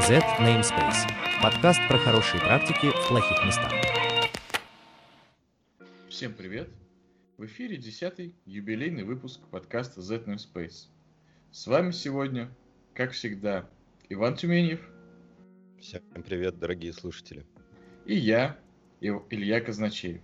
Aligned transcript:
Z 0.00 0.22
Namespace. 0.40 1.06
Подкаст 1.42 1.78
про 1.86 1.98
хорошие 1.98 2.40
практики 2.40 2.90
в 2.90 3.08
плохих 3.08 3.44
местах. 3.44 3.70
Всем 6.08 6.32
привет! 6.32 6.70
В 7.36 7.44
эфире 7.44 7.76
10-й 7.76 8.34
юбилейный 8.46 9.04
выпуск 9.04 9.40
подкаста 9.50 10.00
Z 10.00 10.22
Namespace. 10.24 10.88
С 11.50 11.66
вами 11.66 11.90
сегодня, 11.90 12.48
как 12.94 13.12
всегда, 13.12 13.68
Иван 14.08 14.34
Тюменев. 14.36 14.80
Всем 15.78 16.00
привет, 16.26 16.58
дорогие 16.58 16.94
слушатели. 16.94 17.44
И 18.06 18.16
я, 18.16 18.56
Илья 19.00 19.60
Казначеев. 19.60 20.22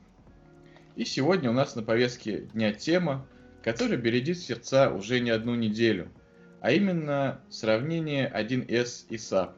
И 0.97 1.05
сегодня 1.05 1.51
у 1.51 1.53
нас 1.53 1.77
на 1.77 1.83
повестке 1.83 2.39
дня 2.55 2.73
тема, 2.73 3.29
которая 3.63 3.99
бередит 3.99 4.39
сердца 4.39 4.91
уже 4.91 5.21
не 5.21 5.31
одну 5.31 5.55
неделю, 5.55 6.11
а 6.61 6.73
именно 6.73 7.41
сравнение 7.51 8.33
1С 8.35 9.07
и 9.11 9.17
SAP. 9.17 9.53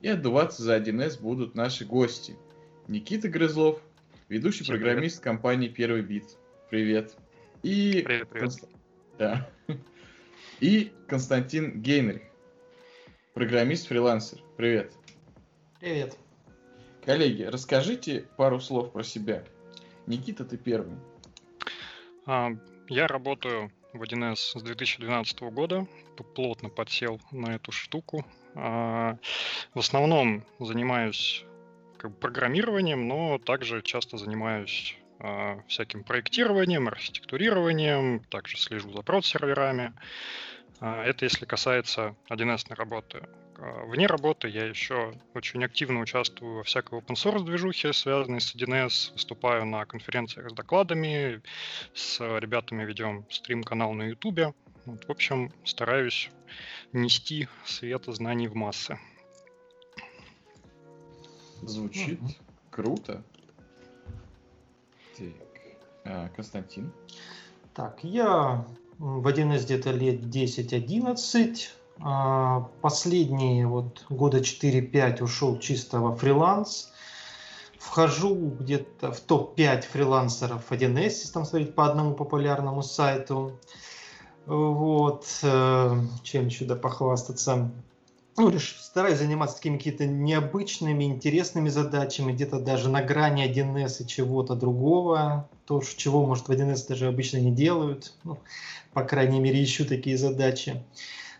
И 0.00 0.08
отдуваться 0.08 0.62
за 0.62 0.76
1С 0.76 1.20
будут 1.20 1.54
наши 1.54 1.84
гости. 1.84 2.36
Никита 2.86 3.28
Грызлов, 3.28 3.80
ведущий 4.28 4.62
Всем 4.62 4.76
программист 4.76 5.16
привет. 5.16 5.24
компании 5.24 5.68
Первый 5.68 6.02
Бит. 6.02 6.36
Привет. 6.70 7.16
И... 7.62 8.02
Привет, 8.04 8.28
привет. 8.28 8.42
Конст... 8.42 8.64
Да. 9.18 9.50
И 10.60 10.92
Константин 11.06 11.82
Гейнрих, 11.82 12.22
программист-фрилансер. 13.34 14.40
Привет. 14.56 14.92
Привет. 15.80 16.16
Коллеги, 17.04 17.44
расскажите 17.44 18.26
пару 18.36 18.60
слов 18.60 18.92
про 18.92 19.02
себя. 19.02 19.44
Никита, 20.06 20.44
ты 20.44 20.56
первый. 20.56 20.96
А, 22.26 22.50
я 22.88 23.06
работаю 23.06 23.72
в 23.92 24.02
1С 24.02 24.58
с 24.58 24.62
2012 24.62 25.40
года, 25.40 25.86
плотно 26.34 26.68
подсел 26.68 27.20
на 27.30 27.54
эту 27.54 27.72
штуку. 27.72 28.24
А, 28.60 29.16
в 29.74 29.78
основном 29.78 30.44
занимаюсь 30.58 31.44
как 31.96 32.10
бы, 32.10 32.16
программированием, 32.16 33.06
но 33.06 33.38
также 33.38 33.82
часто 33.82 34.18
занимаюсь 34.18 34.98
а, 35.20 35.60
всяким 35.68 36.02
проектированием, 36.02 36.88
архитектурированием, 36.88 38.20
также 38.30 38.56
слежу 38.56 38.92
за 38.92 39.02
прод-серверами. 39.02 39.92
Это 40.80 41.24
если 41.24 41.44
касается 41.44 42.14
1С 42.30 42.74
работы. 42.74 43.28
А, 43.58 43.84
вне 43.84 44.08
работы 44.08 44.48
я 44.48 44.64
еще 44.64 45.14
очень 45.34 45.64
активно 45.64 46.00
участвую 46.00 46.56
во 46.56 46.62
всякой 46.64 46.98
open 46.98 47.14
source 47.14 47.44
движухе, 47.44 47.92
связанной 47.92 48.40
с 48.40 48.56
1С, 48.56 49.12
выступаю 49.12 49.66
на 49.66 49.84
конференциях 49.84 50.50
с 50.50 50.52
докладами, 50.52 51.42
с 51.94 52.18
ребятами 52.40 52.84
ведем 52.84 53.24
стрим-канал 53.30 53.92
на 53.92 54.02
YouTube. 54.02 54.52
Вот, 54.86 55.04
в 55.04 55.10
общем, 55.10 55.52
стараюсь 55.64 56.30
нести 56.92 57.48
свет 57.64 58.04
знаний 58.06 58.48
в 58.48 58.54
массы. 58.54 58.98
Звучит 61.62 62.20
угу. 62.20 62.30
круто. 62.70 63.22
Так, 65.16 65.26
а, 66.04 66.28
Константин? 66.28 66.92
Так, 67.74 68.02
я 68.02 68.64
в 68.98 69.26
1С 69.26 69.64
где-то 69.64 69.90
лет 69.90 70.20
10-11. 70.20 71.68
А, 72.00 72.60
последние 72.80 73.66
вот 73.66 74.04
года 74.08 74.38
4-5 74.38 75.22
ушел 75.22 75.58
чисто 75.58 76.00
во 76.00 76.14
фриланс. 76.14 76.92
Вхожу 77.78 78.34
где-то 78.60 79.12
в 79.12 79.20
топ-5 79.20 79.82
фрилансеров 79.82 80.70
1С, 80.70 81.02
если 81.02 81.32
там 81.32 81.44
смотреть 81.44 81.74
по 81.74 81.88
одному 81.88 82.14
популярному 82.14 82.82
сайту. 82.82 83.58
Вот, 84.48 85.26
э, 85.42 86.00
чем 86.22 86.50
сюда 86.50 86.74
похвастаться. 86.74 87.70
Ну, 88.38 88.48
лишь 88.48 88.78
стараюсь 88.80 89.18
заниматься 89.18 89.56
такими 89.56 89.76
какими-то 89.76 90.06
необычными, 90.06 91.04
интересными 91.04 91.68
задачами, 91.68 92.32
где-то 92.32 92.58
даже 92.58 92.88
на 92.88 93.02
грани 93.02 93.44
1С 93.44 94.02
и 94.02 94.06
чего-то 94.06 94.54
другого. 94.54 95.46
То, 95.66 95.82
чего, 95.82 96.24
может, 96.24 96.48
в 96.48 96.50
1С 96.50 96.88
даже 96.88 97.08
обычно 97.08 97.36
не 97.36 97.50
делают. 97.50 98.14
Ну, 98.24 98.38
по 98.94 99.04
крайней 99.04 99.38
мере, 99.38 99.62
ищу 99.62 99.84
такие 99.84 100.16
задачи 100.16 100.82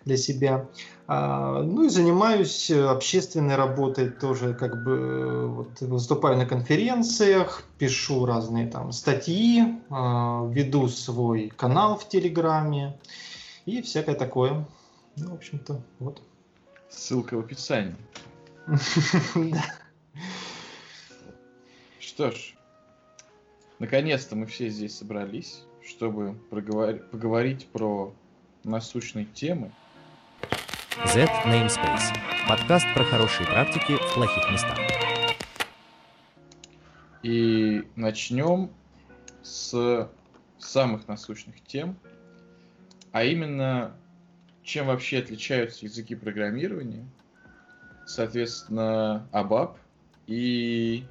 для 0.08 0.16
себя. 0.16 0.66
А, 1.06 1.62
ну 1.62 1.84
и 1.84 1.88
занимаюсь 1.88 2.70
общественной 2.70 3.54
работой 3.54 4.10
тоже, 4.10 4.54
как 4.54 4.82
бы 4.82 5.48
вот, 5.48 5.80
выступаю 5.80 6.36
на 6.36 6.46
конференциях, 6.46 7.62
пишу 7.78 8.26
разные 8.26 8.66
там 8.66 8.90
статьи, 8.90 9.80
а, 9.90 10.44
веду 10.48 10.88
свой 10.88 11.52
канал 11.56 11.96
в 11.96 12.08
Телеграме 12.08 12.98
и 13.66 13.80
всякое 13.82 14.16
такое. 14.16 14.66
Ну, 15.16 15.30
в 15.30 15.34
общем-то, 15.34 15.80
вот. 16.00 16.20
Ссылка 16.90 17.36
в 17.36 17.40
описании. 17.40 17.94
Что 22.00 22.30
ж, 22.30 22.54
наконец-то 23.78 24.36
мы 24.36 24.46
все 24.46 24.70
здесь 24.70 24.96
собрались, 24.96 25.62
чтобы 25.86 26.34
поговорить 26.50 27.66
про 27.68 28.14
насущные 28.64 29.24
темы, 29.24 29.72
Z 31.06 31.28
Namespace. 31.46 32.18
Подкаст 32.48 32.84
про 32.92 33.04
хорошие 33.04 33.46
практики 33.46 33.96
в 33.96 34.14
плохих 34.14 34.50
местах. 34.50 34.76
И 37.22 37.84
начнем 37.94 38.70
с 39.42 40.10
самых 40.58 41.06
насущных 41.06 41.62
тем, 41.62 41.96
а 43.12 43.22
именно, 43.22 43.96
чем 44.64 44.88
вообще 44.88 45.18
отличаются 45.18 45.86
языки 45.86 46.16
программирования, 46.16 47.06
соответственно, 48.04 49.28
ABAP 49.32 49.76
и 50.26 51.04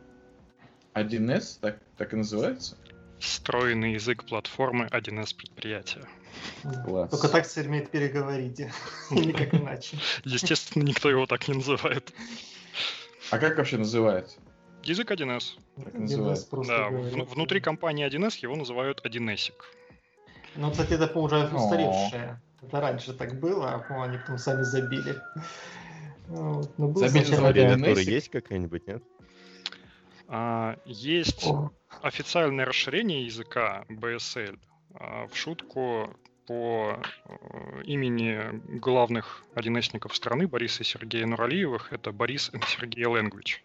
1С, 0.96 1.60
так, 1.62 1.80
так 1.98 2.14
и 2.14 2.18
называется? 2.18 2.76
Встроенный 3.20 3.94
язык 3.94 4.26
платформы 4.26 4.88
1С 4.88 5.34
предприятия. 5.36 6.06
Класс. 6.86 7.10
Только 7.10 7.30
так 7.30 7.46
с 7.46 7.58
Эрмей 7.58 7.86
переговорите, 7.86 8.72
никак 9.12 9.54
иначе. 9.54 9.98
Естественно, 10.24 10.84
никто 10.84 11.10
его 11.10 11.26
так 11.26 11.48
не 11.48 11.56
называет. 11.56 12.14
А 13.32 13.40
как 13.40 13.58
вообще 13.58 13.78
называется? 13.78 14.40
Язык 14.84 15.12
1С. 15.12 15.58
Да, 16.68 16.90
внутри 16.90 17.60
компании 17.60 18.08
1С 18.08 18.38
его 18.42 18.56
называют 18.56 19.06
1Сик. 19.06 19.54
Ну, 20.56 20.72
кстати, 20.72 20.94
это, 20.94 21.08
по 21.08 21.20
уже 21.20 21.48
устаревшее. 21.48 22.42
Это 22.62 22.82
раньше 22.82 23.14
так 23.14 23.40
было, 23.40 23.74
а 23.74 23.80
по 23.80 24.04
они 24.04 24.18
потом 24.18 24.38
сами 24.38 24.64
забили. 24.64 25.22
Вот. 26.28 26.78
Но 26.78 26.88
был 26.88 27.08
забили 27.08 28.12
есть 28.12 28.30
какая-нибудь, 28.30 28.88
нет? 28.88 29.04
А, 30.28 30.78
есть 30.86 31.46
О. 31.48 31.72
официальное 32.02 32.66
расширение 32.66 33.26
языка 33.26 33.86
BSL. 33.90 34.60
А, 34.96 35.28
в 35.28 35.38
шутку 35.38 36.10
по 36.48 36.98
э, 37.26 37.84
имени 37.84 38.62
главных 38.80 39.44
1Сников 39.56 40.14
страны 40.14 40.48
Бориса 40.48 40.84
и 40.84 40.86
Сергея 40.86 41.26
Нуралиевых. 41.28 41.92
Это 41.92 42.12
Борис 42.12 42.50
и 42.54 42.60
Сергей 42.66 43.06
Language. 43.06 43.60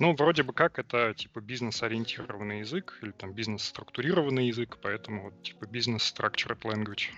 Ну, 0.00 0.14
вроде 0.14 0.42
бы 0.42 0.52
как 0.52 0.78
это 0.78 1.12
типа 1.14 1.40
бизнес-ориентированный 1.40 2.60
язык 2.60 2.98
или 3.02 3.10
там 3.10 3.32
бизнес-структурированный 3.32 4.48
язык, 4.48 4.78
поэтому 4.80 5.24
вот 5.24 5.42
типа 5.42 5.66
бизнес-structured 5.66 6.60
language. 6.62 7.10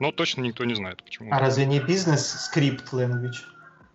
Но 0.00 0.12
точно 0.12 0.42
никто 0.42 0.64
не 0.64 0.74
знает, 0.74 1.02
почему. 1.02 1.32
А 1.32 1.38
разве 1.38 1.66
не 1.66 1.80
бизнес-скрипт 1.80 2.92
language? 2.92 3.38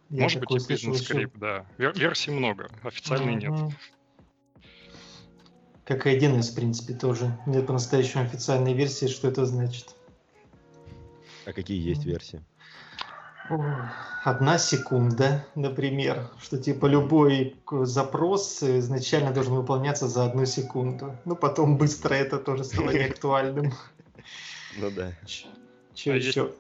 Я 0.09 0.23
Может 0.23 0.41
быть 0.41 0.63
и 0.63 0.67
бизнес-скрипт, 0.67 1.37
да. 1.37 1.65
Вер- 1.77 1.97
версий 1.97 2.31
много, 2.31 2.69
официальной 2.83 3.35
uh-huh. 3.35 3.67
нет. 3.67 3.75
Как 5.85 6.07
и 6.07 6.17
1С, 6.17 6.51
в 6.51 6.55
принципе, 6.55 6.93
тоже. 6.93 7.37
Нет 7.45 7.67
по-настоящему 7.67 8.23
официальной 8.23 8.73
версии, 8.73 9.07
что 9.07 9.27
это 9.27 9.45
значит. 9.45 9.95
А 11.45 11.51
какие 11.51 11.81
есть 11.81 12.05
версии? 12.05 12.41
Одна 14.23 14.57
секунда, 14.57 15.45
например, 15.55 16.29
что 16.41 16.57
типа 16.57 16.85
любой 16.85 17.57
запрос 17.69 18.63
изначально 18.63 19.33
должен 19.33 19.55
выполняться 19.55 20.07
за 20.07 20.25
одну 20.25 20.45
секунду. 20.45 21.17
Ну, 21.25 21.35
потом 21.35 21.77
быстро 21.77 22.13
это 22.13 22.37
тоже 22.37 22.63
стало 22.63 22.91
неактуальным. 22.93 23.73
Ну 24.77 24.91
да. 24.91 25.11
Че 25.93 26.15
еще? 26.15 26.53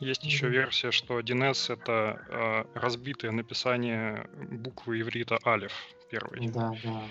Есть 0.00 0.24
еще 0.24 0.48
версия, 0.48 0.90
что 0.90 1.20
1С 1.20 1.72
это 1.72 2.20
э, 2.28 2.78
разбитое 2.78 3.30
написание 3.30 4.28
буквы 4.50 5.00
иврита 5.00 5.38
алиф 5.46 5.72
первый. 6.10 6.48
Да, 6.48 6.74
да. 6.82 7.02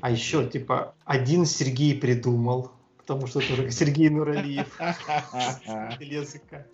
А 0.00 0.10
еще, 0.10 0.46
типа, 0.46 0.94
один 1.04 1.46
Сергей 1.46 1.94
придумал, 1.94 2.72
потому 2.98 3.26
что 3.26 3.40
тоже 3.40 3.70
Сергей 3.70 4.08
Нуралиев. 4.08 4.78
языка. 6.00 6.66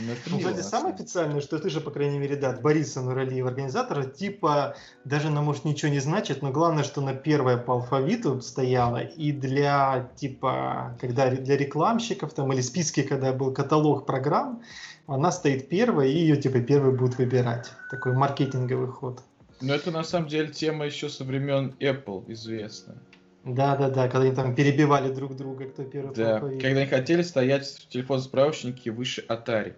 Ну, 0.00 0.38
кстати, 0.38 0.60
самое 0.60 0.94
официальное, 0.94 1.40
что 1.40 1.58
ты 1.58 1.70
же, 1.70 1.80
по 1.80 1.90
крайней 1.90 2.18
мере, 2.18 2.36
да, 2.36 2.52
Бориса 2.52 3.02
на 3.02 3.14
роли 3.14 3.40
организатора, 3.40 4.04
типа, 4.04 4.76
даже, 5.04 5.30
на 5.30 5.42
может, 5.42 5.64
ничего 5.64 5.90
не 5.90 5.98
значит, 5.98 6.40
но 6.40 6.52
главное, 6.52 6.84
что 6.84 7.00
на 7.00 7.14
первое 7.14 7.56
по 7.56 7.74
алфавиту 7.74 8.40
стояло, 8.40 8.98
и 8.98 9.32
для, 9.32 10.08
типа, 10.14 10.96
когда 11.00 11.30
для 11.30 11.56
рекламщиков 11.56 12.32
там, 12.32 12.52
или 12.52 12.60
списки, 12.60 13.02
когда 13.02 13.32
был 13.32 13.52
каталог 13.52 14.06
программ, 14.06 14.62
она 15.08 15.32
стоит 15.32 15.68
первой, 15.68 16.12
и 16.12 16.18
ее, 16.18 16.36
типа, 16.36 16.60
первый 16.60 16.94
будут 16.94 17.18
выбирать. 17.18 17.72
Такой 17.90 18.12
маркетинговый 18.12 18.88
ход. 18.88 19.22
Но 19.60 19.74
это, 19.74 19.90
на 19.90 20.04
самом 20.04 20.28
деле, 20.28 20.48
тема 20.48 20.86
еще 20.86 21.08
со 21.08 21.24
времен 21.24 21.74
Apple 21.80 22.24
известная. 22.32 22.98
Да, 23.44 23.76
да, 23.76 23.88
да, 23.88 24.08
когда 24.08 24.26
они 24.26 24.34
там 24.34 24.54
перебивали 24.54 25.12
друг 25.12 25.36
друга, 25.36 25.66
кто 25.66 25.84
первый. 25.84 26.14
Да, 26.14 26.40
когда 26.40 26.68
они 26.68 26.86
хотели 26.86 27.22
стоять 27.22 27.66
в 27.66 27.88
телефон-справочнике 27.88 28.90
выше 28.90 29.24
Atari. 29.28 29.74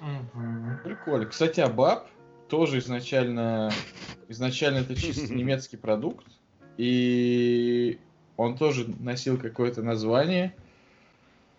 Угу. 0.00 0.82
Прикольно. 0.84 1.26
Кстати, 1.26 1.60
Абаб 1.60 2.08
тоже 2.48 2.78
изначально, 2.78 3.70
изначально 4.28 4.78
это 4.78 4.96
чисто 4.96 5.32
немецкий 5.32 5.76
продукт, 5.76 6.26
и 6.76 8.00
он 8.36 8.56
тоже 8.56 8.86
носил 8.98 9.38
какое-то 9.38 9.82
название. 9.82 10.54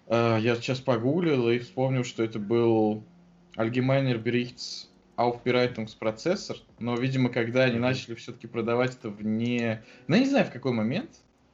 А, 0.07 0.37
я 0.37 0.55
сейчас 0.55 0.79
погуглил 0.79 1.49
и 1.49 1.59
вспомнил, 1.59 2.03
что 2.03 2.23
это 2.23 2.39
был 2.39 3.03
Allgemeiner 3.55 4.21
Berichts 4.21 4.87
Aufbereitungsprozessor, 5.17 6.57
но, 6.79 6.95
видимо, 6.95 7.29
когда 7.29 7.63
они 7.63 7.79
начали 7.79 8.15
все-таки 8.15 8.47
продавать 8.47 8.95
это 8.95 9.09
вне... 9.09 9.83
Ну, 10.07 10.15
я 10.15 10.21
не 10.21 10.29
знаю, 10.29 10.45
в 10.45 10.51
какой 10.51 10.71
момент, 10.71 11.09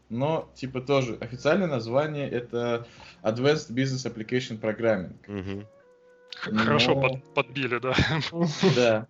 но, 0.09 0.49
типа, 0.55 0.81
тоже 0.81 1.17
официальное 1.19 1.67
название 1.67 2.29
это 2.29 2.87
Advanced 3.23 3.71
Business 3.71 4.11
Application 4.11 4.59
Programming. 4.59 5.15
Угу. 5.27 5.67
Хорошо 6.57 6.95
Но... 6.95 7.01
под, 7.01 7.33
подбили, 7.33 7.79
да. 7.79 7.95
Да. 8.75 9.07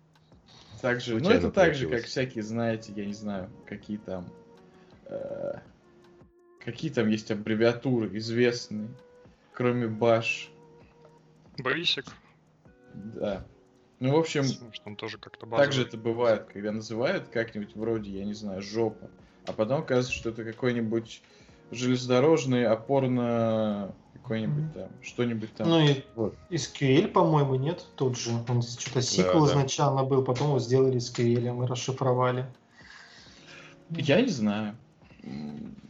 Также, 0.80 1.18
ну 1.18 1.30
это 1.30 1.50
так 1.50 1.74
же, 1.74 1.88
как 1.88 2.04
всякие, 2.04 2.44
знаете, 2.44 2.92
я 2.94 3.04
не 3.04 3.12
знаю, 3.12 3.50
какие 3.66 3.96
там, 3.96 4.32
э, 5.06 5.54
какие 6.64 6.90
там 6.90 7.08
есть 7.08 7.30
аббревиатуры 7.32 8.16
известные, 8.18 8.88
кроме 9.52 9.88
баш. 9.88 10.50
Бейсик. 11.58 12.04
Да. 12.94 13.44
Ну, 14.00 14.12
в 14.14 14.18
общем, 14.18 14.42
Может, 14.42 14.82
он 14.84 14.96
тоже 14.96 15.18
как-то 15.18 15.46
так 15.46 15.72
же 15.72 15.82
это 15.82 15.96
бывает, 15.96 16.46
когда 16.52 16.70
называют 16.70 17.28
как-нибудь 17.28 17.74
вроде, 17.74 18.10
я 18.10 18.24
не 18.24 18.34
знаю, 18.34 18.62
жопа, 18.62 19.10
а 19.46 19.52
потом 19.52 19.80
оказывается, 19.80 20.12
что 20.12 20.30
это 20.30 20.44
какой-нибудь 20.44 21.20
железнодорожный 21.72 22.66
опорно 22.66 23.92
какой-нибудь 24.12 24.74
там, 24.74 24.88
что-нибудь 25.02 25.54
там. 25.54 25.68
Ну 25.68 25.80
и 25.80 26.04
вот. 26.14 26.36
SQL, 26.50 27.08
по-моему, 27.08 27.54
нет, 27.54 27.84
тот 27.96 28.16
же. 28.16 28.30
Он 28.48 28.62
что-то 28.62 29.00
SQL 29.00 29.46
да, 29.46 29.52
изначально 29.52 30.02
да. 30.02 30.04
был, 30.04 30.22
потом 30.22 30.48
его 30.48 30.58
сделали 30.58 30.98
SQL, 30.98 31.52
мы 31.52 31.66
расшифровали. 31.66 32.46
Я 33.90 34.20
не 34.20 34.28
знаю 34.28 34.76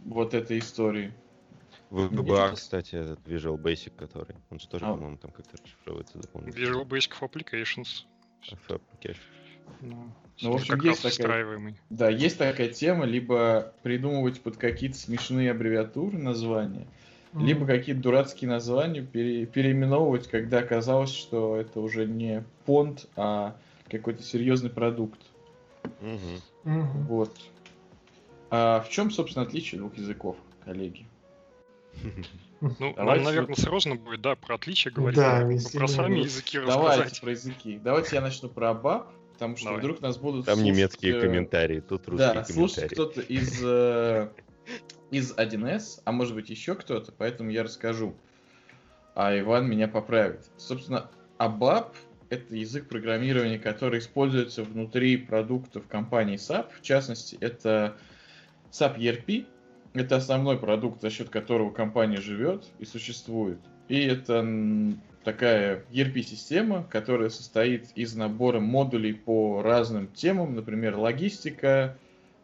вот 0.05 0.35
этой 0.35 0.61
истории. 0.61 1.13
В 1.91 2.13
VBA, 2.13 2.55
кстати, 2.55 2.97
этот 2.97 3.21
Visual 3.27 3.57
Basic, 3.57 3.93
который, 3.97 4.37
он 4.51 4.61
же 4.61 4.69
тоже, 4.69 4.85
а. 4.85 4.93
по-моему, 4.93 5.17
там 5.17 5.31
как-то 5.31 5.57
расшифровывается, 5.57 6.21
запомнил. 6.21 6.53
Visual 6.53 6.85
Basic 6.85 7.13
of 7.19 7.31
Applications. 7.31 8.05
Of 8.51 8.59
Applications. 8.69 9.17
Ну, 9.81 10.13
ну, 10.41 10.53
в 10.53 10.55
общем, 10.57 10.81
есть 10.81 11.03
такая, 11.03 11.75
да, 11.91 12.09
есть 12.09 12.39
такая 12.39 12.69
тема, 12.69 13.05
либо 13.05 13.75
придумывать 13.83 14.41
под 14.41 14.57
какие-то 14.57 14.97
смешные 14.97 15.51
аббревиатуры 15.51 16.17
названия, 16.17 16.87
mm-hmm. 17.33 17.45
либо 17.45 17.67
какие-то 17.67 18.01
дурацкие 18.01 18.49
названия 18.49 19.03
пере, 19.03 19.47
переименовывать, 19.47 20.29
когда 20.29 20.61
оказалось, 20.61 21.13
что 21.13 21.57
это 21.57 21.81
уже 21.81 22.07
не 22.07 22.45
фонд, 22.67 23.07
а 23.17 23.57
какой-то 23.91 24.23
серьезный 24.23 24.71
продукт. 24.71 25.21
Mm-hmm. 26.01 27.05
Вот. 27.09 27.37
А 28.51 28.81
в 28.81 28.89
чем, 28.89 29.11
собственно, 29.11 29.45
отличие 29.45 29.81
двух 29.81 29.97
языков, 29.97 30.37
коллеги? 30.65 31.07
Ну, 32.61 32.95
нам, 32.97 33.23
наверное, 33.23 33.55
сложно 33.55 33.95
будет, 33.95 34.21
да, 34.21 34.35
про 34.35 34.57
отличия 34.57 34.91
говорить. 34.91 35.19
Да, 35.19 35.49
про 35.79 35.89
сами 35.89 36.21
языки 36.21 36.59
Давайте 36.59 37.21
про 37.21 37.31
языки. 37.31 37.81
Давайте 37.83 38.17
я 38.17 38.23
начну 38.23 38.49
про 38.49 38.71
ABAP, 38.71 39.07
потому 39.35 39.57
что 39.57 39.67
Давай. 39.67 39.81
вдруг 39.81 40.01
нас 40.01 40.19
будут 40.19 40.47
Там 40.47 40.57
слушать, 40.57 40.75
немецкие 40.75 41.17
э... 41.17 41.21
комментарии, 41.21 41.81
тут 41.81 42.09
русские 42.09 42.27
да, 42.29 42.33
комментарии. 42.33 42.53
слушать 42.53 42.93
кто-то 42.93 43.21
из, 43.21 43.61
э... 43.63 44.31
из 45.13 45.33
1С, 45.35 46.01
а 46.05 46.13
может 46.13 46.35
быть 46.35 46.51
еще 46.51 46.75
кто-то, 46.75 47.13
поэтому 47.13 47.51
я 47.51 47.63
расскажу. 47.63 48.17
А 49.15 49.39
Иван 49.39 49.69
меня 49.69 49.87
поправит. 49.89 50.51
Собственно, 50.57 51.11
ABAP— 51.39 51.93
это 52.31 52.57
язык 52.57 52.89
программирования, 52.89 53.59
который 53.59 54.01
используется 54.01 54.65
внутри 54.65 55.17
продуктов 55.17 55.87
компании 55.87 56.37
SAP. 56.37 56.71
В 56.81 56.83
частности, 56.83 57.39
это 57.41 57.97
SAP 58.71 58.99
ERP, 58.99 59.47
это 59.95 60.17
основной 60.17 60.59
продукт, 60.59 61.01
за 61.01 61.11
счет 61.11 61.31
которого 61.31 61.71
компания 61.71 62.21
живет 62.21 62.65
и 62.79 62.85
существует. 62.85 63.59
И 63.89 64.01
это 64.01 64.47
такая 65.25 65.85
ERP-система, 65.91 66.85
которая 66.85 67.31
состоит 67.31 67.91
из 67.95 68.15
набора 68.15 68.61
модулей 68.61 69.15
по 69.15 69.63
разным 69.63 70.09
темам, 70.09 70.55
например, 70.55 70.97
логистика, 70.97 71.97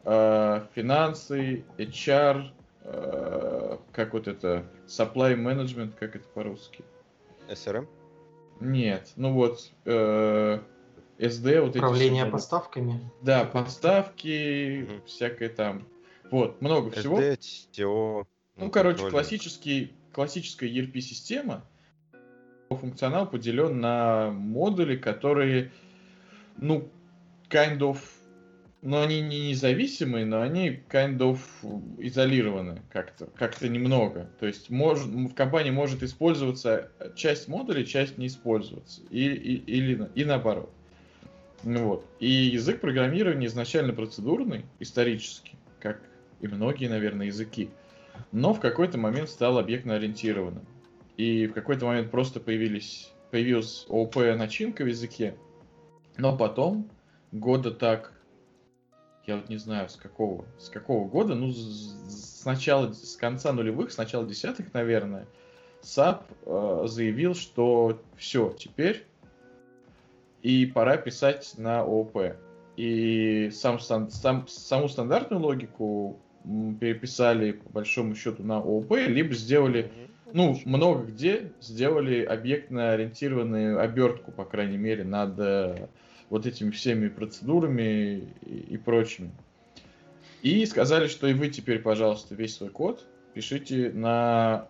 э, 0.04 0.66
финансы, 0.74 1.64
HR, 1.78 2.50
э, 2.82 3.76
как 3.92 4.12
вот 4.12 4.28
это, 4.28 4.64
supply 4.86 5.36
management, 5.36 5.92
как 5.98 6.16
это 6.16 6.26
по-русски? 6.28 6.84
SRM? 7.48 7.86
Нет, 8.60 9.12
ну 9.16 9.32
вот, 9.32 9.70
э, 9.84 10.60
SD, 11.18 11.60
вот 11.60 11.76
Управление 11.76 12.24
эти... 12.24 12.30
поставками? 12.30 13.00
Да, 13.22 13.44
поставки, 13.44 14.28
mm-hmm. 14.82 15.06
всякое 15.06 15.48
там 15.48 15.86
вот, 16.30 16.60
много 16.60 16.90
SD, 16.90 17.00
всего. 17.00 17.18
TO, 17.72 18.26
ну, 18.56 18.70
короче, 18.70 19.08
классический, 19.10 19.92
классическая 20.12 20.68
ERP-система, 20.68 21.64
функционал 22.70 23.28
поделен 23.28 23.80
на 23.80 24.30
модули, 24.30 24.96
которые, 24.96 25.70
ну, 26.56 26.88
kind 27.48 27.78
of, 27.78 27.98
ну, 28.82 29.00
они 29.00 29.20
не 29.20 29.50
независимые, 29.50 30.24
но 30.24 30.40
они 30.40 30.82
kind 30.90 31.18
of 31.18 31.38
изолированы 31.98 32.82
как-то, 32.90 33.26
как-то 33.26 33.68
немного. 33.68 34.30
То 34.38 34.46
есть 34.46 34.70
мож, 34.70 35.00
в 35.00 35.34
компании 35.34 35.70
может 35.70 36.02
использоваться 36.02 36.90
часть 37.16 37.48
модулей, 37.48 37.86
часть 37.86 38.18
не 38.18 38.28
использоваться. 38.28 39.02
И, 39.10 39.26
и, 39.26 39.56
или, 39.56 40.08
и 40.14 40.24
наоборот. 40.24 40.70
Ну, 41.62 41.86
вот. 41.86 42.06
И 42.20 42.28
язык 42.28 42.80
программирования 42.80 43.46
изначально 43.46 43.94
процедурный, 43.94 44.64
исторически, 44.80 45.56
как 45.80 46.00
и 46.44 46.48
многие, 46.48 46.88
наверное, 46.88 47.26
языки. 47.26 47.70
Но 48.32 48.54
в 48.54 48.60
какой-то 48.60 48.98
момент 48.98 49.28
стал 49.28 49.58
объектно-ориентированным. 49.58 50.64
И 51.16 51.46
в 51.46 51.52
какой-то 51.52 51.86
момент 51.86 52.10
просто 52.10 52.40
появились, 52.40 53.12
появилась 53.30 53.86
ООП 53.88 54.16
начинка 54.36 54.84
в 54.84 54.88
языке. 54.88 55.36
Но 56.16 56.36
потом, 56.36 56.90
года 57.32 57.70
так, 57.70 58.12
я 59.26 59.36
вот 59.36 59.48
не 59.48 59.56
знаю 59.56 59.88
с 59.88 59.96
какого, 59.96 60.44
с 60.58 60.68
какого 60.68 61.08
года, 61.08 61.34
ну, 61.34 61.50
с 61.50 62.44
начала, 62.44 62.92
с 62.92 63.16
конца 63.16 63.52
нулевых, 63.52 63.90
с 63.90 63.96
начала 63.96 64.26
десятых, 64.26 64.72
наверное, 64.74 65.26
SAP 65.82 66.24
э, 66.46 66.84
заявил, 66.86 67.34
что 67.34 68.00
все, 68.16 68.54
теперь 68.58 69.06
и 70.44 70.66
пора 70.66 70.98
писать 70.98 71.54
на 71.56 71.80
ООП. 71.80 72.36
И 72.76 73.50
сам, 73.52 73.80
сам, 73.80 74.10
саму 74.10 74.88
стандартную 74.88 75.42
логику 75.42 76.20
переписали 76.80 77.52
по 77.52 77.70
большому 77.70 78.14
счету 78.14 78.42
на 78.42 78.58
ООП, 78.58 78.92
либо 79.06 79.34
сделали, 79.34 79.90
ну, 80.32 80.58
много 80.64 81.04
где 81.04 81.52
сделали 81.60 82.22
объектно-ориентированную 82.22 83.80
обертку, 83.80 84.30
по 84.30 84.44
крайней 84.44 84.76
мере, 84.76 85.04
над 85.04 85.38
э, 85.38 85.88
вот 86.28 86.46
этими 86.46 86.70
всеми 86.70 87.08
процедурами 87.08 88.28
и, 88.42 88.74
и 88.74 88.76
прочими. 88.76 89.30
И 90.42 90.64
сказали, 90.66 91.08
что 91.08 91.26
и 91.26 91.32
вы 91.32 91.48
теперь, 91.48 91.78
пожалуйста, 91.78 92.34
весь 92.34 92.56
свой 92.56 92.68
код 92.68 93.06
пишите 93.32 93.90
на 93.92 94.68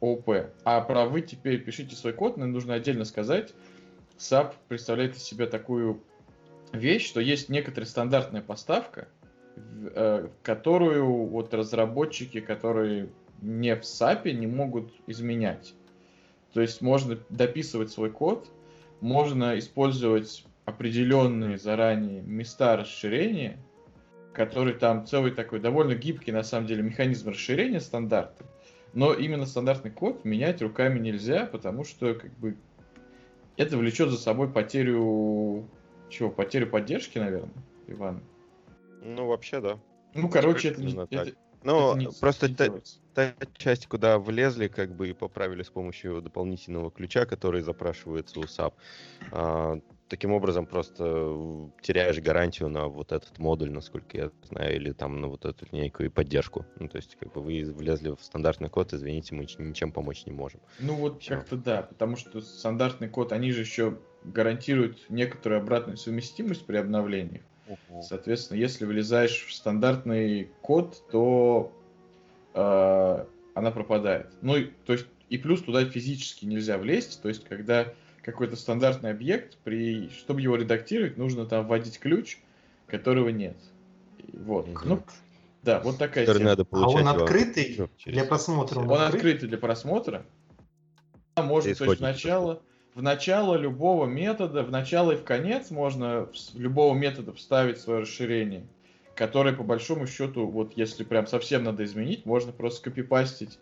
ООП. 0.00 0.52
А 0.64 0.80
про 0.80 1.06
вы 1.06 1.22
теперь 1.22 1.60
пишите 1.60 1.96
свой 1.96 2.12
код, 2.12 2.36
нам 2.36 2.52
нужно 2.52 2.74
отдельно 2.74 3.04
сказать. 3.04 3.52
SAP 4.18 4.54
представляет 4.68 5.16
из 5.16 5.24
себя 5.24 5.46
такую 5.46 6.00
вещь, 6.72 7.06
что 7.06 7.20
есть 7.20 7.48
некоторая 7.48 7.88
стандартная 7.88 8.42
поставка– 8.42 9.08
которую 10.42 11.26
вот 11.26 11.52
разработчики, 11.54 12.40
которые 12.40 13.08
не 13.40 13.74
в 13.74 13.80
SAP, 13.80 14.30
не 14.32 14.46
могут 14.46 14.92
изменять. 15.06 15.74
То 16.52 16.60
есть 16.60 16.82
можно 16.82 17.18
дописывать 17.28 17.90
свой 17.90 18.10
код, 18.10 18.50
можно 19.00 19.58
использовать 19.58 20.44
определенные 20.64 21.58
заранее 21.58 22.22
места 22.22 22.76
расширения, 22.76 23.58
который 24.32 24.74
там 24.74 25.06
целый 25.06 25.32
такой 25.32 25.60
довольно 25.60 25.94
гибкий 25.94 26.32
на 26.32 26.42
самом 26.42 26.66
деле 26.66 26.82
механизм 26.82 27.30
расширения 27.30 27.80
стандарта. 27.80 28.44
Но 28.92 29.14
именно 29.14 29.46
стандартный 29.46 29.90
код 29.90 30.24
менять 30.24 30.60
руками 30.62 30.98
нельзя, 30.98 31.46
потому 31.46 31.84
что 31.84 32.14
как 32.14 32.32
бы 32.38 32.56
это 33.56 33.76
влечет 33.76 34.10
за 34.10 34.18
собой 34.18 34.48
потерю 34.50 35.68
чего? 36.08 36.28
Потерю 36.28 36.66
поддержки, 36.66 37.18
наверное, 37.18 37.62
Иван? 37.86 38.22
Ну, 39.02 39.26
вообще, 39.26 39.60
да. 39.60 39.78
Ну, 40.14 40.28
короче, 40.28 40.68
это 40.68 40.82
не... 40.82 40.92
Это, 40.92 41.32
ну, 41.62 41.94
не, 41.96 42.08
просто 42.20 42.48
не 42.48 42.54
та, 42.54 42.68
та 43.14 43.34
часть, 43.56 43.86
куда 43.86 44.18
влезли, 44.18 44.68
как 44.68 44.94
бы 44.94 45.10
и 45.10 45.12
поправили 45.12 45.62
с 45.62 45.68
помощью 45.68 46.22
дополнительного 46.22 46.90
ключа, 46.90 47.26
который 47.26 47.60
запрашивается 47.60 48.40
у 48.40 48.44
SAP. 48.44 48.72
А, 49.30 49.78
таким 50.08 50.32
образом 50.32 50.66
просто 50.66 51.04
теряешь 51.82 52.18
гарантию 52.18 52.68
на 52.68 52.86
вот 52.86 53.12
этот 53.12 53.38
модуль, 53.38 53.70
насколько 53.70 54.16
я 54.16 54.30
знаю, 54.42 54.74
или 54.74 54.92
там 54.92 55.20
на 55.20 55.28
вот 55.28 55.44
эту 55.44 55.66
линейку 55.70 56.02
и 56.02 56.08
поддержку. 56.08 56.64
Ну, 56.78 56.88
то 56.88 56.96
есть, 56.96 57.16
как 57.16 57.32
бы 57.32 57.42
вы 57.42 57.62
влезли 57.64 58.10
в 58.10 58.22
стандартный 58.22 58.70
код, 58.70 58.94
извините, 58.94 59.34
мы 59.34 59.42
ничем 59.42 59.92
помочь 59.92 60.24
не 60.24 60.32
можем. 60.32 60.60
Ну, 60.78 60.94
вот 60.94 61.22
как-то 61.26 61.56
да, 61.56 61.82
потому 61.82 62.16
что 62.16 62.40
стандартный 62.40 63.08
код, 63.08 63.32
они 63.32 63.52
же 63.52 63.60
еще 63.60 63.98
гарантируют 64.24 65.06
некоторую 65.10 65.60
обратную 65.60 65.96
совместимость 65.96 66.66
при 66.66 66.76
обновлениях. 66.76 67.42
Uh 67.70 68.02
Соответственно, 68.02 68.58
если 68.58 68.84
влезаешь 68.84 69.46
в 69.46 69.52
стандартный 69.52 70.50
код, 70.62 71.02
то 71.10 71.72
э, 72.54 73.24
она 73.54 73.70
пропадает. 73.70 74.32
Ну, 74.42 74.56
и, 74.56 74.70
то 74.86 74.92
есть, 74.92 75.06
и 75.28 75.38
плюс 75.38 75.62
туда 75.62 75.84
физически 75.84 76.44
нельзя 76.44 76.78
влезть, 76.78 77.22
то 77.22 77.28
есть, 77.28 77.44
когда 77.44 77.92
какой-то 78.22 78.56
стандартный 78.56 79.10
объект, 79.10 79.56
при, 79.64 80.10
чтобы 80.10 80.40
его 80.40 80.56
редактировать, 80.56 81.16
нужно 81.16 81.46
там 81.46 81.66
вводить 81.66 81.98
ключ, 81.98 82.38
которого 82.86 83.28
нет. 83.28 83.56
Вот. 84.32 84.66
Mm-hmm. 84.68 84.82
Ну, 84.84 85.02
да, 85.62 85.80
вот 85.80 85.98
такая 85.98 86.26
тема. 86.26 86.40
Надо 86.40 86.66
а 86.70 86.88
он 86.88 87.08
открытый 87.08 87.88
для 88.04 88.24
просмотра? 88.24 88.80
Он, 88.80 88.90
он 88.90 89.02
открытый 89.02 89.48
для 89.48 89.58
просмотра. 89.58 90.24
Можно, 91.36 91.74
то 91.74 91.84
есть, 91.84 91.98
сначала, 91.98 92.62
в 92.94 93.02
начало 93.02 93.56
любого 93.56 94.06
метода, 94.06 94.62
в 94.62 94.70
начало 94.70 95.12
и 95.12 95.16
в 95.16 95.24
конец 95.24 95.70
можно 95.70 96.28
любого 96.54 96.94
метода 96.94 97.32
вставить 97.32 97.78
свое 97.78 98.00
расширение, 98.00 98.66
которое 99.14 99.54
по 99.54 99.62
большому 99.62 100.06
счету, 100.06 100.46
вот 100.46 100.72
если 100.76 101.04
прям 101.04 101.26
совсем 101.26 101.64
надо 101.64 101.84
изменить, 101.84 102.26
можно 102.26 102.52
просто 102.52 102.84
копипастить 102.84 103.58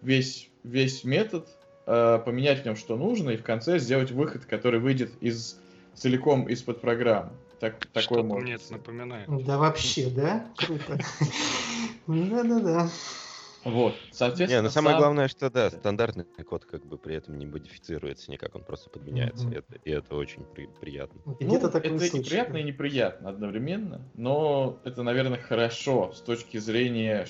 весь, 0.00 0.50
весь 0.64 1.04
метод, 1.04 1.48
э, 1.86 2.18
поменять 2.24 2.62
в 2.62 2.64
нем 2.64 2.76
что 2.76 2.96
нужно, 2.96 3.30
и 3.30 3.36
в 3.36 3.42
конце 3.42 3.78
сделать 3.78 4.10
выход, 4.10 4.44
который 4.44 4.80
выйдет 4.80 5.12
из 5.20 5.60
целиком 5.94 6.48
из-под 6.48 6.80
программы. 6.80 7.32
Так, 7.60 7.86
такое 7.92 8.24
можно. 8.24 8.44
мне 8.44 8.54
это 8.54 8.72
напоминает. 8.72 9.28
Да 9.46 9.56
вообще, 9.56 10.10
да? 10.10 10.50
Круто. 10.56 10.98
Да-да-да. 12.08 12.90
Вот, 13.64 13.94
соответственно... 14.10 14.60
Не, 14.60 14.62
но 14.64 14.70
самое 14.70 14.94
сам... 14.94 15.00
главное, 15.00 15.28
что 15.28 15.50
да, 15.50 15.70
стандартный 15.70 16.24
код 16.44 16.64
как 16.64 16.84
бы 16.84 16.98
при 16.98 17.14
этом 17.14 17.38
не 17.38 17.46
модифицируется 17.46 18.30
никак, 18.30 18.54
он 18.54 18.64
просто 18.64 18.90
подменяется, 18.90 19.46
mm-hmm. 19.46 19.58
это, 19.58 19.74
и 19.84 19.90
это 19.90 20.16
очень 20.16 20.44
при, 20.44 20.66
приятно. 20.80 21.20
Ну, 21.40 21.56
это 21.56 21.70
случай, 21.70 22.18
неприятно 22.18 22.56
и 22.56 22.62
неприятно 22.64 23.28
одновременно, 23.28 24.02
но 24.14 24.78
это, 24.84 25.02
наверное, 25.02 25.38
хорошо 25.38 26.12
с 26.12 26.20
точки 26.20 26.58
зрения 26.58 27.26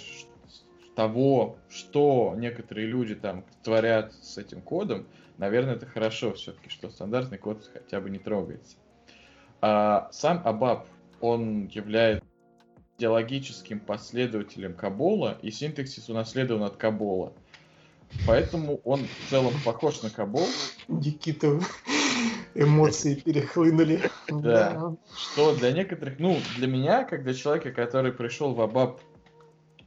того, 0.94 1.56
что 1.68 2.34
некоторые 2.36 2.86
люди 2.86 3.14
там 3.14 3.44
творят 3.62 4.12
с 4.14 4.38
этим 4.38 4.62
кодом, 4.62 5.06
наверное, 5.38 5.74
это 5.74 5.86
хорошо 5.86 6.32
все-таки, 6.34 6.70
что 6.70 6.90
стандартный 6.90 7.38
код 7.38 7.68
хотя 7.72 8.00
бы 8.00 8.10
не 8.10 8.18
трогается. 8.18 8.76
А 9.60 10.08
сам 10.12 10.42
ABAP, 10.44 10.86
он 11.20 11.66
является 11.66 12.26
идеологическим 13.02 13.80
последователем 13.80 14.74
Кабола, 14.74 15.36
и 15.42 15.50
синтаксис 15.50 16.08
унаследован 16.08 16.62
от 16.62 16.76
Кабола. 16.76 17.32
Поэтому 18.26 18.80
он 18.84 19.00
в 19.00 19.30
целом 19.30 19.52
похож 19.64 20.02
на 20.02 20.10
Кабол. 20.10 20.46
Никита, 20.86 21.58
эмоции 22.54 23.16
перехлынули. 23.16 24.02
Да. 24.28 24.94
Что 25.16 25.56
для 25.56 25.72
некоторых, 25.72 26.20
ну, 26.20 26.38
для 26.56 26.68
меня, 26.68 27.04
как 27.04 27.24
для 27.24 27.34
человека, 27.34 27.72
который 27.72 28.12
пришел 28.12 28.54
в 28.54 28.60
Абаб 28.60 29.00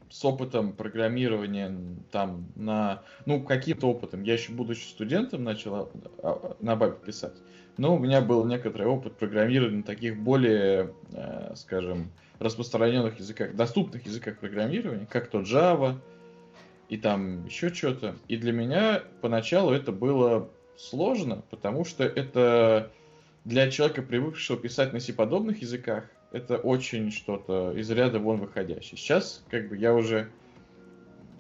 с 0.09 0.25
опытом 0.25 0.73
программирования 0.73 1.73
там 2.11 2.47
на, 2.55 3.03
ну, 3.25 3.43
каким-то 3.43 3.87
опытом. 3.87 4.23
Я 4.23 4.33
еще 4.33 4.51
будучи 4.51 4.83
студентом 4.83 5.43
начал 5.43 5.75
а, 5.75 5.89
а, 6.23 6.57
на 6.59 6.73
Абабе 6.73 6.97
писать. 7.05 7.35
Но 7.77 7.95
у 7.95 7.99
меня 7.99 8.21
был 8.21 8.45
некоторый 8.45 8.87
опыт 8.87 9.17
программирования 9.17 9.77
на 9.77 9.83
таких 9.83 10.17
более, 10.17 10.93
э, 11.13 11.53
скажем, 11.55 12.11
распространенных 12.39 13.19
языках, 13.19 13.55
доступных 13.55 14.05
языках 14.05 14.39
программирования, 14.39 15.07
как 15.09 15.29
то 15.29 15.41
Java 15.41 15.97
и 16.89 16.97
там 16.97 17.45
еще 17.45 17.73
что-то. 17.73 18.15
И 18.27 18.37
для 18.37 18.51
меня 18.51 19.03
поначалу 19.21 19.71
это 19.71 19.91
было 19.91 20.49
сложно, 20.77 21.43
потому 21.49 21.85
что 21.85 22.03
это 22.03 22.91
для 23.43 23.69
человека, 23.69 24.01
привыкшего 24.01 24.59
писать 24.59 24.93
на 24.93 24.99
C-подобных 24.99 25.61
языках, 25.61 26.05
это 26.31 26.57
очень 26.57 27.11
что-то 27.11 27.71
из 27.71 27.89
ряда 27.89 28.19
вон 28.19 28.39
выходящее. 28.39 28.97
Сейчас 28.97 29.43
как 29.49 29.69
бы 29.69 29.77
я 29.77 29.93
уже 29.93 30.29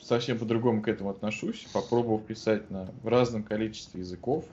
совсем 0.01 0.37
по-другому 0.37 0.81
к 0.81 0.87
этому 0.87 1.09
отношусь, 1.09 1.67
попробовал 1.73 2.19
писать 2.19 2.69
на 2.69 2.85
в 3.01 3.07
разном 3.07 3.43
количестве 3.43 4.01
языков, 4.01 4.45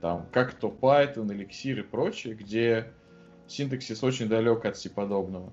там, 0.00 0.26
как 0.32 0.54
то 0.54 0.68
Python, 0.68 1.26
Elixir 1.26 1.80
и 1.80 1.82
прочее, 1.82 2.34
где 2.34 2.92
синтаксис 3.48 4.02
очень 4.02 4.28
далек 4.28 4.64
от 4.64 4.78
C-подобного. 4.78 5.52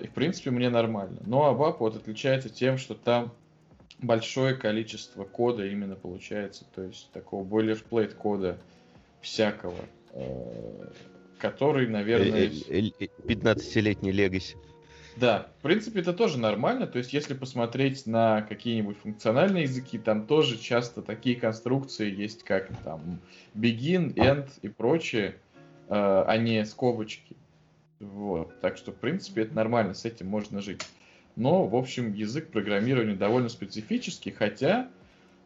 И, 0.00 0.06
в 0.06 0.12
принципе, 0.12 0.50
мне 0.50 0.70
нормально. 0.70 1.18
Но 1.26 1.50
ABAP 1.52 1.76
вот 1.80 1.96
отличается 1.96 2.48
тем, 2.48 2.78
что 2.78 2.94
там 2.94 3.32
большое 4.00 4.54
количество 4.54 5.24
кода 5.24 5.66
именно 5.66 5.96
получается, 5.96 6.64
то 6.74 6.82
есть 6.82 7.10
такого 7.12 7.44
boilerplate 7.44 8.14
кода 8.14 8.58
всякого, 9.20 9.78
э, 10.12 10.86
который, 11.38 11.88
наверное... 11.88 12.48
15-летний 12.48 14.10
э, 14.10 14.12
легаси. 14.12 14.56
Да, 15.16 15.48
в 15.58 15.62
принципе, 15.62 16.00
это 16.00 16.12
тоже 16.12 16.38
нормально. 16.38 16.86
То 16.86 16.98
есть, 16.98 17.12
если 17.12 17.34
посмотреть 17.34 18.06
на 18.06 18.42
какие-нибудь 18.42 18.96
функциональные 18.98 19.64
языки, 19.64 19.98
там 19.98 20.26
тоже 20.26 20.58
часто 20.58 21.02
такие 21.02 21.36
конструкции 21.36 22.10
есть, 22.10 22.44
как 22.44 22.68
там 22.82 23.20
begin, 23.54 24.14
end 24.14 24.48
и 24.62 24.68
прочее, 24.68 25.36
э, 25.88 25.94
а 25.94 26.36
не 26.38 26.64
скобочки. 26.64 27.36
Вот. 28.02 28.60
Так 28.60 28.76
что, 28.76 28.90
в 28.90 28.96
принципе, 28.96 29.42
это 29.42 29.54
нормально, 29.54 29.94
с 29.94 30.04
этим 30.04 30.26
можно 30.26 30.60
жить. 30.60 30.82
Но, 31.36 31.66
в 31.66 31.76
общем, 31.76 32.12
язык 32.12 32.50
программирования 32.50 33.14
довольно 33.14 33.48
специфический, 33.48 34.32
хотя 34.32 34.90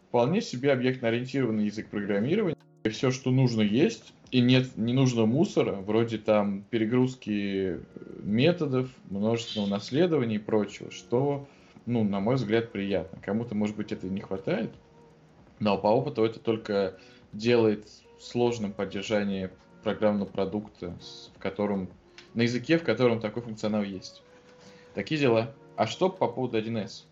вполне 0.09 0.41
себе 0.41 0.73
объектно-ориентированный 0.73 1.67
язык 1.67 1.89
программирования. 1.89 2.57
И 2.85 2.89
все, 2.89 3.11
что 3.11 3.31
нужно, 3.31 3.61
есть. 3.61 4.15
И 4.31 4.41
нет, 4.41 4.77
не 4.77 4.93
нужно 4.93 5.27
мусора, 5.27 5.73
вроде 5.75 6.19
там 6.19 6.65
перегрузки 6.71 7.81
методов, 8.23 8.91
множественного 9.11 9.69
наследования 9.69 10.37
и 10.37 10.41
прочего, 10.41 10.91
что, 10.91 11.47
ну, 11.85 12.03
на 12.03 12.21
мой 12.21 12.37
взгляд, 12.37 12.73
приятно. 12.73 13.21
Кому-то, 13.23 13.55
может 13.55 13.77
быть, 13.77 13.93
это 13.93 14.07
и 14.07 14.11
не 14.11 14.21
хватает, 14.21 14.71
но 15.61 15.79
по 15.79 15.89
опыту 15.89 16.25
это 16.25 16.41
только 16.41 16.99
делает 17.33 17.87
сложным 18.19 18.73
поддержание 18.73 19.51
программного 19.85 20.29
продукта, 20.29 20.97
в 21.37 21.39
котором 21.39 21.89
на 22.37 22.43
языке, 22.43 22.78
в 22.78 22.85
котором 22.85 23.19
такой 23.19 23.43
функционал 23.43 23.83
есть. 23.83 24.23
Такие 24.95 25.21
дела. 25.21 25.52
А 25.75 25.87
что 25.87 26.09
по 26.09 26.28
поводу 26.28 26.59
1С? 26.59 27.05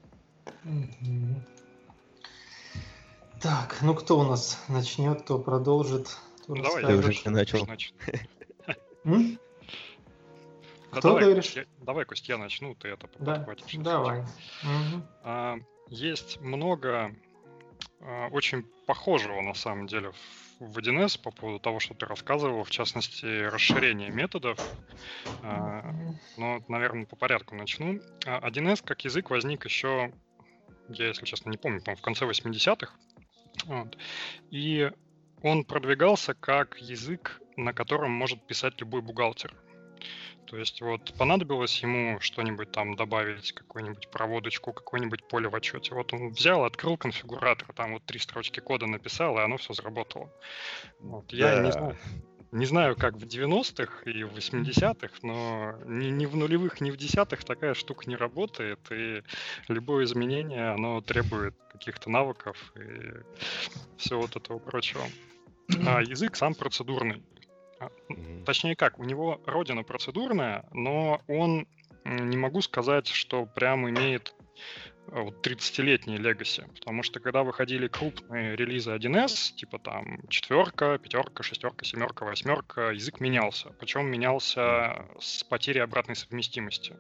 Так, 3.41 3.79
ну 3.83 3.95
кто 3.95 4.21
у 4.21 4.23
нас 4.23 4.63
начнет, 4.69 5.23
кто 5.23 5.39
продолжит? 5.39 6.17
Кто 6.43 6.55
ну, 6.55 6.63
давай, 6.63 6.83
я 6.83 6.97
уже 6.97 7.31
начал. 7.31 7.67
Кто 10.91 11.01
давай, 11.01 11.25
говоришь? 11.25 11.51
Я, 11.53 11.65
давай, 11.81 12.05
Кость, 12.05 12.29
я 12.29 12.39
начну, 12.39 12.75
ты 12.75 12.89
это 12.89 13.09
да, 13.19 13.45
Давай. 13.79 14.21
Угу. 14.21 15.03
А, 15.25 15.59
есть 15.89 16.41
много 16.41 17.15
а, 18.01 18.29
очень 18.29 18.63
похожего, 18.87 19.41
на 19.41 19.55
самом 19.55 19.89
деле, 19.89 20.13
в 20.65 20.79
1С 20.79 21.21
по 21.21 21.31
поводу 21.31 21.59
того, 21.61 21.81
что 21.81 21.95
ты 21.95 22.07
рассказывал, 22.07 22.65
в 22.65 22.71
частности, 22.71 23.45
расширение 23.45 24.11
методов. 24.11 24.59
А, 25.43 25.83
но, 26.37 26.61
наверное, 26.69 27.07
по 27.07 27.17
порядку 27.17 27.55
начну. 27.55 28.01
1С 28.25 28.81
а, 28.83 28.87
как 28.87 29.05
язык 29.05 29.31
возник 29.31 29.65
еще, 29.65 30.13
я, 30.89 31.09
если 31.09 31.25
честно, 31.25 31.51
не 31.51 31.59
помню, 31.59 31.83
по 31.83 31.95
в 31.95 32.03
конце 32.03 32.25
80-х. 32.25 32.93
Вот. 33.67 33.97
И 34.51 34.91
он 35.43 35.65
продвигался 35.65 36.35
как 36.35 36.79
язык, 36.79 37.41
на 37.57 37.73
котором 37.73 38.11
может 38.13 38.47
писать 38.47 38.81
любой 38.81 39.03
бухгалтер. 39.03 39.55
То 40.55 40.61
есть 40.61 40.81
вот 40.83 41.13
понадобилось 41.19 41.83
ему 41.83 42.21
что-нибудь 42.21 42.71
там 42.71 42.95
добавить, 42.95 43.51
какую-нибудь 43.51 44.09
проводочку, 44.09 44.73
какое-нибудь 44.73 45.27
поле 45.27 45.49
в 45.49 45.57
отчете. 45.57 45.97
Вот 45.97 46.13
он 46.13 46.29
взял, 46.29 46.65
открыл 46.65 46.97
конфигуратор, 46.97 47.73
там 47.75 47.95
вот 47.95 48.05
три 48.05 48.21
строчки 48.21 48.61
кода 48.61 48.87
написал, 48.87 49.37
и 49.37 49.43
оно 49.43 49.57
все 49.57 49.75
заработало. 49.75 50.31
Вот. 51.01 51.33
Я 51.33 51.57
да. 51.57 51.63
не 51.65 51.73
знаю, 51.73 51.97
не 52.53 52.67
знаю, 52.67 52.95
как 52.95 53.17
в 53.17 53.25
90-х 53.25 54.09
и 54.09 54.23
в 54.23 54.33
80-х, 54.37 55.13
но 55.23 55.75
ни, 55.87 56.11
ни 56.11 56.25
в 56.25 56.37
нулевых, 56.37 56.81
ни 56.81 56.93
в 56.93 56.97
десятых 56.97 57.43
такая 57.43 57.75
штука 57.75 58.09
не 58.09 58.15
работает, 58.15 58.79
и 58.93 59.25
любое 59.67 60.05
изменение, 60.05 60.69
оно 60.71 61.01
требует 61.01 61.57
каких-то 61.73 62.11
навыков 62.11 62.73
и 62.77 63.25
всего 63.97 64.21
вот 64.21 64.37
этого 64.37 64.61
прочего. 64.61 65.03
а 65.87 66.01
язык 66.01 66.37
сам 66.37 66.55
процедурный. 66.55 67.25
А, 67.85 68.45
точнее 68.45 68.77
как, 68.77 68.99
у 68.99 69.05
него 69.05 69.41
родина 69.47 69.83
процедурная, 69.83 70.65
но 70.73 71.21
он, 71.29 71.67
не 72.05 72.37
могу 72.37 72.61
сказать, 72.61 73.07
что 73.09 73.47
прям 73.47 73.89
имеет 73.89 74.35
а, 75.09 75.23
вот 75.23 75.47
30-летний 75.47 76.17
легаси, 76.17 76.65
потому 76.79 77.03
что 77.03 77.21
когда 77.21 77.43
выходили 77.43 77.89
крупные 77.89 78.57
релизы 78.57 78.91
1С, 78.91 79.55
типа 79.55 79.79
там 79.79 80.27
четверка, 80.29 80.99
пятерка, 80.99 81.43
шестерка, 81.43 81.85
семерка, 81.85 82.25
восьмерка, 82.25 82.91
язык 82.91 83.21
менялся. 83.21 83.71
Причем 83.79 84.07
менялся 84.07 85.07
с 85.21 85.45
потерей 85.45 85.83
обратной 85.83 86.17
совместимости. 86.17 86.97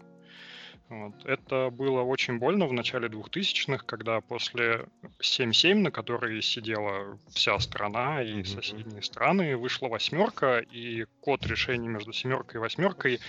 Вот. 0.94 1.26
Это 1.26 1.70
было 1.70 2.02
очень 2.02 2.38
больно 2.38 2.66
в 2.66 2.72
начале 2.72 3.08
2000-х, 3.08 3.84
когда 3.84 4.20
после 4.20 4.86
7.7, 5.20 5.74
на 5.74 5.90
которой 5.90 6.40
сидела 6.40 7.18
вся 7.32 7.58
страна 7.58 8.22
и 8.22 8.40
mm-hmm. 8.40 8.44
соседние 8.44 9.02
страны, 9.02 9.56
вышла 9.56 9.88
восьмерка, 9.88 10.58
и 10.58 11.04
код 11.20 11.46
решения 11.46 11.88
между 11.88 12.12
семеркой 12.12 12.58
и 12.58 12.62
восьмеркой 12.62 13.20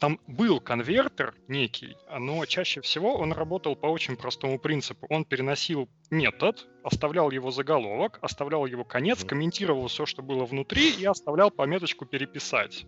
там 0.00 0.18
был 0.26 0.60
конвертер 0.60 1.34
некий, 1.46 1.94
но 2.18 2.44
чаще 2.46 2.80
всего 2.80 3.16
он 3.16 3.32
работал 3.34 3.76
по 3.76 3.86
очень 3.86 4.16
простому 4.16 4.58
принципу. 4.58 5.06
Он 5.10 5.26
переносил 5.26 5.90
метод, 6.10 6.66
оставлял 6.82 7.30
его 7.30 7.50
заголовок, 7.50 8.18
оставлял 8.22 8.64
его 8.64 8.82
конец, 8.82 9.24
комментировал 9.24 9.88
все, 9.88 10.06
что 10.06 10.22
было 10.22 10.46
внутри, 10.46 10.90
и 10.90 11.04
оставлял 11.04 11.50
пометочку 11.50 12.06
переписать. 12.06 12.86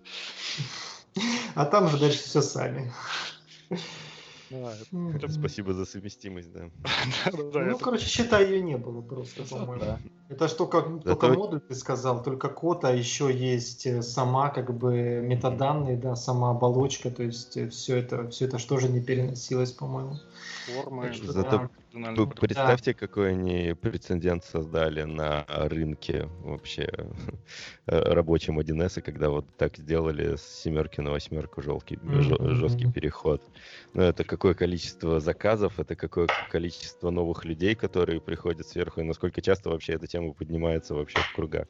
А 1.54 1.66
там 1.66 1.84
уже 1.84 1.98
дальше 1.98 2.18
все 2.18 2.40
сами. 2.40 2.90
Спасибо 5.28 5.72
за 5.72 5.86
совместимость, 5.86 6.52
да. 6.52 6.68
Ну, 7.32 7.78
короче, 7.78 8.06
считай, 8.06 8.44
ее 8.44 8.62
не 8.62 8.76
было 8.76 9.00
просто, 9.00 9.44
по-моему. 9.44 9.98
Это 10.28 10.48
что, 10.48 10.66
как 10.66 11.02
только 11.02 11.28
модуль 11.28 11.60
ты 11.60 11.74
сказал, 11.74 12.22
только 12.22 12.48
код, 12.48 12.84
а 12.84 12.92
еще 12.92 13.32
есть 13.32 13.86
э, 13.86 14.02
сама 14.02 14.48
как 14.48 14.76
бы 14.76 15.20
метаданные, 15.22 15.96
да, 15.96 16.16
сама 16.16 16.50
оболочка, 16.50 17.10
то 17.10 17.22
есть 17.22 17.56
э, 17.56 17.68
все 17.68 17.96
это, 17.96 18.28
все 18.28 18.46
это 18.46 18.58
что 18.58 18.78
же 18.78 18.88
не 18.88 19.00
переносилось, 19.00 19.72
по-моему. 19.72 20.16
Формы. 20.66 21.12
Зато 21.12 21.70
представьте, 22.40 22.94
какой 22.94 23.30
они 23.30 23.74
прецедент 23.80 24.44
создали 24.44 25.02
на 25.02 25.44
рынке 25.48 26.28
вообще 26.40 26.88
рабочем 27.86 28.58
1С, 28.58 29.00
когда 29.02 29.28
вот 29.28 29.44
так 29.56 29.76
сделали 29.76 30.36
с 30.36 30.42
семерки 30.42 31.00
на 31.00 31.10
восьмерку 31.10 31.62
жесткий, 31.62 31.98
жесткий 32.54 32.90
переход. 32.90 33.42
Ну, 33.94 34.02
это 34.02 34.24
какое 34.24 34.54
количество 34.54 35.20
заказов, 35.20 35.78
это 35.78 35.96
какое 35.96 36.28
количество 36.50 37.10
новых 37.10 37.44
людей, 37.44 37.74
которые 37.74 38.20
приходят 38.20 38.66
сверху, 38.66 39.00
и 39.00 39.04
насколько 39.04 39.42
часто 39.42 39.70
вообще 39.70 39.94
эта 39.94 40.06
тема 40.06 40.32
поднимается 40.32 40.94
вообще 40.94 41.20
в 41.20 41.32
кругах. 41.34 41.66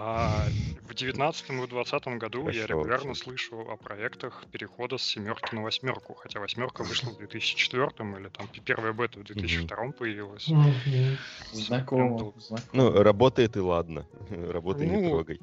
А 0.00 0.46
в 0.84 0.94
2019 0.94 1.50
и 1.50 1.52
в 1.54 1.66
2020 1.66 2.06
году 2.18 2.40
Хорошо, 2.42 2.58
я 2.58 2.66
регулярно 2.66 3.08
вообще. 3.08 3.24
слышу 3.24 3.60
о 3.68 3.76
проектах 3.76 4.44
перехода 4.52 4.96
с 4.96 5.02
семерки 5.02 5.52
на 5.54 5.64
восьмерку, 5.64 6.14
хотя 6.14 6.38
восьмерка 6.38 6.84
вышла 6.84 7.10
в 7.10 7.18
2004 7.18 7.86
или 8.18 8.28
там 8.28 8.48
первая 8.64 8.92
бета 8.92 9.18
в 9.18 9.24
2002 9.24 9.92
появилась. 9.92 10.48
Знакомо. 11.52 12.32
Ну, 12.72 13.02
работает 13.02 13.56
и 13.56 13.60
ладно. 13.60 14.06
Работай, 14.30 14.86
ну, 14.86 15.00
не 15.00 15.08
трогай. 15.08 15.40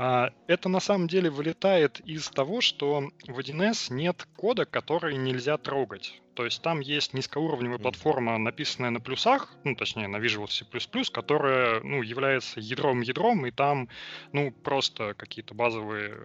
А, 0.00 0.30
это 0.46 0.68
на 0.68 0.78
самом 0.78 1.08
деле 1.08 1.28
вылетает 1.28 1.98
из 1.98 2.28
того, 2.28 2.60
что 2.60 3.10
в 3.26 3.36
1С 3.36 3.92
нет 3.92 4.28
кода, 4.36 4.64
который 4.64 5.16
нельзя 5.16 5.58
трогать. 5.58 6.22
То 6.34 6.44
есть 6.44 6.62
там 6.62 6.78
есть 6.78 7.14
низкоуровневая 7.14 7.78
платформа, 7.78 8.38
написанная 8.38 8.90
на 8.90 9.00
плюсах, 9.00 9.52
ну, 9.64 9.74
точнее, 9.74 10.06
на 10.06 10.18
Visual 10.18 10.46
C++, 10.46 10.64
которая, 11.10 11.80
ну, 11.80 12.02
является 12.02 12.60
ядром-ядром, 12.60 13.44
и 13.46 13.50
там, 13.50 13.88
ну, 14.30 14.52
просто 14.52 15.14
какие-то 15.14 15.54
базовые, 15.54 16.16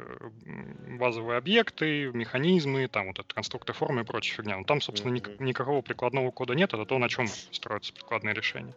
базовые 1.00 1.39
объекты, 1.39 2.12
механизмы, 2.13 2.88
там 2.88 3.08
вот 3.08 3.18
этот 3.18 3.34
конструктор 3.34 3.75
формы 3.75 4.01
и 4.01 4.06
прочая 4.06 4.38
фигня. 4.38 4.58
Но 4.60 4.65
там, 4.65 4.82
собственно, 4.82 5.13
ник- 5.13 5.39
никакого 5.39 5.82
прикладного 5.82 6.30
кода 6.30 6.53
нет, 6.53 6.75
это 6.75 6.86
то, 6.86 7.00
на 7.00 7.10
чем 7.10 7.25
строятся 7.27 7.92
прикладные 7.92 8.36
решения. 8.36 8.75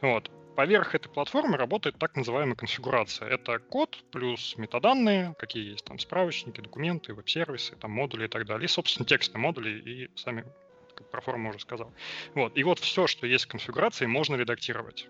Вот 0.00 0.30
поверх 0.60 0.94
этой 0.94 1.08
платформы 1.08 1.56
работает 1.56 1.96
так 1.98 2.14
называемая 2.16 2.54
конфигурация. 2.54 3.26
Это 3.26 3.58
код 3.58 3.96
плюс 4.12 4.58
метаданные, 4.58 5.34
какие 5.38 5.70
есть 5.70 5.86
там 5.86 5.98
справочники, 5.98 6.60
документы, 6.60 7.14
веб-сервисы, 7.14 7.76
там 7.76 7.92
модули 7.92 8.26
и 8.26 8.28
так 8.28 8.44
далее. 8.44 8.66
И, 8.66 8.68
собственно, 8.68 9.06
текстовые 9.06 9.46
модули 9.46 9.70
и 9.70 10.10
сами 10.16 10.44
про 11.10 11.22
форму 11.22 11.48
уже 11.48 11.60
сказал. 11.60 11.90
Вот. 12.34 12.58
И 12.58 12.62
вот 12.62 12.78
все, 12.78 13.06
что 13.06 13.26
есть 13.26 13.46
в 13.46 13.48
конфигурации, 13.48 14.04
можно 14.04 14.36
редактировать. 14.36 15.08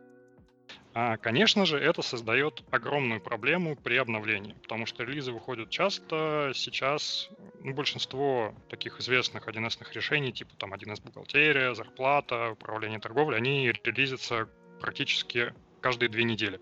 А, 0.95 1.17
конечно 1.17 1.67
же, 1.67 1.79
это 1.79 2.03
создает 2.03 2.63
огромную 2.71 3.21
проблему 3.21 3.75
при 3.75 3.97
обновлении, 3.97 4.55
потому 4.63 4.87
что 4.87 5.03
релизы 5.03 5.33
выходят 5.33 5.69
часто. 5.69 6.53
Сейчас 6.55 7.29
ну, 7.65 7.75
большинство 7.75 8.55
таких 8.69 9.01
известных 9.01 9.49
1С 9.49 9.93
решений, 9.95 10.33
типа 10.33 10.53
там 10.59 10.73
1С 10.75 11.03
бухгалтерия, 11.03 11.75
зарплата, 11.75 12.51
управление 12.51 13.01
торговлей, 13.01 13.37
они 13.37 13.73
релизятся 13.83 14.49
практически 14.81 15.55
каждые 15.81 16.09
две 16.09 16.25
недели. 16.25 16.61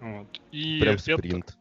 Вот. 0.00 0.40
И 0.50 0.80
Прям 0.80 0.98
спринт. 0.98 1.56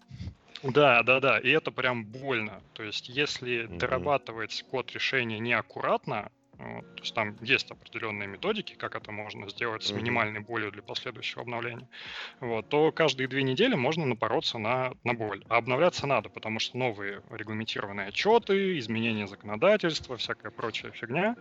Да, 0.64 1.04
да, 1.04 1.20
да, 1.20 1.40
и 1.40 1.50
это 1.50 1.72
прям 1.72 2.06
больно. 2.06 2.62
То 2.74 2.84
есть, 2.84 3.08
если 3.08 3.64
mm-hmm. 3.64 3.78
дорабатывать 3.78 4.66
код 4.70 4.92
решения 4.92 5.40
неаккуратно, 5.40 6.32
вот, 6.58 6.96
то 6.98 7.04
есть 7.04 7.16
там 7.16 7.38
есть 7.42 7.72
определенные 7.72 8.28
методики, 8.28 8.74
как 8.74 8.96
это 8.96 9.14
можно 9.14 9.50
сделать 9.50 9.84
с 9.84 9.92
минимальной 9.92 10.42
болью 10.42 10.72
для 10.72 10.82
последующего 10.82 11.44
обновления, 11.44 11.88
вот, 12.42 12.68
то 12.68 12.92
каждые 12.92 13.30
две 13.30 13.44
недели 13.44 13.76
можно 13.76 14.06
напороться 14.06 14.58
на, 14.58 14.92
на 15.06 15.14
боль. 15.14 15.46
А 15.48 15.56
обновляться 15.56 16.06
надо, 16.06 16.28
потому 16.28 16.60
что 16.60 16.78
новые 16.78 17.22
регламентированные 17.30 18.10
отчеты, 18.10 18.78
изменения 18.78 19.28
законодательства, 19.28 20.18
всякая 20.18 20.52
прочая 20.52 20.92
фигня. 20.92 21.38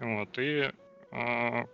Вот, 0.00 0.38
и 0.38 0.72
э, 1.12 1.64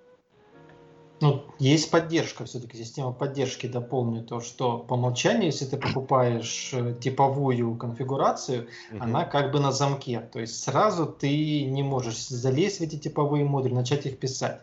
ну, 1.22 1.44
есть 1.60 1.90
поддержка, 1.90 2.44
все-таки 2.44 2.76
система 2.76 3.12
поддержки, 3.12 3.68
дополню 3.68 4.24
то, 4.24 4.40
что 4.40 4.78
по 4.78 4.94
умолчанию, 4.94 5.46
если 5.46 5.66
ты 5.66 5.76
покупаешь 5.76 6.70
э, 6.72 6.96
типовую 7.00 7.76
конфигурацию, 7.76 8.66
угу. 8.90 8.98
она 9.00 9.24
как 9.24 9.52
бы 9.52 9.60
на 9.60 9.70
замке, 9.70 10.20
то 10.32 10.40
есть 10.40 10.60
сразу 10.60 11.06
ты 11.06 11.64
не 11.64 11.84
можешь 11.84 12.26
залезть 12.26 12.78
в 12.78 12.82
эти 12.82 12.96
типовые 12.96 13.44
модули, 13.44 13.72
начать 13.72 14.04
их 14.04 14.18
писать. 14.18 14.60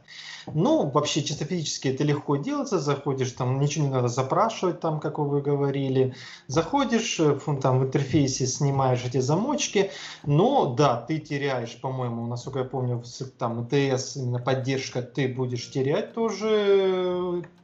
Ну, 0.54 0.90
вообще, 0.90 1.24
чисто 1.24 1.46
физически 1.46 1.90
это 1.90 2.04
легко 2.04 2.36
делается, 2.36 2.80
заходишь, 2.80 3.32
там 3.32 3.60
ничего 3.60 3.86
не 3.86 3.92
надо 3.92 4.08
запрашивать, 4.08 4.80
там, 4.80 5.00
как 5.00 5.20
вы 5.20 5.42
говорили, 5.42 6.16
заходишь, 6.48 7.20
э, 7.20 7.40
там 7.62 7.80
в 7.80 7.84
интерфейсе 7.84 8.48
снимаешь 8.48 9.06
эти 9.06 9.20
замочки, 9.20 9.92
но, 10.26 10.74
да, 10.74 10.98
ты 10.98 11.20
теряешь, 11.20 11.80
по-моему, 11.80 12.28
насколько 12.28 12.60
я 12.60 12.66
помню, 12.66 13.02
там, 13.38 13.68
ТС, 13.68 14.18
именно 14.18 14.40
поддержка, 14.40 15.02
ты 15.02 15.28
будешь 15.28 15.72
терять 15.72 16.14
тоже 16.14 16.49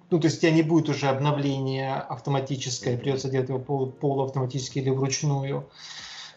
ну, 0.10 0.20
то 0.20 0.28
есть 0.28 0.38
у 0.38 0.42
тебя 0.42 0.52
не 0.52 0.62
будет 0.62 0.90
уже 0.90 1.08
обновления 1.08 1.96
автоматическое, 1.96 2.98
придется 2.98 3.30
делать 3.30 3.50
его 3.50 3.60
пол, 3.60 3.92
полуавтоматически 3.92 4.80
или 4.80 4.90
вручную. 4.90 5.70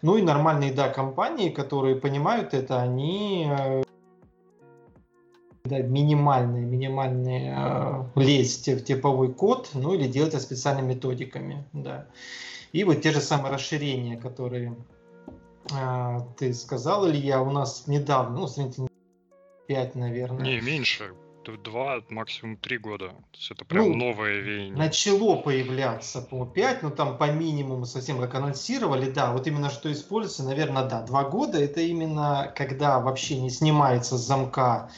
Ну 0.02 0.16
и 0.16 0.22
нормальные, 0.22 0.72
да, 0.72 0.88
компании, 0.88 1.50
которые 1.50 1.96
понимают 1.96 2.54
это, 2.54 2.80
они 2.80 3.48
э, 3.50 3.82
да, 5.64 5.78
минимальные, 5.80 6.64
минимальные 6.64 7.54
э, 7.56 8.04
лезть 8.16 8.68
в 8.68 8.84
типовой 8.84 9.32
код, 9.32 9.70
ну 9.74 9.94
или 9.94 10.08
делать 10.08 10.34
это 10.34 10.42
специальными 10.42 10.94
методиками, 10.94 11.64
да. 11.72 12.06
И 12.72 12.84
вот 12.84 13.02
те 13.02 13.12
же 13.12 13.20
самые 13.20 13.52
расширения, 13.52 14.16
которые 14.16 14.76
э, 15.72 16.18
ты 16.36 16.54
сказал, 16.54 17.08
Илья, 17.08 17.42
у 17.42 17.50
нас 17.50 17.86
недавно, 17.86 18.40
ну, 18.40 18.46
сравнительно 18.46 18.88
5, 19.66 19.94
наверное. 19.94 20.44
Не, 20.44 20.60
меньше, 20.60 21.12
два, 21.56 22.02
максимум 22.10 22.56
три 22.56 22.78
года. 22.78 23.08
То 23.08 23.38
есть 23.38 23.50
это 23.50 23.64
прям 23.64 23.90
ну, 23.90 23.94
новое 23.94 24.38
веяние. 24.40 24.76
Начало 24.76 25.36
появляться, 25.36 26.20
по 26.20 26.44
5, 26.44 26.82
но 26.82 26.90
там 26.90 27.16
по 27.16 27.30
минимуму 27.30 27.86
совсем 27.86 28.18
как 28.18 28.34
анонсировали, 28.34 29.10
да, 29.10 29.32
вот 29.32 29.46
именно 29.46 29.70
что 29.70 29.90
используется, 29.90 30.44
наверное, 30.44 30.84
да, 30.84 31.02
два 31.02 31.24
года, 31.24 31.58
это 31.58 31.80
именно 31.80 32.52
когда 32.56 33.00
вообще 33.00 33.40
не 33.40 33.50
снимается 33.50 34.18
с 34.18 34.26
замка 34.26 34.90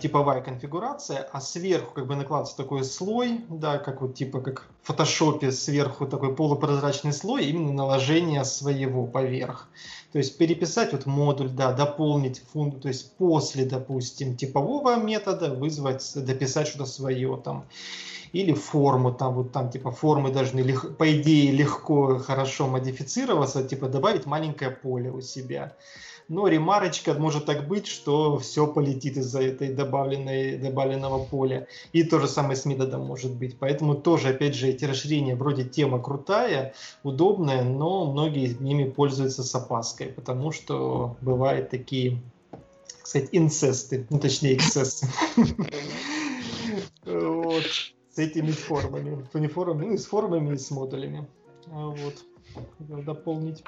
типовая 0.00 0.40
конфигурация, 0.40 1.28
а 1.32 1.40
сверху 1.40 1.94
как 1.94 2.06
бы 2.08 2.16
накладывается 2.16 2.56
такой 2.56 2.82
слой, 2.82 3.42
да, 3.48 3.78
как 3.78 4.02
вот 4.02 4.16
типа 4.16 4.40
как 4.40 4.66
в 4.82 4.88
фотошопе 4.88 5.52
сверху 5.52 6.06
такой 6.06 6.34
полупрозрачный 6.34 7.12
слой, 7.12 7.46
именно 7.46 7.72
наложение 7.72 8.44
своего 8.44 9.06
поверх. 9.06 9.68
То 10.12 10.18
есть 10.18 10.36
переписать 10.36 10.92
вот 10.92 11.06
модуль, 11.06 11.50
да, 11.50 11.72
дополнить 11.72 12.42
функцию, 12.52 12.82
то 12.82 12.88
есть 12.88 13.16
после, 13.16 13.66
допустим, 13.66 14.36
типового 14.36 14.96
метода 14.96 15.54
вызвать, 15.54 16.10
дописать 16.16 16.66
что-то 16.66 16.86
свое 16.86 17.40
там 17.44 17.66
или 18.32 18.52
форму, 18.52 19.12
там 19.12 19.34
вот 19.34 19.52
там 19.52 19.70
типа 19.70 19.92
формы 19.92 20.32
должны, 20.32 20.64
по 20.98 21.16
идее, 21.16 21.52
легко, 21.52 22.18
хорошо 22.18 22.66
модифицироваться, 22.66 23.62
типа 23.62 23.88
добавить 23.88 24.26
маленькое 24.26 24.72
поле 24.72 25.10
у 25.10 25.20
себя 25.20 25.76
но 26.28 26.46
ремарочка 26.46 27.14
может 27.14 27.46
так 27.46 27.66
быть, 27.66 27.86
что 27.86 28.38
все 28.38 28.66
полетит 28.66 29.16
из-за 29.16 29.42
этой 29.42 29.72
добавленной, 29.72 30.58
добавленного 30.58 31.24
поля. 31.24 31.66
И 31.92 32.04
то 32.04 32.20
же 32.20 32.28
самое 32.28 32.56
с 32.56 32.64
методом 32.66 33.06
может 33.06 33.34
быть. 33.34 33.58
Поэтому 33.58 33.94
тоже, 33.94 34.28
опять 34.28 34.54
же, 34.54 34.68
эти 34.68 34.84
расширения, 34.84 35.34
вроде 35.34 35.64
тема 35.64 36.02
крутая, 36.02 36.74
удобная, 37.02 37.64
но 37.64 38.10
многие 38.12 38.54
ними 38.60 38.84
пользуются 38.84 39.42
с 39.42 39.54
опаской, 39.54 40.08
потому 40.08 40.52
что 40.52 41.16
бывают 41.22 41.70
такие, 41.70 42.20
кстати, 43.02 43.28
инцесты, 43.32 44.06
ну 44.10 44.18
точнее 44.18 44.54
эксцессы. 44.56 45.08
Вот. 47.04 47.64
С 48.12 48.18
этими 48.18 48.50
формами. 48.50 49.26
С 49.32 49.34
униформами, 49.34 49.86
ну 49.86 49.94
и 49.94 49.96
с 49.96 50.04
формами, 50.04 50.54
и 50.54 50.58
с 50.58 50.70
модулями. 50.70 51.26
Вот. 51.66 52.14
Дополнить. 52.78 53.62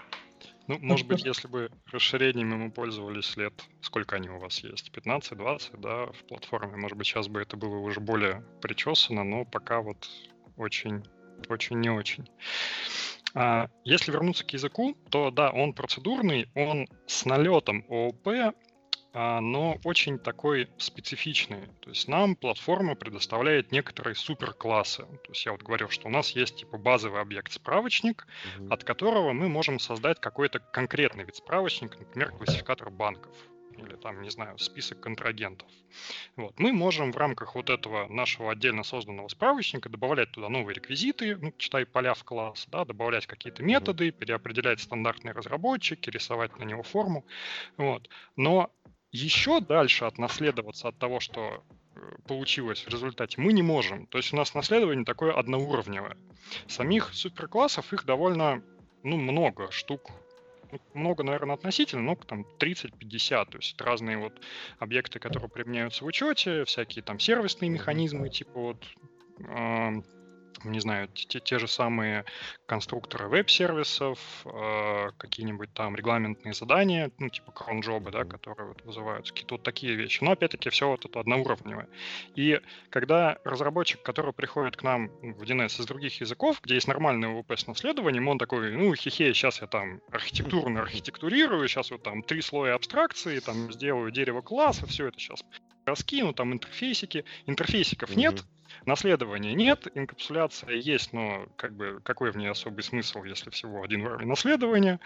Ну, 0.70 0.78
может 0.83 1.09
быть, 1.09 1.24
если 1.24 1.48
бы 1.48 1.68
расширениями 1.90 2.54
мы 2.54 2.70
пользовались 2.70 3.37
лет, 3.37 3.52
сколько 3.80 4.14
они 4.14 4.28
у 4.28 4.38
вас 4.38 4.61
есть, 4.61 4.92
15-20, 4.94 5.78
да, 5.78 6.06
в 6.06 6.24
платформе, 6.28 6.76
может 6.76 6.96
быть, 6.96 7.09
сейчас 7.09 7.26
бы 7.26 7.40
это 7.40 7.56
было 7.56 7.78
уже 7.78 7.98
более 7.98 8.44
причесано, 8.62 9.24
но 9.24 9.44
пока 9.44 9.80
вот 9.80 10.09
очень, 10.56 11.02
очень 11.48 11.80
не 11.80 11.90
очень. 11.90 12.30
А 13.35 13.66
если 13.83 14.12
вернуться 14.12 14.44
к 14.44 14.52
языку, 14.52 14.96
то 15.11 15.33
да, 15.33 15.50
он 15.50 15.72
процедурный, 15.72 16.48
он 16.54 16.87
с 17.04 17.24
налетом 17.24 17.85
ООП, 17.88 18.54
но 19.12 19.78
очень 19.84 20.18
такой 20.18 20.68
специфичный. 20.78 21.66
То 21.80 21.90
есть 21.90 22.06
нам 22.08 22.36
платформа 22.36 22.94
предоставляет 22.94 23.72
некоторые 23.72 24.14
суперклассы. 24.14 25.02
То 25.02 25.30
есть 25.30 25.44
я 25.44 25.52
вот 25.52 25.62
говорил, 25.62 25.88
что 25.88 26.08
у 26.08 26.10
нас 26.10 26.30
есть 26.30 26.56
типа 26.56 26.78
базовый 26.78 27.20
объект 27.20 27.52
справочник, 27.52 28.26
mm-hmm. 28.26 28.72
от 28.72 28.84
которого 28.84 29.32
мы 29.32 29.48
можем 29.48 29.78
создать 29.78 30.20
какой-то 30.20 30.60
конкретный 30.60 31.24
вид 31.24 31.36
справочника, 31.36 31.98
например, 31.98 32.30
классификатор 32.30 32.90
банков 32.90 33.34
или 33.86 33.96
там, 33.96 34.22
не 34.22 34.30
знаю, 34.30 34.58
список 34.58 35.00
контрагентов. 35.00 35.68
Вот. 36.36 36.58
Мы 36.58 36.72
можем 36.72 37.12
в 37.12 37.16
рамках 37.16 37.54
вот 37.54 37.70
этого 37.70 38.06
нашего 38.08 38.52
отдельно 38.52 38.82
созданного 38.84 39.28
справочника 39.28 39.88
добавлять 39.88 40.32
туда 40.32 40.48
новые 40.48 40.74
реквизиты, 40.74 41.36
ну, 41.36 41.52
читай 41.56 41.86
поля 41.86 42.14
в 42.14 42.24
класс, 42.24 42.66
да, 42.70 42.84
добавлять 42.84 43.26
какие-то 43.26 43.62
методы, 43.62 44.10
переопределять 44.10 44.80
стандартные 44.80 45.32
разработчики, 45.32 46.10
рисовать 46.10 46.56
на 46.58 46.64
него 46.64 46.82
форму. 46.82 47.24
Вот. 47.76 48.08
Но 48.36 48.70
еще 49.12 49.60
дальше 49.60 50.04
отнаследоваться 50.04 50.88
от 50.88 50.98
того, 50.98 51.20
что 51.20 51.64
э, 51.94 52.00
получилось 52.26 52.84
в 52.84 52.88
результате, 52.88 53.40
мы 53.40 53.52
не 53.52 53.62
можем. 53.62 54.06
То 54.06 54.18
есть 54.18 54.32
у 54.32 54.36
нас 54.36 54.54
наследование 54.54 55.04
такое 55.04 55.32
одноуровневое. 55.32 56.16
Самих 56.66 57.12
суперклассов 57.12 57.92
их 57.92 58.04
довольно 58.04 58.62
ну, 59.02 59.16
много 59.16 59.70
штук. 59.70 60.10
Ну, 60.72 60.78
много, 60.94 61.24
наверное, 61.24 61.56
относительно, 61.56 62.02
но 62.02 62.14
там 62.14 62.46
30-50. 62.58 63.50
То 63.50 63.58
есть 63.58 63.80
разные 63.80 64.18
вот 64.18 64.40
объекты, 64.78 65.18
которые 65.18 65.48
применяются 65.48 66.04
в 66.04 66.06
учете, 66.06 66.64
всякие 66.64 67.02
там 67.02 67.18
сервисные 67.18 67.70
механизмы, 67.70 68.28
типа 68.28 68.60
вот 68.60 68.86
не 70.64 70.80
знаю, 70.80 71.08
те, 71.08 71.40
те 71.40 71.58
же 71.58 71.68
самые 71.68 72.24
конструкторы 72.66 73.28
веб-сервисов, 73.28 74.18
э, 74.44 75.10
какие-нибудь 75.16 75.72
там 75.72 75.96
регламентные 75.96 76.54
задания, 76.54 77.10
ну, 77.18 77.28
типа 77.28 77.52
кронджобы, 77.52 78.10
да, 78.10 78.24
которые 78.24 78.68
вот 78.68 78.82
вызываются, 78.82 79.32
какие-то 79.32 79.54
вот 79.54 79.62
такие 79.62 79.94
вещи. 79.94 80.22
Но, 80.22 80.32
опять-таки, 80.32 80.70
все 80.70 80.88
вот 80.88 81.04
это 81.04 81.20
одноуровневое. 81.20 81.88
И 82.34 82.60
когда 82.90 83.38
разработчик, 83.44 84.02
который 84.02 84.32
приходит 84.32 84.76
к 84.76 84.82
нам 84.82 85.08
в 85.08 85.42
DNS 85.42 85.80
из 85.80 85.86
других 85.86 86.20
языков, 86.20 86.60
где 86.62 86.74
есть 86.74 86.88
нормальное 86.88 87.30
ОВП 87.30 87.52
с 87.52 87.66
наследованием, 87.66 88.28
он 88.28 88.38
такой, 88.38 88.76
ну, 88.76 88.94
хихе, 88.94 89.32
сейчас 89.34 89.60
я 89.60 89.66
там 89.66 90.00
архитектурно 90.10 90.80
архитектурирую, 90.82 91.68
сейчас 91.68 91.90
вот 91.90 92.02
там 92.02 92.22
три 92.22 92.42
слоя 92.42 92.74
абстракции, 92.74 93.40
там 93.40 93.72
сделаю 93.72 94.10
дерево 94.10 94.40
класса, 94.40 94.86
все 94.86 95.08
это 95.08 95.18
сейчас 95.18 95.42
раскину, 95.84 96.32
там 96.32 96.52
интерфейсики. 96.52 97.24
Интерфейсиков 97.46 98.10
mm-hmm. 98.10 98.16
нет, 98.16 98.44
Наследования 98.87 99.54
нет, 99.54 99.88
инкапсуляция 99.94 100.76
есть, 100.76 101.12
но 101.12 101.46
как 101.56 101.74
бы 101.74 102.00
какой 102.02 102.30
в 102.30 102.37
ней 102.37 102.48
особый 102.48 102.83
смысл, 102.83 103.24
если 103.24 103.50
всего 103.50 103.83
один 103.83 104.02
уровень 104.02 104.26
наследования. 104.26 105.00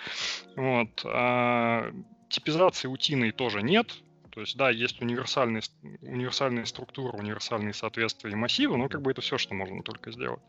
Вот. 0.56 1.02
А, 1.04 1.92
типизации 2.28 2.88
утиной 2.88 3.32
тоже 3.32 3.62
нет. 3.62 3.94
То 4.30 4.40
есть, 4.40 4.56
да, 4.56 4.68
есть 4.68 5.00
универсальные, 5.00 5.62
универсальные 6.02 6.66
структуры, 6.66 7.16
универсальные 7.16 7.72
соответствия 7.72 8.32
и 8.32 8.34
массивы, 8.34 8.76
но 8.76 8.88
как 8.88 9.00
бы 9.00 9.12
это 9.12 9.20
все, 9.20 9.38
что 9.38 9.54
можно 9.54 9.82
только 9.82 10.10
сделать. 10.10 10.42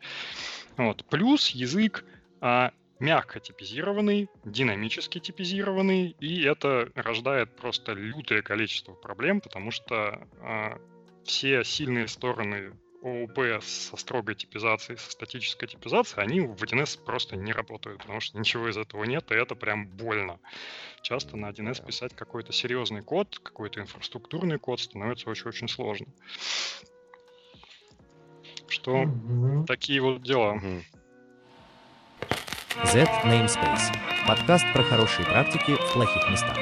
Вот. 0.76 1.06
Плюс 1.06 1.50
язык 1.50 2.04
а, 2.42 2.72
мягко 3.00 3.40
типизированный, 3.40 4.30
динамически 4.44 5.20
типизированный, 5.20 6.16
и 6.20 6.44
это 6.44 6.90
рождает 6.96 7.56
просто 7.56 7.94
лютое 7.94 8.42
количество 8.42 8.94
проблем, 8.94 9.42
потому 9.42 9.72
что 9.72 10.28
а, 10.42 10.80
все 11.24 11.64
сильные 11.64 12.08
стороны 12.08 12.74
ОУП 13.06 13.62
со 13.62 13.98
строгой 13.98 14.34
типизацией, 14.34 14.98
со 14.98 15.12
статической 15.12 15.68
типизацией, 15.68 16.26
они 16.26 16.40
в 16.40 16.56
1С 16.56 17.00
просто 17.04 17.36
не 17.36 17.54
работают, 17.54 18.02
потому 18.02 18.20
что 18.20 18.40
ничего 18.40 18.68
из 18.68 18.78
этого 18.78 19.04
нет, 19.04 19.32
и 19.32 19.36
это 19.36 19.54
прям 19.54 19.88
больно. 19.88 20.40
Часто 21.04 21.38
на 21.38 21.52
1С 21.52 21.86
писать 21.86 22.16
какой-то 22.16 22.52
серьезный 22.52 23.04
код, 23.04 23.38
какой-то 23.38 23.80
инфраструктурный 23.80 24.58
код 24.58 24.80
становится 24.80 25.30
очень-очень 25.30 25.68
сложно. 25.68 26.08
Что 28.68 29.04
mm-hmm. 29.04 29.66
такие 29.66 30.02
вот 30.02 30.24
дела. 30.24 30.56
Mm-hmm. 30.56 30.82
Z 32.86 33.04
Namespace. 33.24 33.96
Подкаст 34.28 34.66
про 34.74 34.82
хорошие 34.82 35.28
практики 35.28 35.76
в 35.76 35.94
плохих 35.94 36.28
местах. 36.32 36.58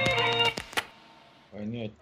Понять. 1.52 1.94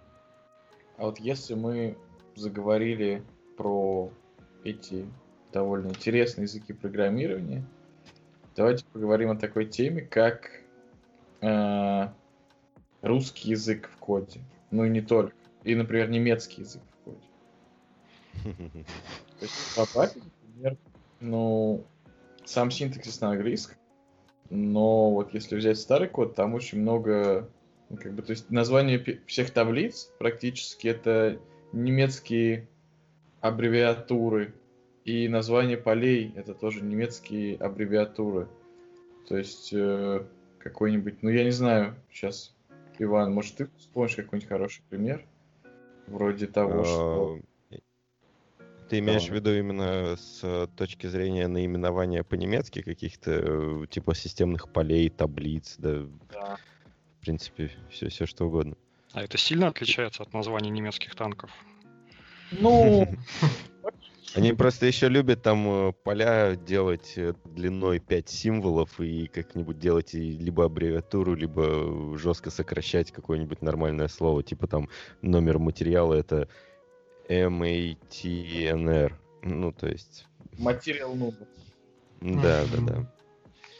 А 0.97 1.04
вот 1.04 1.19
если 1.19 1.54
мы 1.54 1.95
заговорили 2.36 3.23
про 3.56 4.12
эти 4.63 5.06
довольно 5.52 5.89
интересные 5.89 6.43
языки 6.43 6.74
программирования. 6.74 7.63
Давайте 8.56 8.86
поговорим 8.86 9.32
о 9.32 9.36
такой 9.36 9.65
теме, 9.65 10.02
как 10.02 10.50
э, 11.41 12.08
русский 13.02 13.50
язык 13.50 13.89
в 13.89 13.97
коде. 13.97 14.41
Ну 14.71 14.86
и 14.86 14.89
не 14.89 15.02
только. 15.02 15.36
И, 15.63 15.76
например, 15.76 16.10
немецкий 16.10 16.62
язык 16.62 16.82
в 16.82 17.04
коде. 17.04 17.28
То 19.39 19.45
есть, 19.45 19.76
по 19.76 19.86
папе, 19.86 20.21
например, 20.43 20.78
ну, 21.19 21.86
сам 22.45 22.71
синтаксис 22.71 23.21
на 23.21 23.32
английском, 23.32 23.78
но 24.50 25.12
вот 25.12 25.34
если 25.34 25.56
взять 25.56 25.80
старый 25.80 26.10
код, 26.10 26.36
там 26.36 26.54
очень 26.54 26.82
много, 26.82 27.50
ну, 27.89 27.97
как 27.97 28.13
бы, 28.13 28.21
то 28.21 28.32
есть 28.32 28.50
название 28.50 29.21
всех 29.26 29.52
таблиц 29.52 30.12
практически 30.19 30.89
это 30.89 31.39
немецкие 31.71 32.67
аббревиатуры. 33.41 34.54
И 35.04 35.27
название 35.27 35.77
полей 35.77 36.32
это 36.36 36.54
тоже 36.54 36.84
немецкие 36.84 37.58
аббревиатуры. 37.58 38.47
То 39.27 39.38
есть 39.38 39.73
э, 39.73 40.23
какой-нибудь, 40.60 41.23
ну 41.23 41.30
я 41.30 41.43
не 41.43 41.51
знаю, 41.51 41.95
сейчас, 42.12 42.56
Иван, 42.99 43.34
может 43.34 43.56
ты 43.56 43.69
вспомнишь 43.77 44.15
какой-нибудь 44.15 44.47
хороший 44.47 44.84
пример? 44.89 45.25
Вроде 46.08 46.45
того, 46.45 46.84
что... 46.84 47.39
А, 47.71 47.77
ты 48.89 48.99
имеешь 48.99 49.27
в 49.27 49.34
виду 49.34 49.54
именно 49.54 50.17
с 50.17 50.67
точки 50.75 51.08
зрения 51.08 51.47
наименования 51.47 52.23
по-немецки 52.23 52.82
каких-то 52.82 53.32
э, 53.32 53.86
типа 53.89 54.13
системных 54.13 54.69
полей, 54.71 55.10
таблиц, 55.10 55.75
да? 55.77 56.01
Да. 56.32 56.58
В 57.17 57.21
принципе, 57.21 57.71
все, 57.89 58.10
все 58.10 58.25
что 58.25 58.45
угодно. 58.45 58.75
А 59.13 59.23
это 59.23 59.38
сильно 59.38 59.67
отличается 59.67 60.23
от 60.23 60.34
названия 60.34 60.69
немецких 60.69 61.15
танков? 61.15 61.51
Ну, 62.52 63.08
они 64.36 64.54
просто 64.54 64.86
еще 64.86 65.10
любят 65.10 65.42
там 65.42 65.68
э, 65.68 65.94
поля 66.04 66.56
делать 66.56 67.14
э, 67.16 67.34
длиной 67.46 68.00
5 68.00 68.30
символов 68.30 69.00
и 69.00 69.28
как-нибудь 69.28 69.80
делать 69.80 70.14
либо 70.14 70.66
аббревиатуру, 70.66 71.36
либо 71.36 72.18
жестко 72.18 72.50
сокращать 72.50 73.12
какое-нибудь 73.12 73.62
нормальное 73.62 74.08
слово. 74.08 74.44
Типа 74.44 74.68
там 74.68 74.90
номер 75.22 75.60
материала 75.60 76.14
это 76.14 76.48
MATNR. 77.30 79.14
Ну, 79.44 79.72
то 79.72 79.88
есть... 79.88 80.28
Материал 80.58 81.16
number. 81.16 81.48
Да, 82.22 82.66
да, 82.66 82.82
да. 82.82 83.21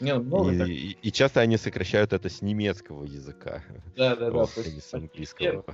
Не, 0.02 0.14
ну, 0.14 0.22
много 0.24 0.50
и, 0.50 0.58
так... 0.58 0.68
и, 0.68 0.96
и 1.00 1.12
часто 1.12 1.40
они 1.40 1.56
сокращают 1.56 2.12
это 2.12 2.28
с 2.28 2.42
немецкого 2.42 3.04
языка. 3.04 3.62
Да, 3.96 4.16
да, 4.16 4.32
да. 4.32 4.42
А 4.42 4.60
не 4.68 4.80
с 4.80 4.92
английского. 4.92 5.64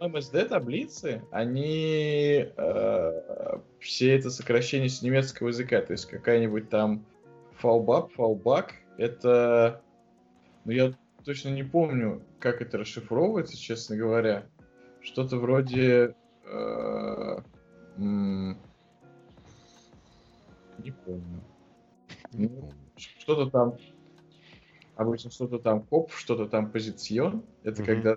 ММСД 0.00 0.48
таблицы, 0.50 1.22
они 1.30 2.48
э, 2.54 3.58
все 3.80 4.14
это 4.14 4.28
сокращение 4.28 4.90
с 4.90 5.00
немецкого 5.00 5.48
языка. 5.48 5.80
То 5.80 5.92
есть 5.92 6.04
какая-нибудь 6.04 6.68
там 6.68 7.06
fallback, 7.62 8.10
fallback, 8.14 8.72
это... 8.98 9.80
Ну, 10.66 10.72
я 10.72 10.92
точно 11.24 11.48
не 11.48 11.62
помню, 11.62 12.22
как 12.40 12.60
это 12.60 12.76
расшифровывается, 12.76 13.56
честно 13.56 13.96
говоря. 13.96 14.44
Что-то 15.00 15.38
вроде... 15.38 16.14
Э, 16.44 17.38
не 17.96 18.54
помню. 21.06 21.42
Не 22.32 22.48
помню 22.48 22.87
что-то 23.28 23.50
там, 23.50 23.76
обычно 24.96 25.30
что-то 25.30 25.58
там 25.58 25.82
коп, 25.82 26.12
что-то 26.12 26.46
там 26.46 26.70
позицион. 26.70 27.44
Это 27.62 27.82
mm-hmm. 27.82 27.86
когда 27.86 28.16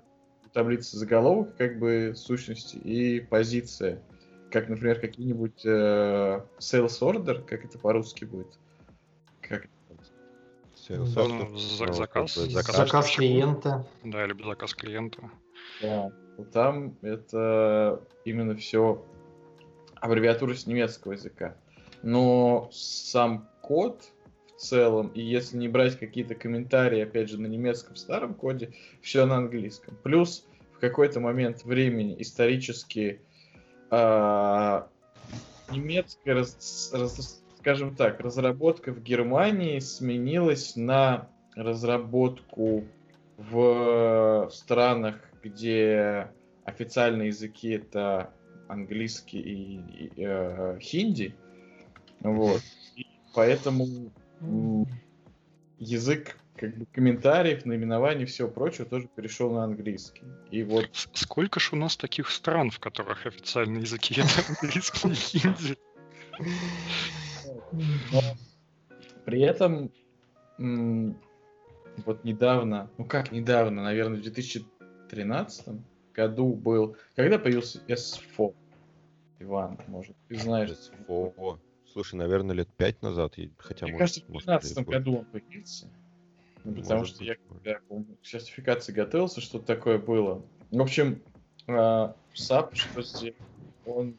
таблицы 0.54 0.96
заголовок, 0.96 1.54
как 1.56 1.78
бы 1.78 2.14
сущности, 2.16 2.76
и 2.76 3.20
позиция. 3.20 4.02
Как, 4.50 4.68
например, 4.68 5.00
какие-нибудь 5.00 5.64
э, 5.64 6.40
sales 6.58 7.00
order, 7.00 7.44
как 7.44 7.64
это 7.64 7.78
по-русски 7.78 8.24
будет. 8.24 8.58
Как 9.40 9.66
Sales 10.88 11.14
order. 11.14 11.28
Ну, 11.28 11.48
ну, 11.50 11.92
заказ, 11.92 12.34
заказ, 12.34 12.76
заказ 12.76 13.14
клиента. 13.14 13.86
Да, 14.02 14.24
или 14.24 14.42
заказ 14.42 14.74
клиента. 14.74 15.30
Да. 15.80 16.10
Там 16.52 16.96
это 17.02 18.02
именно 18.24 18.56
все 18.56 19.04
аббревиатура 20.00 20.54
с 20.54 20.66
немецкого 20.66 21.12
языка. 21.12 21.56
Но 22.02 22.68
сам 22.72 23.48
код 23.60 24.02
целом, 24.62 25.08
и 25.08 25.20
если 25.20 25.56
не 25.56 25.68
брать 25.68 25.98
какие-то 25.98 26.34
комментарии, 26.34 27.00
опять 27.00 27.28
же, 27.28 27.40
на 27.40 27.46
немецком 27.46 27.96
старом 27.96 28.34
коде, 28.34 28.72
все 29.00 29.26
на 29.26 29.36
английском. 29.36 29.96
Плюс 30.02 30.46
в 30.74 30.78
какой-то 30.78 31.20
момент 31.20 31.64
времени 31.64 32.16
исторически 32.18 33.20
э, 33.90 34.82
немецкая, 35.70 36.34
раз, 36.34 36.90
раз, 36.94 37.44
скажем 37.58 37.94
так, 37.94 38.20
разработка 38.20 38.92
в 38.92 39.02
Германии 39.02 39.78
сменилась 39.80 40.76
на 40.76 41.28
разработку 41.54 42.84
в 43.36 44.48
странах, 44.52 45.16
где 45.42 46.28
официальные 46.64 47.28
языки 47.28 47.70
это 47.70 48.30
английский 48.68 49.40
и, 49.40 49.80
и 50.04 50.12
э, 50.18 50.78
хинди. 50.80 51.34
Вот. 52.20 52.62
И 52.96 53.06
поэтому 53.34 54.12
язык 55.78 56.36
как 56.56 56.76
бы 56.76 56.86
комментариев, 56.86 57.64
наименований, 57.64 58.24
всего 58.24 58.48
прочего 58.48 58.86
тоже 58.86 59.08
перешел 59.08 59.52
на 59.52 59.64
английский. 59.64 60.22
И 60.50 60.62
вот... 60.62 60.88
Сколько 61.12 61.60
ж 61.60 61.72
у 61.72 61.76
нас 61.76 61.96
таких 61.96 62.30
стран, 62.30 62.70
в 62.70 62.78
которых 62.78 63.26
официальные 63.26 63.82
языки 63.82 64.14
это 64.20 64.28
английский 64.48 65.08
и 65.10 65.14
хинди? 65.14 65.76
При 69.24 69.40
этом 69.40 69.90
вот 72.04 72.24
недавно, 72.24 72.90
ну 72.96 73.04
как 73.04 73.32
недавно, 73.32 73.82
наверное, 73.82 74.18
в 74.18 74.22
2013 74.22 75.68
году 76.14 76.54
был... 76.54 76.96
Когда 77.16 77.38
появился 77.38 77.80
S4? 77.88 78.54
Иван, 79.40 79.78
может, 79.88 80.16
ты 80.28 80.36
знаешь. 80.38 80.70
S4. 80.70 81.58
Слушай, 81.92 82.14
наверное, 82.14 82.56
лет 82.56 82.68
пять 82.76 83.02
назад, 83.02 83.34
хотя 83.58 83.86
Мне 83.86 83.98
может, 83.98 83.98
кажется, 83.98 84.20
в 84.20 84.32
2015 84.32 84.86
году 84.86 85.18
он 85.18 85.24
появился. 85.26 85.88
Ну, 86.64 86.74
потому 86.76 87.00
может 87.00 87.16
что 87.16 87.24
я 87.24 87.34
когда 87.34 87.74
к 87.74 88.26
сертификации 88.26 88.92
готовился, 88.92 89.40
что-то 89.40 89.66
такое 89.66 89.98
было. 89.98 90.42
В 90.70 90.80
общем, 90.80 91.20
SAP, 91.66 92.16
а, 92.70 92.74
что 92.74 93.02
сделал? 93.02 93.36
Он 93.84 94.16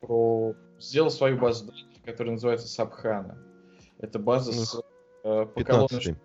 про... 0.00 0.54
сделал 0.78 1.10
свою 1.10 1.36
базу 1.36 1.66
данных, 1.66 1.84
которая 2.04 2.34
называется 2.34 2.66
SAP 2.66 3.02
HANA. 3.02 3.36
Это 3.98 4.18
база 4.18 4.52
ну, 4.52 4.64
с 4.64 4.82
э, 5.24 5.46
поколоночным... 5.54 6.16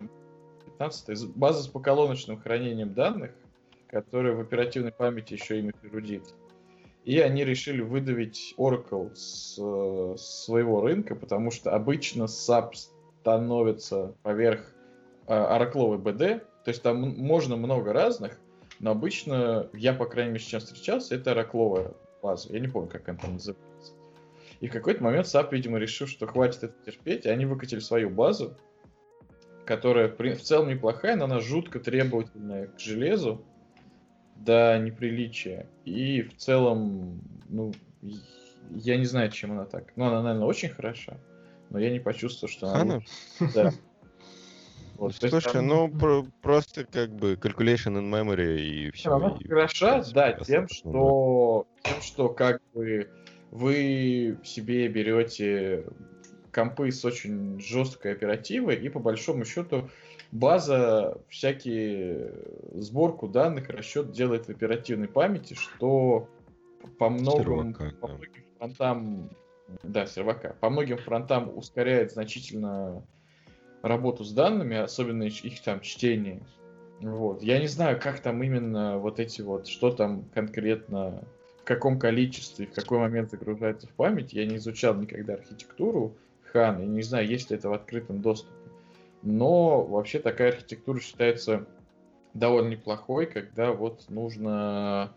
15 0.78 1.28
база 1.34 1.62
с 1.62 1.68
поколоночным 1.68 2.40
хранением 2.40 2.94
данных, 2.94 3.32
которая 3.88 4.34
в 4.34 4.40
оперативной 4.40 4.92
памяти 4.92 5.34
еще 5.34 5.58
ими 5.58 5.72
перудит. 5.72 6.34
И 7.04 7.18
они 7.20 7.44
решили 7.44 7.80
выдавить 7.80 8.54
Oracle 8.58 9.14
с, 9.14 9.56
с 9.56 10.44
своего 10.44 10.80
рынка, 10.82 11.14
потому 11.14 11.50
что 11.50 11.74
обычно 11.74 12.24
SAP 12.24 12.72
становится 13.20 14.14
поверх 14.22 14.74
э, 15.26 15.32
Oracle 15.32 15.96
BD, 15.96 16.40
то 16.64 16.68
есть 16.68 16.82
там 16.82 17.00
можно 17.16 17.56
много 17.56 17.92
разных, 17.92 18.38
но 18.80 18.90
обычно, 18.90 19.68
я, 19.72 19.94
по 19.94 20.06
крайней 20.06 20.32
мере, 20.32 20.44
с 20.44 20.46
чем 20.46 20.60
встречался, 20.60 21.14
это 21.14 21.32
Oracle 21.32 21.96
база. 22.22 22.52
Я 22.52 22.60
не 22.60 22.68
помню, 22.68 22.90
как 22.90 23.08
она 23.08 23.18
там 23.18 23.32
называется. 23.34 23.94
И 24.60 24.68
в 24.68 24.72
какой-то 24.72 25.02
момент 25.02 25.26
SAP, 25.26 25.48
видимо, 25.52 25.78
решил, 25.78 26.06
что 26.06 26.26
хватит 26.26 26.64
это 26.64 26.74
терпеть, 26.84 27.26
и 27.26 27.30
они 27.30 27.46
выкатили 27.46 27.80
свою 27.80 28.10
базу, 28.10 28.56
которая 29.64 30.08
в 30.08 30.40
целом 30.42 30.68
неплохая, 30.68 31.16
но 31.16 31.24
она 31.26 31.40
жутко 31.40 31.78
требовательная 31.78 32.68
к 32.68 32.78
железу, 32.78 33.44
до 34.38 34.78
неприличия. 34.78 35.66
И 35.84 36.22
в 36.22 36.36
целом, 36.36 37.20
ну, 37.48 37.72
я 38.70 38.96
не 38.96 39.04
знаю, 39.04 39.30
чем 39.30 39.52
она 39.52 39.64
так. 39.64 39.92
Ну, 39.96 40.04
она, 40.04 40.22
наверное, 40.22 40.46
очень 40.46 40.68
хороша, 40.68 41.18
но 41.70 41.78
я 41.78 41.90
не 41.90 42.00
почувствовал, 42.00 42.50
что 42.50 42.68
она... 42.68 43.00
Да. 43.54 43.72
Вот, 44.96 45.14
Слушай, 45.14 45.52
там... 45.52 45.66
ну 45.68 45.88
про- 45.88 46.26
просто 46.42 46.84
как 46.84 47.10
бы 47.10 47.34
calculation 47.34 47.94
in 47.94 48.10
memory 48.10 48.58
и 48.58 48.90
все. 48.90 49.12
Она 49.12 49.36
и... 49.38 49.46
хороша, 49.46 50.04
да, 50.12 50.32
тем, 50.32 50.68
что 50.68 51.68
тем, 51.84 52.02
что 52.02 52.28
как 52.30 52.60
бы 52.74 53.08
вы 53.52 54.38
себе 54.42 54.88
берете 54.88 55.84
компы 56.52 56.90
с 56.90 57.04
очень 57.04 57.60
жесткой 57.60 58.12
оперативой 58.12 58.74
и 58.74 58.88
по 58.88 58.98
большому 58.98 59.44
счету 59.44 59.88
база 60.32 61.18
всякие 61.28 62.32
сборку 62.74 63.28
данных, 63.28 63.68
расчет 63.70 64.12
делает 64.12 64.46
в 64.46 64.50
оперативной 64.50 65.08
памяти, 65.08 65.54
что 65.54 66.28
по 66.98 67.08
многим, 67.08 67.74
сервака, 67.74 67.94
по 68.00 68.08
многим 68.08 68.44
фронтам, 68.58 69.30
да, 69.82 70.06
сервака, 70.06 70.56
по 70.60 70.70
многим 70.70 70.98
фронтам 70.98 71.56
ускоряет 71.56 72.12
значительно 72.12 73.02
работу 73.82 74.24
с 74.24 74.32
данными, 74.32 74.76
особенно 74.76 75.24
их 75.24 75.62
там 75.62 75.80
чтение. 75.80 76.42
Вот. 77.00 77.42
Я 77.42 77.60
не 77.60 77.68
знаю, 77.68 78.00
как 78.00 78.20
там 78.20 78.42
именно 78.42 78.98
вот 78.98 79.20
эти 79.20 79.40
вот, 79.40 79.68
что 79.68 79.90
там 79.92 80.24
конкретно, 80.34 81.22
в 81.60 81.64
каком 81.64 81.98
количестве, 81.98 82.66
в 82.66 82.72
какой 82.72 82.98
момент 82.98 83.30
загружается 83.30 83.86
в 83.86 83.90
память. 83.90 84.32
Я 84.32 84.46
не 84.46 84.56
изучал 84.56 84.96
никогда 84.96 85.34
архитектуру 85.34 86.16
хан, 86.52 86.82
и 86.82 86.86
не 86.86 87.02
знаю, 87.02 87.28
есть 87.28 87.50
ли 87.50 87.56
это 87.56 87.68
в 87.68 87.72
открытом 87.72 88.20
доступе. 88.20 88.52
Но 89.22 89.82
вообще 89.84 90.18
такая 90.18 90.52
архитектура 90.52 91.00
считается 91.00 91.66
довольно 92.34 92.68
неплохой, 92.68 93.26
когда 93.26 93.72
вот 93.72 94.08
нужно 94.08 95.12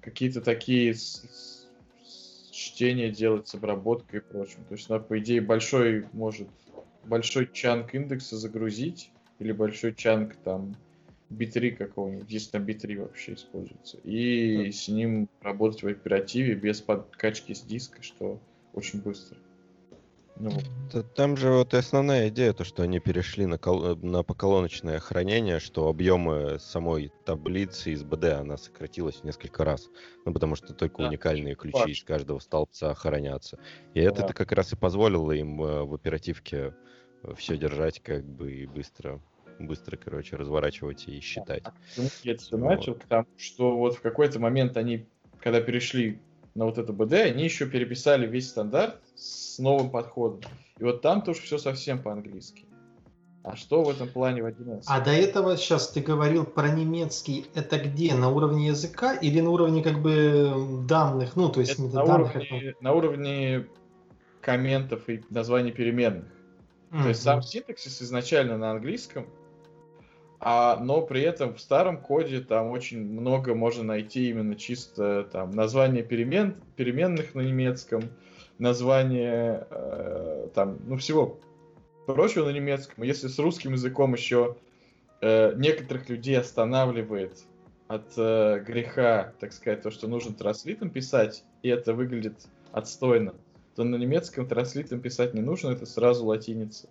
какие-то 0.00 0.40
такие 0.40 0.94
чтения 2.50 3.10
делать 3.10 3.48
с 3.48 3.54
обработкой 3.54 4.20
и 4.20 4.22
прочим. 4.22 4.64
То 4.68 4.74
есть, 4.74 4.88
да, 4.88 4.98
по 4.98 5.18
идее, 5.18 5.40
большой 5.40 6.06
может 6.12 6.48
большой 7.04 7.48
чанк 7.52 7.94
индекса 7.94 8.36
загрузить, 8.36 9.10
или 9.38 9.52
большой 9.52 9.94
чанк 9.94 10.36
там 10.44 10.76
B3 11.30 11.72
какого-нибудь, 11.72 12.30
если 12.30 12.50
там 12.50 12.64
B3 12.64 13.00
вообще 13.00 13.34
используется, 13.34 13.98
и 14.04 14.66
да. 14.66 14.72
с 14.72 14.88
ним 14.88 15.28
работать 15.40 15.82
в 15.82 15.88
оперативе 15.88 16.54
без 16.54 16.80
подкачки 16.80 17.54
с 17.54 17.62
диска, 17.62 18.02
что 18.02 18.40
очень 18.74 19.00
быстро. 19.00 19.38
Ну, 20.40 20.52
Там 21.14 21.36
же 21.36 21.50
вот 21.50 21.74
основная 21.74 22.28
идея, 22.30 22.54
то, 22.54 22.64
что 22.64 22.82
они 22.82 22.98
перешли 22.98 23.44
на, 23.44 23.58
кол- 23.58 23.96
на 23.96 24.22
поколоночное 24.22 24.98
хранение, 24.98 25.60
что 25.60 25.88
объемы 25.88 26.58
самой 26.58 27.12
таблицы 27.26 27.92
из 27.92 28.02
БД 28.04 28.24
она 28.40 28.56
сократилась 28.56 29.16
в 29.16 29.24
несколько 29.24 29.64
раз. 29.64 29.90
Ну, 30.24 30.32
потому 30.32 30.56
что 30.56 30.72
только 30.72 31.02
да. 31.02 31.08
уникальные 31.08 31.56
ключи 31.56 31.76
Важно. 31.76 31.92
из 31.92 32.04
каждого 32.04 32.38
столбца 32.38 32.94
хранятся. 32.94 33.58
И 33.92 34.00
да. 34.00 34.06
это 34.08 34.32
как 34.32 34.52
раз 34.52 34.72
и 34.72 34.76
позволило 34.76 35.32
им 35.32 35.62
э, 35.62 35.82
в 35.84 35.92
оперативке 35.92 36.74
э, 37.22 37.34
все 37.36 37.58
держать 37.58 38.00
как 38.00 38.24
бы 38.24 38.52
и 38.52 38.66
быстро 38.66 39.20
быстро, 39.58 39.98
короче, 39.98 40.36
разворачивать 40.36 41.06
и 41.06 41.20
считать. 41.20 41.64
А 41.66 41.74
я 42.22 42.32
это 42.32 42.42
все 42.42 42.56
вот. 42.56 42.66
начал, 42.66 42.94
потому 42.94 43.26
что 43.36 43.76
вот 43.76 43.94
в 43.94 44.00
какой-то 44.00 44.40
момент 44.40 44.78
они, 44.78 45.06
когда 45.38 45.60
перешли 45.60 46.18
на 46.54 46.64
вот 46.64 46.78
это 46.78 46.94
БД, 46.94 47.12
они 47.12 47.44
еще 47.44 47.66
переписали 47.66 48.26
весь 48.26 48.48
стандарт 48.48 49.02
с 49.20 49.58
новым 49.58 49.90
подходом. 49.90 50.40
И 50.78 50.84
вот 50.84 51.02
там 51.02 51.22
тоже 51.22 51.42
все 51.42 51.58
совсем 51.58 52.02
по-английски. 52.02 52.64
А 53.42 53.56
что 53.56 53.82
в 53.82 53.88
этом 53.88 54.08
плане 54.08 54.42
в 54.42 54.46
1С? 54.46 54.84
А 54.86 55.00
до 55.00 55.12
этого 55.12 55.56
сейчас 55.56 55.88
ты 55.88 56.00
говорил 56.00 56.44
про 56.44 56.68
немецкий. 56.68 57.46
Это 57.54 57.78
где? 57.78 58.14
На 58.14 58.28
уровне 58.28 58.68
языка 58.68 59.14
или 59.14 59.40
на 59.40 59.50
уровне 59.50 59.82
как 59.82 60.02
бы 60.02 60.84
данных? 60.86 61.36
Ну, 61.36 61.48
то 61.48 61.60
есть 61.60 61.72
это 61.72 61.82
на, 61.82 62.04
данных, 62.04 62.34
уровне, 62.34 62.68
это... 62.68 62.84
на 62.84 62.92
уровне 62.92 63.66
комментов 64.42 65.08
и 65.08 65.22
названий 65.30 65.72
переменных. 65.72 66.26
Mm-hmm. 66.90 67.02
То 67.02 67.08
есть 67.08 67.22
сам 67.22 67.42
синтаксис 67.42 68.02
изначально 68.02 68.58
на 68.58 68.72
английском, 68.72 69.26
а, 70.38 70.78
но 70.80 71.02
при 71.02 71.22
этом 71.22 71.54
в 71.54 71.60
старом 71.60 71.98
коде 71.98 72.40
там 72.40 72.70
очень 72.70 73.02
много 73.04 73.54
можно 73.54 73.84
найти 73.84 74.30
именно 74.30 74.54
чисто 74.54 75.28
там 75.30 75.50
название 75.50 76.02
перемен, 76.02 76.56
переменных 76.76 77.34
на 77.34 77.42
немецком, 77.42 78.02
название 78.60 79.66
э, 79.70 80.48
там, 80.54 80.78
ну 80.86 80.96
всего 80.96 81.38
прочего 82.06 82.46
на 82.46 82.50
немецком. 82.50 83.04
Если 83.04 83.28
с 83.28 83.38
русским 83.38 83.72
языком 83.72 84.14
еще 84.14 84.56
э, 85.20 85.54
некоторых 85.56 86.08
людей 86.08 86.38
останавливает 86.38 87.44
от 87.88 88.12
э, 88.16 88.62
греха, 88.64 89.32
так 89.40 89.52
сказать, 89.52 89.82
то, 89.82 89.90
что 89.90 90.06
нужно 90.06 90.34
транслитом 90.34 90.90
писать, 90.90 91.44
и 91.62 91.68
это 91.68 91.94
выглядит 91.94 92.46
отстойно, 92.72 93.34
то 93.74 93.84
на 93.84 93.96
немецком 93.96 94.46
транслитом 94.46 95.00
писать 95.00 95.34
не 95.34 95.40
нужно, 95.40 95.70
это 95.70 95.86
сразу 95.86 96.26
латиница. 96.26 96.88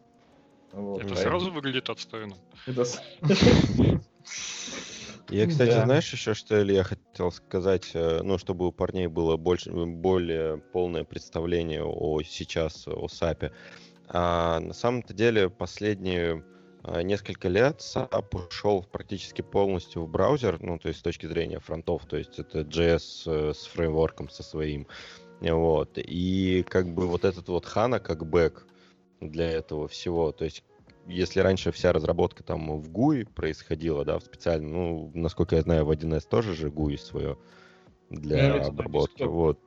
Вот, 0.71 0.99
это 0.99 1.13
правильно. 1.13 1.29
сразу 1.29 1.51
выглядит 1.51 1.89
отстойно. 1.89 2.35
Я, 5.29 5.47
кстати, 5.47 5.71
да. 5.71 5.85
знаешь 5.85 6.11
еще, 6.11 6.33
что 6.33 6.59
я 6.61 6.83
хотел 6.83 7.31
сказать, 7.31 7.91
э, 7.93 8.21
ну, 8.23 8.37
чтобы 8.37 8.67
у 8.67 8.71
парней 8.71 9.07
было 9.07 9.37
больше, 9.37 9.71
более 9.71 10.57
полное 10.57 11.03
представление 11.03 11.83
о 11.83 12.21
сейчас 12.21 12.87
о 12.87 13.07
САПе. 13.07 13.51
А 14.07 14.59
на 14.59 14.73
самом-то 14.73 15.13
деле 15.13 15.49
последние 15.49 16.43
а, 16.83 17.03
несколько 17.03 17.49
лет 17.49 17.79
SAP 17.79 18.47
ушел 18.47 18.83
практически 18.83 19.41
полностью 19.41 20.03
в 20.03 20.09
браузер, 20.09 20.57
ну, 20.61 20.79
то 20.79 20.87
есть 20.87 21.01
с 21.01 21.03
точки 21.03 21.25
зрения 21.25 21.59
фронтов, 21.59 22.05
то 22.05 22.17
есть 22.17 22.39
это 22.39 22.61
JS 22.61 23.01
э, 23.27 23.53
с 23.53 23.65
фреймворком 23.67 24.29
со 24.29 24.43
своим, 24.43 24.87
вот, 25.41 25.97
и 25.97 26.65
как 26.67 26.87
бы 26.93 27.07
вот 27.07 27.25
этот 27.25 27.47
вот 27.49 27.65
HANA 27.65 27.99
как 27.99 28.25
бэк 28.25 28.65
для 29.19 29.51
этого 29.51 29.87
всего, 29.87 30.31
то 30.31 30.45
есть 30.45 30.63
если 31.07 31.39
раньше 31.39 31.71
вся 31.71 31.91
разработка 31.91 32.43
там 32.43 32.81
в 32.81 32.89
GUI 32.89 33.27
происходила, 33.33 34.05
да, 34.05 34.19
в 34.19 34.23
специально, 34.23 34.67
ну, 34.67 35.11
насколько 35.13 35.55
я 35.55 35.61
знаю, 35.61 35.85
в 35.85 35.91
1С 35.91 36.27
тоже 36.27 36.55
же 36.55 36.69
GUI 36.69 36.97
свое 36.97 37.37
для 38.09 38.55
ну, 38.55 38.67
обработки, 38.67 39.23
вот. 39.23 39.59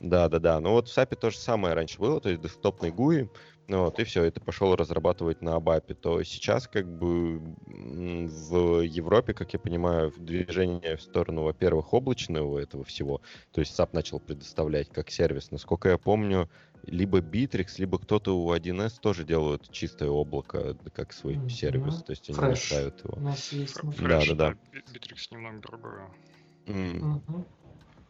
Да, 0.00 0.28
да, 0.28 0.38
да. 0.38 0.60
Ну 0.60 0.72
вот 0.72 0.88
в 0.88 0.96
SAP 0.96 1.16
то 1.16 1.30
же 1.30 1.38
самое 1.38 1.74
раньше 1.74 1.98
было, 1.98 2.20
то 2.20 2.28
есть 2.28 2.42
десктопный 2.42 2.90
GUI, 2.90 3.30
ну 3.68 3.84
вот, 3.84 3.98
и 3.98 4.04
все, 4.04 4.30
ты 4.30 4.40
пошел 4.40 4.76
разрабатывать 4.76 5.42
на 5.42 5.56
ABAP, 5.56 5.94
то 5.94 6.22
сейчас 6.22 6.68
как 6.68 6.86
бы 6.86 7.40
в 7.66 8.80
Европе, 8.82 9.34
как 9.34 9.52
я 9.52 9.58
понимаю, 9.58 10.12
движение 10.16 10.96
в 10.96 11.02
сторону, 11.02 11.42
во-первых, 11.42 11.92
облачного 11.92 12.58
этого 12.58 12.84
всего, 12.84 13.22
то 13.52 13.60
есть 13.60 13.78
SAP 13.78 13.88
начал 13.92 14.20
предоставлять 14.20 14.90
как 14.90 15.10
сервис. 15.10 15.50
Насколько 15.50 15.88
я 15.88 15.98
помню, 15.98 16.48
либо 16.86 17.20
Bittrex, 17.20 17.74
либо 17.78 17.98
кто-то 17.98 18.36
у 18.36 18.54
1С 18.54 19.00
тоже 19.00 19.24
делают 19.24 19.70
чистое 19.70 20.08
облако 20.08 20.76
как 20.94 21.12
свой 21.12 21.34
mm-hmm. 21.34 21.48
сервис, 21.48 22.02
то 22.02 22.10
есть 22.10 22.30
они 22.30 22.38
Fresh. 22.38 22.56
ставят 22.56 23.04
его. 23.04 23.18
Да, 24.08 24.22
да, 24.26 24.34
да. 24.34 24.54
Bittrex 24.92 25.28
немного 25.30 25.60
другое. 25.60 26.10
Mm. 26.66 27.00
Mm-hmm. 27.00 27.44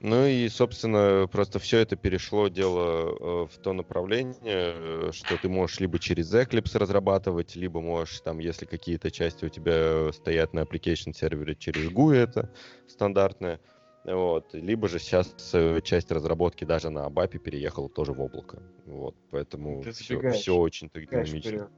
Ну 0.00 0.26
и, 0.26 0.48
собственно, 0.50 1.26
просто 1.26 1.58
все 1.58 1.78
это 1.78 1.96
перешло 1.96 2.48
дело 2.48 3.16
э, 3.18 3.46
в 3.50 3.58
то 3.62 3.72
направление, 3.72 4.34
э, 4.44 5.10
что 5.12 5.38
ты 5.38 5.48
можешь 5.48 5.80
либо 5.80 5.98
через 5.98 6.34
Eclipse 6.34 6.78
разрабатывать, 6.78 7.56
либо 7.56 7.80
можешь 7.80 8.20
там, 8.20 8.38
если 8.38 8.66
какие-то 8.66 9.10
части 9.10 9.46
у 9.46 9.48
тебя 9.48 10.12
стоят 10.12 10.52
на 10.52 10.60
application 10.60 11.14
сервере 11.14 11.54
через 11.54 11.90
GUI, 11.90 12.16
это 12.16 12.52
стандартное, 12.86 13.58
вот, 14.06 14.54
либо 14.54 14.88
же 14.88 14.98
сейчас 14.98 15.34
э, 15.52 15.80
часть 15.82 16.10
разработки 16.12 16.64
даже 16.64 16.90
на 16.90 17.06
ABAP 17.06 17.38
переехала 17.38 17.88
тоже 17.88 18.12
в 18.12 18.20
облако, 18.20 18.62
вот, 18.84 19.16
поэтому 19.30 19.82
все, 19.82 20.30
все 20.30 20.56
очень 20.56 20.88
так 20.88 21.08
динамично. 21.08 21.68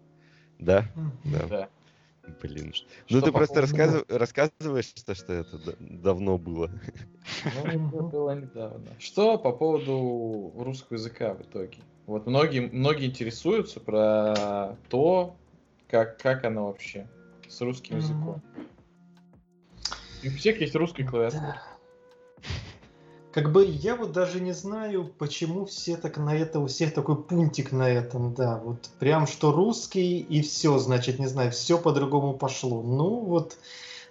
Да? 0.59 0.85
Да. 1.25 1.47
да. 1.49 1.69
Блин. 2.43 2.75
Ну 3.09 3.23
ты 3.23 3.33
просто 3.33 3.63
рассказыв... 3.63 4.05
рассказываешь, 4.09 4.93
что, 4.95 5.15
что 5.15 5.33
это 5.33 5.77
давно 5.81 6.37
было. 6.39 6.71
Ну, 7.65 7.67
это 7.67 8.03
было 8.03 8.35
недавно. 8.35 8.89
Что 8.99 9.39
по 9.39 9.53
поводу 9.53 10.53
русского 10.57 10.97
языка 10.97 11.35
в 11.35 11.43
итоге? 11.43 11.79
Вот 12.07 12.27
многие, 12.27 12.61
многие 12.61 13.07
интересуются 13.07 13.81
про 13.81 14.77
то, 14.89 15.37
как, 15.89 16.19
как 16.19 16.45
оно 16.45 16.67
вообще 16.67 17.09
с 17.49 17.61
русским 17.61 17.97
языком. 17.97 18.43
И 20.23 20.29
у 20.29 20.33
всех 20.33 20.61
есть 20.61 20.75
русский 20.75 21.05
клавиатура. 21.05 21.63
Как 23.33 23.53
бы 23.53 23.65
я 23.65 23.95
вот 23.95 24.13
даже 24.13 24.41
не 24.41 24.53
знаю, 24.53 25.13
почему 25.19 25.65
все 25.67 25.97
так 25.97 26.17
на 26.17 26.35
это, 26.35 26.61
у 26.61 26.67
всех 26.67 26.95
такой 26.95 27.23
пунктик 27.23 27.73
на 27.73 27.89
этом, 27.89 28.35
да, 28.35 28.59
вот 28.59 28.91
прям 28.99 29.27
что 29.27 29.53
русский 29.53 30.19
и 30.19 30.41
все, 30.43 30.79
значит, 30.79 31.19
не 31.19 31.27
знаю, 31.27 31.53
все 31.53 31.79
по-другому 31.79 32.35
пошло. 32.35 32.83
Ну 32.83 33.21
вот 33.21 33.59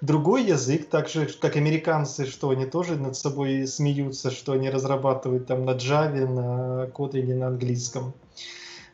другой 0.02 0.46
язык, 0.46 0.88
так 0.90 1.10
же 1.10 1.26
как 1.26 1.56
американцы, 1.56 2.26
что 2.26 2.50
они 2.52 2.66
тоже 2.66 2.96
над 2.96 3.16
собой 3.16 3.68
смеются, 3.68 4.32
что 4.32 4.54
они 4.54 4.70
разрабатывают 4.70 5.48
там 5.48 5.66
на 5.66 5.72
Java, 5.72 6.28
на 6.28 6.86
Kotlin, 6.88 7.34
на 7.34 7.48
английском. 7.48 8.14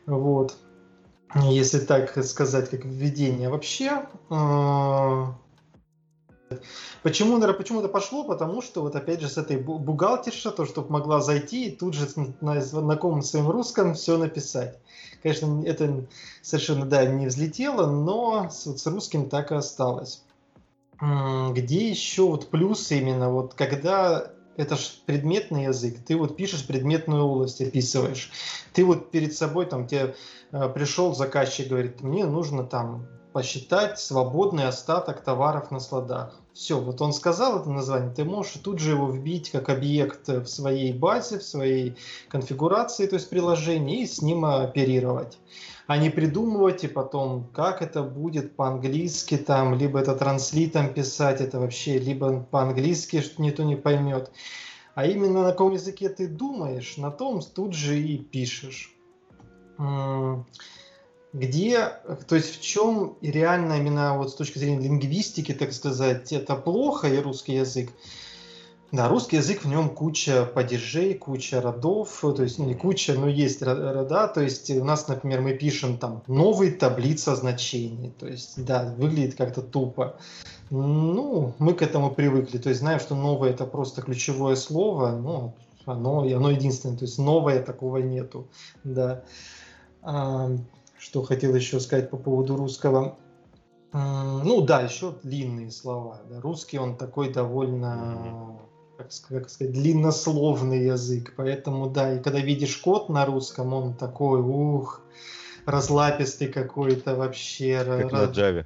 Вот. 0.06 0.56
Если 1.34 1.80
так 1.80 2.24
сказать, 2.24 2.70
как 2.70 2.84
введение. 2.84 3.48
Вообще, 3.48 4.06
а, 4.30 5.34
Почему, 7.04 7.34
наверное, 7.34 7.58
почему 7.58 7.80
это 7.80 7.88
пошло? 7.90 8.24
Потому 8.24 8.62
что 8.62 8.80
вот 8.80 8.96
опять 8.96 9.20
же 9.20 9.28
с 9.28 9.36
этой 9.36 9.58
бухгалтерша, 9.58 10.50
то, 10.50 10.64
чтобы 10.64 10.90
могла 10.90 11.20
зайти 11.20 11.66
и 11.66 11.70
тут 11.70 11.92
же 11.92 12.08
на 12.40 12.62
знакомом 12.62 13.20
своем 13.20 13.50
русском 13.50 13.92
все 13.92 14.16
написать. 14.16 14.78
Конечно, 15.22 15.62
это 15.66 16.06
совершенно, 16.40 16.86
да, 16.86 17.04
не 17.04 17.26
взлетело, 17.26 17.84
но 17.84 18.48
с, 18.48 18.64
вот 18.64 18.80
с 18.80 18.86
русским 18.86 19.28
так 19.28 19.52
и 19.52 19.54
осталось. 19.54 20.24
Где 20.98 21.90
еще 21.90 22.22
вот 22.22 22.48
плюс 22.48 22.90
именно, 22.90 23.28
вот 23.30 23.52
когда 23.52 24.30
это 24.56 24.76
же 24.76 24.84
предметный 25.04 25.64
язык, 25.64 25.98
ты 26.06 26.16
вот 26.16 26.36
пишешь 26.36 26.66
предметную 26.66 27.24
область, 27.24 27.60
описываешь. 27.60 28.30
Ты 28.72 28.82
вот 28.82 29.10
перед 29.10 29.34
собой, 29.34 29.66
там, 29.66 29.86
тебе 29.86 30.14
э, 30.52 30.68
пришел 30.70 31.14
заказчик, 31.14 31.68
говорит, 31.68 32.00
мне 32.00 32.24
нужно 32.24 32.64
там 32.64 33.06
посчитать 33.34 33.98
свободный 33.98 34.68
остаток 34.68 35.20
товаров 35.20 35.72
на 35.72 35.80
складах. 35.80 36.40
Все, 36.52 36.80
вот 36.80 37.02
он 37.02 37.12
сказал 37.12 37.60
это 37.60 37.68
название, 37.68 38.14
ты 38.14 38.24
можешь 38.24 38.52
тут 38.62 38.78
же 38.78 38.92
его 38.92 39.10
вбить 39.10 39.50
как 39.50 39.70
объект 39.70 40.28
в 40.28 40.46
своей 40.46 40.92
базе, 40.92 41.40
в 41.40 41.42
своей 41.42 41.96
конфигурации, 42.28 43.08
то 43.08 43.16
есть 43.16 43.28
приложения, 43.28 44.02
и 44.02 44.06
с 44.06 44.22
ним 44.22 44.44
оперировать. 44.44 45.36
А 45.88 45.98
не 45.98 46.10
придумывать 46.10 46.84
и 46.84 46.88
потом, 46.88 47.48
как 47.52 47.82
это 47.82 48.04
будет 48.04 48.54
по-английски 48.54 49.36
там, 49.36 49.74
либо 49.74 49.98
это 49.98 50.14
транслитом 50.14 50.94
писать, 50.94 51.40
это 51.40 51.58
вообще, 51.58 51.98
либо 51.98 52.46
по-английски, 52.52 53.20
что 53.20 53.42
никто 53.42 53.64
не 53.64 53.74
поймет. 53.74 54.30
А 54.94 55.06
именно 55.06 55.42
на 55.42 55.50
каком 55.50 55.72
языке 55.72 56.08
ты 56.08 56.28
думаешь, 56.28 56.98
на 56.98 57.10
том 57.10 57.40
тут 57.42 57.74
же 57.74 58.00
и 58.00 58.16
пишешь 58.16 58.94
где, 61.34 61.90
то 62.28 62.36
есть 62.36 62.56
в 62.56 62.62
чем 62.62 63.16
реально 63.20 63.74
именно 63.74 64.16
вот 64.16 64.30
с 64.30 64.34
точки 64.34 64.58
зрения 64.58 64.84
лингвистики, 64.84 65.52
так 65.52 65.72
сказать, 65.72 66.32
это 66.32 66.54
плохо 66.54 67.08
и 67.08 67.18
русский 67.18 67.54
язык. 67.54 67.90
Да, 68.92 69.08
русский 69.08 69.36
язык, 69.36 69.64
в 69.64 69.68
нем 69.68 69.88
куча 69.88 70.46
падежей, 70.46 71.14
куча 71.14 71.60
родов, 71.60 72.20
то 72.20 72.44
есть 72.44 72.60
ну, 72.60 72.66
не 72.66 72.74
куча, 72.76 73.14
но 73.14 73.26
есть 73.26 73.60
рода, 73.60 74.28
то 74.28 74.40
есть 74.40 74.70
у 74.70 74.84
нас, 74.84 75.08
например, 75.08 75.40
мы 75.40 75.54
пишем 75.54 75.98
там 75.98 76.22
новые 76.28 76.70
таблица 76.70 77.34
значений, 77.34 78.12
то 78.20 78.28
есть, 78.28 78.64
да, 78.64 78.94
выглядит 78.96 79.34
как-то 79.34 79.62
тупо. 79.62 80.16
Ну, 80.70 81.54
мы 81.58 81.74
к 81.74 81.82
этому 81.82 82.12
привыкли, 82.12 82.58
то 82.58 82.68
есть 82.68 82.80
знаем, 82.80 83.00
что 83.00 83.16
новое 83.16 83.50
это 83.50 83.66
просто 83.66 84.02
ключевое 84.02 84.54
слово, 84.54 85.10
ну, 85.10 85.54
оно, 85.86 86.20
оно 86.20 86.50
единственное, 86.50 86.96
то 86.96 87.04
есть 87.04 87.18
новое 87.18 87.60
такого 87.60 87.96
нету, 87.96 88.46
да. 88.84 89.24
Что 91.04 91.22
хотел 91.22 91.54
еще 91.54 91.80
сказать 91.80 92.08
по 92.08 92.16
поводу 92.16 92.56
русского. 92.56 93.18
Ну 93.92 94.62
да, 94.62 94.80
еще 94.80 95.14
длинные 95.22 95.70
слова. 95.70 96.22
Да. 96.30 96.40
Русский 96.40 96.78
он 96.78 96.96
такой 96.96 97.30
довольно, 97.30 98.58
как, 98.96 99.10
как 99.28 99.50
сказать, 99.50 99.74
длиннословный 99.74 100.86
язык. 100.86 101.34
Поэтому 101.36 101.90
да, 101.90 102.14
и 102.14 102.22
когда 102.22 102.40
видишь 102.40 102.78
код 102.78 103.10
на 103.10 103.26
русском, 103.26 103.74
он 103.74 103.92
такой, 103.92 104.40
ух, 104.40 105.02
разлапистый 105.66 106.48
какой-то 106.48 107.16
вообще. 107.16 107.84
Как 107.84 108.10
на 108.10 108.24
Java. 108.24 108.64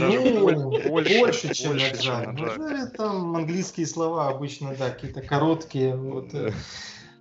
Ну, 0.00 0.70
больше, 0.90 1.18
больше, 1.20 1.54
чем 1.54 1.72
больше, 1.72 1.92
на 1.92 1.96
Java. 1.96 2.24
Чем 2.24 2.34
на 2.34 2.40
Java. 2.40 2.56
Ну, 2.58 2.90
там 2.96 3.36
английские 3.36 3.86
слова 3.86 4.28
обычно, 4.30 4.74
да, 4.76 4.90
какие-то 4.90 5.22
короткие, 5.22 5.94
вот, 5.94 6.34
э, 6.34 6.50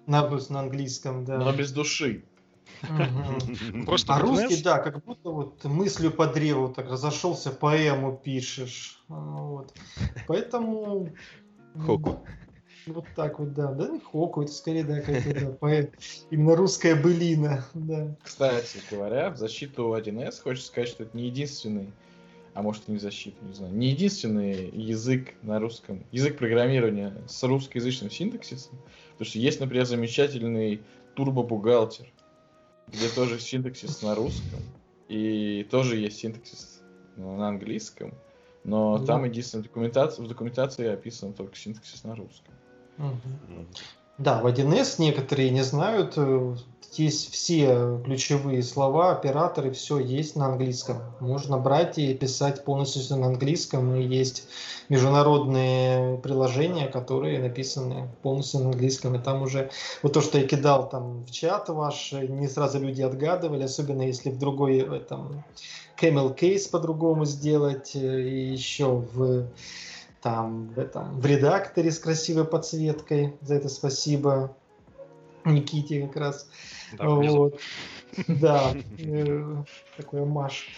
на, 0.08 0.28
на 0.28 0.60
английском, 0.62 1.26
да. 1.26 1.38
Но 1.38 1.54
без 1.54 1.72
души. 1.72 2.24
Просто 3.86 4.16
а 4.16 4.20
русский, 4.20 4.62
да, 4.62 4.80
как 4.80 5.04
будто 5.04 5.30
вот 5.30 5.64
мыслью 5.64 6.12
по 6.12 6.28
древу 6.28 6.70
так 6.70 6.90
разошелся, 6.90 7.52
поэму 7.52 8.18
пишешь. 8.18 9.04
А, 9.10 9.14
вот. 9.14 9.74
Поэтому... 10.28 11.10
Хоку. 11.86 12.26
Вот 12.88 13.06
так 13.16 13.40
вот, 13.40 13.54
да. 13.54 13.72
Да, 13.74 13.88
не 13.90 14.00
хоку, 14.00 14.42
это 14.42 14.52
скорее, 14.52 14.84
да, 14.84 15.02
какая-то 15.02 15.58
да. 15.62 15.88
Именно 16.32 16.56
русская 16.56 16.96
былина, 16.96 17.66
да. 17.74 18.16
Кстати 18.24 18.80
говоря, 18.90 19.30
в 19.30 19.38
защиту 19.38 19.96
1С 19.96 20.42
хочется 20.42 20.68
сказать, 20.68 20.90
что 20.90 21.04
это 21.04 21.16
не 21.16 21.26
единственный 21.26 21.94
а 22.54 22.62
может 22.62 22.90
и 22.90 22.92
не 22.92 22.98
защиту, 22.98 23.38
не 23.46 23.54
знаю, 23.54 23.74
не 23.74 23.88
единственный 23.90 24.70
язык 24.72 25.34
на 25.44 25.60
русском, 25.60 26.04
язык 26.12 26.38
программирования 26.38 27.14
с 27.28 27.42
русскоязычным 27.44 28.12
синтаксисом, 28.12 28.78
потому 29.12 29.30
что 29.30 29.40
есть, 29.40 29.60
например, 29.60 29.86
замечательный 29.86 30.82
турбобухгалтер, 31.16 32.12
где 32.92 33.10
тоже 33.10 33.40
синтаксис 33.40 34.02
на 34.02 34.16
русском, 34.16 34.60
и 35.08 35.68
тоже 35.70 35.98
есть 35.98 36.18
синтаксис 36.18 36.82
на 37.16 37.48
английском, 37.48 38.14
но 38.64 38.98
да. 39.00 39.06
там 39.06 39.26
единственная 39.26 39.64
документация, 39.64 40.24
в 40.24 40.28
документации 40.28 40.88
описан 40.88 41.34
только 41.34 41.56
синтаксис 41.56 42.04
на 42.04 42.16
русском. 42.16 42.54
Угу. 42.98 43.66
Да, 44.20 44.42
в 44.42 44.48
1С 44.48 44.96
некоторые 45.00 45.50
не 45.50 45.64
знают, 45.64 46.16
э, 46.18 46.56
есть 46.98 47.32
все 47.32 48.02
ключевые 48.04 48.62
слова, 48.64 49.12
операторы, 49.12 49.72
все 49.72 49.98
есть 49.98 50.36
на 50.36 50.48
английском. 50.48 50.98
Можно 51.22 51.58
брать 51.58 51.98
и 51.98 52.14
писать 52.14 52.66
полностью 52.66 53.18
на 53.18 53.28
английском. 53.28 53.96
И 53.96 54.04
есть 54.04 54.50
международные 54.90 56.18
приложения, 56.18 56.88
которые 56.88 57.40
написаны 57.40 58.10
полностью 58.22 58.60
на 58.60 58.72
английском. 58.72 59.16
И 59.16 59.20
там 59.20 59.42
уже 59.42 59.70
вот 60.04 60.12
то, 60.12 60.20
что 60.20 60.38
я 60.38 60.46
кидал 60.46 60.90
там 60.90 61.24
в 61.24 61.32
чат 61.32 61.70
ваш, 61.70 62.12
не 62.12 62.50
сразу 62.50 62.78
люди 62.78 63.02
отгадывали, 63.02 63.64
особенно 63.64 64.02
если 64.02 64.32
в 64.32 64.38
другой 64.38 64.80
этом 64.80 65.46
camel 65.98 66.38
case 66.38 66.70
по-другому 66.70 67.24
сделать, 67.24 67.92
э, 67.96 68.22
и 68.22 68.52
еще 68.52 69.06
в 69.14 69.48
там 70.22 70.70
в 70.70 70.80
этом 70.80 71.20
в 71.20 71.26
редакторе 71.26 71.92
с 71.92 72.00
красивой 72.00 72.46
подсветкой. 72.46 73.36
За 73.42 73.56
это 73.56 73.70
спасибо. 73.70 74.56
Никите 75.46 76.08
как 76.08 76.18
раз. 76.18 76.50
Да, 76.98 77.08
вот. 77.08 77.60
да 78.28 78.74
э, 78.98 79.64
такой 79.98 80.26
маш. 80.26 80.70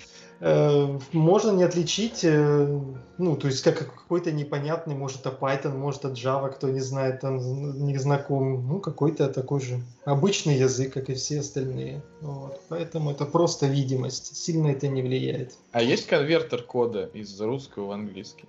Э, 0.41 0.99
можно 1.11 1.51
не 1.51 1.63
отличить, 1.63 2.23
э, 2.23 2.79
ну, 3.19 3.35
то 3.35 3.47
есть 3.47 3.61
как 3.61 3.77
какой-то 3.77 4.31
непонятный, 4.31 4.95
может, 4.95 5.21
это 5.21 5.29
Python, 5.29 5.77
может, 5.77 6.03
это 6.03 6.15
Java, 6.15 6.49
кто 6.49 6.69
не 6.69 6.79
знает, 6.79 7.21
там, 7.21 7.37
не 7.85 7.95
знаком, 7.97 8.67
ну, 8.67 8.79
какой-то 8.79 9.29
такой 9.29 9.61
же 9.61 9.81
обычный 10.03 10.55
язык, 10.55 10.93
как 10.93 11.09
и 11.09 11.13
все 11.13 11.41
остальные. 11.41 12.01
Вот. 12.21 12.59
Поэтому 12.69 13.11
это 13.11 13.25
просто 13.25 13.67
видимость, 13.67 14.35
сильно 14.35 14.69
это 14.69 14.87
не 14.87 15.03
влияет. 15.03 15.53
А 15.71 15.83
есть 15.83 16.07
конвертер 16.07 16.63
кода 16.63 17.05
из 17.13 17.39
русского 17.39 17.85
в 17.85 17.91
английский? 17.91 18.45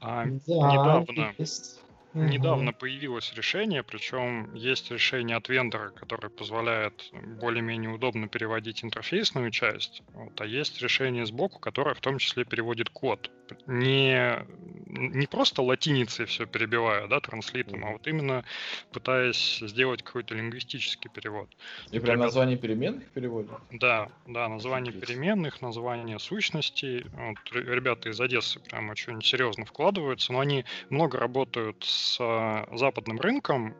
А, 0.00 0.24
да, 0.24 0.30
недавно. 0.46 1.34
Есть. 1.38 1.80
Недавно 2.14 2.72
появилось 2.72 3.34
решение, 3.34 3.82
причем 3.82 4.54
есть 4.54 4.90
решение 4.90 5.36
от 5.36 5.50
вендора, 5.50 5.90
которое 5.90 6.30
позволяет 6.30 7.10
более-менее 7.12 7.90
удобно 7.90 8.26
переводить 8.26 8.82
интерфейсную 8.82 9.50
часть, 9.50 10.02
вот, 10.14 10.40
а 10.40 10.46
есть 10.46 10.80
решение 10.80 11.26
сбоку, 11.26 11.58
которое 11.58 11.94
в 11.94 12.00
том 12.00 12.16
числе 12.16 12.46
переводит 12.46 12.88
код. 12.88 13.30
Не, 13.66 14.46
не 14.86 15.26
просто 15.26 15.62
латиницей 15.62 16.26
все 16.26 16.46
перебивая, 16.46 17.06
да, 17.06 17.20
транслитом, 17.20 17.84
а 17.84 17.92
вот 17.92 18.06
именно 18.06 18.44
пытаясь 18.92 19.58
сделать 19.58 20.02
какой-то 20.02 20.34
лингвистический 20.34 21.10
перевод. 21.10 21.48
И 21.90 21.98
прям 21.98 22.20
название 22.20 22.56
переменных 22.56 23.04
переводит? 23.10 23.50
Да, 23.70 24.08
да, 24.26 24.48
название 24.48 24.92
переменных, 24.92 25.60
название 25.60 26.18
сущностей. 26.18 27.04
Вот, 27.12 27.38
ребята 27.52 28.08
из 28.08 28.20
Одессы 28.20 28.60
прям 28.60 28.90
очень 28.90 29.22
серьезно 29.22 29.64
вкладываются, 29.64 30.32
но 30.32 30.40
они 30.40 30.64
много 30.90 31.18
работают 31.18 31.84
с 31.84 32.18
а, 32.20 32.66
западным 32.72 33.20
рынком, 33.20 33.74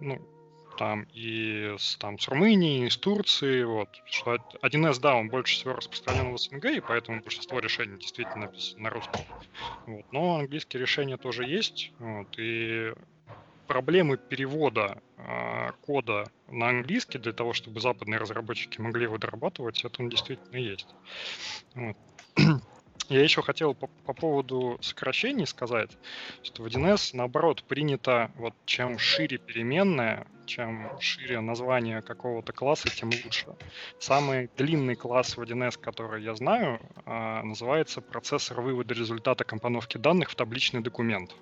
ну, 0.00 0.20
там 0.80 1.02
и 1.12 1.74
с, 1.78 1.98
там, 1.98 2.18
с 2.18 2.26
Румынией, 2.28 2.86
и 2.86 2.90
с 2.90 2.96
Турцией, 2.96 3.64
вот, 3.64 3.90
что 4.04 4.38
1С, 4.62 4.98
да, 4.98 5.14
он 5.14 5.28
больше 5.30 5.54
всего 5.56 5.74
распространен 5.74 6.32
в 6.32 6.38
СНГ, 6.38 6.64
и 6.66 6.80
поэтому 6.80 7.20
большинство 7.22 7.58
решений 7.60 7.98
действительно 7.98 8.48
на 8.76 8.90
русском. 8.90 9.26
Вот, 9.86 10.04
но 10.12 10.36
английские 10.36 10.80
решения 10.82 11.18
тоже 11.18 11.46
есть, 11.46 11.92
вот, 11.98 12.28
и 12.38 12.92
проблемы 13.66 14.18
перевода 14.28 15.00
э, 15.18 15.72
кода 15.80 16.30
на 16.48 16.70
английский 16.70 17.18
для 17.18 17.32
того, 17.32 17.52
чтобы 17.54 17.80
западные 17.80 18.18
разработчики 18.18 18.80
могли 18.80 19.04
его 19.04 19.18
дорабатывать, 19.18 19.84
это 19.84 20.02
он 20.02 20.10
действительно 20.10 20.58
есть. 20.58 20.96
Вот. 21.74 21.96
Я 23.10 23.24
еще 23.24 23.42
хотел 23.42 23.74
по, 23.74 23.88
по 23.88 24.12
поводу 24.12 24.78
сокращений 24.80 25.44
сказать, 25.44 25.90
что 26.44 26.62
в 26.62 26.66
1С 26.66 27.10
наоборот 27.12 27.64
принято, 27.64 28.30
вот 28.36 28.54
чем 28.66 29.00
шире 29.00 29.36
переменная, 29.36 30.28
чем 30.46 30.88
шире 31.00 31.40
название 31.40 32.02
какого-то 32.02 32.52
класса, 32.52 32.88
тем 32.88 33.10
лучше. 33.24 33.46
Самый 33.98 34.48
длинный 34.56 34.94
класс 34.94 35.36
в 35.36 35.42
1С, 35.42 35.76
который 35.76 36.22
я 36.22 36.36
знаю, 36.36 36.80
а, 37.04 37.42
называется 37.42 38.00
процессор 38.00 38.60
вывода 38.60 38.94
результата 38.94 39.42
компоновки 39.42 39.98
данных 39.98 40.30
в 40.30 40.36
табличный 40.36 40.80
документ. 40.80 41.34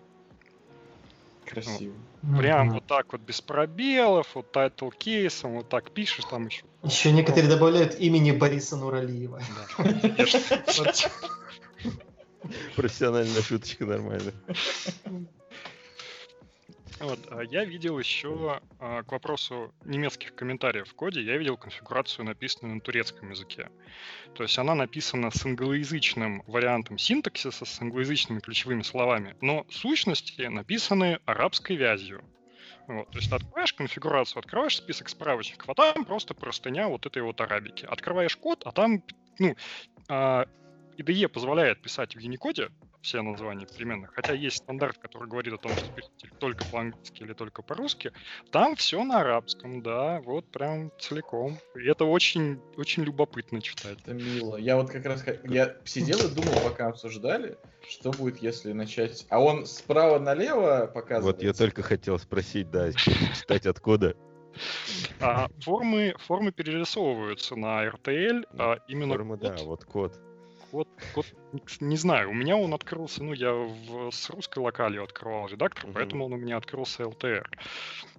Красиво. 1.45 1.95
Вот. 2.23 2.39
Прям 2.41 2.71
mm-hmm. 2.71 2.75
вот 2.75 2.87
так 2.87 3.13
вот 3.13 3.21
без 3.21 3.43
пробелов, 3.43 4.35
вот 4.35 4.57
title 4.57 4.93
кейсом, 4.97 5.57
вот 5.57 5.69
так 5.69 5.91
пишешь 5.91 6.25
там 6.25 6.47
еще. 6.47 6.65
Еще 6.83 7.13
некоторые 7.13 7.51
добавляют 7.51 8.01
имени 8.01 8.33
Бориса 8.33 8.77
Нуралиева. 8.77 9.43
Профессиональная 12.77 13.43
шуточка, 13.43 13.85
нормально. 13.85 14.33
Вот, 17.01 17.21
а 17.31 17.43
я 17.43 17.65
видел 17.65 17.97
еще 17.99 18.61
а, 18.81 19.05
к 19.05 19.13
вопросу 19.13 19.73
немецких 19.85 20.35
комментариев 20.35 20.89
в 20.89 20.95
коде, 20.95 21.23
я 21.23 21.37
видел 21.37 21.57
конфигурацию, 21.57 22.25
написанную 22.25 22.75
на 22.75 22.81
турецком 22.81 23.31
языке. 23.31 23.71
То 24.35 24.43
есть 24.43 24.59
она 24.59 24.75
написана 24.75 25.31
с 25.31 25.45
англоязычным 25.47 26.43
вариантом 26.49 26.99
синтаксиса, 26.99 27.65
с 27.65 27.81
англоязычными 27.81 28.41
ключевыми 28.41 28.83
словами, 28.83 29.37
но 29.41 29.65
сущности 29.71 30.43
написаны 30.43 31.21
арабской 31.25 31.77
вязью. 31.77 32.25
Вот, 32.89 33.09
то 33.11 33.19
есть 33.19 33.29
ты 33.29 33.37
открываешь 33.37 33.75
конфигурацию, 33.75 34.41
открываешь 34.41 34.77
список 34.77 35.09
справочников, 35.09 35.69
а 35.69 35.75
там 35.75 36.05
просто 36.05 36.35
простыня 36.35 36.89
вот 36.89 37.07
этой 37.07 37.23
вот 37.23 37.41
арабики. 37.41 37.85
Открываешь 37.85 38.37
код, 38.37 38.63
а 38.65 38.73
там, 38.73 39.05
ну, 39.39 39.55
а, 40.09 40.47
IDE 40.99 41.29
позволяет 41.29 41.81
писать 41.81 42.17
в 42.17 42.19
Unicode 42.19 42.71
все 43.01 43.23
названия 43.23 43.67
переменных, 43.67 44.13
хотя 44.15 44.33
есть 44.33 44.57
стандарт, 44.57 44.99
который 44.99 45.29
говорит 45.29 45.55
о 45.55 45.59
том, 45.59 45.77
что 45.77 45.89
пишите 45.95 46.29
только 46.39 46.65
по-английски 46.65 47.23
или 47.23 47.33
только 47.33 47.63
по-русски, 47.63 48.13
там 48.51 48.75
все 48.77 49.03
на 49.05 49.21
арабском, 49.21 49.83
да, 49.83 50.21
вот 50.23 50.51
прям 50.51 50.91
целиком. 50.99 51.59
И 51.77 51.89
это 51.89 52.05
очень, 52.05 52.61
очень 52.77 53.05
любопытно 53.05 53.63
читать. 53.63 53.99
Это 54.03 54.15
мило. 54.15 54.57
Я 54.57 54.77
вот 54.77 54.91
как 54.91 55.07
раз 55.07 55.25
я 55.45 55.77
сидел 55.85 56.19
и 56.25 56.35
думал, 56.35 56.59
пока 56.59 56.89
обсуждали, 56.89 57.57
что 57.89 58.11
будет, 58.11 58.39
если 58.39 58.73
начать... 58.73 59.27
А 59.31 59.41
он 59.41 59.67
справа 59.67 60.19
налево 60.19 60.91
показывает? 60.93 61.37
Вот 61.37 61.43
я 61.43 61.53
только 61.53 61.83
хотел 61.83 62.19
спросить, 62.19 62.71
да, 62.71 62.93
читать 62.93 63.67
откуда. 63.67 64.17
А, 65.21 65.47
формы, 65.61 66.17
формы 66.19 66.51
перерисовываются 66.51 67.55
на 67.55 67.87
RTL, 67.87 68.45
а 68.59 68.79
именно 68.89 69.15
формы, 69.15 69.39
код. 69.39 69.57
да, 69.57 69.63
вот 69.63 69.85
код 69.85 70.28
вот, 70.73 70.89
вот 71.15 71.27
не 71.81 71.97
знаю, 71.97 72.31
у 72.31 72.35
меня 72.35 72.57
он 72.57 72.75
открылся, 72.75 73.23
ну, 73.23 73.33
я 73.33 73.53
в, 73.53 74.11
с 74.11 74.31
русской 74.31 74.59
локалью 74.59 75.03
открывал 75.03 75.49
редактор, 75.49 75.87
mm-hmm. 75.87 75.93
поэтому 75.95 76.27
он 76.27 76.33
у 76.35 76.37
меня 76.37 76.57
открылся 76.57 77.05
LTR. 77.05 77.47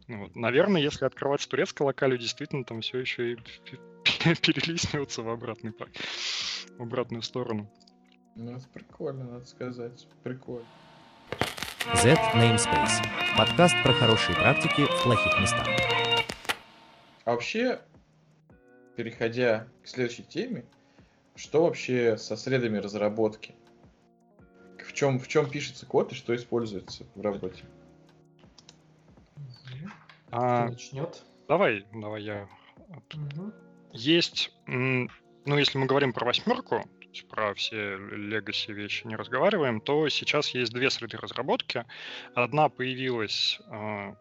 Ну 0.08 0.24
вот. 0.24 0.36
Наверное, 0.36 0.82
если 0.82 1.06
открывать 1.06 1.42
с 1.42 1.48
турецкой 1.48 1.84
локалью, 1.84 2.18
действительно 2.18 2.64
там 2.64 2.82
все 2.82 3.00
еще 3.00 3.34
и 3.34 3.36
перелистнется 4.42 5.22
в, 5.22 5.30
обратный, 5.30 5.72
в 6.78 6.82
обратную 6.82 7.22
сторону. 7.22 7.72
Ну, 8.36 8.56
это 8.56 8.68
прикольно, 8.70 9.26
надо 9.26 9.46
сказать. 9.46 10.08
Прикольно. 10.24 10.66
Z 11.96 12.14
Namespace. 12.34 13.06
Подкаст 13.38 13.76
про 13.84 13.94
хорошие 13.94 14.36
практики 14.36 14.86
в 14.86 15.04
плохих 15.04 15.40
местах. 15.40 15.68
А 17.26 17.32
вообще, 17.32 17.82
переходя 18.96 19.68
к 19.84 19.88
следующей 19.88 20.24
теме, 20.24 20.66
что 21.40 21.64
вообще 21.64 22.18
со 22.18 22.36
средами 22.36 22.78
разработки? 22.78 23.56
В 24.78 24.94
чем, 24.94 25.20
в 25.20 25.28
чем 25.28 25.50
пишется 25.50 25.86
код 25.86 26.12
и 26.12 26.16
что 26.16 26.36
используется 26.36 27.06
в 27.16 27.22
работе? 27.22 27.64
А, 30.32 30.68
начнет? 30.68 31.24
Давай, 31.48 31.86
давай 31.94 32.24
я. 32.24 32.50
Угу. 33.14 33.54
Есть, 33.94 34.52
ну, 34.68 35.08
если 35.46 35.78
мы 35.78 35.86
говорим 35.86 36.12
про 36.14 36.26
восьмерку, 36.26 36.84
про 37.30 37.54
все 37.54 37.96
legacy 37.96 38.74
вещи 38.74 39.08
не 39.08 39.16
разговариваем, 39.16 39.82
то 39.82 40.10
сейчас 40.10 40.50
есть 40.50 40.74
две 40.74 40.90
среды 40.90 41.18
разработки. 41.18 41.86
Одна 42.36 42.70
появилась 42.70 43.60
а, 43.68 44.16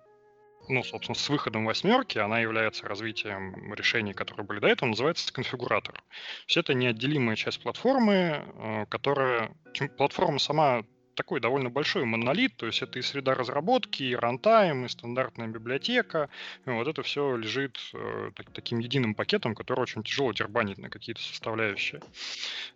ну, 0.68 0.82
собственно, 0.84 1.16
с 1.16 1.28
выходом 1.28 1.64
восьмерки 1.64 2.18
она 2.18 2.40
является 2.40 2.86
развитием 2.86 3.72
решений, 3.74 4.12
которые 4.12 4.46
были 4.46 4.60
до 4.60 4.68
этого, 4.68 4.88
называется 4.88 5.32
конфигуратор. 5.32 5.94
То 5.94 6.02
есть 6.46 6.56
это 6.56 6.74
неотделимая 6.74 7.36
часть 7.36 7.62
платформы, 7.62 8.44
э, 8.54 8.86
которая... 8.88 9.52
Платформа 9.96 10.38
сама 10.38 10.82
такой 11.18 11.40
довольно 11.40 11.68
большой 11.68 12.04
монолит, 12.04 12.56
то 12.56 12.66
есть 12.66 12.80
это 12.80 12.98
и 13.00 13.02
среда 13.02 13.34
разработки, 13.34 14.04
и 14.04 14.14
рантайм, 14.14 14.84
и 14.86 14.88
стандартная 14.88 15.48
библиотека. 15.48 16.30
И 16.64 16.70
вот 16.70 16.86
это 16.86 17.02
все 17.02 17.36
лежит 17.36 17.76
э, 17.92 18.30
так, 18.36 18.50
таким 18.52 18.78
единым 18.78 19.14
пакетом, 19.16 19.56
который 19.56 19.80
очень 19.80 20.04
тяжело 20.04 20.32
дербанить 20.32 20.78
на 20.78 20.88
какие-то 20.88 21.20
составляющие. 21.20 22.00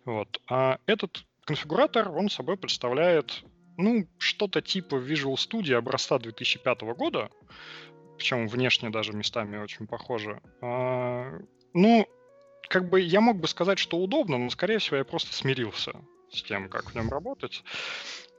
Вот. 0.03 0.41
А 0.49 0.77
этот 0.87 1.25
конфигуратор, 1.45 2.09
он 2.09 2.29
собой 2.29 2.57
представляет 2.57 3.43
ну, 3.77 4.07
что-то 4.17 4.61
типа 4.61 4.95
Visual 4.95 5.35
Studio 5.35 5.75
образца 5.75 6.19
2005 6.19 6.81
года, 6.95 7.29
причем 8.17 8.47
внешне 8.47 8.89
даже 8.89 9.13
местами 9.13 9.57
очень 9.57 9.87
похоже. 9.87 10.41
А, 10.61 11.39
ну, 11.73 12.07
как 12.69 12.89
бы 12.89 13.01
я 13.01 13.21
мог 13.21 13.37
бы 13.37 13.47
сказать, 13.47 13.79
что 13.79 13.97
удобно, 13.97 14.37
но, 14.37 14.49
скорее 14.49 14.79
всего, 14.79 14.97
я 14.97 15.03
просто 15.03 15.33
смирился 15.33 15.93
с 16.31 16.41
тем, 16.43 16.69
как 16.69 16.91
в 16.91 16.95
нем 16.95 17.09
работать. 17.09 17.63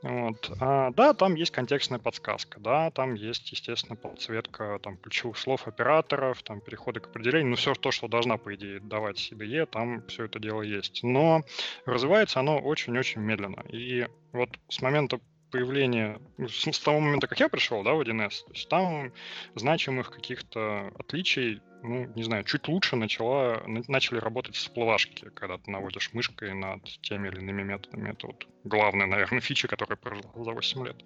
Вот. 0.04 0.52
А, 0.60 0.90
да, 0.90 1.14
там 1.14 1.34
есть 1.34 1.50
контекстная 1.50 1.98
подсказка, 1.98 2.60
да, 2.60 2.90
там 2.90 3.14
есть, 3.14 3.50
естественно, 3.52 3.96
подсветка 3.96 4.78
там, 4.82 4.98
ключевых 4.98 5.38
слов 5.38 5.66
операторов, 5.66 6.42
там 6.42 6.60
переходы 6.60 7.00
к 7.00 7.06
определению, 7.06 7.50
ну, 7.50 7.56
все 7.56 7.72
то, 7.72 7.90
что 7.90 8.06
должна, 8.06 8.36
по 8.36 8.54
идее, 8.54 8.80
давать 8.80 9.16
CDE, 9.16 9.64
там 9.64 10.06
все 10.06 10.24
это 10.26 10.38
дело 10.38 10.60
есть. 10.60 11.02
Но 11.02 11.42
развивается 11.86 12.40
оно 12.40 12.58
очень-очень 12.58 13.22
медленно. 13.22 13.64
И 13.70 14.06
вот 14.32 14.50
с 14.68 14.82
момента 14.82 15.20
появления, 15.54 16.20
ну, 16.36 16.48
с, 16.48 16.80
того 16.80 16.98
момента, 16.98 17.28
как 17.28 17.38
я 17.38 17.48
пришел, 17.48 17.84
да, 17.84 17.92
в 17.94 18.00
1С, 18.00 18.44
то 18.44 18.52
есть 18.52 18.68
там 18.68 19.12
значимых 19.54 20.10
каких-то 20.10 20.90
отличий 20.98 21.62
ну, 21.84 22.06
не 22.16 22.24
знаю, 22.24 22.42
чуть 22.42 22.66
лучше 22.66 22.96
начала, 22.96 23.62
начали 23.66 24.18
работать 24.18 24.56
всплывашки, 24.56 25.28
когда 25.28 25.58
ты 25.58 25.70
наводишь 25.70 26.12
мышкой 26.12 26.54
над 26.54 26.82
теми 27.02 27.28
или 27.28 27.38
иными 27.38 27.62
методами. 27.62 28.10
Это 28.10 28.26
вот 28.26 28.48
главная, 28.64 29.06
наверное, 29.06 29.40
фича, 29.48 29.68
которая 29.68 29.96
прожила 29.96 30.32
за 30.34 30.50
8 30.50 30.86
лет. 30.86 30.96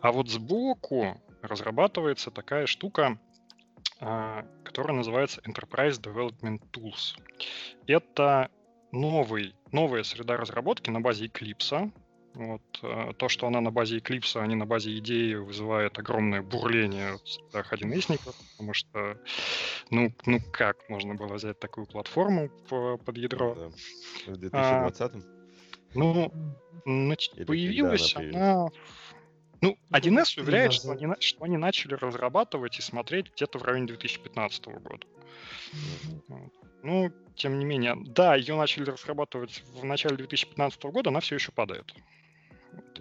А 0.00 0.10
вот 0.10 0.30
сбоку 0.30 1.22
разрабатывается 1.42 2.32
такая 2.32 2.66
штука, 2.66 3.20
а, 4.00 4.44
которая 4.64 4.96
называется 4.96 5.42
Enterprise 5.42 6.00
Development 6.00 6.60
Tools. 6.72 7.16
Это 7.86 8.50
новый, 8.90 9.54
новая 9.70 10.02
среда 10.02 10.38
разработки 10.38 10.90
на 10.90 11.00
базе 11.00 11.26
Eclipse, 11.26 11.92
вот, 12.34 12.62
э, 12.82 13.12
то, 13.16 13.28
что 13.28 13.46
она 13.46 13.60
на 13.60 13.70
базе 13.70 13.98
Eclipse, 13.98 14.40
а 14.40 14.46
не 14.46 14.54
на 14.54 14.66
базе 14.66 14.96
идеи, 14.98 15.34
вызывает 15.34 15.98
огромное 15.98 16.42
бурление 16.42 17.16
в 17.52 17.72
1 17.72 18.02
потому 18.54 18.74
что, 18.74 19.18
ну, 19.90 20.12
ну 20.26 20.40
как 20.52 20.88
можно 20.88 21.14
было 21.14 21.34
взять 21.34 21.58
такую 21.58 21.86
платформу 21.86 22.48
по, 22.68 22.98
под 22.98 23.16
ядро? 23.16 23.54
Да. 23.54 24.32
В 24.32 24.36
2020 24.36 25.00
а, 25.00 25.10
Ну, 25.94 26.32
значит, 26.84 27.46
появилась 27.46 28.16
она, 28.16 28.52
она... 28.52 28.68
Ну, 29.60 29.78
1С 29.92 30.40
уверяет, 30.40 30.74
что 30.74 30.90
они, 30.90 31.06
что 31.20 31.44
они 31.44 31.56
начали 31.56 31.94
разрабатывать 31.94 32.78
и 32.78 32.82
смотреть 32.82 33.32
где-то 33.34 33.58
в 33.58 33.62
районе 33.62 33.86
2015 33.86 34.66
года. 34.66 35.06
Mm-hmm. 35.72 36.50
Ну, 36.82 37.12
тем 37.34 37.58
не 37.58 37.64
менее, 37.64 37.96
да, 37.96 38.34
ее 38.34 38.56
начали 38.56 38.90
разрабатывать 38.90 39.62
в 39.72 39.84
начале 39.84 40.16
2015 40.16 40.82
года, 40.84 41.08
она 41.08 41.20
все 41.20 41.36
еще 41.36 41.50
падает. 41.50 41.94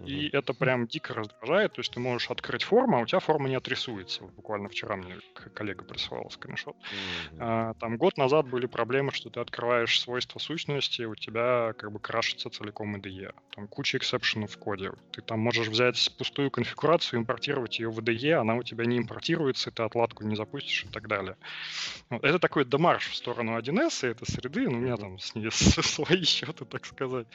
И 0.05 0.30
это 0.34 0.53
прям 0.53 0.88
дико 0.88 1.13
раздражает. 1.13 1.74
То 1.74 1.80
есть 1.80 1.93
ты 1.93 1.99
можешь 1.99 2.30
открыть 2.30 2.63
форму, 2.63 2.97
а 2.97 3.01
у 3.01 3.05
тебя 3.05 3.19
форма 3.19 3.47
не 3.47 3.55
отрисуется. 3.55 4.24
Вот 4.24 4.34
буквально 4.34 4.69
вчера 4.69 4.95
мне 4.95 5.17
коллега 5.53 5.84
присылал 5.84 6.30
скриншот. 6.30 6.76
Mm-hmm. 6.76 7.38
А, 7.39 7.74
там 7.76 7.97
год 7.97 8.17
назад 8.17 8.47
были 8.47 8.65
проблемы, 8.65 9.11
что 9.11 9.30
ты 9.30 9.39
открываешь 9.39 9.99
свойства 9.99 10.39
сущности, 10.39 11.03
у 11.03 11.15
тебя 11.15 11.74
как 11.78 11.91
бы 11.91 11.99
крашится 11.99 12.49
целиком 12.49 12.95
IDE. 12.95 13.34
Там 13.55 13.67
куча 13.67 13.97
эксепшенов 13.97 14.51
в 14.51 14.57
коде. 14.57 14.91
Ты 15.11 15.21
там 15.21 15.39
можешь 15.39 15.67
взять 15.67 16.11
пустую 16.17 16.51
конфигурацию, 16.51 17.19
импортировать 17.19 17.80
ее 17.80 17.89
в 17.89 17.99
IDE, 17.99 18.34
она 18.34 18.55
у 18.55 18.63
тебя 18.63 18.86
не 18.86 18.97
импортируется, 18.97 19.71
ты 19.71 19.84
отладку 19.84 20.24
не 20.26 20.36
запустишь 20.36 20.86
и 20.86 20.88
так 20.88 21.07
далее. 21.07 21.38
Вот. 22.09 22.24
Это 22.24 22.39
такой 22.39 22.65
демарш 22.65 23.09
в 23.09 23.15
сторону 23.15 23.57
1С 23.57 24.07
и 24.07 24.11
этой 24.11 24.26
среды. 24.26 24.69
Ну, 24.69 24.78
у 24.78 24.82
меня 24.82 24.97
там 24.97 25.19
с 25.19 25.36
ней 25.36 25.49
свои 25.51 26.24
счеты, 26.24 26.65
так 26.65 26.86
сказать. 26.86 27.28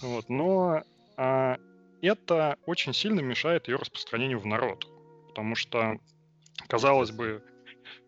Вот. 0.00 0.28
Но 0.28 0.82
а, 1.16 1.58
это 2.04 2.58
очень 2.66 2.94
сильно 2.94 3.20
мешает 3.20 3.68
ее 3.68 3.76
распространению 3.76 4.38
в 4.38 4.46
народ. 4.46 4.86
Потому 5.28 5.54
что, 5.54 5.98
казалось 6.68 7.10
бы, 7.10 7.42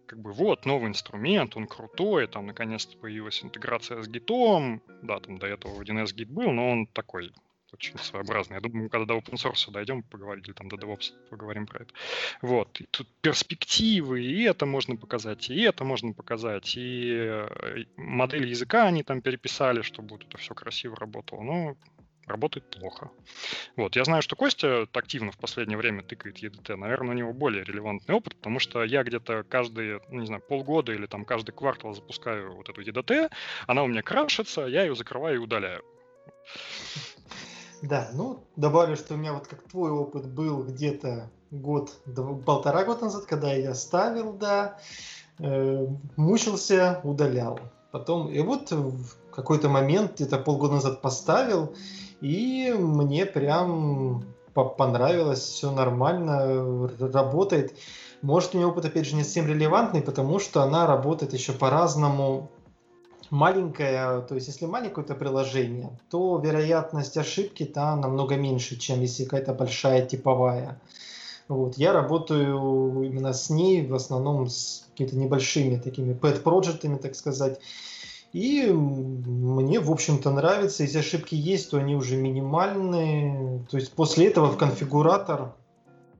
как 0.06 0.20
бы 0.20 0.32
вот 0.32 0.64
новый 0.64 0.88
инструмент, 0.88 1.56
он 1.56 1.66
крутой, 1.66 2.28
там 2.28 2.46
наконец-то 2.46 2.96
появилась 2.96 3.42
интеграция 3.42 4.02
с 4.02 4.08
гитом, 4.08 4.82
да, 5.02 5.20
там 5.20 5.38
до 5.38 5.46
этого 5.46 5.82
1С 5.82 6.14
гит 6.14 6.30
был, 6.30 6.52
но 6.52 6.70
он 6.70 6.86
такой 6.86 7.32
очень 7.72 7.98
своеобразный. 7.98 8.56
Я 8.56 8.60
думаю, 8.60 8.88
когда 8.88 9.06
до 9.06 9.18
open 9.18 9.34
source 9.34 9.70
дойдем, 9.70 10.02
поговорим, 10.02 10.42
или 10.44 10.52
там 10.52 10.68
до 10.68 10.76
DevOps 10.76 11.12
поговорим 11.30 11.66
про 11.66 11.82
это. 11.82 11.92
Вот. 12.40 12.80
И 12.80 12.86
тут 12.90 13.08
перспективы, 13.20 14.22
и 14.22 14.42
это 14.44 14.66
можно 14.66 14.96
показать, 14.96 15.50
и 15.50 15.60
это 15.62 15.84
можно 15.84 16.12
показать, 16.12 16.76
и 16.76 17.10
э, 17.12 17.84
модель 17.96 18.48
языка 18.48 18.86
они 18.86 19.02
там 19.02 19.20
переписали, 19.20 19.82
чтобы 19.82 20.10
вот 20.10 20.24
это 20.24 20.38
все 20.38 20.54
красиво 20.54 20.96
работало. 20.96 21.42
Но 21.42 21.76
работает 22.26 22.68
плохо. 22.70 23.10
Вот, 23.76 23.96
я 23.96 24.04
знаю, 24.04 24.22
что 24.22 24.36
Костя 24.36 24.86
активно 24.92 25.32
в 25.32 25.38
последнее 25.38 25.78
время 25.78 26.02
тыкает 26.02 26.42
EDT. 26.42 26.76
Наверное, 26.76 27.14
у 27.14 27.18
него 27.18 27.32
более 27.32 27.64
релевантный 27.64 28.14
опыт, 28.14 28.36
потому 28.36 28.58
что 28.58 28.84
я 28.84 29.02
где-то 29.02 29.44
каждые, 29.44 30.00
ну, 30.10 30.20
не 30.20 30.26
знаю, 30.26 30.42
полгода 30.42 30.92
или 30.92 31.06
там 31.06 31.24
каждый 31.24 31.52
квартал 31.52 31.94
запускаю 31.94 32.54
вот 32.54 32.68
эту 32.68 32.82
EDT, 32.82 33.30
она 33.66 33.82
у 33.82 33.86
меня 33.86 34.02
крашится, 34.02 34.62
я 34.62 34.82
ее 34.82 34.94
закрываю 34.94 35.36
и 35.36 35.38
удаляю. 35.38 35.82
Да, 37.82 38.10
ну, 38.14 38.44
добавлю, 38.56 38.96
что 38.96 39.14
у 39.14 39.16
меня 39.16 39.32
вот 39.32 39.46
как 39.46 39.62
твой 39.64 39.90
опыт 39.90 40.26
был 40.26 40.64
где-то 40.64 41.30
год, 41.50 41.92
полтора 42.44 42.84
года 42.84 43.04
назад, 43.04 43.26
когда 43.26 43.52
я 43.52 43.74
ставил, 43.74 44.32
да, 44.32 44.78
э, 45.38 45.86
мучился, 46.16 47.00
удалял. 47.04 47.60
Потом, 47.92 48.28
и 48.28 48.40
вот 48.40 48.72
в 48.72 49.30
какой-то 49.30 49.68
момент, 49.68 50.14
где-то 50.14 50.38
полгода 50.38 50.74
назад 50.74 51.02
поставил, 51.02 51.74
и 52.20 52.72
мне 52.72 53.26
прям 53.26 54.24
понравилось, 54.54 55.40
все 55.40 55.70
нормально, 55.70 56.88
работает. 57.12 57.76
Может, 58.22 58.54
у 58.54 58.58
меня 58.58 58.68
опыт, 58.68 58.86
опять 58.86 59.06
же, 59.06 59.14
не 59.14 59.22
совсем 59.22 59.46
релевантный, 59.46 60.00
потому 60.00 60.38
что 60.38 60.62
она 60.62 60.86
работает 60.86 61.34
еще 61.34 61.52
по-разному. 61.52 62.50
Маленькое, 63.30 64.22
то 64.22 64.36
есть 64.36 64.46
если 64.46 64.66
маленькое 64.66 65.04
это 65.04 65.16
приложение, 65.16 65.98
то 66.10 66.38
вероятность 66.38 67.16
ошибки 67.16 67.64
там 67.64 68.00
намного 68.00 68.36
меньше, 68.36 68.76
чем 68.76 69.00
если 69.00 69.24
какая-то 69.24 69.52
большая 69.52 70.06
типовая. 70.06 70.80
Вот. 71.48 71.76
Я 71.76 71.92
работаю 71.92 73.02
именно 73.02 73.32
с 73.32 73.50
ней, 73.50 73.86
в 73.86 73.94
основном 73.94 74.48
с 74.48 74.86
какими-то 74.92 75.16
небольшими 75.16 75.76
такими 75.76 76.14
pet-проектами, 76.14 76.96
так 76.96 77.14
сказать. 77.14 77.60
И 78.36 78.66
мне, 78.70 79.80
в 79.80 79.90
общем-то, 79.90 80.30
нравится. 80.30 80.82
Если 80.82 80.98
ошибки 80.98 81.34
есть, 81.34 81.70
то 81.70 81.78
они 81.78 81.94
уже 81.96 82.16
минимальные. 82.16 83.64
То 83.70 83.78
есть 83.78 83.94
после 83.94 84.26
этого 84.26 84.48
в 84.48 84.58
конфигуратор, 84.58 85.54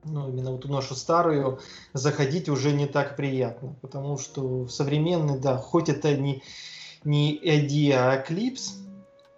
ну, 0.03 0.27
именно 0.27 0.51
вот 0.51 0.65
нашу 0.65 0.95
старую, 0.95 1.59
заходить 1.93 2.49
уже 2.49 2.71
не 2.71 2.87
так 2.87 3.17
приятно. 3.17 3.75
Потому 3.83 4.17
что 4.17 4.63
в 4.63 4.71
современный, 4.71 5.37
да, 5.37 5.57
хоть 5.57 5.89
это 5.89 6.17
не, 6.17 6.41
не 7.03 7.37
IDEA, 7.37 7.93
а 7.93 8.25
Eclipse, 8.25 8.71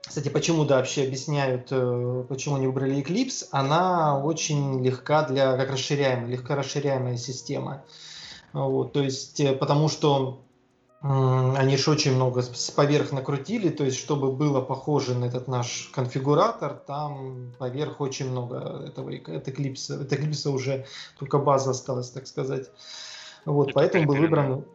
кстати, 0.07 0.29
почему, 0.29 0.63
да, 0.63 0.77
вообще 0.77 1.03
объясняют, 1.03 1.67
э, 1.71 2.23
почему 2.29 2.55
они 2.55 2.67
выбрали 2.67 3.03
Eclipse, 3.03 3.47
она 3.51 4.23
очень 4.23 4.81
легка 4.81 5.27
для, 5.27 5.57
как 5.57 5.69
расширяемая, 5.71 6.29
легко 6.29 6.55
расширяемая 6.55 7.17
система. 7.17 7.83
Вот, 8.53 8.93
то 8.93 9.03
есть, 9.03 9.37
э, 9.41 9.53
потому 9.53 9.89
что 9.89 10.39
они 11.01 11.77
же 11.77 11.91
очень 11.91 12.13
много 12.13 12.43
поверх 12.75 13.13
накрутили, 13.13 13.69
то 13.69 13.85
есть 13.85 13.97
чтобы 13.97 14.33
было 14.33 14.59
похоже 14.59 15.15
на 15.15 15.25
этот 15.25 15.47
наш 15.47 15.89
конфигуратор, 15.93 16.73
там 16.73 17.53
поверх 17.57 18.01
очень 18.01 18.29
много 18.29 18.83
этого 18.85 19.11
от 19.11 19.47
Eclipse. 19.47 20.01
От 20.01 20.11
Eclipse 20.11 20.49
уже 20.49 20.85
только 21.17 21.39
база 21.39 21.71
осталась, 21.71 22.09
так 22.09 22.27
сказать. 22.27 22.69
Вот, 23.45 23.73
поэтому 23.73 24.07
был 24.07 24.15
выбран... 24.15 24.65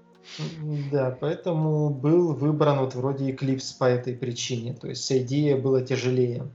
Да, 0.91 1.15
поэтому 1.21 1.91
был 1.91 2.33
выбран 2.33 2.79
вот 2.79 2.95
вроде 2.95 3.31
Eclipse 3.31 3.77
по 3.79 3.85
этой 3.85 4.17
причине. 4.17 4.73
То 4.73 4.89
есть 4.89 5.13
идея 5.13 5.59
была 5.59 5.83
тяжелее. 5.83 6.47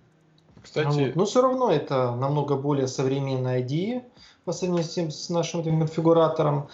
Кстати... 0.63 1.05
Вот. 1.05 1.15
Но 1.15 1.25
все 1.25 1.43
равно 1.43 1.71
это 1.71 2.15
намного 2.15 2.55
более 2.55 2.87
современная 2.87 3.61
IDE 3.61 4.01
по 4.45 4.51
сравнению 4.51 5.11
с 5.11 5.29
нашим 5.29 5.63
конфигуратором 5.63 6.69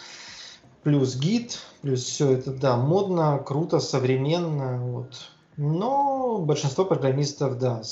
плюс 0.84 1.18
гид, 1.18 1.60
плюс 1.86 2.04
все 2.04 2.32
это, 2.32 2.52
да, 2.52 2.78
модно, 2.78 3.38
круто, 3.46 3.80
современно, 3.80 4.80
вот. 4.82 5.30
Но 5.56 6.40
большинство 6.40 6.84
программистов, 6.84 7.60
да, 7.60 7.84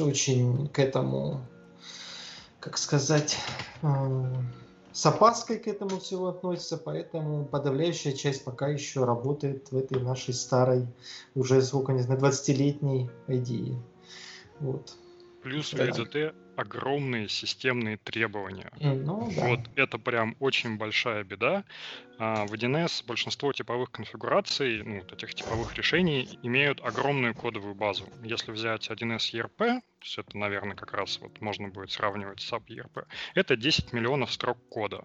очень 0.00 0.66
к 0.66 0.80
этому, 0.80 1.40
как 2.58 2.76
сказать, 2.76 3.38
э, 3.82 3.86
с 4.90 5.06
опаской 5.06 5.60
к 5.60 5.68
этому 5.68 6.00
всего 6.00 6.26
относится, 6.26 6.76
поэтому 6.76 7.44
подавляющая 7.44 8.14
часть 8.14 8.44
пока 8.44 8.66
еще 8.66 9.04
работает 9.04 9.70
в 9.70 9.76
этой 9.76 10.02
нашей 10.02 10.34
старой, 10.34 10.88
уже 11.36 11.62
сколько, 11.62 11.92
не 11.92 12.02
знаю, 12.02 12.20
20-летней 12.20 13.08
идее. 13.28 13.80
Вот. 14.58 14.92
Плюс 15.44 15.72
в 15.72 15.76
EDT 15.76 16.34
огромные 16.56 17.28
системные 17.28 17.96
требования. 17.98 18.70
Ну, 18.80 19.30
да. 19.36 19.46
Вот 19.48 19.60
это 19.76 19.98
прям 19.98 20.36
очень 20.40 20.76
большая 20.76 21.24
беда. 21.24 21.64
А 22.18 22.46
в 22.46 22.54
1С 22.54 23.04
большинство 23.06 23.52
типовых 23.52 23.90
конфигураций, 23.90 24.82
ну, 24.82 25.00
вот 25.00 25.12
этих 25.12 25.34
типовых 25.34 25.74
решений, 25.74 26.38
имеют 26.42 26.80
огромную 26.80 27.34
кодовую 27.34 27.74
базу. 27.74 28.08
Если 28.22 28.52
взять 28.52 28.88
1С 28.88 29.34
ERP, 29.34 29.58
то 29.58 29.82
есть 30.00 30.18
это, 30.18 30.38
наверное, 30.38 30.76
как 30.76 30.94
раз 30.94 31.20
вот 31.20 31.40
можно 31.40 31.68
будет 31.68 31.90
сравнивать 31.90 32.40
с 32.40 32.52
SAP 32.52 32.68
ERP, 32.68 33.06
это 33.34 33.56
10 33.56 33.92
миллионов 33.92 34.32
строк 34.32 34.58
кода. 34.70 35.04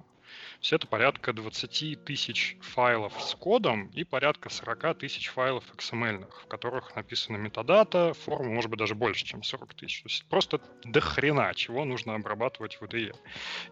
Все 0.60 0.76
это 0.76 0.88
порядка 0.88 1.34
20 1.34 2.04
тысяч 2.04 2.58
файлов 2.62 3.14
с 3.22 3.36
кодом 3.36 3.88
и 3.88 4.04
порядка 4.04 4.50
40 4.50 4.98
тысяч 5.00 5.30
файлов 5.30 5.64
XML, 5.76 6.30
в 6.44 6.48
которых 6.48 6.96
написана 6.96 7.38
метадата, 7.38 8.14
форма 8.14 8.52
может 8.52 8.70
быть 8.70 8.80
даже 8.80 8.96
больше, 8.96 9.26
чем 9.26 9.44
40 9.44 9.74
тысяч. 9.74 10.02
То 10.04 10.10
есть 10.10 10.26
просто 10.30 10.62
до 10.84 11.02
хрена 11.02 11.54
чего 11.56 11.84
нужно 11.86 12.16
обрабатывать 12.16 12.76
в 12.76 12.84
IDE. 12.84 13.16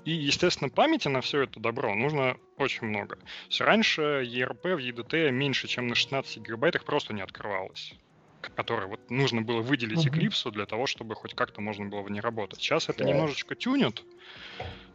И, 0.05 0.12
естественно, 0.12 0.70
памяти 0.70 1.07
на 1.07 1.22
все 1.22 1.43
это 1.43 1.60
добро 1.60 1.93
нужно 1.95 2.38
очень 2.57 2.88
много. 2.88 3.20
Все 3.49 3.66
раньше 3.66 4.01
ERP 4.01 4.76
в 4.76 4.80
EDT 4.80 5.32
меньше, 5.32 5.68
чем 5.68 5.88
на 5.88 5.95
16 5.95 6.38
гигабайтах 6.39 6.84
просто 6.86 7.14
не 7.14 7.22
открывалось 7.22 7.93
который 8.42 8.88
вот 8.88 9.00
нужно 9.10 9.42
было 9.42 9.62
выделить 9.62 10.06
uh-huh. 10.06 10.30
Eclipse 10.30 10.52
для 10.52 10.66
того, 10.66 10.86
чтобы 10.86 11.16
хоть 11.16 11.34
как-то 11.34 11.62
можно 11.62 11.86
было 11.86 12.02
в 12.02 12.10
ней 12.10 12.22
работать. 12.22 12.60
Сейчас 12.60 12.90
это 12.90 13.04
немножечко 13.04 13.56
тюнет 13.56 14.04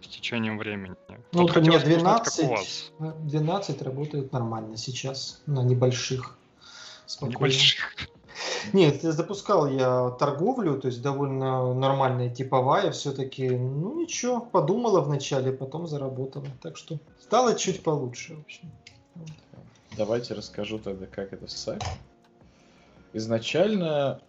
с 0.01 0.09
течением 0.09 0.59
времени. 0.59 0.95
Ну, 1.32 1.42
вот 1.42 1.57
у 1.57 1.61
меня 1.61 1.78
12, 1.78 2.45
узнать, 2.45 2.51
у 2.99 3.05
вас. 3.05 3.16
12 3.24 3.82
работает 3.82 4.32
нормально 4.32 4.76
сейчас 4.76 5.42
на 5.47 5.62
небольших. 5.62 6.36
Спокойно. 7.07 7.34
Небольших. 7.34 8.09
Нет, 8.72 9.03
запускал 9.03 9.68
я 9.68 10.11
торговлю, 10.11 10.80
то 10.80 10.88
есть 10.88 11.03
довольно 11.03 11.74
нормальная 11.74 12.30
типовая, 12.30 12.90
все-таки, 12.90 13.49
ну 13.51 14.01
ничего, 14.01 14.40
подумала 14.40 15.01
вначале, 15.01 15.53
потом 15.53 15.86
заработала. 15.86 16.47
Так 16.62 16.76
что 16.76 16.99
стало 17.20 17.55
чуть 17.55 17.82
получше, 17.82 18.34
в 18.34 18.40
общем. 18.40 18.72
Давайте 19.97 20.34
расскажу 20.34 20.78
тогда, 20.78 21.07
как 21.07 21.32
это 21.32 21.47
сайт 21.47 21.84
изначально 23.14 24.20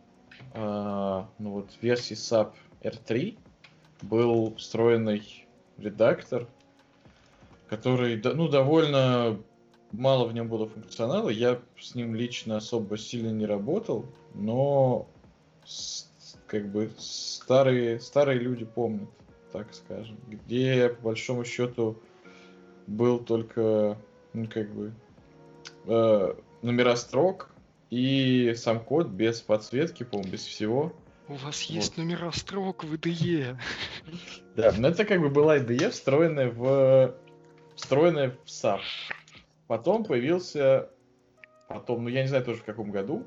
э, 0.53 1.23
ну 1.39 1.51
вот, 1.51 1.69
версии 1.81 2.15
SAP 2.15 2.53
R3 2.81 3.38
был 4.03 4.55
встроенный 4.55 5.45
редактор, 5.77 6.47
который 7.67 8.21
ну, 8.23 8.47
довольно 8.47 9.38
мало 9.91 10.27
в 10.27 10.33
нем 10.33 10.47
было 10.47 10.67
функционала. 10.67 11.29
Я 11.29 11.59
с 11.79 11.95
ним 11.95 12.15
лично 12.15 12.57
особо 12.57 12.97
сильно 12.97 13.31
не 13.31 13.45
работал, 13.45 14.05
но 14.33 15.07
как 16.47 16.67
бы 16.69 16.91
старые, 16.97 17.99
старые 17.99 18.39
люди 18.39 18.65
помнят, 18.65 19.09
так 19.51 19.73
скажем, 19.73 20.17
где 20.27 20.89
по 20.89 21.09
большому 21.09 21.43
счету 21.43 21.97
был 22.88 23.19
только 23.19 23.97
ну, 24.33 24.47
как 24.47 24.69
бы 24.71 24.93
э, 25.88 26.36
номера 26.61 26.95
строк, 26.95 27.49
и 27.89 28.53
сам 28.55 28.79
код 28.79 29.07
без 29.07 29.41
подсветки, 29.41 30.03
по-моему, 30.03 30.31
без 30.31 30.45
всего. 30.45 30.93
У 31.27 31.33
вас 31.36 31.61
есть 31.63 31.97
номера 31.97 32.31
строк 32.31 32.83
в 32.83 32.93
IDE. 32.93 33.57
Да, 34.55 34.73
но 34.77 34.88
это 34.88 35.03
как 35.03 35.19
бы 35.19 35.29
была 35.29 35.57
IDE, 35.57 35.89
встроенная 35.89 36.49
в 36.49 37.13
встроенная 37.75 38.38
в 38.45 38.47
SAP. 38.47 38.79
Потом 39.67 40.05
появился, 40.05 40.89
потом, 41.67 42.03
ну 42.03 42.09
я 42.09 42.21
не 42.21 42.27
знаю 42.29 42.45
тоже 42.45 42.61
в 42.61 42.63
каком 42.63 42.91
году, 42.91 43.25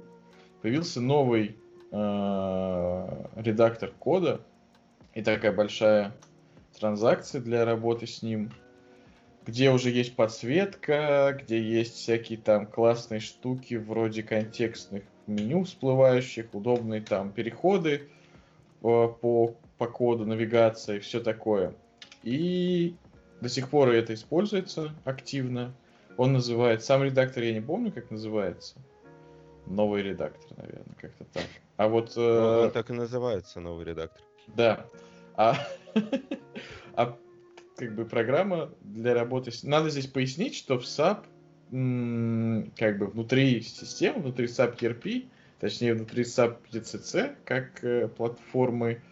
появился 0.62 1.00
новый 1.00 1.56
э, 1.90 3.26
редактор 3.36 3.90
кода 3.98 4.40
и 5.14 5.22
такая 5.22 5.52
большая 5.52 6.16
транзакция 6.78 7.40
для 7.40 7.64
работы 7.64 8.06
с 8.06 8.22
ним 8.22 8.52
где 9.49 9.70
уже 9.70 9.88
есть 9.88 10.14
подсветка, 10.14 11.34
где 11.40 11.59
есть 11.59 11.94
всякие 11.94 12.38
там 12.38 12.66
классные 12.66 13.20
штуки 13.20 13.76
вроде 13.76 14.22
контекстных 14.22 15.05
меню 15.26 15.64
всплывающих, 15.64 16.53
удобные 16.53 17.01
там 17.01 17.32
переходы 17.32 17.94
э, 17.94 18.03
по, 18.82 19.57
по 19.78 19.86
коду, 19.86 20.26
навигация 20.26 20.96
и 20.96 21.01
все 21.01 21.20
такое. 21.20 21.74
И 22.22 22.94
до 23.40 23.49
сих 23.49 23.70
пор 23.70 23.88
это 23.88 24.12
используется 24.12 24.94
активно. 25.07 25.74
Он 26.18 26.34
называет, 26.34 26.84
сам 26.84 27.03
редактор 27.03 27.42
я 27.42 27.55
не 27.55 27.62
помню, 27.62 27.90
как 27.90 28.11
называется. 28.11 28.76
Новый 29.64 30.03
редактор, 30.03 30.59
наверное, 30.59 30.94
как-то 31.01 31.24
так. 31.24 31.46
А 31.78 31.88
вот... 31.88 32.12
Э... 32.18 32.64
Он 32.64 32.70
так 32.70 32.90
и 32.90 32.92
называется, 32.92 33.61
новый 33.61 33.86
редактор. 33.86 34.22
Да. 34.49 34.84
А, 35.36 35.57
а 36.94 37.16
как 37.79 37.95
бы 37.95 38.05
программа 38.05 38.70
для 38.83 39.14
работы. 39.14 39.53
Надо 39.62 39.89
здесь 39.89 40.09
пояснить, 40.09 40.57
что 40.57 40.79
в 40.79 40.83
SAP 40.83 41.24
как 42.76 42.99
бы 42.99 43.07
внутри 43.07 43.61
системы, 43.61 44.20
внутри 44.22 44.47
SAP 44.47 44.79
ERP, 44.79 45.29
точнее 45.61 45.95
внутри 45.95 46.24
SAP 46.24 46.57
ECC, 46.72 47.37
как 47.45 47.85
э, 47.85 48.09
платформы, 48.09 49.03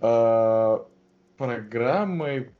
э, 0.00 0.78
программы, 1.38 2.50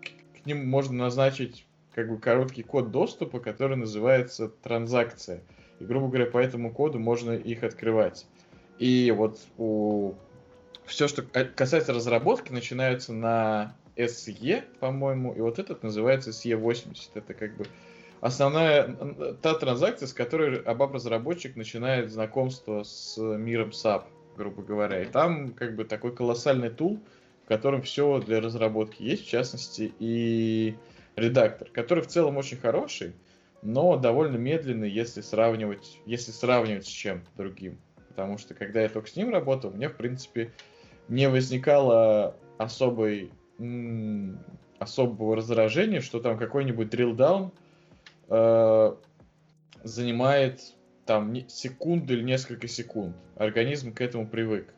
к, 0.00 0.46
ним 0.46 0.66
можно 0.68 0.96
назначить 0.96 1.66
как 1.94 2.08
бы 2.08 2.18
короткий 2.18 2.62
код 2.62 2.90
доступа, 2.90 3.40
который 3.40 3.76
называется 3.76 4.48
транзакция. 4.48 5.42
И, 5.80 5.84
грубо 5.84 6.08
говоря, 6.08 6.26
по 6.30 6.38
этому 6.38 6.72
коду 6.72 6.98
можно 6.98 7.32
их 7.32 7.64
открывать. 7.64 8.26
И 8.78 9.12
вот 9.14 9.40
у... 9.58 10.14
все, 10.86 11.08
что 11.08 11.22
касается 11.22 11.92
разработки, 11.92 12.52
начинается 12.52 13.12
на 13.12 13.76
SE, 13.98 14.62
по-моему, 14.80 15.34
и 15.34 15.40
вот 15.40 15.58
этот 15.58 15.82
называется 15.82 16.30
SE80. 16.30 17.10
Это 17.14 17.34
как 17.34 17.56
бы 17.56 17.66
основная 18.20 18.96
та 19.42 19.54
транзакция, 19.54 20.06
с 20.06 20.12
которой 20.12 20.60
ABAP-разработчик 20.60 21.56
начинает 21.56 22.10
знакомство 22.10 22.84
с 22.84 23.18
миром 23.18 23.70
SAP, 23.70 24.04
грубо 24.36 24.62
говоря. 24.62 25.02
И 25.02 25.06
там 25.06 25.52
как 25.52 25.74
бы 25.74 25.84
такой 25.84 26.14
колоссальный 26.14 26.70
тул, 26.70 27.00
в 27.44 27.48
котором 27.48 27.82
все 27.82 28.20
для 28.20 28.40
разработки 28.40 29.02
есть, 29.02 29.26
в 29.26 29.28
частности, 29.28 29.92
и 29.98 30.76
редактор, 31.16 31.68
который 31.70 32.04
в 32.04 32.06
целом 32.06 32.36
очень 32.36 32.56
хороший, 32.56 33.14
но 33.62 33.96
довольно 33.96 34.36
медленный, 34.36 34.88
если 34.88 35.20
сравнивать, 35.20 35.98
если 36.06 36.30
сравнивать 36.30 36.86
с 36.86 36.90
чем 36.90 37.24
другим. 37.36 37.78
Потому 38.08 38.38
что 38.38 38.54
когда 38.54 38.82
я 38.82 38.88
только 38.88 39.08
с 39.08 39.16
ним 39.16 39.30
работал, 39.30 39.70
мне, 39.70 39.88
в 39.88 39.96
принципе, 39.96 40.52
не 41.08 41.28
возникало 41.28 42.36
особой 42.58 43.30
особого 44.78 45.36
раздражения, 45.36 46.00
что 46.00 46.20
там 46.20 46.38
какой-нибудь 46.38 46.88
down 46.94 47.52
э, 48.28 48.94
занимает 49.82 50.60
там 51.04 51.34
секунду 51.48 52.12
или 52.12 52.22
несколько 52.22 52.68
секунд. 52.68 53.16
Организм 53.36 53.92
к 53.92 54.00
этому 54.00 54.28
привык. 54.28 54.72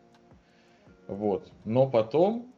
Вот. 1.07 1.51
Но 1.64 1.89
потом, 1.89 2.53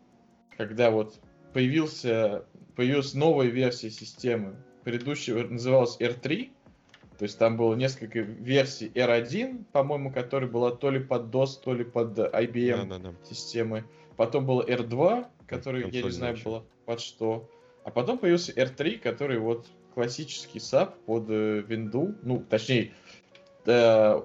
когда 0.56 0.90
вот 0.90 1.18
появился, 1.52 2.44
появилась 2.76 3.14
новая 3.14 3.46
версия 3.46 3.90
системы, 3.90 4.56
предыдущая 4.84 5.44
называлась 5.48 5.96
R3, 5.98 6.50
то 7.18 7.24
есть 7.24 7.38
там 7.38 7.56
было 7.56 7.74
несколько 7.74 8.20
версий 8.20 8.88
R1, 8.88 9.64
по-моему, 9.72 10.10
которая 10.10 10.50
была 10.50 10.72
то 10.72 10.90
ли 10.90 11.00
под 11.00 11.34
DOS, 11.34 11.62
то 11.62 11.72
ли 11.72 11.84
под 11.84 12.18
IBM 12.18 12.88
да, 12.88 12.98
да, 12.98 13.10
да. 13.10 13.14
системы. 13.24 13.84
Потом 14.16 14.44
был 14.44 14.60
R2, 14.60 15.26
который, 15.56 15.90
я 15.90 16.02
не 16.02 16.10
знаю, 16.10 16.36
было 16.44 16.64
под 16.86 17.00
что. 17.00 17.48
А 17.84 17.90
потом 17.90 18.18
появился 18.18 18.52
R3, 18.52 18.98
который 18.98 19.38
вот 19.38 19.66
классический 19.94 20.58
SAP 20.58 20.94
под 21.06 21.28
э, 21.28 21.60
Windows, 21.60 22.16
ну, 22.22 22.40
точнее, 22.48 22.92
да, 23.64 24.24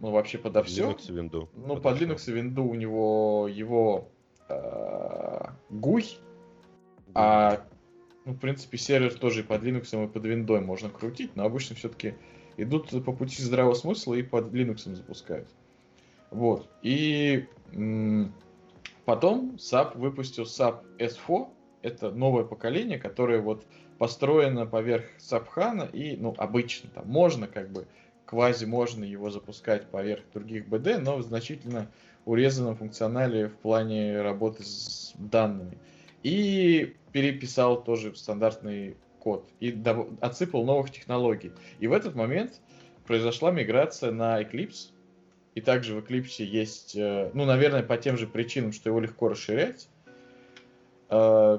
ну, 0.00 0.10
вообще 0.10 0.38
подо 0.38 0.62
все. 0.62 0.90
Linux 0.90 1.08
и 1.08 1.12
Windows. 1.12 1.48
Ну, 1.54 1.76
под 1.76 2.00
Linux 2.00 2.30
и 2.30 2.36
Windows 2.36 2.68
у 2.68 2.74
него 2.74 3.48
его 3.48 4.08
э, 4.48 5.40
GUI, 5.70 6.18
а, 7.14 7.64
ну, 8.24 8.32
в 8.32 8.38
принципе, 8.38 8.78
сервер 8.78 9.14
тоже 9.14 9.40
и 9.40 9.42
под 9.42 9.62
Linux, 9.62 10.04
и 10.04 10.08
под 10.08 10.24
Windows 10.24 10.60
можно 10.60 10.88
крутить, 10.88 11.36
но 11.36 11.44
обычно 11.44 11.76
все-таки 11.76 12.14
идут 12.56 12.90
по 13.04 13.12
пути 13.12 13.42
здравого 13.42 13.74
смысла 13.74 14.14
и 14.14 14.22
под 14.22 14.52
Linux 14.52 14.92
запускают. 14.94 15.48
Вот. 16.30 16.68
И 16.82 17.46
Потом 19.04 19.56
SAP 19.56 19.98
выпустил 19.98 20.44
SAP 20.44 20.82
S4, 20.98 21.48
это 21.82 22.10
новое 22.10 22.44
поколение, 22.44 22.98
которое 22.98 23.40
вот 23.40 23.66
построено 23.98 24.66
поверх 24.66 25.04
SAP 25.18 25.46
HANA 25.54 25.92
и, 25.92 26.16
ну, 26.16 26.34
обычно 26.38 26.90
там 26.90 27.08
можно 27.08 27.46
как 27.46 27.70
бы, 27.70 27.86
квази 28.26 28.64
можно 28.64 29.04
его 29.04 29.30
запускать 29.30 29.88
поверх 29.88 30.22
других 30.32 30.66
BD, 30.66 30.98
но 30.98 31.16
в 31.16 31.22
значительно 31.22 31.90
урезанном 32.24 32.76
функционале 32.76 33.48
в 33.48 33.56
плане 33.56 34.22
работы 34.22 34.62
с 34.62 35.12
данными. 35.16 35.76
И 36.22 36.94
переписал 37.10 37.82
тоже 37.82 38.14
стандартный 38.14 38.96
код 39.18 39.48
и 39.60 39.76
отсыпал 40.20 40.64
новых 40.64 40.90
технологий. 40.90 41.52
И 41.78 41.86
в 41.86 41.92
этот 41.92 42.14
момент 42.14 42.60
произошла 43.06 43.50
миграция 43.50 44.12
на 44.12 44.40
Eclipse, 44.40 44.90
и 45.54 45.60
также 45.60 45.94
в 45.94 45.98
Eclipse 45.98 46.42
есть, 46.42 46.96
э, 46.96 47.30
ну, 47.34 47.44
наверное, 47.44 47.82
по 47.82 47.96
тем 47.96 48.16
же 48.16 48.26
причинам, 48.26 48.72
что 48.72 48.88
его 48.88 49.00
легко 49.00 49.28
расширять. 49.28 49.88
Э, 51.10 51.58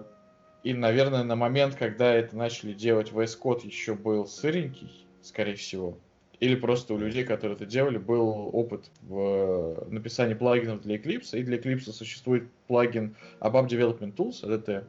и, 0.64 0.74
наверное, 0.74 1.24
на 1.24 1.36
момент, 1.36 1.76
когда 1.76 2.14
это 2.14 2.36
начали 2.36 2.74
делать, 2.74 3.12
VS 3.12 3.38
Code 3.42 3.66
еще 3.66 3.94
был 3.94 4.26
сыренький, 4.26 5.06
скорее 5.22 5.56
всего. 5.56 5.98
Или 6.40 6.56
просто 6.56 6.94
у 6.94 6.98
людей, 6.98 7.24
которые 7.24 7.56
это 7.56 7.66
делали, 7.66 7.98
был 7.98 8.50
опыт 8.52 8.90
в 9.04 9.88
написании 9.90 10.34
плагинов 10.34 10.82
для 10.82 10.96
Eclipse. 10.96 11.38
И 11.38 11.44
для 11.44 11.58
Eclipse 11.58 11.92
существует 11.92 12.50
плагин 12.68 13.16
ABAP 13.40 13.68
Development 13.68 14.16
Tools, 14.16 14.44
ADT, 14.44 14.86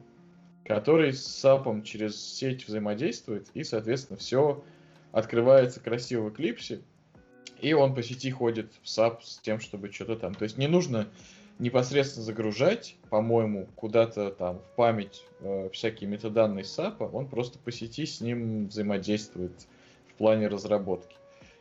который 0.65 1.13
с 1.13 1.45
SAP 1.45 1.83
через 1.83 2.19
сеть 2.19 2.67
взаимодействует, 2.67 3.47
и, 3.53 3.63
соответственно, 3.63 4.17
все 4.17 4.63
открывается 5.11 5.79
красиво 5.79 6.29
в 6.29 6.33
Eclipse, 6.33 6.81
и 7.61 7.73
он 7.73 7.95
по 7.95 8.03
сети 8.03 8.31
ходит 8.31 8.71
в 8.83 8.85
SAP 8.85 9.19
с 9.21 9.39
тем, 9.39 9.59
чтобы 9.59 9.91
что-то 9.91 10.15
там. 10.15 10.35
То 10.35 10.43
есть 10.43 10.57
не 10.57 10.67
нужно 10.67 11.07
непосредственно 11.59 12.25
загружать, 12.25 12.95
по-моему, 13.09 13.67
куда-то 13.75 14.31
там 14.31 14.59
в 14.59 14.75
память 14.75 15.23
э, 15.39 15.69
всякие 15.71 16.09
метаданные 16.09 16.63
SAP, 16.63 17.09
он 17.11 17.27
просто 17.27 17.59
по 17.59 17.71
сети 17.71 18.05
с 18.05 18.21
ним 18.21 18.67
взаимодействует 18.67 19.67
в 20.09 20.13
плане 20.15 20.47
разработки. 20.47 21.15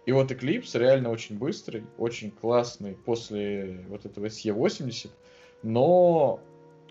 И 0.07 0.13
вот 0.13 0.31
Eclipse 0.31 0.79
реально 0.79 1.11
очень 1.11 1.39
быстрый, 1.39 1.85
очень 1.97 2.31
классный 2.31 2.95
после 2.95 3.85
вот 3.89 4.05
этого 4.05 4.27
SE80, 4.27 5.11
но 5.63 6.41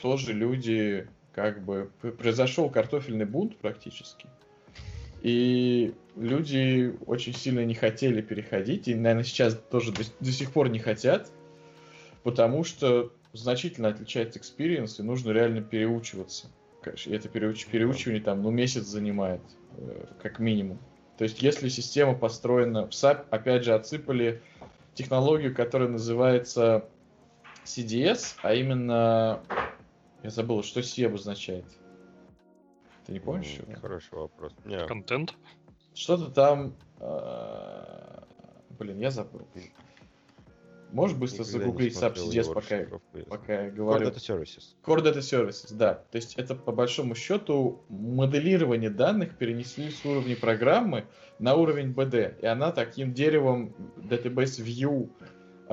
тоже 0.02 0.34
люди 0.34 1.08
как 1.34 1.64
бы 1.64 1.92
произошел 2.18 2.70
картофельный 2.70 3.26
бунт 3.26 3.58
практически. 3.58 4.28
И 5.22 5.94
люди 6.16 6.98
очень 7.06 7.34
сильно 7.34 7.66
не 7.66 7.76
хотели 7.76 8.22
переходить, 8.22 8.88
и, 8.88 8.96
наверное, 8.96 9.24
сейчас 9.24 9.56
тоже 9.72 9.92
до, 9.92 10.04
до 10.20 10.32
сих 10.32 10.52
пор 10.52 10.70
не 10.70 10.80
хотят, 10.80 11.32
потому 12.24 12.64
что 12.64 13.12
значительно 13.34 13.90
отличается 13.90 14.40
experience, 14.40 15.00
и 15.00 15.04
нужно 15.04 15.32
реально 15.32 15.62
переучиваться. 15.62 16.48
И 17.06 17.12
это 17.12 17.30
переуч... 17.30 17.66
переучивание 17.66 18.22
там, 18.22 18.42
ну, 18.42 18.52
месяц 18.52 18.84
занимает, 18.84 19.42
э, 19.78 20.06
как 20.22 20.40
минимум. 20.40 20.80
То 21.18 21.24
есть, 21.24 21.42
если 21.42 21.70
система 21.70 22.16
построена 22.16 22.88
в 22.88 22.90
SAP, 22.90 23.26
опять 23.30 23.64
же, 23.64 23.74
отсыпали 23.74 24.42
технологию, 24.94 25.56
которая 25.56 25.90
называется 25.90 26.90
CDS, 27.64 28.36
а 28.42 28.54
именно... 28.54 29.42
Я 30.24 30.30
забыл, 30.30 30.64
что 30.64 30.82
C 30.82 31.06
обозначает. 31.06 31.66
Ты 33.06 33.12
не 33.12 33.20
помнишь? 33.20 33.58
Mm, 33.60 33.80
хороший 33.80 34.14
вопрос. 34.14 34.54
Контент? 34.88 35.36
Что-то 35.94 36.32
там... 36.32 36.76
Э, 37.00 38.22
блин, 38.78 39.00
я 39.00 39.12
забыл. 39.12 39.48
Можешь 40.92 41.18
быстро 41.18 41.44
загуглить 41.44 41.98
SubCDS, 41.98 42.54
пока, 42.54 42.86
пока 43.28 43.64
я 43.64 43.72
говорю? 43.72 44.06
Core 44.06 44.14
Data 44.14 44.18
Services. 44.18 44.76
Core 44.84 45.04
Data 45.04 45.20
Services, 45.20 45.74
да. 45.74 45.96
То 45.96 46.18
есть 46.18 46.36
это 46.36 46.54
по 46.54 46.72
большому 46.72 47.16
счету 47.16 47.84
моделирование 47.90 48.92
данных 48.92 49.36
перенесли 49.36 49.90
с 49.90 50.06
уровня 50.06 50.36
программы 50.36 51.06
на 51.40 51.56
уровень 51.56 51.94
BD. 51.94 52.40
И 52.42 52.46
она 52.46 52.72
таким 52.72 53.12
деревом 53.12 53.74
Database 53.98 54.64
View 54.64 55.10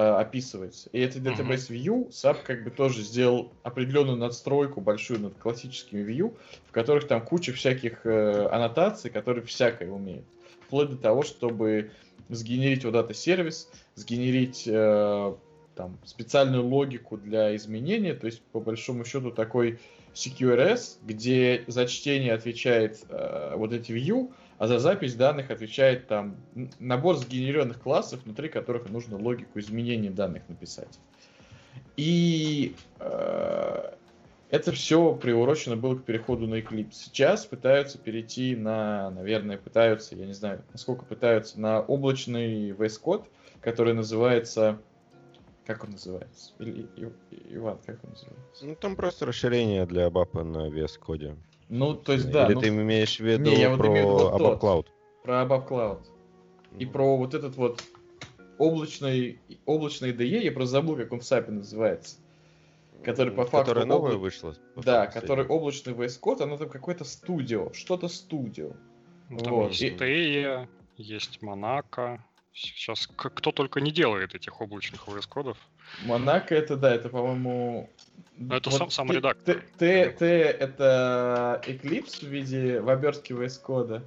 э, 0.01 0.21
описывается. 0.21 0.89
И 0.93 1.01
этот 1.01 1.23
Database 1.23 1.69
View 1.71 2.09
SAP 2.09 2.39
как 2.45 2.65
бы 2.65 2.71
тоже 2.71 3.03
сделал 3.03 3.53
определенную 3.63 4.17
надстройку 4.17 4.81
большую 4.81 5.21
над 5.21 5.35
классическими 5.39 6.03
View, 6.03 6.37
в 6.69 6.73
которых 6.73 7.07
там 7.07 7.21
куча 7.21 7.53
всяких 7.53 8.07
э, 8.07 8.49
аннотаций, 8.51 9.11
которые 9.11 9.45
всякое 9.45 9.91
умеют. 9.91 10.25
Вплоть 10.67 10.91
до 10.91 10.97
того, 10.97 11.23
чтобы 11.23 11.91
сгенерить 12.29 12.85
вот 12.85 12.95
этот 12.95 13.17
сервис, 13.17 13.69
сгенерить 13.95 14.65
э, 14.67 15.35
там, 15.75 15.99
специальную 16.05 16.65
логику 16.65 17.17
для 17.17 17.55
изменения, 17.57 18.15
то 18.15 18.27
есть 18.27 18.41
по 18.53 18.61
большому 18.61 19.05
счету 19.05 19.31
такой 19.31 19.79
CQRS, 20.15 20.99
где 21.03 21.65
за 21.67 21.87
чтение 21.87 22.33
отвечает 22.33 23.05
э, 23.09 23.55
вот 23.57 23.73
эти 23.73 23.93
view, 23.93 24.33
а 24.61 24.67
за 24.67 24.79
запись 24.79 25.15
данных 25.15 25.51
отвечает 25.51 26.07
там 26.07 26.37
набор 26.79 27.17
сгенерированных 27.17 27.81
классов, 27.81 28.21
внутри 28.25 28.51
которых 28.51 28.91
нужно 28.91 29.17
логику 29.17 29.59
изменения 29.59 30.11
данных 30.11 30.47
написать. 30.51 31.01
И 31.97 32.77
э, 32.99 33.95
это 34.51 34.73
все 34.73 35.15
приурочено 35.15 35.77
было 35.79 35.95
к 35.97 36.05
переходу 36.05 36.47
на 36.47 36.57
Eclipse. 36.57 36.93
Сейчас 36.93 37.47
пытаются 37.47 37.97
перейти 37.97 38.55
на, 38.55 39.11
наверное, 39.13 39.57
пытаются, 39.57 40.15
я 40.15 40.27
не 40.27 40.35
знаю, 40.35 40.63
насколько 40.75 41.07
пытаются, 41.07 41.59
на 41.59 41.81
облачный 41.81 42.73
VS 42.73 43.01
Code, 43.03 43.25
который 43.63 43.95
называется... 43.95 44.79
Как 45.65 45.85
он 45.85 45.93
называется? 45.93 46.53
Или, 46.59 46.87
Иван, 47.49 47.79
как 47.87 48.05
он 48.05 48.11
называется? 48.11 48.67
Ну, 48.67 48.75
там 48.75 48.95
просто 48.95 49.25
расширение 49.25 49.87
для 49.87 50.09
ABAP 50.09 50.43
на 50.43 50.69
VS 50.69 51.01
Code. 51.01 51.39
Ну, 51.71 51.95
то 51.95 52.13
есть, 52.13 52.31
да. 52.31 52.47
Или 52.47 52.55
ну, 52.55 52.61
ты 52.61 52.69
имеешь 52.69 53.17
в 53.17 53.21
виду 53.21 53.51
не, 53.51 53.61
я 53.61 53.77
про 53.77 53.89
имею 53.89 54.09
вот 54.09 54.41
ABAP 54.41 54.61
Cloud? 54.61 54.87
Про 55.23 55.43
ABAP 55.43 55.69
Cloud. 55.69 56.01
И 56.79 56.85
про 56.85 57.17
вот 57.17 57.33
этот 57.35 57.57
вот 57.57 57.83
облачный, 58.59 59.41
облачный 59.65 60.13
DE, 60.13 60.43
я 60.43 60.53
просто 60.53 60.73
забыл, 60.73 60.97
как 60.97 61.13
он 61.13 61.21
в 61.21 61.23
SAP 61.23 61.51
называется 61.51 62.17
который 63.03 63.33
по 63.33 63.45
факту... 63.45 63.59
Которая 63.59 63.85
новая 63.87 64.13
обла... 64.13 64.23
вышла? 64.23 64.55
Да, 64.77 65.07
который 65.07 65.47
облачный 65.47 65.93
VS 65.93 66.21
Code, 66.21 66.43
оно 66.43 66.57
там 66.57 66.69
какое-то 66.69 67.05
студио, 67.05 67.73
что-то 67.73 68.09
студио. 68.09 68.73
Ну, 69.29 69.39
там 69.39 69.55
вот. 69.55 69.73
есть 69.73 69.99
Тея, 69.99 70.69
есть 70.97 71.43
Монако. 71.43 72.25
Сейчас 72.53 73.07
кто 73.07 73.53
только 73.53 73.81
не 73.81 73.93
делает 73.93 74.35
этих 74.35 74.61
облачных 74.61 75.07
VS 75.07 75.29
кодов. 75.29 75.57
Монако 76.05 76.55
это, 76.55 76.77
да, 76.77 76.95
это, 76.95 77.09
по-моему... 77.09 77.89
Но 78.41 78.57
это 78.57 78.71
вот 78.71 78.79
сам, 78.79 78.91
сам 78.91 79.13
редактор. 79.13 79.63
Т, 79.79 80.11
Т, 80.11 80.27
это 80.27 81.63
Eclipse 81.67 82.25
в 82.25 82.29
виде 82.29 82.81
в 82.81 82.89
обертке 82.89 83.35
VS 83.35 83.61
кода. 83.63 84.03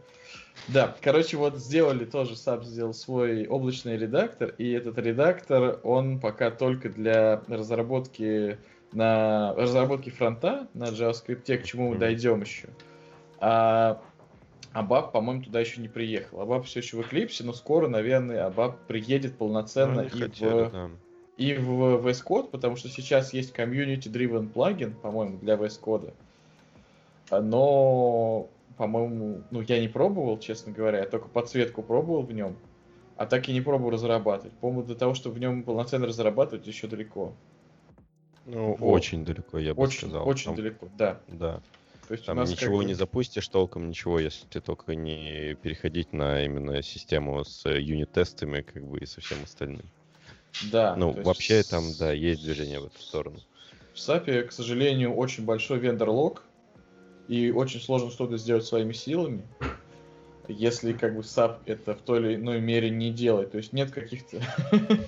Да, 0.67 0.95
короче, 1.01 1.37
вот 1.37 1.57
сделали 1.57 2.05
тоже, 2.05 2.33
SAP 2.33 2.63
сделал 2.63 2.93
свой 2.93 3.45
облачный 3.47 3.97
редактор, 3.97 4.49
и 4.57 4.71
этот 4.71 4.97
редактор, 4.97 5.79
он 5.83 6.19
пока 6.19 6.51
только 6.51 6.89
для 6.89 7.43
разработки 7.47 8.57
на 8.91 9.53
разработке 9.55 10.11
фронта 10.11 10.67
на 10.73 10.85
JavaScript, 10.85 11.57
к 11.57 11.63
чему 11.63 11.89
мы 11.89 11.97
дойдем 11.97 12.41
еще. 12.41 12.69
А 13.39 14.01
Абаб, 14.71 15.11
по-моему, 15.11 15.43
туда 15.43 15.59
еще 15.59 15.79
не 15.81 15.87
приехал. 15.87 16.41
Абаб 16.41 16.65
все 16.65 16.79
еще 16.79 16.97
в 16.97 17.01
Eclipse, 17.01 17.43
но 17.43 17.53
скоро, 17.53 17.87
наверное, 17.87 18.45
Абаб 18.45 18.79
приедет 18.87 19.37
полноценно 19.37 20.01
и, 20.01 20.09
хотели, 20.09 20.63
в, 20.63 20.71
да. 20.71 20.89
И 21.37 21.55
в 21.55 22.05
VS 22.05 22.23
Code, 22.25 22.49
потому 22.49 22.75
что 22.75 22.89
сейчас 22.89 23.33
есть 23.33 23.53
community-driven 23.55 24.49
плагин, 24.49 24.93
по-моему, 24.93 25.37
для 25.39 25.55
VS 25.55 25.81
Code. 25.81 26.13
Но, 27.31 28.47
по-моему, 28.77 29.41
ну, 29.49 29.61
я 29.61 29.79
не 29.79 29.87
пробовал, 29.87 30.37
честно 30.39 30.71
говоря, 30.71 30.99
я 30.99 31.05
только 31.05 31.27
подсветку 31.27 31.81
пробовал 31.81 32.21
в 32.21 32.31
нем, 32.31 32.55
а 33.17 33.25
так 33.25 33.49
и 33.49 33.53
не 33.53 33.61
пробовал 33.61 33.91
разрабатывать. 33.91 34.53
По-моему, 34.57 34.83
для 34.83 34.95
того, 34.95 35.13
чтобы 35.15 35.35
в 35.35 35.39
нем 35.39 35.63
полноценно 35.63 36.05
разрабатывать, 36.05 36.67
еще 36.67 36.87
далеко. 36.87 37.33
Ну, 38.45 38.75
вот. 38.75 38.93
очень 38.93 39.23
далеко, 39.25 39.57
я 39.57 39.73
бы 39.73 39.83
очень, 39.83 39.99
сказал. 39.99 40.27
Очень 40.27 40.45
Там, 40.45 40.55
далеко, 40.55 40.89
да. 40.97 41.21
Да. 41.29 41.61
То 42.07 42.13
есть 42.13 42.25
Там 42.25 42.43
ничего 42.43 42.79
как... 42.79 42.87
не 42.87 42.93
запустишь 42.93 43.47
толком, 43.47 43.87
ничего, 43.87 44.19
если 44.19 44.45
ты 44.47 44.59
только 44.59 44.93
не 44.95 45.55
переходить 45.55 46.11
на 46.11 46.43
именно 46.43 46.81
систему 46.81 47.43
с 47.45 47.67
юнит-тестами, 47.67 48.61
как 48.61 48.85
бы, 48.85 48.99
и 48.99 49.05
со 49.05 49.21
всем 49.21 49.41
остальным. 49.43 49.85
Да. 50.71 50.95
Ну, 50.95 51.11
вообще 51.23 51.57
есть... 51.57 51.69
там, 51.69 51.93
да, 51.97 52.11
есть 52.11 52.43
движение 52.43 52.79
в 52.79 52.85
эту 52.85 52.99
сторону. 52.99 53.39
В 53.93 53.97
SAP, 53.97 54.43
к 54.43 54.51
сожалению, 54.51 55.13
очень 55.13 55.45
большой 55.45 55.79
вендор-лог, 55.79 56.43
и 57.27 57.51
очень 57.51 57.79
сложно 57.79 58.11
что-то 58.11 58.37
сделать 58.37 58.65
своими 58.65 58.93
силами, 58.93 59.43
если 60.47 60.93
как 60.93 61.15
бы 61.15 61.21
SAP 61.21 61.59
это 61.65 61.95
в 61.95 62.01
той 62.01 62.19
или 62.19 62.35
иной 62.35 62.59
мере 62.59 62.89
не 62.89 63.11
делает. 63.11 63.51
То 63.51 63.57
есть 63.57 63.73
нет 63.73 63.91
каких-то... 63.91 64.41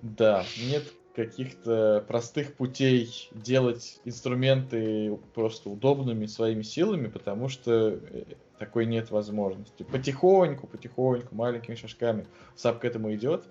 Да, 0.00 0.44
нет 0.70 0.84
каких-то 1.18 2.04
простых 2.06 2.54
путей 2.54 3.28
делать 3.32 4.00
инструменты 4.04 5.18
просто 5.34 5.68
удобными 5.68 6.26
своими 6.26 6.62
силами, 6.62 7.08
потому 7.08 7.48
что 7.48 7.98
э, 8.00 8.22
такой 8.56 8.86
нет 8.86 9.10
возможности. 9.10 9.82
Потихоньку, 9.82 10.68
потихоньку, 10.68 11.34
маленькими 11.34 11.74
шажками 11.74 12.24
SAP 12.54 12.78
к 12.78 12.84
этому 12.84 13.12
идет, 13.16 13.44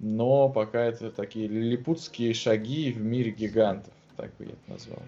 но 0.00 0.48
пока 0.48 0.80
это 0.80 1.12
такие 1.12 1.46
лилипутские 1.46 2.34
шаги 2.34 2.90
в 2.90 3.00
мире 3.00 3.30
гигантов, 3.30 3.94
так 4.16 4.36
бы 4.36 4.46
я 4.46 4.50
это 4.50 4.70
назвал. 4.72 5.02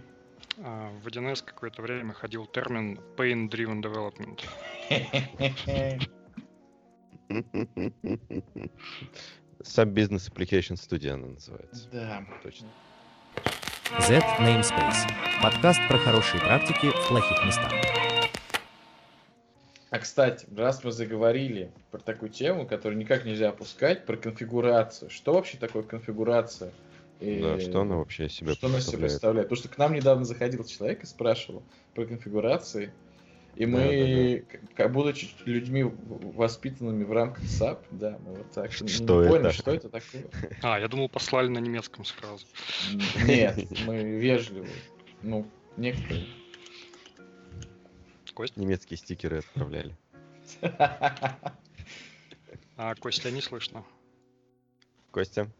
А, 0.62 0.92
в 1.02 1.08
1С 1.08 1.42
какое-то 1.44 1.82
время 1.82 2.12
ходил 2.12 2.46
термин 2.46 3.00
Pain 3.16 3.50
Driven 3.50 3.82
Development. 3.82 4.40
Sub 9.62 9.92
Business 9.92 10.30
Application 10.30 10.74
Studio 10.74 11.14
она 11.14 11.28
называется. 11.28 11.88
Да. 11.92 12.24
Точно. 12.42 12.68
Z 14.00 14.18
Namespace. 14.40 15.08
Подкаст 15.42 15.80
про 15.88 15.98
хорошие 15.98 16.40
практики 16.40 16.90
в 16.90 17.08
плохих 17.08 17.44
местах. 17.44 17.72
А 19.90 19.98
кстати, 19.98 20.46
раз 20.54 20.82
мы 20.84 20.92
заговорили 20.92 21.72
про 21.90 22.00
такую 22.00 22.30
тему, 22.30 22.66
которую 22.66 22.98
никак 22.98 23.24
нельзя 23.24 23.50
опускать, 23.50 24.04
про 24.04 24.16
конфигурацию. 24.16 25.10
Что 25.10 25.32
вообще 25.34 25.56
такое 25.58 25.84
конфигурация? 25.84 26.72
И 27.20 27.40
да, 27.40 27.58
что 27.60 27.80
она 27.80 27.96
вообще 27.96 28.28
что 28.28 28.44
представляет? 28.44 28.58
Что 28.58 28.66
она 28.66 28.80
себя 28.80 28.98
представляет? 28.98 29.48
Потому 29.48 29.58
что 29.58 29.68
к 29.68 29.78
нам 29.78 29.94
недавно 29.94 30.24
заходил 30.24 30.64
человек 30.64 31.02
и 31.02 31.06
спрашивал 31.06 31.62
про 31.94 32.04
конфигурации. 32.04 32.92
И 33.56 33.64
мы, 33.66 34.44
да, 34.50 34.58
да. 34.58 34.74
как 34.74 34.92
будучи 34.92 35.28
людьми 35.46 35.82
воспитанными 35.82 37.04
в 37.04 37.12
рамках 37.12 37.44
SAP, 37.44 37.84
да, 37.90 38.18
мы 38.24 38.34
вот 38.34 38.50
так 38.52 38.70
что 38.70 38.84
не 38.84 38.92
это? 38.92 39.06
поняли, 39.06 39.50
что 39.50 39.70
это 39.70 39.88
такое. 39.88 40.26
А, 40.62 40.78
я 40.78 40.88
думал, 40.88 41.08
послали 41.08 41.48
на 41.48 41.58
немецком 41.58 42.04
сразу. 42.04 42.46
Нет, 43.26 43.58
мы 43.86 44.02
вежливые. 44.02 44.70
Ну, 45.22 45.50
Некоторые. 45.76 46.26
Кость? 48.34 48.56
Немецкие 48.56 48.96
стикеры 48.98 49.38
отправляли. 49.38 49.96
А 52.76 52.94
Костя 52.94 53.30
не 53.30 53.40
слышно. 53.40 53.84
Костя? 55.10 55.50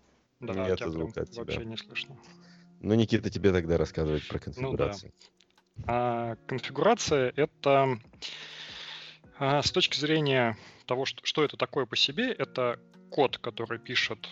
Да, 0.40 0.68
Нет 0.68 0.80
звука 0.80 1.22
от 1.22 1.30
тебя. 1.30 1.44
вообще 1.44 1.64
не 1.64 1.76
слышно. 1.76 2.16
Ну, 2.80 2.94
Никита, 2.94 3.30
тебе 3.30 3.53
тогда 3.53 3.78
рассказывать 3.78 4.28
про 4.28 4.38
конфигурацию. 4.38 5.12
Ну, 5.14 5.18
да. 5.18 5.36
А, 5.86 6.36
конфигурация— 6.46 7.32
это 7.36 7.98
а, 9.38 9.62
с 9.62 9.70
точки 9.70 9.98
зрения 9.98 10.56
того, 10.86 11.04
что, 11.04 11.24
что 11.24 11.44
это 11.44 11.56
такое 11.56 11.86
по 11.86 11.96
себе, 11.96 12.32
это 12.32 12.78
код, 13.10 13.38
который 13.38 13.78
пишет 13.78 14.28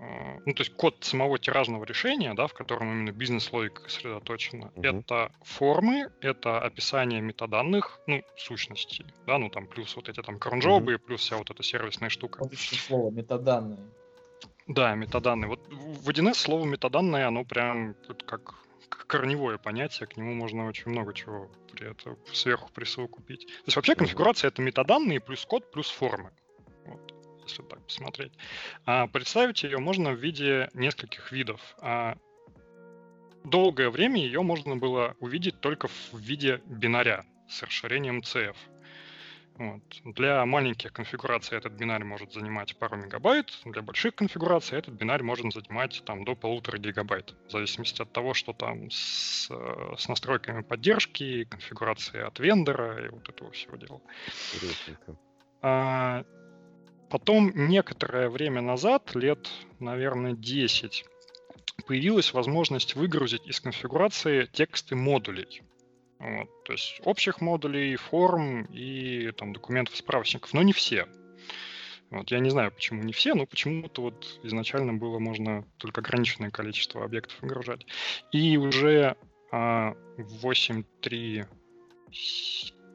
а, 0.00 0.38
ну, 0.46 0.54
то 0.54 0.62
есть 0.62 0.74
код 0.76 0.96
самого 1.00 1.38
тиражного 1.38 1.84
решения, 1.84 2.32
да, 2.34 2.46
в 2.46 2.54
котором 2.54 2.90
именно 2.90 3.12
бизнес-логика 3.12 3.82
сосредоточена, 3.88 4.72
угу. 4.74 4.82
это 4.82 5.30
формы, 5.42 6.10
это 6.20 6.58
описание 6.58 7.20
метаданных, 7.20 8.00
ну, 8.06 8.22
сущностей, 8.36 9.04
да, 9.26 9.36
ну, 9.38 9.50
там, 9.50 9.66
плюс 9.66 9.94
вот 9.96 10.08
эти 10.08 10.22
там 10.22 10.38
кронжобы, 10.38 10.94
угу. 10.94 11.04
плюс 11.04 11.20
вся 11.20 11.36
вот 11.36 11.50
эта 11.50 11.62
сервисная 11.62 12.08
штука. 12.08 12.44
Отличное 12.44 12.78
слово, 12.78 13.10
метаданные. 13.10 13.90
Да, 14.66 14.94
метаданные. 14.94 15.48
Вот 15.48 15.60
в 15.68 16.08
1С 16.08 16.34
слово 16.34 16.64
метаданные, 16.64 17.26
оно 17.26 17.44
прям 17.44 17.94
как 18.24 18.54
корневое 18.90 19.58
понятие, 19.58 20.06
к 20.06 20.16
нему 20.16 20.34
можно 20.34 20.66
очень 20.66 20.90
много 20.90 21.14
чего 21.14 21.50
при 21.72 21.90
этом 21.90 22.18
сверху 22.32 22.70
присовокупить. 22.72 23.46
То 23.46 23.64
есть 23.66 23.76
вообще 23.76 23.94
конфигурация 23.94 24.48
это 24.48 24.62
метаданные 24.62 25.20
плюс 25.20 25.44
код 25.44 25.70
плюс 25.70 25.90
формы. 25.90 26.30
Вот 26.86 27.14
если 27.44 27.62
так 27.62 27.84
посмотреть. 27.84 28.32
А 28.84 29.06
представить 29.06 29.62
ее 29.62 29.78
можно 29.78 30.12
в 30.12 30.18
виде 30.18 30.70
нескольких 30.74 31.32
видов. 31.32 31.60
А 31.80 32.16
долгое 33.44 33.90
время 33.90 34.20
ее 34.20 34.42
можно 34.42 34.76
было 34.76 35.16
увидеть 35.20 35.60
только 35.60 35.88
в 35.88 36.14
виде 36.14 36.60
бинаря 36.66 37.24
с 37.48 37.62
расширением 37.62 38.20
CF. 38.20 38.56
Вот. 39.60 39.82
Для 40.14 40.46
маленьких 40.46 40.90
конфигураций 40.90 41.58
этот 41.58 41.74
бинарь 41.74 42.02
может 42.02 42.32
занимать 42.32 42.74
пару 42.78 42.96
мегабайт, 42.96 43.52
для 43.66 43.82
больших 43.82 44.14
конфигураций 44.14 44.78
этот 44.78 44.94
бинарь 44.94 45.22
может 45.22 45.52
занимать 45.52 46.02
там, 46.06 46.24
до 46.24 46.34
полутора 46.34 46.78
гигабайт, 46.78 47.34
в 47.46 47.50
зависимости 47.50 48.00
от 48.00 48.10
того, 48.10 48.32
что 48.32 48.54
там 48.54 48.90
с, 48.90 49.50
с 49.98 50.08
настройками 50.08 50.62
поддержки, 50.62 51.44
конфигурации 51.44 52.22
от 52.22 52.38
вендора 52.38 53.04
и 53.04 53.10
вот 53.10 53.28
этого 53.28 53.50
всего 53.50 53.76
дела. 53.76 54.00
А, 55.60 56.24
Потом 57.10 57.52
некоторое 57.54 58.30
время 58.30 58.62
назад, 58.62 59.14
лет, 59.14 59.50
наверное, 59.78 60.32
10, 60.32 61.04
появилась 61.86 62.32
возможность 62.32 62.94
выгрузить 62.94 63.46
из 63.46 63.60
конфигурации 63.60 64.46
тексты 64.46 64.96
модулей. 64.96 65.60
Вот, 66.20 66.64
то 66.64 66.72
есть 66.72 67.00
общих 67.04 67.40
модулей, 67.40 67.96
форм 67.96 68.64
и 68.66 69.32
там, 69.32 69.54
документов, 69.54 69.96
справочников, 69.96 70.52
но 70.52 70.62
не 70.62 70.74
все. 70.74 71.06
Вот, 72.10 72.30
я 72.30 72.40
не 72.40 72.50
знаю, 72.50 72.72
почему 72.72 73.02
не 73.02 73.12
все, 73.12 73.34
но 73.34 73.46
почему-то 73.46 74.02
вот 74.02 74.40
изначально 74.42 74.92
было 74.92 75.18
можно 75.18 75.64
только 75.78 76.02
ограниченное 76.02 76.50
количество 76.50 77.04
объектов 77.04 77.40
выгружать. 77.40 77.86
И 78.32 78.58
уже 78.58 79.16
а, 79.50 79.94
8.3 80.18 81.46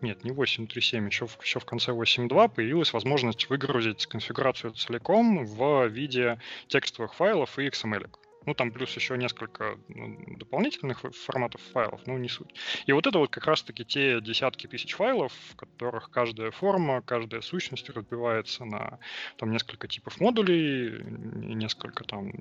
нет, 0.01 0.23
не 0.23 0.31
8.3.7, 0.31 1.07
еще, 1.07 1.27
еще 1.41 1.59
в 1.59 1.65
конце 1.65 1.91
8.2 1.93 2.53
появилась 2.53 2.93
возможность 2.93 3.49
выгрузить 3.49 4.05
конфигурацию 4.05 4.73
целиком 4.73 5.45
в 5.45 5.87
виде 5.87 6.39
текстовых 6.67 7.15
файлов 7.15 7.57
и 7.57 7.67
XML. 7.67 8.09
Ну, 8.45 8.53
там 8.53 8.71
плюс 8.71 8.95
еще 8.95 9.17
несколько 9.17 9.77
ну, 9.87 10.17
дополнительных 10.37 11.01
форматов 11.25 11.61
файлов, 11.73 12.01
но 12.05 12.17
не 12.17 12.29
суть. 12.29 12.53
И 12.85 12.91
вот 12.91 13.07
это 13.07 13.17
вот 13.19 13.31
как 13.31 13.45
раз-таки 13.45 13.83
те 13.83 14.21
десятки 14.21 14.67
тысяч 14.67 14.93
файлов, 14.93 15.33
в 15.49 15.55
которых 15.55 16.09
каждая 16.11 16.51
форма, 16.51 17.01
каждая 17.01 17.41
сущность 17.41 17.89
разбивается 17.89 18.65
на 18.65 18.99
там 19.37 19.51
несколько 19.51 19.87
типов 19.87 20.19
модулей, 20.19 20.99
и 20.99 21.53
несколько 21.55 22.03
там, 22.03 22.31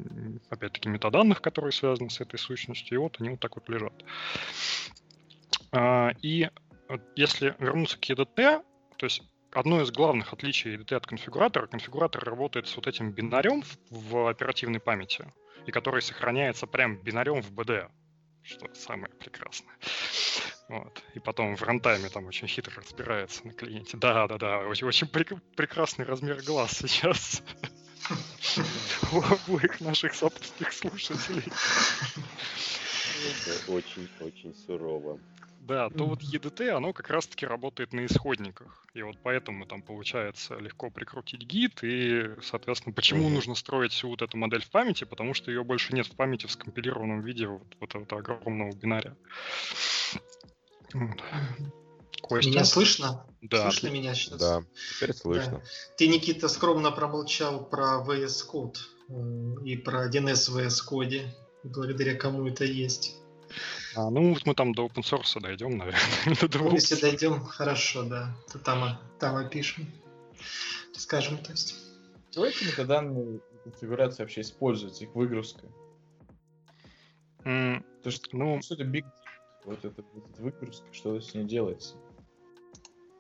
опять-таки, 0.51 0.89
метаданных, 0.89 1.41
которые 1.41 1.73
связаны 1.73 2.11
с 2.11 2.21
этой 2.21 2.39
сущностью, 2.39 2.97
и 2.97 2.99
вот 2.99 3.17
они 3.21 3.31
вот 3.31 3.41
так 3.41 3.57
вот 3.57 3.69
лежат. 3.69 3.95
А, 5.73 6.11
и 6.23 6.49
если 7.17 7.55
вернуться 7.59 7.99
к 7.99 8.09
EDT, 8.11 8.63
то 8.97 9.07
есть 9.07 9.23
одно 9.55 9.81
из 9.81 9.91
главных 9.91 10.33
отличий 10.33 10.77
EDT 10.77 10.95
от 10.95 11.07
конфигуратора, 11.07 11.67
конфигуратор 11.67 12.25
работает 12.25 12.67
с 12.67 12.77
вот 12.77 12.87
этим 12.87 13.13
бинарем 13.13 13.63
в, 13.63 13.77
в 13.91 14.29
оперативной 14.29 14.81
памяти, 14.81 15.33
и 15.67 15.71
который 15.71 16.03
сохраняется 16.03 16.67
прям 16.67 16.97
бинарем 16.97 17.41
в 17.41 17.53
BD, 17.53 17.89
что 18.43 18.73
самое 18.75 19.13
прекрасное. 19.15 19.75
Вот. 20.69 21.03
И 21.15 21.21
потом 21.21 21.57
в 21.57 21.63
рантайме 21.63 22.09
там 22.09 22.27
очень 22.27 22.49
хитро 22.49 22.83
разбирается 22.83 23.47
на 23.47 23.53
клиенте. 23.53 23.97
Да, 23.97 24.27
да, 24.27 24.39
да, 24.39 24.59
очень, 24.61 24.87
очень 24.87 25.07
прек- 25.07 25.41
прекрасный 25.57 26.05
размер 26.05 26.43
глаз 26.43 26.79
сейчас 26.79 27.43
у 29.13 29.21
обоих 29.21 29.81
наших 29.81 30.15
собственных 30.15 30.73
слушателей. 30.73 31.45
Очень-очень 33.69 34.55
сурово. 34.55 35.19
Да, 35.67 35.89
то 35.89 36.05
вот 36.05 36.21
EDT, 36.21 36.69
оно 36.69 36.93
как 36.93 37.09
раз-таки 37.09 37.47
работает 37.47 37.95
на 37.95 38.05
исходниках. 38.05 38.85
И 38.93 39.01
вот 39.01 39.17
поэтому 39.23 39.65
там 39.65 39.81
получается 39.81 40.57
легко 40.57 40.91
прикрутить 40.91 41.41
гид, 41.41 41.83
и, 41.83 42.35
соответственно, 42.43 42.93
почему 42.93 43.31
нужно 43.31 43.55
строить 43.55 43.93
всю 43.93 44.11
вот 44.11 44.21
эту 44.21 44.37
модель 44.37 44.63
в 44.63 44.71
памяти? 44.71 45.05
Потому 45.05 45.33
что 45.33 45.51
ее 45.51 45.65
больше 45.65 45.95
нет 45.95 46.07
в 46.07 46.15
памяти 46.17 46.47
в 46.47 46.53
скомпилированном 46.53 47.23
виде 47.23 47.47
вот, 47.47 47.63
вот 47.81 47.95
этого 47.95 48.21
огромного 48.21 48.73
бинаря. 48.77 49.17
Костя? 52.21 52.51
Меня 52.51 52.65
слышно? 52.65 53.27
Да. 53.41 53.71
Слышно 53.71 53.89
меня 53.89 54.15
сейчас? 54.15 54.39
Да, 54.39 54.63
теперь 54.97 55.15
слышно. 55.15 55.53
Да. 55.53 55.63
Ты, 55.97 56.09
Никита, 56.09 56.49
скромно 56.49 56.91
промолчал 56.91 57.65
про 57.65 58.05
VS 58.07 58.43
Code 58.53 58.77
э, 59.09 59.65
и 59.65 59.77
про 59.79 60.11
1С 60.11 60.51
в 60.51 60.59
VS 60.59 60.81
Code, 60.91 61.23
благодаря 61.63 62.17
кому 62.17 62.47
это 62.47 62.65
есть. 62.65 63.17
А, 63.97 64.11
ну, 64.11 64.37
мы 64.45 64.55
там 64.55 64.75
до 64.75 64.87
open 64.87 65.03
source 65.03 65.41
дойдем, 65.41 65.77
наверное. 65.77 66.73
Если 66.73 67.01
дойдем, 67.01 67.41
хорошо, 67.45 68.03
да. 68.05 68.35
То 68.53 68.59
там, 68.59 68.99
там 69.19 69.37
опишем. 69.37 69.87
Скажем, 70.93 71.39
то 71.39 71.53
есть. 71.53 71.77
Давайте 72.35 72.67
метаданные 72.67 73.41
конфигурации 73.63 74.23
вообще 74.23 74.41
используются, 74.41 75.05
их 75.05 75.15
выгрузка. 75.15 75.67
Mm, 77.45 77.85
То 78.03 78.11
что, 78.11 78.37
ну, 78.37 78.61
что 78.63 78.75
это 78.75 78.85
big 78.85 79.05
вот 79.65 79.85
эта, 79.85 80.03
вот 80.13 80.39
выгрузка, 80.39 80.87
что 80.93 81.21
с 81.21 81.35
ней 81.35 81.45
делается? 81.45 81.95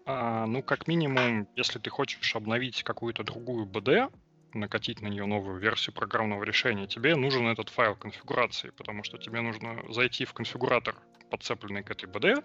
А, 0.06 0.46
ну, 0.46 0.62
как 0.62 0.86
минимум, 0.88 1.48
если 1.56 1.78
ты 1.78 1.90
хочешь 1.90 2.34
обновить 2.36 2.82
какую-то 2.82 3.22
другую 3.22 3.66
BD, 3.66 4.12
накатить 4.58 5.00
на 5.00 5.08
нее 5.08 5.26
новую 5.26 5.58
версию 5.58 5.94
программного 5.94 6.44
решения, 6.44 6.86
тебе 6.86 7.16
нужен 7.16 7.46
этот 7.48 7.68
файл 7.68 7.96
конфигурации, 7.96 8.70
потому 8.70 9.04
что 9.04 9.18
тебе 9.18 9.40
нужно 9.40 9.82
зайти 9.90 10.24
в 10.24 10.32
конфигуратор, 10.32 10.96
подцепленный 11.30 11.82
к 11.82 11.90
этой 11.90 12.08
BD, 12.08 12.44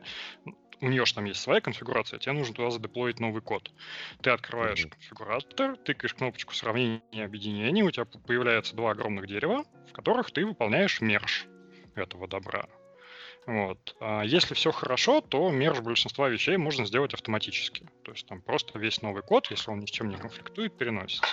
у 0.82 0.88
нее 0.88 1.06
же 1.06 1.14
там 1.14 1.26
есть 1.26 1.42
своя 1.42 1.62
конфигурация, 1.62 2.20
тебе 2.20 2.34
нужно 2.34 2.56
туда 2.56 2.72
задеплоить 2.72 3.20
новый 3.20 3.42
код. 3.42 3.72
Ты 4.22 4.30
открываешь 4.30 4.86
mm-hmm. 4.86 4.92
конфигуратор, 4.92 5.78
тыкаешь 5.78 6.14
кнопочку 6.14 6.54
сравнения 6.54 7.02
и 7.12 7.22
объединения, 7.22 7.84
у 7.84 7.92
тебя 7.92 8.06
появляется 8.06 8.76
два 8.76 8.92
огромных 8.92 9.28
дерева, 9.28 9.66
в 9.90 9.92
которых 9.92 10.32
ты 10.32 10.46
выполняешь 10.46 11.02
мерж 11.02 11.48
этого 11.96 12.28
добра. 12.28 12.68
Вот. 13.46 13.96
А 14.00 14.22
если 14.22 14.54
все 14.54 14.72
хорошо, 14.72 15.22
то 15.22 15.50
мерж 15.50 15.80
большинства 15.80 16.30
вещей 16.30 16.58
можно 16.58 16.86
сделать 16.86 17.16
автоматически. 17.16 17.84
То 18.04 18.12
есть 18.12 18.28
там 18.28 18.42
просто 18.42 18.78
весь 18.78 19.02
новый 19.02 19.24
код, 19.24 19.48
если 19.50 19.72
он 19.72 19.80
ни 19.80 19.88
с 19.88 19.90
чем 19.90 20.10
не 20.10 20.18
конфликтует, 20.18 20.78
переносится. 20.78 21.26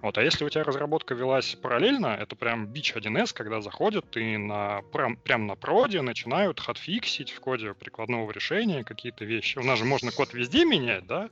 Вот. 0.00 0.16
А 0.16 0.22
если 0.22 0.44
у 0.44 0.48
тебя 0.48 0.64
разработка 0.64 1.14
велась 1.14 1.54
параллельно, 1.56 2.16
это 2.18 2.34
прям 2.34 2.66
бич 2.66 2.94
1С, 2.94 3.34
когда 3.34 3.60
заходят 3.60 4.16
и 4.16 4.38
на, 4.38 4.80
прям, 4.92 5.16
прям 5.16 5.46
на 5.46 5.54
проде 5.54 6.00
начинают 6.00 6.60
хатфиксить 6.60 7.30
в 7.30 7.40
коде 7.40 7.74
прикладного 7.74 8.30
решения 8.30 8.82
какие-то 8.82 9.26
вещи. 9.26 9.58
У 9.58 9.62
нас 9.62 9.78
же 9.78 9.84
можно 9.84 10.12
код 10.12 10.32
везде 10.32 10.64
менять, 10.64 11.06
да? 11.06 11.28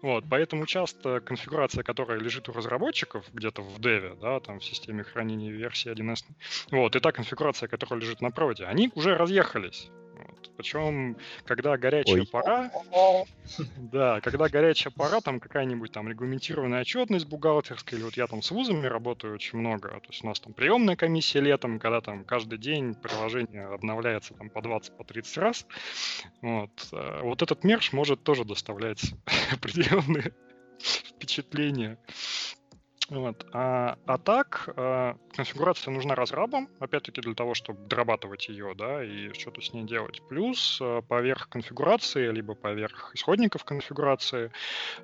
Вот, 0.00 0.24
поэтому 0.28 0.66
часто 0.66 1.20
конфигурация, 1.20 1.84
которая 1.84 2.18
лежит 2.18 2.48
у 2.48 2.52
разработчиков 2.52 3.24
где-то 3.32 3.62
в 3.62 3.80
деве, 3.80 4.16
да, 4.20 4.40
там 4.40 4.58
в 4.60 4.64
системе 4.64 5.04
хранения 5.04 5.52
версии 5.52 5.92
1С, 5.92 6.24
вот, 6.70 6.96
и 6.96 7.00
та 7.00 7.12
конфигурация, 7.12 7.68
которая 7.68 8.00
лежит 8.00 8.20
на 8.20 8.30
проде, 8.30 8.64
они 8.64 8.90
уже 8.94 9.14
разъехались 9.14 9.31
разъехались. 9.32 9.90
Вот. 10.14 10.50
Причем, 10.56 11.16
когда 11.44 11.76
горячая 11.76 12.20
Ой. 12.20 12.26
пора, 12.30 12.70
да, 13.76 14.20
когда 14.20 14.48
горячая 14.48 14.92
пора, 14.92 15.20
там 15.20 15.40
какая-нибудь 15.40 15.90
там 15.90 16.08
регламентированная 16.08 16.82
отчетность 16.82 17.26
бухгалтерская, 17.26 17.98
или 17.98 18.04
вот 18.04 18.16
я 18.16 18.26
там 18.26 18.42
с 18.42 18.50
вузами 18.50 18.86
работаю 18.86 19.34
очень 19.34 19.58
много, 19.58 19.88
то 19.88 20.08
есть 20.08 20.22
у 20.22 20.28
нас 20.28 20.38
там 20.38 20.52
приемная 20.52 20.96
комиссия 20.96 21.40
летом, 21.40 21.80
когда 21.80 22.00
там 22.00 22.24
каждый 22.24 22.58
день 22.58 22.94
приложение 22.94 23.66
обновляется 23.66 24.34
там 24.34 24.50
по 24.50 24.60
20, 24.60 24.96
по 24.96 25.04
30 25.04 25.38
раз, 25.38 25.66
вот, 26.40 26.70
э, 26.92 27.20
вот 27.22 27.42
этот 27.42 27.64
мерч 27.64 27.92
может 27.92 28.22
тоже 28.22 28.44
доставлять 28.44 29.14
определенные 29.52 30.32
впечатления. 30.78 31.98
Вот. 33.12 33.46
А, 33.52 33.98
а 34.06 34.16
так, 34.16 34.72
а, 34.74 35.18
конфигурация 35.36 35.92
нужна 35.92 36.14
разрабам, 36.14 36.70
опять-таки 36.78 37.20
для 37.20 37.34
того, 37.34 37.52
чтобы 37.52 37.86
дорабатывать 37.86 38.48
ее, 38.48 38.74
да, 38.74 39.04
и 39.04 39.34
что-то 39.34 39.60
с 39.60 39.74
ней 39.74 39.84
делать. 39.84 40.22
Плюс 40.30 40.78
а, 40.80 41.02
поверх 41.02 41.50
конфигурации, 41.50 42.30
либо 42.30 42.54
поверх 42.54 43.14
исходников 43.14 43.64
конфигурации 43.64 44.50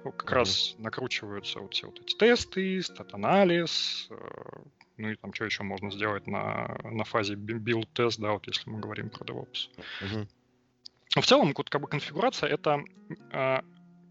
как 0.02 0.24
mm-hmm. 0.24 0.34
раз 0.34 0.74
накручиваются 0.78 1.61
вот 1.61 1.74
все 1.74 1.88
вот 1.88 2.00
эти 2.00 2.16
тесты, 2.16 2.80
стат-анализ, 2.80 4.09
а, 4.11 4.62
ну 4.96 5.11
и 5.11 5.14
там 5.16 5.34
что 5.34 5.44
еще 5.44 5.62
можно 5.62 5.90
сделать 5.90 6.26
на, 6.26 6.78
на 6.84 7.04
фазе 7.04 7.34
build-тест, 7.34 8.18
да, 8.18 8.32
вот 8.32 8.46
если 8.46 8.70
мы 8.70 8.80
говорим 8.80 9.11
про 9.11 9.22
DevOps. 9.26 9.68
Mm-hmm. 10.00 11.20
В 11.20 11.26
целом, 11.26 11.52
вот 11.54 11.68
как 11.68 11.82
бы 11.82 11.88
конфигурация 11.88 12.48
это 12.48 12.82
а, 13.32 13.62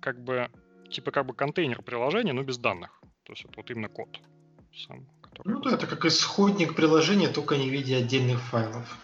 как 0.01 0.23
бы 0.23 0.51
типа 0.91 1.09
как 1.09 1.25
бы 1.25 1.33
контейнер 1.33 1.81
приложения, 1.81 2.33
но 2.33 2.43
без 2.43 2.59
данных. 2.59 3.01
То 3.27 3.33
есть 3.33 3.43
это 3.43 3.53
вот 3.57 3.69
именно 3.69 3.89
код 3.89 4.07
сам. 4.87 5.05
Который... 5.21 5.51
Ну 5.51 5.59
да, 5.59 5.73
это 5.73 5.85
как 5.85 6.05
исходник 6.05 6.75
приложения, 6.75 7.27
только 7.27 7.57
не 7.57 7.67
в 7.69 7.73
виде 7.73 7.97
отдельных 7.97 8.41
файлов. 8.41 8.97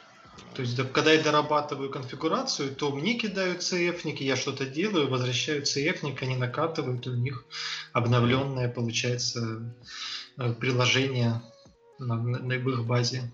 То 0.56 0.62
есть, 0.62 0.78
когда 0.94 1.12
я 1.12 1.22
дорабатываю 1.22 1.90
конфигурацию, 1.90 2.74
то 2.74 2.96
мне 2.96 3.16
кидают 3.16 3.60
CF-ники, 3.60 4.24
я 4.24 4.38
что-то 4.38 4.66
делаю, 4.66 5.10
возвращаю 5.10 5.64
CF-ник, 5.64 6.24
они 6.24 6.38
накатывают, 6.38 7.06
и 7.06 7.10
у 7.10 7.16
них 7.16 7.44
обновленное 7.92 8.70
получается 8.70 9.74
э, 10.38 10.54
приложение 10.54 11.42
на, 12.00 12.16
на 12.16 12.54
их 12.54 12.86
базе. 12.86 13.30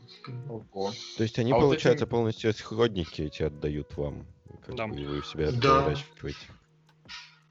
Ого. 0.49 0.91
То 1.17 1.23
есть 1.23 1.37
они, 1.37 1.51
а 1.51 1.55
получается, 1.55 2.05
вот 2.05 2.07
эти... 2.07 2.09
полностью 2.09 2.51
исходники 2.51 3.21
эти 3.21 3.43
отдают 3.43 3.95
вам, 3.95 4.25
как 4.65 4.75
да. 4.75 4.87
вы 4.87 5.21
в 5.21 5.27
себя 5.27 5.51
да. 5.51 5.93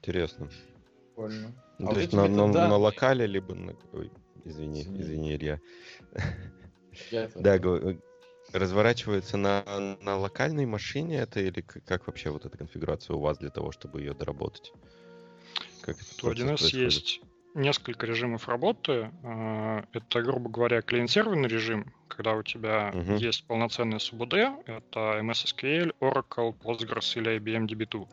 Интересно. 0.01 0.49
Прикольно. 1.15 1.53
Ну, 1.79 1.85
а 1.85 1.89
то 1.89 1.95
вот 1.95 2.01
есть 2.01 2.13
на, 2.13 2.27
на, 2.27 2.47
на 2.47 2.77
локале, 2.77 3.25
либо 3.25 3.55
на... 3.55 3.73
Ой, 3.93 4.11
извини, 4.45 4.81
извини, 4.81 5.01
извини 5.01 5.35
Илья. 5.35 5.59
Да, 7.35 7.57
разворачивается 8.51 9.37
на, 9.37 9.63
на 10.01 10.17
локальной 10.17 10.65
машине 10.65 11.19
это 11.19 11.39
или 11.39 11.61
как 11.61 12.07
вообще 12.07 12.29
вот 12.29 12.45
эта 12.45 12.57
конфигурация 12.57 13.15
у 13.15 13.19
вас 13.19 13.37
для 13.37 13.51
того, 13.51 13.71
чтобы 13.71 14.01
ее 14.01 14.13
доработать? 14.13 14.73
Как 15.81 15.95
это 15.95 16.27
У 16.27 16.31
1С 16.31 16.75
есть 16.75 17.21
несколько 17.53 18.05
режимов 18.05 18.47
работы. 18.47 19.11
А, 19.23 19.83
это, 19.93 20.21
грубо 20.21 20.49
говоря, 20.49 20.81
клиент-серверный 20.81 21.47
режим, 21.47 21.93
когда 22.07 22.35
у 22.35 22.43
тебя 22.43 22.91
uh-huh. 22.93 23.17
есть 23.17 23.45
полноценный 23.45 23.97
SUBD, 23.97 24.63
это 24.65 25.19
MS 25.19 25.45
SQL, 25.45 25.95
Oracle, 25.99 26.55
Postgres 26.57 27.17
или 27.17 27.37
IBM 27.37 27.67
DB2. 27.67 28.07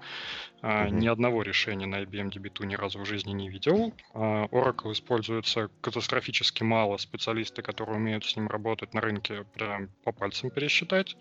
Uh-huh. 0.63 0.91
Ни 0.91 1.09
одного 1.09 1.43
решения 1.43 1.87
на 1.87 2.03
IBM 2.03 2.31
DB2 2.31 2.67
ни 2.67 2.75
разу 2.75 3.01
в 3.01 3.07
жизни 3.07 3.33
не 3.33 3.49
видел. 3.49 3.95
А, 4.15 4.47
Oracle 4.47 4.93
используется 4.93 5.71
катастрофически 5.81 6.63
мало. 6.63 6.97
Специалисты, 6.97 7.63
которые 7.63 7.97
умеют 7.97 8.25
с 8.25 8.37
ним 8.37 8.49
работать 8.49 8.95
на 8.95 9.01
рынке, 9.01 9.45
прям 9.55 9.89
по 10.05 10.13
пальцам 10.13 10.51
пересчитать. 10.51 11.17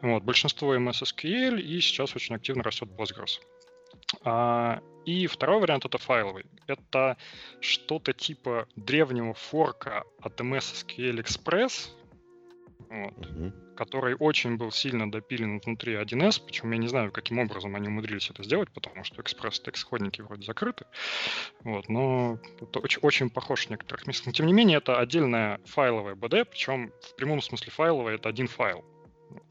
Вот. 0.00 0.22
Большинство 0.22 0.74
MS 0.74 1.02
SQL, 1.02 1.60
и 1.60 1.80
сейчас 1.80 2.16
очень 2.16 2.34
активно 2.34 2.62
растет 2.62 2.88
Postgres. 2.96 3.40
А, 4.24 4.80
и 5.04 5.26
второй 5.26 5.60
вариант 5.60 5.84
это 5.84 5.98
файловый. 5.98 6.46
Это 6.66 7.16
что-то 7.60 8.12
типа 8.12 8.68
древнего 8.76 9.34
форка 9.34 10.04
от 10.20 10.40
MS 10.40 10.84
SQL 10.86 11.22
Express, 11.22 11.90
вот, 12.90 13.14
mm-hmm. 13.14 13.74
который 13.76 14.14
очень 14.16 14.56
был 14.56 14.70
сильно 14.72 15.10
допилен 15.10 15.60
внутри 15.60 15.94
1С, 15.94 16.42
причем 16.44 16.72
я 16.72 16.78
не 16.78 16.88
знаю, 16.88 17.12
каким 17.12 17.38
образом 17.38 17.76
они 17.76 17.88
умудрились 17.88 18.30
это 18.30 18.42
сделать, 18.42 18.70
потому 18.72 19.04
что 19.04 19.22
Express 19.22 19.62
текст 19.62 19.84
исходники 19.84 20.20
вроде 20.22 20.44
закрыты, 20.44 20.86
вот, 21.62 21.88
но 21.88 22.38
это 22.60 22.80
очень, 22.80 23.00
очень 23.02 23.30
похож 23.30 23.66
в 23.66 23.70
некоторых 23.70 24.06
местах. 24.06 24.26
Но 24.26 24.32
тем 24.32 24.46
не 24.46 24.52
менее, 24.52 24.78
это 24.78 24.98
отдельная 24.98 25.60
файловая 25.64 26.14
BD, 26.14 26.44
причем 26.44 26.92
в 27.00 27.14
прямом 27.16 27.40
смысле 27.40 27.70
файловая 27.70 28.16
это 28.16 28.28
один 28.28 28.48
файл 28.48 28.84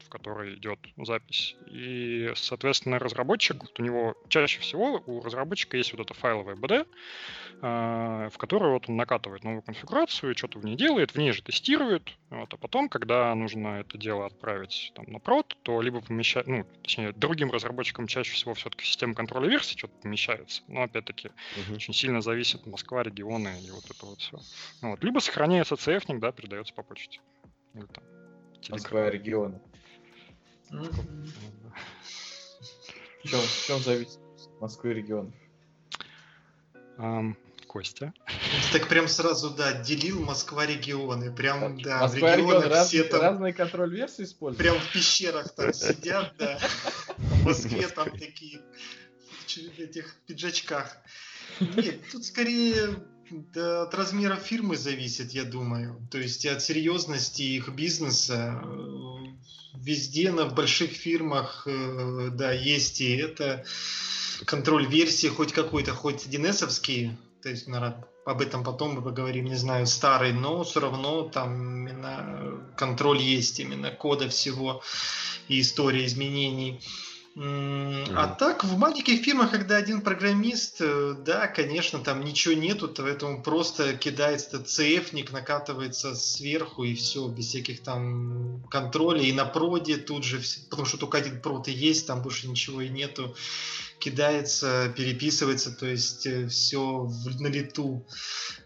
в 0.04 0.08
которой 0.08 0.54
идет 0.54 0.78
запись. 0.96 1.56
И, 1.66 2.30
соответственно, 2.34 2.98
разработчик, 2.98 3.62
вот 3.62 3.78
у 3.78 3.82
него 3.82 4.14
чаще 4.28 4.60
всего 4.60 5.02
у 5.06 5.22
разработчика 5.22 5.76
есть 5.76 5.92
вот 5.92 6.00
эта 6.00 6.14
файловая 6.14 6.56
BD, 6.56 6.86
а, 7.62 8.28
в 8.30 8.38
которую 8.38 8.72
вот 8.72 8.88
он 8.88 8.96
накатывает 8.96 9.44
новую 9.44 9.62
конфигурацию, 9.62 10.36
что-то 10.36 10.58
в 10.58 10.64
ней 10.64 10.76
делает, 10.76 11.12
в 11.12 11.18
ней 11.18 11.32
же 11.32 11.42
тестирует, 11.42 12.16
вот, 12.30 12.52
а 12.52 12.56
потом, 12.56 12.88
когда 12.88 13.34
нужно 13.34 13.80
это 13.80 13.98
дело 13.98 14.26
отправить 14.26 14.92
там, 14.94 15.06
на 15.08 15.18
прод, 15.18 15.56
то 15.62 15.80
либо 15.82 16.00
помещать, 16.00 16.46
ну, 16.46 16.64
точнее, 16.82 17.12
другим 17.12 17.50
разработчикам 17.50 18.06
чаще 18.06 18.32
всего 18.32 18.54
все-таки 18.54 18.84
система 18.84 19.14
контроля 19.14 19.48
версий 19.48 19.76
что-то 19.76 19.94
помещается, 20.02 20.62
но 20.68 20.82
опять-таки 20.84 21.28
uh-huh. 21.28 21.74
очень 21.74 21.94
сильно 21.94 22.20
зависит 22.20 22.66
Москва, 22.66 23.02
регионы 23.02 23.60
и 23.62 23.70
вот 23.70 23.84
это 23.84 24.06
вот 24.06 24.20
все. 24.20 24.38
Вот. 24.80 25.04
Либо 25.04 25.18
сохраняется 25.18 25.74
CF-ник, 25.74 26.20
да, 26.20 26.32
передается 26.32 26.72
по 26.74 26.82
почте. 26.82 27.20
Или 27.74 27.86
там 27.86 28.04
Москва 28.68 29.10
региона. 29.10 29.60
В 30.70 30.88
чем, 33.28 33.40
в 33.40 33.66
чем 33.66 33.80
зависит 33.80 34.20
Москвы 34.60 34.92
и 34.92 34.94
регионов? 34.94 35.34
Um, 36.98 37.34
Костя. 37.66 38.12
Так 38.72 38.88
прям 38.88 39.08
сразу, 39.08 39.50
да, 39.50 39.72
делил 39.72 40.20
Москва 40.20 40.66
регионы. 40.66 41.32
Прям, 41.32 41.80
да, 41.80 42.00
Москва 42.00 42.36
регионы 42.36 42.64
регион, 42.64 42.84
все 42.84 43.02
раз, 43.02 43.10
там... 43.10 43.20
Разные 43.20 43.52
контроль 43.52 43.94
версии 43.94 44.24
используют? 44.24 44.58
Прям 44.58 44.78
в 44.78 44.92
пещерах 44.92 45.54
там 45.54 45.72
сидят, 45.72 46.34
да. 46.38 46.58
В 47.16 47.44
Москве 47.44 47.88
там 47.88 48.10
такие 48.10 48.60
в 49.46 49.78
этих 49.78 50.16
пиджачках. 50.26 50.96
Нет, 51.60 52.00
тут 52.12 52.24
скорее 52.24 52.96
да, 53.30 53.82
от 53.82 53.94
размера 53.94 54.36
фирмы 54.36 54.76
зависит, 54.76 55.32
я 55.32 55.44
думаю. 55.44 56.06
То 56.10 56.18
есть 56.18 56.46
от 56.46 56.62
серьезности 56.62 57.42
их 57.42 57.68
бизнеса. 57.68 58.62
Везде 59.74 60.32
на 60.32 60.46
больших 60.46 60.90
фирмах, 60.90 61.62
э, 61.66 62.30
да, 62.32 62.52
есть 62.52 63.00
и 63.00 63.16
это 63.16 63.64
контроль 64.44 64.86
версии 64.86 65.28
хоть 65.28 65.52
какой-то, 65.52 65.92
хоть 65.92 66.26
1 66.26 66.52
то 67.42 67.48
есть, 67.48 67.66
наверное, 67.68 68.04
об 68.26 68.42
этом 68.42 68.64
потом 68.64 68.94
мы 68.94 69.02
поговорим, 69.02 69.46
не 69.46 69.54
знаю, 69.54 69.86
старый, 69.86 70.32
но 70.32 70.62
все 70.62 70.80
равно 70.80 71.22
там 71.22 71.86
именно 71.86 72.60
контроль 72.76 73.18
есть, 73.18 73.60
именно 73.60 73.90
кода 73.90 74.28
всего 74.28 74.82
и 75.48 75.60
история 75.60 76.04
изменений. 76.04 76.80
А 77.42 78.36
так, 78.38 78.64
в 78.64 78.76
маленьких 78.76 79.24
фирмах, 79.24 79.50
когда 79.50 79.76
один 79.76 80.02
программист, 80.02 80.76
э, 80.80 81.14
да, 81.24 81.46
конечно, 81.46 81.98
там 82.00 82.22
ничего 82.22 82.52
нету, 82.52 82.92
поэтому 82.94 83.42
просто 83.42 83.96
кидается 83.96 84.48
этот 84.48 84.66
CF-ник, 84.66 85.32
накатывается 85.32 86.14
сверху 86.14 86.84
и 86.84 86.94
все, 86.94 87.28
без 87.28 87.46
всяких 87.46 87.82
там 87.82 88.62
контролей. 88.70 89.30
И 89.30 89.32
на 89.32 89.46
проде 89.46 89.96
тут 89.96 90.24
же, 90.24 90.42
потому 90.68 90.86
что 90.86 90.98
только 90.98 91.16
один 91.16 91.40
прод 91.40 91.68
и 91.68 91.72
есть, 91.72 92.06
там 92.06 92.20
больше 92.20 92.46
ничего 92.46 92.82
и 92.82 92.90
нету, 92.90 93.34
кидается, 94.00 94.92
переписывается, 94.94 95.74
то 95.74 95.86
есть 95.86 96.26
э, 96.26 96.46
все 96.46 97.08
на 97.38 97.46
лету. 97.46 98.06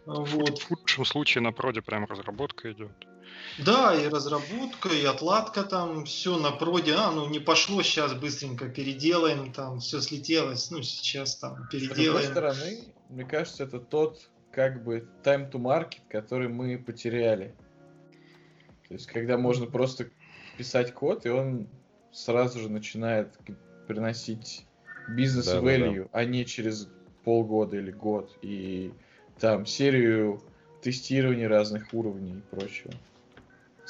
Вот. 0.04 0.58
В 0.58 0.66
худшем 0.66 1.04
случае 1.04 1.42
на 1.42 1.52
проде 1.52 1.80
прям 1.80 2.06
разработка 2.06 2.72
идет. 2.72 2.90
Да, 3.58 3.94
и 3.94 4.08
разработка, 4.08 4.88
и 4.88 5.04
отладка 5.04 5.62
там, 5.62 6.04
все 6.06 6.38
на 6.38 6.50
проде. 6.50 6.94
А, 6.94 7.12
ну 7.12 7.28
не 7.28 7.38
пошло, 7.38 7.82
сейчас 7.82 8.12
быстренько 8.14 8.68
переделаем, 8.68 9.52
там 9.52 9.78
все 9.78 10.00
слетелось, 10.00 10.70
ну 10.70 10.82
сейчас 10.82 11.36
там 11.36 11.68
переделаем. 11.70 12.22
С 12.22 12.30
другой 12.30 12.52
стороны, 12.54 12.84
мне 13.10 13.24
кажется, 13.24 13.64
это 13.64 13.78
тот 13.78 14.28
как 14.50 14.82
бы 14.82 15.08
time 15.22 15.50
to 15.50 15.60
market, 15.60 16.00
который 16.08 16.48
мы 16.48 16.78
потеряли. 16.78 17.54
То 18.88 18.94
есть, 18.94 19.06
когда 19.06 19.38
можно 19.38 19.66
просто 19.66 20.10
писать 20.56 20.92
код, 20.92 21.26
и 21.26 21.30
он 21.30 21.68
сразу 22.12 22.60
же 22.60 22.68
начинает 22.68 23.34
приносить 23.86 24.66
бизнес 25.08 25.46
да, 25.46 25.58
value, 25.58 25.96
да, 25.96 26.02
да. 26.04 26.08
а 26.12 26.24
не 26.24 26.44
через 26.44 26.88
полгода 27.24 27.76
или 27.76 27.90
год. 27.90 28.36
И 28.42 28.92
там 29.38 29.66
серию 29.66 30.42
тестирований 30.82 31.46
разных 31.46 31.92
уровней 31.92 32.38
и 32.38 32.54
прочего. 32.54 32.92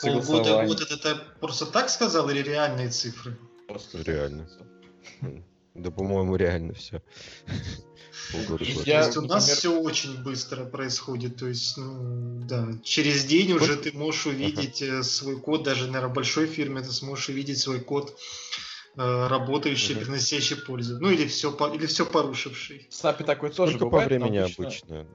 Полгода 0.01 0.67
год 0.67 0.81
это 0.81 0.97
ты 0.97 1.15
просто 1.41 1.67
так 1.67 1.89
сказал 1.89 2.29
или 2.31 2.43
реальные 2.43 2.91
цифры? 2.91 3.37
Просто 3.69 4.03
реально. 4.03 4.49
Да, 5.75 5.91
по-моему, 5.91 6.37
реально 6.37 6.73
все. 6.75 7.03
Полгода 8.33 8.65
год. 8.65 8.87
Я, 8.87 9.01
у 9.01 9.23
нас 9.23 9.49
например... 9.49 9.57
все 9.57 9.81
очень 9.81 10.23
быстро 10.23 10.65
происходит. 10.65 11.37
То 11.37 11.49
есть, 11.49 11.77
ну, 11.77 12.41
да, 12.47 12.69
через 12.85 13.25
день 13.25 13.53
уже 13.53 13.77
ты 13.77 13.91
можешь 13.93 14.27
увидеть 14.27 14.83
ага. 14.83 15.01
Э, 15.01 15.03
свой 15.03 15.41
код, 15.41 15.65
даже, 15.65 15.87
наверное, 15.87 16.15
большой 16.15 16.47
фирме 16.47 16.81
ты 16.81 16.93
сможешь 16.93 17.29
увидеть 17.29 17.59
свой 17.59 17.81
код 17.81 18.17
э, 18.97 19.27
работающий, 19.27 19.97
приносящий 19.97 20.57
пользу. 20.57 20.99
Ну 21.01 21.11
или 21.11 21.27
все, 21.27 21.51
или 21.75 21.87
все 21.87 22.07
порушивший. 22.07 22.87
В 22.89 22.95
SAP 22.95 23.25
такой 23.25 23.51
тоже 23.51 23.73
Сколько 23.73 23.87
бывает. 23.87 24.09
по 24.09 24.15
времени 24.15 24.39
обычно? 24.39 24.65
обычно? 24.65 25.07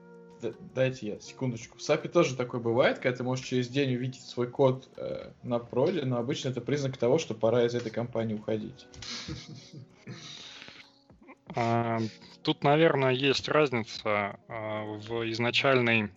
Дайте 0.74 1.06
я 1.06 1.20
секундочку. 1.20 1.78
В 1.78 1.80
SAP 1.80 2.08
тоже 2.08 2.36
такое 2.36 2.60
бывает, 2.60 2.98
когда 2.98 3.16
ты 3.16 3.22
можешь 3.22 3.46
через 3.46 3.68
день 3.68 3.94
увидеть 3.94 4.22
свой 4.22 4.46
код 4.48 4.88
э, 4.96 5.30
на 5.42 5.58
проде, 5.58 6.02
но 6.02 6.18
обычно 6.18 6.48
это 6.50 6.60
признак 6.60 6.96
того, 6.96 7.18
что 7.18 7.34
пора 7.34 7.64
из 7.64 7.74
этой 7.74 7.90
компании 7.90 8.34
уходить. 8.34 8.86
А, 11.56 11.98
тут, 12.42 12.62
наверное, 12.62 13.10
есть 13.10 13.48
разница 13.48 14.38
а, 14.48 14.84
в 14.84 15.28
изначальной 15.30 16.10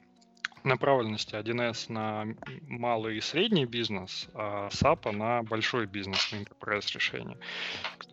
направленности 0.64 1.36
1С 1.36 1.92
на 1.92 2.26
малый 2.68 3.18
и 3.18 3.22
средний 3.22 3.66
бизнес, 3.66 4.28
а 4.34 4.70
SAP 4.70 5.12
на 5.12 5.44
большой 5.44 5.86
бизнес, 5.86 6.32
на 6.32 6.38
enterprise 6.38 6.94
решение, 6.94 7.38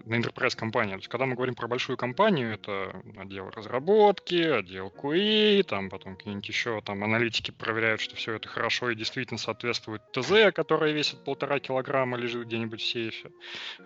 на 0.05 0.17
enterprise 0.17 0.57
компанию. 0.57 0.97
То 0.97 1.01
есть, 1.01 1.09
когда 1.09 1.27
мы 1.27 1.35
говорим 1.35 1.55
про 1.55 1.69
большую 1.69 1.97
компанию, 1.97 2.53
это 2.55 3.03
отдел 3.17 3.51
разработки, 3.51 4.35
отдел 4.35 4.93
QA, 4.97 5.63
там 5.63 5.91
потом 5.91 6.17
какие-нибудь 6.17 6.49
еще 6.49 6.81
там 6.83 7.05
аналитики 7.05 7.51
проверяют, 7.51 8.01
что 8.01 8.17
все 8.17 8.35
это 8.35 8.49
хорошо 8.49 8.91
и 8.91 8.95
действительно 8.95 9.39
соответствует 9.39 10.03
ТЗ, 10.13 10.53
которая 10.55 10.93
весит 10.93 11.25
полтора 11.25 11.59
килограмма, 11.61 12.17
лежит 12.17 12.47
где-нибудь 12.47 12.81
в 12.81 12.87
сейфе. 12.87 13.31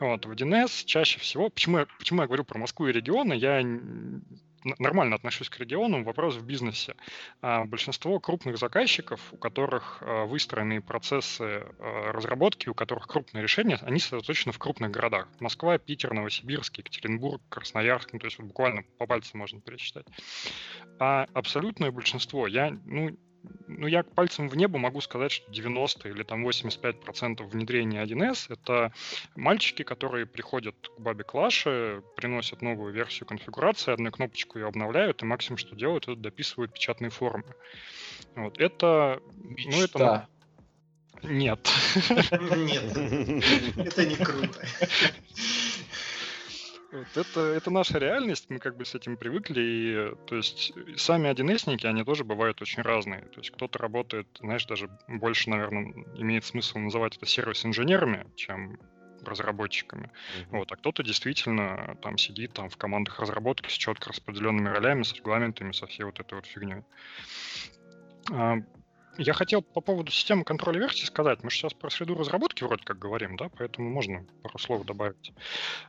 Вот, 0.01 0.27
в 0.27 0.31
1С 0.31 0.85
чаще 0.85 1.19
всего, 1.21 1.51
почему 1.51 1.79
я, 1.79 1.87
почему 1.99 2.23
я 2.23 2.27
говорю 2.27 2.45
про 2.45 2.59
Москву 2.59 2.89
и 2.89 2.93
регионы, 2.93 3.35
я 3.35 3.63
нормально 4.79 5.17
отношусь 5.17 5.49
к 5.49 5.59
регионам, 5.59 6.05
вопрос 6.05 6.37
в 6.37 6.45
бизнесе. 6.45 6.95
А 7.43 7.65
большинство 7.65 8.19
крупных 8.21 8.59
заказчиков, 8.59 9.21
у 9.33 9.37
которых 9.37 9.99
а, 10.01 10.25
выстроены 10.25 10.81
процессы 10.81 11.43
а, 11.43 12.13
разработки, 12.13 12.69
у 12.69 12.75
которых 12.75 13.07
крупные 13.07 13.43
решения, 13.43 13.79
они 13.83 13.99
сосредоточены 13.99 14.53
в 14.53 14.59
крупных 14.59 14.91
городах. 14.91 15.29
Москва, 15.41 15.79
Питер, 15.79 16.13
Новосибирск, 16.13 16.79
Екатеринбург, 16.79 17.43
Красноярск, 17.49 18.13
ну, 18.13 18.19
то 18.19 18.27
есть 18.27 18.41
буквально 18.41 18.83
по 18.99 19.07
пальцам 19.07 19.41
можно 19.41 19.61
пересчитать. 19.61 20.07
А 20.99 21.27
абсолютное 21.35 21.91
большинство, 21.91 22.47
я, 22.47 22.71
ну, 22.85 23.17
ну, 23.67 23.87
я 23.87 24.03
пальцем 24.03 24.49
в 24.49 24.57
небо 24.57 24.79
могу 24.79 25.01
сказать, 25.01 25.33
что 25.33 25.51
90 25.51 26.09
или 26.09 26.23
там 26.23 26.47
85% 26.47 27.45
внедрения 27.49 28.03
1С— 28.05 28.47
это 28.49 28.93
мальчики, 29.37 29.83
которые 29.83 30.27
приходят 30.27 30.77
к 30.89 31.01
бабе 31.01 31.25
Клаше, 31.25 32.03
приносят 32.17 32.63
новую 32.63 32.93
версию 32.93 33.27
конфигурации, 33.27 33.93
одной 33.93 34.13
кнопочку 34.13 34.59
ее 34.59 34.67
обновляют, 34.67 35.23
и 35.23 35.27
максимум, 35.27 35.59
что 35.59 35.75
делают, 35.75 36.05
это 36.05 36.17
дописывают 36.17 36.73
печатные 36.73 37.11
формы. 37.11 37.45
Вот, 38.35 38.59
это... 38.59 39.21
Мечта. 39.37 39.71
Ну, 39.71 39.83
это... 39.83 40.29
Нет. 41.23 41.69
Нет, 42.57 42.97
это 43.79 44.07
не 44.07 44.17
круто. 44.17 44.67
Вот 46.95 47.17
это, 47.17 47.41
это 47.41 47.71
наша 47.71 47.99
реальность, 47.99 48.47
мы 48.51 48.61
как 48.61 48.77
бы 48.77 48.85
с 48.85 48.95
этим 48.95 49.17
привыкли, 49.17 49.61
и, 49.61 50.27
то 50.27 50.37
есть 50.37 50.73
сами 50.97 51.29
1С, 51.29 51.85
они 51.85 52.05
тоже 52.05 52.23
бывают 52.23 52.63
очень 52.63 52.83
разные. 52.83 53.23
То 53.23 53.41
есть 53.41 53.51
кто-то 53.51 53.81
работает, 53.81 54.29
знаешь, 54.39 54.65
даже 54.67 54.89
больше, 55.09 55.51
наверное, 55.51 55.93
имеет 56.17 56.45
смысл 56.45 56.79
называть 56.79 57.17
это 57.17 57.27
сервис-инженерами, 57.27 58.27
чем 58.37 58.79
разработчиками. 59.23 60.05
Mm-hmm. 60.05 60.47
Вот, 60.51 60.71
а 60.71 60.77
кто-то 60.77 61.03
действительно 61.03 61.97
там 62.01 62.17
сидит 62.17 62.53
там 62.53 62.69
в 62.69 62.77
командах 62.77 63.19
разработки 63.19 63.69
с 63.69 63.73
четко 63.73 64.11
распределенными 64.11 64.69
ролями, 64.69 65.03
с 65.03 65.15
регламентами, 65.15 65.73
со 65.73 65.87
всей 65.87 66.05
вот 66.05 66.21
этой 66.21 66.35
вот 66.35 66.47
фигней. 66.47 66.83
А, 68.31 68.59
я 69.19 69.33
хотел 69.33 69.63
по 69.63 69.81
поводу 69.81 70.11
системы 70.11 70.45
контроля 70.45 70.81
версий 70.81 71.07
сказать. 71.07 71.43
Мы 71.43 71.51
же 71.51 71.57
сейчас 71.57 71.75
про 71.75 71.91
среду 71.91 72.15
разработки 72.15 72.65
вроде 72.65 72.85
как 72.85 72.99
говорим, 72.99 73.37
да, 73.37 73.49
поэтому 73.49 73.91
можно 73.91 74.25
пару 74.43 74.59
слов 74.59 74.85
добавить. 74.85 75.33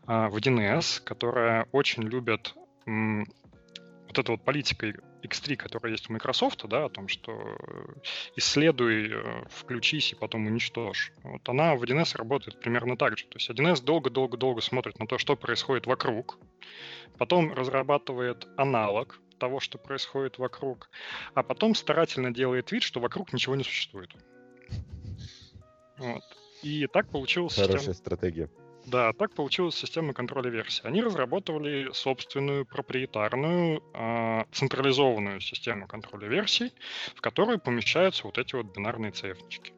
А, 0.05 0.29
в 0.29 0.37
1С, 0.37 1.01
которая 1.03 1.67
очень 1.71 2.03
любит 2.03 2.53
вот 2.85 4.19
эта 4.19 4.31
вот 4.31 4.43
политика 4.43 4.93
X3, 5.23 5.55
которая 5.55 5.91
есть 5.91 6.09
у 6.09 6.13
Microsoft, 6.13 6.65
да, 6.67 6.85
о 6.85 6.89
том, 6.89 7.07
что 7.07 7.31
э, 7.33 7.93
исследуй, 8.35 9.11
э, 9.11 9.43
включись 9.49 10.13
и 10.13 10.15
потом 10.15 10.45
уничтожь. 10.45 11.11
Вот 11.23 11.47
она 11.49 11.75
в 11.75 11.83
1С 11.83 12.15
работает 12.15 12.59
примерно 12.59 12.95
так 12.95 13.17
же. 13.17 13.25
То 13.25 13.37
есть 13.37 13.49
1С 13.49 13.83
долго-долго-долго 13.83 14.61
смотрит 14.61 14.99
на 14.99 15.07
то, 15.07 15.17
что 15.17 15.35
происходит 15.35 15.87
вокруг, 15.87 16.37
потом 17.17 17.53
разрабатывает 17.53 18.47
аналог, 18.55 19.19
того, 19.37 19.59
что 19.59 19.77
происходит 19.77 20.37
вокруг, 20.37 20.89
а 21.33 21.43
потом 21.43 21.75
старательно 21.75 22.33
делает 22.33 22.71
вид, 22.71 22.83
что 22.83 22.99
вокруг 22.99 23.33
ничего 23.33 23.55
не 23.55 23.63
существует. 23.63 24.11
Вот. 25.97 26.23
И 26.63 26.87
так 26.87 27.09
получилась 27.09 27.55
Хорошая 27.55 27.77
система... 27.77 27.95
стратегия. 27.95 28.49
Да, 28.85 29.13
так 29.13 29.33
получилась 29.33 29.75
система 29.75 30.13
контроля 30.13 30.49
версий. 30.49 30.81
Они 30.83 31.01
разработали 31.01 31.89
собственную 31.91 32.65
проприетарную 32.65 33.83
э, 33.93 34.43
централизованную 34.51 35.39
систему 35.41 35.87
контроля 35.87 36.27
версий, 36.27 36.71
в 37.15 37.21
которую 37.21 37.59
помещаются 37.59 38.25
вот 38.25 38.37
эти 38.37 38.55
вот 38.55 38.67
бинарные 38.75 39.11
цефнички. 39.11 39.73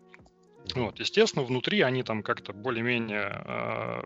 Вот, 0.76 1.00
естественно, 1.00 1.46
внутри 1.46 1.80
они 1.82 2.04
там 2.04 2.22
как-то 2.22 2.52
более-менее 2.52 3.32
э, 3.46 4.02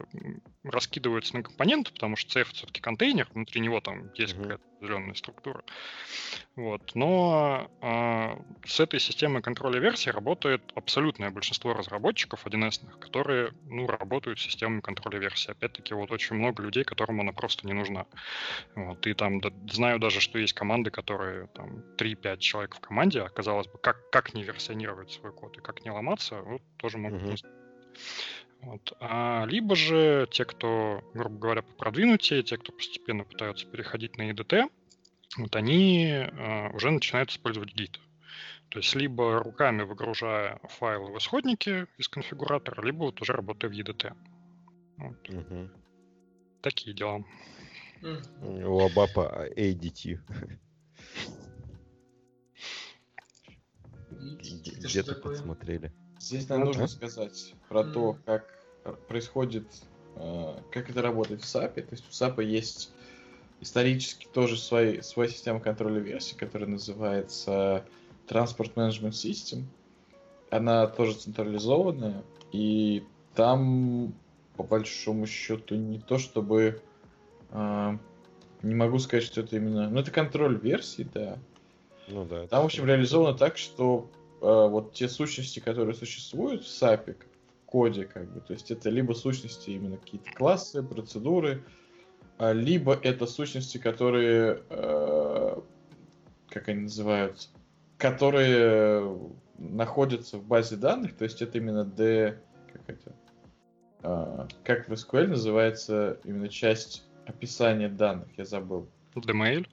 раскидываются 0.64 1.36
на 1.36 1.44
компоненты, 1.44 1.92
потому 1.92 2.16
что 2.16 2.40
CF 2.40 2.54
все-таки 2.54 2.82
контейнер, 2.82 3.28
внутри 3.34 3.62
него 3.62 3.82
там 3.82 4.12
есть 4.14 4.36
uh-huh. 4.36 4.44
какая-то 4.44 4.64
определенная 4.82 5.14
структура. 5.14 5.64
Вот. 6.56 6.92
Но 6.96 7.70
э, 7.82 8.66
с 8.66 8.80
этой 8.80 9.00
системой 9.00 9.42
контроля 9.42 9.80
версий 9.80 10.12
работает 10.12 10.62
абсолютное 10.76 11.30
большинство 11.30 11.74
разработчиков 11.74 12.46
1С, 12.46 13.00
которые 13.00 13.54
ну, 13.68 13.88
работают 13.88 14.40
с 14.40 14.44
системой 14.44 14.82
контроля 14.82 15.20
версий. 15.20 15.52
Опять-таки, 15.52 15.94
вот 15.94 16.12
очень 16.12 16.36
много 16.36 16.64
людей, 16.64 16.84
которым 16.84 17.22
она 17.22 17.32
просто 17.32 17.68
не 17.68 17.74
нужна. 17.74 18.06
Вот. 18.76 19.06
И 19.06 19.14
там 19.14 19.40
да, 19.40 19.52
знаю 19.72 20.00
даже, 20.00 20.20
что 20.20 20.40
есть 20.40 20.54
команды, 20.54 20.90
которые 20.90 21.48
там 21.48 21.84
3-5 21.98 22.38
человек 22.40 22.76
в 22.76 22.80
команде, 22.80 23.22
а 23.22 23.30
казалось 23.30 23.68
бы, 23.68 23.78
как, 23.78 24.10
как 24.10 24.34
не 24.34 24.44
версионировать 24.44 25.12
свой 25.12 25.32
код 25.32 25.58
и 25.58 25.62
как 25.62 25.86
не 25.86 25.92
ломаться, 25.92 26.42
вот 26.42 26.62
тоже 26.78 26.98
могут 26.98 27.22
uh-huh. 27.22 27.46
Вот. 28.62 28.94
А, 29.00 29.46
либо 29.46 29.76
же 29.76 30.28
те, 30.32 30.46
кто, 30.46 31.02
грубо 31.14 31.38
говоря, 31.38 31.62
продвинутее, 31.64 32.44
те, 32.44 32.58
кто 32.58 32.72
постепенно 32.72 33.24
пытаются 33.24 33.66
переходить 33.66 34.18
на 34.18 34.32
EDT, 34.32 34.70
вот 35.38 35.56
они 35.56 36.14
а, 36.14 36.70
уже 36.74 36.92
начинают 36.92 37.32
использовать 37.32 37.74
Git. 37.74 37.98
То 38.70 38.80
есть 38.80 38.96
либо 38.96 39.40
руками 39.40 39.84
выгружая 39.84 40.60
файлы 40.64 41.12
в 41.12 41.18
исходники 41.18 41.88
из 41.98 42.08
конфигуратора, 42.08 42.86
либо 42.86 43.04
вот 43.04 43.22
уже 43.22 43.34
работая 43.34 43.70
в 43.70 43.74
EDT. 43.74 44.16
Вот. 44.98 45.30
Угу. 45.30 45.70
Такие 46.62 46.96
дела. 46.96 47.24
У 48.42 48.80
Абапа 48.80 49.50
ADT. 49.58 50.20
Где-то 54.12 55.16
подсмотрели. 55.16 55.92
Здесь 56.22 56.48
нам 56.50 56.66
нужно 56.66 56.88
сказать 56.88 57.56
про 57.68 57.84
то, 57.84 58.16
как 58.26 58.46
происходит, 59.08 59.66
э, 60.16 60.56
как 60.72 60.92
это 60.92 61.02
работает 61.02 61.42
в 61.42 61.46
SAP. 61.46 61.82
То 61.82 61.92
есть 61.92 62.06
у 62.08 62.12
SAP 62.12 62.44
есть 62.44 62.94
исторически 63.60 64.28
тоже 64.32 64.56
свой, 64.56 65.02
своя 65.02 65.30
система 65.30 65.60
контроля 65.60 66.00
версий, 66.00 66.36
которая 66.36 66.70
называется 66.70 67.86
Transport 68.28 68.76
Management 68.76 69.12
System. 69.12 69.64
Она 70.52 70.86
тоже 70.86 71.16
централизованная, 71.16 72.24
и 72.52 73.04
там, 73.34 74.14
по 74.58 74.64
большому 74.64 75.26
счету, 75.26 75.76
не 75.76 76.00
то 76.00 76.20
чтобы... 76.20 76.84
Э, 77.50 77.98
не 78.62 78.76
могу 78.76 79.00
сказать, 79.00 79.24
что 79.24 79.42
это 79.42 79.56
именно... 79.56 79.90
Ну, 79.90 80.00
это 80.00 80.12
контроль 80.12 80.60
версий, 80.60 81.08
да. 81.12 81.40
Ну 82.08 82.26
да. 82.26 82.46
Там, 82.46 82.62
в 82.62 82.66
общем, 82.66 82.86
реализовано 82.86 83.36
так, 83.36 83.58
что 83.58 84.08
вот 84.42 84.94
те 84.94 85.08
сущности, 85.08 85.60
которые 85.60 85.96
существуют 85.96 86.64
в 86.64 86.68
SAP, 86.68 87.16
в 87.16 87.66
коде, 87.66 88.06
как 88.06 88.32
бы, 88.34 88.42
то 88.42 88.54
есть 88.54 88.72
это 88.72 88.90
либо 88.90 89.14
сущности 89.14 89.70
именно 89.70 89.98
какие-то 89.98 90.32
классы, 90.32 90.84
процедуры, 90.84 91.64
а, 92.38 92.52
либо 92.52 92.96
это 92.96 93.28
сущности, 93.28 93.78
которые, 93.78 94.64
э, 94.70 95.62
как 96.50 96.70
они 96.70 96.82
называются, 96.82 97.50
которые 97.98 99.16
находятся 99.60 100.40
в 100.40 100.44
базе 100.44 100.76
данных, 100.76 101.16
то 101.16 101.24
есть 101.24 101.42
это 101.44 101.60
именно 101.60 101.86
D, 101.86 102.42
как 102.74 102.90
это, 102.90 103.16
а, 104.02 104.48
как 104.64 104.90
в 104.90 104.94
SQL 104.94 105.28
называется 105.28 106.18
именно 106.24 106.50
часть 106.50 107.06
описания 107.28 107.90
данных, 107.90 108.28
я 108.38 108.46
забыл. 108.46 108.90
DML? 109.14 109.68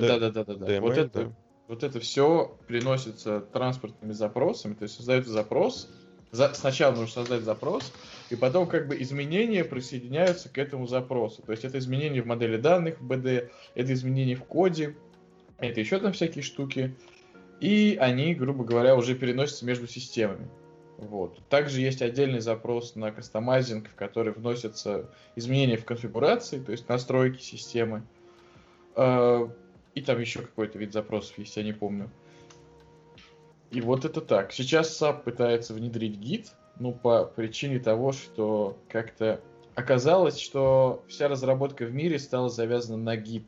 Да, 0.00 0.18
да, 0.18 0.30
да, 0.30 0.44
да, 0.44 0.54
да. 0.54 0.80
Вот 0.80 0.98
это, 0.98 1.32
вот 1.68 1.84
это 1.84 2.00
все 2.00 2.56
приносится 2.66 3.40
транспортными 3.40 4.12
запросами, 4.12 4.74
то 4.74 4.84
есть 4.84 4.96
создается 4.96 5.30
запрос, 5.30 5.88
за, 6.30 6.52
сначала 6.54 6.92
нужно 6.92 7.08
создать 7.08 7.42
запрос, 7.42 7.92
и 8.30 8.36
потом 8.36 8.66
как 8.66 8.88
бы 8.88 9.00
изменения 9.00 9.64
присоединяются 9.64 10.48
к 10.48 10.58
этому 10.58 10.86
запросу. 10.86 11.42
То 11.42 11.52
есть 11.52 11.64
это 11.64 11.78
изменения 11.78 12.22
в 12.22 12.26
модели 12.26 12.56
данных 12.56 13.00
в 13.00 13.10
BD, 13.10 13.50
это 13.74 13.92
изменения 13.92 14.34
в 14.34 14.44
коде, 14.44 14.96
это 15.58 15.80
еще 15.80 15.98
там 15.98 16.12
всякие 16.12 16.42
штуки, 16.42 16.96
и 17.60 17.98
они, 18.00 18.34
грубо 18.34 18.64
говоря, 18.64 18.96
уже 18.96 19.14
переносятся 19.14 19.64
между 19.66 19.86
системами. 19.86 20.48
Вот. 20.96 21.38
Также 21.48 21.80
есть 21.80 22.02
отдельный 22.02 22.40
запрос 22.40 22.96
на 22.96 23.12
кастомайзинг, 23.12 23.88
в 23.88 23.94
который 23.94 24.32
вносятся 24.32 25.10
изменения 25.36 25.76
в 25.76 25.84
конфигурации, 25.84 26.58
то 26.60 26.72
есть 26.72 26.88
настройки 26.88 27.40
системы. 27.40 28.04
И 29.98 30.00
там 30.00 30.20
еще 30.20 30.42
какой-то 30.42 30.78
вид 30.78 30.92
запросов 30.92 31.36
есть, 31.38 31.56
я 31.56 31.64
не 31.64 31.72
помню. 31.72 32.08
И 33.72 33.80
вот 33.80 34.04
это 34.04 34.20
так. 34.20 34.52
Сейчас 34.52 35.02
SAP 35.02 35.24
пытается 35.24 35.74
внедрить 35.74 36.16
Git, 36.18 36.50
ну, 36.78 36.92
по 36.92 37.24
причине 37.24 37.80
того, 37.80 38.12
что 38.12 38.78
как-то 38.88 39.40
оказалось, 39.74 40.38
что 40.38 41.04
вся 41.08 41.26
разработка 41.26 41.84
в 41.84 41.92
мире 41.92 42.20
стала 42.20 42.48
завязана 42.48 42.96
на 42.96 43.16
Git. 43.16 43.46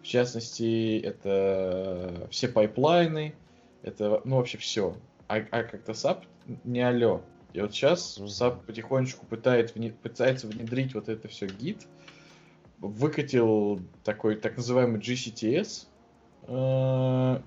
В 0.00 0.06
частности, 0.06 0.98
это 0.98 2.26
все 2.30 2.48
пайплайны, 2.48 3.34
Это, 3.82 4.22
ну, 4.24 4.36
вообще 4.36 4.56
все. 4.56 4.96
А, 5.28 5.44
а 5.50 5.62
как-то 5.62 5.92
SAP 5.92 6.24
не 6.64 6.80
алё. 6.80 7.20
И 7.52 7.60
вот 7.60 7.74
сейчас 7.74 8.18
SAP 8.18 8.64
потихонечку 8.64 9.26
пытает, 9.26 9.74
пытается 10.00 10.46
внедрить 10.46 10.94
вот 10.94 11.10
это 11.10 11.28
все 11.28 11.48
Git. 11.48 11.86
Выкатил 12.82 13.80
такой 14.02 14.36
так 14.36 14.56
называемый 14.56 15.00
GCTS, 15.00 15.86
э, 16.48 17.40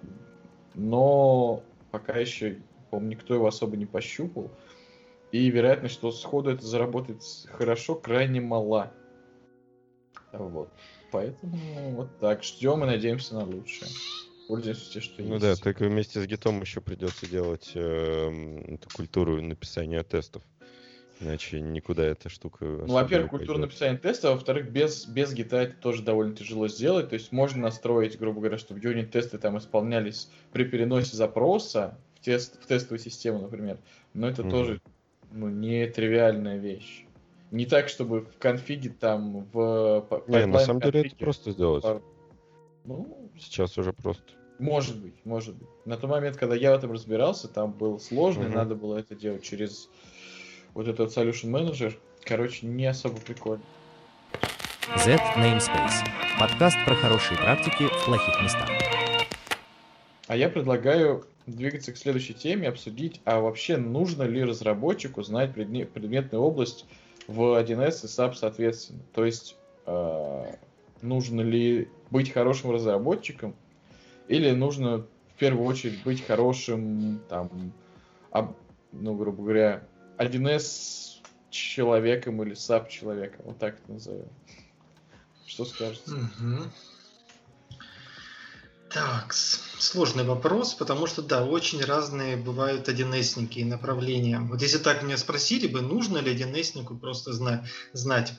но 0.75 1.63
пока 1.91 2.17
еще, 2.17 2.57
по-моему, 2.89 3.11
никто 3.11 3.33
его 3.33 3.45
особо 3.45 3.75
не 3.75 3.85
пощупал. 3.85 4.49
И 5.31 5.49
вероятность, 5.49 5.95
что 5.95 6.11
сходу 6.11 6.51
это 6.51 6.65
заработает 6.65 7.21
хорошо, 7.51 7.95
крайне 7.95 8.39
мала. 8.39 8.93
Вот. 10.31 10.69
Поэтому 11.11 11.57
вот 11.91 12.17
так. 12.19 12.43
Ждем 12.43 12.83
и 12.83 12.87
надеемся 12.87 13.35
на 13.35 13.43
лучшее. 13.43 13.89
Пользуемся 14.47 14.91
тем, 14.91 15.01
что 15.01 15.21
ну 15.21 15.33
есть. 15.33 15.41
да, 15.41 15.55
только 15.55 15.85
вместе 15.85 16.21
с 16.21 16.25
гитом 16.25 16.61
еще 16.61 16.79
придется 16.79 17.27
делать 17.27 17.71
э, 17.73 18.73
эту 18.75 18.89
культуру 18.93 19.41
написания 19.41 20.03
тестов. 20.03 20.43
Иначе 21.21 21.61
никуда 21.61 22.03
эта 22.03 22.27
штука... 22.27 22.65
Ну, 22.65 22.93
во-первых, 22.93 23.29
культура 23.29 23.57
написания 23.57 23.97
теста, 23.97 24.29
а 24.29 24.31
во-вторых, 24.33 24.69
без, 24.69 25.05
без 25.05 25.33
гита 25.33 25.61
это 25.61 25.75
тоже 25.75 26.03
довольно 26.03 26.35
тяжело 26.35 26.67
сделать. 26.67 27.09
То 27.09 27.15
есть 27.15 27.31
можно 27.31 27.61
настроить, 27.61 28.19
грубо 28.19 28.41
говоря, 28.41 28.57
чтобы 28.57 28.81
юнит-тесты 28.81 29.37
там 29.37 29.57
исполнялись 29.57 30.29
при 30.51 30.65
переносе 30.65 31.15
запроса 31.15 31.97
в, 32.15 32.25
тест, 32.25 32.61
в 32.61 32.67
тестовую 32.67 32.99
систему, 32.99 33.39
например. 33.39 33.77
Но 34.13 34.27
это 34.27 34.41
mm-hmm. 34.41 34.51
тоже 34.51 34.81
ну, 35.31 35.47
не 35.47 35.87
тривиальная 35.87 36.57
вещь. 36.57 37.05
Не 37.51 37.65
так, 37.65 37.87
чтобы 37.87 38.21
в 38.21 38.37
конфиге 38.37 38.89
там 38.89 39.47
в... 39.53 40.23
Не, 40.27 40.45
на 40.45 40.59
самом 40.59 40.81
деле 40.81 41.01
это 41.01 41.15
просто 41.15 41.51
сделать. 41.51 41.85
Ну, 42.83 43.29
сейчас 43.39 43.77
уже 43.77 43.93
просто. 43.93 44.23
Может 44.59 45.01
быть, 45.01 45.15
может 45.25 45.55
быть. 45.55 45.67
На 45.85 45.97
тот 45.97 46.09
момент, 46.09 46.37
когда 46.37 46.55
я 46.55 46.73
в 46.73 46.77
этом 46.77 46.91
разбирался, 46.91 47.47
там 47.47 47.71
было 47.71 47.97
сложно, 47.97 48.43
и 48.43 48.49
надо 48.49 48.75
было 48.75 48.97
это 48.97 49.15
делать 49.15 49.43
через 49.43 49.89
вот 50.75 50.87
этот 50.87 51.17
Solution 51.17 51.49
Manager. 51.49 51.95
Короче, 52.23 52.67
не 52.67 52.85
особо 52.85 53.19
прикольно. 53.19 53.63
Z 54.97 55.15
Namespace. 55.37 56.05
Подкаст 56.39 56.77
про 56.85 56.93
хорошие 56.95 57.37
практики 57.37 57.87
в 57.87 58.05
плохих 58.05 58.41
местах. 58.43 58.69
А 60.27 60.35
я 60.35 60.49
предлагаю 60.49 61.25
двигаться 61.47 61.93
к 61.93 61.97
следующей 61.97 62.33
теме, 62.33 62.67
обсудить, 62.67 63.21
а 63.23 63.39
вообще 63.39 63.77
нужно 63.77 64.23
ли 64.23 64.43
разработчику 64.43 65.23
знать 65.23 65.53
предметную 65.53 66.43
область 66.43 66.85
в 67.27 67.59
1С 67.59 68.03
и 68.03 68.07
SAP 68.07 68.33
соответственно. 68.33 68.99
То 69.13 69.23
есть 69.23 69.55
э, 69.85 70.55
нужно 71.01 71.41
ли 71.41 71.87
быть 72.11 72.31
хорошим 72.31 72.71
разработчиком 72.71 73.55
или 74.27 74.51
нужно 74.51 75.05
в 75.35 75.39
первую 75.39 75.65
очередь 75.67 76.03
быть 76.03 76.25
хорошим, 76.25 77.21
там, 77.29 77.71
об, 78.31 78.55
ну, 78.91 79.15
грубо 79.15 79.43
говоря, 79.43 79.83
1С 80.17 81.21
человеком 81.49 82.41
или 82.43 82.53
SAP 82.55 82.89
человеком, 82.89 83.45
вот 83.45 83.59
так 83.59 83.75
это 83.79 83.91
назовем. 83.91 84.29
Что 85.45 85.65
скажете? 85.65 86.11
Угу. 86.11 86.71
Так, 88.89 89.33
сложный 89.33 90.23
вопрос, 90.23 90.73
потому 90.73 91.05
что, 91.05 91.21
да, 91.21 91.43
очень 91.43 91.83
разные 91.83 92.37
бывают 92.37 92.87
1С-ники 92.87 93.59
и 93.59 93.65
направления. 93.65 94.39
Вот 94.39 94.61
если 94.61 94.77
так 94.77 95.03
меня 95.03 95.17
спросили 95.17 95.67
бы, 95.67 95.81
нужно 95.81 96.19
ли 96.19 96.33
1С-нику 96.33 96.97
просто 96.97 97.33
знать, 97.33 97.65
знать, 97.91 98.33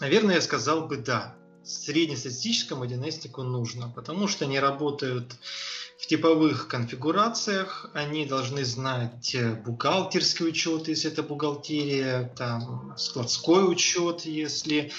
наверное, 0.00 0.36
я 0.36 0.40
сказал 0.40 0.88
бы 0.88 0.96
да. 0.96 1.36
Среднестатистическому 1.62 2.84
1С-нику 2.84 3.42
нужно, 3.42 3.88
потому 3.88 4.28
что 4.28 4.44
они 4.44 4.58
работают 4.60 5.36
в 6.04 6.06
типовых 6.06 6.68
конфигурациях, 6.68 7.88
они 7.94 8.26
должны 8.26 8.62
знать 8.66 9.34
бухгалтерский 9.64 10.46
учет, 10.46 10.88
если 10.88 11.10
это 11.10 11.22
бухгалтерия, 11.22 12.30
там, 12.36 12.92
складской 12.98 13.66
учет, 13.66 14.26
если 14.26 14.92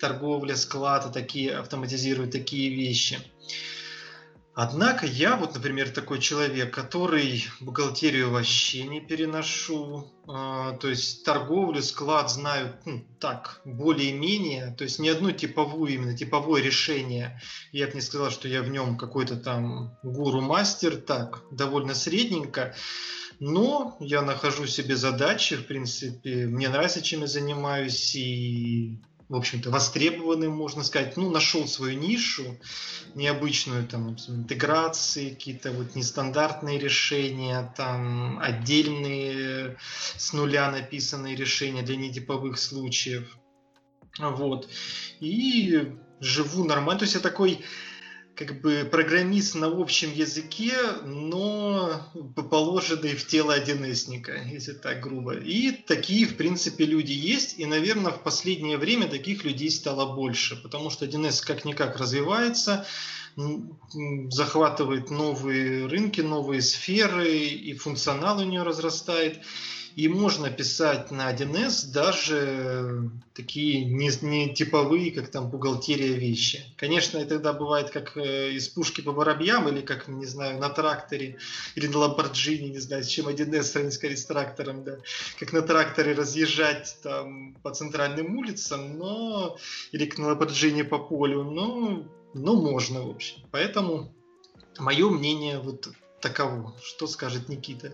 торговля, 0.00 0.54
склад, 0.54 1.12
такие 1.12 1.56
автоматизируют 1.56 2.30
такие 2.30 2.72
вещи– 2.72 3.18
Однако 4.54 5.06
я 5.06 5.36
вот, 5.36 5.54
например, 5.54 5.88
такой 5.90 6.18
человек, 6.18 6.74
который 6.74 7.46
бухгалтерию 7.60 8.30
вообще 8.30 8.82
не 8.82 9.00
переношу, 9.00 10.12
э, 10.24 10.76
то 10.78 10.88
есть 10.88 11.24
торговлю, 11.24 11.82
склад 11.82 12.30
знаю 12.30 12.76
ну, 12.84 13.02
так, 13.18 13.62
более-менее, 13.64 14.74
то 14.76 14.84
есть 14.84 14.98
ни 14.98 15.08
одно 15.08 15.32
типовую, 15.32 15.94
именно 15.94 16.14
типовое 16.14 16.60
решение, 16.60 17.40
я 17.72 17.86
бы 17.86 17.94
не 17.94 18.02
сказал, 18.02 18.30
что 18.30 18.46
я 18.46 18.62
в 18.62 18.68
нем 18.68 18.98
какой-то 18.98 19.36
там 19.36 19.96
гуру-мастер, 20.02 20.96
так, 20.96 21.42
довольно 21.50 21.94
средненько, 21.94 22.74
но 23.40 23.96
я 24.00 24.20
нахожу 24.20 24.66
себе 24.66 24.96
задачи, 24.96 25.56
в 25.56 25.66
принципе, 25.66 26.46
мне 26.46 26.68
нравится, 26.68 27.00
чем 27.00 27.22
я 27.22 27.26
занимаюсь, 27.26 28.14
и 28.14 29.00
в 29.32 29.36
общем-то, 29.36 29.70
востребованным, 29.70 30.52
можно 30.52 30.84
сказать, 30.84 31.16
ну, 31.16 31.30
нашел 31.30 31.66
свою 31.66 31.98
нишу, 31.98 32.60
необычную, 33.14 33.88
там, 33.88 34.14
интеграции, 34.28 35.30
какие-то 35.30 35.72
вот 35.72 35.94
нестандартные 35.94 36.78
решения, 36.78 37.72
там, 37.74 38.38
отдельные 38.40 39.78
с 40.18 40.34
нуля 40.34 40.70
написанные 40.70 41.34
решения 41.34 41.80
для 41.80 41.96
нетиповых 41.96 42.58
случаев. 42.58 43.38
Вот. 44.18 44.68
И 45.20 45.92
живу 46.20 46.64
нормально. 46.64 46.98
То 46.98 47.04
есть 47.04 47.14
я 47.14 47.20
такой 47.20 47.64
как 48.34 48.60
бы 48.60 48.88
программист 48.90 49.54
на 49.54 49.66
общем 49.66 50.12
языке, 50.12 50.72
но 51.04 52.02
положенный 52.50 53.14
в 53.14 53.26
тело 53.26 53.52
1 53.52 53.84
если 53.84 54.72
так 54.72 55.00
грубо. 55.00 55.34
И 55.34 55.70
такие, 55.72 56.26
в 56.26 56.36
принципе, 56.36 56.84
люди 56.86 57.12
есть, 57.12 57.58
и, 57.58 57.66
наверное, 57.66 58.12
в 58.12 58.22
последнее 58.22 58.78
время 58.78 59.08
таких 59.08 59.44
людей 59.44 59.70
стало 59.70 60.14
больше, 60.14 60.56
потому 60.62 60.90
что 60.90 61.04
1С 61.04 61.44
как-никак 61.44 61.98
развивается, 61.98 62.86
захватывает 63.36 65.10
новые 65.10 65.86
рынки, 65.86 66.20
новые 66.20 66.62
сферы, 66.62 67.30
и 67.30 67.74
функционал 67.74 68.38
у 68.40 68.44
нее 68.44 68.62
разрастает. 68.62 69.40
И 69.94 70.08
можно 70.08 70.50
писать 70.50 71.10
на 71.10 71.32
1С 71.32 71.92
даже 71.92 73.10
такие 73.34 73.84
не, 73.84 74.10
не 74.22 74.54
типовые, 74.54 75.12
как 75.12 75.28
там 75.28 75.50
бухгалтерия 75.50 76.14
вещи. 76.14 76.64
Конечно, 76.76 77.18
это 77.18 77.34
тогда 77.34 77.52
бывает 77.52 77.90
как 77.90 78.16
э, 78.16 78.52
из 78.52 78.68
пушки 78.68 79.00
по 79.00 79.12
воробьям, 79.12 79.68
или 79.68 79.80
как, 79.80 80.08
не 80.08 80.26
знаю, 80.26 80.58
на 80.58 80.70
тракторе, 80.70 81.38
или 81.74 81.86
на 81.86 81.98
ламборджини, 81.98 82.68
не 82.68 82.78
знаю, 82.78 83.04
с 83.04 83.08
чем 83.08 83.28
1С 83.28 83.62
сравнить 83.62 84.18
с 84.18 84.24
трактором, 84.24 84.84
да. 84.84 84.98
Как 85.38 85.52
на 85.52 85.62
тракторе 85.62 86.12
разъезжать 86.12 86.96
там 87.02 87.54
по 87.62 87.70
центральным 87.70 88.38
улицам, 88.38 88.98
но 88.98 89.56
или 89.92 90.06
как 90.06 90.18
на 90.18 90.28
ламборджини 90.28 90.82
по 90.82 90.98
полю, 90.98 91.44
но, 91.44 92.04
но 92.34 92.54
можно, 92.54 93.02
в 93.02 93.10
общем. 93.10 93.36
Поэтому 93.50 94.12
мое 94.78 95.10
мнение 95.10 95.58
вот 95.58 95.88
таково. 96.22 96.74
Что 96.82 97.06
скажет 97.06 97.48
Никита? 97.48 97.92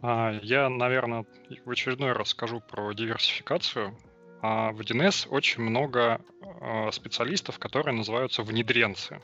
А, 0.00 0.32
я, 0.42 0.68
наверное, 0.68 1.26
в 1.64 1.70
очередной 1.70 2.12
раз 2.12 2.28
скажу 2.28 2.60
про 2.60 2.92
диверсификацию. 2.92 3.96
А 4.40 4.70
в 4.72 4.80
1С 4.80 5.28
очень 5.28 5.62
много 5.62 6.20
а, 6.60 6.90
специалистов, 6.92 7.58
которые 7.58 7.94
называются 7.94 8.42
внедренцы. 8.42 9.20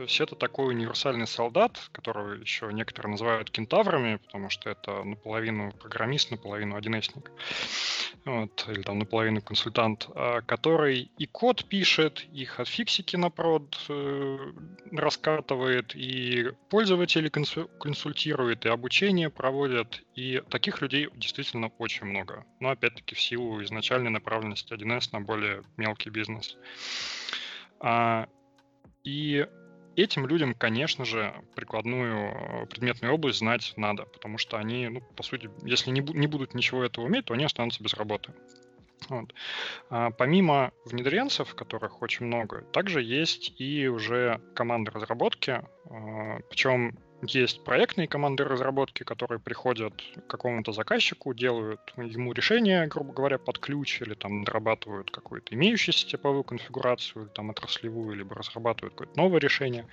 То 0.00 0.04
есть 0.04 0.18
это 0.18 0.34
такой 0.34 0.68
универсальный 0.68 1.26
солдат, 1.26 1.78
которого 1.92 2.32
еще 2.32 2.72
некоторые 2.72 3.10
называют 3.10 3.50
кентаврами, 3.50 4.16
потому 4.16 4.48
что 4.48 4.70
это 4.70 5.04
наполовину 5.04 5.72
программист, 5.72 6.30
наполовину 6.30 6.78
1С. 6.78 7.22
Вот, 8.24 8.66
или 8.70 8.80
там 8.80 8.98
наполовину 8.98 9.42
консультант, 9.42 10.08
а, 10.14 10.40
который 10.40 11.10
и 11.18 11.26
код 11.26 11.66
пишет, 11.66 12.24
и 12.32 12.46
хатфиксики 12.46 13.16
на 13.16 13.28
прод 13.28 13.76
э, 13.90 14.38
раскатывает, 14.90 15.94
и 15.94 16.50
пользователей 16.70 17.28
консультирует, 17.28 18.64
и 18.64 18.70
обучение 18.70 19.28
проводит. 19.28 20.02
И 20.14 20.42
таких 20.48 20.80
людей 20.80 21.10
действительно 21.14 21.72
очень 21.76 22.06
много. 22.06 22.46
Но 22.58 22.70
опять-таки 22.70 23.14
в 23.14 23.20
силу 23.20 23.62
изначальной 23.62 24.10
направленности 24.10 24.72
1С 24.72 25.10
на 25.12 25.20
более 25.20 25.62
мелкий 25.76 26.08
бизнес. 26.08 26.56
А, 27.80 28.28
и 29.04 29.46
этим 30.00 30.26
людям, 30.26 30.54
конечно 30.54 31.04
же, 31.04 31.34
прикладную 31.54 32.62
э, 32.62 32.66
предметную 32.66 33.14
область 33.14 33.38
знать 33.38 33.72
надо, 33.76 34.04
потому 34.04 34.38
что 34.38 34.56
они, 34.56 34.88
ну, 34.88 35.00
по 35.16 35.22
сути, 35.22 35.50
если 35.64 35.90
не, 35.90 36.00
не 36.00 36.26
будут 36.26 36.54
ничего 36.54 36.84
этого 36.84 37.04
уметь, 37.04 37.26
то 37.26 37.34
они 37.34 37.44
останутся 37.44 37.82
без 37.82 37.94
работы. 37.94 38.32
Вот. 39.08 39.34
А, 39.88 40.10
помимо 40.10 40.72
внедренцев, 40.84 41.54
которых 41.54 42.02
очень 42.02 42.26
много, 42.26 42.62
также 42.72 43.02
есть 43.02 43.54
и 43.58 43.88
уже 43.88 44.40
команды 44.54 44.90
разработки, 44.90 45.62
а, 45.88 46.40
причем 46.48 46.98
есть 47.22 47.64
проектные 47.64 48.08
команды 48.08 48.44
разработки, 48.44 49.02
которые 49.02 49.38
приходят 49.38 49.92
к 49.94 50.26
какому-то 50.26 50.72
заказчику, 50.72 51.34
делают 51.34 51.80
ему 51.96 52.32
решение, 52.32 52.86
грубо 52.86 53.12
говоря, 53.12 53.38
под 53.38 53.58
ключ, 53.58 54.00
или 54.00 54.14
там 54.14 54.44
дорабатывают 54.44 55.10
какую-то 55.10 55.54
имеющуюся 55.54 56.06
типовую 56.06 56.44
конфигурацию, 56.44 57.24
или 57.24 57.30
там 57.30 57.50
отраслевую, 57.50 58.16
либо 58.16 58.34
разрабатывают 58.34 58.94
какое-то 58.94 59.18
новое 59.18 59.40
решение. 59.40 59.86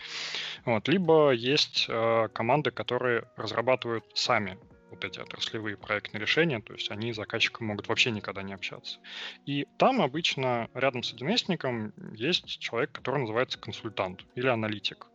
Вот. 0.66 0.88
Либо 0.88 1.32
есть 1.32 1.88
э, 1.90 2.30
команды, 2.34 2.72
которые 2.72 3.26
разрабатывают 3.36 4.06
сами 4.14 4.58
вот 4.90 5.04
эти 5.06 5.20
отраслевые 5.20 5.78
проектные 5.78 6.22
решения, 6.22 6.62
то 6.62 6.74
есть 6.74 6.92
они 6.92 7.14
с 7.14 7.16
заказчиком 7.16 7.68
могут 7.68 7.88
вообще 7.88 8.12
никогда 8.12 8.42
не 8.42 8.54
общаться. 8.54 9.00
И 9.46 9.68
там 9.78 10.02
обычно 10.02 10.70
рядом 10.74 11.04
с 11.04 11.14
1 11.14 11.94
есть 12.16 12.60
человек, 12.60 12.92
который 12.92 13.22
называется 13.22 13.58
консультант 13.60 14.26
или 14.36 14.48
аналитик. 14.48 15.08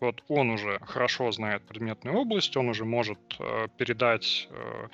Вот 0.00 0.22
он 0.28 0.50
уже 0.50 0.78
хорошо 0.80 1.30
знает 1.30 1.62
предметную 1.62 2.16
область, 2.16 2.56
он 2.56 2.68
уже 2.68 2.84
может 2.84 3.18
э, 3.38 3.68
передать 3.76 4.48
э, 4.50 4.88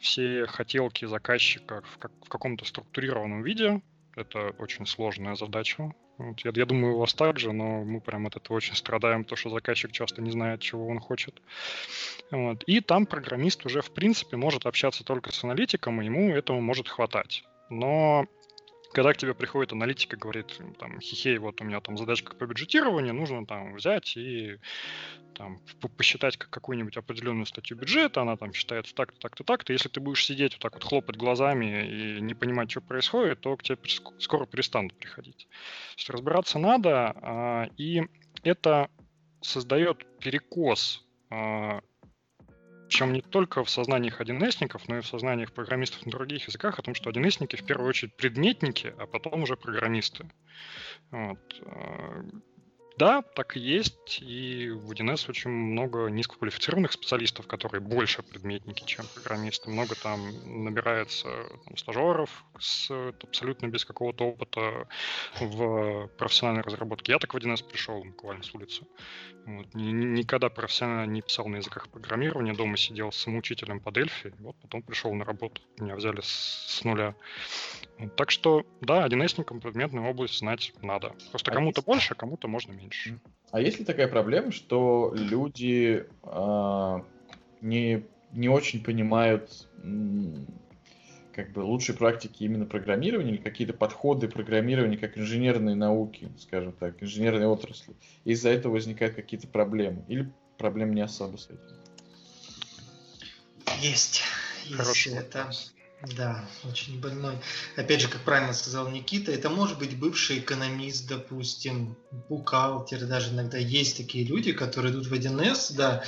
все 0.00 0.46
хотелки 0.46 1.04
заказчика 1.04 1.82
в, 1.82 1.98
как, 1.98 2.12
в 2.24 2.28
каком-то 2.28 2.64
структурированном 2.64 3.42
виде. 3.42 3.82
Это 4.14 4.50
очень 4.58 4.86
сложная 4.86 5.34
задача. 5.34 5.92
Вот, 6.18 6.40
я, 6.40 6.52
я 6.54 6.66
думаю, 6.66 6.94
у 6.94 6.98
вас 7.00 7.12
также, 7.14 7.52
но 7.52 7.82
мы 7.84 8.00
прям 8.00 8.26
от 8.26 8.36
этого 8.36 8.56
очень 8.56 8.76
страдаем, 8.76 9.24
то 9.24 9.34
что 9.34 9.50
заказчик 9.50 9.90
часто 9.90 10.22
не 10.22 10.30
знает, 10.30 10.60
чего 10.60 10.86
он 10.86 11.00
хочет. 11.00 11.42
Вот. 12.30 12.62
И 12.64 12.80
там 12.80 13.06
программист 13.06 13.66
уже, 13.66 13.82
в 13.82 13.90
принципе, 13.90 14.36
может 14.36 14.66
общаться 14.66 15.04
только 15.04 15.32
с 15.32 15.42
аналитиком, 15.42 16.00
и 16.00 16.04
ему 16.04 16.30
этого 16.30 16.60
может 16.60 16.88
хватать. 16.88 17.44
Но 17.68 18.26
когда 18.94 19.12
к 19.12 19.16
тебе 19.16 19.34
приходит 19.34 19.72
аналитик 19.72 20.14
и 20.14 20.16
говорит, 20.16 20.60
там, 20.78 21.00
хихей, 21.00 21.38
вот 21.38 21.60
у 21.60 21.64
меня 21.64 21.80
там 21.80 21.98
задачка 21.98 22.36
по 22.36 22.46
бюджетированию, 22.46 23.12
нужно 23.12 23.44
там 23.44 23.74
взять 23.74 24.16
и 24.16 24.58
там, 25.34 25.58
посчитать 25.96 26.36
какую-нибудь 26.36 26.96
определенную 26.96 27.46
статью 27.46 27.76
бюджета, 27.76 28.22
она 28.22 28.36
там 28.36 28.52
считается 28.52 28.94
так-то, 28.94 29.18
так-то, 29.18 29.42
так-то. 29.42 29.72
Если 29.72 29.88
ты 29.88 29.98
будешь 29.98 30.24
сидеть 30.24 30.52
вот 30.52 30.62
так 30.62 30.74
вот 30.74 30.84
хлопать 30.84 31.16
глазами 31.16 31.86
и 31.86 32.20
не 32.20 32.34
понимать, 32.34 32.70
что 32.70 32.80
происходит, 32.80 33.40
то 33.40 33.56
к 33.56 33.64
тебе 33.64 33.78
скоро 34.20 34.46
перестанут 34.46 34.94
приходить. 34.94 35.48
То 35.48 35.98
есть 35.98 36.10
разбираться 36.10 36.60
надо, 36.60 37.14
а, 37.16 37.68
и 37.76 38.02
это 38.44 38.90
создает 39.40 40.06
перекос 40.20 41.04
а, 41.30 41.80
причем 42.88 43.12
не 43.12 43.22
только 43.22 43.64
в 43.64 43.70
сознаниях 43.70 44.20
1С, 44.20 44.82
но 44.88 44.98
и 44.98 45.00
в 45.00 45.06
сознаниях 45.06 45.52
программистов 45.52 46.04
на 46.06 46.12
других 46.12 46.46
языках, 46.46 46.78
о 46.78 46.82
том, 46.82 46.94
что 46.94 47.10
1С 47.10 47.56
в 47.56 47.66
первую 47.66 47.88
очередь 47.88 48.16
предметники, 48.16 48.94
а 48.98 49.06
потом 49.06 49.42
уже 49.42 49.56
программисты. 49.56 50.30
Вот. 51.10 51.62
Да, 52.96 53.22
так 53.22 53.56
и 53.56 53.60
есть. 53.60 54.20
И 54.22 54.70
в 54.70 54.92
1С 54.92 55.28
очень 55.28 55.50
много 55.50 56.06
низкоквалифицированных 56.06 56.92
специалистов, 56.92 57.46
которые 57.48 57.80
больше 57.80 58.22
предметники, 58.22 58.84
чем 58.84 59.04
программисты. 59.14 59.68
Много 59.68 59.96
там 59.96 60.64
набирается 60.64 61.28
там, 61.64 61.76
стажеров 61.76 62.44
с, 62.58 62.90
абсолютно 63.22 63.66
без 63.66 63.84
какого-то 63.84 64.26
опыта 64.26 64.86
в 65.40 66.08
профессиональной 66.18 66.62
разработке. 66.62 67.12
Я 67.12 67.18
так 67.18 67.34
в 67.34 67.36
1С 67.36 67.68
пришел 67.68 68.02
буквально 68.04 68.44
с 68.44 68.54
улицы. 68.54 68.86
Вот. 69.46 69.66
Никогда 69.74 70.48
профессионально 70.48 71.10
не 71.10 71.20
писал 71.20 71.48
на 71.48 71.56
языках 71.56 71.88
программирования. 71.88 72.54
Дома 72.54 72.76
сидел 72.76 73.10
с 73.10 73.16
самоучителем 73.16 73.80
по 73.80 73.90
Дельфи. 73.90 74.32
Вот 74.38 74.56
потом 74.62 74.82
пришел 74.82 75.12
на 75.14 75.24
работу. 75.24 75.60
Меня 75.78 75.96
взяли 75.96 76.20
с, 76.20 76.28
с 76.28 76.84
нуля. 76.84 77.16
Так 78.16 78.30
что, 78.30 78.64
да, 78.80 79.06
1С 79.06 79.42
предметную 79.60 80.08
область 80.08 80.38
знать 80.38 80.72
надо. 80.80 81.14
Просто 81.30 81.50
а 81.50 81.54
кому-то 81.54 81.82
больше, 81.82 82.14
кому-то 82.14 82.48
можно 82.48 82.72
меньше. 82.72 82.83
А 83.50 83.60
есть 83.60 83.78
ли 83.78 83.84
такая 83.84 84.08
проблема, 84.08 84.50
что 84.50 85.12
люди 85.14 86.06
э, 86.22 87.00
не, 87.60 88.04
не 88.32 88.48
очень 88.48 88.82
понимают 88.82 89.68
как 91.32 91.52
бы 91.52 91.60
лучшие 91.60 91.96
практики 91.96 92.44
именно 92.44 92.64
программирования 92.64 93.32
или 93.32 93.42
какие-то 93.42 93.74
подходы 93.74 94.28
программирования 94.28 94.96
как 94.96 95.18
инженерные 95.18 95.74
науки, 95.74 96.30
скажем 96.38 96.72
так, 96.72 97.02
инженерной 97.02 97.46
отрасли. 97.46 97.94
Из-за 98.24 98.50
этого 98.50 98.72
возникают 98.72 99.14
какие-то 99.14 99.48
проблемы. 99.48 100.04
Или 100.08 100.32
проблем 100.58 100.94
не 100.94 101.00
особо 101.00 101.36
с 101.36 101.46
этим? 101.46 101.58
Есть. 103.80 104.22
Есть 104.64 104.76
Хороший 104.76 105.12
это. 105.12 105.50
Да, 106.12 106.44
очень 106.64 107.00
больной. 107.00 107.38
Опять 107.76 108.02
же, 108.02 108.08
как 108.08 108.22
правильно 108.22 108.52
сказал 108.52 108.88
Никита, 108.88 109.32
это 109.32 109.48
может 109.48 109.78
быть 109.78 109.98
бывший 109.98 110.38
экономист, 110.38 111.08
допустим, 111.08 111.96
бухгалтер, 112.28 113.06
даже 113.06 113.32
иногда 113.32 113.58
есть 113.58 113.96
такие 113.96 114.24
люди, 114.24 114.52
которые 114.52 114.92
идут 114.92 115.06
в 115.06 115.14
1С, 115.14 115.74
да, 115.74 116.04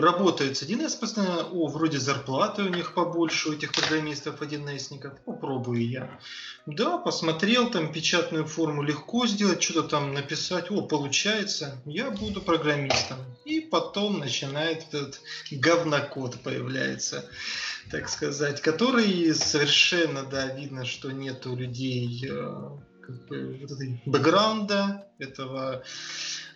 работают 0.00 0.58
с 0.58 0.62
1С 0.62 0.98
постоянно, 0.98 1.44
о, 1.44 1.68
вроде 1.68 1.98
зарплаты 1.98 2.62
у 2.62 2.68
них 2.68 2.94
побольше, 2.94 3.50
у 3.50 3.52
этих 3.52 3.72
программистов 3.72 4.42
1Сников, 4.42 5.18
попробую 5.24 5.88
я. 5.88 6.18
Да, 6.66 6.98
посмотрел, 6.98 7.70
там 7.70 7.92
печатную 7.92 8.46
форму 8.46 8.82
легко 8.82 9.26
сделать, 9.26 9.62
что-то 9.62 9.88
там 9.88 10.12
написать, 10.14 10.70
о, 10.70 10.82
получается, 10.82 11.80
я 11.86 12.10
буду 12.10 12.40
программистом. 12.42 13.18
И 13.44 13.60
потом 13.60 14.18
начинает 14.18 14.82
этот 14.88 15.20
говнокод 15.52 16.40
появляется 16.42 17.24
так 17.90 18.08
сказать, 18.08 18.60
который 18.60 19.34
совершенно, 19.34 20.24
да, 20.24 20.46
видно, 20.54 20.84
что 20.84 21.10
нет 21.10 21.46
у 21.46 21.56
людей 21.56 22.28
э, 22.28 22.78
как 23.06 23.26
бы, 23.26 23.58
вот 23.60 23.70
этой 23.70 24.02
бэкграунда, 24.04 25.06
этого 25.18 25.82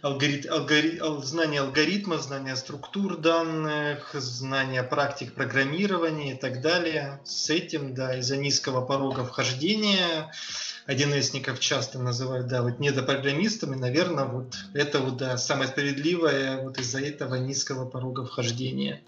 алгорит, 0.02 0.46
алгори, 0.46 0.98
ал, 0.98 1.22
знания 1.22 1.60
алгоритма, 1.60 2.18
знания 2.18 2.56
структур 2.56 3.16
данных, 3.16 4.10
знания 4.14 4.82
практик 4.82 5.32
программирования 5.34 6.34
и 6.34 6.38
так 6.38 6.60
далее. 6.60 7.20
С 7.24 7.50
этим, 7.50 7.94
да, 7.94 8.18
из-за 8.18 8.36
низкого 8.36 8.84
порога 8.84 9.24
вхождения 9.24 10.32
1Сников 10.90 11.58
часто 11.58 11.98
называют, 11.98 12.48
да, 12.48 12.62
вот 12.62 12.80
недопрограммистами, 12.80 13.76
наверное, 13.76 14.24
вот 14.24 14.56
это 14.74 14.98
вот, 14.98 15.18
да, 15.18 15.36
самое 15.36 15.68
справедливое 15.68 16.62
вот 16.62 16.78
из-за 16.78 17.00
этого 17.00 17.36
низкого 17.36 17.88
порога 17.88 18.24
вхождения. 18.24 19.00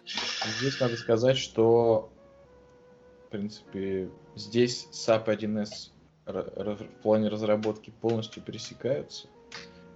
Здесь 0.59 0.79
надо 0.79 0.97
сказать, 0.97 1.37
что, 1.37 2.13
в 3.27 3.31
принципе, 3.31 4.11
здесь 4.37 4.87
SAP 4.93 5.27
1С 5.27 5.91
в 6.25 7.03
плане 7.03 7.29
разработки 7.29 7.91
полностью 8.01 8.43
пересекаются. 8.43 9.27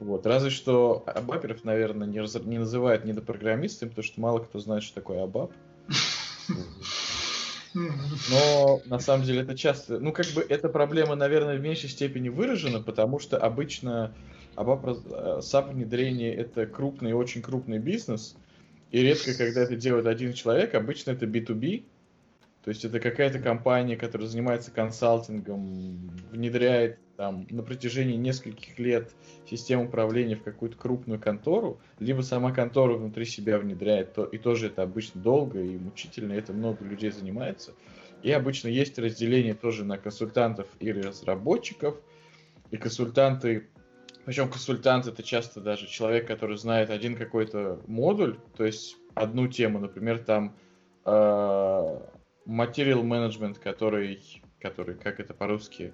Вот. 0.00 0.26
Разве 0.26 0.50
что 0.50 1.04
абаперов, 1.06 1.64
наверное, 1.64 2.06
не, 2.06 2.20
раз... 2.20 2.34
не 2.34 2.58
называют 2.58 3.04
недопрограммистами, 3.04 3.90
потому 3.90 4.04
что 4.04 4.20
мало 4.20 4.40
кто 4.40 4.58
знает, 4.58 4.82
что 4.82 4.96
такое 4.96 5.22
абап. 5.22 5.52
Но 8.30 8.80
на 8.86 8.98
самом 8.98 9.24
деле 9.24 9.42
это 9.42 9.56
часто, 9.56 9.98
ну 9.98 10.12
как 10.12 10.26
бы 10.28 10.44
эта 10.48 10.68
проблема, 10.68 11.14
наверное, 11.14 11.58
в 11.58 11.60
меньшей 11.60 11.90
степени 11.90 12.28
выражена, 12.30 12.80
потому 12.80 13.18
что 13.18 13.36
обычно 13.36 14.14
SAP 14.56 15.72
внедрение 15.72 16.34
это 16.34 16.66
крупный, 16.66 17.12
очень 17.12 17.42
крупный 17.42 17.78
бизнес, 17.78 18.34
и 18.90 19.02
редко, 19.02 19.34
когда 19.34 19.60
это 19.60 19.76
делает 19.76 20.06
один 20.06 20.32
человек, 20.32 20.74
обычно 20.74 21.10
это 21.10 21.26
B2B, 21.26 21.84
то 22.66 22.70
есть 22.70 22.84
это 22.84 22.98
какая-то 22.98 23.38
компания, 23.38 23.96
которая 23.96 24.26
занимается 24.26 24.72
консалтингом, 24.72 26.10
внедряет 26.32 26.98
там 27.16 27.46
на 27.48 27.62
протяжении 27.62 28.16
нескольких 28.16 28.76
лет 28.80 29.12
систему 29.48 29.84
управления 29.84 30.34
в 30.34 30.42
какую-то 30.42 30.76
крупную 30.76 31.20
контору, 31.20 31.78
либо 32.00 32.22
сама 32.22 32.50
контора 32.50 32.94
внутри 32.94 33.24
себя 33.24 33.60
внедряет, 33.60 34.14
то, 34.14 34.24
и 34.24 34.36
тоже 34.36 34.66
это 34.66 34.82
обычно 34.82 35.22
долго 35.22 35.60
и 35.60 35.78
мучительно, 35.78 36.32
и 36.32 36.38
это 36.38 36.52
много 36.52 36.84
людей 36.84 37.12
занимается. 37.12 37.72
И 38.24 38.32
обычно 38.32 38.66
есть 38.66 38.98
разделение 38.98 39.54
тоже 39.54 39.84
на 39.84 39.96
консультантов 39.96 40.66
и 40.80 40.90
разработчиков, 40.90 41.94
и 42.72 42.76
консультанты 42.76 43.68
причем 44.24 44.50
консультант 44.50 45.06
это 45.06 45.22
часто 45.22 45.60
даже 45.60 45.86
человек, 45.86 46.26
который 46.26 46.56
знает 46.56 46.90
один 46.90 47.14
какой-то 47.14 47.80
модуль, 47.86 48.36
то 48.56 48.64
есть 48.64 48.96
одну 49.14 49.46
тему, 49.46 49.78
например, 49.78 50.18
там 50.18 50.56
э, 51.04 52.00
Material 52.46 53.02
Management, 53.02 53.58
который, 53.62 54.22
который, 54.60 54.94
как 54.96 55.20
это 55.20 55.34
по-русски? 55.34 55.92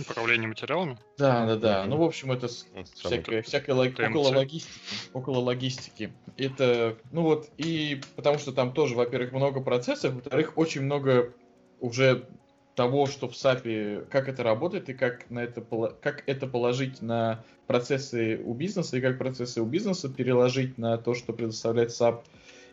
Управление 0.00 0.48
материалами? 0.48 0.98
Да, 1.18 1.46
да, 1.46 1.56
да. 1.56 1.84
Ну, 1.84 1.96
в 1.96 2.02
общем, 2.02 2.32
это 2.32 2.48
всякая, 2.94 3.42
всякая 3.42 3.74
лог... 3.74 3.92
около 3.98 4.28
логистики. 4.28 4.72
Около 5.12 5.38
логистики. 5.38 6.12
Это, 6.36 6.96
ну 7.12 7.22
вот, 7.22 7.50
и 7.58 8.00
потому 8.16 8.38
что 8.38 8.52
там 8.52 8.72
тоже, 8.72 8.94
во-первых, 8.94 9.32
много 9.32 9.60
процессов, 9.60 10.14
во-вторых, 10.14 10.56
очень 10.56 10.82
много 10.82 11.34
уже 11.80 12.26
того, 12.74 13.06
что 13.06 13.28
в 13.28 13.32
SAP, 13.32 14.06
как 14.06 14.28
это 14.28 14.42
работает 14.42 14.88
и 14.88 14.94
как, 14.94 15.28
на 15.28 15.40
это, 15.40 15.60
как 16.00 16.22
это 16.26 16.46
положить 16.46 17.02
на 17.02 17.44
процессы 17.66 18.40
у 18.42 18.54
бизнеса 18.54 18.96
и 18.96 19.00
как 19.00 19.18
процессы 19.18 19.60
у 19.60 19.66
бизнеса 19.66 20.08
переложить 20.08 20.78
на 20.78 20.96
то, 20.96 21.14
что 21.14 21.34
предоставляет 21.34 21.90
SAP 21.90 22.22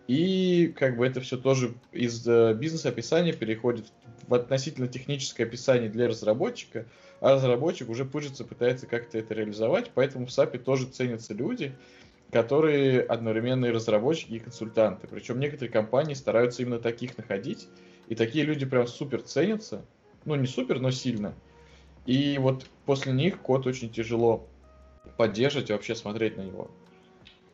и 0.08 0.74
как 0.76 0.98
бы 0.98 1.06
это 1.06 1.20
все 1.20 1.38
тоже 1.38 1.74
из 1.92 2.26
э, 2.28 2.54
бизнес-описания 2.54 3.34
переходит 3.34 3.92
в 4.28 4.34
относительно 4.34 4.88
техническое 4.88 5.44
описание 5.44 5.90
для 5.90 6.08
разработчика, 6.08 6.86
а 7.20 7.34
разработчик 7.34 7.90
уже 7.90 8.06
пыжится, 8.06 8.46
пытается 8.46 8.88
как-то 8.88 9.18
это 9.18 9.34
реализовать, 9.34 9.92
поэтому 9.94 10.26
в 10.26 10.30
SAP 10.30 10.60
тоже 10.60 10.86
ценятся 10.88 11.34
люди, 11.34 11.74
которые 12.32 13.02
одновременно 13.02 13.66
и 13.66 13.72
разработчики, 13.72 14.34
и 14.34 14.40
консультанты. 14.40 15.08
Причем 15.08 15.40
некоторые 15.40 15.72
компании 15.72 16.14
стараются 16.14 16.62
именно 16.62 16.80
таких 16.80 17.18
находить, 17.18 17.68
и 18.08 18.16
такие 18.16 18.46
люди 18.46 18.66
прям 18.66 18.88
супер 18.88 19.22
ценятся. 19.22 19.86
Ну, 20.24 20.36
не 20.36 20.48
супер, 20.48 20.80
но 20.80 20.92
сильно. 20.92 21.34
И 22.06 22.38
вот 22.38 22.66
после 22.86 23.12
них 23.12 23.42
код 23.42 23.68
очень 23.68 23.90
тяжело 23.90 24.48
поддерживать 25.18 25.70
и 25.70 25.74
вообще 25.74 25.96
смотреть 25.96 26.38
на 26.38 26.42
него. 26.42 26.70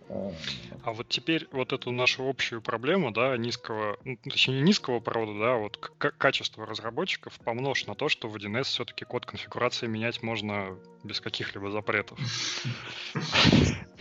А 0.10 0.92
вот 0.92 1.08
теперь 1.08 1.48
вот 1.52 1.72
эту 1.72 1.92
нашу 1.92 2.28
общую 2.28 2.62
проблему, 2.62 3.12
да, 3.12 3.38
низкого, 3.38 3.98
ну, 4.04 4.18
точнее, 4.24 4.56
не 4.56 4.62
низкого 4.62 5.00
провода, 5.00 5.40
да, 5.40 5.56
вот 5.56 5.78
качество 5.78 6.66
разработчиков 6.66 7.40
помножь 7.40 7.86
на 7.86 7.96
то, 7.96 8.10
что 8.10 8.28
в 8.28 8.36
1С 8.36 8.64
все-таки 8.64 9.06
код 9.06 9.26
конфигурации 9.26 9.88
менять 9.88 10.22
можно 10.22 10.78
без 11.04 11.22
каких-либо 11.22 11.72
запретов. 11.72 12.20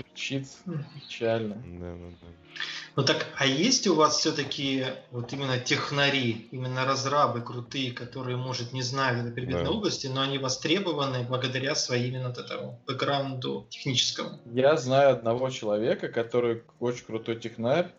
Звучит 0.09 0.49
печально. 0.95 1.55
Да, 1.55 1.95
да, 1.95 2.09
да. 2.20 2.29
Ну 2.95 3.03
так, 3.05 3.27
а 3.39 3.47
есть 3.47 3.87
у 3.87 3.95
вас 3.95 4.19
все-таки 4.19 4.85
вот 5.11 5.33
именно 5.33 5.59
технари, 5.59 6.49
именно 6.51 6.85
разрабы 6.85 7.41
крутые, 7.41 7.93
которые, 7.93 8.37
может, 8.37 8.73
не 8.73 8.83
знают 8.83 9.20
этой 9.20 9.33
предметной 9.33 9.65
да. 9.65 9.70
области, 9.70 10.07
но 10.09 10.20
они 10.20 10.37
востребованы 10.37 11.24
благодаря 11.27 11.74
своим 11.74 12.03
именно 12.03 12.29
вот 12.29 12.39
этому 12.39 12.81
бэкграунду 12.87 13.66
техническому? 13.70 14.39
Я 14.53 14.77
знаю 14.77 15.12
одного 15.12 15.49
человека, 15.49 16.09
который 16.09 16.62
очень 16.81 17.07
крутой 17.07 17.37
технарь, 17.37 17.91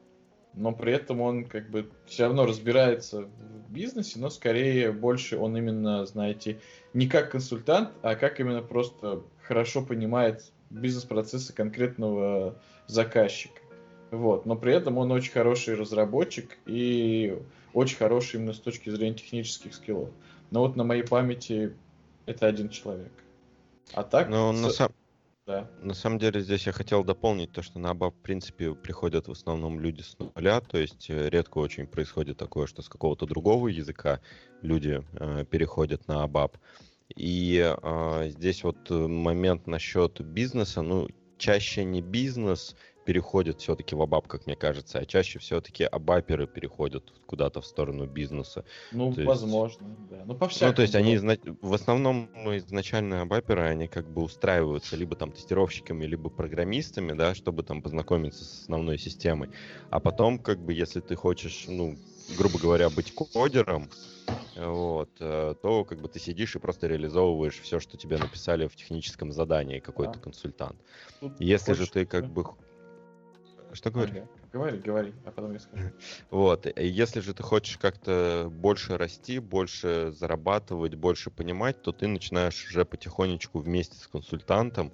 но 0.54 0.72
при 0.74 0.94
этом 0.94 1.22
он 1.22 1.46
как 1.46 1.72
бы 1.72 1.90
все 2.06 2.26
равно 2.26 2.46
разбирается 2.46 3.24
в 3.24 3.72
бизнесе, 3.72 4.20
но 4.20 4.30
скорее 4.30 4.92
больше 4.92 5.38
он 5.38 5.58
именно, 5.58 6.06
знаете, 6.06 6.60
не 6.94 7.08
как 7.08 7.32
консультант, 7.32 7.90
а 8.04 8.16
как 8.16 8.40
именно 8.40 8.62
просто 8.62 9.24
хорошо 9.42 9.84
понимает 9.84 10.52
бизнес-процессы 10.74 11.54
конкретного 11.54 12.56
заказчика. 12.88 13.62
Вот. 14.12 14.46
Но 14.46 14.56
при 14.56 14.74
этом 14.74 14.98
он 14.98 15.12
очень 15.12 15.32
хороший 15.32 15.76
разработчик 15.76 16.58
и 16.66 17.38
очень 17.74 17.98
хороший 17.98 18.38
именно 18.40 18.54
с 18.54 18.60
точки 18.60 18.90
зрения 18.90 19.16
технических 19.16 19.74
скиллов. 19.74 20.10
Но 20.52 20.62
вот 20.62 20.76
на 20.76 20.84
моей 20.84 21.04
памяти 21.04 21.76
это 22.26 22.48
один 22.48 22.70
человек. 22.70 23.12
А 23.94 24.04
так... 24.04 24.30
Но 24.30 24.52
на, 24.52 24.70
сам... 24.70 24.92
да. 25.46 25.68
на 25.82 25.94
самом 25.94 26.20
деле 26.20 26.42
здесь 26.42 26.66
я 26.68 26.72
хотел 26.72 27.04
дополнить 27.04 27.52
то, 27.52 27.62
что 27.62 27.80
на 27.80 27.88
ABAP 27.92 28.12
в 28.12 28.22
принципе 28.22 28.76
приходят 28.76 29.28
в 29.28 29.32
основном 29.32 29.80
люди 29.80 30.02
с 30.02 30.16
нуля, 30.20 30.62
то 30.62 30.78
есть 30.78 31.10
э, 31.10 31.30
редко 31.30 31.58
очень 31.58 31.88
происходит 31.88 32.38
такое, 32.38 32.68
что 32.68 32.82
с 32.82 32.90
какого-то 32.90 33.26
другого 33.26 33.68
языка 33.68 34.20
люди 34.62 35.04
э, 35.14 35.46
переходят 35.50 36.08
на 36.08 36.24
ABAP. 36.26 36.54
И 37.16 37.62
э, 37.62 38.30
здесь 38.30 38.64
вот 38.64 38.90
э, 38.90 38.94
момент 38.94 39.68
насчет 39.68 40.22
бизнеса, 40.22 40.82
ну, 40.82 41.08
чаще 41.38 41.84
не 41.84 42.02
бизнес 42.02 42.76
переходит 43.06 43.60
все-таки 43.60 43.96
в 43.96 44.02
абап, 44.02 44.28
как 44.28 44.46
мне 44.46 44.56
кажется, 44.56 45.00
а 45.00 45.06
чаще 45.06 45.40
все-таки 45.40 45.84
абаперы 45.84 46.48
переходят 46.48 47.12
куда-то 47.26 47.62
в 47.62 47.66
сторону 47.66 48.06
бизнеса. 48.06 48.66
Ну, 48.92 49.14
то 49.14 49.24
возможно, 49.24 49.88
есть... 49.88 50.10
да. 50.10 50.24
Ну, 50.26 50.36
по 50.36 50.50
Ну, 50.62 50.74
то 50.74 50.82
есть 50.82 50.96
они 50.96 51.18
в 51.62 51.74
основном 51.74 52.30
ну, 52.34 52.56
изначально 52.58 53.22
абаперы, 53.22 53.64
они 53.64 53.88
как 53.88 54.10
бы 54.10 54.24
устраиваются 54.24 54.96
либо 54.96 55.16
там 55.16 55.32
тестировщиками, 55.32 56.06
либо 56.06 56.30
программистами, 56.30 57.14
да, 57.14 57.36
чтобы 57.36 57.64
там 57.64 57.82
познакомиться 57.82 58.44
с 58.44 58.62
основной 58.62 58.98
системой. 58.98 59.50
А 59.90 60.00
потом, 60.00 60.40
как 60.40 60.60
бы, 60.60 60.74
если 60.74 61.02
ты 61.02 61.16
хочешь, 61.16 61.66
ну, 61.68 61.98
грубо 62.38 62.60
говоря, 62.60 62.90
быть 62.90 63.14
кодером, 63.14 63.90
вот, 64.56 65.10
э, 65.20 65.56
то 65.62 65.84
как 65.84 66.00
бы 66.00 66.08
ты 66.08 66.20
сидишь 66.20 66.56
и 66.56 66.60
просто 66.60 66.88
реализовываешь 66.88 67.60
все, 67.60 67.80
что 67.80 67.98
тебе 67.98 68.18
написали 68.18 68.68
в 68.68 68.76
техническом 68.76 69.32
задании 69.32 69.80
какой-то 69.80 70.14
да. 70.14 70.20
консультант. 70.20 70.80
Тут 71.20 71.40
Если 71.40 71.72
хочешь... 71.72 71.86
же 71.86 71.92
ты 71.92 72.06
как 72.06 72.28
бы... 72.28 72.46
Что 73.74 73.90
говоришь? 73.90 74.16
Ага. 74.16 74.28
Говори, 74.54 74.78
говори, 74.78 75.14
а 75.26 75.32
потом 75.32 75.54
я 75.54 75.60
скажу. 75.60 75.90
Вот, 76.30 76.68
если 76.78 77.22
же 77.22 77.34
ты 77.34 77.42
хочешь 77.42 77.80
как-то 77.80 78.48
больше 78.52 78.98
расти, 78.98 79.40
больше 79.40 80.12
зарабатывать, 80.12 80.94
больше 80.94 81.32
понимать, 81.32 81.82
то 81.82 81.92
ты 81.92 82.06
начинаешь 82.08 82.68
уже 82.68 82.86
потихонечку 82.86 83.60
вместе 83.60 83.98
с 83.98 84.08
консультантом 84.08 84.92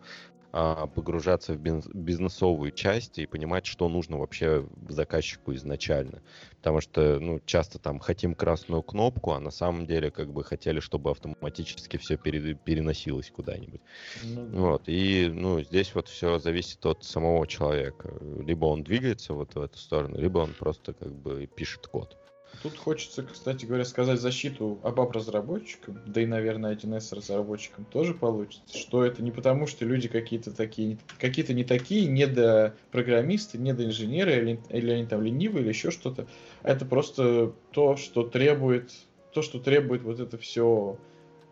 погружаться 0.52 1.54
в 1.54 1.58
бизнесовые 1.58 2.72
части 2.72 3.22
и 3.22 3.26
понимать, 3.28 3.66
что 3.66 3.88
нужно 3.90 4.18
вообще 4.18 4.68
заказчику 4.88 5.54
изначально. 5.54 6.22
Потому 6.58 6.82
что, 6.82 7.20
ну, 7.20 7.40
часто 7.46 7.80
там 7.80 8.00
хотим 8.00 8.34
красную 8.34 8.82
кнопку, 8.82 9.32
а 9.32 9.40
на 9.40 9.52
самом 9.52 9.86
деле 9.86 10.12
как 10.12 10.32
бы 10.34 10.44
хотели, 10.44 10.80
чтобы 10.80 11.12
автоматически 11.12 11.98
все 11.98 12.18
переносилось 12.18 13.32
куда-нибудь. 13.32 13.82
Ну. 14.24 14.48
Вот, 14.72 14.84
и, 14.88 15.30
ну, 15.32 15.62
здесь 15.62 15.94
вот 15.94 16.08
все 16.08 16.40
зависит 16.40 16.86
от 16.86 17.04
самого 17.04 17.46
человека. 17.48 18.14
Либо 18.40 18.66
он 18.66 18.84
двигается 18.84 19.34
вот 19.34 19.56
в 19.56 19.62
эту 19.62 19.78
сторону, 19.78 20.18
либо 20.18 20.40
он 20.40 20.54
просто 20.54 20.94
как 20.94 21.14
бы 21.14 21.48
пишет 21.48 21.88
код. 21.88 22.18
Тут 22.62 22.78
хочется, 22.78 23.24
кстати 23.24 23.66
говоря, 23.66 23.86
сказать 23.86 24.20
защиту 24.20 24.80
ABAP 24.84 25.00
разработчикам, 25.00 26.02
да 26.06 26.22
и, 26.22 26.26
наверное, 26.26 26.76
1С 26.76 27.16
разработчикам 27.16 27.86
тоже 27.86 28.14
получится, 28.14 28.78
что 28.78 29.06
это 29.06 29.24
не 29.24 29.32
потому, 29.32 29.66
что 29.66 29.86
люди 29.86 30.10
какие-то 30.10 30.52
такие, 30.52 30.98
какие-то 31.20 31.54
не 31.54 31.64
такие, 31.64 32.06
не 32.06 32.28
до 32.28 32.76
программисты, 32.92 33.58
не 33.58 33.74
до 33.74 33.86
инженеры, 33.86 34.34
или, 34.34 34.60
или 34.70 34.92
они 34.92 35.06
там 35.06 35.22
ленивые, 35.22 35.62
или 35.62 35.70
еще 35.70 35.90
что-то. 35.90 36.28
Это 36.62 36.86
просто 36.86 37.54
то, 37.72 37.96
что 37.96 38.24
требует, 38.24 38.92
то, 39.34 39.42
что 39.42 39.60
требует 39.60 40.04
вот 40.04 40.20
это 40.20 40.38
все, 40.38 40.98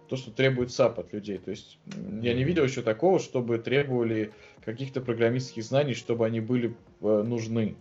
то, 0.10 0.16
что 0.18 0.32
требует 0.32 0.74
SAP 0.74 1.00
от 1.00 1.14
людей. 1.14 1.38
То 1.38 1.52
есть 1.52 1.80
я 2.22 2.34
не 2.34 2.44
видел 2.44 2.66
еще 2.66 2.82
такого, 2.82 3.20
чтобы 3.20 3.60
требовали 3.60 4.34
каких-то 4.66 5.00
программистских 5.00 5.64
знаний, 5.64 5.94
чтобы 5.94 6.26
они 6.26 6.42
были 6.42 6.76
э, 7.00 7.24
нужны. 7.24 7.78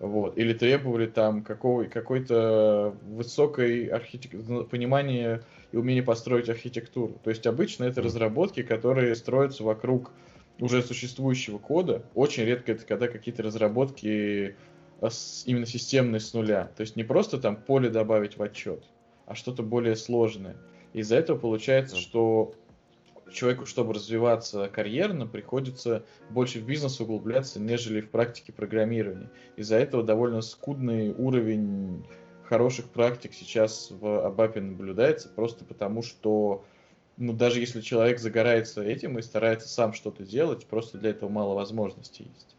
Вот. 0.00 0.38
Или 0.38 0.52
требовали 0.52 1.06
там 1.06 1.42
какого, 1.42 1.84
какой-то 1.84 2.94
высокой 3.06 3.86
архитектуры, 3.86 4.64
понимания 4.64 5.42
и 5.72 5.76
умения 5.76 6.02
построить 6.02 6.48
архитектуру. 6.48 7.18
То 7.24 7.30
есть 7.30 7.46
обычно 7.46 7.84
это 7.84 8.00
разработки, 8.00 8.62
которые 8.62 9.14
строятся 9.16 9.64
вокруг 9.64 10.12
уже 10.60 10.82
существующего 10.82 11.58
кода. 11.58 12.02
Очень 12.14 12.44
редко 12.44 12.72
это 12.72 12.84
когда 12.84 13.08
какие-то 13.08 13.42
разработки 13.42 14.56
э, 15.00 15.08
именно 15.46 15.66
системные 15.66 16.20
с 16.20 16.32
нуля. 16.32 16.70
То 16.76 16.82
есть 16.82 16.94
не 16.94 17.04
просто 17.04 17.38
там 17.38 17.56
поле 17.56 17.90
добавить 17.90 18.36
в 18.36 18.42
отчет, 18.42 18.84
а 19.26 19.34
что-то 19.34 19.62
более 19.62 19.96
сложное. 19.96 20.56
Из-за 20.92 21.16
этого 21.16 21.38
получается, 21.38 21.96
что 21.96 22.54
человеку, 23.32 23.66
чтобы 23.66 23.94
развиваться 23.94 24.68
карьерно, 24.68 25.26
приходится 25.26 26.04
больше 26.30 26.60
в 26.60 26.64
бизнес 26.64 27.00
углубляться, 27.00 27.60
нежели 27.60 28.00
в 28.00 28.10
практике 28.10 28.52
программирования. 28.52 29.30
Из-за 29.56 29.76
этого 29.76 30.02
довольно 30.02 30.40
скудный 30.40 31.12
уровень 31.12 32.04
хороших 32.44 32.86
практик 32.86 33.34
сейчас 33.34 33.90
в 33.90 34.24
Абапе 34.26 34.60
наблюдается, 34.60 35.28
просто 35.28 35.64
потому 35.64 36.02
что 36.02 36.64
ну, 37.18 37.32
даже 37.32 37.60
если 37.60 37.80
человек 37.80 38.20
загорается 38.20 38.82
этим 38.82 39.18
и 39.18 39.22
старается 39.22 39.68
сам 39.68 39.92
что-то 39.92 40.24
делать, 40.24 40.66
просто 40.66 40.98
для 40.98 41.10
этого 41.10 41.28
мало 41.28 41.54
возможностей 41.54 42.30
есть. 42.32 42.54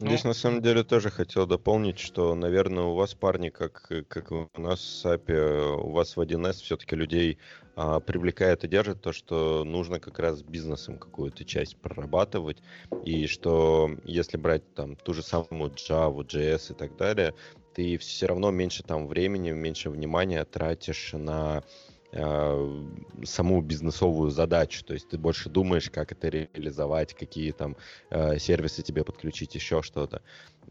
Здесь 0.00 0.24
ну, 0.24 0.30
на 0.30 0.34
самом 0.34 0.62
деле 0.62 0.82
тоже 0.82 1.10
хотел 1.10 1.46
дополнить, 1.46 1.98
что, 1.98 2.34
наверное, 2.34 2.84
у 2.84 2.94
вас, 2.94 3.14
парни, 3.14 3.50
как, 3.50 3.92
как 4.08 4.32
у 4.32 4.48
нас 4.56 4.80
в 4.80 5.00
САПе, 5.00 5.38
у 5.38 5.90
вас 5.90 6.16
в 6.16 6.20
1С 6.20 6.54
все-таки 6.54 6.96
людей 6.96 7.38
а, 7.82 7.98
привлекает 7.98 8.62
и 8.62 8.68
держит 8.68 9.00
то, 9.00 9.10
что 9.10 9.64
нужно 9.64 10.00
как 10.00 10.18
раз 10.18 10.42
бизнесом 10.42 10.98
какую-то 10.98 11.46
часть 11.46 11.78
прорабатывать, 11.78 12.58
и 13.06 13.26
что 13.26 13.90
если 14.04 14.36
брать 14.36 14.74
там 14.74 14.96
ту 14.96 15.14
же 15.14 15.22
самую 15.22 15.70
Java, 15.70 16.18
JS 16.18 16.72
и 16.72 16.74
так 16.74 16.98
далее, 16.98 17.32
ты 17.74 17.96
все 17.96 18.26
равно 18.26 18.50
меньше 18.50 18.82
там 18.82 19.06
времени, 19.06 19.52
меньше 19.52 19.88
внимания 19.88 20.44
тратишь 20.44 21.14
на 21.14 21.62
Э, 22.12 22.88
саму 23.22 23.62
бизнесовую 23.62 24.30
задачу, 24.30 24.84
то 24.84 24.94
есть 24.94 25.08
ты 25.08 25.16
больше 25.16 25.48
думаешь, 25.48 25.90
как 25.90 26.10
это 26.10 26.28
реализовать, 26.28 27.14
какие 27.14 27.52
там 27.52 27.76
э, 28.10 28.36
сервисы 28.38 28.82
тебе 28.82 29.04
подключить, 29.04 29.54
еще 29.54 29.80
что-то. 29.82 30.20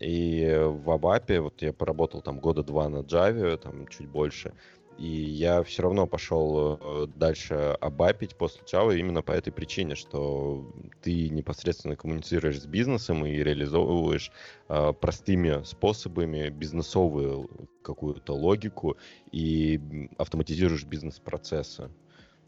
И 0.02 0.60
в 0.62 0.92
Абапе, 0.92 1.40
вот 1.40 1.62
я 1.62 1.72
поработал 1.72 2.22
там 2.22 2.42
года 2.42 2.62
два 2.62 2.90
на 2.90 3.04
Java, 3.04 3.56
там 3.56 3.88
чуть 3.88 4.08
больше, 4.08 4.54
и 5.00 5.08
я 5.08 5.64
все 5.64 5.84
равно 5.84 6.08
пошел 6.08 6.78
э, 6.82 7.08
дальше 7.08 7.54
обапить 7.80 8.36
после 8.36 8.62
Java 8.64 8.98
именно 8.98 9.22
по 9.22 9.32
этой 9.32 9.52
причине, 9.54 9.96
что 9.96 10.70
ты 11.02 11.30
непосредственно 11.30 11.96
коммуницируешь 11.96 12.60
с 12.60 12.66
бизнесом 12.66 13.26
и 13.26 13.32
реализовываешь 13.32 14.32
э, 14.68 14.94
простыми 15.00 15.64
способами 15.64 16.50
бизнесовую 16.50 17.50
какую-то 17.82 18.36
логику 18.36 18.98
и 19.32 20.10
автоматизируешь 20.18 20.84
бизнес-процессы. 20.84 21.90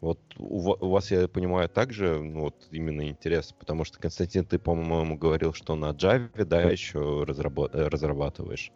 Вот 0.02 0.20
у, 0.36 0.58
у 0.72 0.90
вас, 0.90 1.10
я 1.10 1.28
понимаю, 1.28 1.70
также 1.70 2.22
ну, 2.22 2.40
вот 2.42 2.66
именно 2.70 3.08
интерес, 3.08 3.52
потому 3.52 3.84
что, 3.84 3.98
Константин, 3.98 4.44
ты, 4.44 4.58
по-моему, 4.58 5.16
говорил, 5.16 5.54
что 5.54 5.74
на 5.74 5.92
Java, 5.92 6.44
да, 6.44 6.62
еще 6.62 7.24
разработ- 7.26 7.70
э, 7.72 7.88
разрабатываешь 7.88 8.72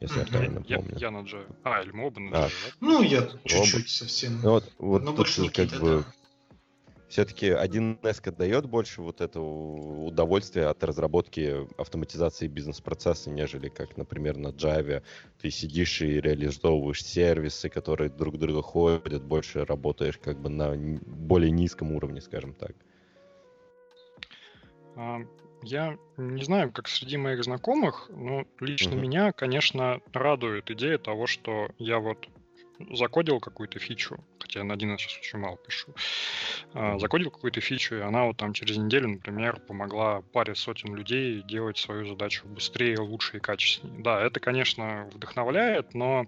если 0.00 0.20
я 0.20 0.26
правильно 0.26 0.64
я, 0.66 0.76
помню. 0.78 0.96
Я 0.98 1.10
на 1.10 1.18
Java. 1.18 1.54
А, 1.62 1.82
или 1.82 1.92
мы 1.92 2.06
оба 2.06 2.20
на 2.20 2.30
Java, 2.30 2.46
а. 2.46 2.74
Ну, 2.80 3.02
я 3.02 3.28
чуть-чуть 3.44 3.90
совсем. 3.90 4.40
Ну, 4.42 4.50
вот, 4.52 4.72
вот 4.78 5.02
Но 5.02 5.12
тут 5.12 5.28
как 5.52 5.68
бы... 5.78 6.04
все-таки 7.08 7.48
1С 7.48 8.30
дает 8.34 8.64
больше 8.66 9.02
вот 9.02 9.20
этого 9.20 10.06
удовольствия 10.06 10.68
от 10.68 10.82
разработки 10.82 11.66
автоматизации 11.78 12.46
бизнес-процесса, 12.46 13.30
нежели 13.30 13.68
как, 13.68 13.98
например, 13.98 14.38
на 14.38 14.48
Java. 14.48 15.02
Ты 15.42 15.50
сидишь 15.50 16.00
и 16.00 16.20
реализовываешь 16.20 17.04
сервисы, 17.04 17.68
которые 17.68 18.08
друг 18.08 18.38
друга 18.38 18.62
ходят, 18.62 19.22
больше 19.22 19.66
работаешь 19.66 20.16
как 20.16 20.40
бы 20.40 20.48
на 20.48 20.74
более 21.06 21.50
низком 21.50 21.92
уровне, 21.92 22.22
скажем 22.22 22.54
так. 22.54 22.74
Я 25.62 25.98
не 26.16 26.42
знаю, 26.42 26.72
как 26.72 26.88
среди 26.88 27.16
моих 27.16 27.44
знакомых, 27.44 28.08
но 28.10 28.44
лично 28.60 28.94
uh-huh. 28.94 29.00
меня, 29.00 29.32
конечно, 29.32 30.00
радует 30.12 30.70
идея 30.70 30.98
того, 30.98 31.26
что 31.26 31.68
я 31.78 31.98
вот 31.98 32.28
закодил 32.92 33.40
какую-то 33.40 33.78
фичу, 33.78 34.24
хотя 34.40 34.60
я 34.60 34.64
на 34.64 34.74
1 34.74 34.98
сейчас 34.98 35.18
очень 35.18 35.38
мало 35.38 35.58
пишу, 35.58 35.94
а, 36.72 36.98
закодил 36.98 37.30
какую-то 37.30 37.60
фичу, 37.60 37.96
и 37.96 38.00
она 38.00 38.24
вот 38.24 38.38
там 38.38 38.52
через 38.52 38.78
неделю, 38.78 39.08
например, 39.08 39.60
помогла 39.60 40.22
паре 40.32 40.54
сотен 40.54 40.94
людей 40.94 41.42
делать 41.42 41.76
свою 41.76 42.06
задачу 42.06 42.46
быстрее, 42.46 42.98
лучше 42.98 43.36
и 43.36 43.40
качественнее. 43.40 44.02
Да, 44.02 44.20
это, 44.22 44.40
конечно, 44.40 45.08
вдохновляет, 45.12 45.94
но 45.94 46.26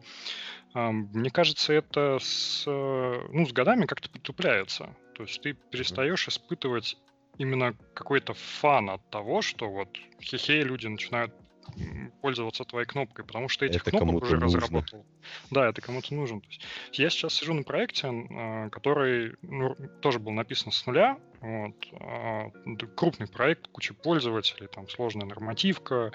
мне 0.74 1.30
кажется, 1.30 1.72
это 1.72 2.18
с, 2.20 2.64
ну, 2.66 3.46
с 3.46 3.52
годами 3.52 3.86
как-то 3.86 4.08
притупляется. 4.08 4.96
То 5.14 5.24
есть 5.24 5.42
ты 5.42 5.52
перестаешь 5.52 6.28
испытывать 6.28 6.96
именно 7.38 7.74
какой-то 7.94 8.34
фан 8.34 8.90
от 8.90 9.10
того, 9.10 9.42
что 9.42 9.70
вот 9.70 9.98
хе-хе 10.20 10.62
люди 10.62 10.86
начинают 10.86 11.32
пользоваться 12.20 12.64
твоей 12.64 12.86
кнопкой, 12.86 13.24
потому 13.24 13.48
что 13.48 13.64
этих 13.64 13.82
это 13.82 13.96
кнопок 13.96 14.24
уже 14.24 14.36
нужно. 14.36 14.58
разработал. 14.60 15.06
Да, 15.50 15.68
это 15.68 15.80
кому-то 15.80 16.12
нужен. 16.14 16.40
То 16.40 16.48
есть 16.48 16.64
я 16.92 17.08
сейчас 17.08 17.34
сижу 17.34 17.54
на 17.54 17.62
проекте, 17.62 18.08
а, 18.08 18.68
который 18.68 19.36
ну, 19.42 19.76
тоже 20.00 20.18
был 20.18 20.32
написан 20.32 20.72
с 20.72 20.84
нуля. 20.86 21.18
Вот, 21.40 21.76
а, 22.00 22.50
крупный 22.96 23.28
проект, 23.28 23.68
куча 23.68 23.94
пользователей, 23.94 24.66
там 24.66 24.88
сложная 24.88 25.26
нормативка. 25.26 26.12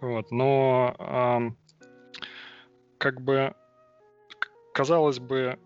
Вот, 0.00 0.30
но 0.30 1.54
как 2.98 3.22
бы 3.22 3.54
казалось 4.74 5.18
бы, 5.18 5.58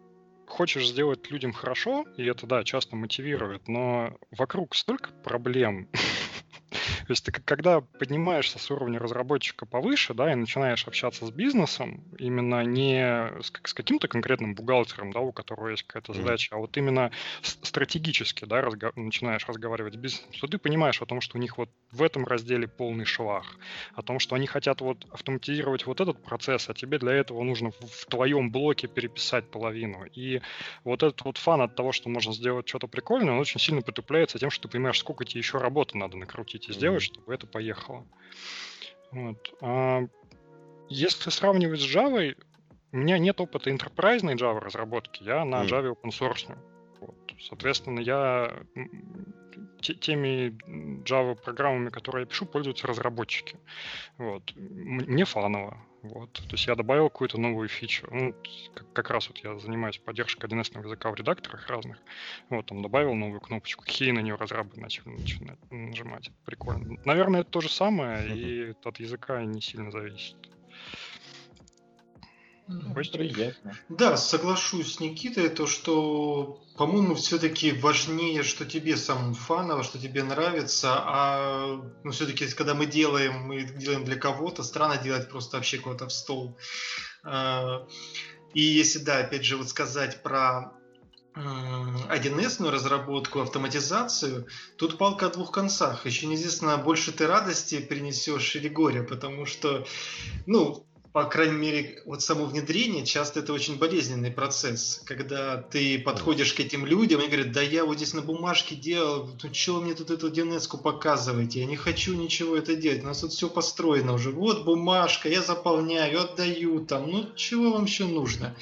хочешь 0.55 0.87
сделать 0.89 1.31
людям 1.31 1.53
хорошо, 1.53 2.07
и 2.17 2.25
это, 2.25 2.47
да, 2.47 2.63
часто 2.63 2.95
мотивирует, 2.95 3.67
но 3.67 4.17
вокруг 4.31 4.77
столько 4.77 5.11
проблем, 5.25 5.89
То 7.07 7.11
есть 7.11 7.25
ты 7.25 7.33
когда 7.33 7.81
поднимаешься 7.81 8.59
с 8.59 8.71
уровня 8.71 8.99
разработчика 8.99 9.67
повыше, 9.67 10.15
да, 10.15 10.33
и 10.33 10.35
начинаешь 10.35 10.87
общаться 10.87 11.27
с 11.27 11.31
бизнесом, 11.31 12.05
именно 12.19 12.63
не 12.65 13.31
с, 13.43 13.53
с 13.63 13.75
каким-то 13.75 14.09
конкретным 14.09 14.55
бухгалтером, 14.55 15.13
да, 15.13 15.21
у 15.21 15.33
которого 15.33 15.69
есть 15.69 15.85
какая-то 15.85 16.13
задача, 16.13 16.55
mm. 16.55 16.57
а 16.57 16.61
вот 16.61 16.77
именно 16.77 17.11
стратегически, 17.43 18.45
да, 18.45 18.61
разго- 18.61 18.93
начинаешь 18.97 19.47
разговаривать 19.47 19.95
с 19.95 19.97
бизнесом, 19.97 20.31
то 20.41 20.47
ты 20.47 20.59
понимаешь 20.59 21.01
о 21.03 21.07
том, 21.07 21.21
что 21.21 21.39
у 21.39 21.41
них 21.41 21.59
вот 21.59 21.71
в 21.91 22.03
этом 22.03 22.25
разделе 22.25 22.69
полный 22.69 23.05
швах, 23.05 23.57
о 23.95 24.03
том, 24.03 24.19
что 24.19 24.35
они 24.35 24.47
хотят 24.47 24.81
вот 24.81 25.07
автоматизировать 25.11 25.87
вот 25.87 26.01
этот 26.01 26.23
процесс, 26.23 26.69
а 26.69 26.75
тебе 26.75 26.99
для 26.99 27.13
этого 27.13 27.43
нужно 27.43 27.71
в, 27.71 27.81
в 27.81 28.07
твоем 28.07 28.51
блоке 28.51 28.89
переписать 28.89 29.51
половину. 29.51 30.05
И 30.13 30.41
вот 30.85 31.03
этот 31.03 31.25
вот 31.25 31.39
фан 31.39 31.61
от 31.61 31.75
того, 31.75 31.93
что 31.93 32.09
можно 32.09 32.33
сделать 32.33 32.69
что-то 32.69 32.87
прикольное, 32.87 33.35
он 33.35 33.41
очень 33.41 33.61
сильно 33.61 33.83
притупляется 33.83 34.39
тем, 34.39 34.51
что 34.51 34.63
ты 34.63 34.73
понимаешь, 34.73 34.99
сколько 34.99 35.25
тебе 35.25 35.41
еще 35.41 35.59
работы 35.59 35.97
надо 35.99 36.17
накрутить 36.17 36.69
сделать, 36.75 37.03
чтобы 37.03 37.33
это 37.35 37.47
поехало. 37.47 38.07
Вот. 39.13 39.55
А 39.61 40.03
если 40.89 41.31
сравнивать 41.31 41.81
с 41.81 41.95
Java, 41.95 42.37
у 42.93 42.97
меня 42.97 43.19
нет 43.19 43.41
опыта 43.41 43.71
enterprise 43.71 44.21
Java 44.35 44.61
разработки, 44.61 45.23
я 45.23 45.45
на 45.45 45.65
Java 45.65 45.95
open 45.95 46.11
source. 46.11 46.57
Вот. 47.01 47.17
Соответственно, 47.41 48.01
я 48.01 48.65
теми 49.81 50.57
Java 51.05 51.35
программами, 51.35 51.91
которые 51.91 52.23
я 52.23 52.27
пишу, 52.27 52.47
пользуются 52.47 52.87
разработчики. 52.87 53.57
Вот. 54.19 54.53
Мне 54.57 55.25
фаново. 55.25 55.79
Вот. 56.03 56.33
То 56.33 56.53
есть 56.53 56.67
я 56.67 56.75
добавил 56.75 57.09
какую-то 57.09 57.41
новую 57.41 57.69
фичу. 57.69 58.07
Ну, 58.11 58.35
как, 58.75 58.93
как 58.93 59.11
раз 59.11 59.29
вот 59.29 59.39
я 59.39 59.59
занимаюсь 59.59 59.97
поддержкой 59.97 60.51
1С 60.51 60.79
языка 60.85 61.11
в 61.11 61.15
редакторах 61.15 61.67
разных. 61.69 61.99
Вот, 62.51 62.67
там 62.67 62.83
добавил 62.83 63.15
новую 63.15 63.41
кнопочку, 63.41 63.85
какие 63.85 64.11
на 64.11 64.21
нее 64.21 64.35
разрабы 64.35 64.77
начали 64.77 65.09
начинать 65.09 65.59
нажимать. 65.71 66.31
Прикольно. 66.45 66.99
Наверное, 67.07 67.41
это 67.41 67.51
то 67.51 67.61
же 67.63 67.71
самое, 67.71 68.19
mm-hmm. 68.19 68.37
и 68.37 68.75
от 68.85 69.01
языка 69.01 69.43
не 69.45 69.63
сильно 69.63 69.91
зависит. 69.91 70.37
Приятно. 72.67 73.77
Да, 73.91 74.17
соглашусь 74.17 74.95
с 74.95 75.01
Никитой, 75.01 75.51
то, 75.51 75.67
что, 75.67 76.63
по-моему, 76.79 77.15
все-таки 77.15 77.73
важнее, 77.73 78.43
что 78.43 78.65
тебе 78.65 78.97
самому 78.97 79.35
фаново, 79.35 79.83
что 79.83 79.99
тебе 79.99 80.23
нравится, 80.23 80.95
а 80.97 81.83
ну, 82.05 82.11
все-таки, 82.11 82.47
когда 82.49 82.75
мы 82.75 82.87
делаем, 82.87 83.43
мы 83.43 83.65
делаем 83.65 84.05
для 84.05 84.17
кого-то, 84.17 84.63
странно 84.63 84.97
делать 84.97 85.29
просто 85.29 85.59
вообще 85.59 85.79
кого-то 85.79 86.07
в 86.07 86.13
стол. 86.13 86.57
А, 87.23 87.87
и 88.55 88.63
если, 88.63 89.01
да, 89.01 89.19
опять 89.19 89.45
же, 89.45 89.59
вот 89.59 89.69
сказать 89.69 90.23
про 90.23 90.73
1С 91.35 92.71
разработку, 92.71 93.41
автоматизацию, 93.41 94.47
тут 94.79 94.97
палка 94.97 95.27
о 95.27 95.31
двух 95.31 95.51
концах. 95.51 96.07
Еще 96.07 96.27
неизвестно, 96.27 96.79
больше 96.79 97.13
ты 97.13 97.27
радости 97.27 97.81
принесешь 97.81 98.57
или 98.57 98.69
горя, 98.69 99.03
потому 99.03 99.45
что, 99.45 99.85
ну, 100.47 100.87
по 101.15 101.27
крайней 101.27 101.55
мере, 101.55 102.03
вот 102.07 102.23
само 102.23 102.45
внедрение, 102.45 103.07
часто 103.07 103.39
это 103.39 103.53
очень 103.53 103.79
болезненный 103.79 104.33
процесс, 104.33 105.01
когда 105.07 105.59
ты 105.59 105.97
подходишь 106.01 106.53
к 106.53 106.59
этим 106.59 106.85
людям 106.85 107.21
и 107.21 107.29
говорят, 107.29 107.53
да 107.53 107.63
я 107.63 107.85
вот 107.85 107.99
здесь 107.99 108.15
на 108.15 108.21
бумажке 108.21 108.75
делал, 108.75 109.31
ну 109.41 109.55
что 109.55 109.81
мне 109.81 109.95
тут 109.95 110.11
эту 110.11 110.29
dns 110.29 110.69
показываете, 110.77 111.61
я 111.61 111.67
не 111.67 111.77
хочу 111.77 112.15
ничего 112.15 112.57
это 112.57 112.75
делать, 112.75 113.05
у 113.05 113.07
нас 113.07 113.21
тут 113.21 113.31
все 113.31 113.49
построено 113.49 114.15
уже, 114.15 114.33
вот 114.33 114.65
бумажка, 114.65 115.29
я 115.29 115.41
заполняю, 115.41 116.21
отдаю 116.21 116.85
там, 116.85 117.09
ну 117.09 117.33
чего 117.37 117.71
вам 117.71 117.85
еще 117.85 118.07
нужно? 118.07 118.57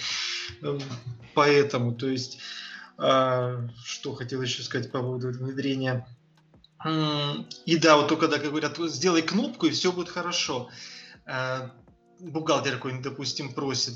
Эм, 0.61 0.79
поэтому, 1.33 1.95
то 1.95 2.07
есть, 2.07 2.39
а, 2.99 3.66
что 3.83 4.15
хотел 4.15 4.43
еще 4.43 4.62
сказать 4.62 4.93
по 4.93 5.01
поводу 5.01 5.29
внедрения. 5.29 6.07
И 7.65 7.77
да, 7.79 7.97
вот 7.97 8.09
только 8.09 8.29
когда 8.29 8.47
говорят, 8.47 8.77
сделай 8.77 9.23
кнопку 9.23 9.65
и 9.65 9.70
все 9.70 9.91
будет 9.91 10.11
хорошо 10.11 10.69
а, 11.24 11.70
бухгалтер 12.23 12.74
какой-нибудь, 12.74 13.05
допустим, 13.05 13.53
просит, 13.53 13.94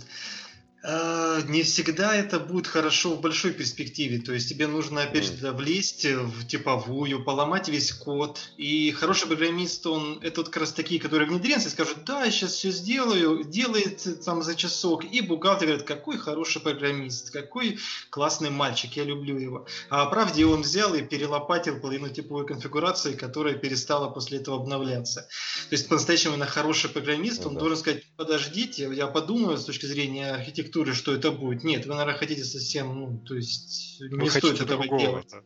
не 1.49 1.63
всегда 1.63 2.15
это 2.15 2.39
будет 2.39 2.67
хорошо 2.67 3.15
в 3.15 3.21
большой 3.21 3.53
перспективе. 3.53 4.21
То 4.21 4.33
есть 4.33 4.49
тебе 4.49 4.67
нужно, 4.69 5.03
опять 5.03 5.25
же, 5.25 5.53
влезть 5.53 6.05
в 6.05 6.47
типовую, 6.47 7.25
поломать 7.25 7.69
весь 7.69 7.93
код. 7.93 8.39
И 8.57 8.93
хороший 8.93 9.27
программист, 9.27 9.87
он 9.87 10.21
это 10.23 10.43
вот 10.43 10.51
как 10.51 10.63
раз 10.63 10.73
такие, 10.73 11.01
которые 11.01 11.29
внедренцы, 11.29 11.71
скажут, 11.71 12.05
да, 12.05 12.25
я 12.25 12.31
сейчас 12.31 12.53
все 12.53 12.71
сделаю, 12.71 13.43
делает 13.45 14.25
там 14.25 14.43
за 14.43 14.55
часок. 14.55 15.05
И 15.05 15.21
бухгалтер 15.23 15.67
говорит, 15.67 15.87
какой 15.87 16.19
хороший 16.19 16.63
программист, 16.63 17.31
какой 17.31 17.79
классный 18.11 18.51
мальчик, 18.51 18.97
я 18.97 19.05
люблю 19.05 19.39
его. 19.39 19.67
А 19.91 20.07
правде 20.07 20.47
он 20.47 20.63
взял 20.63 20.95
и 20.95 21.03
перелопатил 21.03 21.81
половину 21.81 22.11
типовой 22.11 22.47
конфигурации, 22.47 23.15
которая 23.15 23.55
перестала 23.55 24.09
после 24.09 24.39
этого 24.39 24.59
обновляться. 24.59 25.23
То 25.69 25.75
есть 25.75 25.89
по-настоящему 25.89 26.37
на 26.37 26.47
хороший 26.47 26.91
программист, 26.91 27.43
ну, 27.43 27.49
он 27.49 27.55
да. 27.55 27.61
должен 27.61 27.79
сказать, 27.79 28.05
подождите, 28.17 28.89
я 28.95 29.09
подумаю 29.09 29.59
с 29.59 29.65
точки 29.65 29.87
зрения 29.87 30.31
архитектуры, 30.31 30.66
архитектуре, 30.67 30.93
что 30.93 31.15
это 31.15 31.31
будет. 31.31 31.65
Нет, 31.65 31.87
вы, 31.87 31.95
наверное, 31.95 32.19
хотите 32.19 32.45
совсем, 32.45 32.95
ну, 32.95 33.19
то 33.19 33.35
есть 33.35 34.01
не 34.01 34.19
вы 34.19 34.31
стоит 34.31 34.61
этого 34.61 34.83
другого, 34.83 35.01
делать. 35.01 35.29
Да. 35.31 35.41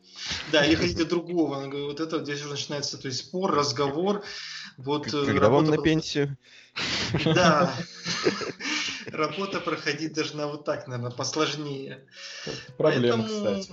да, 0.52 0.66
или 0.66 0.74
хотите 0.74 1.04
другого. 1.04 1.68
Вот 1.68 2.00
это 2.00 2.22
здесь 2.24 2.40
уже 2.40 2.50
начинается, 2.50 2.98
то 2.98 3.08
есть 3.08 3.20
спор, 3.20 3.52
разговор. 3.52 4.22
Вот, 4.76 5.06
э, 5.08 5.10
Когда 5.10 5.40
работа... 5.40 5.50
вам 5.50 5.76
на 5.76 5.82
пенсию? 5.82 6.36
Да. 7.24 7.74
Работа 9.06 9.60
проходить 9.60 10.14
должна 10.14 10.46
вот 10.46 10.64
так, 10.64 10.86
наверное, 10.86 11.10
посложнее. 11.10 12.06
Проблема, 12.76 13.26
кстати. 13.26 13.72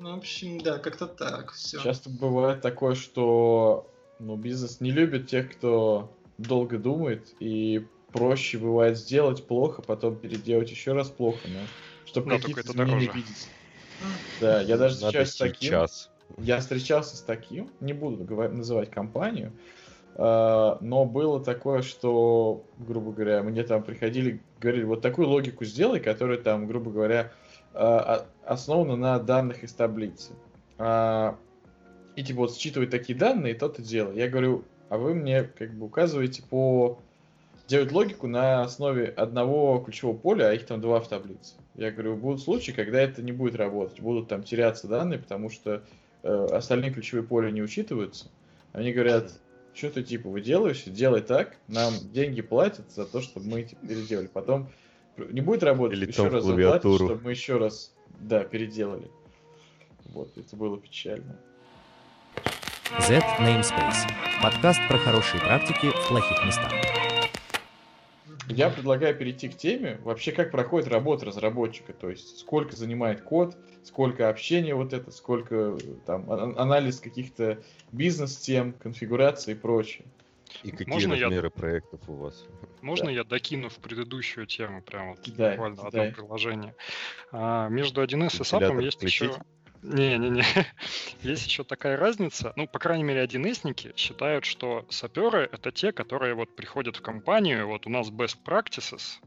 Ну, 0.00 0.14
в 0.14 0.18
общем, 0.18 0.60
да, 0.60 0.78
как-то 0.78 1.06
так. 1.06 1.52
Все. 1.52 1.80
Часто 1.80 2.10
бывает 2.10 2.60
такое, 2.60 2.94
что 2.94 3.88
ну, 4.18 4.36
бизнес 4.36 4.80
не 4.80 4.90
любит 4.90 5.28
тех, 5.28 5.52
кто 5.52 6.16
долго 6.38 6.78
думает 6.78 7.34
и 7.38 7.86
проще 8.12 8.58
бывает 8.58 8.98
сделать 8.98 9.46
плохо, 9.46 9.82
потом 9.82 10.16
переделать 10.16 10.70
еще 10.70 10.92
раз 10.92 11.08
плохо, 11.08 11.48
но 11.48 11.66
чтобы 12.04 12.30
но 12.30 12.38
какие-то 12.38 12.60
изменения 12.62 13.10
видеть. 13.12 13.48
Да, 14.40 14.60
я 14.60 14.76
даже 14.76 14.96
встречаюсь 14.96 15.30
с 15.30 15.36
таким. 15.36 15.68
Сейчас. 15.68 16.10
Я 16.38 16.58
встречался 16.58 17.16
с 17.16 17.20
таким, 17.20 17.70
не 17.80 17.92
буду 17.92 18.24
называть 18.48 18.90
компанию, 18.90 19.52
а, 20.14 20.78
но 20.80 21.04
было 21.04 21.42
такое, 21.42 21.82
что, 21.82 22.64
грубо 22.78 23.12
говоря, 23.12 23.42
мне 23.42 23.62
там 23.64 23.82
приходили, 23.82 24.40
говорили, 24.60 24.84
вот 24.84 25.02
такую 25.02 25.28
логику 25.28 25.64
сделай, 25.64 26.00
которая 26.00 26.38
там, 26.38 26.66
грубо 26.66 26.90
говоря, 26.90 27.32
а, 27.74 28.26
основана 28.44 28.96
на 28.96 29.18
данных 29.18 29.62
из 29.62 29.72
таблицы. 29.72 30.32
А, 30.78 31.38
и 32.16 32.24
типа 32.24 32.40
вот 32.40 32.54
считывать 32.54 32.90
такие 32.90 33.18
данные, 33.18 33.54
то 33.54 33.68
ты 33.68 33.82
делай. 33.82 34.16
Я 34.16 34.28
говорю, 34.28 34.64
а 34.88 34.98
вы 34.98 35.14
мне 35.14 35.44
как 35.44 35.72
бы 35.74 35.86
указываете 35.86 36.42
по 36.42 37.00
делать 37.72 37.90
логику 37.90 38.26
на 38.26 38.60
основе 38.60 39.06
одного 39.06 39.78
ключевого 39.80 40.14
поля, 40.14 40.50
а 40.50 40.52
их 40.52 40.66
там 40.66 40.82
два 40.82 41.00
в 41.00 41.08
таблице. 41.08 41.54
Я 41.74 41.90
говорю, 41.90 42.16
будут 42.16 42.42
случаи, 42.42 42.72
когда 42.72 43.00
это 43.00 43.22
не 43.22 43.32
будет 43.32 43.54
работать, 43.54 43.98
будут 43.98 44.28
там 44.28 44.42
теряться 44.42 44.88
данные, 44.88 45.18
потому 45.18 45.48
что 45.48 45.82
э, 46.22 46.46
остальные 46.50 46.92
ключевые 46.92 47.26
поля 47.26 47.50
не 47.50 47.62
учитываются. 47.62 48.26
Они 48.74 48.92
говорят, 48.92 49.32
что 49.72 49.88
ты 49.88 50.02
типа 50.02 50.28
выделываешься, 50.28 50.90
делай 50.90 51.22
так, 51.22 51.56
нам 51.66 51.94
деньги 52.12 52.42
платят 52.42 52.90
за 52.92 53.06
то, 53.06 53.22
чтобы 53.22 53.46
мы 53.46 53.62
эти 53.62 53.74
переделали. 53.76 54.26
Потом 54.26 54.68
не 55.16 55.40
будет 55.40 55.62
работать, 55.62 55.96
Или 55.96 56.08
еще 56.08 56.28
раз 56.28 56.44
заплатят, 56.44 56.94
чтобы 56.94 57.20
мы 57.24 57.30
еще 57.30 57.56
раз, 57.56 57.94
да, 58.20 58.44
переделали. 58.44 59.10
Вот, 60.04 60.36
это 60.36 60.56
было 60.56 60.78
печально. 60.78 61.38
Z 63.00 63.22
Namespace. 63.40 64.12
Подкаст 64.42 64.80
про 64.90 64.98
хорошие 64.98 65.40
практики 65.40 65.86
в 65.86 66.08
плохих 66.08 66.44
местах. 66.44 66.70
Я 68.48 68.70
предлагаю 68.70 69.16
перейти 69.16 69.48
к 69.48 69.56
теме, 69.56 69.98
вообще 70.02 70.32
как 70.32 70.50
проходит 70.50 70.88
работа 70.88 71.26
разработчика, 71.26 71.92
то 71.92 72.10
есть 72.10 72.38
сколько 72.38 72.76
занимает 72.76 73.22
код, 73.22 73.56
сколько 73.84 74.28
общения 74.28 74.74
вот 74.74 74.92
это, 74.92 75.10
сколько 75.10 75.78
там 76.06 76.30
анализ 76.30 77.00
каких-то 77.00 77.62
бизнес-тем, 77.92 78.72
конфигурации 78.72 79.52
и 79.52 79.54
прочее. 79.54 80.04
И 80.62 80.70
какие 80.70 80.88
Можно 80.92 81.16
размеры 81.16 81.46
я... 81.46 81.50
проектов 81.50 82.00
у 82.08 82.14
вас? 82.14 82.44
Можно 82.82 83.06
да. 83.06 83.12
я 83.12 83.24
докину 83.24 83.68
в 83.68 83.76
предыдущую 83.76 84.46
тему, 84.46 84.82
прям 84.82 85.10
вот 85.10 85.20
да, 85.34 85.52
буквально 85.52 85.82
одно 85.82 86.12
приложение? 86.12 86.74
А, 87.30 87.68
между 87.68 88.02
1С 88.02 88.36
и 88.36 88.42
SAP 88.42 88.82
есть 88.82 88.98
включить? 88.98 89.30
еще 89.30 89.42
не-не-не. 89.82 90.44
Есть 91.22 91.46
еще 91.46 91.64
такая 91.64 91.96
разница. 91.96 92.52
Ну, 92.56 92.66
по 92.66 92.78
крайней 92.78 93.04
мере, 93.04 93.20
одинесники 93.20 93.92
считают, 93.96 94.44
что 94.44 94.86
саперы— 94.88 95.48
это 95.52 95.72
те, 95.72 95.92
которые 95.92 96.34
вот 96.34 96.54
приходят 96.54 96.96
в 96.96 97.02
компанию, 97.02 97.66
вот 97.66 97.86
у 97.86 97.90
нас 97.90 98.08
best 98.10 98.38
practices, 98.44 99.18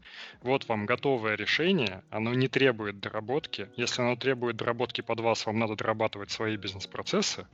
вот 0.41 0.67
вам 0.67 0.85
готовое 0.85 1.35
решение, 1.35 2.03
оно 2.09 2.33
не 2.33 2.47
требует 2.47 2.99
доработки. 2.99 3.69
Если 3.75 4.01
оно 4.01 4.15
требует 4.15 4.55
доработки 4.55 5.01
под 5.01 5.19
вас, 5.19 5.45
вам 5.45 5.59
надо 5.59 5.75
дорабатывать 5.75 6.31
свои 6.31 6.55
бизнес-процессы. 6.55 7.47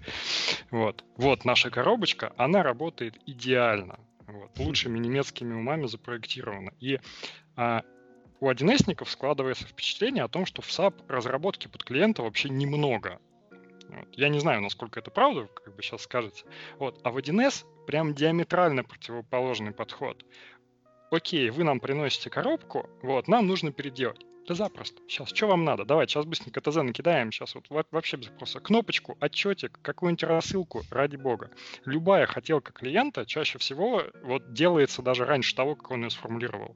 Вот. 0.70 1.04
Вот 1.18 1.46
наша 1.46 1.70
коробочка, 1.70 2.34
она 2.38 2.64
работает 2.64 3.16
идеально. 3.26 4.00
Вот, 4.28 4.58
лучшими 4.60 4.98
немецкими 4.98 5.54
умами 5.54 5.88
запроектирована. 5.88 6.72
И 6.80 7.00
а, 7.56 7.84
у 8.42 8.50
1С 8.50 9.06
складывается 9.06 9.66
впечатление 9.66 10.24
о 10.24 10.28
том, 10.28 10.46
что 10.46 10.62
в 10.62 10.68
SAP 10.68 10.96
разработки 11.08 11.68
под 11.68 11.84
клиента 11.84 12.24
вообще 12.24 12.50
немного. 12.50 13.20
Вот. 13.88 14.08
Я 14.14 14.30
не 14.30 14.40
знаю, 14.40 14.62
насколько 14.62 15.00
это 15.00 15.12
правда, 15.12 15.48
как 15.54 15.76
бы 15.76 15.84
сейчас 15.84 16.02
скажете. 16.02 16.44
Вот. 16.80 17.00
А 17.04 17.12
в 17.12 17.18
1С 17.18 17.66
прям 17.86 18.14
диаметрально 18.14 18.84
противоположный 18.84 19.72
подход. 19.72 20.26
Окей, 21.12 21.50
вы 21.50 21.64
нам 21.64 21.80
приносите 21.80 22.30
коробку, 22.30 22.90
вот, 23.02 23.28
нам 23.28 23.46
нужно 23.46 23.72
переделать. 23.72 24.26
Да 24.48 24.56
запросто. 24.56 25.02
Сейчас, 25.08 25.30
что 25.30 25.48
вам 25.48 25.66
надо? 25.66 25.86
Давайте, 25.86 26.14
сейчас 26.14 26.26
быстренько 26.26 26.62
ТЗ 26.62 26.78
накидаем. 26.78 27.32
Сейчас 27.32 27.54
вот 27.54 27.66
вообще 27.70 28.18
без 28.18 28.30
вопроса. 28.30 28.60
Кнопочку, 28.60 29.16
отчетик, 29.22 29.78
какую-нибудь 29.84 30.24
рассылку, 30.24 30.82
ради 30.90 31.16
бога. 31.16 31.52
Любая 31.86 32.26
хотелка 32.26 32.74
клиента 32.74 33.26
чаще 33.26 33.60
всего 33.60 34.04
вот 34.24 34.54
делается 34.54 35.04
даже 35.04 35.26
раньше 35.26 35.56
того, 35.56 35.76
как 35.76 35.92
он 35.92 36.04
ее 36.04 36.10
сформулировал. 36.10 36.76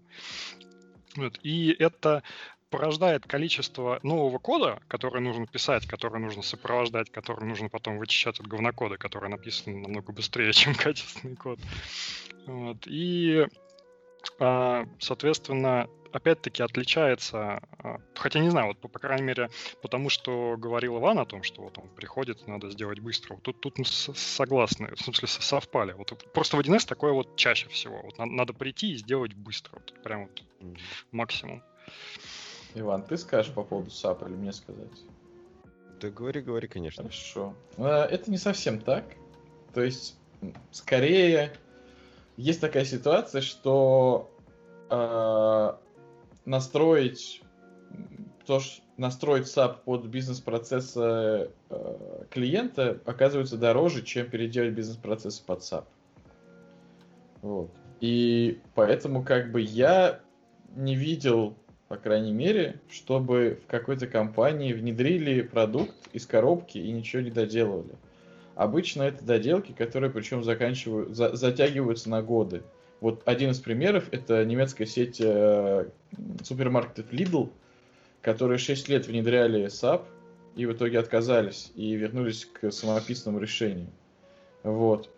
Вот. 1.16 1.40
И 1.44 1.76
это 1.80 2.24
порождает 2.70 3.26
количество 3.26 4.00
нового 4.04 4.38
кода, 4.38 4.82
который 4.88 5.22
нужно 5.22 5.48
писать, 5.48 5.88
который 5.88 6.20
нужно 6.20 6.42
сопровождать, 6.42 7.10
который 7.10 7.46
нужно 7.48 7.70
потом 7.70 7.98
вычищать 7.98 8.40
от 8.40 8.48
говнокода, 8.48 8.98
который 8.98 9.30
написан 9.30 9.82
намного 9.82 10.12
быстрее, 10.12 10.52
чем 10.54 10.76
качественный 10.76 11.36
код. 11.36 11.60
Вот. 12.48 12.78
И, 12.86 13.48
соответственно, 15.00 15.88
опять-таки 16.16 16.64
отличается, 16.64 17.62
а, 17.80 17.98
хотя 18.16 18.40
не 18.40 18.50
знаю, 18.50 18.68
вот 18.68 18.78
по, 18.80 18.88
по 18.88 19.00
крайней 19.00 19.24
мере, 19.24 19.50
потому 19.82 20.10
что 20.10 20.56
говорил 20.58 20.98
Иван 20.98 21.20
о 21.20 21.26
том, 21.26 21.44
что 21.44 21.62
вот 21.62 21.78
он 21.78 21.90
приходит, 21.90 22.48
надо 22.48 22.70
сделать 22.72 23.00
быстро. 23.00 23.34
Вот 23.34 23.44
тут, 23.44 23.60
тут 23.60 23.78
мы 23.78 23.86
согласны, 23.86 24.96
в 24.96 25.02
смысле 25.02 25.28
совпали. 25.28 25.92
Вот 25.92 26.32
просто 26.34 26.56
в 26.56 26.62
1С 26.62 26.88
такое 26.88 27.12
вот 27.12 27.36
чаще 27.36 27.68
всего. 27.68 28.02
Вот 28.02 28.18
надо, 28.18 28.32
надо 28.32 28.54
прийти 28.54 28.94
и 28.94 28.98
сделать 28.98 29.34
быстро, 29.34 29.74
вот 29.74 29.94
прям 30.04 30.28
вот 30.28 30.44
mm-hmm. 30.62 30.78
максимум. 31.12 31.64
Иван, 32.76 33.04
ты 33.04 33.18
скажешь 33.18 33.54
по 33.54 33.64
поводу 33.64 33.90
SAP 33.90 34.24
или 34.24 34.36
мне 34.36 34.54
сказать? 34.54 35.04
Да 36.00 36.10
говори, 36.10 36.42
говори, 36.42 36.68
конечно. 36.68 37.04
Хорошо. 37.04 37.56
А, 37.78 38.06
это 38.06 38.32
не 38.32 38.38
совсем 38.38 38.80
так. 38.80 39.06
То 39.74 39.82
есть, 39.82 40.18
скорее, 40.72 41.54
есть 42.38 42.62
такая 42.62 42.86
ситуация, 42.86 43.42
что 43.42 44.32
э, 44.90 45.74
настроить 46.46 47.42
то, 48.46 48.60
что 48.60 48.86
настроить 48.98 49.46
SAP 49.46 49.84
под 49.84 50.06
бизнес-процессы 50.06 51.50
э, 51.70 52.24
клиента 52.30 53.00
оказывается 53.06 53.58
дороже, 53.58 54.04
чем 54.04 54.30
переделать 54.30 54.74
бизнес-процессы 54.74 55.44
под 55.44 55.60
SAP. 55.62 55.86
Вот. 57.42 57.72
И 58.00 58.60
поэтому 58.74 59.24
как 59.24 59.52
бы 59.52 59.62
я 59.62 60.20
не 60.76 60.96
видел, 60.96 61.56
по 61.88 61.98
крайней 61.98 62.32
мере, 62.32 62.82
чтобы 62.90 63.60
в 63.64 63.68
какой-то 63.70 64.08
компании 64.08 64.74
внедрили 64.74 65.42
продукт 65.42 65.96
из 66.14 66.26
коробки 66.26 66.78
и 66.78 66.92
ничего 66.92 67.22
не 67.22 67.32
доделывали. 67.32 67.96
Обычно 68.56 69.04
это 69.04 69.24
доделки, 69.24 69.74
которые 69.74 70.10
причем 70.10 70.44
заканчивают, 70.44 71.16
за, 71.16 71.36
затягиваются 71.36 72.10
на 72.10 72.22
годы. 72.22 72.64
Вот 73.02 73.22
один 73.26 73.52
из 73.52 73.60
примеров 73.60 74.06
это 74.12 74.46
немецкая 74.46 74.86
сеть 74.86 75.20
э, 75.20 75.90
супермаркетов 76.44 77.12
Lidl, 77.12 77.50
которые 78.22 78.58
6 78.58 78.88
лет 78.88 79.08
внедряли 79.08 79.66
SAP 79.66 80.04
и 80.56 80.66
в 80.66 80.72
итоге 80.72 81.00
отказались 81.00 81.72
и 81.76 81.96
вернулись 81.96 82.46
к 82.46 82.72
самописному 82.72 83.40
решению. 83.40 83.88
Вот. 84.64 85.10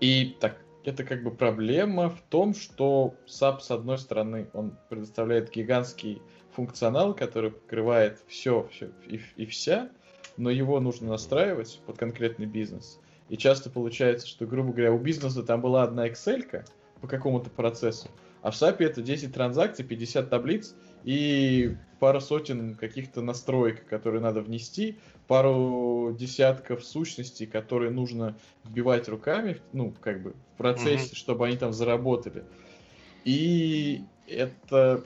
И 0.00 0.36
так, 0.38 0.58
это 0.84 1.02
как 1.02 1.22
бы 1.22 1.30
проблема 1.30 2.10
в 2.10 2.20
том, 2.28 2.54
что 2.54 3.14
SAP, 3.26 3.60
с 3.60 3.70
одной 3.70 3.98
стороны, 3.98 4.48
он 4.52 4.76
предоставляет 4.90 5.50
гигантский 5.50 6.20
функционал, 6.52 7.14
который 7.14 7.52
покрывает 7.52 8.20
все, 8.28 8.68
все 8.70 8.90
и, 9.06 9.20
и 9.36 9.46
вся, 9.46 9.88
но 10.36 10.50
его 10.50 10.80
нужно 10.80 11.08
настраивать 11.08 11.80
под 11.86 11.98
конкретный 11.98 12.46
бизнес. 12.46 12.98
И 13.28 13.36
часто 13.36 13.70
получается, 13.70 14.26
что, 14.26 14.46
грубо 14.46 14.72
говоря, 14.72 14.92
у 14.92 14.98
бизнеса 14.98 15.42
там 15.42 15.60
была 15.60 15.84
одна 15.84 16.08
Excel, 16.08 16.64
по 17.00 17.06
какому-то 17.06 17.50
процессу. 17.50 18.08
А 18.42 18.50
в 18.50 18.54
SAP 18.54 18.76
это 18.78 19.02
10 19.02 19.34
транзакций, 19.34 19.84
50 19.84 20.30
таблиц 20.30 20.74
и 21.04 21.76
пара 21.98 22.20
сотен 22.20 22.74
каких-то 22.74 23.20
настроек, 23.22 23.86
которые 23.86 24.22
надо 24.22 24.40
внести, 24.40 24.98
пару 25.26 26.14
десятков 26.18 26.84
сущностей, 26.84 27.46
которые 27.46 27.90
нужно 27.90 28.36
вбивать 28.64 29.08
руками, 29.08 29.58
ну, 29.72 29.94
как 30.00 30.22
бы 30.22 30.34
в 30.54 30.58
процессе, 30.58 31.12
mm-hmm. 31.12 31.16
чтобы 31.16 31.46
они 31.46 31.56
там 31.56 31.72
заработали. 31.72 32.44
И 33.24 34.02
это 34.26 35.04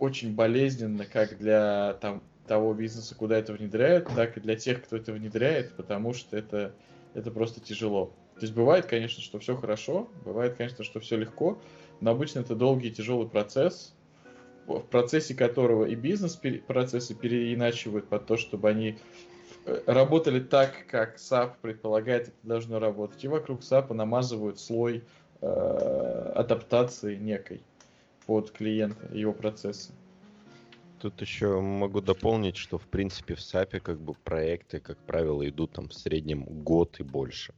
очень 0.00 0.34
болезненно 0.34 1.04
как 1.04 1.38
для 1.38 1.94
там, 2.00 2.22
того 2.52 2.74
бизнеса, 2.74 3.14
куда 3.14 3.38
это 3.38 3.54
внедряют, 3.54 4.08
так 4.14 4.36
и 4.36 4.40
для 4.40 4.56
тех, 4.56 4.84
кто 4.84 4.96
это 4.98 5.10
внедряет, 5.14 5.72
потому 5.74 6.12
что 6.12 6.36
это, 6.36 6.74
это 7.14 7.30
просто 7.30 7.60
тяжело. 7.60 8.12
То 8.34 8.42
есть 8.42 8.52
бывает, 8.52 8.84
конечно, 8.84 9.22
что 9.22 9.38
все 9.38 9.56
хорошо, 9.56 10.10
бывает, 10.22 10.56
конечно, 10.56 10.84
что 10.84 11.00
все 11.00 11.16
легко, 11.16 11.58
но 12.02 12.10
обычно 12.10 12.40
это 12.40 12.54
долгий 12.54 12.88
и 12.88 12.90
тяжелый 12.90 13.26
процесс, 13.26 13.94
в 14.66 14.80
процессе 14.80 15.34
которого 15.34 15.86
и 15.86 15.94
бизнес-процессы 15.94 17.14
переиначивают 17.14 18.06
под 18.08 18.26
то, 18.26 18.36
чтобы 18.36 18.68
они 18.68 18.98
э, 19.64 19.80
работали 19.86 20.38
так, 20.38 20.74
как 20.90 21.16
SAP 21.16 21.54
предполагает, 21.62 22.28
это 22.28 22.36
должно 22.42 22.78
работать. 22.78 23.24
И 23.24 23.28
вокруг 23.28 23.60
SAP 23.60 23.94
намазывают 23.94 24.60
слой 24.60 25.04
э, 25.40 26.32
адаптации 26.34 27.16
некой 27.16 27.62
под 28.26 28.50
клиента, 28.50 29.08
его 29.10 29.32
процессы. 29.32 29.94
Тут 31.02 31.20
еще 31.20 31.60
могу 31.60 32.00
дополнить, 32.00 32.56
что 32.56 32.78
в 32.78 32.86
принципе 32.86 33.34
в 33.34 33.40
SAP 33.40 33.80
как 33.80 34.00
бы 34.00 34.14
проекты, 34.14 34.78
как 34.78 34.96
правило, 35.04 35.48
идут 35.48 35.72
там 35.72 35.88
в 35.88 35.94
среднем 35.94 36.44
год 36.44 37.00
и 37.00 37.02
больше. 37.02 37.54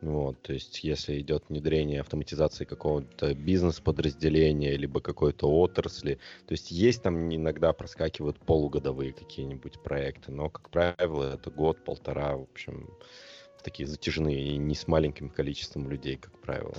Вот, 0.00 0.40
то 0.40 0.54
есть, 0.54 0.82
если 0.82 1.20
идет 1.20 1.44
внедрение 1.50 2.00
автоматизации 2.00 2.64
какого-то 2.64 3.34
бизнес-подразделения, 3.34 4.78
либо 4.78 5.02
какой-то 5.02 5.46
отрасли, 5.60 6.14
то 6.46 6.52
есть 6.52 6.70
есть 6.70 7.02
там 7.02 7.28
иногда 7.28 7.74
проскакивают 7.74 8.38
полугодовые 8.38 9.12
какие-нибудь 9.12 9.82
проекты, 9.82 10.32
но, 10.32 10.48
как 10.48 10.70
правило, 10.70 11.34
это 11.34 11.50
год-полтора, 11.50 12.38
в 12.38 12.44
общем, 12.44 12.88
такие 13.62 13.86
затяжные 13.86 14.54
и 14.54 14.56
не 14.56 14.74
с 14.74 14.88
маленьким 14.88 15.28
количеством 15.28 15.90
людей, 15.90 16.16
как 16.16 16.40
правило. 16.40 16.78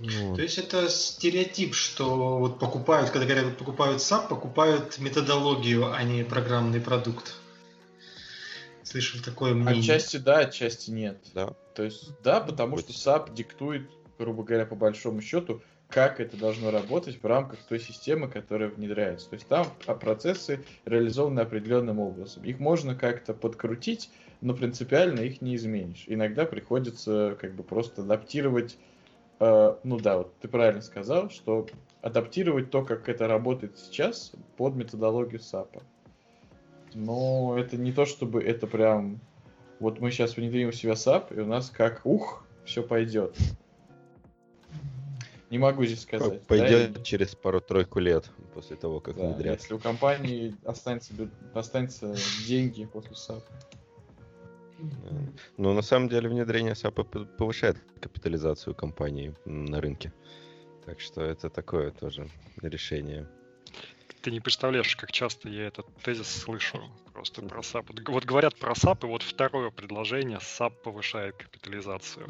Вот. 0.00 0.36
То 0.36 0.42
есть 0.42 0.58
это 0.58 0.88
стереотип, 0.88 1.74
что 1.74 2.38
вот 2.38 2.58
покупают, 2.60 3.10
когда 3.10 3.26
говорят, 3.26 3.56
покупают 3.56 4.00
SAP, 4.00 4.28
покупают 4.28 4.98
методологию, 4.98 5.92
а 5.92 6.02
не 6.04 6.22
программный 6.22 6.80
продукт 6.80 7.34
слышал 8.88 9.20
такое 9.22 9.54
мнение. 9.54 9.80
Отчасти 9.80 10.16
да, 10.16 10.38
отчасти 10.38 10.90
нет. 10.90 11.18
Да. 11.34 11.54
То 11.74 11.82
есть 11.82 12.10
да, 12.22 12.40
потому 12.40 12.76
Будет. 12.76 12.90
что 12.90 13.10
SAP 13.10 13.34
диктует, 13.34 13.88
грубо 14.18 14.42
говоря, 14.42 14.66
по 14.66 14.74
большому 14.74 15.20
счету, 15.20 15.62
как 15.88 16.20
это 16.20 16.36
должно 16.36 16.70
работать 16.70 17.22
в 17.22 17.26
рамках 17.26 17.58
той 17.60 17.80
системы, 17.80 18.28
которая 18.28 18.68
внедряется. 18.68 19.30
То 19.30 19.34
есть 19.34 19.46
там 19.46 19.66
процессы 20.00 20.64
реализованы 20.84 21.40
определенным 21.40 21.98
образом. 21.98 22.44
Их 22.44 22.58
можно 22.58 22.94
как-то 22.94 23.32
подкрутить, 23.32 24.10
но 24.40 24.54
принципиально 24.54 25.20
их 25.20 25.40
не 25.40 25.56
изменишь. 25.56 26.04
Иногда 26.06 26.44
приходится 26.44 27.36
как 27.40 27.54
бы 27.54 27.62
просто 27.62 28.02
адаптировать, 28.02 28.76
ну 29.40 29.98
да, 30.00 30.18
вот 30.18 30.38
ты 30.40 30.48
правильно 30.48 30.82
сказал, 30.82 31.30
что 31.30 31.66
адаптировать 32.02 32.70
то, 32.70 32.84
как 32.84 33.08
это 33.08 33.26
работает 33.26 33.78
сейчас, 33.78 34.32
под 34.56 34.74
методологию 34.74 35.40
САПа. 35.40 35.82
Но 36.94 37.56
это 37.58 37.76
не 37.76 37.92
то, 37.92 38.06
чтобы 38.06 38.42
это 38.42 38.66
прям... 38.66 39.20
Вот 39.78 40.00
мы 40.00 40.10
сейчас 40.10 40.36
внедрим 40.36 40.70
в 40.70 40.74
себя 40.74 40.92
SAP, 40.94 41.36
и 41.36 41.40
у 41.40 41.46
нас 41.46 41.70
как 41.70 42.04
ух, 42.04 42.44
все 42.64 42.82
пойдет. 42.82 43.36
Не 45.50 45.58
могу 45.58 45.84
здесь 45.84 46.02
сказать. 46.02 46.42
Пойдет 46.42 46.92
да? 46.92 47.02
через 47.02 47.34
пару-тройку 47.34 48.00
лет 48.00 48.30
после 48.54 48.76
того, 48.76 49.00
как 49.00 49.16
да, 49.16 49.28
внедрят. 49.28 49.60
Если 49.60 49.74
у 49.74 49.78
компании 49.78 50.54
останется, 50.64 51.12
останется 51.54 52.14
деньги 52.46 52.84
после 52.84 53.12
SAP. 53.12 53.42
Но 55.56 55.74
на 55.74 55.82
самом 55.82 56.08
деле 56.08 56.28
внедрение 56.28 56.72
SAP 56.72 57.36
повышает 57.36 57.78
капитализацию 58.00 58.74
компании 58.74 59.34
на 59.44 59.80
рынке. 59.80 60.12
Так 60.86 61.00
что 61.00 61.22
это 61.22 61.50
такое 61.50 61.90
тоже 61.90 62.28
решение. 62.62 63.28
Ты 64.22 64.30
не 64.30 64.40
представляешь, 64.40 64.96
как 64.96 65.12
часто 65.12 65.48
я 65.48 65.66
этот 65.66 65.86
тезис 66.02 66.28
слышу 66.28 66.80
просто 67.12 67.42
про 67.42 67.60
SAP. 67.60 68.10
Вот 68.10 68.24
говорят 68.24 68.56
про 68.56 68.72
SAP, 68.72 69.04
и 69.04 69.06
вот 69.06 69.22
второе 69.22 69.70
предложение 69.70 70.38
SAP 70.38 70.72
повышает 70.82 71.36
капитализацию. 71.36 72.26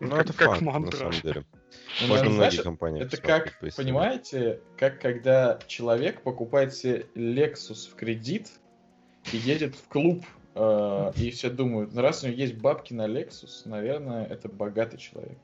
Ну, 0.00 0.16
это 0.16 0.32
как 0.32 0.48
факт, 0.48 0.62
мантра. 0.62 1.06
на 1.06 1.12
самом 1.12 1.22
деле. 1.22 1.44
Ну, 2.02 2.08
Можно 2.08 2.24
многие 2.24 2.36
знаешь, 2.36 2.60
компании. 2.60 3.02
Это 3.02 3.16
как, 3.16 3.58
понимаете, 3.76 4.60
как 4.76 5.00
когда 5.00 5.58
человек 5.66 6.22
покупает 6.22 6.74
себе 6.74 7.06
Lexus 7.14 7.90
в 7.90 7.94
кредит 7.94 8.50
и 9.32 9.38
едет 9.38 9.74
в 9.74 9.88
клуб, 9.88 10.22
э, 10.22 10.41
и 10.54 11.30
все 11.30 11.50
думают, 11.50 11.94
ну 11.94 12.02
раз 12.02 12.22
у 12.22 12.26
него 12.26 12.36
есть 12.36 12.54
бабки 12.54 12.92
на 12.92 13.06
Lexus, 13.06 13.62
наверное, 13.64 14.26
это 14.26 14.48
богатый 14.48 14.98
человек. 14.98 15.38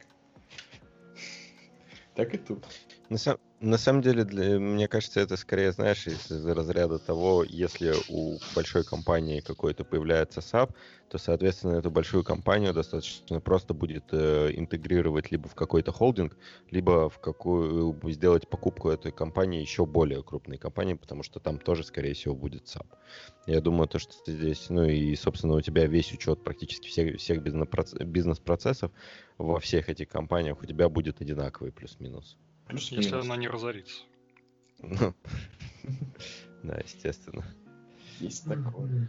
Так 2.14 2.34
и 2.34 2.38
тут. 2.38 2.64
На, 3.08 3.16
сам, 3.16 3.38
на 3.60 3.76
самом 3.76 4.02
деле, 4.02 4.24
для, 4.24 4.60
мне 4.60 4.86
кажется, 4.86 5.20
это 5.20 5.36
скорее, 5.36 5.72
знаешь, 5.72 6.06
из, 6.06 6.30
разряда 6.30 6.98
того, 6.98 7.42
если 7.42 7.92
у 8.08 8.38
большой 8.54 8.84
компании 8.84 9.40
какой-то 9.40 9.84
появляется 9.84 10.40
SAP, 10.40 10.74
то, 11.08 11.18
соответственно, 11.18 11.78
эту 11.78 11.90
большую 11.90 12.22
компанию 12.22 12.72
достаточно 12.72 13.40
просто 13.40 13.74
будет 13.74 14.04
э, 14.12 14.52
интегрировать 14.54 15.32
либо 15.32 15.48
в 15.48 15.56
какой-то 15.56 15.90
холдинг, 15.90 16.36
либо 16.70 17.10
в 17.10 17.18
какую 17.18 17.98
сделать 18.12 18.48
покупку 18.48 18.90
этой 18.90 19.10
компании 19.10 19.60
еще 19.60 19.86
более 19.86 20.22
крупной 20.22 20.58
компании, 20.58 20.94
потому 20.94 21.24
что 21.24 21.40
там 21.40 21.58
тоже, 21.58 21.82
скорее 21.82 22.14
всего, 22.14 22.36
будет 22.36 22.66
SAP. 22.66 22.86
Я 23.46 23.60
думаю, 23.60 23.88
то, 23.88 23.98
что 23.98 24.12
здесь, 24.24 24.70
ну 24.70 24.84
и, 24.84 25.16
собственно, 25.16 25.54
у 25.54 25.60
тебя 25.60 25.86
весь 25.86 26.12
учет 26.12 26.44
практически 26.44 26.86
всех, 26.86 27.18
всех 27.18 27.42
бизнес-процессов 27.42 28.92
во 29.36 29.58
всех 29.58 29.88
этих 29.88 30.08
компаниях 30.08 30.62
у 30.62 30.66
тебя 30.66 30.88
будет 30.88 31.20
одинаковый 31.20 31.72
плюс-минус. 31.72 32.36
Плюс 32.68 32.90
Если 32.92 33.14
она 33.14 33.36
не 33.36 33.48
разорится. 33.48 34.02
Ну, 34.78 35.14
да, 36.62 36.78
естественно. 36.78 37.44
Есть 38.20 38.44
такое. 38.44 39.08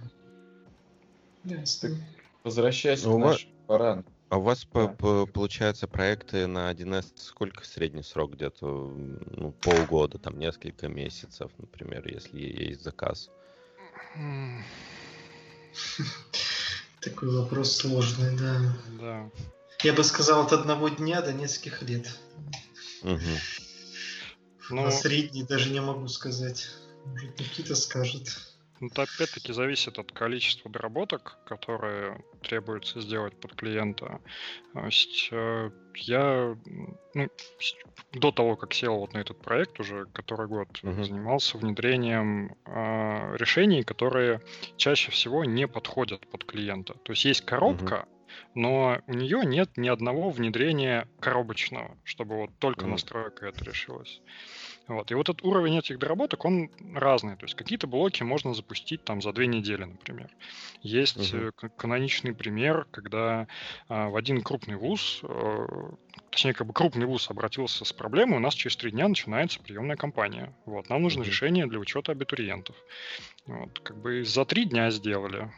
Возвращаясь 2.43 3.03
ну, 3.03 3.17
к 3.17 3.19
нашему 3.19 3.53
барану. 3.67 4.05
А 4.29 4.37
у 4.37 4.41
вас 4.41 4.67
да. 4.73 4.87
по, 4.87 5.25
получается 5.25 5.87
проекты 5.87 6.45
на 6.47 6.71
1С 6.71 7.13
сколько 7.15 7.65
средний 7.65 8.03
срок 8.03 8.33
где-то 8.33 8.67
ну, 8.67 9.51
полгода, 9.51 10.19
там 10.19 10.37
несколько 10.37 10.87
месяцев, 10.87 11.51
например, 11.57 12.07
если 12.07 12.39
есть 12.39 12.83
заказ? 12.83 13.29
Такой 17.01 17.29
вопрос 17.35 17.75
сложный, 17.75 18.37
да. 18.37 18.75
Да. 18.99 19.29
Я 19.81 19.93
бы 19.93 20.03
сказал 20.03 20.45
от 20.45 20.53
одного 20.53 20.89
дня 20.89 21.21
до 21.21 21.33
нескольких 21.33 21.81
лет. 21.83 22.19
Угу. 23.03 23.19
Ну, 24.71 24.83
На 24.83 24.91
средний 24.91 25.43
даже 25.43 25.71
не 25.71 25.81
могу 25.81 26.07
сказать. 26.07 26.67
Может, 27.05 27.39
Никита 27.39 27.75
скажет. 27.75 28.27
Ну, 28.79 28.87
это 28.87 29.01
опять-таки 29.01 29.51
зависит 29.51 29.99
от 29.99 30.11
количества 30.13 30.71
доработок, 30.71 31.37
которые 31.45 32.23
требуется 32.41 33.01
сделать 33.01 33.37
под 33.39 33.53
клиента. 33.55 34.21
То 34.73 34.85
есть 34.85 35.29
э, 35.31 35.71
я 35.95 36.55
ну, 37.13 37.27
до 38.13 38.31
того, 38.31 38.55
как 38.55 38.73
сел 38.73 38.99
вот 38.99 39.13
на 39.13 39.17
этот 39.17 39.41
проект 39.41 39.79
уже 39.81 40.05
который 40.13 40.47
год, 40.47 40.69
uh-huh. 40.81 41.03
занимался 41.03 41.57
внедрением 41.57 42.55
э, 42.65 43.35
решений, 43.37 43.83
которые 43.83 44.41
чаще 44.77 45.11
всего 45.11 45.43
не 45.43 45.67
подходят 45.67 46.25
под 46.27 46.45
клиента. 46.45 46.93
То 46.93 47.11
есть 47.11 47.25
есть 47.25 47.41
коробка, 47.41 48.07
uh-huh 48.07 48.18
но 48.55 49.01
у 49.07 49.13
нее 49.13 49.41
нет 49.45 49.77
ни 49.77 49.87
одного 49.87 50.29
внедрения 50.29 51.07
коробочного, 51.19 51.97
чтобы 52.03 52.37
вот 52.37 52.51
только 52.59 52.85
mm. 52.85 52.89
настройка 52.89 53.47
это 53.47 53.63
решилась. 53.63 54.21
Вот. 54.89 55.11
И 55.11 55.13
вот 55.13 55.29
этот 55.29 55.43
уровень 55.45 55.77
этих 55.77 55.99
доработок, 55.99 56.43
он 56.45 56.71
разный. 56.95 57.35
То 57.35 57.45
есть 57.45 57.53
какие-то 57.53 57.85
блоки 57.85 58.23
можно 58.23 58.55
запустить 58.55 59.03
там 59.03 59.21
за 59.21 59.31
две 59.33 59.45
недели, 59.45 59.83
например. 59.83 60.31
Есть 60.81 61.17
uh-huh. 61.17 61.69
каноничный 61.77 62.33
пример, 62.33 62.87
когда 62.89 63.47
а, 63.87 64.09
в 64.09 64.15
один 64.15 64.41
крупный 64.41 64.77
вуз, 64.77 65.19
э, 65.21 65.67
точнее, 66.31 66.53
как 66.53 66.65
бы 66.65 66.73
крупный 66.73 67.05
вуз 67.05 67.29
обратился 67.29 67.85
с 67.85 67.93
проблемой, 67.93 68.37
у 68.37 68.41
нас 68.41 68.55
через 68.55 68.75
три 68.77 68.89
дня 68.89 69.07
начинается 69.07 69.59
приемная 69.59 69.95
кампания. 69.95 70.55
Вот. 70.65 70.89
Нам 70.89 71.03
нужно 71.03 71.21
uh-huh. 71.21 71.27
решение 71.27 71.67
для 71.67 71.77
учета 71.77 72.11
абитуриентов. 72.11 72.75
Вот. 73.45 73.79
Как 73.81 73.95
бы 73.95 74.23
за 74.25 74.43
три 74.43 74.65
дня 74.65 74.89
сделали. 74.89 75.51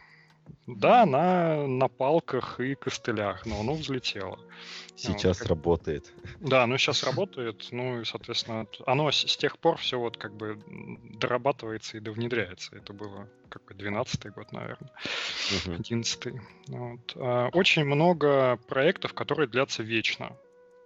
Да, 0.66 1.06
на, 1.06 1.66
на 1.66 1.88
палках 1.88 2.60
и 2.60 2.74
костылях, 2.74 3.44
но 3.46 3.60
оно 3.60 3.74
взлетело. 3.74 4.38
Сейчас 4.94 5.40
вот, 5.40 5.48
работает. 5.48 6.12
Да, 6.40 6.66
ну 6.66 6.78
сейчас 6.78 7.02
работает, 7.02 7.66
ну 7.72 8.00
и, 8.00 8.04
соответственно, 8.04 8.66
оно 8.86 9.10
с, 9.10 9.26
с 9.26 9.36
тех 9.36 9.58
пор 9.58 9.76
все 9.78 9.98
вот 9.98 10.16
как 10.16 10.34
бы 10.34 10.58
дорабатывается 11.18 11.96
и 11.96 12.00
довнедряется. 12.00 12.76
Это 12.76 12.92
было 12.92 13.28
как 13.48 13.64
бы 13.64 13.74
12-й 13.74 14.30
год, 14.30 14.52
наверное, 14.52 14.90
uh 15.50 15.78
11-й. 15.78 16.40
Вот. 16.68 17.12
А, 17.16 17.48
очень 17.52 17.84
много 17.84 18.56
проектов, 18.68 19.14
которые 19.14 19.48
длятся 19.48 19.82
вечно. 19.82 20.36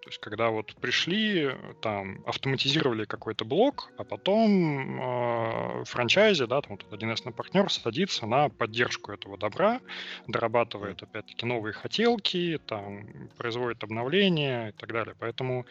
То 0.07 0.11
есть, 0.11 0.21
когда 0.21 0.51
вот 0.51 0.73
пришли, 0.77 1.51
там, 1.83 2.23
автоматизировали 2.27 3.07
какой-то 3.07 3.45
блок, 3.45 3.91
а 3.99 4.05
потом 4.05 5.01
э, 5.01 5.85
франчайзи, 5.85 6.47
да, 6.47 6.61
там 6.61 6.79
вот 6.81 6.93
один 6.93 7.11
из 7.11 7.21
партнер 7.23 7.69
садится 7.73 8.25
на 8.25 8.49
поддержку 8.49 9.11
этого 9.11 9.37
добра, 9.37 9.81
дорабатывает, 10.29 11.03
опять-таки, 11.03 11.45
новые 11.45 11.73
хотелки, 11.73 12.61
там, 12.69 13.29
производит 13.37 13.83
обновления 13.83 14.69
и 14.69 14.73
так 14.75 14.93
далее. 14.93 15.17
Поэтому 15.19 15.67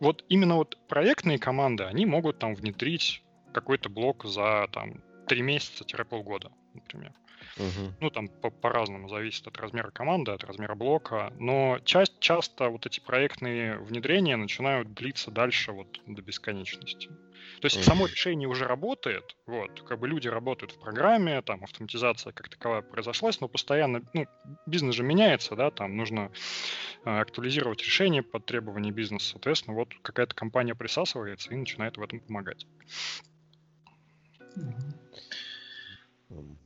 вот 0.00 0.24
именно 0.30 0.56
вот 0.56 0.78
проектные 0.88 1.38
команды, 1.38 1.84
они 1.84 2.06
могут 2.06 2.38
там 2.38 2.54
внедрить 2.54 3.22
какой-то 3.52 3.90
блок 3.90 4.24
за 4.24 4.68
там 4.72 5.02
три 5.28 5.42
месяца-полгода, 5.42 6.50
например. 6.72 7.12
Угу. 7.56 7.94
Ну, 8.00 8.10
там 8.10 8.28
по- 8.28 8.50
по-разному 8.50 9.08
зависит 9.08 9.46
от 9.46 9.58
размера 9.58 9.90
команды, 9.90 10.32
от 10.32 10.44
размера 10.44 10.74
блока. 10.74 11.32
Но 11.38 11.78
часть, 11.84 12.18
часто 12.20 12.68
вот 12.68 12.86
эти 12.86 13.00
проектные 13.00 13.78
внедрения 13.78 14.36
начинают 14.36 14.94
длиться 14.94 15.30
дальше 15.30 15.72
вот 15.72 16.00
до 16.06 16.22
бесконечности. 16.22 17.08
То 17.60 17.66
есть 17.66 17.84
само 17.84 18.06
решение 18.06 18.48
уже 18.48 18.64
работает, 18.64 19.36
вот, 19.46 19.82
как 19.82 19.98
бы 19.98 20.08
люди 20.08 20.28
работают 20.28 20.72
в 20.72 20.78
программе, 20.78 21.42
там 21.42 21.62
автоматизация 21.62 22.32
как 22.32 22.48
таковая 22.48 22.80
произошла, 22.80 23.30
но 23.40 23.48
постоянно, 23.48 24.02
ну, 24.14 24.26
бизнес 24.66 24.94
же 24.94 25.02
меняется, 25.02 25.56
да, 25.56 25.70
там 25.70 25.96
нужно 25.96 26.30
э, 27.04 27.20
актуализировать 27.20 27.82
решение 27.82 28.22
под 28.22 28.46
требования 28.46 28.92
бизнеса, 28.92 29.30
соответственно, 29.32 29.76
вот 29.76 29.88
какая-то 30.02 30.34
компания 30.34 30.74
присасывается 30.74 31.52
и 31.52 31.56
начинает 31.56 31.98
в 31.98 32.02
этом 32.02 32.20
помогать. 32.20 32.66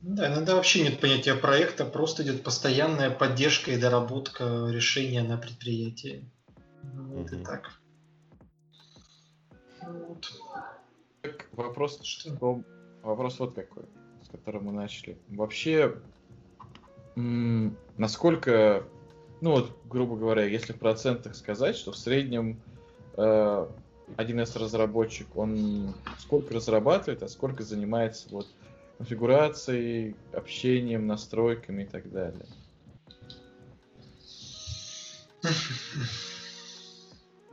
Да, 0.01 0.31
иногда 0.31 0.55
вообще 0.55 0.83
нет 0.83 0.99
понятия 0.99 1.33
проекта, 1.33 1.85
просто 1.85 2.23
идет 2.23 2.43
постоянная 2.43 3.09
поддержка 3.09 3.71
и 3.71 3.79
доработка 3.79 4.67
решения 4.69 5.23
на 5.23 5.37
предприятии. 5.37 6.29
Вот 6.83 7.31
угу. 7.31 7.41
и 7.41 7.43
так. 7.43 7.71
Вот. 9.81 10.31
Вопрос, 11.53 11.99
что? 12.03 12.63
вопрос 13.01 13.39
вот 13.39 13.55
какой, 13.55 13.85
с 14.23 14.29
которым 14.29 14.65
мы 14.65 14.71
начали. 14.73 15.17
Вообще, 15.29 15.95
насколько, 17.15 18.83
ну 19.41 19.51
вот, 19.51 19.77
грубо 19.85 20.15
говоря, 20.15 20.45
если 20.45 20.73
в 20.73 20.79
процентах 20.79 21.35
сказать, 21.35 21.75
что 21.75 21.91
в 21.91 21.97
среднем 21.97 22.61
э, 23.17 23.67
1С 24.17 24.59
разработчик, 24.59 25.35
он 25.35 25.95
сколько 26.19 26.53
разрабатывает, 26.53 27.23
а 27.23 27.27
сколько 27.27 27.63
занимается 27.63 28.27
вот 28.29 28.47
конфигурацией, 28.97 30.15
общением, 30.33 31.07
настройками 31.07 31.83
и 31.83 31.85
так 31.85 32.09
далее. 32.11 32.45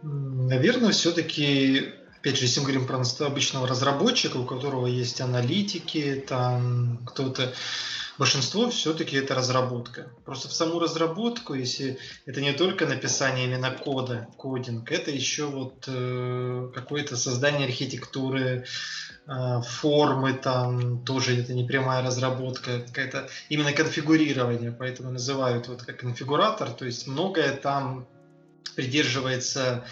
Наверное, 0.02 0.90
все-таки, 0.90 1.93
опять 2.19 2.36
же, 2.36 2.44
если 2.44 2.60
мы 2.60 2.66
говорим 2.66 2.86
про 2.86 3.02
обычного 3.27 3.69
разработчика, 3.69 4.36
у 4.36 4.44
которого 4.44 4.86
есть 4.86 5.20
аналитики, 5.20 6.24
там 6.27 6.98
кто-то 7.06 7.52
большинство 8.19 8.69
все-таки 8.70 9.16
это 9.16 9.35
разработка. 9.35 10.10
Просто 10.24 10.48
в 10.48 10.52
саму 10.52 10.78
разработку, 10.78 11.55
если 11.55 11.98
это 12.27 12.40
не 12.40 12.52
только 12.52 12.86
написание 12.86 13.47
именно 13.47 13.70
кода, 13.70 14.28
кодинг, 14.36 14.90
это 14.90 15.10
еще 15.10 15.47
вот 15.47 15.85
э, 15.86 16.70
какое-то 16.74 17.16
создание 17.16 17.66
архитектуры, 17.66 18.64
формы 19.27 20.32
там 20.35 21.05
тоже 21.05 21.40
это 21.40 21.55
не 21.55 21.65
прямая 21.65 22.03
разработка, 22.03 22.81
какая-то 22.81 23.28
именно 23.49 23.73
конфигурирование, 23.73 24.73
поэтому 24.73 25.11
называют 25.11 25.69
вот 25.69 25.82
как 25.82 25.99
конфигуратор, 25.99 26.70
то 26.70 26.85
есть 26.85 27.07
многое 27.07 27.57
там 27.57 28.07
придерживается 28.74 29.85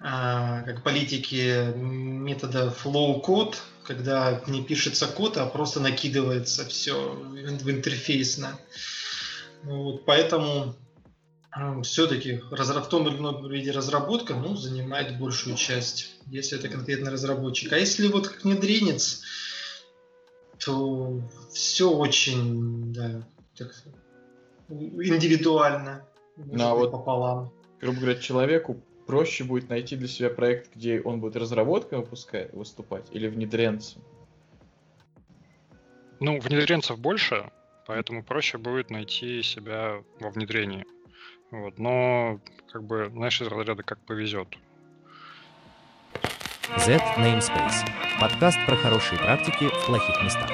э, 0.00 0.62
как 0.64 0.82
политики 0.82 1.72
метода 1.74 2.74
flow 2.82 3.22
code, 3.22 3.56
когда 3.84 4.40
не 4.46 4.62
пишется 4.62 5.06
код, 5.06 5.36
а 5.36 5.46
просто 5.46 5.80
накидывается 5.80 6.64
все 6.64 6.94
в 6.94 7.70
интерфейсно. 7.70 8.58
Вот, 9.64 10.04
поэтому 10.04 10.74
все-таки 11.82 12.40
в 12.50 12.88
том 12.88 13.08
или 13.08 13.16
ином 13.16 13.46
виде 13.48 13.72
разработка 13.72 14.34
ну, 14.34 14.56
занимает 14.56 15.18
большую 15.18 15.56
часть, 15.56 16.18
если 16.26 16.58
это 16.58 16.68
конкретно 16.68 17.10
разработчик. 17.10 17.72
А 17.72 17.78
если 17.78 18.08
вот 18.08 18.28
как 18.28 18.44
внедренец, 18.44 19.22
то 20.64 21.20
все 21.52 21.90
очень 21.90 22.92
да, 22.92 23.26
так, 23.56 23.74
индивидуально. 24.68 26.06
Ну 26.36 26.64
а 26.64 26.74
вот 26.74 26.90
пополам. 26.90 27.52
Грубо 27.80 28.00
говоря, 28.00 28.18
человеку 28.18 28.80
проще 29.06 29.44
будет 29.44 29.68
найти 29.68 29.96
для 29.96 30.08
себя 30.08 30.30
проект, 30.30 30.74
где 30.74 31.02
он 31.02 31.20
будет 31.20 31.36
разработкой 31.36 31.98
выпускать, 31.98 32.54
выступать, 32.54 33.06
или 33.10 33.28
внедренцем? 33.28 34.02
Ну, 36.20 36.40
внедренцев 36.40 36.98
больше, 36.98 37.50
поэтому 37.86 38.22
проще 38.22 38.56
будет 38.56 38.90
найти 38.90 39.42
себя 39.42 40.02
во 40.20 40.30
внедрении. 40.30 40.86
Вот. 41.52 41.78
Но, 41.78 42.40
как 42.72 42.82
бы, 42.82 43.10
знаешь, 43.12 43.40
из 43.40 43.46
разряда 43.46 43.82
как 43.82 43.98
повезет. 44.00 44.48
Z 46.78 46.96
Namespace. 47.18 47.86
Подкаст 48.18 48.58
про 48.66 48.74
хорошие 48.76 49.18
практики 49.18 49.68
в 49.68 49.86
плохих 49.86 50.22
местах. 50.24 50.50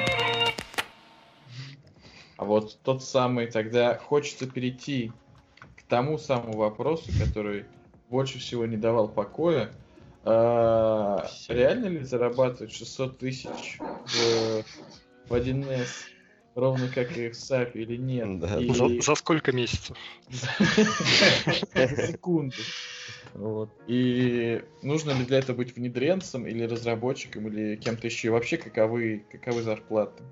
А 2.36 2.44
вот 2.44 2.78
тот 2.82 3.04
самый, 3.04 3.46
тогда 3.46 3.96
хочется 3.96 4.50
перейти 4.50 5.12
к 5.76 5.84
тому 5.84 6.18
самому 6.18 6.56
вопросу, 6.56 7.12
который 7.24 7.66
больше 8.10 8.40
всего 8.40 8.66
не 8.66 8.76
давал 8.76 9.08
покоя. 9.08 9.70
А, 10.24 11.28
реально 11.48 11.86
ли 11.86 12.00
зарабатывать 12.00 12.72
600 12.72 13.18
тысяч 13.18 13.78
в, 13.78 14.64
в 15.28 15.32
1С 15.32 15.88
ровно 16.58 16.88
как 16.88 17.16
и 17.16 17.28
в 17.28 17.32
SAP 17.32 17.72
или 17.74 17.96
нет? 17.96 18.40
Да. 18.40 18.58
И... 18.60 18.72
За, 18.72 18.88
за 19.00 19.14
сколько 19.14 19.52
месяцев? 19.52 19.96
Секунду. 22.06 22.56
Вот. 23.34 23.70
И 23.86 24.62
нужно 24.82 25.12
ли 25.12 25.24
для 25.24 25.38
этого 25.38 25.56
быть 25.56 25.76
внедренцем 25.76 26.46
или 26.46 26.64
разработчиком 26.64 27.48
или 27.48 27.76
кем-то 27.76 28.06
еще? 28.06 28.28
И 28.28 28.30
вообще 28.30 28.56
каковы, 28.56 29.24
каковы 29.30 29.62
зарплаты? 29.62 30.22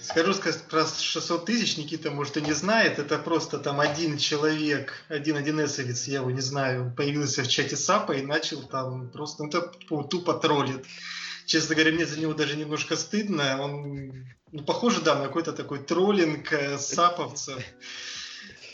Скажу 0.00 0.32
сказать 0.34 0.62
про 0.68 0.86
600 0.86 1.44
тысяч, 1.44 1.76
Никита, 1.76 2.10
может, 2.10 2.36
и 2.36 2.40
не 2.40 2.52
знает. 2.52 2.98
Это 2.98 3.18
просто 3.18 3.58
там 3.58 3.80
один 3.80 4.16
человек, 4.16 5.04
один 5.08 5.36
один 5.36 5.64
эсовец, 5.64 6.06
я 6.06 6.20
его 6.20 6.30
не 6.30 6.40
знаю, 6.40 6.92
появился 6.96 7.42
в 7.42 7.48
чате 7.48 7.76
САПа 7.76 8.12
и 8.12 8.22
начал 8.22 8.62
там 8.62 9.08
просто, 9.10 9.44
ну, 9.44 9.48
это 9.48 9.72
тупо 10.08 10.34
троллит. 10.34 10.86
Честно 11.50 11.74
говоря, 11.74 11.90
мне 11.90 12.06
за 12.06 12.20
него 12.20 12.32
даже 12.32 12.56
немножко 12.56 12.94
стыдно. 12.94 13.60
Он, 13.60 14.24
ну, 14.52 14.62
похоже, 14.62 15.00
да, 15.00 15.16
на 15.16 15.26
какой-то 15.26 15.52
такой 15.52 15.80
троллинг 15.82 16.52
э, 16.52 16.78
саповцев. 16.78 17.60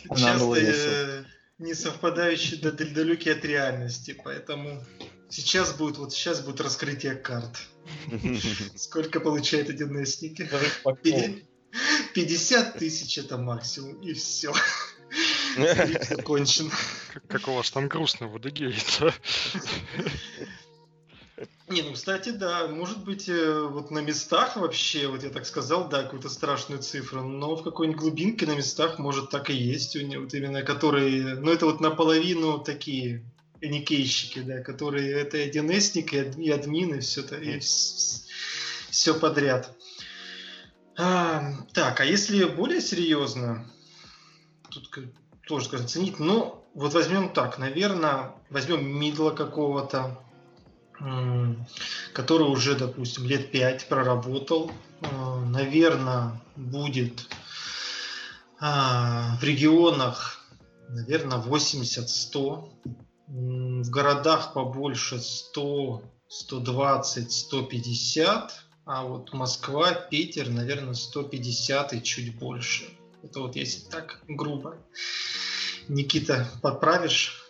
Часто 0.15 0.57
э, 0.57 1.25
не 1.57 1.73
совпадающий, 1.73 2.59
далекий 2.59 3.31
от 3.31 3.43
реальности. 3.47 4.15
Поэтому 4.23 4.85
сейчас 5.31 5.73
будет, 5.73 5.97
вот 5.97 6.13
сейчас 6.13 6.43
будет 6.43 6.61
раскрытие 6.61 7.15
карт. 7.15 7.57
Сколько 8.77 9.21
получает 9.21 9.71
один 9.71 10.05
сники? 10.05 10.47
50 12.13 12.79
тысяч 12.79 13.17
это 13.17 13.39
максимум, 13.39 14.03
и 14.03 14.13
все. 14.13 14.53
Закончен. 16.11 16.71
Как 17.27 17.49
у 17.49 17.55
вас 17.55 17.71
там 17.71 17.89
грустно 17.89 18.29
в 18.29 18.37
Адыгее 18.37 18.75
Не, 21.69 21.83
ну, 21.83 21.95
кстати, 21.95 22.29
да, 22.29 22.69
может 22.69 23.03
быть, 23.03 23.29
э, 23.29 23.63
вот 23.63 23.91
на 23.91 23.99
местах 23.99 24.57
вообще, 24.57 25.09
вот 25.09 25.25
я 25.25 25.31
так 25.31 25.47
сказал, 25.47 25.89
да, 25.89 26.05
какую-то 26.05 26.29
страшную 26.29 26.81
цифру, 26.81 27.23
но 27.23 27.57
в 27.57 27.65
какой-нибудь 27.65 28.01
глубинке 28.01 28.47
на 28.47 28.55
местах, 28.55 29.01
может, 29.01 29.31
так 29.31 29.51
и 29.51 29.55
есть 29.55 29.97
у 29.97 30.01
него, 30.01 30.23
вот 30.23 30.35
именно 30.35 30.63
которые, 30.63 31.35
ну, 31.35 31.51
это 31.51 31.67
вот 31.67 31.81
наполовину 31.81 32.61
такие 32.61 33.25
никейщики, 33.61 34.41
да, 34.41 34.61
которые 34.61 35.11
это 35.13 35.39
и 35.39 35.49
1 35.49 35.71
и 35.71 36.51
админ, 36.51 36.95
и 36.95 37.01
все, 37.01 37.23
это, 37.23 37.37
и 37.37 37.59
все 37.59 39.15
подряд. 39.15 39.73
А, 40.97 41.53
так, 41.73 42.01
а 42.01 42.05
если 42.05 42.45
более 42.45 42.81
серьезно, 42.81 43.69
тут 44.71 44.89
тоже 45.49 45.67
скажем, 45.67 45.89
ценить, 45.89 46.21
ну, 46.21 46.65
вот 46.75 46.95
возьмем 46.95 47.33
так, 47.33 47.59
наверное, 47.59 48.37
возьмем 48.51 48.87
мидла 48.87 49.31
какого-то, 49.31 50.23
который 52.13 52.49
уже, 52.49 52.75
допустим, 52.75 53.27
лет 53.27 53.51
5 53.51 53.89
проработал, 53.89 54.71
а, 55.03 55.41
наверное, 55.41 56.41
будет 56.57 57.29
а, 58.59 59.37
в 59.41 59.45
регионах, 59.45 60.41
наверное, 60.89 61.39
80-100 61.39 62.73
в 63.29 63.91
городах 63.91 64.53
побольше 64.55 65.19
100, 65.19 66.03
120, 66.29 67.33
150, 67.33 68.53
а 68.87 69.05
вот 69.05 69.33
Москва, 69.33 69.93
Питер, 69.93 70.49
наверное, 70.49 70.95
150 70.95 71.93
и 71.93 72.03
чуть 72.03 72.39
больше. 72.39 72.89
Это 73.23 73.41
вот 73.41 73.57
если 73.57 73.89
так 73.91 74.21
грубо. 74.29 74.79
Никита, 75.89 76.49
подправишь 76.63 77.47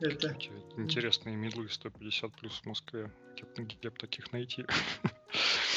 это? 0.00 0.36
Интересные 0.76 1.36
медлы 1.36 1.68
150 1.68 2.32
плюс 2.32 2.60
в 2.60 2.66
Москве. 2.66 3.10
Где, 3.34 3.64
где 3.64 3.90
бы 3.90 3.96
таких 3.96 4.32
найти? 4.32 4.64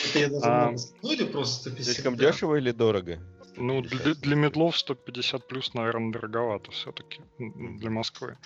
Это 0.09 0.19
я 0.19 0.29
даже 0.29 0.45
а, 0.45 0.75
ну 1.01 1.11
или 1.11 1.25
просто 1.25 1.69
150? 1.69 1.93
Слишком 1.93 2.15
дешево 2.15 2.55
или 2.55 2.71
дорого? 2.71 3.19
Ну, 3.55 3.81
для, 3.81 4.15
для 4.15 4.35
медлов 4.35 4.77
150 4.77 5.47
плюс, 5.47 5.73
наверное, 5.73 6.11
дороговато 6.11 6.71
все-таки 6.71 7.21
для 7.37 7.89
Москвы. 7.89 8.37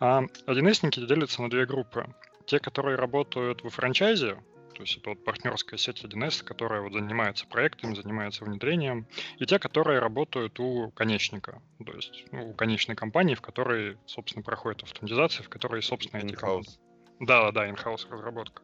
А 0.00 0.22
1С 0.46 1.06
делятся 1.06 1.42
на 1.42 1.50
две 1.50 1.64
группы. 1.64 2.06
Те, 2.46 2.58
которые 2.58 2.96
работают 2.96 3.62
во 3.62 3.70
франчайзе, 3.70 4.38
то 4.78 4.84
есть 4.84 4.96
это 4.96 5.10
вот 5.10 5.24
партнерская 5.24 5.76
сеть 5.76 6.04
1С, 6.04 6.44
которая 6.44 6.82
вот 6.82 6.92
занимается 6.92 7.48
проектами, 7.48 7.96
занимается 7.96 8.44
внедрением, 8.44 9.08
и 9.40 9.44
те, 9.44 9.58
которые 9.58 9.98
работают 9.98 10.60
у 10.60 10.92
конечника, 10.92 11.60
то 11.84 11.92
есть 11.94 12.26
ну, 12.30 12.50
у 12.50 12.54
конечной 12.54 12.94
компании, 12.94 13.34
в 13.34 13.40
которой, 13.40 13.98
собственно, 14.06 14.44
проходит 14.44 14.84
автоматизация, 14.84 15.42
в 15.42 15.48
которой, 15.48 15.82
собственно, 15.82 16.20
эти 16.20 16.36
компании. 16.36 16.70
Да, 17.18 17.50
да, 17.50 17.68
in-house 17.68 18.08
разработка. 18.08 18.62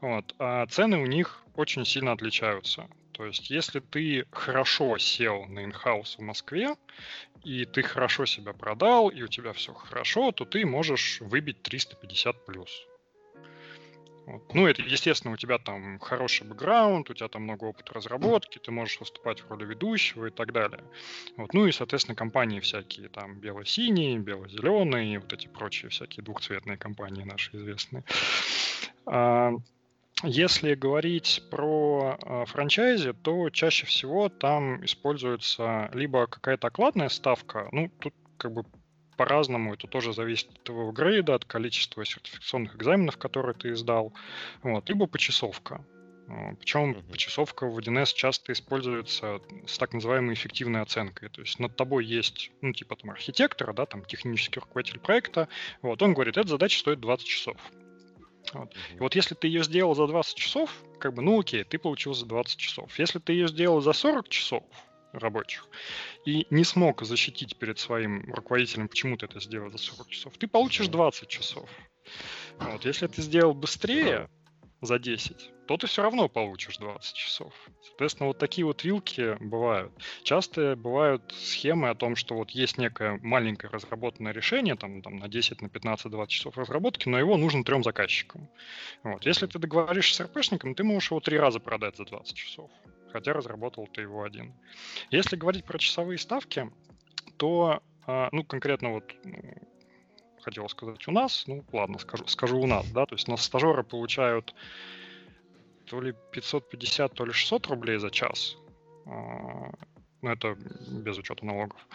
Вот. 0.00 0.34
А 0.38 0.66
цены 0.66 0.96
у 0.96 1.04
них 1.04 1.44
очень 1.54 1.84
сильно 1.84 2.12
отличаются. 2.12 2.88
То 3.12 3.26
есть, 3.26 3.50
если 3.50 3.80
ты 3.80 4.24
хорошо 4.32 4.96
сел 4.96 5.44
на 5.44 5.64
инхаус 5.64 6.16
в 6.16 6.22
Москве, 6.22 6.74
и 7.44 7.66
ты 7.66 7.82
хорошо 7.82 8.24
себя 8.24 8.54
продал, 8.54 9.10
и 9.10 9.20
у 9.20 9.28
тебя 9.28 9.52
все 9.52 9.74
хорошо, 9.74 10.32
то 10.32 10.46
ты 10.46 10.64
можешь 10.64 11.20
выбить 11.20 11.62
350 11.62 12.46
плюс. 12.46 12.86
Вот. 14.30 14.54
Ну, 14.54 14.66
это, 14.66 14.82
естественно, 14.82 15.34
у 15.34 15.36
тебя 15.36 15.58
там 15.58 15.98
хороший 15.98 16.46
бэкграунд, 16.46 17.10
у 17.10 17.14
тебя 17.14 17.28
там 17.28 17.42
много 17.42 17.64
опыта 17.64 17.94
разработки, 17.94 18.58
ты 18.58 18.70
можешь 18.70 19.00
выступать 19.00 19.40
в 19.40 19.50
роли 19.50 19.64
ведущего 19.64 20.26
и 20.26 20.30
так 20.30 20.52
далее. 20.52 20.84
Вот. 21.36 21.52
Ну 21.52 21.66
и, 21.66 21.72
соответственно, 21.72 22.14
компании 22.14 22.60
всякие, 22.60 23.08
там, 23.08 23.40
бело-синие, 23.40 24.18
бело-зеленые, 24.18 25.18
вот 25.18 25.32
эти 25.32 25.48
прочие 25.48 25.90
всякие 25.90 26.22
двухцветные 26.22 26.76
компании 26.76 27.24
наши 27.24 27.56
известные. 27.56 28.04
А, 29.06 29.52
если 30.22 30.74
говорить 30.74 31.42
про 31.50 32.18
э, 32.22 32.44
франчайзи, 32.46 33.14
то 33.14 33.50
чаще 33.50 33.86
всего 33.86 34.28
там 34.28 34.84
используется 34.84 35.90
либо 35.92 36.26
какая-то 36.26 36.68
окладная 36.68 37.08
ставка, 37.08 37.68
ну, 37.72 37.90
тут 38.00 38.14
как 38.36 38.52
бы 38.52 38.64
по-разному, 39.20 39.74
это 39.74 39.86
тоже 39.86 40.14
зависит 40.14 40.48
от 40.48 40.62
твоего 40.62 40.92
грейда, 40.92 41.34
от 41.34 41.44
количества 41.44 42.06
сертификационных 42.06 42.76
экзаменов, 42.76 43.18
которые 43.18 43.54
ты 43.54 43.76
сдал, 43.76 44.14
вот, 44.62 44.88
либо 44.88 45.06
почасовка. 45.06 45.84
А, 46.26 46.54
Причем 46.54 46.92
uh-huh. 46.92 47.10
почасовка 47.10 47.66
в 47.66 47.78
1С 47.78 48.14
часто 48.14 48.54
используется 48.54 49.42
с 49.66 49.76
так 49.76 49.92
называемой 49.92 50.32
эффективной 50.32 50.80
оценкой. 50.80 51.28
То 51.28 51.42
есть 51.42 51.58
над 51.58 51.76
тобой 51.76 52.06
есть, 52.06 52.50
ну, 52.62 52.72
типа 52.72 52.96
там 52.96 53.10
архитектора, 53.10 53.74
да, 53.74 53.84
там 53.84 54.06
технический 54.06 54.58
руководитель 54.58 55.00
проекта. 55.00 55.48
Вот, 55.82 56.00
он 56.00 56.14
говорит, 56.14 56.38
эта 56.38 56.48
задача 56.48 56.78
стоит 56.78 57.00
20 57.00 57.26
часов. 57.26 57.58
Вот. 58.54 58.74
И 58.96 59.00
вот 59.00 59.14
если 59.16 59.34
ты 59.34 59.48
ее 59.48 59.62
сделал 59.64 59.94
за 59.94 60.06
20 60.06 60.34
часов, 60.34 60.70
как 60.98 61.12
бы, 61.12 61.20
ну 61.20 61.40
окей, 61.40 61.64
ты 61.64 61.78
получил 61.78 62.14
за 62.14 62.24
20 62.24 62.58
часов. 62.58 62.98
Если 62.98 63.18
ты 63.18 63.34
ее 63.34 63.48
сделал 63.48 63.82
за 63.82 63.92
40 63.92 64.30
часов 64.30 64.64
рабочих 65.12 65.68
и 66.24 66.46
не 66.50 66.64
смог 66.64 67.02
защитить 67.02 67.56
перед 67.56 67.78
своим 67.78 68.32
руководителем, 68.32 68.88
почему 68.88 69.16
ты 69.16 69.26
это 69.26 69.40
сделал 69.40 69.70
за 69.70 69.78
40 69.78 70.08
часов, 70.08 70.38
ты 70.38 70.46
получишь 70.46 70.88
20 70.88 71.28
часов. 71.28 71.68
Вот. 72.58 72.84
Если 72.84 73.06
ты 73.06 73.22
сделал 73.22 73.54
быстрее, 73.54 74.28
за 74.80 74.98
10, 74.98 75.50
то 75.66 75.76
ты 75.76 75.86
все 75.86 76.02
равно 76.02 76.28
получишь 76.28 76.78
20 76.78 77.14
часов. 77.14 77.52
Соответственно, 77.82 78.28
вот 78.28 78.38
такие 78.38 78.64
вот 78.64 78.82
вилки 78.82 79.36
бывают. 79.40 79.92
Часто 80.22 80.74
бывают 80.74 81.34
схемы 81.36 81.90
о 81.90 81.94
том, 81.94 82.16
что 82.16 82.34
вот 82.34 82.50
есть 82.50 82.78
некое 82.78 83.18
маленькое 83.22 83.70
разработанное 83.70 84.32
решение, 84.32 84.76
там, 84.76 85.02
там 85.02 85.16
на 85.16 85.28
10, 85.28 85.60
на 85.60 85.68
15, 85.68 86.10
20 86.10 86.32
часов 86.32 86.56
разработки, 86.56 87.08
но 87.08 87.18
его 87.18 87.36
нужно 87.36 87.62
трем 87.62 87.84
заказчикам. 87.84 88.48
Вот. 89.02 89.26
Если 89.26 89.46
ты 89.46 89.58
договоришься 89.58 90.14
с 90.14 90.20
РПшником, 90.26 90.74
ты 90.74 90.82
можешь 90.82 91.10
его 91.10 91.20
три 91.20 91.38
раза 91.38 91.60
продать 91.60 91.96
за 91.96 92.04
20 92.06 92.34
часов, 92.34 92.70
хотя 93.12 93.32
разработал 93.32 93.86
ты 93.86 94.02
его 94.02 94.22
один. 94.22 94.54
Если 95.10 95.36
говорить 95.36 95.64
про 95.64 95.78
часовые 95.78 96.18
ставки, 96.18 96.70
то, 97.36 97.82
а, 98.06 98.28
ну, 98.32 98.44
конкретно 98.44 98.90
вот 98.90 99.14
хотел 100.42 100.68
сказать 100.68 101.06
у 101.06 101.12
нас, 101.12 101.44
ну 101.46 101.64
ладно, 101.72 101.98
скажу, 101.98 102.26
скажу 102.26 102.58
у 102.58 102.66
нас, 102.66 102.90
да, 102.90 103.06
то 103.06 103.14
есть 103.14 103.28
у 103.28 103.30
нас 103.30 103.42
стажеры 103.42 103.84
получают 103.84 104.54
то 105.86 106.00
ли 106.00 106.14
550, 106.32 107.14
то 107.14 107.24
ли 107.24 107.32
600 107.32 107.66
рублей 107.66 107.98
за 107.98 108.10
час, 108.10 108.56
а, 109.06 109.70
ну 110.22 110.30
это 110.30 110.56
без 110.88 111.18
учета 111.18 111.44
налогов, 111.44 111.86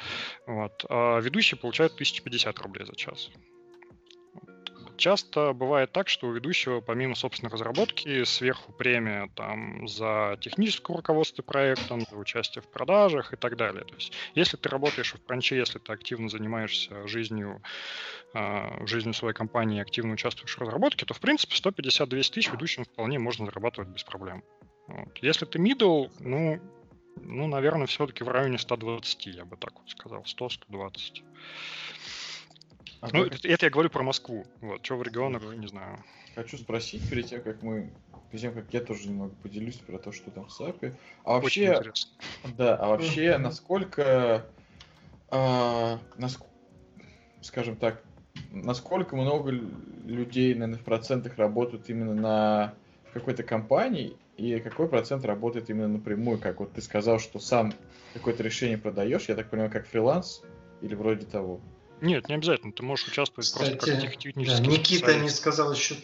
вот, 0.45 0.85
а 0.89 1.19
ведущие 1.19 1.59
получают 1.59 1.93
1050 1.93 2.59
рублей 2.59 2.85
за 2.85 2.95
час. 2.95 3.29
Часто 4.97 5.53
бывает 5.53 5.91
так, 5.91 6.07
что 6.07 6.27
у 6.27 6.31
ведущего, 6.31 6.79
помимо 6.79 7.15
собственной 7.15 7.51
разработки, 7.51 8.23
сверху 8.23 8.71
премия 8.71 9.29
там, 9.35 9.87
за 9.87 10.37
техническое 10.41 10.95
руководство 10.95 11.43
проектом, 11.43 12.01
за 12.09 12.15
участие 12.15 12.61
в 12.61 12.67
продажах 12.67 13.33
и 13.33 13.35
так 13.35 13.57
далее. 13.57 13.83
То 13.83 13.95
есть, 13.95 14.13
если 14.35 14.57
ты 14.57 14.69
работаешь 14.69 15.13
в 15.13 15.19
пранче, 15.19 15.57
если 15.57 15.79
ты 15.79 15.91
активно 15.91 16.29
занимаешься 16.29 17.07
жизнью, 17.07 17.61
э, 18.33 18.85
жизнью 18.85 19.13
своей 19.13 19.35
компании, 19.35 19.81
активно 19.81 20.13
участвуешь 20.13 20.55
в 20.55 20.61
разработке, 20.61 21.05
то, 21.05 21.13
в 21.13 21.19
принципе, 21.19 21.55
150-200 21.55 22.33
тысяч 22.33 22.51
ведущим 22.51 22.85
вполне 22.85 23.19
можно 23.19 23.45
зарабатывать 23.45 23.89
без 23.89 24.03
проблем. 24.03 24.43
Вот. 24.87 25.17
Если 25.21 25.45
ты 25.45 25.59
middle, 25.59 26.11
ну, 26.19 26.61
ну, 27.21 27.47
наверное, 27.47 27.87
все-таки 27.87 28.23
в 28.23 28.29
районе 28.29 28.57
120, 28.57 29.27
я 29.27 29.45
бы 29.45 29.57
так 29.57 29.73
вот 29.79 29.89
сказал, 29.89 30.23
100-120. 30.23 31.23
А 33.05 33.09
ну, 33.17 33.25
это, 33.25 33.47
это 33.47 33.65
я 33.67 33.69
говорю 33.69 33.89
про 33.89 34.03
Москву. 34.03 34.45
Вот, 34.61 34.83
что 34.83 34.97
в 34.97 35.03
регионах, 35.03 35.43
не 35.55 35.67
знаю. 35.67 36.03
Хочу 36.33 36.57
спросить 36.57 37.07
перед 37.09 37.27
тем, 37.27 37.41
как 37.41 37.61
мы, 37.61 37.91
перед 38.31 38.41
тем, 38.41 38.53
как 38.53 38.65
я 38.71 38.81
тоже 38.81 39.07
немного 39.09 39.33
поделюсь 39.43 39.75
про 39.75 39.99
то, 39.99 40.11
что 40.11 40.31
там 40.31 40.47
в 40.47 40.51
САПе. 40.51 40.95
А 41.23 41.33
вообще, 41.33 41.81
да, 42.57 42.75
а 42.75 42.87
вообще, 42.87 43.37
насколько, 43.37 44.45
а, 45.29 45.99
наск... 46.17 46.41
скажем 47.41 47.75
так, 47.75 48.03
насколько 48.51 49.15
много 49.15 49.51
людей, 49.51 50.53
наверное, 50.55 50.79
в 50.79 50.83
процентах 50.83 51.37
работают 51.37 51.89
именно 51.89 52.15
на 52.15 52.73
какой-то 53.13 53.43
компании, 53.43 54.17
и 54.35 54.59
какой 54.59 54.89
процент 54.89 55.23
работает 55.25 55.69
именно 55.69 55.87
напрямую, 55.87 56.39
как 56.39 56.59
вот 56.59 56.73
ты 56.73 56.81
сказал, 56.81 57.19
что 57.19 57.39
сам 57.39 57.71
какое-то 58.13 58.43
решение 58.43 58.77
продаешь, 58.77 59.29
я 59.29 59.35
так 59.35 59.49
понимаю, 59.49 59.71
как 59.71 59.85
фриланс 59.85 60.41
или 60.81 60.95
вроде 60.95 61.25
того. 61.25 61.61
Нет, 62.01 62.27
не 62.27 62.35
обязательно. 62.35 62.73
Ты 62.73 62.83
можешь 62.83 63.07
участвовать 63.07 63.47
Кстати, 63.47 63.75
просто 63.75 64.07
как 64.07 64.17
технический 64.17 64.61
да, 64.61 64.71
Никита 64.71 65.15
не 65.15 65.29
сказал 65.29 65.73
еще 65.73 65.95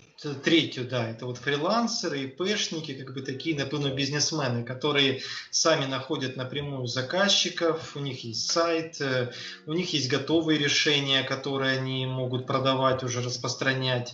третью, 0.43 0.87
да, 0.87 1.09
это 1.09 1.25
вот 1.25 1.37
фрилансеры, 1.37 2.23
ИПшники, 2.23 2.93
как 2.93 3.13
бы 3.13 3.21
такие, 3.21 3.57
например, 3.57 3.93
бизнесмены, 3.93 4.63
которые 4.63 5.21
сами 5.49 5.85
находят 5.85 6.35
напрямую 6.37 6.87
заказчиков, 6.87 7.95
у 7.95 7.99
них 7.99 8.23
есть 8.23 8.49
сайт, 8.49 9.01
э, 9.01 9.31
у 9.65 9.73
них 9.73 9.93
есть 9.93 10.09
готовые 10.09 10.59
решения, 10.59 11.23
которые 11.23 11.77
они 11.77 12.05
могут 12.05 12.47
продавать, 12.47 13.03
уже 13.03 13.21
распространять. 13.21 14.13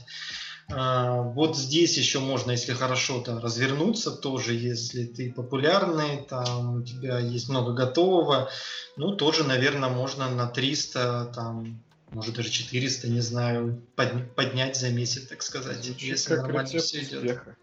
А, 0.69 1.21
вот 1.21 1.57
здесь 1.57 1.97
еще 1.97 2.19
можно, 2.19 2.51
если 2.51 2.73
хорошо-то 2.73 3.39
развернуться, 3.39 4.11
тоже, 4.11 4.53
если 4.53 5.05
ты 5.05 5.31
популярный, 5.31 6.25
там 6.27 6.81
у 6.81 6.83
тебя 6.83 7.19
есть 7.19 7.47
много 7.47 7.73
готового, 7.73 8.49
ну, 8.97 9.15
тоже, 9.15 9.45
наверное, 9.45 9.89
можно 9.89 10.29
на 10.29 10.47
300, 10.47 11.31
там, 11.33 11.81
может 12.11 12.35
даже 12.35 12.49
400, 12.49 13.07
не 13.07 13.21
знаю, 13.21 13.81
под, 13.95 14.35
поднять 14.35 14.75
за 14.75 14.89
месяц, 14.89 15.27
так 15.27 15.41
сказать, 15.41 15.83
Звучит 15.83 16.01
если 16.01 16.35
как 16.35 16.43
нормально 16.43 16.79
все 16.79 17.01
идет. 17.01 17.23
Успеха. 17.23 17.55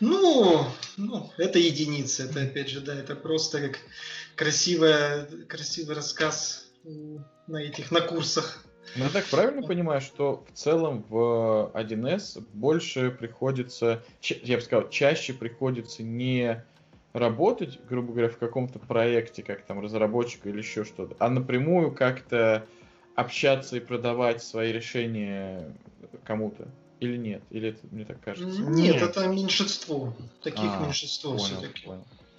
Ну, 0.00 0.66
ну, 0.98 1.32
это 1.38 1.58
единица, 1.58 2.24
это 2.24 2.42
опять 2.42 2.68
же, 2.68 2.80
да, 2.80 2.94
это 2.94 3.16
просто 3.16 3.68
как 3.68 3.78
красивая, 4.34 5.26
красивый 5.48 5.96
рассказ 5.96 6.66
на 7.46 7.56
этих, 7.56 7.90
на 7.90 8.02
курсах. 8.02 8.65
Ну, 8.94 9.04
я 9.04 9.10
так 9.10 9.26
правильно 9.26 9.62
понимаю, 9.62 10.00
что 10.00 10.44
в 10.50 10.56
целом 10.56 11.04
в 11.08 11.70
1С 11.74 12.42
больше 12.52 13.10
приходится, 13.10 14.02
я 14.22 14.56
бы 14.56 14.62
сказал, 14.62 14.88
чаще 14.88 15.34
приходится 15.34 16.02
не 16.02 16.64
работать, 17.12 17.78
грубо 17.84 18.12
говоря, 18.12 18.28
в 18.28 18.38
каком-то 18.38 18.78
проекте, 18.78 19.42
как 19.42 19.62
там 19.64 19.80
разработчик 19.80 20.46
или 20.46 20.58
еще 20.58 20.84
что-то, 20.84 21.16
а 21.18 21.28
напрямую 21.28 21.92
как-то 21.92 22.66
общаться 23.14 23.76
и 23.76 23.80
продавать 23.80 24.42
свои 24.42 24.72
решения 24.72 25.74
кому-то. 26.24 26.68
Или 27.00 27.16
нет? 27.16 27.42
Или 27.50 27.70
это 27.70 27.80
мне 27.90 28.04
так 28.04 28.20
кажется? 28.20 28.62
Нет, 28.62 28.94
нет. 28.94 29.02
это 29.02 29.26
меньшинство. 29.28 30.14
Таких 30.42 30.70
а, 30.78 30.84
меньшинство 30.84 31.36
все-таки. 31.36 31.90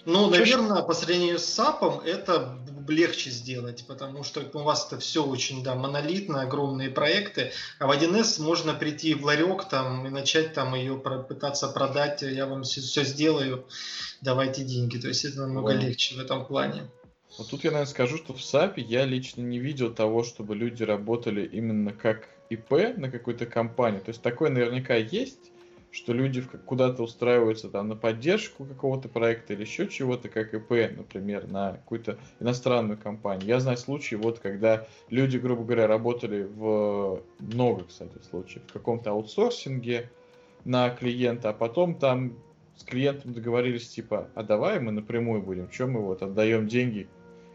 Ну, 0.08 0.30
наверное, 0.30 0.80
по 0.80 0.94
сравнению 0.94 1.38
с 1.38 1.44
САПом 1.44 2.00
это 2.00 2.58
легче 2.88 3.28
сделать, 3.28 3.84
потому 3.86 4.24
что 4.24 4.40
у 4.54 4.62
вас 4.62 4.86
это 4.86 4.98
все 4.98 5.22
очень 5.22 5.62
да, 5.62 5.74
монолитно, 5.74 6.40
огромные 6.40 6.88
проекты, 6.88 7.52
а 7.78 7.86
в 7.86 7.90
1С 7.90 8.40
можно 8.40 8.72
прийти 8.72 9.12
в 9.12 9.26
ларек 9.26 9.68
там, 9.68 10.06
и 10.06 10.08
начать 10.08 10.54
там 10.54 10.74
ее 10.74 10.96
пытаться 10.96 11.68
продать, 11.68 12.22
я 12.22 12.46
вам 12.46 12.62
все, 12.62 12.80
все 12.80 13.04
сделаю, 13.04 13.66
давайте 14.22 14.64
деньги. 14.64 14.96
То 14.96 15.08
есть 15.08 15.26
это 15.26 15.42
намного 15.42 15.74
Понял. 15.74 15.88
легче 15.88 16.14
в 16.14 16.20
этом 16.20 16.46
плане. 16.46 16.90
Вот 17.36 17.50
тут 17.50 17.64
я, 17.64 17.70
наверное, 17.70 17.90
скажу, 17.90 18.16
что 18.16 18.32
в 18.32 18.42
САПе 18.42 18.80
я 18.80 19.04
лично 19.04 19.42
не 19.42 19.58
видел 19.58 19.92
того, 19.92 20.24
чтобы 20.24 20.56
люди 20.56 20.84
работали 20.84 21.46
именно 21.46 21.92
как 21.92 22.30
ИП 22.48 22.96
на 22.96 23.10
какой-то 23.10 23.44
компании. 23.44 23.98
То 23.98 24.08
есть 24.08 24.22
такое 24.22 24.48
наверняка 24.48 24.94
есть, 24.94 25.52
что 25.90 26.12
люди 26.12 26.42
куда-то 26.42 27.02
устраиваются 27.02 27.68
там 27.70 27.88
на 27.88 27.96
поддержку 27.96 28.64
какого-то 28.64 29.08
проекта 29.08 29.54
или 29.54 29.62
еще 29.62 29.88
чего-то, 29.88 30.28
как 30.28 30.52
ИП, 30.54 30.96
например, 30.96 31.48
на 31.48 31.72
какую-то 31.72 32.18
иностранную 32.40 32.98
компанию. 32.98 33.46
Я 33.48 33.60
знаю 33.60 33.78
случаи, 33.78 34.14
вот 34.14 34.38
когда 34.38 34.86
люди, 35.08 35.38
грубо 35.38 35.64
говоря, 35.64 35.86
работали 35.86 36.42
в 36.42 37.22
много, 37.38 37.84
кстати, 37.84 38.18
случаев, 38.28 38.62
в 38.66 38.72
каком-то 38.72 39.10
аутсорсинге 39.10 40.10
на 40.64 40.90
клиента, 40.90 41.50
а 41.50 41.52
потом 41.52 41.94
там 41.94 42.36
с 42.76 42.84
клиентом 42.84 43.32
договорились 43.32 43.88
типа, 43.88 44.28
а 44.34 44.42
давай 44.42 44.78
мы 44.80 44.92
напрямую 44.92 45.42
будем, 45.42 45.68
чем 45.70 45.92
мы 45.92 46.00
вот 46.00 46.22
отдаем 46.22 46.68
деньги 46.68 47.08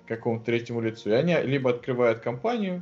какому-то 0.07 0.45
третьему 0.45 0.81
лицу. 0.81 1.11
И 1.11 1.14
они 1.14 1.35
либо 1.43 1.69
открывают 1.69 2.19
компанию, 2.19 2.81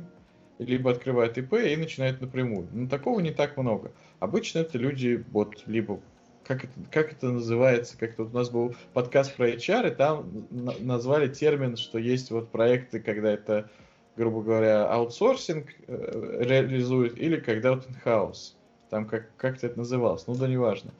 либо 0.62 0.90
открывают 0.90 1.38
ИП 1.38 1.54
и 1.54 1.76
начинают 1.76 2.20
напрямую. 2.20 2.68
Но 2.72 2.88
такого 2.88 3.20
не 3.20 3.30
так 3.30 3.56
много. 3.56 3.92
Обычно 4.20 4.60
это 4.60 4.78
люди, 4.78 5.24
вот, 5.32 5.62
либо 5.66 6.00
как 6.44 6.64
это, 6.64 6.72
как 6.90 7.12
это 7.12 7.28
называется, 7.30 7.96
как-то 7.96 8.24
вот 8.24 8.32
у 8.32 8.36
нас 8.36 8.50
был 8.50 8.74
подкаст 8.92 9.34
про 9.36 9.50
HR, 9.50 9.92
и 9.92 9.94
там 9.94 10.46
назвали 10.50 11.28
термин, 11.28 11.76
что 11.76 11.98
есть 11.98 12.30
вот 12.30 12.50
проекты, 12.50 13.00
когда 13.00 13.32
это, 13.32 13.70
грубо 14.16 14.42
говоря, 14.42 14.86
аутсорсинг 14.86 15.68
э, 15.86 16.38
реализует, 16.40 17.18
или 17.18 17.36
когда 17.36 17.74
вот 17.74 17.86
in-house. 17.86 18.54
Там 18.90 19.06
как, 19.06 19.34
как-то 19.36 19.66
это 19.66 19.78
называлось, 19.78 20.26
ну 20.26 20.34
да 20.34 20.48
неважно. 20.48 20.90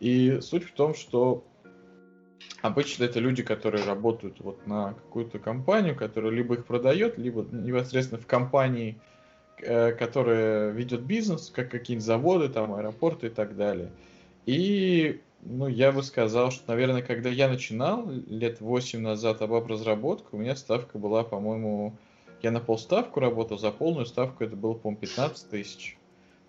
И 0.00 0.40
суть 0.40 0.64
в 0.64 0.72
том, 0.72 0.94
что 0.94 1.44
обычно 2.66 3.04
это 3.04 3.20
люди, 3.20 3.42
которые 3.42 3.84
работают 3.84 4.40
вот 4.40 4.66
на 4.66 4.94
какую-то 4.94 5.38
компанию, 5.38 5.96
которая 5.96 6.32
либо 6.32 6.54
их 6.54 6.66
продает, 6.66 7.18
либо 7.18 7.46
непосредственно 7.50 8.20
в 8.20 8.26
компании, 8.26 8.98
Э, 9.58 9.92
которая 9.92 10.70
ведет 10.70 11.00
бизнес, 11.02 11.48
как 11.48 11.70
какие-нибудь 11.70 12.04
заводы, 12.04 12.48
там, 12.50 12.74
аэропорты 12.74 13.28
и 13.28 13.30
так 13.30 13.56
далее. 13.56 13.90
И 14.44 15.22
ну, 15.42 15.66
я 15.66 15.92
бы 15.92 16.02
сказал, 16.02 16.50
что, 16.50 16.70
наверное, 16.72 17.00
когда 17.00 17.30
я 17.30 17.48
начинал 17.48 18.06
лет 18.28 18.60
8 18.60 19.00
назад 19.00 19.40
об 19.40 19.54
разработку, 19.66 20.36
у 20.36 20.40
меня 20.40 20.56
ставка 20.56 20.98
была, 20.98 21.24
по-моему, 21.24 21.96
я 22.42 22.50
на 22.50 22.60
полставку 22.60 23.20
работал, 23.20 23.58
за 23.58 23.70
полную 23.70 24.04
ставку 24.04 24.44
это 24.44 24.56
было, 24.56 24.74
по-моему, 24.74 25.00
15 25.00 25.48
тысяч. 25.48 25.96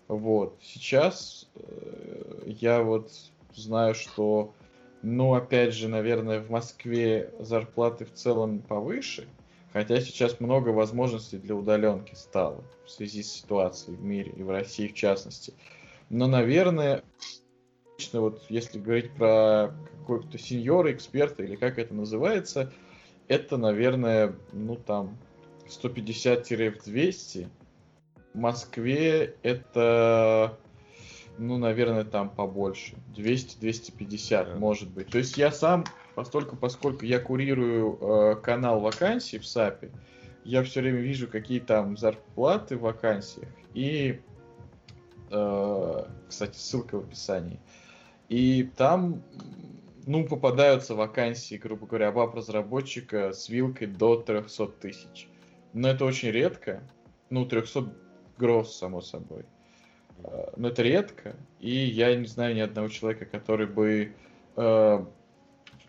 Вот. 0.08 0.58
Сейчас 0.62 1.48
э, 1.54 2.42
я 2.46 2.82
вот 2.82 3.10
знаю, 3.54 3.94
что 3.94 4.52
Ну, 5.02 5.34
опять 5.34 5.74
же, 5.74 5.88
наверное, 5.88 6.40
в 6.40 6.50
Москве 6.50 7.32
зарплаты 7.38 8.04
в 8.04 8.12
целом 8.14 8.60
повыше, 8.60 9.28
хотя 9.72 10.00
сейчас 10.00 10.40
много 10.40 10.70
возможностей 10.70 11.38
для 11.38 11.54
удаленки 11.54 12.14
стало 12.14 12.64
в 12.84 12.90
связи 12.90 13.22
с 13.22 13.32
ситуацией 13.32 13.96
в 13.96 14.02
мире 14.02 14.32
и 14.36 14.42
в 14.42 14.50
России 14.50 14.88
в 14.88 14.94
частности. 14.94 15.54
Но, 16.10 16.26
наверное, 16.26 17.04
вот 18.12 18.42
если 18.48 18.78
говорить 18.78 19.12
про 19.12 19.74
какого-то 20.00 20.38
сеньора, 20.38 20.92
эксперта 20.92 21.42
или 21.42 21.56
как 21.56 21.78
это 21.78 21.94
называется, 21.94 22.72
это, 23.28 23.56
наверное, 23.56 24.34
ну 24.52 24.76
там 24.76 25.16
150-200. 25.68 27.48
В 28.34 28.38
Москве 28.38 29.36
это 29.42 30.58
ну, 31.38 31.56
наверное, 31.56 32.04
там 32.04 32.28
побольше. 32.28 32.96
200-250, 33.16 34.28
да. 34.28 34.54
может 34.56 34.90
быть. 34.90 35.08
То 35.08 35.18
есть 35.18 35.36
я 35.36 35.50
сам, 35.50 35.84
постольку, 36.14 36.56
поскольку 36.56 37.04
я 37.04 37.20
курирую 37.20 37.98
э, 38.00 38.36
канал 38.36 38.80
вакансий 38.80 39.38
в 39.38 39.46
САПе, 39.46 39.90
я 40.44 40.62
все 40.62 40.80
время 40.80 40.98
вижу, 40.98 41.28
какие 41.28 41.60
там 41.60 41.96
зарплаты 41.96 42.76
в 42.76 42.80
вакансиях. 42.80 43.48
И, 43.74 44.20
э, 45.30 46.04
кстати, 46.28 46.56
ссылка 46.56 46.98
в 46.98 47.04
описании. 47.04 47.60
И 48.28 48.70
там, 48.76 49.22
ну, 50.06 50.26
попадаются 50.26 50.94
вакансии, 50.94 51.54
грубо 51.54 51.86
говоря, 51.86 52.10
веб-разработчика 52.10 53.32
с 53.32 53.48
вилкой 53.48 53.86
до 53.86 54.16
300 54.16 54.66
тысяч. 54.68 55.28
Но 55.72 55.88
это 55.88 56.04
очень 56.04 56.30
редко. 56.30 56.82
Ну, 57.30 57.46
300 57.46 57.92
гроз, 58.38 58.76
само 58.76 59.00
собой. 59.00 59.44
Э, 60.24 60.50
но 60.56 60.68
это 60.68 60.82
редко, 60.82 61.36
и 61.60 61.70
я 61.70 62.14
не 62.14 62.26
знаю 62.26 62.54
ни 62.54 62.60
одного 62.60 62.88
человека, 62.88 63.24
который 63.24 63.66
бы 63.66 64.12
э, 64.56 65.04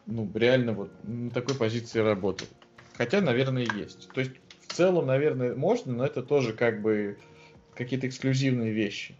ну, 0.06 0.32
реально 0.34 0.74
вот 0.74 0.92
на 1.04 1.30
такой 1.30 1.56
позиции 1.56 2.00
работал. 2.00 2.48
Хотя, 2.94 3.22
наверное, 3.22 3.68
есть. 3.78 4.10
То 4.12 4.22
есть, 4.22 4.34
в 4.68 4.74
целом, 4.74 5.08
наверное, 5.08 5.56
можно, 5.56 5.94
но 5.94 6.06
это 6.06 6.22
тоже 6.22 6.54
как 6.54 6.82
бы 6.82 7.18
какие-то 7.76 8.08
эксклюзивные 8.08 8.72
вещи. 8.72 9.16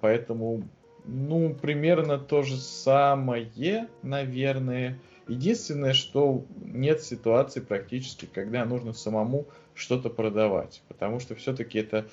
Поэтому, 0.00 0.62
ну, 1.04 1.54
примерно 1.54 2.18
то 2.18 2.42
же 2.42 2.56
самое, 2.56 3.88
наверное. 4.02 4.98
Единственное, 5.28 5.92
что 5.92 6.44
нет 6.64 7.02
ситуации 7.02 7.60
практически, 7.60 8.26
когда 8.26 8.64
нужно 8.64 8.92
самому 8.92 9.46
что-то 9.74 10.08
продавать. 10.08 10.82
Потому 10.88 11.18
что 11.18 11.34
все-таки 11.34 11.80
это 11.80 12.06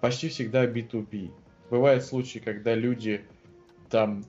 почти 0.00 0.28
всегда 0.30 0.66
B2B 0.66 1.30
бывают 1.70 2.04
случаи, 2.04 2.38
когда 2.38 2.74
люди 2.74 3.24
там 3.90 4.24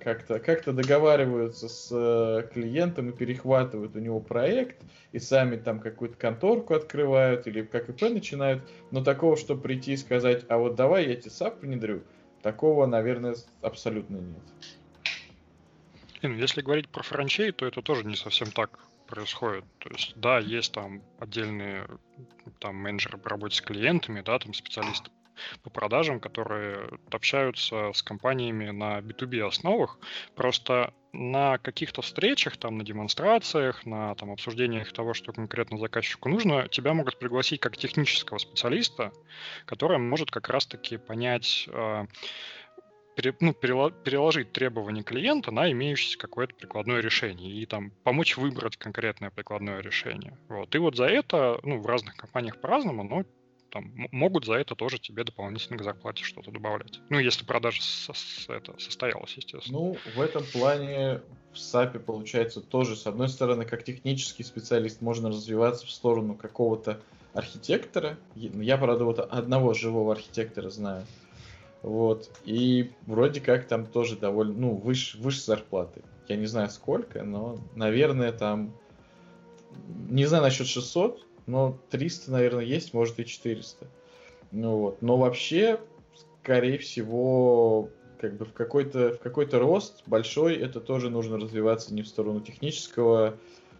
как-то 0.00 0.38
как 0.40 0.64
договариваются 0.64 1.68
с 1.68 1.88
э, 1.92 2.48
клиентом 2.52 3.10
и 3.10 3.16
перехватывают 3.16 3.94
у 3.94 3.98
него 3.98 4.20
проект, 4.20 4.82
и 5.12 5.18
сами 5.18 5.56
там 5.56 5.80
какую-то 5.80 6.16
конторку 6.16 6.74
открывают 6.74 7.46
или 7.46 7.62
как 7.62 7.88
ИП 7.88 8.02
начинают, 8.02 8.62
но 8.90 9.04
такого, 9.04 9.36
чтобы 9.36 9.62
прийти 9.62 9.92
и 9.92 9.96
сказать, 9.96 10.44
а 10.48 10.58
вот 10.58 10.74
давай 10.74 11.08
я 11.08 11.16
тебе 11.16 11.30
SAP 11.30 11.60
внедрю, 11.60 12.02
такого, 12.42 12.86
наверное, 12.86 13.36
абсолютно 13.62 14.16
нет. 14.16 14.42
Ну, 16.22 16.34
если 16.34 16.62
говорить 16.62 16.88
про 16.88 17.02
франчей, 17.02 17.52
то 17.52 17.66
это 17.66 17.80
тоже 17.82 18.04
не 18.04 18.16
совсем 18.16 18.50
так 18.50 18.78
происходит. 19.06 19.64
То 19.78 19.90
есть, 19.90 20.12
да, 20.16 20.38
есть 20.38 20.72
там 20.72 21.02
отдельные 21.18 21.86
там 22.58 22.76
менеджеры 22.76 23.18
по 23.18 23.30
работе 23.30 23.56
с 23.56 23.60
клиентами, 23.60 24.20
да, 24.20 24.38
там 24.38 24.52
специалисты 24.52 25.10
по 25.62 25.70
продажам, 25.70 26.20
которые 26.20 26.90
общаются 27.10 27.92
с 27.92 28.02
компаниями 28.02 28.70
на 28.70 28.98
B2B 29.00 29.46
основах. 29.46 29.98
Просто 30.34 30.92
на 31.12 31.58
каких-то 31.58 32.02
встречах, 32.02 32.56
там, 32.56 32.78
на 32.78 32.84
демонстрациях, 32.84 33.84
на 33.84 34.14
там, 34.14 34.30
обсуждениях 34.30 34.92
того, 34.92 35.14
что 35.14 35.32
конкретно 35.32 35.78
заказчику 35.78 36.28
нужно, 36.28 36.68
тебя 36.68 36.94
могут 36.94 37.18
пригласить 37.18 37.60
как 37.60 37.76
технического 37.76 38.38
специалиста, 38.38 39.12
который 39.66 39.98
может 39.98 40.30
как 40.30 40.48
раз-таки 40.48 40.98
понять, 40.98 41.68
э, 41.72 42.06
пере, 43.16 43.34
ну, 43.40 43.52
переложить 43.52 44.52
требования 44.52 45.02
клиента 45.02 45.50
на 45.50 45.70
имеющееся 45.70 46.18
какое-то 46.18 46.54
прикладное 46.54 47.00
решение 47.00 47.50
и 47.52 47.66
там 47.66 47.90
помочь 48.04 48.36
выбрать 48.36 48.76
конкретное 48.76 49.30
прикладное 49.30 49.80
решение. 49.80 50.38
Вот. 50.48 50.74
И 50.74 50.78
вот 50.78 50.96
за 50.96 51.06
это, 51.06 51.58
ну, 51.62 51.80
в 51.80 51.86
разных 51.86 52.16
компаниях 52.16 52.60
по-разному, 52.60 53.02
но 53.02 53.24
там, 53.70 53.92
могут 54.12 54.44
за 54.44 54.54
это 54.54 54.74
тоже 54.74 54.98
тебе 54.98 55.24
дополнительно 55.24 55.78
к 55.78 55.82
зарплате 55.82 56.24
что-то 56.24 56.50
добавлять. 56.50 57.00
Ну, 57.08 57.18
если 57.18 57.44
продажа 57.44 57.82
со, 57.82 58.12
с, 58.12 58.46
это, 58.48 58.78
состоялась, 58.78 59.34
естественно. 59.34 59.78
Ну, 59.78 59.96
в 60.14 60.20
этом 60.20 60.44
плане 60.44 61.20
в 61.52 61.56
SAP 61.56 61.98
получается 62.00 62.60
тоже, 62.60 62.96
с 62.96 63.06
одной 63.06 63.28
стороны, 63.28 63.64
как 63.64 63.84
технический 63.84 64.42
специалист 64.42 65.00
можно 65.00 65.28
развиваться 65.28 65.86
в 65.86 65.90
сторону 65.90 66.34
какого-то 66.34 67.00
архитектора. 67.32 68.18
Я, 68.34 68.76
правда, 68.76 69.04
вот 69.04 69.18
одного 69.18 69.74
живого 69.74 70.12
архитектора 70.12 70.70
знаю. 70.70 71.06
Вот. 71.82 72.30
И 72.44 72.90
вроде 73.06 73.40
как 73.40 73.66
там 73.66 73.86
тоже 73.86 74.16
довольно, 74.16 74.54
ну, 74.54 74.74
выше, 74.74 75.18
выше 75.18 75.40
зарплаты. 75.40 76.02
Я 76.28 76.36
не 76.36 76.46
знаю 76.46 76.70
сколько, 76.70 77.22
но, 77.22 77.58
наверное, 77.74 78.32
там... 78.32 78.72
Не 80.08 80.26
знаю 80.26 80.42
насчет 80.42 80.66
600, 80.66 81.24
но 81.46 81.78
300, 81.90 82.30
наверное, 82.30 82.64
есть, 82.64 82.94
может 82.94 83.18
и 83.18 83.24
400. 83.24 83.86
Ну 84.52 84.76
вот. 84.78 85.02
Но 85.02 85.16
вообще, 85.16 85.80
скорее 86.42 86.78
всего, 86.78 87.88
как 88.20 88.36
бы 88.36 88.44
в 88.44 88.52
какой-то 88.52 89.14
в 89.14 89.18
какой-то 89.20 89.58
рост 89.58 90.02
большой 90.06 90.56
это 90.56 90.80
тоже 90.80 91.10
нужно 91.10 91.38
развиваться 91.38 91.94
не 91.94 92.02
в 92.02 92.08
сторону 92.08 92.40
технического 92.40 93.36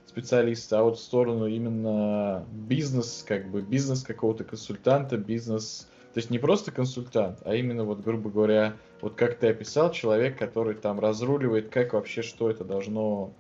специалиста, 0.07 0.81
а 0.81 0.83
вот 0.83 0.99
в 0.99 1.03
сторону 1.03 1.47
именно 1.47 2.45
бизнес, 2.53 3.25
как 3.27 3.49
бы 3.51 3.63
бизнес 3.63 4.03
какого-то 4.03 4.45
консультанта, 4.45 5.17
бизнес, 5.17 5.89
то 6.13 6.19
есть 6.19 6.31
не 6.31 6.39
просто 6.39 6.73
консультант, 6.73 7.39
а 7.45 7.55
именно 7.55 7.85
вот, 7.85 8.01
грубо 8.01 8.29
говоря, 8.31 8.77
вот 9.01 9.15
как 9.15 9.39
ты 9.39 9.49
описал, 9.49 9.93
человек, 9.93 10.37
который 10.37 10.75
там 10.75 10.99
разруливает, 10.99 11.69
как 11.69 11.93
вообще 11.93 12.23
что 12.23 12.51
это 12.51 12.65
должно 12.65 13.33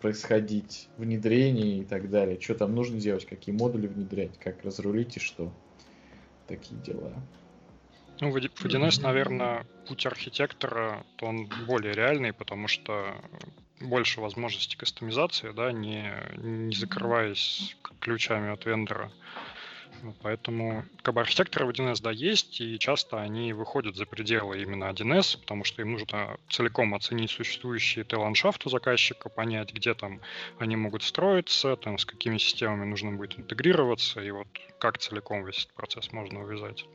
происходить 0.00 0.88
внедрение 0.96 1.78
и 1.78 1.84
так 1.84 2.10
далее. 2.10 2.40
Что 2.40 2.54
там 2.54 2.74
нужно 2.74 3.00
делать, 3.00 3.26
какие 3.26 3.54
модули 3.54 3.86
внедрять, 3.86 4.38
как 4.38 4.62
разрулить 4.64 5.16
и 5.16 5.20
что. 5.20 5.52
Такие 6.46 6.80
дела. 6.80 7.12
Ну, 8.20 8.30
в 8.30 8.36
1С, 8.36 9.02
наверное, 9.02 9.66
путь 9.86 10.06
архитектора, 10.06 11.04
то 11.16 11.26
он 11.26 11.48
более 11.66 11.92
реальный, 11.92 12.32
потому 12.32 12.66
что 12.66 13.14
больше 13.80 14.20
возможностей 14.20 14.76
кастомизации, 14.76 15.52
да, 15.52 15.70
не, 15.70 16.12
не 16.38 16.74
закрываясь 16.74 17.76
ключами 18.00 18.50
от 18.50 18.64
вендора. 18.64 19.12
Ну, 20.02 20.14
поэтому 20.22 20.84
как 21.02 21.14
бы 21.14 21.20
архитекторы 21.20 21.66
в 21.66 21.70
1С, 21.70 22.02
да, 22.02 22.10
есть, 22.10 22.60
и 22.60 22.78
часто 22.78 23.20
они 23.20 23.52
выходят 23.52 23.96
за 23.96 24.06
пределы 24.06 24.62
именно 24.62 24.84
1С, 24.90 25.40
потому 25.40 25.64
что 25.64 25.82
им 25.82 25.92
нужно 25.92 26.38
целиком 26.48 26.94
оценить 26.94 27.30
существующие 27.30 28.04
Т-ландшафт 28.04 28.66
у 28.66 28.70
заказчика, 28.70 29.28
понять, 29.28 29.72
где 29.72 29.94
там 29.94 30.20
они 30.58 30.76
могут 30.76 31.02
строиться, 31.02 31.76
там, 31.76 31.98
с 31.98 32.04
какими 32.04 32.38
системами 32.38 32.84
нужно 32.84 33.12
будет 33.12 33.38
интегрироваться, 33.38 34.20
и 34.20 34.30
вот 34.30 34.48
как 34.78 34.98
целиком 34.98 35.44
весь 35.44 35.64
этот 35.64 35.74
процесс 35.74 36.12
можно 36.12 36.42
увязать. 36.42 36.86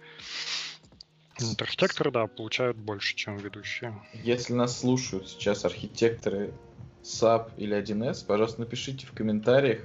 Вот 1.40 1.62
архитекторы, 1.62 2.12
да, 2.12 2.28
получают 2.28 2.78
больше, 2.78 3.16
чем 3.16 3.38
ведущие. 3.38 4.00
Если 4.14 4.54
нас 4.54 4.80
слушают 4.80 5.28
сейчас 5.28 5.66
архитекторы 5.66 6.54
SAP 7.04 7.52
или 7.58 7.76
1С, 7.76 8.26
пожалуйста, 8.26 8.62
напишите 8.62 9.08
в 9.08 9.14
комментариях, 9.14 9.82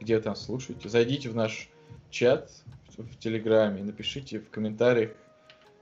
где 0.00 0.16
вы 0.16 0.22
там 0.22 0.34
слушаете. 0.34 0.88
Зайдите 0.88 1.28
в 1.28 1.34
наш 1.34 1.68
чат 2.14 2.50
в 2.96 3.18
Телеграме, 3.18 3.82
напишите 3.82 4.38
в 4.38 4.48
комментариях, 4.48 5.10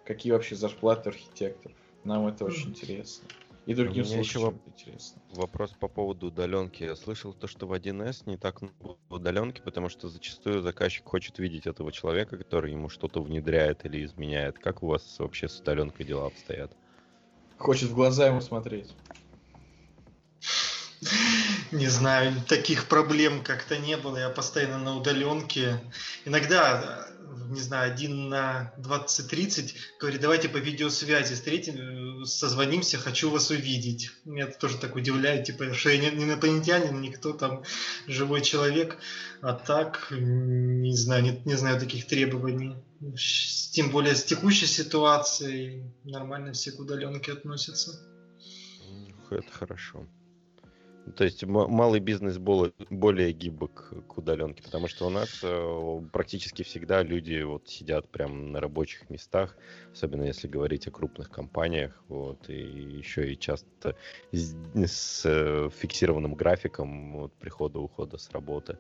какие 0.07 0.33
вообще 0.33 0.57
зарплаты 0.57 1.11
архитекторов. 1.11 1.77
Нам 2.05 2.27
это 2.27 2.47
очень 2.47 2.71
интересно. 2.71 3.29
И 3.67 3.75
другим 3.75 4.05
слушателям 4.05 4.61
интересно. 4.67 5.23
Вопрос 5.35 5.71
по 5.79 5.87
поводу 5.87 6.29
удаленки. 6.29 6.83
Я 6.83 6.97
слышал 6.97 7.33
то, 7.33 7.47
что 7.47 7.67
в 7.67 7.73
1С 7.73 8.23
не 8.27 8.37
так 8.37 8.61
много 8.61 8.99
удаленки, 9.09 9.61
потому 9.61 9.89
что 9.89 10.09
зачастую 10.09 10.63
заказчик 10.63 11.05
хочет 11.05 11.39
видеть 11.39 11.67
этого 11.67 11.93
человека, 11.93 12.37
который 12.39 12.73
ему 12.73 12.89
что-то 12.89 13.23
внедряет 13.23 13.85
или 13.85 14.05
изменяет. 14.05 14.59
Как 14.59 14.83
у 14.83 14.89
вас 14.89 15.17
вообще 15.21 15.49
с 15.49 15.61
удаленкой 15.61 16.07
дела 16.07 16.27
обстоят? 16.27 16.73
Хочет 17.57 17.91
в 17.91 17.95
глаза 17.95 18.27
ему 18.27 18.41
смотреть. 18.41 18.93
Не 21.73 21.89
знаю, 21.89 22.35
таких 22.49 22.87
проблем 22.87 23.43
как-то 23.43 23.79
не 23.79 23.97
было. 23.97 24.19
Я 24.19 24.29
постоянно 24.29 24.79
на 24.79 24.97
удаленке. 24.97 25.81
Иногда, 26.25 27.09
не 27.49 27.61
знаю, 27.61 27.93
один 27.93 28.29
на 28.29 28.73
20-30 28.79 29.75
говорит, 29.99 30.21
давайте 30.21 30.49
по 30.49 30.59
видеосвязи 30.59 31.35
встретим, 31.35 32.25
созвонимся, 32.25 32.99
хочу 32.99 33.31
вас 33.31 33.51
увидеть. 33.51 34.11
Меня 34.25 34.45
это 34.45 34.59
тоже 34.59 34.79
так 34.79 34.95
удивляет, 34.95 35.45
типа, 35.45 35.73
что 35.75 35.91
я 35.91 35.99
не 35.99 36.25
инопланетянин, 36.25 37.01
никто 37.01 37.33
там 37.33 37.65
живой 38.07 38.43
человек. 38.43 38.99
А 39.41 39.55
так, 39.55 40.09
не 40.11 40.95
знаю, 40.95 41.23
не, 41.23 41.43
не 41.45 41.55
знаю 41.55 41.81
таких 41.81 42.07
требований. 42.07 42.77
Тем 43.73 43.91
более 43.91 44.15
с 44.15 44.25
текущей 44.25 44.67
ситуацией 44.67 45.91
нормально 46.05 46.53
все 46.53 46.71
к 46.71 46.79
удаленке 46.79 47.33
относятся. 47.33 47.99
Это 49.31 49.51
хорошо. 49.51 50.07
То 51.17 51.25
есть 51.25 51.45
малый 51.45 51.99
бизнес 51.99 52.39
более, 52.39 52.73
более 52.89 53.33
гибок 53.33 53.93
к 54.07 54.19
удаленке, 54.19 54.63
потому 54.63 54.87
что 54.87 55.07
у 55.07 55.11
нас 55.11 55.41
э, 55.43 56.01
практически 56.13 56.63
всегда 56.63 57.03
люди 57.03 57.43
вот 57.43 57.69
сидят 57.69 58.09
прямо 58.09 58.35
на 58.35 58.61
рабочих 58.61 59.11
местах, 59.11 59.57
особенно 59.93 60.23
если 60.23 60.47
говорить 60.47 60.87
о 60.87 60.93
крупных 60.93 61.29
компаниях, 61.29 62.01
вот, 62.07 62.49
и 62.49 62.55
еще 62.55 63.33
и 63.33 63.39
часто 63.39 63.97
с, 64.31 64.55
с 64.75 65.23
э, 65.25 65.71
фиксированным 65.77 66.35
графиком 66.35 67.13
вот, 67.15 67.33
прихода-ухода 67.35 68.17
с 68.17 68.31
работы. 68.31 68.79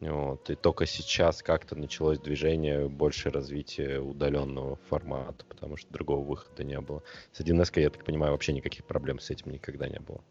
Вот, 0.00 0.48
и 0.50 0.54
только 0.54 0.86
сейчас 0.86 1.42
как-то 1.42 1.74
началось 1.74 2.20
движение 2.20 2.88
больше 2.88 3.30
развития 3.30 3.98
удаленного 3.98 4.76
формата, 4.88 5.44
потому 5.46 5.76
что 5.76 5.90
другого 5.92 6.24
выхода 6.24 6.62
не 6.62 6.80
было. 6.80 7.02
С 7.32 7.40
1С, 7.40 7.80
я 7.80 7.90
так 7.90 8.04
понимаю, 8.04 8.32
вообще 8.32 8.52
никаких 8.52 8.84
проблем 8.84 9.18
с 9.18 9.30
этим 9.30 9.50
никогда 9.50 9.88
не 9.88 9.98
было. 9.98 10.22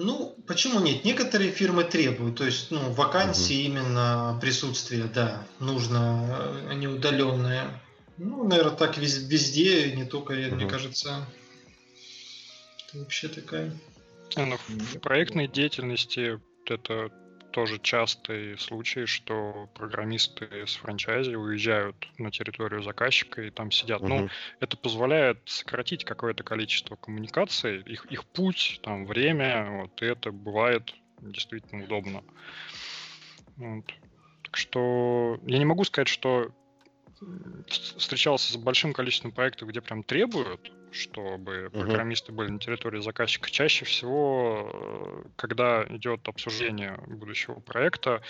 Ну, 0.00 0.36
почему 0.46 0.78
нет? 0.78 1.04
Некоторые 1.04 1.50
фирмы 1.50 1.82
требуют, 1.82 2.38
то 2.38 2.44
есть, 2.44 2.70
ну, 2.70 2.92
вакансии 2.92 3.66
угу. 3.66 3.78
именно 3.78 4.38
присутствие, 4.40 5.10
да, 5.12 5.44
нужно, 5.58 6.68
а 6.70 6.74
не 6.74 6.86
удаленное. 6.86 7.82
Ну, 8.16 8.46
наверное, 8.46 8.76
так 8.76 8.96
везде, 8.96 9.90
не 9.96 10.04
только, 10.04 10.34
угу. 10.34 10.54
мне 10.54 10.68
кажется, 10.68 11.26
это 12.86 12.98
вообще 12.98 13.26
такая. 13.26 13.76
Ну, 14.36 14.56
в 14.68 15.00
проектной 15.00 15.48
деятельности 15.48 16.40
это 16.66 17.10
тоже 17.50 17.78
частый 17.78 18.58
случай, 18.58 19.06
что 19.06 19.68
программисты 19.74 20.66
с 20.66 20.76
франчайзи 20.76 21.34
уезжают 21.34 22.08
на 22.18 22.30
территорию 22.30 22.82
заказчика 22.82 23.42
и 23.42 23.50
там 23.50 23.70
сидят. 23.70 24.02
Uh-huh. 24.02 24.08
Ну, 24.08 24.28
это 24.60 24.76
позволяет 24.76 25.40
сократить 25.46 26.04
какое-то 26.04 26.44
количество 26.44 26.96
коммуникаций, 26.96 27.80
их, 27.82 28.04
их 28.06 28.24
путь, 28.26 28.80
там, 28.82 29.06
время, 29.06 29.82
вот, 29.82 30.02
и 30.02 30.06
это 30.06 30.32
бывает 30.32 30.94
действительно 31.20 31.84
удобно. 31.84 32.22
Вот. 33.56 33.86
Так 34.44 34.56
что 34.56 35.38
я 35.46 35.58
не 35.58 35.64
могу 35.64 35.84
сказать, 35.84 36.08
что 36.08 36.52
встречался 37.68 38.52
с 38.52 38.56
большим 38.56 38.92
количеством 38.92 39.32
проектов, 39.32 39.68
где 39.68 39.80
прям 39.80 40.02
требуют, 40.02 40.72
чтобы 40.90 41.70
программисты 41.70 42.32
были 42.32 42.48
на 42.48 42.58
территории 42.58 43.00
заказчика. 43.00 43.50
Чаще 43.50 43.84
всего, 43.84 44.70
э, 44.72 45.28
когда 45.36 45.84
идет 45.90 46.26
обсуждение 46.28 46.98
будущего 47.06 47.60
проекта, 47.60 48.22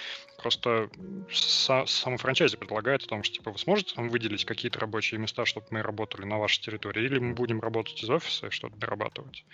просто 0.43 0.91
са- 1.29 1.87
сам 1.87 2.17
франчайзи 2.17 2.57
предлагает 2.57 3.03
о 3.05 3.07
том, 3.07 3.23
что 3.23 3.37
типа 3.37 3.53
вы 3.53 3.59
сможете 3.59 3.95
там 3.95 4.09
выделить 4.09 4.45
какие-то 4.45 4.81
рабочие 4.81 5.21
места, 5.21 5.45
чтобы 5.45 5.67
мы 5.71 5.83
работали 5.83 6.25
на 6.25 6.39
вашей 6.39 6.63
территории, 6.63 7.05
или 7.05 7.19
мы 7.19 7.35
будем 7.35 7.61
работать 7.61 8.03
из 8.03 8.11
офиса 8.11 8.49
и 8.49 8.51
что-то 8.51 8.77
дорабатывать. 8.77 9.45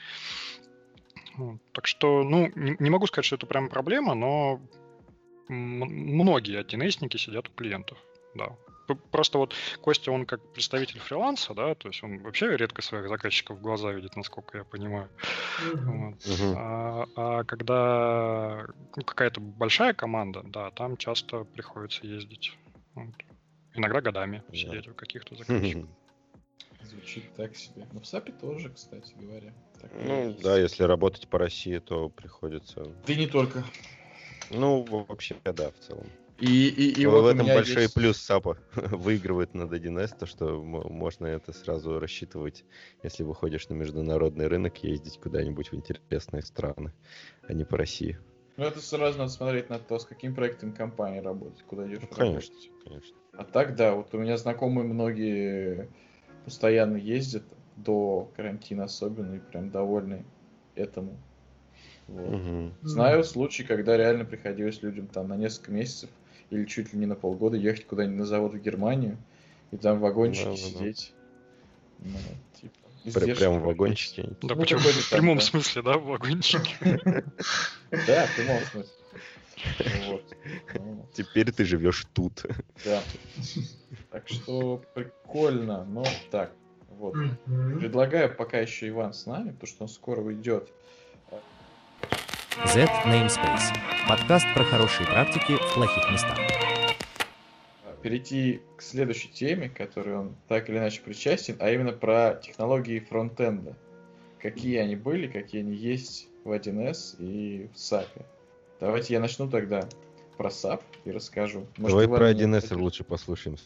Так 1.73 1.87
что, 1.87 2.23
ну, 2.23 2.51
не, 2.55 2.77
не 2.79 2.91
могу 2.91 3.07
сказать, 3.07 3.27
что 3.27 3.37
это 3.37 3.47
прям 3.47 3.69
проблема, 3.69 4.15
но 4.15 4.61
многие 5.49 6.61
1 6.61 6.91
сидят 7.19 7.49
у 7.49 7.53
клиентов, 7.53 7.99
да. 8.35 8.57
Просто 9.11 9.39
вот 9.39 9.55
Костя, 9.81 10.13
он 10.13 10.27
как 10.27 10.41
представитель 10.53 11.01
фриланса, 11.01 11.55
да, 11.55 11.75
то 11.75 11.89
есть 11.89 12.03
он 12.03 12.19
вообще 12.19 12.57
редко 12.57 12.83
своих 12.83 13.09
заказчиков 13.09 13.59
в 13.59 13.63
глаза 13.63 13.93
видит, 13.93 14.17
насколько 14.17 14.59
я 14.59 14.65
понимаю. 14.65 15.09
Uh-huh. 15.63 16.09
Вот. 16.09 16.19
Uh-huh. 16.19 16.55
А, 16.57 17.07
а 17.17 17.45
когда 17.45 18.67
ну, 18.97 19.03
какая-то 19.03 19.41
большая 19.41 19.95
команда, 19.95 20.43
да, 20.45 20.71
там 20.71 20.97
часто 20.97 21.45
приходится 21.45 22.07
ездить. 22.07 22.57
Вот. 22.95 23.15
Иногда 23.75 24.01
годами 24.01 24.43
yeah. 24.49 24.57
сидеть 24.57 24.89
у 24.89 24.95
каких-то 24.95 25.35
заказчиков. 25.35 25.89
Звучит 26.83 27.35
так 27.35 27.57
себе. 27.57 27.87
Но 27.93 28.01
в 28.01 28.07
САПе 28.07 28.33
тоже, 28.33 28.69
кстати 28.69 29.15
говоря. 29.19 29.55
Ну, 30.05 30.29
есть. 30.29 30.43
да, 30.43 30.59
если 30.59 30.85
работать 30.85 31.29
по 31.29 31.39
России, 31.39 31.79
то 31.79 32.09
приходится... 32.09 32.85
Да 33.07 33.15
не 33.15 33.27
только. 33.27 33.65
Ну, 34.51 34.83
вообще, 34.83 35.37
да, 35.45 35.71
в 35.71 35.79
целом. 35.79 36.07
И, 36.39 36.69
и, 36.69 37.01
и 37.01 37.07
вот 37.07 37.23
в 37.23 37.27
этом 37.27 37.47
большой 37.47 37.83
есть... 37.83 37.95
плюс 37.95 38.19
САПа 38.19 38.59
выигрывает 38.75 39.55
над 39.55 39.73
1С, 39.73 40.19
то 40.19 40.27
что 40.27 40.61
можно 40.61 41.27
это 41.27 41.53
сразу 41.53 42.01
рассчитывать, 42.01 42.65
если 43.05 43.23
выходишь 43.23 43.69
на 43.69 43.75
международный 43.75 44.49
рынок, 44.49 44.83
ездить 44.83 45.19
куда-нибудь 45.21 45.71
в 45.71 45.75
интересные 45.75 46.43
страны, 46.43 46.93
а 47.43 47.53
не 47.53 47.65
по 47.65 47.77
России. 47.77 48.19
Ну, 48.57 48.65
это 48.65 48.81
сразу 48.81 49.19
надо 49.19 49.31
смотреть 49.31 49.71
на 49.71 49.79
то, 49.79 49.99
с 49.99 50.05
каким 50.05 50.35
проектом 50.35 50.73
компания 50.73 51.21
работает, 51.21 51.63
куда 51.67 51.87
идешь 51.87 51.99
ну, 52.03 52.09
конечно, 52.09 52.55
конечно. 52.85 53.17
А 53.33 53.45
так, 53.45 53.77
да, 53.77 53.95
вот 53.95 54.13
у 54.15 54.19
меня 54.19 54.37
знакомые 54.37 54.87
многие 54.87 55.89
постоянно 56.45 56.97
ездят, 56.97 57.45
до 57.77 58.31
карантина 58.37 58.85
особенно, 58.85 59.37
и 59.37 59.39
прям 59.41 59.71
довольны 59.71 60.25
этому. 60.75 61.17
Вот. 62.07 62.35
Угу. 62.35 62.73
Знаю 62.83 63.25
случаи, 63.25 63.63
когда 63.63 63.97
реально 63.97 64.25
приходилось 64.25 64.83
людям 64.83 65.07
там 65.07 65.29
на 65.29 65.37
несколько 65.37 65.73
месяцев 65.73 66.11
или 66.51 66.65
чуть 66.65 66.93
ли 66.93 66.99
не 66.99 67.07
на 67.07 67.15
полгода 67.15 67.57
ехать 67.57 67.87
куда-нибудь 67.87 68.19
на 68.19 68.27
завод 68.27 68.55
в 68.55 68.59
Германию 68.59 69.19
и 69.71 69.77
там 69.77 69.99
в 69.99 70.01
вагончике 70.01 70.51
да, 70.51 70.57
сидеть. 70.57 71.15
Да. 71.99 72.11
Ну, 72.11 72.19
типа, 72.61 73.21
Прям, 73.21 73.37
прям 73.37 73.61
в 73.61 73.65
вагончике. 73.65 74.23
Да, 74.41 74.55
ну, 74.55 74.57
почему? 74.57 74.81
В 74.81 75.11
прямом 75.11 75.37
да. 75.37 75.45
смысле, 75.45 75.83
да, 75.83 75.99
в 75.99 76.05
вагончике? 76.05 76.75
Да, 77.91 78.27
в 78.27 78.37
прямом 78.37 78.63
смысле. 78.73 78.95
Ну, 80.75 81.07
Теперь 81.13 81.53
ты 81.53 81.65
живешь 81.65 82.07
тут. 82.13 82.45
Да. 82.85 83.03
Так 84.11 84.29
что 84.29 84.83
прикольно, 84.95 85.85
но 85.85 86.05
так. 86.31 86.53
Вот. 86.89 87.15
Предлагаю 87.45 88.35
пока 88.35 88.59
еще 88.59 88.89
Иван 88.89 89.13
с 89.13 89.27
нами, 89.27 89.51
потому 89.51 89.67
что 89.67 89.83
он 89.85 89.89
скоро 89.89 90.21
уйдет. 90.21 90.73
Z 92.55 92.89
Namespace. 93.05 93.75
Подкаст 94.09 94.47
про 94.55 94.63
хорошие 94.63 95.09
практики 95.09 95.57
в 95.57 95.75
плохих 95.75 96.09
местах. 96.13 96.39
Перейти 98.01 98.61
к 98.77 98.83
следующей 98.83 99.29
теме, 99.29 99.69
которой 99.69 100.17
он 100.17 100.37
так 100.47 100.71
или 100.71 100.79
иначе 100.79 101.03
причастен, 101.03 101.57
а 101.59 101.73
именно 101.73 101.91
про 101.91 102.41
технологии 102.41 103.01
фронтенда. 103.01 103.77
Какие 104.41 104.79
они 104.79 104.95
были, 104.95 105.27
какие 105.27 105.63
они 105.63 105.75
есть 105.75 106.29
в 106.45 106.53
1С 106.53 107.17
и 107.19 107.69
в 107.75 107.77
SAP. 107.77 108.25
Давайте 108.79 109.15
я 109.15 109.21
начну 109.21 109.51
тогда 109.51 109.89
про 110.37 110.51
SAP 110.51 110.81
и 111.07 111.11
расскажу. 111.11 111.67
Может, 111.77 111.99
Давай 111.99 112.07
про 112.07 112.31
1С 112.31 112.67
это... 112.67 112.79
лучше 112.79 113.03
послушаем. 113.03 113.57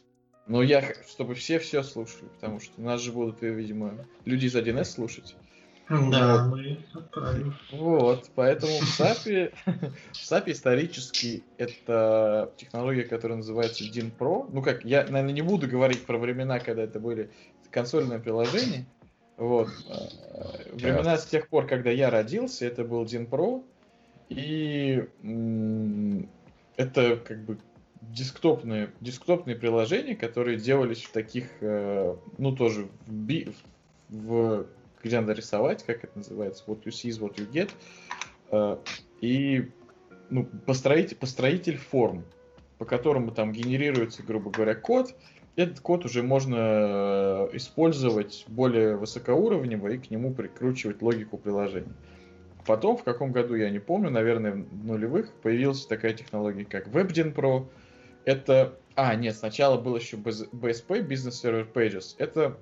Ну, 0.47 0.63
я, 0.63 0.83
чтобы 1.07 1.35
все 1.35 1.59
все 1.59 1.83
слушали, 1.83 2.29
потому 2.41 2.59
что 2.59 2.81
нас 2.81 3.03
же 3.03 3.13
будут, 3.13 3.43
видимо, 3.43 4.07
люди 4.25 4.47
из 4.47 4.57
1С 4.57 4.85
слушать. 4.85 5.37
Да, 5.89 6.47
мы 6.47 6.79
отправим. 6.93 7.55
Вот, 7.73 8.31
поэтому 8.35 8.73
в 8.73 9.01
SAP, 9.01 9.53
в 10.13 10.15
SAP 10.15 10.53
исторически 10.53 11.45
это 11.57 12.53
технология, 12.57 13.05
которая 13.05 13.39
называется 13.39 13.85
DIN 13.85 14.13
Pro. 14.17 14.49
Ну 14.53 14.63
как, 14.63 14.85
я, 14.85 15.03
наверное, 15.05 15.33
не 15.33 15.43
буду 15.43 15.67
говорить 15.67 16.05
про 16.05 16.19
времена, 16.19 16.59
когда 16.61 16.83
это 16.83 17.01
были 17.01 17.31
консольные 17.71 18.19
приложения. 18.19 18.87
Вот. 19.37 19.69
Э, 19.89 20.75
времена 20.75 21.17
с 21.17 21.27
тех 21.27 21.49
пор, 21.49 21.67
когда 21.67 21.91
я 21.91 22.11
родился, 22.11 22.67
это 22.67 22.85
был 22.85 23.05
DIN 23.05 23.29
Pro. 23.29 23.65
И 24.29 25.05
это 26.77 27.17
как 27.17 27.45
бы 27.45 27.59
десктопные, 28.03 28.91
десктопные 29.01 29.57
приложения, 29.57 30.17
которые 30.17 30.59
делались 30.59 31.03
в 31.03 31.13
таких, 31.13 31.49
э, 31.61 32.17
ну 32.37 32.55
тоже 32.55 32.89
в, 33.07 33.53
в 34.09 34.67
где 35.03 35.21
надо 35.21 35.33
рисовать, 35.33 35.85
как 35.85 36.05
это 36.05 36.19
называется, 36.19 36.65
what 36.67 36.83
you 36.85 36.91
see 36.91 37.11
is 37.11 37.21
what 37.21 37.37
you 37.37 37.51
get. 37.51 37.71
Э, 38.51 38.79
и 39.21 39.71
ну, 40.31 40.45
построитель, 40.67 41.17
построитель 41.17 41.77
форм, 41.77 42.25
по 42.79 42.85
которому 42.85 43.31
там 43.31 43.53
генерируется, 43.53 44.23
грубо 44.23 44.51
говоря, 44.51 44.75
код. 44.75 45.15
Этот 45.57 45.81
код 45.81 46.05
уже 46.05 46.23
можно 46.23 46.57
э, 46.57 47.49
использовать 47.55 48.45
более 48.47 48.97
высокоуровнево 48.97 49.89
и 49.89 49.99
к 49.99 50.11
нему 50.11 50.33
прикручивать 50.33 51.03
логику 51.03 51.37
приложения. 51.37 51.95
Потом, 52.65 52.97
в 52.97 53.03
каком 53.03 53.33
году, 53.33 53.55
я 53.55 53.71
не 53.71 53.79
помню, 53.79 54.11
наверное, 54.11 54.53
в 54.53 54.85
нулевых, 54.85 55.33
появилась 55.43 55.87
такая 55.87 56.13
технология, 56.13 56.65
как 56.65 56.89
WebGen 56.89 57.35
Pro. 57.35 57.67
Это... 58.25 58.79
А, 58.95 59.15
нет, 59.15 59.35
сначала 59.35 59.81
был 59.81 59.97
еще 59.97 60.17
BSP, 60.17 61.09
Business 61.09 61.43
Server 61.43 61.73
Pages. 61.73 62.15
Это 62.19 62.59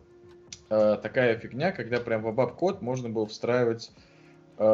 э, 0.71 0.99
такая 1.03 1.37
фигня, 1.39 1.73
когда 1.73 2.01
прям 2.01 2.23
в 2.23 2.29
ABAP 2.29 2.55
код 2.57 2.83
можно 2.83 3.09
было 3.09 3.27
встраивать 3.27 3.91
э, 4.59 4.65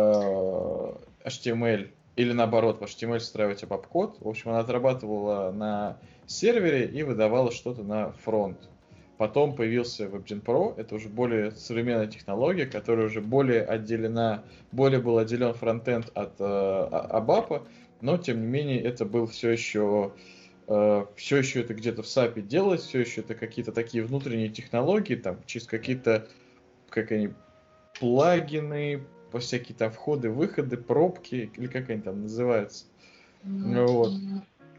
HTML 1.24 1.90
или 2.16 2.32
наоборот 2.32 2.80
в 2.80 2.84
HTML 2.84 3.18
встраивать 3.18 3.62
ABAP 3.62 3.86
код. 3.88 4.16
В 4.20 4.28
общем, 4.28 4.50
она 4.50 4.60
отрабатывала 4.60 5.50
на 5.50 5.98
сервере 6.26 6.86
и 6.86 7.02
выдавала 7.02 7.50
что-то 7.50 7.82
на 7.82 8.12
фронт. 8.12 8.58
Потом 9.18 9.54
появился 9.54 10.06
WebGen 10.06 10.42
Pro, 10.42 10.74
это 10.76 10.96
уже 10.96 11.08
более 11.08 11.52
современная 11.52 12.08
технология, 12.08 12.66
которая 12.66 13.06
уже 13.06 13.20
более 13.20 13.62
отделена, 13.62 14.42
более 14.72 15.00
был 15.00 15.18
отделен 15.18 15.54
фронтенд 15.54 16.10
от 16.14 16.40
э, 16.40 16.44
ABAP, 16.44 17.66
но 18.00 18.16
тем 18.16 18.40
не 18.40 18.46
менее 18.46 18.80
это 18.80 19.04
был 19.04 19.26
все 19.26 19.50
еще 19.50 20.12
Э, 20.12 20.41
все 21.16 21.38
еще 21.38 21.60
это 21.60 21.74
где-то 21.74 22.02
в 22.02 22.06
SAP 22.06 22.40
делать, 22.42 22.80
все 22.80 23.00
еще 23.00 23.20
это 23.20 23.34
какие-то 23.34 23.72
такие 23.72 24.04
внутренние 24.04 24.48
технологии, 24.48 25.14
там, 25.14 25.38
через 25.46 25.66
какие-то, 25.66 26.28
как 26.88 27.10
они, 27.12 27.30
плагины, 27.98 29.04
по 29.30 29.38
всякие 29.38 29.76
там 29.76 29.90
входы, 29.90 30.30
выходы, 30.30 30.76
пробки, 30.76 31.50
или 31.56 31.66
как 31.66 31.90
они 31.90 32.02
там 32.02 32.22
называются. 32.22 32.84
Ну, 33.44 33.86
вот. 33.86 34.12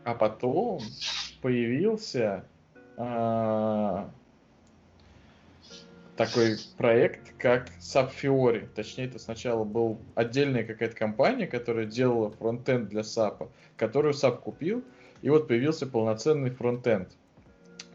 А 0.03 0.13
потом 0.13 0.81
появился 1.41 2.45
а, 2.97 4.09
такой 6.15 6.57
проект, 6.77 7.33
как 7.37 7.67
SAP 7.79 8.69
Точнее, 8.75 9.05
это 9.05 9.19
сначала 9.19 9.63
был 9.63 9.99
отдельная 10.15 10.63
какая-то 10.63 10.95
компания, 10.95 11.47
которая 11.47 11.85
делала 11.85 12.29
фронтенд 12.31 12.89
для 12.89 13.01
SAP, 13.01 13.49
которую 13.77 14.13
SAP 14.13 14.39
купил, 14.41 14.83
и 15.23 15.29
вот 15.29 15.47
появился 15.47 15.87
полноценный 15.87 16.51
фронтенд 16.51 17.09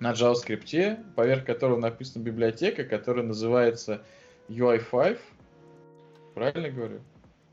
на 0.00 0.12
JavaScript, 0.12 1.14
поверх 1.14 1.44
которого 1.44 1.78
написана 1.78 2.22
библиотека, 2.22 2.84
которая 2.84 3.24
называется 3.24 4.02
UI5. 4.48 5.18
Правильно 6.34 6.70
говорю? 6.70 7.00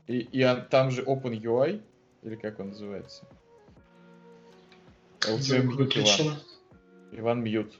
И, 0.06 0.20
и 0.20 0.46
там 0.70 0.90
же 0.90 1.02
OpenUI, 1.02 1.82
или 2.22 2.36
как 2.36 2.58
он 2.58 2.68
называется? 2.68 3.26
А 5.28 5.34
у 5.34 5.38
тебя 5.38 5.58
мьют, 5.58 5.94
Иван. 5.94 6.38
Иван 7.12 7.42
мьют. 7.42 7.78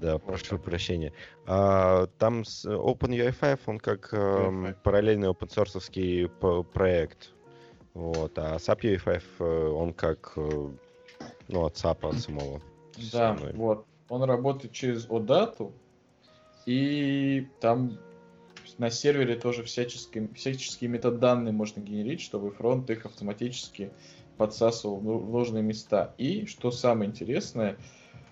Да, 0.00 0.18
прошу 0.18 0.58
прощения. 0.58 1.12
А, 1.46 2.08
там 2.18 2.44
с 2.44 2.66
OpenUI5, 2.66 3.60
он 3.66 3.78
как 3.78 4.08
э, 4.12 4.74
параллельный 4.82 5.28
open 5.28 5.48
source 5.48 6.64
проект. 6.72 7.32
Вот, 7.98 8.38
а 8.38 8.54
SAP 8.58 8.82
UI5, 8.82 9.22
э, 9.40 9.68
он 9.70 9.92
как 9.92 10.34
э, 10.36 10.68
ну, 11.48 11.64
от 11.64 11.74
SAP 11.74 12.08
от 12.08 12.18
самого. 12.20 12.60
Да, 13.12 13.36
вот. 13.54 13.86
Он 14.08 14.22
работает 14.22 14.72
через 14.72 15.08
OData, 15.08 15.72
и 16.64 17.48
там 17.60 17.98
на 18.78 18.90
сервере 18.90 19.34
тоже 19.34 19.64
всяческие, 19.64 20.28
всяческие 20.32 20.88
метаданные 20.90 21.52
можно 21.52 21.80
генерить, 21.80 22.20
чтобы 22.20 22.52
фронт 22.52 22.88
их 22.88 23.04
автоматически 23.04 23.90
подсасывал 24.36 25.00
в 25.00 25.30
нужные 25.30 25.64
места. 25.64 26.14
И, 26.18 26.46
что 26.46 26.70
самое 26.70 27.10
интересное, 27.10 27.76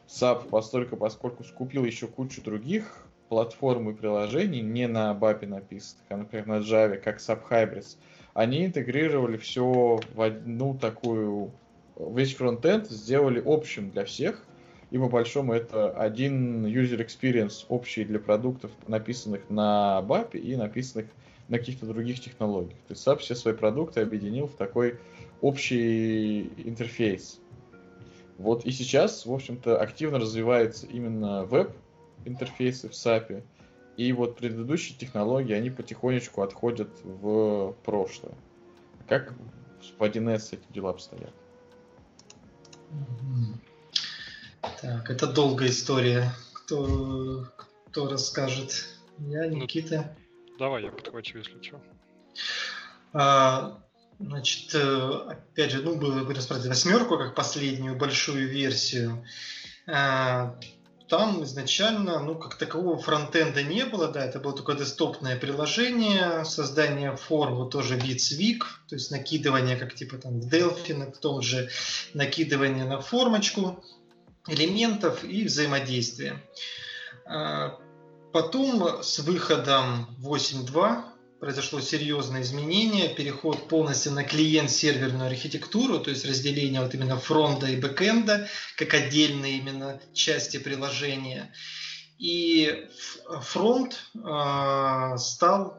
SAP, 0.06 0.48
постольку, 0.48 0.96
поскольку 0.96 1.42
скупил 1.42 1.84
еще 1.84 2.06
кучу 2.06 2.40
других 2.40 3.04
платформ 3.28 3.90
и 3.90 3.94
приложений, 3.94 4.60
не 4.60 4.86
на 4.86 5.12
BAPI 5.12 5.48
написанных, 5.48 6.04
а, 6.08 6.16
например, 6.18 6.46
на 6.46 6.58
Java, 6.58 6.98
как 6.98 7.18
SAP 7.18 7.40
Hybrids, 7.50 7.96
они 8.36 8.66
интегрировали 8.66 9.38
все 9.38 9.98
в 10.14 10.20
одну 10.20 10.76
такую, 10.76 11.52
весь 11.98 12.34
фронтенд 12.34 12.86
сделали 12.86 13.42
общим 13.42 13.90
для 13.90 14.04
всех, 14.04 14.44
и 14.90 14.98
по 14.98 15.08
большому 15.08 15.54
это 15.54 15.90
один 15.90 16.66
user 16.66 16.98
experience 16.98 17.64
общий 17.70 18.04
для 18.04 18.18
продуктов, 18.18 18.70
написанных 18.88 19.48
на 19.48 20.04
BAPI 20.06 20.38
и 20.38 20.54
написанных 20.54 21.06
на 21.48 21.58
каких-то 21.58 21.86
других 21.86 22.20
технологиях. 22.20 22.78
То 22.86 22.92
есть 22.92 23.06
SAP 23.06 23.18
все 23.20 23.34
свои 23.34 23.54
продукты 23.54 24.00
объединил 24.00 24.48
в 24.48 24.54
такой 24.54 24.98
общий 25.40 26.42
интерфейс. 26.58 27.40
Вот 28.36 28.66
и 28.66 28.70
сейчас, 28.70 29.24
в 29.24 29.32
общем-то, 29.32 29.80
активно 29.80 30.18
развивается 30.18 30.86
именно 30.86 31.46
веб-интерфейсы 31.46 32.90
в 32.90 32.92
SAP. 32.92 33.42
И 33.96 34.12
вот 34.12 34.36
предыдущие 34.36 34.96
технологии, 34.98 35.54
они 35.54 35.70
потихонечку 35.70 36.42
отходят 36.42 36.90
в 37.02 37.72
прошлое. 37.84 38.34
Как 39.08 39.32
в 39.98 40.02
1С 40.02 40.48
эти 40.52 40.72
дела 40.72 40.90
обстоят? 40.90 41.32
Так, 44.80 45.10
это 45.10 45.26
долгая 45.26 45.70
история. 45.70 46.30
Кто, 46.52 47.46
кто 47.88 48.08
расскажет? 48.08 48.88
Я, 49.18 49.48
ну, 49.48 49.56
Никита. 49.56 50.14
Ну, 50.48 50.58
давай, 50.58 50.84
я 50.84 50.90
подхвачу, 50.90 51.38
если 51.38 51.62
что. 51.62 51.80
А, 53.12 53.80
Значит, 54.18 54.74
э, 54.74 55.20
опять 55.28 55.72
же, 55.72 55.82
ну, 55.82 55.96
было 55.96 56.26
рассмотреть 56.32 56.68
восьмерку 56.68 57.18
как 57.18 57.34
последнюю 57.34 57.96
большую 57.96 58.48
версию. 58.48 59.24
А, 59.86 60.58
там 61.08 61.44
изначально, 61.44 62.20
ну, 62.20 62.34
как 62.34 62.56
такового 62.56 62.98
фронтенда 62.98 63.62
не 63.62 63.84
было, 63.84 64.08
да, 64.08 64.24
это 64.24 64.40
было 64.40 64.52
только 64.52 64.74
десктопное 64.74 65.36
приложение, 65.36 66.44
создание 66.44 67.16
форм, 67.16 67.56
вот 67.56 67.70
тоже 67.70 67.96
вид 67.96 68.20
свик, 68.20 68.80
то 68.88 68.96
есть 68.96 69.10
накидывание, 69.10 69.76
как 69.76 69.94
типа 69.94 70.18
там 70.18 70.40
в 70.40 70.46
Delphi, 70.46 70.94
на 70.94 71.06
том 71.06 71.42
же 71.42 71.70
накидывание 72.14 72.84
на 72.84 73.00
формочку 73.00 73.82
элементов 74.48 75.24
и 75.24 75.44
взаимодействие. 75.44 76.42
А, 77.24 77.78
потом 78.32 79.02
с 79.02 79.20
выходом 79.20 80.16
8.2 80.20 81.15
произошло 81.40 81.80
серьезное 81.80 82.42
изменение, 82.42 83.08
переход 83.08 83.68
полностью 83.68 84.12
на 84.12 84.24
клиент-серверную 84.24 85.26
архитектуру, 85.26 86.00
то 86.00 86.10
есть 86.10 86.24
разделение 86.24 86.80
вот 86.80 86.94
именно 86.94 87.18
фронта 87.18 87.66
и 87.66 87.76
бэкэнда 87.76 88.48
как 88.76 88.94
отдельные 88.94 89.58
именно 89.58 90.00
части 90.14 90.58
приложения. 90.58 91.52
И 92.18 92.88
фронт 93.42 94.10
э, 94.14 95.18
стал, 95.18 95.78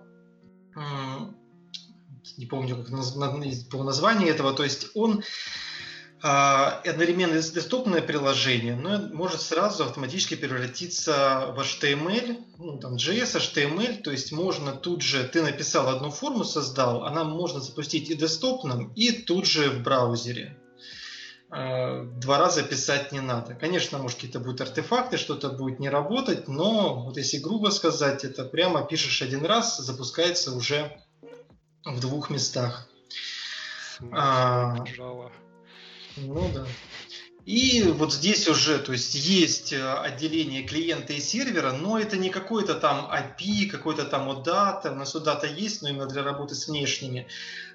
э, 0.76 0.80
не 2.38 2.46
помню 2.46 2.76
как 2.76 2.90
по 3.72 3.84
названию 3.84 4.30
этого, 4.30 4.54
то 4.54 4.64
есть 4.64 4.88
он 4.94 5.24
одновременно 6.22 7.36
десктопное 7.36 8.02
приложение, 8.02 8.76
но 8.76 9.00
может 9.14 9.40
сразу 9.42 9.84
автоматически 9.84 10.36
превратиться 10.36 11.54
в 11.56 11.60
HTML, 11.60 12.44
ну, 12.58 12.80
там 12.80 12.96
JS, 12.96 13.38
HTML, 13.38 14.02
то 14.02 14.12
есть 14.12 14.32
можно 14.32 14.72
тут 14.72 15.04
же, 15.04 15.24
ты 15.26 15.44
написал 15.44 15.90
одну 15.90 16.10
форму, 16.10 16.44
создал, 16.44 17.04
она 17.04 17.24
можно 17.24 17.60
запустить 17.60 18.10
и 18.10 18.16
десктопным, 18.16 18.92
и 18.96 19.12
тут 19.12 19.46
же 19.46 19.70
в 19.70 19.84
браузере. 19.84 20.58
А, 21.50 22.04
два 22.04 22.40
раза 22.40 22.64
писать 22.64 23.12
не 23.12 23.22
надо. 23.22 23.54
Конечно, 23.54 24.00
может 24.00 24.18
какие-то 24.18 24.40
будут 24.40 24.62
артефакты, 24.62 25.18
что-то 25.18 25.50
будет 25.50 25.80
не 25.80 25.90
работать, 25.90 26.48
но 26.48 27.04
вот 27.04 27.18
если 27.18 27.38
грубо 27.38 27.70
сказать, 27.70 28.26
это 28.26 28.44
прямо 28.44 28.86
пишешь 28.86 29.22
один 29.22 29.46
раз, 29.46 29.78
запускается 29.78 30.56
уже 30.56 31.00
в 31.86 32.00
двух 32.02 32.30
местах. 32.30 32.90
А, 34.12 34.84
Жало. 34.86 35.32
Ну 36.18 36.52
да. 36.54 36.66
И 37.48 37.82
вот 37.84 38.12
здесь 38.12 38.50
уже, 38.50 38.78
то 38.78 38.92
есть 38.92 39.16
есть 39.16 39.72
э, 39.72 39.94
отделение 39.94 40.64
клиента 40.64 41.14
и 41.14 41.22
сервера, 41.22 41.72
но 41.72 41.98
это 41.98 42.18
не 42.18 42.30
какой-то 42.30 42.76
там 42.76 43.10
API, 43.10 43.68
какой-то 43.68 44.04
там 44.04 44.30
OData, 44.30 44.92
у 44.92 44.96
нас 44.96 45.16
OData 45.16 45.48
есть, 45.48 45.82
но 45.82 45.88
именно 45.88 46.08
для 46.08 46.24
работы 46.24 46.56
с 46.56 46.68
внешними. 46.68 47.26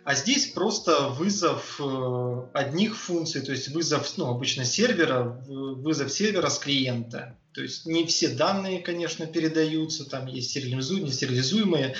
А 0.04 0.14
здесь 0.14 0.52
просто 0.52 1.08
вызов 1.08 1.80
э, 1.80 2.46
одних 2.52 2.98
функций, 2.98 3.40
то 3.40 3.52
есть 3.52 3.68
вызов, 3.68 4.12
ну, 4.18 4.28
обычно 4.28 4.66
сервера, 4.66 5.22
вызов 5.22 6.12
сервера 6.12 6.50
с 6.50 6.58
клиента. 6.58 7.38
То 7.54 7.60
есть 7.60 7.84
не 7.84 8.06
все 8.06 8.28
данные, 8.28 8.80
конечно, 8.80 9.26
передаются, 9.26 10.08
там 10.08 10.26
есть 10.26 10.52
сериализуемые, 10.52 11.08
несериализуемые, 11.08 11.96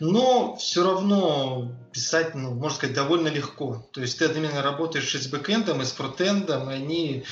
но 0.00 0.56
все 0.56 0.82
равно 0.82 1.70
писать, 1.92 2.34
ну, 2.34 2.54
можно 2.54 2.76
сказать, 2.76 2.96
довольно 2.96 3.28
легко. 3.28 3.86
То 3.92 4.00
есть 4.00 4.18
ты 4.18 4.24
одновременно 4.24 4.62
работаешь 4.62 5.14
с 5.14 5.26
бэкэндом, 5.26 5.82
и 5.82 5.84
с 5.84 5.92
фронтендом, 5.92 6.70
и 6.70 6.74
они 6.74 7.24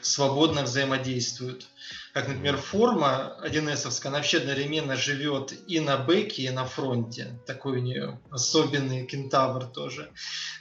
свободно 0.00 0.64
взаимодействуют. 0.64 1.66
Как, 2.12 2.26
например, 2.26 2.56
форма 2.56 3.36
1С, 3.44 4.00
она 4.04 4.16
вообще 4.16 4.38
одновременно 4.38 4.96
живет 4.96 5.54
и 5.68 5.78
на 5.78 5.96
бэке, 5.96 6.42
и 6.42 6.50
на 6.50 6.64
фронте. 6.64 7.38
Такой 7.46 7.78
у 7.78 7.82
нее 7.82 8.20
особенный 8.30 9.06
кентавр 9.06 9.66
тоже. 9.66 10.10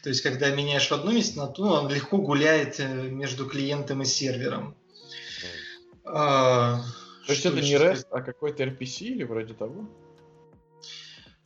То 0.03 0.09
есть, 0.09 0.21
когда 0.21 0.49
меняешь 0.51 0.87
в 0.87 0.91
одну 0.91 1.11
месте, 1.11 1.33
то 1.33 1.63
он 1.63 1.89
легко 1.89 2.17
гуляет 2.19 2.79
э, 2.79 2.87
между 2.87 3.47
клиентом 3.47 4.03
и 4.03 4.05
сервером. 4.05 4.75
А, 6.11 6.81
То 7.26 7.34
есть 7.34 7.45
это 7.45 7.61
не 7.61 7.76
REST, 7.76 8.07
а 8.11 8.22
какой-то 8.22 8.64
RPC 8.64 9.06
или 9.06 9.23
вроде 9.23 9.53
того? 9.53 9.88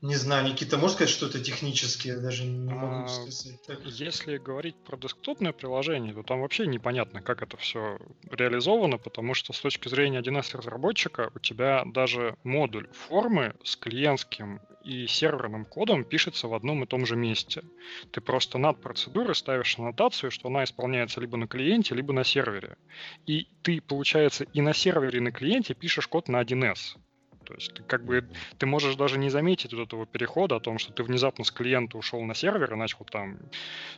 Не 0.03 0.15
знаю, 0.15 0.45
Никита, 0.45 0.77
можешь 0.77 0.95
сказать, 0.95 1.13
что 1.13 1.27
это 1.27 1.39
технически? 1.39 2.09
Я 2.09 2.17
даже 2.17 2.43
не 2.43 2.73
могу 2.73 3.05
а, 3.05 3.07
сказать. 3.07 3.61
Так. 3.65 3.79
Если 3.85 4.37
говорить 4.37 4.75
про 4.83 4.97
десктопное 4.97 5.53
приложение, 5.53 6.13
то 6.13 6.23
там 6.23 6.41
вообще 6.41 6.67
непонятно, 6.67 7.21
как 7.21 7.41
это 7.41 7.55
все 7.55 7.97
реализовано, 8.29 8.97
потому 8.97 9.33
что 9.33 9.53
с 9.53 9.61
точки 9.61 9.87
зрения 9.87 10.19
1С 10.19 10.57
разработчика 10.57 11.31
у 11.33 11.39
тебя 11.39 11.83
даже 11.85 12.35
модуль 12.43 12.89
формы 12.91 13.55
с 13.63 13.77
клиентским 13.77 14.59
и 14.83 15.07
серверным 15.07 15.65
кодом 15.65 16.03
пишется 16.03 16.47
в 16.47 16.53
одном 16.53 16.83
и 16.83 16.87
том 16.87 17.05
же 17.05 17.15
месте. 17.15 17.63
Ты 18.11 18.21
просто 18.21 18.57
над 18.57 18.81
процедурой 18.81 19.35
ставишь 19.35 19.77
аннотацию, 19.79 20.31
что 20.31 20.49
она 20.49 20.63
исполняется 20.63 21.21
либо 21.21 21.37
на 21.37 21.47
клиенте, 21.47 21.95
либо 21.95 22.13
на 22.13 22.23
сервере. 22.23 22.77
И 23.25 23.47
ты, 23.61 23.81
получается, 23.81 24.43
и 24.43 24.61
на 24.61 24.73
сервере, 24.73 25.17
и 25.17 25.21
на 25.21 25.31
клиенте 25.31 25.73
пишешь 25.73 26.07
код 26.07 26.27
на 26.27 26.41
1С. 26.41 26.97
То 27.45 27.53
есть 27.55 27.73
ты 27.73 27.83
как 27.83 28.05
бы 28.05 28.27
ты 28.57 28.65
можешь 28.65 28.95
даже 28.95 29.19
не 29.19 29.29
заметить 29.29 29.73
вот 29.73 29.87
этого 29.87 30.05
перехода 30.05 30.55
о 30.55 30.59
том, 30.59 30.77
что 30.77 30.93
ты 30.93 31.03
внезапно 31.03 31.43
с 31.43 31.51
клиента 31.51 31.97
ушел 31.97 32.21
на 32.21 32.33
сервер 32.33 32.73
и 32.73 32.77
начал 32.77 33.05
там 33.05 33.37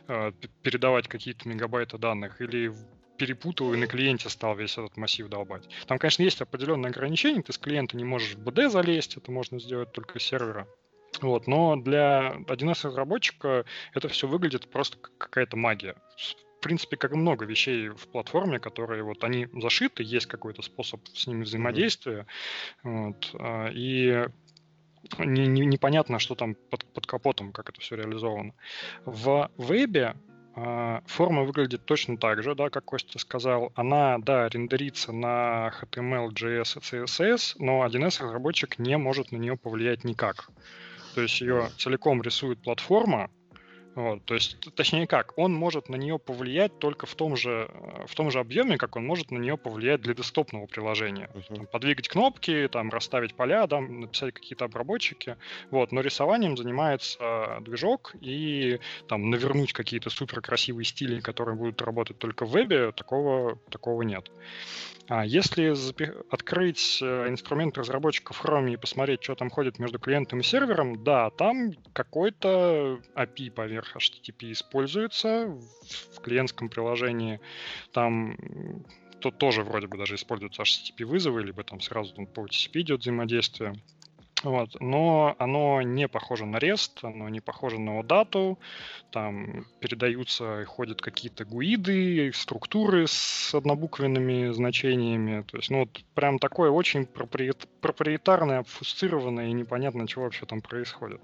э, 0.08 0.32
передавать 0.62 1.08
какие-то 1.08 1.48
мегабайты 1.48 1.98
данных, 1.98 2.40
или 2.40 2.72
перепутал 3.16 3.72
и 3.74 3.76
на 3.76 3.86
клиенте 3.86 4.28
стал 4.28 4.56
весь 4.56 4.78
этот 4.78 4.96
массив 4.96 5.28
долбать. 5.28 5.68
Там, 5.86 5.98
конечно, 5.98 6.22
есть 6.22 6.40
определенные 6.40 6.90
ограничения, 6.90 7.42
ты 7.42 7.52
с 7.52 7.58
клиента 7.58 7.96
не 7.96 8.04
можешь 8.04 8.34
в 8.34 8.38
BD 8.38 8.68
залезть, 8.68 9.16
это 9.16 9.30
можно 9.30 9.58
сделать 9.58 9.92
только 9.92 10.18
с 10.18 10.22
сервера. 10.22 10.66
Вот, 11.20 11.46
но 11.46 11.76
для 11.76 12.36
1С-разработчика 12.46 13.64
это 13.94 14.08
все 14.08 14.26
выглядит 14.26 14.70
просто 14.70 14.98
как 14.98 15.16
какая-то 15.18 15.56
магия. 15.56 15.96
В 16.58 16.62
принципе, 16.62 16.96
как 16.96 17.12
и 17.12 17.16
много 17.16 17.44
вещей 17.44 17.88
в 17.88 18.08
платформе, 18.08 18.58
которые 18.58 19.02
вот 19.02 19.22
они 19.24 19.48
зашиты, 19.54 20.02
есть 20.02 20.26
какой-то 20.26 20.62
способ 20.62 21.06
с 21.08 21.26
ними 21.26 21.44
взаимодействия. 21.44 22.26
Mm-hmm. 22.84 23.06
Вот, 23.06 23.30
а, 23.34 23.68
и 23.68 24.26
не, 25.18 25.46
не, 25.46 25.64
непонятно, 25.64 26.18
что 26.18 26.34
там 26.34 26.54
под, 26.54 26.84
под 26.92 27.06
капотом, 27.06 27.52
как 27.52 27.70
это 27.70 27.80
все 27.80 27.96
реализовано. 27.96 28.54
В 29.04 29.50
вебе 29.56 30.16
форма 31.06 31.42
выглядит 31.44 31.84
точно 31.84 32.16
так 32.16 32.42
же, 32.42 32.54
да, 32.54 32.70
как 32.70 32.84
Костя 32.86 33.18
сказал. 33.18 33.72
Она, 33.74 34.18
да, 34.18 34.48
рендерится 34.48 35.12
на 35.12 35.72
HTML, 35.82 36.30
JS 36.30 36.78
и 36.78 37.04
CSS, 37.04 37.56
но 37.58 37.84
1С-разработчик 37.86 38.78
не 38.78 38.96
может 38.96 39.32
на 39.32 39.36
нее 39.36 39.56
повлиять 39.56 40.04
никак. 40.04 40.48
То 41.14 41.20
есть 41.20 41.40
ее 41.40 41.68
целиком 41.78 42.22
рисует 42.22 42.62
платформа, 42.62 43.30
вот, 43.96 44.26
то 44.26 44.34
есть, 44.34 44.58
точнее 44.74 45.06
как, 45.06 45.32
он 45.38 45.54
может 45.54 45.88
на 45.88 45.96
нее 45.96 46.18
повлиять 46.18 46.78
только 46.78 47.06
в 47.06 47.14
том 47.14 47.34
же, 47.34 47.70
в 48.06 48.14
том 48.14 48.30
же 48.30 48.40
объеме, 48.40 48.76
как 48.76 48.94
он 48.94 49.06
может 49.06 49.30
на 49.30 49.38
нее 49.38 49.56
повлиять 49.56 50.02
для 50.02 50.12
десктопного 50.12 50.66
приложения. 50.66 51.30
Uh-huh. 51.32 51.56
Там, 51.56 51.66
подвигать 51.66 52.06
кнопки, 52.06 52.68
там, 52.70 52.90
расставить 52.90 53.34
поля, 53.34 53.66
там, 53.66 54.02
написать 54.02 54.34
какие-то 54.34 54.66
обработчики. 54.66 55.38
Вот, 55.70 55.92
но 55.92 56.02
рисованием 56.02 56.58
занимается 56.58 57.56
движок, 57.62 58.14
и 58.20 58.80
там 59.08 59.30
навернуть 59.30 59.72
какие-то 59.72 60.10
супер 60.10 60.42
красивые 60.42 60.84
стили, 60.84 61.20
которые 61.20 61.56
будут 61.56 61.80
работать 61.80 62.18
только 62.18 62.44
в 62.44 62.50
вебе, 62.50 62.92
такого, 62.92 63.56
такого 63.70 64.02
нет. 64.02 64.30
А 65.08 65.24
если 65.24 65.72
открыть 66.32 66.98
э, 67.00 67.28
инструмент 67.28 67.78
разработчика 67.78 68.32
в 68.32 68.44
Chrome 68.44 68.72
и 68.72 68.76
посмотреть, 68.76 69.22
что 69.22 69.36
там 69.36 69.50
ходит 69.50 69.78
между 69.78 70.00
клиентом 70.00 70.40
и 70.40 70.42
сервером, 70.42 71.04
да, 71.04 71.30
там 71.30 71.72
какой-то 71.92 72.98
API 73.14 73.50
поверх 73.52 73.85
HTTP 73.94 74.52
используется 74.52 75.56
в 76.12 76.20
клиентском 76.20 76.68
приложении. 76.68 77.40
Там 77.92 78.36
тут 79.20 79.38
тоже 79.38 79.62
вроде 79.62 79.86
бы 79.86 79.98
даже 79.98 80.14
используются 80.14 80.62
HTTP 80.62 81.04
вызовы, 81.04 81.42
либо 81.42 81.62
там 81.64 81.80
сразу 81.80 82.14
по 82.26 82.46
TCP 82.46 82.80
идет 82.80 83.00
взаимодействие. 83.00 83.74
Вот. 84.42 84.76
Но 84.80 85.34
оно 85.38 85.80
не 85.82 86.08
похоже 86.08 86.44
на 86.46 86.58
REST, 86.58 86.98
оно 87.02 87.28
не 87.28 87.40
похоже 87.40 87.80
на 87.80 88.00
OData. 88.00 88.56
Там 89.10 89.66
передаются 89.80 90.62
и 90.62 90.64
ходят 90.64 91.00
какие-то 91.00 91.44
гуиды, 91.44 92.30
структуры 92.34 93.06
с 93.06 93.54
однобуквенными 93.54 94.52
значениями. 94.52 95.42
То 95.42 95.56
есть, 95.56 95.70
ну, 95.70 95.80
вот 95.80 96.04
прям 96.14 96.38
такое 96.38 96.70
очень 96.70 97.06
проприет... 97.06 97.66
проприетарное, 97.80 98.58
обфусцированное 98.60 99.48
и 99.48 99.52
непонятно, 99.52 100.06
что 100.06 100.20
вообще 100.20 100.44
там 100.44 100.60
происходит. 100.60 101.20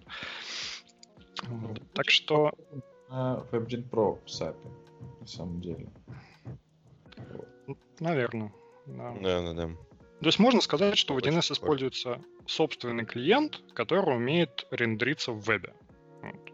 Вот. 1.43 1.79
Ну, 1.79 1.87
так 1.95 2.11
что... 2.11 2.53
WebGen 3.09 3.89
Pro 3.91 4.19
SAP, 4.25 4.57
на 5.21 5.27
самом 5.27 5.61
деле. 5.61 5.89
Наверное. 8.01 8.53
Да, 8.87 9.15
да, 9.21 9.53
да. 9.53 9.69
То 10.21 10.27
есть 10.27 10.39
можно 10.39 10.61
сказать, 10.61 10.97
что 10.97 11.15
в 11.15 11.19
1С 11.19 11.53
используется 11.53 12.21
собственный 12.47 13.05
клиент, 13.05 13.61
который 13.75 14.17
умеет 14.17 14.67
рендериться 14.71 15.33
в 15.33 15.41
вебе. 15.41 15.75
Вот. 16.23 16.53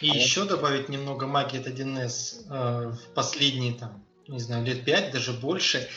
И 0.00 0.10
а 0.10 0.14
еще 0.14 0.40
вот... 0.40 0.50
добавить 0.50 0.88
немного 0.88 1.26
магии 1.26 1.60
от 1.60 1.66
1С 1.66 2.46
э, 2.50 2.90
в 2.92 3.14
последние, 3.14 3.74
там, 3.74 4.04
не 4.26 4.38
знаю, 4.38 4.64
лет 4.64 4.84
5, 4.84 5.12
даже 5.12 5.32
больше 5.32 5.88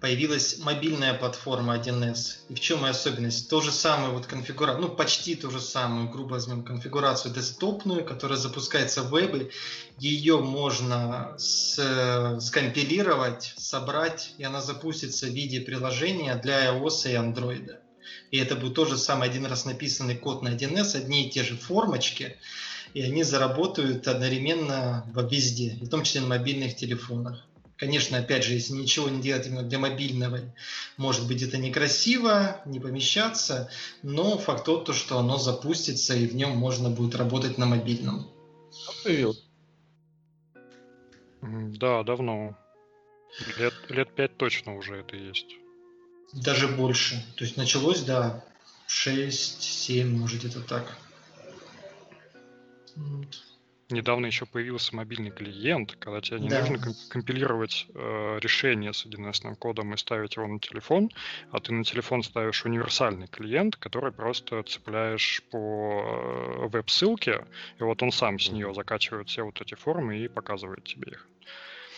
появилась 0.00 0.58
мобильная 0.58 1.14
платформа 1.14 1.76
1С. 1.76 2.38
И 2.48 2.54
в 2.54 2.60
чем 2.60 2.84
ее 2.84 2.90
особенность? 2.90 3.48
То 3.50 3.60
же 3.60 3.70
самое 3.70 4.12
вот 4.12 4.26
конфигурацию, 4.26 4.82
ну 4.82 4.88
почти 4.88 5.34
то 5.34 5.50
же 5.50 5.60
самое, 5.60 6.08
грубо 6.10 6.32
возьмем, 6.32 6.64
конфигурацию 6.64 7.34
десктопную, 7.34 8.04
которая 8.04 8.38
запускается 8.38 9.02
в 9.02 9.10
вебе. 9.10 9.50
Ее 9.98 10.40
можно 10.40 11.34
с, 11.36 12.38
скомпилировать, 12.40 13.54
собрать, 13.58 14.32
и 14.38 14.44
она 14.44 14.62
запустится 14.62 15.26
в 15.26 15.30
виде 15.30 15.60
приложения 15.60 16.34
для 16.36 16.72
iOS 16.72 17.10
и 17.10 17.14
Android. 17.14 17.76
И 18.30 18.38
это 18.38 18.56
будет 18.56 18.74
тоже 18.74 18.96
самый 18.96 19.28
один 19.28 19.44
раз 19.46 19.66
написанный 19.66 20.16
код 20.16 20.42
на 20.42 20.54
1С, 20.54 20.96
одни 20.96 21.26
и 21.26 21.30
те 21.30 21.44
же 21.44 21.56
формочки, 21.56 22.36
и 22.94 23.02
они 23.02 23.22
заработают 23.22 24.08
одновременно 24.08 25.04
везде, 25.30 25.78
в 25.80 25.88
том 25.88 26.02
числе 26.02 26.22
на 26.22 26.28
мобильных 26.28 26.74
телефонах. 26.74 27.46
Конечно, 27.80 28.18
опять 28.18 28.44
же, 28.44 28.52
если 28.52 28.74
ничего 28.74 29.08
не 29.08 29.22
делать 29.22 29.46
именно 29.46 29.62
для 29.62 29.78
мобильного, 29.78 30.40
может 30.98 31.26
быть 31.26 31.40
это 31.40 31.56
некрасиво, 31.56 32.60
не 32.66 32.78
помещаться, 32.78 33.70
но 34.02 34.36
факт 34.36 34.66
тот, 34.66 34.94
что 34.94 35.18
оно 35.18 35.38
запустится 35.38 36.14
и 36.14 36.26
в 36.26 36.34
нем 36.34 36.50
можно 36.50 36.90
будет 36.90 37.14
работать 37.14 37.56
на 37.56 37.64
мобильном. 37.64 38.30
Появился. 39.02 39.40
Да, 41.40 42.02
давно. 42.02 42.54
Лет, 43.56 43.72
лет 43.88 44.14
пять 44.14 44.36
точно 44.36 44.76
уже 44.76 44.96
это 44.96 45.16
есть. 45.16 45.56
Даже 46.34 46.68
больше. 46.68 47.24
То 47.36 47.44
есть 47.44 47.56
началось, 47.56 48.02
да, 48.02 48.44
6-7, 48.88 50.04
может 50.04 50.40
где-то 50.40 50.60
так. 50.60 50.98
Вот 52.94 53.42
недавно 53.90 54.26
еще 54.26 54.46
появился 54.46 54.94
мобильный 54.94 55.30
клиент, 55.30 55.96
когда 55.98 56.20
тебе 56.20 56.40
не 56.40 56.48
да. 56.48 56.60
нужно 56.60 56.94
компилировать 57.08 57.86
э, 57.94 58.38
решение 58.40 58.92
с 58.92 59.06
1С 59.06 59.54
кодом 59.56 59.94
и 59.94 59.96
ставить 59.96 60.36
его 60.36 60.46
на 60.46 60.58
телефон, 60.58 61.10
а 61.50 61.60
ты 61.60 61.72
на 61.72 61.84
телефон 61.84 62.22
ставишь 62.22 62.64
универсальный 62.64 63.26
клиент, 63.28 63.76
который 63.76 64.12
просто 64.12 64.62
цепляешь 64.62 65.42
по 65.50 66.02
э, 66.02 66.68
веб-ссылке, 66.68 67.46
и 67.78 67.82
вот 67.82 68.02
он 68.02 68.12
сам 68.12 68.38
с 68.38 68.50
нее 68.50 68.72
закачивает 68.74 69.28
все 69.28 69.42
вот 69.42 69.60
эти 69.60 69.74
формы 69.74 70.18
и 70.18 70.28
показывает 70.28 70.84
тебе 70.84 71.12
их. 71.12 71.28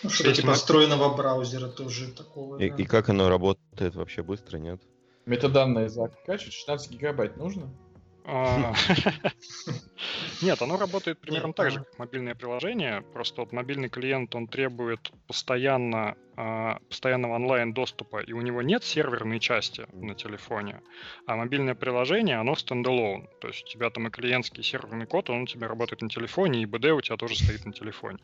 Ну, 0.03 0.11
что-то 0.11 0.35
типа 0.35 0.55
встроенного 0.55 1.15
браузера 1.15 1.69
тоже 1.69 2.13
такого. 2.13 2.59
И, 2.59 2.71
да. 2.71 2.77
и 2.77 2.85
как 2.85 3.09
оно 3.09 3.29
работает 3.29 3.95
вообще 3.95 4.23
быстро, 4.23 4.59
нет? 4.59 4.81
Метаданные 5.27 5.89
закачивать 5.89 6.55
16 6.55 6.91
гигабайт 6.91 7.37
нужно? 7.37 7.71
А, 8.25 8.73
нет, 10.43 10.63
оно 10.63 10.77
работает 10.77 11.19
примерно 11.19 11.53
так 11.53 11.71
же, 11.71 11.79
как 11.79 11.99
мобильное 11.99 12.35
приложение. 12.35 13.03
Просто 13.13 13.41
вот 13.41 13.53
мобильный 13.53 13.89
клиент, 13.89 14.35
он 14.35 14.47
требует 14.47 15.11
постоянно, 15.27 16.17
а, 16.37 16.79
постоянного 16.89 17.35
онлайн-доступа, 17.35 18.21
и 18.21 18.33
у 18.33 18.41
него 18.41 18.63
нет 18.63 18.85
серверной 18.85 19.41
части 19.41 19.87
на 19.93 20.15
телефоне. 20.15 20.83
А 21.27 21.37
мобильное 21.37 21.75
приложение, 21.75 22.37
оно 22.37 22.55
стендалон. 22.55 23.29
То 23.41 23.49
есть 23.49 23.65
у 23.65 23.69
тебя 23.69 23.91
там 23.91 24.07
и 24.07 24.11
клиентский 24.11 24.63
серверный 24.63 25.07
код, 25.07 25.29
он 25.31 25.43
у 25.43 25.47
тебя 25.47 25.67
работает 25.67 26.03
на 26.03 26.09
телефоне, 26.09 26.63
и 26.63 26.67
BD 26.67 26.91
у 26.91 27.01
тебя 27.01 27.17
тоже 27.17 27.37
стоит 27.37 27.65
на 27.65 27.73
телефоне. 27.73 28.19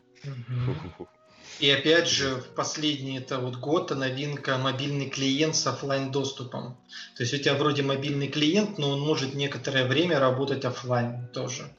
И 1.59 1.69
опять 1.69 2.07
же, 2.07 2.35
в 2.35 2.55
последний 2.55 3.17
это 3.17 3.39
вот 3.39 3.57
год 3.57 3.91
новинка 3.91 4.57
мобильный 4.57 5.09
клиент 5.09 5.55
с 5.55 5.67
офлайн 5.67 6.11
доступом. 6.11 6.77
То 7.17 7.23
есть 7.23 7.33
у 7.33 7.37
тебя 7.37 7.55
вроде 7.55 7.83
мобильный 7.83 8.27
клиент, 8.27 8.77
но 8.77 8.91
он 8.91 9.01
может 9.01 9.33
некоторое 9.33 9.85
время 9.85 10.19
работать 10.19 10.63
офлайн 10.63 11.27
тоже. 11.33 11.73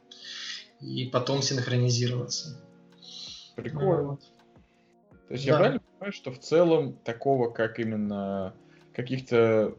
И 0.81 1.07
потом 1.07 1.43
синхронизироваться. 1.43 2.61
Прикольно. 3.57 4.19
То 5.29 5.35
есть 5.35 5.47
да. 5.47 5.53
я 5.53 5.59
правильно 5.59 5.81
понимаю, 5.81 6.13
что 6.13 6.33
в 6.33 6.41
целом 6.41 6.95
такого, 7.05 7.51
как 7.51 7.79
именно 7.79 8.55
каких-то 8.93 9.77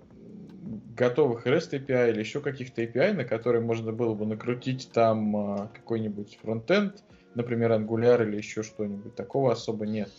готовых 0.96 1.46
REST 1.46 1.72
API 1.74 2.12
или 2.12 2.20
еще 2.20 2.42
каких-то 2.42 2.84
API, 2.84 3.14
на 3.14 3.26
которые 3.26 3.62
можно 3.62 3.92
было 3.92 4.14
бы 4.14 4.26
накрутить 4.26 4.92
там 4.94 5.36
а, 5.36 5.68
какой-нибудь 5.74 6.40
фронтенд, 6.42 7.04
например, 7.36 7.72
Angular 7.72 8.28
или 8.28 8.38
еще 8.38 8.64
что-нибудь. 8.64 9.16
Такого 9.16 9.52
особо 9.52 9.86
нет. 9.86 10.12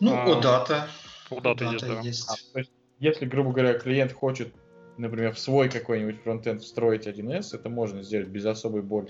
Ну, 0.00 0.14
а, 0.14 0.26
OData. 0.26 0.88
OData, 1.30 1.72
есть, 1.72 1.86
да. 1.86 2.00
есть. 2.00 2.28
А, 2.28 2.34
то 2.52 2.58
есть, 2.58 2.72
если, 2.98 3.26
грубо 3.26 3.52
говоря, 3.52 3.74
клиент 3.74 4.12
хочет, 4.12 4.54
например, 4.96 5.34
в 5.34 5.38
свой 5.38 5.68
какой-нибудь 5.68 6.22
фронтенд 6.22 6.62
встроить 6.62 7.06
1С, 7.06 7.54
это 7.54 7.68
можно 7.68 8.02
сделать 8.02 8.28
без 8.28 8.44
особой 8.46 8.82
боли. 8.82 9.08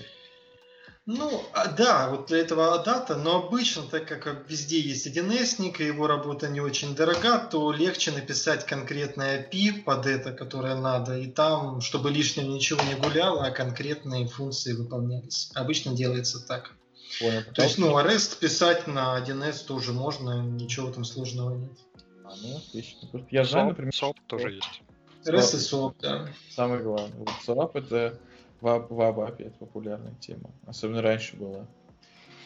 Ну, 1.04 1.42
а, 1.52 1.66
да, 1.66 2.10
вот 2.10 2.26
для 2.28 2.38
этого 2.38 2.78
дата, 2.84 3.16
но 3.16 3.44
обычно, 3.46 3.82
так 3.82 4.06
как 4.06 4.48
везде 4.48 4.78
есть 4.78 5.04
1С, 5.08 5.60
и 5.78 5.84
его 5.84 6.06
работа 6.06 6.48
не 6.48 6.60
очень 6.60 6.94
дорога, 6.94 7.38
то 7.38 7.72
легче 7.72 8.12
написать 8.12 8.64
конкретное 8.66 9.42
API 9.42 9.82
под 9.82 10.06
это, 10.06 10.32
которое 10.32 10.76
надо, 10.76 11.18
и 11.18 11.26
там, 11.26 11.80
чтобы 11.80 12.10
лишнего 12.10 12.46
ничего 12.46 12.80
не 12.84 12.94
гуляло, 12.94 13.44
а 13.44 13.50
конкретные 13.50 14.28
функции 14.28 14.74
выполнялись. 14.74 15.50
Обычно 15.54 15.92
делается 15.92 16.38
так. 16.46 16.72
Понял. 17.18 17.42
То 17.52 17.62
есть, 17.62 17.78
ну, 17.78 17.98
REST 17.98 18.38
писать 18.38 18.86
на 18.86 19.18
1С 19.18 19.66
тоже 19.66 19.92
можно, 19.92 20.40
ничего 20.40 20.92
там 20.92 21.04
сложного 21.04 21.56
нет. 21.56 21.72
А, 22.24 22.32
ну, 22.40 22.58
отлично. 22.58 23.08
Я 23.28 23.44
знаю, 23.44 23.68
например, 23.70 23.92
SOAP 23.92 24.14
тоже 24.28 24.52
есть. 24.52 24.82
REST 25.26 25.56
и 25.56 25.58
SOAP, 25.58 25.94
да. 26.00 26.28
Самое 26.50 26.80
главное. 26.80 27.26
SOAP 27.44 27.72
это 27.74 28.20
в, 28.62 28.86
в 28.88 29.00
ABAP 29.00 29.28
опять 29.28 29.54
популярная 29.56 30.14
тема. 30.20 30.50
Особенно 30.66 31.02
раньше 31.02 31.36
была. 31.36 31.66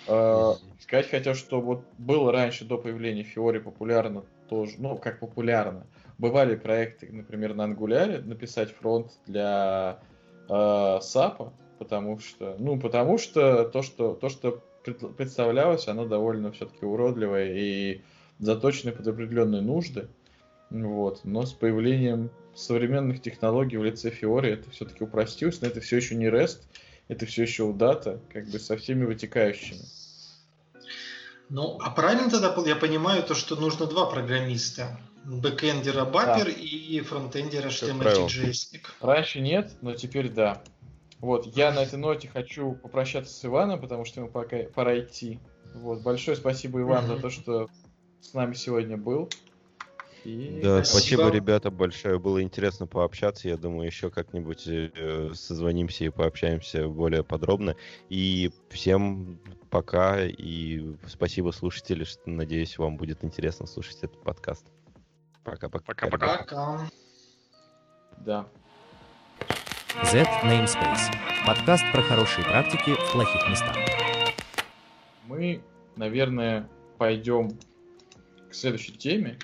Э, 0.09 0.55
сказать 0.81 1.11
хотел, 1.11 1.35
что 1.35 1.61
вот 1.61 1.85
было 1.99 2.33
раньше, 2.33 2.65
до 2.65 2.79
появления 2.79 3.23
Фиори, 3.23 3.59
популярно 3.59 4.25
тоже, 4.49 4.77
ну, 4.79 4.97
как 4.97 5.21
популярно. 5.21 5.87
Бывали 6.19 6.57
проекты, 6.57 7.13
например, 7.13 7.55
на 7.55 7.67
Angular 7.67 8.23
написать 8.23 8.71
фронт 8.73 9.13
для 9.27 9.99
э, 10.49 10.53
SAP, 10.53 11.53
потому 11.79 12.19
что, 12.19 12.57
ну, 12.59 12.81
потому 12.81 13.19
что 13.19 13.65
то, 13.65 13.83
что, 13.83 14.15
то, 14.15 14.31
что 14.31 14.63
представлялось, 15.19 15.87
оно 15.87 16.07
довольно 16.07 16.51
все-таки 16.53 16.87
уродливое 16.87 17.53
и 17.53 18.01
заточенное 18.39 18.95
под 18.95 19.07
определенные 19.07 19.61
нужды. 19.61 20.09
Вот. 20.71 21.21
Но 21.25 21.45
с 21.45 21.53
появлением 21.53 22.31
современных 22.57 23.21
технологий 23.21 23.77
в 23.77 23.85
лице 23.85 24.11
Fiori 24.11 24.55
это 24.55 24.71
все-таки 24.71 25.05
упростилось, 25.05 25.61
но 25.61 25.69
это 25.69 25.81
все 25.81 25.97
еще 25.97 26.15
не 26.15 26.27
REST, 26.27 26.61
это 27.09 27.27
все 27.27 27.43
еще 27.43 27.65
удата, 27.65 28.21
как 28.33 28.49
бы 28.49 28.59
со 28.59 28.77
всеми 28.77 29.05
вытекающими. 29.05 29.83
Ну, 31.49 31.79
а 31.81 31.91
правильно 31.91 32.29
тогда 32.29 32.53
я 32.67 32.75
понимаю 32.75 33.23
то, 33.23 33.35
что 33.35 33.55
нужно 33.57 33.87
два 33.87 34.07
программиста? 34.07 34.99
Бэкэндера 35.25 36.05
Баппер 36.05 36.47
да. 36.47 36.51
и 36.51 37.01
фронтендера 37.01 37.69
HTML 37.69 38.81
Раньше 39.01 39.41
нет, 39.41 39.73
но 39.83 39.95
теперь 39.95 40.29
да. 40.29 40.63
Вот, 41.19 41.47
я 41.57 41.73
на 41.73 41.83
этой 41.83 41.99
ноте 41.99 42.29
хочу 42.29 42.73
попрощаться 42.75 43.33
с 43.33 43.45
Иваном, 43.45 43.81
потому 43.81 44.05
что 44.05 44.21
ему 44.21 44.31
пока 44.31 44.59
пора 44.75 44.99
идти. 45.01 45.41
Вот, 45.75 46.03
большое 46.03 46.37
спасибо, 46.37 46.81
Иван, 46.81 47.05
mm-hmm. 47.05 47.17
за 47.17 47.23
то, 47.23 47.31
что 47.31 47.69
с 48.21 48.35
нами 48.35 48.55
сегодня 48.55 48.97
был. 48.97 49.29
И... 50.27 50.61
Да, 50.61 50.83
спасибо. 50.83 51.21
спасибо, 51.23 51.31
ребята, 51.31 51.71
большое. 51.71 52.19
Было 52.19 52.43
интересно 52.43 52.89
пообщаться. 52.89 53.49
Я 53.49 53.57
думаю, 53.57 53.87
еще 53.87 54.11
как-нибудь 54.11 54.65
э, 54.67 55.31
созвонимся 55.35 56.05
и 56.05 56.09
пообщаемся 56.09 56.89
более 56.89 57.23
подробно. 57.23 57.77
И 58.09 58.51
всем 58.69 59.39
пока. 59.71 60.25
И 60.25 60.97
спасибо, 61.07 61.53
слушатели. 61.53 62.03
Что, 62.03 62.29
надеюсь, 62.29 62.77
вам 62.77 62.97
будет 62.97 63.23
интересно 63.23 63.67
слушать 63.67 63.99
этот 64.03 64.21
подкаст. 64.25 64.67
Пока-пока. 65.45 66.09
Пока-пока. 66.09 66.81
Да. 68.19 68.49
Z 70.03 70.25
Namespace. 70.43 71.15
Подкаст 71.47 71.85
про 71.93 72.03
хорошие 72.03 72.45
практики 72.45 72.95
в 72.95 73.13
плохих 73.13 73.49
местах. 73.49 73.77
Мы, 75.29 75.63
наверное, 75.95 76.69
пойдем 76.99 77.57
к 78.51 78.55
следующей 78.55 78.93
теме. 78.93 79.39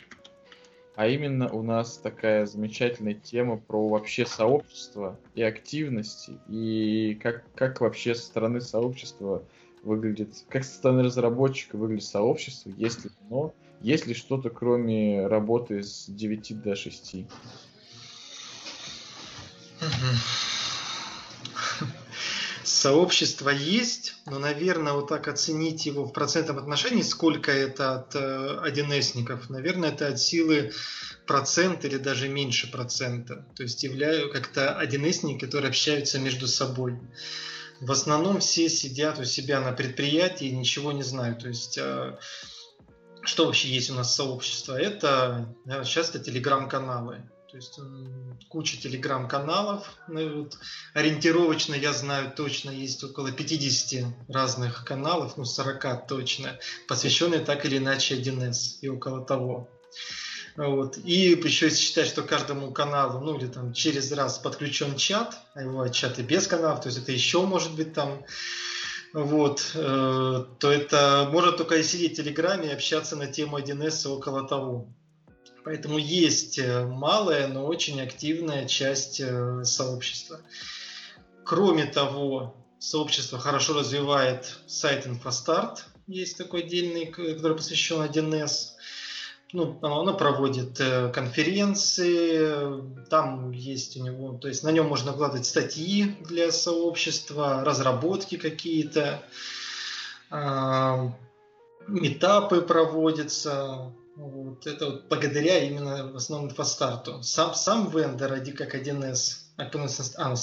А 0.94 1.09
именно 1.09 1.51
у 1.51 1.62
нас 1.62 1.97
такая 1.97 2.44
замечательная 2.44 3.14
тема 3.14 3.56
про 3.56 3.89
вообще 3.89 4.27
сообщество 4.27 5.19
и 5.35 5.43
активности, 5.43 6.39
и 6.48 7.19
как, 7.23 7.44
как 7.55 7.81
вообще 7.81 8.14
со 8.14 8.23
стороны 8.23 8.60
сообщества 8.60 9.43
выглядит, 9.82 10.44
как 10.48 10.64
со 10.64 10.74
стороны 10.74 11.05
разработчика 11.05 11.77
выглядит 11.77 12.05
сообщество, 12.05 12.70
есть 12.77 13.05
ли 13.05 13.10
оно, 13.31 13.55
есть 13.81 14.06
ли 14.06 14.12
что-то 14.12 14.51
кроме 14.51 15.27
работы 15.27 15.82
с 15.82 16.05
9 16.09 16.62
до 16.62 16.77
6. 16.77 17.24
Сообщество 22.65 23.51
есть, 23.51 24.15
но, 24.27 24.39
наверное, 24.39 24.93
вот 24.93 25.09
так 25.09 25.29
оценить 25.29 25.87
его 25.87 26.05
в 26.05 26.13
процентном 26.13 26.59
отношении, 26.59 27.03
сколько 27.03 27.51
это 27.51 27.95
от 27.97 28.15
1С-ников, 28.15 29.51
э, 29.51 29.53
наверное, 29.53 29.91
это 29.91 30.09
от 30.09 30.21
силы 30.21 30.73
процент 31.27 31.85
или 31.85 31.97
даже 31.97 32.29
меньше 32.29 32.71
процента. 32.71 33.47
То 33.57 33.63
есть 33.63 33.83
являю 33.83 34.31
как-то 34.31 34.79
1С-ники, 34.81 35.45
которые 35.45 35.71
общаются 35.71 36.19
между 36.19 36.47
собой. 36.47 37.01
В 37.81 37.91
основном 37.91 38.39
все 38.39 38.69
сидят 38.69 39.19
у 39.19 39.25
себя 39.25 39.61
на 39.61 39.73
предприятии 39.73 40.47
и 40.47 40.57
ничего 40.57 40.93
не 40.93 41.03
знают. 41.03 41.41
То 41.41 41.49
есть 41.49 41.79
э, 41.79 42.17
что 43.23 43.47
вообще 43.47 43.69
есть 43.69 43.91
у 43.91 43.95
нас 43.95 44.15
сообщество? 44.15 44.81
Это 44.81 45.53
наверное, 45.65 45.89
часто 45.89 46.19
телеграм-каналы. 46.19 47.29
То 47.53 47.59
есть 47.59 47.79
куча 48.49 48.79
телеграм-каналов. 48.79 49.87
Ну, 50.09 50.45
вот, 50.45 50.59
ориентировочно 50.95 51.74
я 51.74 51.93
знаю 51.93 52.33
точно, 52.35 52.70
есть 52.70 53.05
около 53.05 53.31
50 53.31 54.05
разных 54.29 54.87
каналов, 54.87 55.37
ну 55.37 55.45
40 55.45 56.07
точно, 56.07 56.59
посвященные 56.89 57.41
так 57.41 57.66
или 57.66 57.77
иначе 57.77 58.19
1С 58.19 58.79
и 58.81 58.89
около 58.89 59.23
того. 59.23 59.69
Вот. 60.57 60.97
И 60.97 61.39
еще 61.45 61.66
если 61.66 61.79
считать, 61.79 62.07
что 62.07 62.23
каждому 62.23 62.73
каналу, 62.73 63.20
ну 63.20 63.37
или 63.37 63.49
там 63.49 63.74
через 63.74 64.11
раз 64.12 64.39
подключен 64.39 64.97
чат, 64.97 65.37
а 65.53 65.61
его 65.61 65.87
чаты 65.89 66.23
без 66.23 66.47
каналов, 66.47 66.81
то 66.81 66.89
есть 66.89 67.03
это 67.03 67.12
еще 67.12 67.43
может 67.43 67.74
быть 67.74 67.93
там 67.93 68.24
вот, 69.12 69.73
э, 69.74 70.45
то 70.59 70.73
это 70.73 71.29
можно 71.31 71.53
только 71.53 71.77
и 71.77 71.83
сидеть 71.83 72.15
в 72.15 72.16
Телеграме 72.16 72.69
и 72.69 72.73
общаться 72.73 73.15
на 73.15 73.27
тему 73.27 73.59
1С 73.59 74.07
и 74.07 74.09
около 74.09 74.49
того. 74.49 74.89
Поэтому 75.65 75.99
есть 75.99 76.59
э, 76.59 76.85
малая, 76.85 77.47
но 77.47 77.67
очень 77.67 78.01
активная 78.01 78.67
часть 78.67 79.21
э, 79.21 79.63
сообщества. 79.65 80.41
Кроме 81.45 81.87
того, 81.87 82.57
сообщество 82.79 83.39
хорошо 83.39 83.75
развивает 83.75 84.59
сайт 84.67 85.07
InfoStart. 85.07 85.79
Есть 86.09 86.37
такой 86.37 86.65
отдельный, 86.65 87.07
который 87.07 87.57
посвящен 87.57 88.03
1С. 88.03 88.73
Ну, 89.53 89.79
оно 89.83 90.15
проводит 90.15 90.81
э, 90.81 91.13
конференции, 91.13 93.05
там 93.11 93.53
есть 93.53 93.99
у 93.99 94.03
него, 94.03 94.39
то 94.39 94.49
есть 94.49 94.63
на 94.65 94.73
нем 94.73 94.87
можно 94.87 95.13
вкладывать 95.13 95.45
статьи 95.45 96.17
для 96.27 96.51
сообщества, 96.51 97.63
разработки 97.63 98.39
какие-то, 98.39 99.23
а, 100.31 101.13
метапы 101.87 102.63
проводятся, 102.63 103.93
вот 104.17 104.67
это 104.67 104.87
вот 104.87 105.09
благодаря 105.09 105.65
именно 105.65 106.13
в 106.13 106.17
основном 106.17 106.51
инфостарту. 106.51 107.23
Сам, 107.23 107.55
сам 107.55 107.91
вендор, 107.91 108.33
ID 108.33 108.53
как 108.53 108.75
1С, 108.75 109.43
а, 109.57 109.65
ну, 109.65 109.87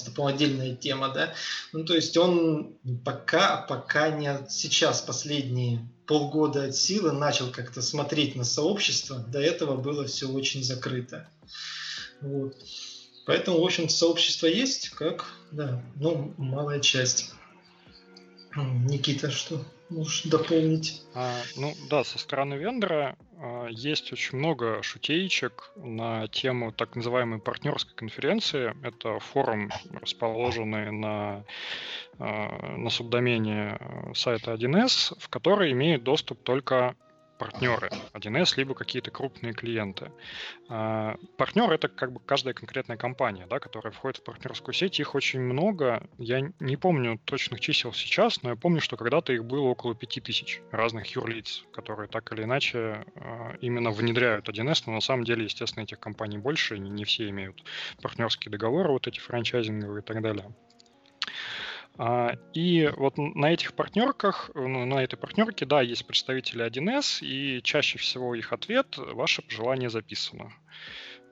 это, 0.06 0.28
отдельная 0.28 0.76
тема, 0.76 1.10
да. 1.10 1.34
Ну, 1.74 1.84
то 1.84 1.96
есть 1.96 2.16
он 2.18 2.76
пока, 3.04 3.58
пока 3.58 4.10
не 4.10 4.46
сейчас, 4.50 5.02
последние 5.02 5.88
полгода 6.06 6.66
от 6.66 6.76
силы, 6.76 7.12
начал 7.12 7.52
как-то 7.52 7.82
смотреть 7.82 8.36
на 8.36 8.44
сообщество. 8.44 9.20
До 9.20 9.40
этого 9.40 9.78
было 9.78 10.06
все 10.06 10.30
очень 10.30 10.64
закрыто. 10.64 11.28
Вот. 12.22 12.56
Поэтому, 13.26 13.62
в 13.62 13.64
общем 13.64 13.90
сообщество 13.90 14.48
есть, 14.48 14.90
как, 14.90 15.26
да, 15.52 15.84
ну, 15.96 16.34
малая 16.38 16.80
часть. 16.80 17.34
Никита, 18.56 19.30
что 19.30 19.64
можешь 19.90 20.24
дополнить? 20.24 21.04
А, 21.14 21.42
ну 21.56 21.74
да, 21.90 22.04
со 22.04 22.20
стороны 22.20 22.56
вендора 22.56 23.18
а, 23.38 23.68
есть 23.68 24.12
очень 24.14 24.38
много 24.38 24.82
шутеечек 24.84 25.72
на 25.76 26.28
тему 26.28 26.72
так 26.72 26.96
называемой 26.96 27.40
партнерской 27.40 27.96
конференции. 27.96 28.76
Это 28.84 29.20
форум, 29.20 29.70
расположенный 29.92 30.92
на, 30.92 31.46
а, 32.20 32.78
на 32.78 32.90
субдомене 32.90 33.78
а, 33.80 34.12
сайта 34.14 34.54
1С, 34.54 35.16
в 35.20 35.30
который 35.30 35.72
имеют 35.72 36.04
доступ 36.04 36.44
только 36.44 36.96
партнеры 37.40 37.90
1С, 38.14 38.54
либо 38.58 38.76
какие-то 38.76 39.10
крупные 39.10 39.54
клиенты. 39.54 40.12
А, 40.68 41.16
партнер— 41.38 41.72
это 41.74 41.88
как 41.88 42.12
бы 42.12 42.20
каждая 42.20 42.54
конкретная 42.54 42.98
компания, 42.98 43.48
да, 43.50 43.60
которая 43.60 43.92
входит 43.92 44.18
в 44.18 44.24
партнерскую 44.24 44.76
сеть. 44.76 45.00
Их 45.00 45.16
очень 45.16 45.40
много. 45.40 46.08
Я 46.18 46.52
не 46.60 46.76
помню 46.76 47.20
точных 47.26 47.62
чисел 47.62 47.94
сейчас, 47.94 48.44
но 48.44 48.50
я 48.50 48.56
помню, 48.56 48.82
что 48.82 48.98
когда-то 48.98 49.34
их 49.34 49.46
было 49.46 49.68
около 49.68 49.96
5000 49.96 50.62
разных 50.72 51.08
юрлиц, 51.16 51.64
которые 51.72 52.10
так 52.10 52.32
или 52.34 52.44
иначе 52.44 53.06
а, 53.16 53.56
именно 53.62 53.90
внедряют 53.90 54.50
1С, 54.50 54.84
но 54.86 54.94
на 54.94 55.02
самом 55.02 55.24
деле, 55.24 55.46
естественно, 55.46 55.84
этих 55.84 56.00
компаний 56.00 56.38
больше, 56.38 56.78
не 56.78 57.06
все 57.06 57.30
имеют 57.30 57.64
партнерские 58.02 58.52
договоры, 58.52 58.92
вот 58.92 59.08
эти 59.08 59.20
франчайзинговые 59.20 60.02
и 60.02 60.06
так 60.06 60.22
далее. 60.22 60.54
А, 62.02 62.32
и 62.54 62.90
вот 62.96 63.18
на 63.18 63.52
этих 63.52 63.74
партнерках, 63.74 64.50
ну, 64.56 64.86
на 64.86 65.04
этой 65.04 65.18
партнерке, 65.18 65.66
да, 65.66 65.82
есть 65.82 66.08
представители 66.08 66.66
1С, 66.66 67.22
и 67.22 67.62
чаще 67.62 67.98
всего 67.98 68.36
их 68.36 68.54
ответ 68.54 68.96
«Ваше 68.98 69.42
пожелание 69.42 69.90
записано». 69.90 70.54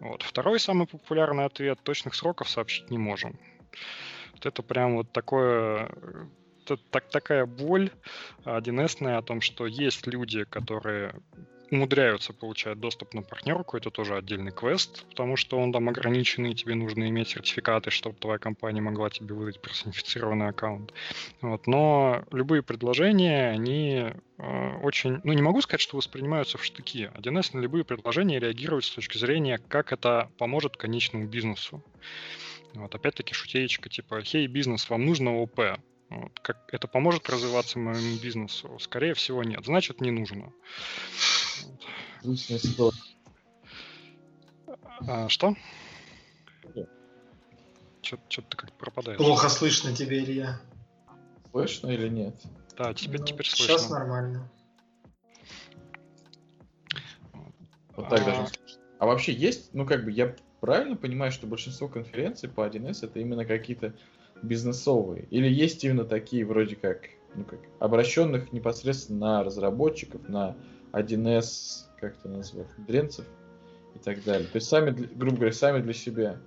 Вот. 0.02 0.24
Второй 0.24 0.60
самый 0.60 0.86
популярный 0.86 1.46
ответ 1.46 1.80
«Точных 1.84 2.16
сроков 2.16 2.50
сообщить 2.50 2.90
не 2.90 2.98
можем». 2.98 3.40
Вот 4.34 4.46
это 4.46 4.62
прям 4.62 4.98
вот 4.98 5.14
такое 5.14 5.90
так, 6.92 7.08
такая 7.08 7.46
боль 7.46 7.90
1С 8.44 9.18
о 9.18 9.22
том, 9.22 9.40
что 9.40 9.68
есть 9.68 10.06
люди, 10.06 10.44
которые 10.44 11.16
умудряются 11.72 12.34
получать 12.34 12.80
доступ 12.80 13.14
на 13.14 13.22
партнерку, 13.22 13.78
это 13.78 13.92
тоже 13.92 14.16
отдельный 14.16 14.52
квест, 14.52 15.06
потому 15.10 15.36
что 15.36 15.60
он 15.60 15.72
там 15.72 15.90
ограниченный, 15.90 16.54
тебе 16.54 16.76
нужно 16.76 17.08
иметь 17.10 17.30
сертификаты, 17.30 17.90
чтобы 17.90 18.18
твоя 18.18 18.40
компания 18.40 18.82
могла 18.82 19.10
тебе 19.10 19.34
выдать 19.36 19.62
персонифицированный 19.62 20.48
аккаунт. 20.48 20.94
Вот. 21.42 21.68
Но 21.68 22.24
любые 22.32 22.64
предложения, 22.64 23.50
они 23.50 24.14
э, 24.38 24.78
очень, 24.82 25.20
ну 25.24 25.34
не 25.34 25.42
могу 25.42 25.62
сказать, 25.62 25.82
что 25.82 25.98
воспринимаются 25.98 26.58
в 26.58 26.64
штыки. 26.64 27.12
1С 27.16 27.50
на 27.54 27.60
любые 27.60 27.84
предложения 27.84 28.40
реагирует 28.40 28.86
с 28.86 28.92
точки 28.92 29.18
зрения, 29.18 29.60
как 29.68 29.92
это 29.92 30.30
поможет 30.38 30.78
конечному 30.78 31.28
бизнесу. 31.28 31.84
Вот 32.74 32.94
опять-таки 32.94 33.34
шутеечка 33.34 33.90
типа, 33.90 34.22
хей, 34.22 34.48
бизнес, 34.48 34.90
вам 34.90 35.06
нужно 35.06 35.42
ОП. 35.42 35.80
Вот. 36.10 36.40
Как 36.40 36.58
это 36.74 36.88
поможет 36.88 37.30
развиваться 37.30 37.80
моему 37.80 38.18
бизнесу? 38.20 38.78
Скорее 38.80 39.14
всего, 39.14 39.44
нет. 39.44 39.66
Значит, 39.66 40.02
не 40.02 40.12
нужно. 40.12 40.54
А, 45.08 45.28
что? 45.30 45.56
Что-то 48.02 48.42
ты 48.50 48.58
как 48.58 48.72
пропадаешь. 48.78 49.18
Плохо 49.18 49.50
слышно 49.50 49.94
тебе, 49.94 50.24
Илья. 50.24 50.62
Слышно 51.52 51.90
или 51.90 52.08
нет? 52.08 52.36
Да, 52.78 52.94
теперь, 52.94 53.20
ну, 53.20 53.26
теперь 53.26 53.46
слышно. 53.48 53.66
Сейчас 53.66 53.90
нормально. 53.90 54.50
Вот 57.96 58.10
так 58.10 58.22
а... 58.22 58.26
даже 58.26 58.52
А 59.00 59.06
вообще 59.06 59.34
есть, 59.34 59.74
ну 59.74 59.86
как 59.86 60.06
бы 60.06 60.12
я 60.12 60.36
правильно 60.62 60.96
понимаю, 60.96 61.32
что 61.32 61.48
большинство 61.48 61.88
конференций 61.88 62.48
по 62.48 62.68
1С 62.68 63.04
это 63.04 63.20
именно 63.20 63.46
какие-то 63.46 63.94
бизнесовые? 64.44 65.26
Или 65.30 65.48
есть 65.50 65.84
именно 65.84 66.06
такие 66.06 66.46
вроде 66.46 66.76
как, 66.76 67.10
ну 67.36 67.44
как, 67.44 67.60
обращенных 67.80 68.52
непосредственно 68.52 69.20
на 69.20 69.44
разработчиков, 69.44 70.28
на 70.28 70.56
1С, 70.94 71.86
как 72.00 72.18
это 72.18 72.30
назвать, 72.30 72.68
дренцев 72.88 73.26
и 73.96 74.00
так 74.00 74.24
далее? 74.24 74.48
То 74.48 74.58
есть 74.58 74.68
сами, 74.68 74.92
грубо 74.92 75.38
говоря, 75.38 75.54
сами 75.54 75.82
для 75.82 75.94
себя. 75.94 76.38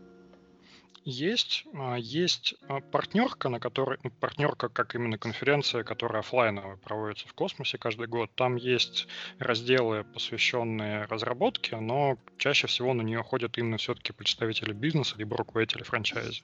Есть, 1.05 1.65
а, 1.75 1.97
есть 1.97 2.55
а, 2.69 2.81
партнерка, 2.81 3.49
на 3.49 3.59
которой, 3.59 3.99
ну, 4.03 4.11
партнерка 4.11 4.69
как 4.69 4.95
именно 4.95 5.17
конференция, 5.17 5.83
которая 5.83 6.21
офлайновая 6.21 6.77
проводится 6.77 7.27
в 7.27 7.33
космосе 7.33 7.79
каждый 7.79 8.07
год. 8.07 8.31
Там 8.35 8.57
есть 8.57 9.09
разделы, 9.39 10.05
посвященные 10.05 11.07
разработке, 11.07 11.77
но 11.77 12.19
чаще 12.37 12.67
всего 12.67 12.93
на 12.93 13.01
нее 13.01 13.23
ходят 13.23 13.57
именно 13.57 13.79
все-таки 13.79 14.13
представители 14.13 14.75
бизнеса 14.75 15.15
либо 15.17 15.39
руководители 15.39 15.85
франчайзи. 15.85 16.43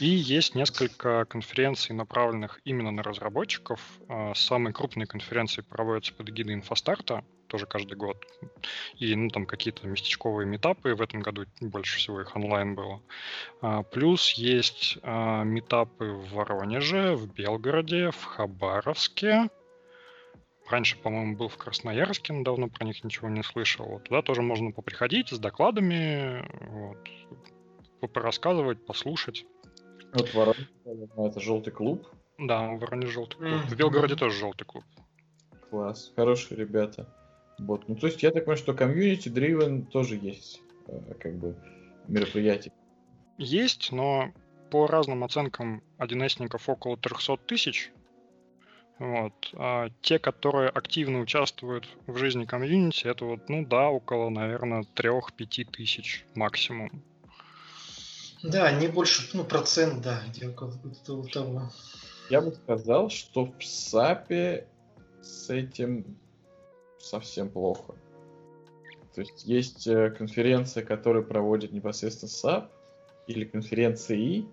И 0.00 0.06
есть 0.06 0.56
несколько 0.56 1.24
конференций, 1.24 1.94
направленных 1.94 2.60
именно 2.64 2.90
на 2.90 3.04
разработчиков. 3.04 3.80
А, 4.08 4.34
самые 4.34 4.74
крупные 4.74 5.06
конференции 5.06 5.62
проводятся 5.62 6.12
под 6.12 6.28
эгидой 6.30 6.54
Инфостарта, 6.54 7.24
тоже 7.46 7.66
каждый 7.66 7.94
год. 7.94 8.16
И 8.96 9.14
ну, 9.14 9.28
там 9.28 9.46
какие-то 9.46 9.86
местечковые 9.86 10.46
метапы, 10.46 10.94
в 10.94 11.02
этом 11.02 11.20
году 11.20 11.44
больше 11.60 11.98
всего 11.98 12.20
их 12.20 12.34
онлайн 12.36 12.74
было. 12.74 13.02
А, 13.60 13.82
плюс 13.82 14.32
есть 14.32 14.98
а, 15.02 15.44
метапы 15.44 16.06
в 16.06 16.32
Воронеже, 16.32 17.14
в 17.14 17.32
Белгороде, 17.32 18.10
в 18.10 18.24
Хабаровске. 18.24 19.48
Раньше, 20.68 20.98
по-моему, 20.98 21.36
был 21.36 21.48
в 21.48 21.56
Красноярске, 21.56 22.32
но 22.32 22.42
давно 22.42 22.68
про 22.68 22.84
них 22.84 23.04
ничего 23.04 23.28
не 23.28 23.44
слышал. 23.44 23.86
Вот 23.86 24.04
туда 24.04 24.22
тоже 24.22 24.42
можно 24.42 24.72
поприходить 24.72 25.28
с 25.28 25.38
докладами, 25.38 26.44
вот, 26.70 28.12
порассказывать, 28.12 28.84
послушать. 28.84 29.46
Вот 30.12 30.34
Воронеж, 30.34 30.68
это 31.16 31.40
желтый 31.40 31.72
клуб. 31.72 32.08
Да, 32.38 32.68
в 32.68 32.78
Воронеже 32.78 33.12
желтый 33.12 33.38
клуб. 33.38 33.60
В 33.66 33.76
Белгороде 33.76 34.16
тоже 34.16 34.36
желтый 34.38 34.66
клуб. 34.66 34.84
Класс, 35.70 36.12
хорошие 36.16 36.58
ребята. 36.58 37.08
Вот. 37.58 37.88
Ну, 37.88 37.96
то 37.96 38.06
есть 38.06 38.22
я 38.22 38.30
так 38.30 38.44
понимаю, 38.44 38.58
что 38.58 38.74
комьюнити 38.74 39.28
driven 39.28 39.86
тоже 39.86 40.16
есть 40.16 40.60
э, 40.88 41.14
как 41.18 41.36
бы 41.36 41.56
мероприятие. 42.06 42.72
Есть, 43.38 43.92
но 43.92 44.32
по 44.70 44.86
разным 44.86 45.24
оценкам 45.24 45.82
1С 45.98 46.60
около 46.66 46.96
300 46.96 47.36
тысяч. 47.46 47.92
Вот. 48.98 49.34
А 49.54 49.88
те, 50.00 50.18
которые 50.18 50.70
активно 50.70 51.20
участвуют 51.20 51.86
в 52.06 52.16
жизни 52.16 52.44
комьюнити, 52.44 53.06
это 53.06 53.26
вот, 53.26 53.48
ну 53.48 53.66
да, 53.66 53.88
около, 53.88 54.30
наверное, 54.30 54.84
3-5 54.94 55.70
тысяч 55.70 56.24
максимум. 56.34 57.02
Да, 58.42 58.70
не 58.72 58.88
больше, 58.88 59.28
ну, 59.34 59.44
процент, 59.44 60.02
да, 60.02 60.22
где 60.28 60.48
около 60.48 60.72
того. 61.32 61.70
Я 62.30 62.40
бы 62.40 62.52
сказал, 62.52 63.10
что 63.10 63.46
в 63.46 63.62
SAP 63.62 64.40
е 64.40 64.66
с 65.20 65.50
этим 65.50 66.18
совсем 67.06 67.48
плохо. 67.48 67.94
То 69.14 69.20
есть 69.22 69.44
есть 69.44 69.86
э, 69.86 70.10
конференция, 70.10 70.84
которую 70.84 71.24
проводит 71.24 71.72
непосредственно 71.72 72.28
SAP, 72.28 72.70
или 73.26 73.44
конференции. 73.44 74.46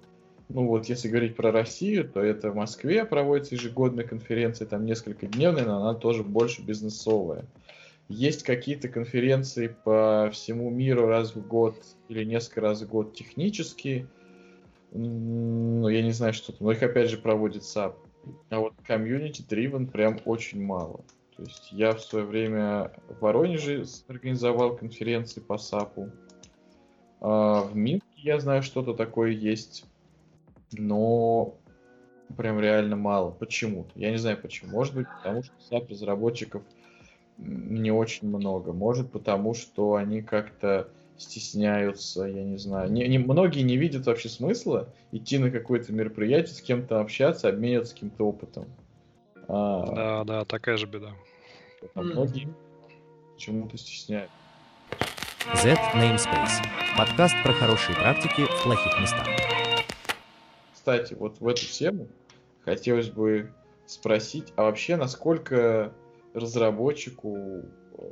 Ну 0.49 0.67
вот, 0.67 0.85
если 0.85 1.07
говорить 1.07 1.35
про 1.35 1.51
Россию, 1.51 2.09
то 2.09 2.21
это 2.21 2.51
в 2.51 2.55
Москве 2.55 3.05
проводится 3.05 3.55
ежегодная 3.55 4.05
конференция, 4.05 4.67
там 4.67 4.85
несколько 4.85 5.27
дневная, 5.27 5.65
но 5.65 5.77
она 5.77 5.93
тоже 5.93 6.23
больше 6.23 6.61
бизнесовая. 6.61 7.45
Есть 8.09 8.43
какие-то 8.43 8.89
конференции 8.89 9.75
по 9.83 10.29
всему 10.33 10.69
миру 10.69 11.07
раз 11.07 11.35
в 11.35 11.47
год 11.47 11.75
или 12.09 12.23
несколько 12.25 12.61
раз 12.61 12.81
в 12.81 12.89
год 12.89 13.15
технические. 13.15 14.07
Ну, 14.91 15.87
я 15.87 16.03
не 16.03 16.11
знаю, 16.11 16.33
что 16.33 16.51
там, 16.51 16.67
но 16.67 16.71
их 16.73 16.83
опять 16.83 17.09
же 17.09 17.17
проводит 17.17 17.63
SAP. 17.63 17.97
А 18.49 18.59
вот 18.59 18.73
community 18.85 19.41
driven 19.41 19.89
прям 19.89 20.19
очень 20.25 20.63
мало. 20.63 21.03
То 21.35 21.43
есть 21.43 21.71
я 21.71 21.93
в 21.93 22.01
свое 22.01 22.25
время 22.25 22.91
в 23.09 23.21
Воронеже 23.21 23.85
организовал 24.07 24.75
конференции 24.75 25.39
по 25.39 25.57
SAP 25.57 25.88
у. 25.88 26.09
А 27.21 27.61
в 27.63 27.75
Минске 27.75 28.07
я 28.17 28.39
знаю, 28.39 28.61
что-то 28.61 28.93
такое 28.93 29.31
есть, 29.31 29.85
но 30.71 31.55
прям 32.37 32.59
реально 32.59 32.95
мало. 32.95 33.31
Почему-то. 33.31 33.91
Я 33.95 34.11
не 34.11 34.17
знаю 34.17 34.37
почему. 34.41 34.71
Может 34.71 34.93
быть, 34.95 35.07
потому 35.17 35.43
что 35.43 35.53
SAP 35.69 35.89
разработчиков 35.89 36.63
не 37.37 37.91
очень 37.91 38.27
много. 38.27 38.73
Может, 38.73 39.11
потому 39.11 39.53
что 39.53 39.95
они 39.95 40.21
как-то 40.21 40.89
стесняются, 41.17 42.23
я 42.25 42.43
не 42.43 42.57
знаю. 42.57 42.91
Не, 42.91 43.07
не, 43.07 43.17
многие 43.17 43.61
не 43.61 43.77
видят 43.77 44.05
вообще 44.05 44.29
смысла 44.29 44.89
идти 45.11 45.37
на 45.37 45.51
какое-то 45.51 45.93
мероприятие, 45.93 46.55
с 46.55 46.61
кем-то 46.61 46.99
общаться, 46.99 47.49
обмениваться 47.49 47.93
каким-то 47.93 48.27
опытом. 48.27 48.65
А, 49.47 49.85
да, 49.93 50.23
да, 50.23 50.45
такая 50.45 50.77
же 50.77 50.85
беда. 50.85 51.11
Многие 51.95 52.53
почему-то 53.33 53.77
стесняют. 53.77 54.31
Z 55.55 55.73
Namespace. 55.93 56.63
Подкаст 56.97 57.35
про 57.43 57.53
хорошие 57.53 57.95
практики 57.95 58.45
в 58.45 58.63
плохих 58.63 58.99
местах. 59.01 59.27
Кстати, 60.73 61.13
вот 61.13 61.39
в 61.39 61.47
эту 61.47 61.65
тему 61.65 62.07
хотелось 62.63 63.09
бы 63.09 63.51
спросить, 63.85 64.53
а 64.55 64.63
вообще 64.63 64.95
насколько 64.95 65.93
разработчику 66.33 67.37
э, 67.37 68.11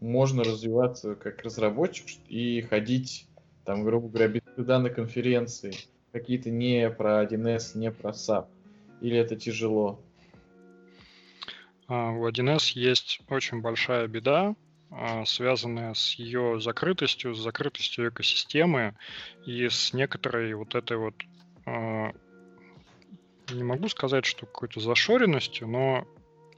можно 0.00 0.42
развиваться 0.42 1.14
как 1.14 1.42
разработчик 1.42 2.06
и 2.28 2.60
ходить, 2.62 3.26
там, 3.64 3.84
грубо 3.84 4.08
говоря, 4.08 4.28
без 4.28 4.42
туда 4.56 4.78
на 4.78 4.90
конференции, 4.90 5.74
какие-то 6.12 6.50
не 6.50 6.90
про 6.90 7.24
1С, 7.24 7.78
не 7.78 7.90
про 7.92 8.10
SAP? 8.10 8.46
Или 9.00 9.18
это 9.18 9.36
тяжело? 9.36 10.00
А, 11.88 12.10
у 12.10 12.26
1С 12.26 12.70
есть 12.70 13.20
очень 13.28 13.60
большая 13.60 14.08
беда, 14.08 14.54
а, 14.90 15.24
связанная 15.24 15.94
с 15.94 16.14
ее 16.14 16.60
закрытостью, 16.60 17.34
с 17.34 17.38
закрытостью 17.38 18.08
экосистемы 18.08 18.96
и 19.44 19.68
с 19.68 19.92
некоторой 19.92 20.54
вот 20.54 20.74
этой 20.74 20.96
вот, 20.96 21.14
а, 21.66 22.10
не 23.50 23.62
могу 23.62 23.88
сказать, 23.88 24.24
что 24.24 24.46
какой-то 24.46 24.80
зашоренностью, 24.80 25.68
но 25.68 26.06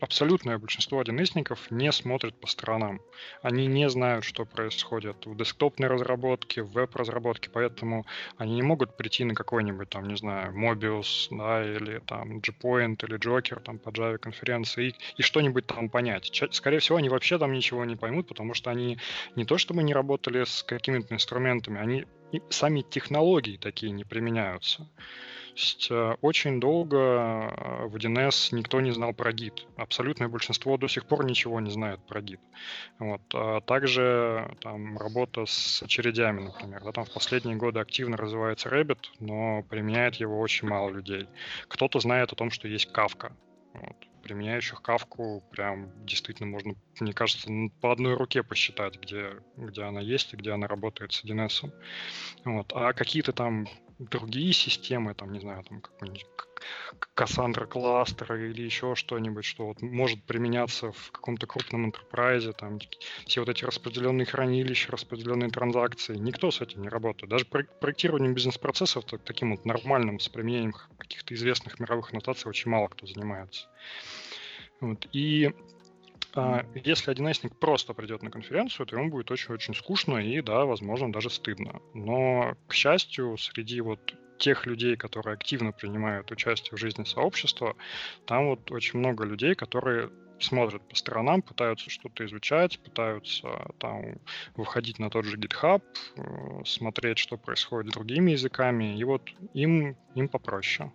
абсолютное 0.00 0.58
большинство 0.58 1.02
1С 1.02 1.66
не 1.70 1.92
смотрят 1.92 2.38
по 2.40 2.46
сторонам. 2.46 3.00
Они 3.42 3.66
не 3.66 3.88
знают, 3.88 4.24
что 4.24 4.44
происходит 4.44 5.26
в 5.26 5.36
десктопной 5.36 5.88
разработке, 5.88 6.62
в 6.62 6.72
веб-разработке, 6.72 7.50
поэтому 7.50 8.06
они 8.36 8.54
не 8.54 8.62
могут 8.62 8.96
прийти 8.96 9.24
на 9.24 9.34
какой-нибудь, 9.34 9.88
там, 9.88 10.08
не 10.08 10.16
знаю, 10.16 10.52
Mobius, 10.52 11.28
да, 11.30 11.64
или 11.64 11.98
там 12.00 12.38
Gpoint, 12.38 13.04
или 13.06 13.18
Joker, 13.18 13.60
там, 13.60 13.78
по 13.78 13.90
Java 13.90 14.18
конференции, 14.18 14.88
и, 14.88 14.94
и 15.16 15.22
что-нибудь 15.22 15.66
там 15.66 15.88
понять. 15.88 16.30
Скорее 16.50 16.78
всего, 16.78 16.98
они 16.98 17.08
вообще 17.08 17.38
там 17.38 17.52
ничего 17.52 17.84
не 17.84 17.96
поймут, 17.96 18.28
потому 18.28 18.54
что 18.54 18.70
они 18.70 18.98
не 19.36 19.44
то 19.44 19.58
чтобы 19.58 19.82
не 19.82 19.94
работали 19.94 20.44
с 20.44 20.62
какими-то 20.62 21.14
инструментами, 21.14 21.80
они 21.80 22.04
сами 22.50 22.82
технологии 22.82 23.56
такие 23.56 23.90
не 23.90 24.04
применяются 24.04 24.86
есть 25.58 25.88
э, 25.90 26.14
очень 26.22 26.60
долго 26.60 26.96
э, 26.96 27.86
в 27.86 27.96
1С 27.96 28.54
никто 28.54 28.80
не 28.80 28.92
знал 28.92 29.12
про 29.12 29.32
гид. 29.32 29.66
Абсолютное 29.76 30.28
большинство 30.28 30.76
до 30.76 30.86
сих 30.88 31.04
пор 31.06 31.24
ничего 31.24 31.60
не 31.60 31.70
знает 31.70 32.00
про 32.06 32.20
гид. 32.20 32.40
Вот. 32.98 33.20
А 33.34 33.60
также 33.60 34.56
там, 34.60 34.96
работа 34.96 35.46
с 35.46 35.82
очередями, 35.82 36.42
например. 36.42 36.84
Да, 36.84 36.92
там 36.92 37.04
в 37.04 37.10
последние 37.12 37.56
годы 37.56 37.80
активно 37.80 38.16
развивается 38.16 38.68
Rabbit, 38.68 39.00
но 39.18 39.64
применяет 39.64 40.14
его 40.16 40.38
очень 40.38 40.68
мало 40.68 40.90
людей. 40.90 41.28
Кто-то 41.66 41.98
знает 41.98 42.32
о 42.32 42.36
том, 42.36 42.50
что 42.50 42.68
есть 42.68 42.90
Kafka. 42.92 43.32
Вот. 43.74 43.96
Применяющих 44.22 44.82
кавку 44.82 45.42
прям 45.50 45.90
действительно 46.04 46.50
можно, 46.50 46.74
мне 47.00 47.12
кажется, 47.12 47.50
по 47.80 47.92
одной 47.92 48.14
руке 48.14 48.42
посчитать, 48.42 49.00
где, 49.00 49.36
где 49.56 49.82
она 49.82 50.00
есть 50.00 50.34
и 50.34 50.36
где 50.36 50.52
она 50.52 50.66
работает 50.66 51.12
с 51.12 51.24
1С. 51.24 51.72
Вот. 52.44 52.72
А 52.74 52.92
какие-то 52.92 53.32
там 53.32 53.66
другие 53.98 54.52
системы, 54.52 55.14
там, 55.14 55.32
не 55.32 55.40
знаю, 55.40 55.64
там 55.64 55.80
какой-нибудь 55.80 56.26
Cassandra 57.14 57.66
кластер 57.66 58.34
или 58.34 58.62
еще 58.62 58.94
что-нибудь, 58.94 59.44
что 59.44 59.66
вот 59.66 59.82
может 59.82 60.22
применяться 60.24 60.92
в 60.92 61.10
каком-то 61.12 61.46
крупном 61.46 61.90
enterprise, 61.90 62.52
там 62.52 62.78
все 63.26 63.40
вот 63.40 63.48
эти 63.48 63.64
распределенные 63.64 64.26
хранилища, 64.26 64.92
распределенные 64.92 65.50
транзакции, 65.50 66.16
никто 66.16 66.50
с 66.50 66.60
этим 66.60 66.82
не 66.82 66.88
работает. 66.88 67.30
Даже 67.30 67.44
проектированием 67.44 68.34
бизнес-процессов 68.34 69.04
таким 69.04 69.52
вот 69.52 69.64
нормальным 69.64 70.20
с 70.20 70.28
применением 70.28 70.74
каких-то 70.98 71.34
известных 71.34 71.78
мировых 71.80 72.12
нотаций 72.12 72.48
очень 72.48 72.70
мало 72.70 72.88
кто 72.88 73.06
занимается. 73.06 73.68
Вот. 74.80 75.06
И 75.12 75.52
если 76.74 77.12
1С 77.12 77.48
просто 77.58 77.94
придет 77.94 78.22
на 78.22 78.30
конференцию, 78.30 78.86
то 78.86 78.96
ему 78.96 79.10
будет 79.10 79.30
очень-очень 79.30 79.74
скучно 79.74 80.18
и, 80.18 80.40
да, 80.40 80.64
возможно, 80.64 81.12
даже 81.12 81.30
стыдно. 81.30 81.80
Но, 81.94 82.54
к 82.66 82.74
счастью, 82.74 83.36
среди 83.38 83.80
вот 83.80 84.14
тех 84.38 84.66
людей, 84.66 84.96
которые 84.96 85.34
активно 85.34 85.72
принимают 85.72 86.30
участие 86.30 86.76
в 86.76 86.80
жизни 86.80 87.04
сообщества, 87.04 87.76
там 88.26 88.48
вот 88.50 88.70
очень 88.70 88.98
много 88.98 89.24
людей, 89.24 89.54
которые 89.54 90.10
смотрят 90.40 90.86
по 90.88 90.94
сторонам, 90.94 91.42
пытаются 91.42 91.90
что-то 91.90 92.24
изучать, 92.24 92.78
пытаются 92.78 93.72
там 93.78 94.18
выходить 94.54 94.98
на 94.98 95.10
тот 95.10 95.24
же 95.24 95.36
GitHub, 95.36 95.82
э, 96.16 96.64
смотреть, 96.64 97.18
что 97.18 97.36
происходит 97.36 97.90
с 97.90 97.94
другими 97.94 98.32
языками, 98.32 98.96
и 98.96 99.04
вот 99.04 99.22
им, 99.54 99.96
им 100.14 100.28
попроще. 100.28 100.92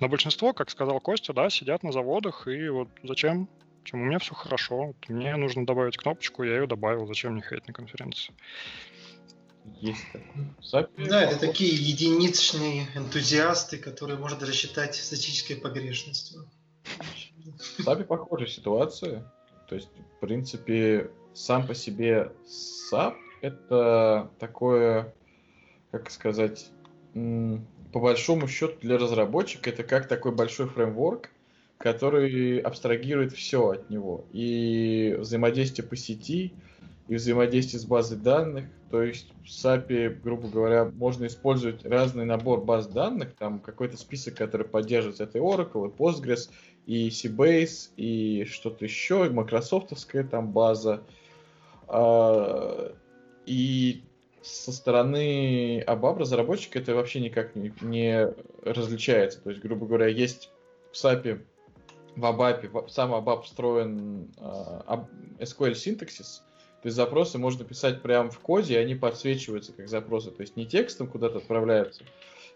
Но 0.00 0.08
большинство, 0.08 0.52
как 0.52 0.70
сказал 0.70 1.00
Костя, 1.00 1.32
да, 1.32 1.50
сидят 1.50 1.84
на 1.84 1.92
заводах, 1.92 2.48
и 2.48 2.68
вот 2.68 2.88
зачем? 3.04 3.48
Чем 3.84 4.00
у 4.00 4.04
меня 4.06 4.18
все 4.18 4.34
хорошо. 4.34 4.94
Мне 5.08 5.36
нужно 5.36 5.66
добавить 5.66 5.96
кнопочку, 5.96 6.42
я 6.42 6.54
ее 6.54 6.66
добавил. 6.66 7.06
Зачем 7.06 7.32
мне 7.34 7.42
ходить 7.42 7.66
на 7.68 7.74
конференции? 7.74 8.34
Есть 9.80 10.04
такой. 10.12 11.06
Да, 11.06 11.22
это 11.22 11.38
такие 11.38 11.74
единичные 11.74 12.86
энтузиасты, 12.94 13.78
которые 13.78 14.18
можно 14.18 14.46
рассчитать 14.46 14.94
статической 14.94 15.56
погрешностью. 15.56 16.48
В 17.78 17.80
SAP 17.80 18.04
похожая 18.04 18.48
ситуация. 18.48 19.30
То 19.68 19.74
есть, 19.74 19.88
в 20.16 20.20
принципе, 20.20 21.10
сам 21.34 21.66
по 21.66 21.74
себе 21.74 22.32
SAP 22.92 23.14
это 23.42 24.30
такое, 24.38 25.14
как 25.90 26.10
сказать, 26.10 26.70
по 27.12 28.00
большому 28.00 28.48
счету 28.48 28.78
для 28.80 28.98
разработчика 28.98 29.70
это 29.70 29.82
как 29.82 30.08
такой 30.08 30.32
большой 30.32 30.68
фреймворк, 30.68 31.30
который 31.78 32.58
абстрагирует 32.58 33.32
все 33.32 33.70
от 33.70 33.90
него. 33.90 34.24
И 34.32 35.16
взаимодействие 35.18 35.86
по 35.86 35.96
сети, 35.96 36.52
и 37.08 37.14
взаимодействие 37.16 37.80
с 37.80 37.84
базой 37.84 38.18
данных. 38.18 38.66
То 38.90 39.02
есть 39.02 39.32
в 39.42 39.48
SAP, 39.48 40.20
грубо 40.22 40.48
говоря, 40.48 40.84
можно 40.84 41.26
использовать 41.26 41.84
разный 41.84 42.24
набор 42.24 42.64
баз 42.64 42.86
данных, 42.86 43.34
там 43.36 43.58
какой-то 43.58 43.96
список, 43.96 44.36
который 44.36 44.66
поддерживает 44.66 45.20
это 45.20 45.38
и 45.38 45.40
Oracle, 45.40 45.88
и 45.88 45.96
Postgres, 45.96 46.50
и 46.86 47.08
Seabase, 47.08 47.90
и 47.96 48.44
что-то 48.44 48.84
еще, 48.84 49.26
и 49.26 49.30
Microsoftовская 49.30 50.24
там 50.24 50.52
база. 50.52 51.02
А, 51.88 52.94
и 53.46 54.02
со 54.42 54.72
стороны 54.72 55.82
ABAP 55.86 56.18
разработчика 56.18 56.78
это 56.78 56.94
вообще 56.94 57.20
никак 57.20 57.56
не, 57.56 57.72
не 57.80 58.28
различается. 58.62 59.40
То 59.42 59.50
есть, 59.50 59.62
грубо 59.62 59.86
говоря, 59.86 60.06
есть 60.06 60.50
в 60.92 60.96
SAP, 61.04 61.40
в 62.16 62.24
ABAP, 62.24 62.88
сам 62.88 63.12
ABAP 63.12 63.42
встроен 63.42 64.28
uh, 64.36 65.06
SQL 65.40 65.74
синтаксис, 65.74 66.44
то 66.84 66.88
есть 66.88 66.96
запросы 66.96 67.38
можно 67.38 67.64
писать 67.64 68.02
прямо 68.02 68.28
в 68.28 68.38
коде, 68.40 68.74
и 68.74 68.76
они 68.76 68.94
подсвечиваются 68.94 69.72
как 69.72 69.88
запросы. 69.88 70.30
То 70.30 70.42
есть 70.42 70.54
не 70.54 70.66
текстом 70.66 71.06
куда-то 71.06 71.38
отправляются, 71.38 72.04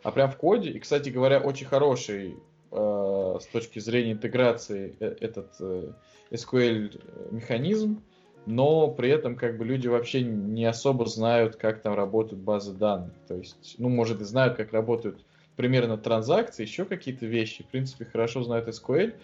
а 0.03 0.11
прямо 0.11 0.31
в 0.31 0.37
коде. 0.37 0.69
И, 0.69 0.79
кстати 0.79 1.09
говоря, 1.09 1.41
очень 1.41 1.65
хороший 1.65 2.37
э, 2.71 3.39
с 3.41 3.47
точки 3.47 3.79
зрения 3.79 4.13
интеграции 4.13 4.95
э, 5.01 5.17
этот 5.21 5.55
э, 5.61 5.93
SQL 6.31 7.01
механизм, 7.31 8.03
но 8.45 8.89
при 8.89 9.09
этом 9.09 9.35
как 9.35 9.57
бы 9.57 9.65
люди 9.65 9.89
вообще 9.89 10.21
не 10.21 10.67
особо 10.67 11.07
знают, 11.07 11.57
как 11.57 11.81
там 11.81 11.95
работают 11.95 12.43
базы 12.43 12.75
данных. 12.75 13.15
То 13.29 13.37
есть, 13.37 13.77
ну, 13.79 13.89
может, 13.89 14.21
и 14.21 14.25
знают, 14.25 14.59
как 14.59 14.75
работают 14.75 15.25
примерно 15.57 15.97
транзакции, 15.97 16.65
еще 16.65 16.85
какие-то 16.85 17.25
вещи. 17.25 17.63
В 17.63 17.69
принципе, 17.69 18.05
хорошо 18.05 18.43
знают 18.43 18.69
SQL, 18.69 19.15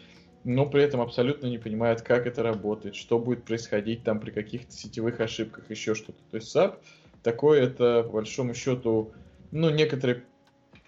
но 0.45 0.67
при 0.67 0.83
этом 0.83 1.01
абсолютно 1.01 1.47
не 1.47 1.59
понимают, 1.59 2.03
как 2.03 2.27
это 2.27 2.43
работает, 2.43 2.95
что 2.95 3.19
будет 3.19 3.45
происходить 3.45 4.05
там 4.05 4.21
при 4.21 4.31
каких-то 4.31 4.73
сетевых 4.73 5.21
ошибках, 5.21 5.71
еще 5.71 5.95
что-то. 5.95 6.19
То 6.31 6.37
есть 6.37 6.55
SAP 6.55 6.79
такое 7.23 7.63
это, 7.63 8.03
по 8.05 8.15
большому 8.15 8.55
счету, 8.55 9.13
ну, 9.51 9.71
некоторые, 9.71 10.25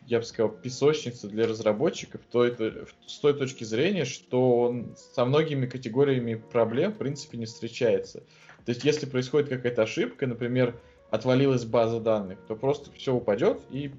я 0.07 0.19
бы 0.19 0.25
сказал, 0.25 0.51
песочница 0.51 1.29
для 1.29 1.47
разработчиков, 1.47 2.21
то 2.31 2.45
это 2.45 2.87
с 3.07 3.19
той 3.19 3.33
точки 3.35 3.65
зрения, 3.65 4.05
что 4.05 4.61
он 4.61 4.95
со 5.15 5.25
многими 5.25 5.67
категориями 5.67 6.35
проблем, 6.35 6.93
в 6.93 6.99
принципе, 6.99 7.39
не 7.39 7.47
встречается. 7.47 8.21
То 8.65 8.71
есть, 8.71 8.85
если 8.85 9.07
происходит 9.07 9.49
какая-то 9.49 9.83
ошибка, 9.83 10.27
например, 10.27 10.79
отвалилась 11.11 11.65
база 11.65 12.01
данных, 12.01 12.39
то 12.47 12.57
просто 12.57 12.91
все 12.93 13.15
упадет 13.15 13.63
и 13.71 13.93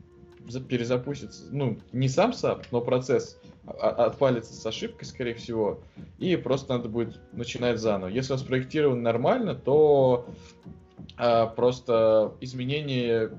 перезапустится, 0.70 1.46
ну, 1.52 1.78
не 1.92 2.10
сам 2.10 2.32
SAP, 2.32 2.66
но 2.72 2.82
процесс 2.82 3.40
отвалится 3.66 4.54
с 4.54 4.66
ошибкой, 4.66 5.06
скорее 5.06 5.36
всего, 5.36 5.82
и 6.20 6.36
просто 6.38 6.74
надо 6.74 6.90
будет 6.90 7.20
начинать 7.34 7.80
заново. 7.80 8.10
Если 8.10 8.34
он 8.34 8.40
спроектирован 8.40 9.04
нормально, 9.04 9.56
то 9.56 10.28
а, 11.18 11.48
просто 11.48 12.34
изменения 12.40 13.32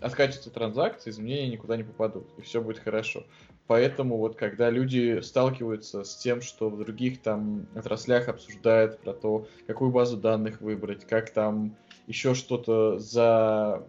откачиваются 0.00 0.50
транзакции, 0.50 1.10
изменения 1.10 1.52
никуда 1.52 1.76
не 1.76 1.84
попадут, 1.84 2.26
и 2.36 2.42
все 2.42 2.60
будет 2.60 2.78
хорошо. 2.78 3.24
Поэтому 3.66 4.18
вот 4.18 4.36
когда 4.36 4.70
люди 4.70 5.20
сталкиваются 5.22 6.04
с 6.04 6.16
тем, 6.16 6.40
что 6.40 6.70
в 6.70 6.78
других 6.78 7.20
там 7.20 7.66
отраслях 7.74 8.28
обсуждают 8.28 9.00
про 9.00 9.12
то, 9.12 9.48
какую 9.66 9.90
базу 9.90 10.16
данных 10.16 10.60
выбрать, 10.60 11.04
как 11.04 11.30
там 11.30 11.74
еще 12.06 12.34
что-то 12.34 12.98
за 13.00 13.82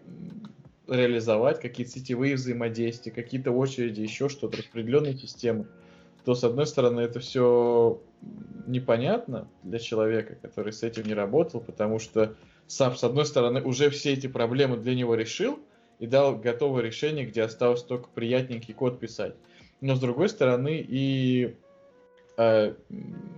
реализовать, 0.87 1.59
какие-то 1.59 1.91
сетевые 1.91 2.35
взаимодействия, 2.35 3.11
какие-то 3.11 3.51
очереди, 3.51 4.01
еще 4.01 4.29
что-то, 4.29 4.57
распределенные 4.57 5.17
системы, 5.17 5.67
то, 6.25 6.35
с 6.35 6.43
одной 6.43 6.67
стороны, 6.67 7.01
это 7.01 7.19
все 7.19 8.01
непонятно 8.65 9.47
для 9.63 9.79
человека, 9.79 10.35
который 10.35 10.73
с 10.73 10.83
этим 10.83 11.03
не 11.03 11.13
работал, 11.13 11.61
потому 11.61 11.99
что 11.99 12.35
сам, 12.67 12.95
с 12.95 13.03
одной 13.03 13.25
стороны, 13.25 13.61
уже 13.61 13.89
все 13.89 14.13
эти 14.13 14.27
проблемы 14.27 14.77
для 14.77 14.93
него 14.93 15.15
решил 15.15 15.59
и 15.99 16.07
дал 16.07 16.35
готовое 16.35 16.83
решение, 16.83 17.25
где 17.25 17.43
осталось 17.43 17.83
только 17.83 18.09
приятненький 18.13 18.73
код 18.73 18.99
писать. 18.99 19.35
Но, 19.79 19.95
с 19.95 19.99
другой 19.99 20.27
стороны, 20.29 20.85
и 20.85 21.55
э, 22.37 22.73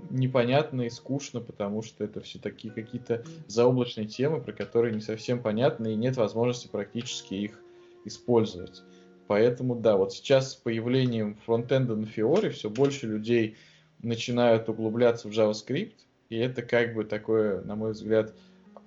непонятно 0.10 0.84
и 0.84 0.90
скучно, 0.90 1.42
потому 1.42 1.82
что 1.82 2.04
это 2.04 2.22
все 2.22 2.40
такие 2.40 2.74
какие-то 2.74 3.24
заоблачные 3.48 4.08
темы, 4.08 4.42
про 4.42 4.52
которые 4.52 4.94
не 4.94 5.02
совсем 5.02 5.42
понятно 5.42 5.88
и 5.88 5.96
нет 5.96 6.18
возможности 6.18 6.68
практически 6.68 7.34
их 7.36 7.60
использовать. 8.06 8.82
Поэтому 9.28 9.76
да, 9.76 9.96
вот 9.96 10.14
сейчас 10.14 10.54
с 10.54 10.56
появлением 10.56 11.38
фронтенда 11.46 11.96
на 11.96 12.06
Fiori 12.06 12.50
все 12.50 12.70
больше 12.70 13.08
людей 13.08 13.58
начинают 14.02 14.70
углубляться 14.70 15.28
в 15.28 15.32
JavaScript, 15.32 15.94
и 16.30 16.38
это 16.38 16.62
как 16.62 16.94
бы 16.94 17.04
такое, 17.04 17.62
на 17.62 17.76
мой 17.76 17.92
взгляд, 17.92 18.34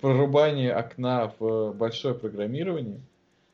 прорубание 0.01 0.73
окна 0.73 1.33
в 1.39 1.73
большое 1.75 2.15
программирование, 2.15 3.01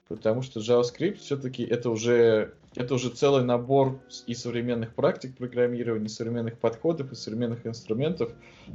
потому 0.09 0.43
что 0.43 0.61
JavaScript 0.61 1.19
все-таки 1.19 1.63
это 1.63 1.91
уже 1.91 2.55
это 2.75 2.95
уже 2.95 3.11
целый 3.11 3.45
набор 3.45 4.01
и 4.27 4.35
современных 4.35 4.95
практик 4.95 5.37
программирования, 5.37 6.07
и 6.07 6.09
современных 6.09 6.59
подходов, 6.59 7.13
и 7.13 7.15
современных 7.15 7.67
инструментов, 7.67 8.33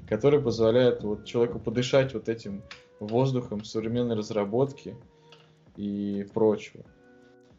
которые 0.07 0.41
позволяют 0.41 1.03
вот 1.03 1.25
человеку 1.25 1.59
подышать 1.59 2.13
вот 2.13 2.27
этим 2.27 2.63
воздухом 2.99 3.63
современной 3.63 4.15
разработки 4.15 4.95
и 5.77 6.27
прочего. 6.33 6.83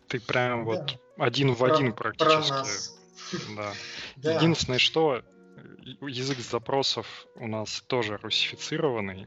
Ты 0.09 0.21
прям 0.21 0.65
да. 0.65 0.65
вот 0.65 0.99
один 1.17 1.55
в 1.55 1.65
один 1.65 1.93
про, 1.93 2.13
практически. 2.13 2.49
Про 2.49 2.59
нас. 2.59 2.99
Да. 3.57 3.73
да. 4.17 4.37
Единственное, 4.37 4.79
что 4.79 5.23
язык 6.01 6.39
запросов 6.39 7.27
у 7.37 7.47
нас 7.47 7.83
тоже 7.87 8.19
русифицированный. 8.23 9.27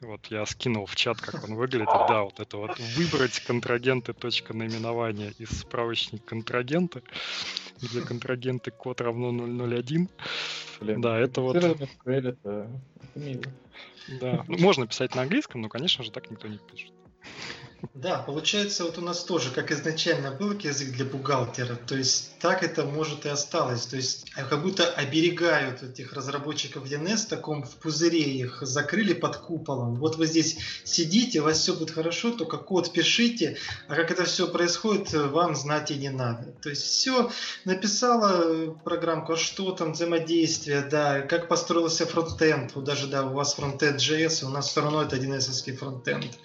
Вот 0.00 0.26
я 0.26 0.44
скинул 0.46 0.86
в 0.86 0.96
чат, 0.96 1.20
как 1.20 1.44
он 1.44 1.54
выглядит. 1.54 1.86
Да, 1.86 2.22
вот 2.22 2.40
это 2.40 2.56
вот 2.56 2.78
выбрать 2.78 3.38
контрагенты 3.40 4.12
точка 4.12 4.52
наименования 4.54 5.32
из 5.38 5.60
справочник 5.60 6.24
контрагента, 6.24 7.02
где 7.80 8.00
контрагенты 8.00 8.70
код 8.70 9.00
равно 9.00 9.30
001. 9.30 10.08
Блин, 10.80 11.00
да, 11.00 11.18
это 11.18 11.40
вот... 11.40 11.56
Это, 11.56 11.88
это 12.04 12.68
мило. 13.14 13.42
Да, 14.20 14.44
ну, 14.48 14.58
можно 14.58 14.86
писать 14.86 15.14
на 15.14 15.22
английском, 15.22 15.60
но, 15.62 15.68
конечно 15.68 16.02
же, 16.02 16.10
так 16.10 16.30
никто 16.30 16.48
не 16.48 16.58
пишет. 16.58 16.92
Да, 17.94 18.18
получается, 18.18 18.84
вот 18.84 18.98
у 18.98 19.00
нас 19.00 19.24
тоже, 19.24 19.50
как 19.50 19.72
изначально 19.72 20.30
был 20.30 20.52
язык 20.52 20.92
для 20.92 21.04
бухгалтера, 21.04 21.74
то 21.74 21.96
есть 21.96 22.38
так 22.38 22.62
это 22.62 22.84
может 22.84 23.26
и 23.26 23.28
осталось. 23.28 23.86
То 23.86 23.96
есть 23.96 24.30
а 24.36 24.44
как 24.44 24.62
будто 24.62 24.88
оберегают 24.88 25.82
этих 25.82 26.12
разработчиков 26.12 26.84
DNS 26.84 27.16
в 27.16 27.28
таком 27.28 27.64
в 27.64 27.74
пузыре 27.76 28.22
их 28.22 28.58
закрыли 28.62 29.14
под 29.14 29.36
куполом. 29.36 29.96
Вот 29.96 30.16
вы 30.16 30.26
здесь 30.26 30.58
сидите, 30.84 31.40
у 31.40 31.44
вас 31.44 31.58
все 31.58 31.74
будет 31.74 31.90
хорошо, 31.90 32.30
только 32.30 32.56
код 32.56 32.92
пишите, 32.92 33.56
а 33.88 33.96
как 33.96 34.10
это 34.10 34.24
все 34.24 34.46
происходит, 34.46 35.12
вам 35.12 35.56
знать 35.56 35.90
и 35.90 35.96
не 35.96 36.10
надо. 36.10 36.52
То 36.62 36.70
есть 36.70 36.82
все 36.82 37.30
написала 37.64 38.72
программку, 38.84 39.32
а 39.32 39.36
что 39.36 39.72
там 39.72 39.92
взаимодействие, 39.92 40.82
да, 40.82 41.22
как 41.22 41.48
построился 41.48 42.06
фронтенд, 42.06 42.74
вот 42.74 42.84
даже 42.84 43.08
да, 43.08 43.24
у 43.24 43.32
вас 43.34 43.54
фронтенд 43.54 44.00
JS, 44.00 44.44
у 44.44 44.50
нас 44.50 44.68
все 44.68 44.82
равно 44.82 45.02
это 45.02 45.16
1С 45.16 45.76
фронтенд 45.76 46.38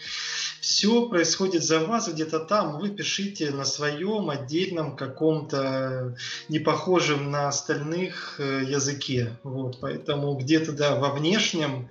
все 0.67 1.07
происходит 1.07 1.63
за 1.63 1.79
вас 1.79 2.09
где-то 2.09 2.41
там, 2.41 2.77
вы 2.77 2.89
пишите 2.89 3.51
на 3.51 3.63
своем 3.63 4.29
отдельном 4.29 4.97
каком-то 4.97 6.17
не 6.49 6.59
похожем 6.59 7.31
на 7.31 7.47
остальных 7.47 8.35
э, 8.37 8.65
языке. 8.67 9.39
Вот, 9.43 9.79
поэтому 9.79 10.35
где-то 10.35 10.73
да, 10.73 10.97
во 10.97 11.13
внешнем, 11.13 11.87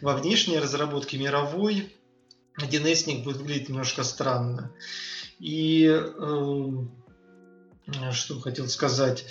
во 0.00 0.16
внешней 0.16 0.58
разработке 0.58 1.16
мировой 1.16 1.94
1С 2.60 3.22
будет 3.22 3.36
выглядеть 3.36 3.68
немножко 3.68 4.02
странно. 4.02 4.72
И 5.38 5.86
э, 5.86 6.68
что 8.10 8.40
хотел 8.40 8.68
сказать. 8.68 9.26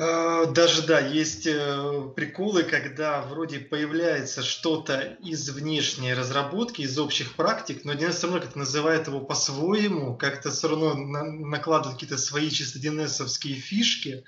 Э, 0.00 0.46
даже 0.54 0.86
да, 0.86 1.00
есть 1.00 1.46
э, 1.46 2.10
приколы, 2.14 2.62
когда 2.62 3.20
вроде 3.22 3.58
появляется 3.58 4.44
что-то 4.44 5.00
из 5.24 5.50
внешней 5.50 6.14
разработки, 6.14 6.82
из 6.82 6.96
общих 7.00 7.34
практик, 7.34 7.84
но 7.84 7.94
DNS 7.94 8.12
все 8.12 8.26
равно 8.28 8.40
как-то 8.40 8.58
называет 8.60 9.08
его 9.08 9.20
по-своему, 9.20 10.16
как-то 10.16 10.52
все 10.52 10.68
равно 10.68 10.94
на, 10.94 11.24
накладывает 11.24 11.98
какие-то 11.98 12.16
свои 12.16 12.48
чисто 12.48 12.78
dns 12.78 13.26
фишки. 13.38 14.22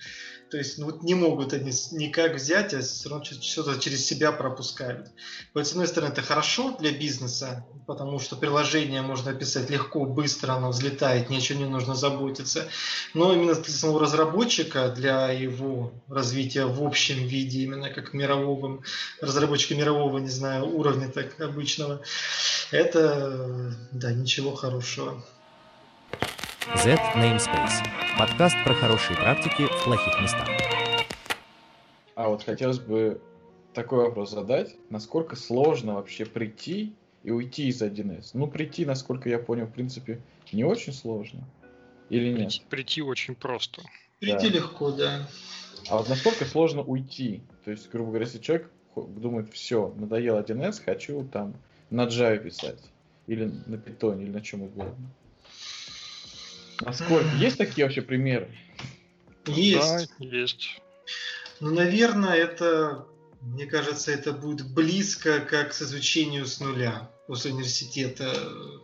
То 0.51 0.59
есть 0.59 0.79
ну, 0.79 0.87
вот 0.87 1.03
не 1.03 1.15
могут 1.15 1.53
они 1.53 1.70
никак 1.93 2.35
взять, 2.35 2.75
а 2.75 2.81
все 2.81 3.09
равно 3.09 3.25
что-то 3.25 3.79
через 3.79 4.05
себя 4.05 4.33
пропускают. 4.33 5.09
Вот, 5.55 5.67
с 5.67 5.70
одной 5.70 5.87
стороны, 5.87 6.11
это 6.11 6.23
хорошо 6.23 6.77
для 6.77 6.91
бизнеса, 6.91 7.65
потому 7.87 8.19
что 8.19 8.35
приложение 8.35 9.03
можно 9.03 9.33
писать 9.33 9.70
легко, 9.70 10.05
быстро, 10.05 10.53
оно 10.55 10.70
взлетает, 10.70 11.31
ничего 11.31 11.61
не 11.61 11.67
нужно 11.67 11.95
заботиться. 11.95 12.69
Но 13.15 13.33
именно 13.33 13.55
для 13.55 13.73
самого 13.73 14.01
разработчика, 14.01 14.89
для 14.89 15.31
его 15.31 15.93
развития 16.09 16.65
в 16.67 16.83
общем 16.83 17.27
виде, 17.27 17.61
именно 17.61 17.89
как 17.91 18.12
мирового, 18.12 18.83
разработчика 19.20 19.77
мирового, 19.77 20.19
не 20.19 20.31
знаю, 20.31 20.67
уровня 20.67 21.09
так 21.09 21.41
обычного, 21.41 22.03
это, 22.73 23.77
да, 23.93 24.12
ничего 24.12 24.57
хорошего. 24.57 25.25
Z 26.76 26.86
Namespace. 27.16 27.84
Подкаст 28.16 28.55
про 28.65 28.74
хорошие 28.74 29.16
практики 29.16 29.66
в 29.66 29.84
плохих 29.84 30.20
местах. 30.23 30.49
А 32.15 32.28
вот 32.28 32.44
хотелось 32.44 32.78
бы 32.78 33.20
такой 33.74 34.05
вопрос 34.05 34.31
задать. 34.31 34.76
Насколько 34.89 35.34
сложно 35.34 35.94
вообще 35.94 36.24
прийти 36.24 36.94
и 37.24 37.32
уйти 37.32 37.68
из 37.68 37.82
1С? 37.82 38.31
Ну, 38.34 38.47
прийти, 38.47 38.86
насколько 38.86 39.28
я 39.28 39.40
понял, 39.40 39.66
в 39.66 39.73
принципе, 39.73 40.20
не 40.52 40.62
очень 40.62 40.92
сложно. 40.92 41.40
Или 42.08 42.28
нет? 42.28 42.39
Прийти, 42.39 42.62
прийти 42.70 43.02
очень 43.02 43.34
просто. 43.34 43.82
Прийти 44.20 44.49
да. 44.49 44.55
легко, 44.55 44.92
да. 44.92 45.28
А 45.89 45.99
вот 45.99 46.08
насколько 46.08 46.44
сложно 46.44 46.82
уйти? 46.82 47.42
То 47.65 47.73
есть, 47.73 47.90
грубо 47.90 48.10
говоря, 48.10 48.26
если 48.26 48.39
человек 48.39 48.70
думает, 48.94 49.52
все, 49.52 49.92
надоел 49.97 50.39
1С, 50.39 50.84
хочу 50.84 51.28
там 51.31 51.55
на 51.90 52.07
Java 52.07 52.39
писать. 52.39 52.81
Или 53.26 53.52
на 53.66 53.74
Python, 53.74 54.23
или 54.23 54.31
на 54.31 54.40
чем 54.40 54.62
угодно. 54.62 55.10
Насколько? 56.81 57.28
Есть 57.36 57.59
такие 57.59 57.84
вообще 57.84 58.02
примеры? 58.02 58.49
Есть. 59.47 60.10
Да, 60.18 60.25
есть. 60.25 60.81
Ну, 61.60 61.75
наверное, 61.75 62.34
это, 62.34 63.07
мне 63.42 63.67
кажется, 63.67 64.12
это 64.12 64.33
будет 64.33 64.68
близко 64.73 65.41
как 65.41 65.75
с 65.75 65.83
изучению 65.83 66.47
с 66.47 66.60
нуля 66.60 67.10
после 67.26 67.52
университета. 67.52 68.34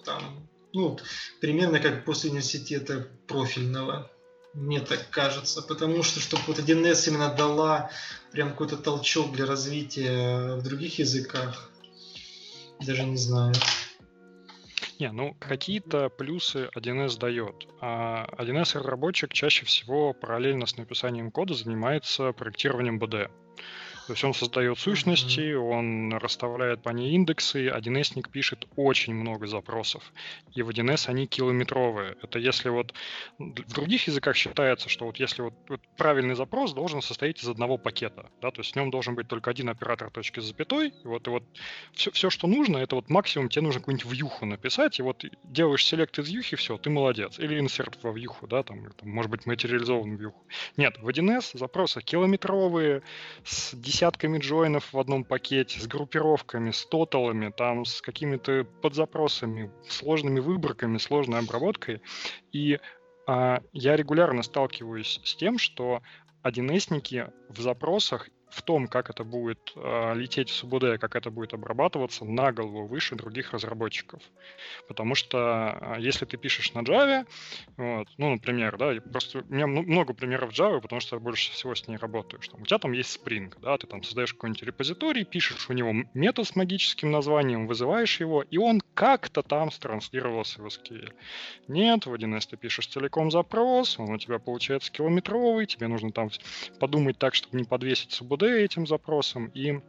Там, 0.04 0.46
ну, 0.72 0.98
примерно 1.40 1.80
как 1.80 2.04
после 2.04 2.30
университета 2.30 3.08
профильного. 3.26 4.10
Мне 4.52 4.80
так 4.80 5.08
кажется. 5.10 5.62
Потому 5.62 6.02
что, 6.02 6.20
чтобы 6.20 6.42
вот 6.46 6.58
1С 6.58 7.08
именно 7.08 7.34
дала 7.34 7.90
прям 8.32 8.50
какой-то 8.50 8.76
толчок 8.76 9.32
для 9.32 9.46
развития 9.46 10.56
в 10.56 10.62
других 10.62 10.98
языках, 10.98 11.70
даже 12.80 13.04
не 13.04 13.16
знаю. 13.16 13.54
Не, 14.98 15.12
ну 15.12 15.34
какие-то 15.38 16.08
плюсы 16.08 16.70
1С 16.74 17.18
дает. 17.18 17.68
А 17.80 18.26
1С-разработчик 18.38 19.32
чаще 19.32 19.66
всего 19.66 20.14
параллельно 20.14 20.66
с 20.66 20.76
написанием 20.76 21.30
кода 21.30 21.54
занимается 21.54 22.32
проектированием 22.32 22.98
БД. 22.98 23.30
То 24.06 24.12
есть 24.12 24.22
он 24.22 24.34
создает 24.34 24.78
сущности, 24.78 25.54
он 25.54 26.14
расставляет 26.14 26.82
по 26.82 26.90
ней 26.90 27.14
индексы, 27.14 27.68
1С 27.68 28.30
пишет 28.30 28.66
очень 28.76 29.14
много 29.14 29.46
запросов. 29.48 30.12
И 30.54 30.62
в 30.62 30.68
1С 30.68 31.08
они 31.08 31.26
километровые. 31.26 32.16
Это 32.22 32.38
если 32.38 32.68
вот 32.68 32.94
в 33.38 33.72
других 33.72 34.06
языках 34.06 34.36
считается, 34.36 34.88
что 34.88 35.06
вот 35.06 35.16
если 35.18 35.42
вот, 35.42 35.54
вот 35.68 35.80
правильный 35.96 36.36
запрос 36.36 36.72
должен 36.72 37.02
состоять 37.02 37.42
из 37.42 37.48
одного 37.48 37.78
пакета, 37.78 38.30
да, 38.40 38.50
то 38.52 38.60
есть 38.60 38.72
в 38.72 38.76
нем 38.76 38.90
должен 38.90 39.16
быть 39.16 39.26
только 39.26 39.50
один 39.50 39.68
оператор 39.68 40.10
точки 40.10 40.38
с 40.38 40.44
запятой, 40.44 40.88
и 40.88 41.06
вот, 41.06 41.26
и 41.26 41.30
вот 41.30 41.42
все, 41.92 42.12
все, 42.12 42.30
что 42.30 42.46
нужно, 42.46 42.78
это 42.78 42.94
вот 42.94 43.10
максимум 43.10 43.48
тебе 43.48 43.62
нужно 43.62 43.80
какую-нибудь 43.80 44.12
вьюху 44.12 44.46
написать, 44.46 45.00
и 45.00 45.02
вот 45.02 45.24
делаешь 45.42 45.84
селект 45.84 46.16
из 46.18 46.28
вьюхи, 46.28 46.56
все, 46.56 46.78
ты 46.78 46.90
молодец. 46.90 47.40
Или 47.40 47.58
инсерт 47.58 47.98
во 48.02 48.12
вьюху, 48.12 48.46
да, 48.46 48.62
там, 48.62 48.92
там 48.92 49.08
может 49.10 49.30
быть 49.30 49.46
материализованный 49.46 50.16
вьюху. 50.16 50.44
Нет, 50.76 50.96
в 50.98 51.08
1С 51.08 51.58
запросы 51.58 52.00
километровые, 52.00 53.02
с 53.44 53.74
десятками 53.96 54.36
джойнов 54.36 54.92
в 54.92 54.98
одном 54.98 55.24
пакете, 55.24 55.80
с 55.80 55.86
группировками, 55.86 56.70
с 56.70 56.84
тоталами, 56.84 57.50
там, 57.50 57.86
с 57.86 58.02
какими-то 58.02 58.66
подзапросами, 58.82 59.72
сложными 59.88 60.38
выборками, 60.38 60.98
сложной 60.98 61.38
обработкой. 61.38 62.02
И 62.52 62.78
а, 63.26 63.62
я 63.72 63.96
регулярно 63.96 64.42
сталкиваюсь 64.42 65.18
с 65.24 65.34
тем, 65.34 65.56
что 65.56 66.02
1С 66.44 67.32
в 67.48 67.60
запросах 67.62 68.28
в 68.48 68.62
том, 68.62 68.86
как 68.86 69.10
это 69.10 69.24
будет 69.24 69.72
э, 69.74 70.14
лететь 70.14 70.50
в 70.50 70.54
СУБД, 70.54 70.98
как 71.00 71.16
это 71.16 71.30
будет 71.30 71.52
обрабатываться, 71.52 72.24
на 72.24 72.52
голову 72.52 72.86
выше 72.86 73.16
других 73.16 73.52
разработчиков. 73.52 74.22
Потому 74.88 75.14
что 75.14 75.78
э, 75.80 76.00
если 76.00 76.24
ты 76.24 76.36
пишешь 76.36 76.72
на 76.74 76.80
Java, 76.80 77.26
вот, 77.76 78.08
ну, 78.16 78.30
например, 78.30 78.76
да, 78.78 78.94
просто 79.10 79.40
у 79.48 79.52
меня 79.52 79.66
много 79.66 80.14
примеров 80.14 80.52
Java, 80.52 80.80
потому 80.80 81.00
что 81.00 81.16
я 81.16 81.20
больше 81.20 81.52
всего 81.52 81.74
с 81.74 81.88
ней 81.88 81.96
работаю. 81.96 82.40
Что 82.40 82.56
у 82.56 82.64
тебя 82.64 82.78
там 82.78 82.92
есть 82.92 83.18
Spring, 83.18 83.52
да, 83.60 83.76
ты 83.78 83.86
там 83.86 84.02
создаешь 84.02 84.32
какой-нибудь 84.32 84.62
репозиторий, 84.62 85.24
пишешь 85.24 85.68
у 85.68 85.72
него 85.72 85.92
метод 86.14 86.46
с 86.46 86.54
магическим 86.54 87.10
названием, 87.10 87.66
вызываешь 87.66 88.20
его, 88.20 88.42
и 88.42 88.58
он 88.58 88.80
как-то 88.94 89.42
там 89.42 89.70
странслировался 89.72 90.62
в 90.62 90.66
SQL. 90.66 91.12
Нет, 91.68 92.06
в 92.06 92.14
1С 92.14 92.48
ты 92.50 92.56
пишешь 92.56 92.86
целиком 92.86 93.30
запрос, 93.30 93.98
он 93.98 94.10
у 94.10 94.18
тебя 94.18 94.38
получается 94.38 94.92
километровый, 94.92 95.66
тебе 95.66 95.88
нужно 95.88 96.12
там 96.12 96.30
подумать 96.78 97.18
так, 97.18 97.34
чтобы 97.34 97.58
не 97.58 97.64
подвесить 97.64 98.12
СУБД, 98.12 98.35
этим 98.42 98.86
запросом, 98.86 99.46
и 99.54 99.80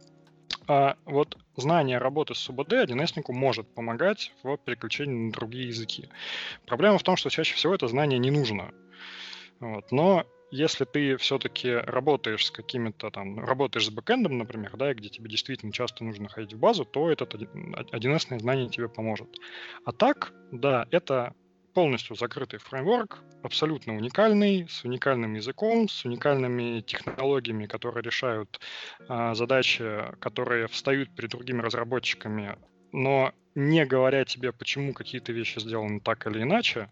а, 0.66 0.96
вот 1.04 1.36
знание 1.56 1.98
работы 1.98 2.34
с 2.34 2.38
СУБД 2.38 2.72
1С 2.74 3.22
может 3.28 3.66
помогать 3.74 4.32
в 4.42 4.56
переключении 4.58 5.26
на 5.26 5.32
другие 5.32 5.68
языки. 5.68 6.08
Проблема 6.66 6.98
в 6.98 7.02
том, 7.02 7.16
что 7.16 7.30
чаще 7.30 7.54
всего 7.54 7.74
это 7.74 7.88
знание 7.88 8.18
не 8.18 8.30
нужно. 8.30 8.72
Вот. 9.60 9.90
Но 9.90 10.24
если 10.50 10.84
ты 10.84 11.16
все-таки 11.16 11.70
работаешь 11.70 12.46
с 12.46 12.50
какими-то 12.50 13.10
там, 13.10 13.38
работаешь 13.38 13.86
с 13.86 13.90
бэкэндом, 13.90 14.38
например, 14.38 14.76
да, 14.76 14.94
где 14.94 15.08
тебе 15.08 15.28
действительно 15.28 15.72
часто 15.72 16.04
нужно 16.04 16.28
ходить 16.28 16.54
в 16.54 16.58
базу, 16.58 16.84
то 16.84 17.10
этот 17.10 17.34
1С 17.34 18.38
знание 18.38 18.68
тебе 18.68 18.88
поможет. 18.88 19.28
А 19.84 19.92
так, 19.92 20.32
да, 20.52 20.86
это 20.90 21.34
полностью 21.78 22.16
закрытый 22.16 22.58
фреймворк, 22.58 23.20
абсолютно 23.44 23.94
уникальный, 23.94 24.66
с 24.68 24.82
уникальным 24.82 25.34
языком, 25.34 25.88
с 25.88 26.04
уникальными 26.04 26.80
технологиями, 26.80 27.66
которые 27.66 28.02
решают 28.02 28.58
э, 29.08 29.34
задачи, 29.34 29.86
которые 30.18 30.66
встают 30.66 31.14
перед 31.14 31.30
другими 31.30 31.60
разработчиками, 31.60 32.58
но 32.90 33.32
не 33.58 33.84
говоря 33.84 34.24
тебе, 34.24 34.52
почему 34.52 34.92
какие-то 34.92 35.32
вещи 35.32 35.58
сделаны 35.58 35.98
так 35.98 36.26
или 36.28 36.42
иначе. 36.42 36.88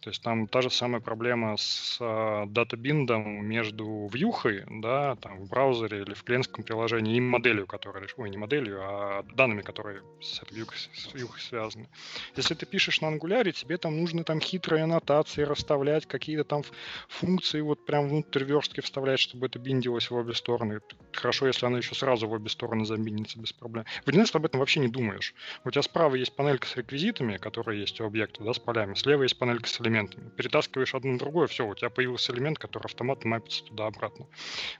То 0.00 0.08
есть 0.08 0.22
там 0.22 0.46
та 0.46 0.62
же 0.62 0.70
самая 0.70 1.02
проблема 1.02 1.56
с 1.58 1.98
э, 2.00 2.44
датабиндом 2.48 3.44
между 3.44 4.08
вьюхой, 4.10 4.64
да, 4.80 5.16
там 5.16 5.40
в 5.40 5.48
браузере 5.50 6.00
или 6.00 6.14
в 6.14 6.24
клиентском 6.24 6.64
приложении 6.64 7.16
и 7.16 7.20
моделью, 7.20 7.66
которая, 7.66 8.06
ой, 8.16 8.30
не 8.30 8.38
моделью, 8.38 8.78
а 8.80 9.24
данными, 9.34 9.60
которые 9.60 10.00
с 10.22 10.42
этой 10.42 10.54
вьюхой, 10.54 11.40
связаны. 11.40 11.86
Если 12.34 12.54
ты 12.54 12.64
пишешь 12.64 13.02
на 13.02 13.08
ангуляре, 13.08 13.52
тебе 13.52 13.76
там 13.76 14.00
нужны 14.00 14.24
там 14.24 14.40
хитрые 14.40 14.84
аннотации, 14.84 15.42
расставлять 15.42 16.06
какие-то 16.06 16.44
там 16.44 16.62
функции, 17.08 17.60
вот 17.60 17.84
прям 17.84 18.08
внутрь 18.08 18.44
верстки 18.44 18.80
вставлять, 18.80 19.20
чтобы 19.20 19.48
это 19.48 19.58
биндилось 19.58 20.10
в 20.10 20.14
обе 20.14 20.32
стороны. 20.32 20.80
Хорошо, 21.12 21.46
если 21.46 21.66
она 21.66 21.76
еще 21.76 21.94
сразу 21.94 22.26
в 22.26 22.32
обе 22.32 22.48
стороны 22.48 22.86
забиндится 22.86 23.38
без 23.38 23.52
проблем. 23.52 23.84
В 24.06 24.08
1С 24.08 24.30
об 24.32 24.46
этом 24.46 24.60
вообще 24.60 24.80
не 24.80 24.88
думаешь. 24.88 25.34
У 25.64 25.70
тебя 25.70 25.82
справа 25.82 26.05
есть 26.14 26.34
панелька 26.34 26.66
с 26.66 26.76
реквизитами, 26.76 27.36
которые 27.36 27.80
есть 27.80 28.00
у 28.00 28.06
объекта, 28.06 28.44
да, 28.44 28.52
с 28.52 28.58
полями. 28.58 28.94
Слева 28.94 29.22
есть 29.22 29.38
панелька 29.38 29.68
с 29.68 29.80
элементами. 29.80 30.30
Перетаскиваешь 30.30 30.94
одно 30.94 31.12
на 31.12 31.18
другое, 31.18 31.46
все, 31.46 31.66
у 31.66 31.74
тебя 31.74 31.90
появился 31.90 32.32
элемент, 32.32 32.58
который 32.58 32.86
автоматом 32.86 33.30
мапится 33.30 33.64
туда-обратно. 33.64 34.26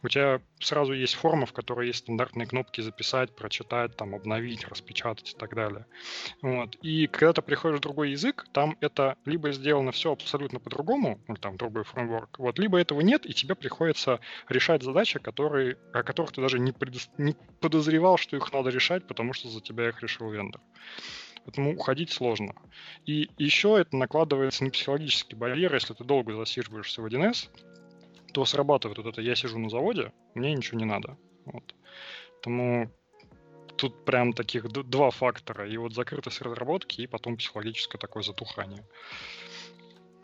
У 0.03 0.09
тебя 0.09 0.41
сразу 0.61 0.93
есть 0.93 1.15
форма, 1.15 1.47
в 1.47 1.53
которой 1.53 1.89
есть 1.89 2.01
стандартные 2.01 2.47
кнопки 2.47 2.81
записать, 2.81 3.35
прочитать, 3.35 3.97
там, 3.97 4.15
обновить, 4.15 4.67
распечатать 4.69 5.33
и 5.33 5.37
так 5.37 5.55
далее. 5.55 5.87
Вот. 6.43 6.77
И 6.83 7.07
когда 7.07 7.33
ты 7.33 7.43
приходишь 7.43 7.79
в 7.79 7.83
другой 7.83 8.11
язык, 8.11 8.47
там 8.53 8.77
это 8.81 9.17
либо 9.25 9.53
сделано 9.53 9.93
все 9.93 10.13
абсолютно 10.13 10.61
по-другому, 10.61 11.21
ну, 11.29 11.37
там, 11.37 11.57
другой 11.57 11.85
фреймворк, 11.85 12.39
вот, 12.39 12.59
либо 12.59 12.79
этого 12.79 13.01
нет, 13.01 13.27
и 13.27 13.35
тебе 13.35 13.55
приходится 13.55 14.21
решать 14.49 14.83
задачи, 14.83 15.19
которые, 15.19 15.77
о 15.93 16.03
которых 16.03 16.33
ты 16.33 16.41
даже 16.41 16.59
не, 16.59 16.73
предо... 16.73 16.99
не 17.19 17.35
подозревал, 17.61 18.17
что 18.17 18.37
их 18.37 18.53
надо 18.53 18.71
решать, 18.71 19.07
потому 19.07 19.33
что 19.33 19.49
за 19.49 19.61
тебя 19.61 19.89
их 19.89 20.03
решил 20.03 20.31
вендор. 20.31 20.61
Поэтому 21.47 21.75
уходить 21.77 22.11
сложно. 22.11 22.55
И 23.05 23.31
еще 23.39 23.79
это 23.81 23.97
накладывается 23.97 24.65
на 24.65 24.71
психологический 24.71 25.37
барьер, 25.37 25.73
если 25.73 25.95
ты 25.95 26.03
долго 26.03 26.35
засиживаешься 26.35 27.01
в 27.01 27.07
1С, 27.07 27.49
то 28.33 28.45
срабатывает 28.45 28.99
вот 28.99 29.07
это 29.07 29.23
«я 29.23 29.37
сижу 29.37 29.57
на 29.57 29.71
заводе, 29.71 30.13
мне 30.35 30.53
ничего 30.53 30.79
не 30.79 30.85
надо». 30.85 31.17
Вот. 31.45 31.77
Поэтому 32.35 32.91
тут 33.77 34.05
прям 34.05 34.33
таких 34.33 34.69
два 34.69 35.11
фактора. 35.11 35.71
И 35.71 35.77
вот 35.77 35.95
закрытость 35.95 36.41
разработки, 36.41 37.03
и 37.03 37.07
потом 37.07 37.37
психологическое 37.37 37.99
такое 37.99 38.25
затухание. 38.25 38.85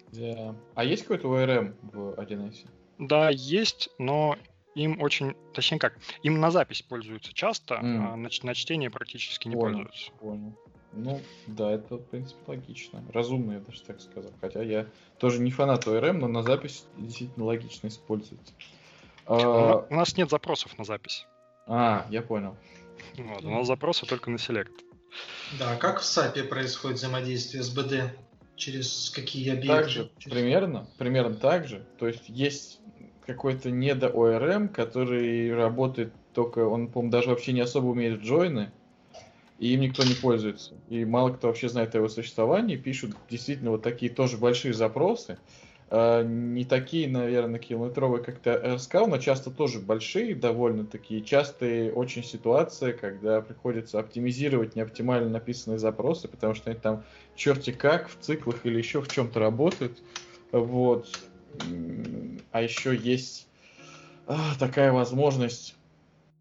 Да. 0.09 0.57
А 0.75 0.84
есть 0.84 1.02
какой-то 1.02 1.28
ORM 1.28 1.76
в 1.83 2.20
1С? 2.20 2.67
Да, 2.99 3.31
есть, 3.31 3.91
но 3.99 4.36
им 4.75 5.01
очень, 5.01 5.36
точнее 5.55 5.78
как, 5.78 5.97
им 6.25 6.41
на 6.41 6.51
запись 6.51 6.83
пользуются 6.83 7.33
часто, 7.33 7.75
mm. 7.76 7.78
а 7.78 8.17
на, 8.17 8.28
на 8.42 8.55
чтение 8.55 8.91
практически 8.91 9.47
не 9.47 9.55
понял, 9.55 9.84
пользуются. 9.84 10.12
Понял. 10.12 10.59
Ну, 10.93 11.21
да, 11.47 11.73
это, 11.73 11.97
в 11.97 12.05
принципе, 12.05 12.41
логично. 12.47 13.03
Разумно, 13.12 13.53
я 13.53 13.61
даже 13.61 13.83
так 13.83 14.01
сказал. 14.01 14.31
Хотя 14.41 14.62
я 14.62 14.87
тоже 15.19 15.41
не 15.41 15.51
фанат 15.51 15.87
ORM, 15.87 16.12
но 16.12 16.29
на 16.29 16.43
запись 16.43 16.85
действительно 16.99 17.47
логично 17.47 17.89
используется. 17.89 18.53
А... 19.27 19.87
У 19.89 19.95
нас 19.95 20.17
нет 20.17 20.31
запросов 20.31 20.77
на 20.79 20.85
запись. 20.85 21.27
А, 21.67 22.07
я 22.11 22.23
понял. 22.23 22.57
Вот, 23.17 23.45
у 23.45 23.51
нас 23.51 23.67
запросы 23.67 24.07
только 24.07 24.31
на 24.31 24.39
селект. 24.39 24.73
Да, 25.59 25.77
как 25.77 26.01
в 26.01 26.05
SAP 26.05 26.45
происходит 26.45 26.99
взаимодействие 26.99 27.62
с 27.62 27.77
BD? 27.77 28.11
Через 28.57 29.11
какие 29.11 29.51
объекты? 29.51 29.69
Так 29.69 29.89
же, 29.89 30.11
Через... 30.19 30.35
примерно, 30.35 30.87
примерно 30.99 31.35
так 31.35 31.67
же. 31.67 31.87
То 31.99 32.07
есть 32.07 32.29
есть 32.29 32.81
какой-то 33.27 33.71
недо 33.71 34.09
ORM, 34.09 34.69
который 34.69 35.55
работает 35.55 36.12
только, 36.35 36.67
он, 36.67 36.89
по-моему, 36.89 37.11
даже 37.11 37.31
вообще 37.31 37.53
не 37.53 37.61
особо 37.61 37.87
умеет 37.87 38.21
джойны, 38.21 38.73
и 39.62 39.74
им 39.74 39.81
никто 39.81 40.02
не 40.02 40.15
пользуется. 40.15 40.74
И 40.89 41.05
мало 41.05 41.31
кто 41.31 41.47
вообще 41.47 41.68
знает 41.68 41.94
о 41.94 41.99
его 41.99 42.08
существовании, 42.08 42.74
пишут 42.74 43.12
действительно 43.31 43.70
вот 43.70 43.84
такие 43.84 44.12
тоже 44.12 44.36
большие 44.36 44.74
запросы, 44.74 45.39
а, 45.89 46.24
не 46.24 46.65
такие, 46.65 47.08
наверное, 47.08 47.60
километровые, 47.60 48.24
как 48.24 48.41
ты 48.41 48.55
рассказал, 48.55 49.07
но 49.07 49.18
часто 49.18 49.52
тоже 49.52 49.78
большие, 49.78 50.34
довольно 50.34 50.84
такие 50.84 51.23
частые 51.23 51.92
очень 51.92 52.24
ситуации, 52.24 52.91
когда 52.91 53.41
приходится 53.41 54.00
оптимизировать 54.00 54.74
неоптимально 54.74 55.31
написанные 55.31 55.78
запросы, 55.78 56.26
потому 56.26 56.55
что 56.55 56.73
они 56.73 56.81
там 56.81 57.05
черти 57.36 57.70
как 57.70 58.08
в 58.08 58.18
циклах 58.18 58.66
или 58.66 58.78
еще 58.78 59.00
в 59.00 59.08
чем-то 59.08 59.39
работают. 59.39 60.02
Вот. 60.50 61.07
А 62.50 62.62
еще 62.62 62.97
есть 62.97 63.47
а, 64.26 64.57
такая 64.58 64.91
возможность, 64.91 65.76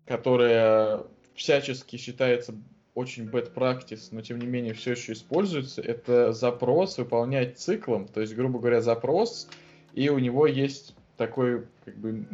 которая 0.08 1.03
всячески 1.35 1.98
считается 1.98 2.56
очень 2.94 3.30
bad 3.30 3.53
practice, 3.53 4.10
но 4.11 4.22
тем 4.22 4.40
не 4.40 4.48
менее 4.48 4.74
все 4.74 4.92
еще 4.92 5.14
используется, 5.14 5.82
это 5.82 6.34
запрос 6.34 6.98
выполнять 6.98 7.58
циклом, 7.58 8.08
то 8.08 8.22
есть, 8.22 8.36
грубо 8.36 8.60
говоря, 8.60 8.82
запрос, 8.82 9.48
и 9.94 10.10
у 10.10 10.20
него 10.20 10.48
есть 10.48 10.95
такой 11.18 11.66
как 11.86 11.95
бы 11.98 12.26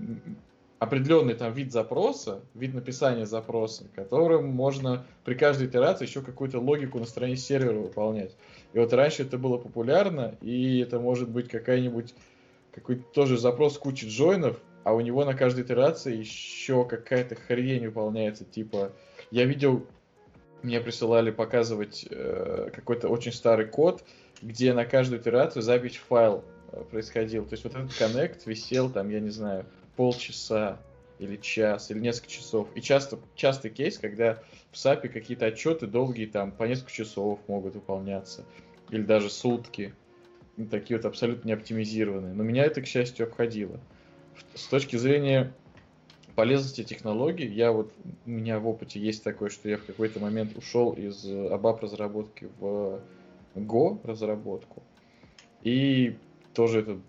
определенный 0.80 1.34
там 1.34 1.53
вид 1.53 1.72
запроса, 1.72 2.42
вид 2.53 2.74
написания 2.74 3.26
запроса, 3.26 3.86
которым 3.95 4.48
можно 4.48 5.06
при 5.26 5.34
каждой 5.34 5.68
итерации 5.68 6.06
еще 6.06 6.22
какую-то 6.22 6.60
логику 6.60 7.00
на 7.00 7.06
стороне 7.06 7.36
сервера 7.36 7.80
выполнять. 7.80 8.36
И 8.74 8.80
вот 8.80 8.94
раньше 8.94 9.24
это 9.24 9.38
было 9.38 9.58
популярно, 9.58 10.36
и 10.42 10.80
это 10.80 11.00
может 11.00 11.30
быть 11.30 11.48
какая-нибудь 11.48 12.14
какой-то 12.72 13.03
тоже 13.11 13.38
запрос 13.38 13.77
кучи 13.77 14.06
джойнов, 14.06 14.60
а 14.84 14.94
у 14.94 15.02
него 15.02 15.26
на 15.26 15.34
каждой 15.34 15.64
итерации 15.64 16.16
еще 16.16 16.86
какая-то 16.86 17.36
хрень 17.36 17.88
выполняется, 17.88 18.45
типа 18.45 18.94
я 19.32 19.45
видел 19.45 19.86
мне 20.64 20.80
присылали 20.80 21.32
показывать 21.32 22.06
э, 22.10 22.69
какой-то 22.74 23.10
очень 23.10 23.32
старый 23.32 23.68
код, 23.68 24.03
где 24.42 24.74
на 24.74 24.86
каждую 24.86 25.22
итерацию 25.22 25.61
запись 25.61 25.98
файл 25.98 26.44
э, 26.72 26.84
происходил. 26.90 27.45
То 27.45 27.53
есть 27.53 27.64
вот 27.64 27.76
этот 27.76 27.94
коннект 27.95 28.45
висел 28.45 28.90
там, 28.90 29.10
я 29.10 29.19
не 29.19 29.30
знаю, 29.30 29.66
полчаса 29.95 30.80
или 31.19 31.38
час, 31.38 31.92
или 31.92 32.00
несколько 32.00 32.30
часов. 32.30 32.68
И 32.76 32.82
часто, 32.82 33.19
частый 33.36 33.72
кейс, 33.72 33.98
когда 33.98 34.42
в 34.72 34.76
SAP 34.76 35.10
какие-то 35.10 35.48
отчеты 35.48 35.88
долгие, 35.88 36.26
там, 36.26 36.52
по 36.52 36.64
несколько 36.64 36.92
часов 36.92 37.40
могут 37.48 37.76
выполняться. 37.76 38.44
Или 38.90 39.02
даже 39.02 39.30
сутки. 39.30 39.94
Такие 40.72 40.98
вот 40.98 41.06
абсолютно 41.06 41.48
не 41.48 41.53
оптимизированные. 41.53 42.34
Но 42.34 42.44
меня 42.44 42.66
это, 42.66 42.82
к 42.82 42.88
счастью, 42.88 43.27
обходило. 43.27 43.80
С 44.53 44.68
точки 44.68 44.95
зрения 44.95 45.53
полезности 46.38 46.83
технологий, 46.83 47.48
я 47.48 47.72
вот, 47.72 47.91
у 48.27 48.30
меня 48.30 48.59
в 48.59 48.67
опыте 48.67 48.99
есть 48.99 49.24
такое, 49.24 49.49
что 49.49 49.67
я 49.69 49.77
в 49.80 49.85
какой-то 49.85 50.19
момент 50.19 50.56
ушел 50.56 50.91
из 50.91 51.25
ABAP 51.25 51.80
разработки 51.82 52.48
в 52.59 53.01
Go 53.56 53.99
разработку. 54.03 54.83
И 55.64 56.16
тоже 56.53 56.82
это 56.82 56.99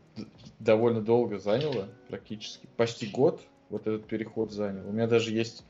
довольно 0.59 1.03
долго 1.03 1.39
заняло, 1.39 1.89
практически 2.09 2.67
почти 2.79 3.07
год 3.07 3.43
вот 3.69 3.83
этот 3.83 4.07
переход 4.07 4.51
занял. 4.51 4.89
У 4.89 4.93
меня 4.93 5.07
даже 5.07 5.31
есть 5.31 5.63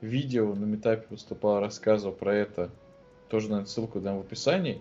видео, 0.00 0.54
на 0.54 0.64
метапе 0.64 1.04
выступал, 1.10 1.60
рассказывал 1.60 2.14
про 2.14 2.34
это. 2.34 2.70
Тоже, 3.28 3.50
наверное, 3.50 3.68
ссылку 3.68 4.00
дам 4.00 4.16
в 4.16 4.20
описании. 4.20 4.80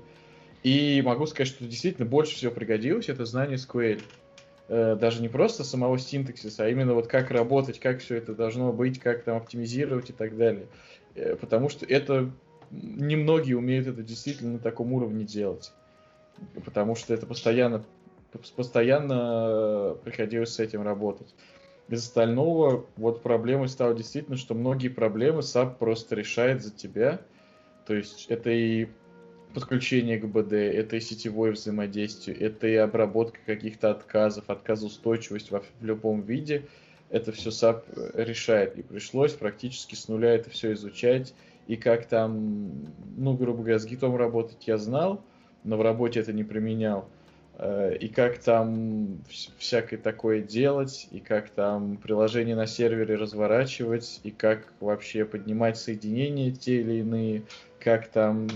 И 0.63 1.01
могу 1.03 1.25
сказать, 1.25 1.49
что 1.49 1.65
действительно 1.65 2.07
больше 2.07 2.35
всего 2.37 2.53
пригодилось 2.53 3.09
это 3.09 3.25
знание 3.25 3.57
SQL. 3.57 4.01
Э, 4.73 4.95
даже 4.95 5.21
не 5.21 5.27
просто 5.27 5.65
самого 5.65 5.99
синтаксиса, 5.99 6.63
а 6.63 6.69
именно 6.69 6.93
вот 6.93 7.07
как 7.07 7.29
работать, 7.29 7.77
как 7.77 7.99
все 7.99 8.15
это 8.15 8.33
должно 8.33 8.71
быть, 8.71 8.99
как 8.99 9.23
там 9.23 9.35
оптимизировать 9.35 10.11
и 10.11 10.13
так 10.13 10.37
далее. 10.37 10.65
Э, 11.13 11.35
потому 11.35 11.67
что 11.67 11.85
это 11.85 12.31
немногие 12.71 13.57
умеют 13.57 13.87
это 13.87 14.01
действительно 14.01 14.53
на 14.53 14.59
таком 14.59 14.93
уровне 14.93 15.25
делать. 15.25 15.73
Потому 16.63 16.95
что 16.95 17.13
это 17.13 17.25
постоянно, 17.25 17.83
постоянно 18.55 19.97
приходилось 20.05 20.53
с 20.53 20.59
этим 20.61 20.83
работать. 20.83 21.35
Из 21.89 22.01
остального, 22.05 22.85
вот 22.95 23.21
проблемой 23.21 23.67
стало 23.67 23.93
действительно, 23.93 24.37
что 24.37 24.53
многие 24.53 24.87
проблемы 24.87 25.39
SAP 25.39 25.79
просто 25.79 26.15
решает 26.15 26.63
за 26.63 26.71
тебя. 26.71 27.19
То 27.85 27.93
есть 27.93 28.27
это 28.29 28.49
и 28.49 28.87
подключение 29.53 30.17
к 30.17 30.25
БД, 30.25 30.53
это 30.53 30.95
и 30.95 30.99
сетевое 30.99 31.51
взаимодействие, 31.51 32.37
это 32.37 32.67
и 32.67 32.75
обработка 32.75 33.39
каких-то 33.45 33.91
отказов, 33.91 34.49
отказоустойчивость 34.49 35.51
в, 35.51 35.61
в 35.79 35.85
любом 35.85 36.21
виде. 36.21 36.65
Это 37.09 37.31
все 37.31 37.49
SAP 37.49 37.83
э, 37.95 38.23
решает. 38.23 38.77
И 38.77 38.81
пришлось 38.81 39.33
практически 39.33 39.95
с 39.95 40.07
нуля 40.07 40.33
это 40.33 40.49
все 40.49 40.73
изучать. 40.73 41.33
И 41.67 41.75
как 41.75 42.05
там, 42.05 42.71
ну, 43.17 43.33
грубо 43.33 43.59
говоря, 43.59 43.79
с 43.79 43.85
гитом 43.85 44.15
работать 44.15 44.67
я 44.67 44.77
знал, 44.77 45.23
но 45.63 45.77
в 45.77 45.81
работе 45.81 46.19
это 46.19 46.33
не 46.33 46.43
применял. 46.43 47.07
Э, 47.57 47.95
и 47.95 48.07
как 48.07 48.39
там 48.39 49.19
всякое 49.57 49.97
такое 49.97 50.41
делать, 50.41 51.07
и 51.11 51.19
как 51.19 51.49
там 51.49 51.97
приложение 51.97 52.55
на 52.55 52.65
сервере 52.65 53.15
разворачивать, 53.15 54.19
и 54.23 54.31
как 54.31 54.73
вообще 54.79 55.25
поднимать 55.25 55.77
соединения 55.77 56.51
те 56.51 56.81
или 56.81 56.99
иные, 56.99 57.43
как 57.83 58.09
там 58.09 58.47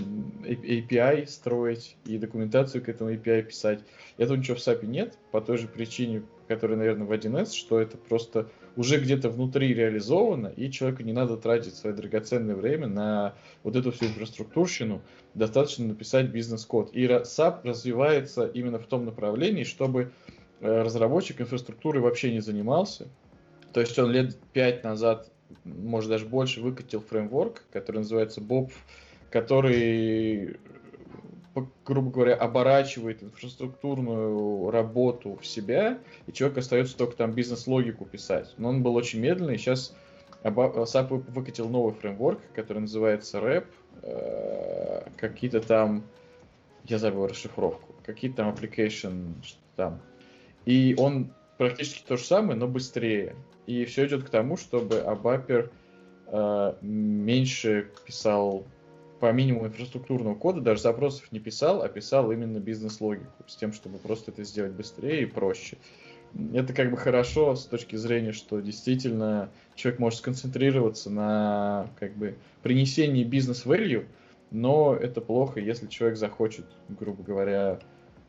API 0.44 1.26
строить 1.26 1.96
и 2.04 2.16
документацию 2.18 2.82
к 2.84 2.88
этому 2.88 3.12
API 3.12 3.42
писать. 3.42 3.80
Этого 4.18 4.36
ничего 4.36 4.56
в 4.56 4.60
SAP 4.60 4.86
нет, 4.86 5.18
по 5.32 5.40
той 5.40 5.58
же 5.58 5.66
причине, 5.66 6.22
которая, 6.48 6.78
наверное, 6.78 7.06
в 7.06 7.12
1С, 7.12 7.52
что 7.52 7.80
это 7.80 7.96
просто 7.96 8.48
уже 8.76 9.00
где-то 9.00 9.30
внутри 9.30 9.74
реализовано, 9.74 10.48
и 10.48 10.70
человеку 10.70 11.02
не 11.02 11.12
надо 11.12 11.36
тратить 11.36 11.74
свое 11.74 11.96
драгоценное 11.96 12.54
время 12.54 12.86
на 12.86 13.34
вот 13.64 13.74
эту 13.74 13.90
всю 13.90 14.06
инфраструктурщину, 14.06 15.02
достаточно 15.34 15.86
написать 15.86 16.26
бизнес-код. 16.26 16.90
И 16.92 17.06
SAP 17.06 17.60
развивается 17.64 18.46
именно 18.46 18.78
в 18.78 18.86
том 18.86 19.04
направлении, 19.04 19.64
чтобы 19.64 20.12
э, 20.60 20.82
разработчик 20.82 21.40
инфраструктуры 21.40 22.00
вообще 22.00 22.32
не 22.32 22.40
занимался. 22.40 23.08
То 23.72 23.80
есть 23.80 23.98
он 23.98 24.10
лет 24.10 24.38
пять 24.52 24.84
назад, 24.84 25.30
может 25.64 26.10
даже 26.10 26.26
больше, 26.26 26.60
выкатил 26.60 27.00
фреймворк, 27.00 27.64
который 27.72 27.98
называется 27.98 28.40
Bob 28.40 28.70
который, 29.30 30.58
грубо 31.84 32.10
говоря, 32.10 32.34
оборачивает 32.34 33.22
инфраструктурную 33.22 34.70
работу 34.70 35.38
в 35.40 35.46
себя, 35.46 35.98
и 36.26 36.32
человек 36.32 36.58
остается 36.58 36.96
только 36.96 37.16
там 37.16 37.32
бизнес-логику 37.32 38.04
писать. 38.04 38.54
Но 38.58 38.68
он 38.68 38.82
был 38.82 38.94
очень 38.94 39.20
медленный, 39.20 39.58
сейчас 39.58 39.94
SAP 40.42 41.08
выкатил 41.32 41.68
новый 41.68 41.94
фреймворк, 41.94 42.40
который 42.54 42.78
называется 42.78 43.38
RAP, 43.38 43.66
э, 44.02 45.08
какие-то 45.16 45.60
там, 45.60 46.04
я 46.84 46.98
забыл 46.98 47.26
расшифровку, 47.26 47.94
какие-то 48.04 48.38
там 48.38 48.54
application, 48.54 49.34
что 49.42 49.58
там. 49.76 50.00
И 50.64 50.94
он 50.98 51.32
практически 51.58 52.04
то 52.06 52.16
же 52.16 52.24
самое, 52.24 52.58
но 52.58 52.68
быстрее. 52.68 53.34
И 53.66 53.84
все 53.84 54.06
идет 54.06 54.24
к 54.24 54.30
тому, 54.30 54.56
чтобы 54.56 54.98
Абапер 54.98 55.70
э, 56.26 56.74
меньше 56.80 57.90
писал 58.04 58.64
по 59.20 59.32
минимуму 59.32 59.66
инфраструктурного 59.66 60.34
кода 60.34 60.60
даже 60.60 60.82
запросов 60.82 61.30
не 61.32 61.40
писал, 61.40 61.82
а 61.82 61.88
писал 61.88 62.30
именно 62.32 62.58
бизнес-логику, 62.58 63.32
с 63.46 63.56
тем, 63.56 63.72
чтобы 63.72 63.98
просто 63.98 64.30
это 64.30 64.44
сделать 64.44 64.72
быстрее 64.72 65.22
и 65.22 65.26
проще. 65.26 65.78
Это 66.52 66.74
как 66.74 66.90
бы 66.90 66.96
хорошо 66.96 67.56
с 67.56 67.66
точки 67.66 67.96
зрения, 67.96 68.32
что 68.32 68.60
действительно 68.60 69.50
человек 69.74 70.00
может 70.00 70.18
сконцентрироваться 70.18 71.10
на 71.10 71.88
как 71.98 72.14
бы 72.16 72.36
принесении 72.62 73.24
бизнес-value, 73.24 74.06
но 74.50 74.94
это 74.94 75.20
плохо, 75.20 75.60
если 75.60 75.86
человек 75.86 76.18
захочет, 76.18 76.66
грубо 76.88 77.22
говоря, 77.22 77.78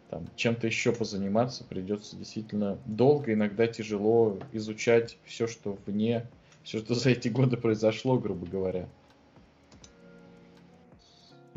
там, 0.09 0.25
чем-то 0.35 0.67
еще 0.67 0.93
позаниматься, 0.93 1.65
придется 1.65 2.15
действительно 2.15 2.77
долго, 2.85 3.33
иногда 3.33 3.67
тяжело 3.67 4.39
изучать 4.53 5.17
все, 5.25 5.47
что 5.47 5.77
вне, 5.85 6.27
все, 6.63 6.79
что 6.79 6.95
за 6.95 7.09
эти 7.09 7.27
годы 7.27 7.57
произошло, 7.57 8.17
грубо 8.17 8.45
говоря. 8.45 8.87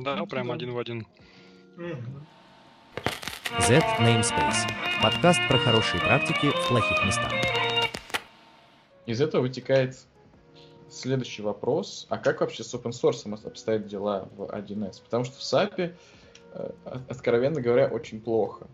Да, 0.02 0.16
ну, 0.16 0.26
прям 0.26 0.48
да. 0.48 0.54
один 0.54 0.72
в 0.72 0.78
один. 0.78 1.06
Z 1.76 3.82
Namespace. 3.98 4.66
Подкаст 5.02 5.40
про 5.46 5.58
хорошие 5.58 6.00
практики 6.00 6.46
в 6.46 6.68
плохих 6.68 7.04
местах. 7.04 7.30
Из 9.04 9.20
этого 9.20 9.42
вытекает 9.42 9.98
следующий 10.88 11.42
вопрос. 11.42 12.06
А 12.08 12.16
как 12.16 12.40
вообще 12.40 12.64
с 12.64 12.74
open 12.74 12.92
source 12.92 13.46
обстоят 13.46 13.88
дела 13.88 14.30
в 14.36 14.44
1С? 14.44 15.02
Потому 15.04 15.24
что 15.24 15.36
в 15.36 15.40
SAP, 15.40 15.94
э, 16.54 16.70
откровенно 17.10 17.60
говоря, 17.60 17.88
очень 17.88 18.22
плохо. 18.22 18.68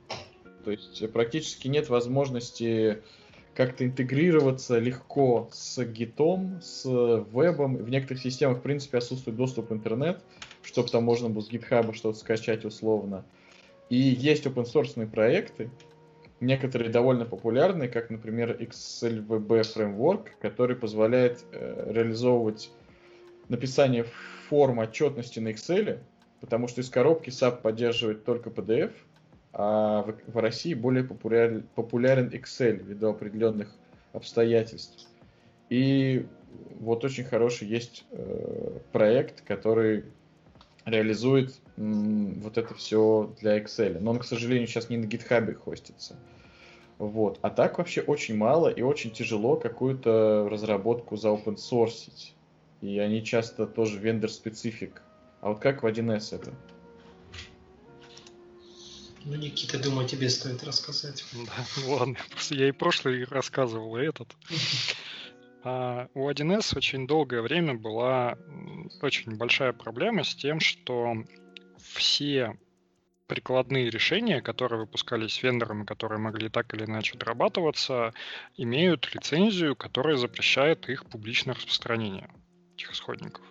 То 0.65 0.71
есть 0.71 1.13
практически 1.13 1.67
нет 1.67 1.89
возможности 1.89 3.03
как-то 3.57 3.85
интегрироваться 3.85 4.79
легко 4.79 5.49
с 5.51 5.83
гитом, 5.83 6.61
с 6.63 6.85
вебом. 6.85 7.79
В 7.79 7.91
некоторых 7.91 8.23
системах, 8.23 8.59
в 8.59 8.63
принципе, 8.63 8.99
отсутствует 8.99 9.37
доступ 9.37 9.71
в 9.71 9.75
интернет, 9.75 10.23
чтобы 10.67 10.89
там 10.89 11.05
можно 11.05 11.31
было 11.31 11.43
с 11.43 11.49
гитхаба 11.49 11.95
что-то 11.95 12.19
скачать 12.19 12.65
условно. 12.65 13.25
И 13.89 13.97
есть 13.97 14.47
open 14.47 14.65
source 14.65 15.09
проекты, 15.09 15.71
некоторые 16.41 16.91
довольно 16.91 17.25
популярные, 17.25 17.89
как, 17.89 18.11
например, 18.11 18.57
XLVB 18.61 19.47
Framework, 19.47 20.27
который 20.41 20.75
позволяет 20.75 21.45
э, 21.53 21.93
реализовывать 21.93 22.71
написание 23.49 24.05
форм 24.49 24.81
отчетности 24.81 25.39
на 25.39 25.49
Excel, 25.49 26.01
потому 26.41 26.67
что 26.67 26.81
из 26.81 26.91
коробки 26.91 27.31
SAP 27.31 27.63
поддерживает 27.63 28.25
только 28.25 28.51
PDF, 28.51 28.93
а 29.53 30.03
в, 30.03 30.33
в 30.33 30.37
России 30.39 30.75
более 30.75 31.05
популяр, 31.05 31.63
популярен 31.77 32.29
Excel 32.29 32.83
ввиду 32.83 33.09
определенных 33.09 33.73
обстоятельств. 34.13 35.09
И 35.71 36.27
вот 36.81 37.05
очень 37.05 37.25
хороший 37.25 37.69
есть 37.69 38.05
э, 38.11 38.79
проект, 38.93 39.43
который 39.43 40.05
реализует 40.87 41.53
вот 41.77 42.57
это 42.57 42.75
все 42.75 43.35
для 43.41 43.59
Excel. 43.59 43.99
Но 44.01 44.13
он, 44.13 44.19
к 44.21 44.25
сожалению, 44.25 44.67
сейчас 44.67 44.89
не 44.89 44.97
на 44.97 45.05
GitHub 45.05 45.53
хостится. 45.55 46.17
Вот. 46.99 47.39
А 47.43 47.51
так 47.51 47.77
вообще 47.77 48.01
очень 48.01 48.37
мало 48.37 48.69
и 48.69 48.81
очень 48.81 49.11
тяжело 49.11 49.57
какую-то 49.57 50.49
разработку 50.51 51.17
за 51.17 51.29
open 51.29 51.57
source. 51.57 52.33
И 52.81 52.99
они 52.99 53.23
часто 53.25 53.67
тоже 53.67 53.99
вендор 53.99 54.31
специфик. 54.31 55.03
А 55.41 55.51
вот 55.51 55.59
как 55.59 55.83
в 55.83 55.87
1С 55.87 56.35
это? 56.35 56.55
Ну, 59.25 59.35
Никита, 59.35 59.79
думаю, 59.79 60.07
тебе 60.07 60.31
стоит 60.31 60.63
рассказать. 60.63 61.25
Да, 61.33 61.67
ну 61.79 61.95
ладно, 61.95 62.17
просто 62.31 62.55
я 62.55 62.69
и 62.69 62.73
прошлый 62.73 63.25
рассказывал, 63.25 63.97
и 63.99 64.05
этот. 64.05 64.29
А 65.69 66.07
у 66.15 66.31
1С 66.31 66.79
очень 66.79 67.09
долгое 67.09 67.43
время 67.43 67.75
была 67.75 68.39
очень 69.03 69.37
большая 69.37 69.73
проблема 69.73 70.23
с 70.23 70.33
тем, 70.33 70.61
что 70.61 71.17
все 71.77 72.57
прикладные 73.27 73.91
решения, 73.91 74.41
которые 74.41 74.79
выпускались 74.79 75.43
вендорами, 75.43 75.85
которые 75.85 76.21
могли 76.21 76.49
так 76.51 76.73
или 76.73 76.85
иначе 76.85 77.19
дорабатываться, 77.19 78.15
имеют 78.57 79.13
лицензию, 79.13 79.75
которая 79.75 80.15
запрещает 80.15 80.89
их 80.89 81.05
публичное 81.07 81.57
распространение, 81.57 82.31
этих 82.77 82.93
исходников. 82.93 83.45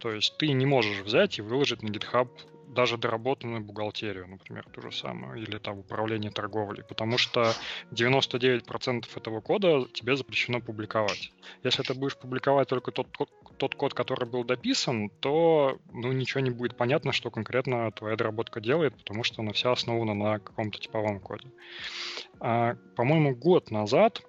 То 0.00 0.10
есть 0.10 0.36
ты 0.38 0.48
не 0.48 0.66
можешь 0.66 1.02
взять 1.02 1.38
и 1.38 1.42
выложить 1.42 1.84
на 1.84 1.88
GitHub 1.90 2.30
даже 2.74 2.98
доработанную 2.98 3.62
бухгалтерию, 3.62 4.28
например, 4.28 4.66
ту 4.72 4.82
же 4.82 4.92
самую, 4.92 5.40
или 5.40 5.58
там 5.58 5.78
управление 5.78 6.30
торговлей, 6.30 6.84
потому 6.84 7.18
что 7.18 7.52
99% 7.92 9.04
этого 9.16 9.40
кода 9.40 9.86
тебе 9.92 10.16
запрещено 10.16 10.60
публиковать. 10.60 11.32
Если 11.62 11.82
ты 11.82 11.94
будешь 11.94 12.16
публиковать 12.16 12.68
только 12.68 12.90
тот, 12.90 13.06
тот 13.56 13.74
код, 13.74 13.94
который 13.94 14.28
был 14.28 14.44
дописан, 14.44 15.10
то 15.20 15.78
ну, 15.92 16.12
ничего 16.12 16.40
не 16.40 16.50
будет 16.50 16.76
понятно, 16.76 17.12
что 17.12 17.30
конкретно 17.30 17.90
твоя 17.92 18.16
доработка 18.16 18.60
делает, 18.60 18.96
потому 18.96 19.24
что 19.24 19.42
она 19.42 19.52
вся 19.52 19.72
основана 19.72 20.14
на 20.14 20.38
каком-то 20.38 20.78
типовом 20.78 21.20
коде. 21.20 21.50
А, 22.40 22.74
по-моему, 22.96 23.34
год 23.34 23.70
назад 23.70 24.22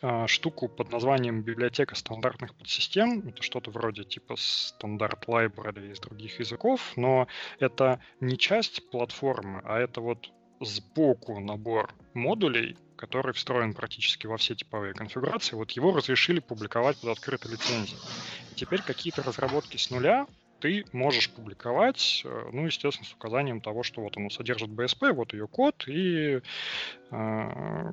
а, 0.00 0.26
штуку 0.26 0.68
под 0.68 0.92
названием 0.92 1.42
библиотека 1.42 1.94
стандартных 1.94 2.54
подсистем. 2.54 3.26
Это 3.28 3.42
что-то 3.42 3.70
вроде 3.70 4.04
типа 4.04 4.36
стандарт 4.36 5.26
library 5.26 5.92
из 5.92 6.00
других 6.00 6.38
языков, 6.38 6.92
но 6.96 7.26
это 7.58 8.00
не 8.20 8.38
часть 8.38 8.88
платформы, 8.90 9.60
а 9.64 9.78
это 9.78 10.00
вот 10.00 10.30
сбоку 10.60 11.40
набор 11.40 11.92
модулей, 12.14 12.76
который 12.96 13.32
встроен 13.32 13.74
практически 13.74 14.26
во 14.26 14.36
все 14.36 14.54
типовые 14.54 14.94
конфигурации. 14.94 15.56
Вот 15.56 15.72
его 15.72 15.92
разрешили 15.92 16.40
публиковать 16.40 16.96
под 16.98 17.10
открытой 17.10 17.52
лицензией. 17.52 18.00
Теперь 18.54 18.82
какие-то 18.82 19.22
разработки 19.22 19.76
с 19.76 19.90
нуля 19.90 20.26
ты 20.60 20.84
можешь 20.92 21.30
публиковать, 21.30 22.22
э, 22.24 22.50
ну, 22.52 22.66
естественно, 22.66 23.06
с 23.06 23.12
указанием 23.12 23.60
того, 23.60 23.82
что 23.82 24.02
вот 24.02 24.16
оно 24.16 24.30
содержит 24.30 24.70
BSP, 24.70 25.12
вот 25.12 25.32
ее 25.32 25.46
код, 25.46 25.84
и 25.86 26.40
э, 27.10 27.92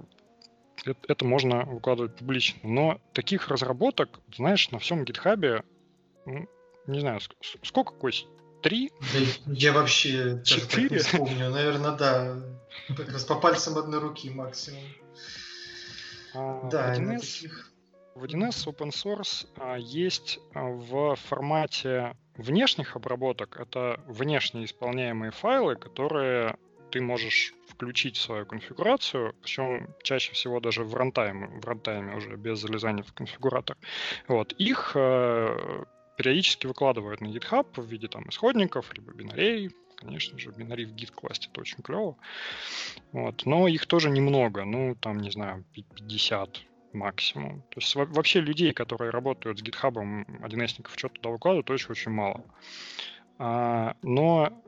это, 0.85 0.99
это 1.07 1.25
можно 1.25 1.65
выкладывать 1.65 2.15
публично. 2.15 2.59
Но 2.63 3.01
таких 3.13 3.47
разработок, 3.47 4.19
знаешь, 4.35 4.69
на 4.71 4.79
всем 4.79 5.03
гитхабе, 5.03 5.63
не 6.87 6.99
знаю, 6.99 7.19
сколько, 7.63 7.93
Кость? 7.93 8.27
Три? 8.61 8.91
Да, 9.13 9.51
я 9.53 9.73
вообще 9.73 10.41
Четыре? 10.43 10.89
не 10.89 10.97
вспомню. 10.97 11.49
Наверное, 11.49 11.91
да. 11.91 12.35
Как 12.95 13.09
раз 13.09 13.23
по 13.23 13.35
пальцам 13.35 13.77
одной 13.77 13.99
руки 13.99 14.29
максимум. 14.29 14.81
А, 16.33 16.67
да, 16.69 16.93
в 16.93 16.99
1С, 16.99 17.19
таких... 17.19 17.71
в 18.15 18.23
1С 18.23 18.67
open 18.67 18.89
source 18.89 19.47
а, 19.57 19.77
есть 19.77 20.39
а, 20.53 20.63
в 20.63 21.15
формате 21.15 22.17
внешних 22.37 22.95
обработок. 22.95 23.57
Это 23.59 24.01
внешние 24.07 24.65
исполняемые 24.65 25.31
файлы, 25.31 25.75
которые 25.75 26.57
ты 26.91 27.01
можешь 27.01 27.53
включить 27.75 28.17
свою 28.17 28.45
конфигурацию, 28.45 29.35
причем 29.41 29.87
чаще 30.03 30.33
всего 30.33 30.59
даже 30.59 30.83
в 30.83 30.95
рантайме, 30.95 31.47
в 31.47 31.65
рантайме 31.65 32.15
уже 32.15 32.35
без 32.37 32.59
залезания 32.59 33.03
в 33.03 33.13
конфигуратор. 33.13 33.77
Вот. 34.27 34.53
Их 34.53 34.93
э, 34.95 35.83
периодически 36.17 36.67
выкладывают 36.67 37.21
на 37.21 37.27
GitHub 37.27 37.67
в 37.75 37.85
виде 37.85 38.07
там 38.07 38.29
исходников, 38.29 38.93
либо 38.95 39.13
бинарей, 39.13 39.71
конечно 39.97 40.39
же, 40.39 40.51
бинарий 40.51 40.85
в 40.85 40.95
git 40.95 41.11
классе 41.11 41.49
это 41.51 41.61
очень 41.61 41.83
клево. 41.83 42.15
Вот. 43.11 43.45
Но 43.45 43.67
их 43.67 43.85
тоже 43.85 44.09
немного, 44.09 44.63
ну, 44.63 44.95
там, 44.95 45.19
не 45.19 45.31
знаю, 45.31 45.65
50 45.73 46.61
максимум. 46.93 47.61
То 47.69 47.79
есть 47.79 47.93
вообще 47.95 48.39
людей, 48.39 48.71
которые 48.71 49.11
работают 49.11 49.59
с 49.59 49.63
GitHub, 49.63 49.93
1С, 49.93 50.81
что-то 50.95 51.15
туда 51.15 51.29
выкладывают, 51.29 51.69
очень-очень 51.69 52.11
мало. 52.11 52.45
А, 53.37 53.95
но 54.01 54.63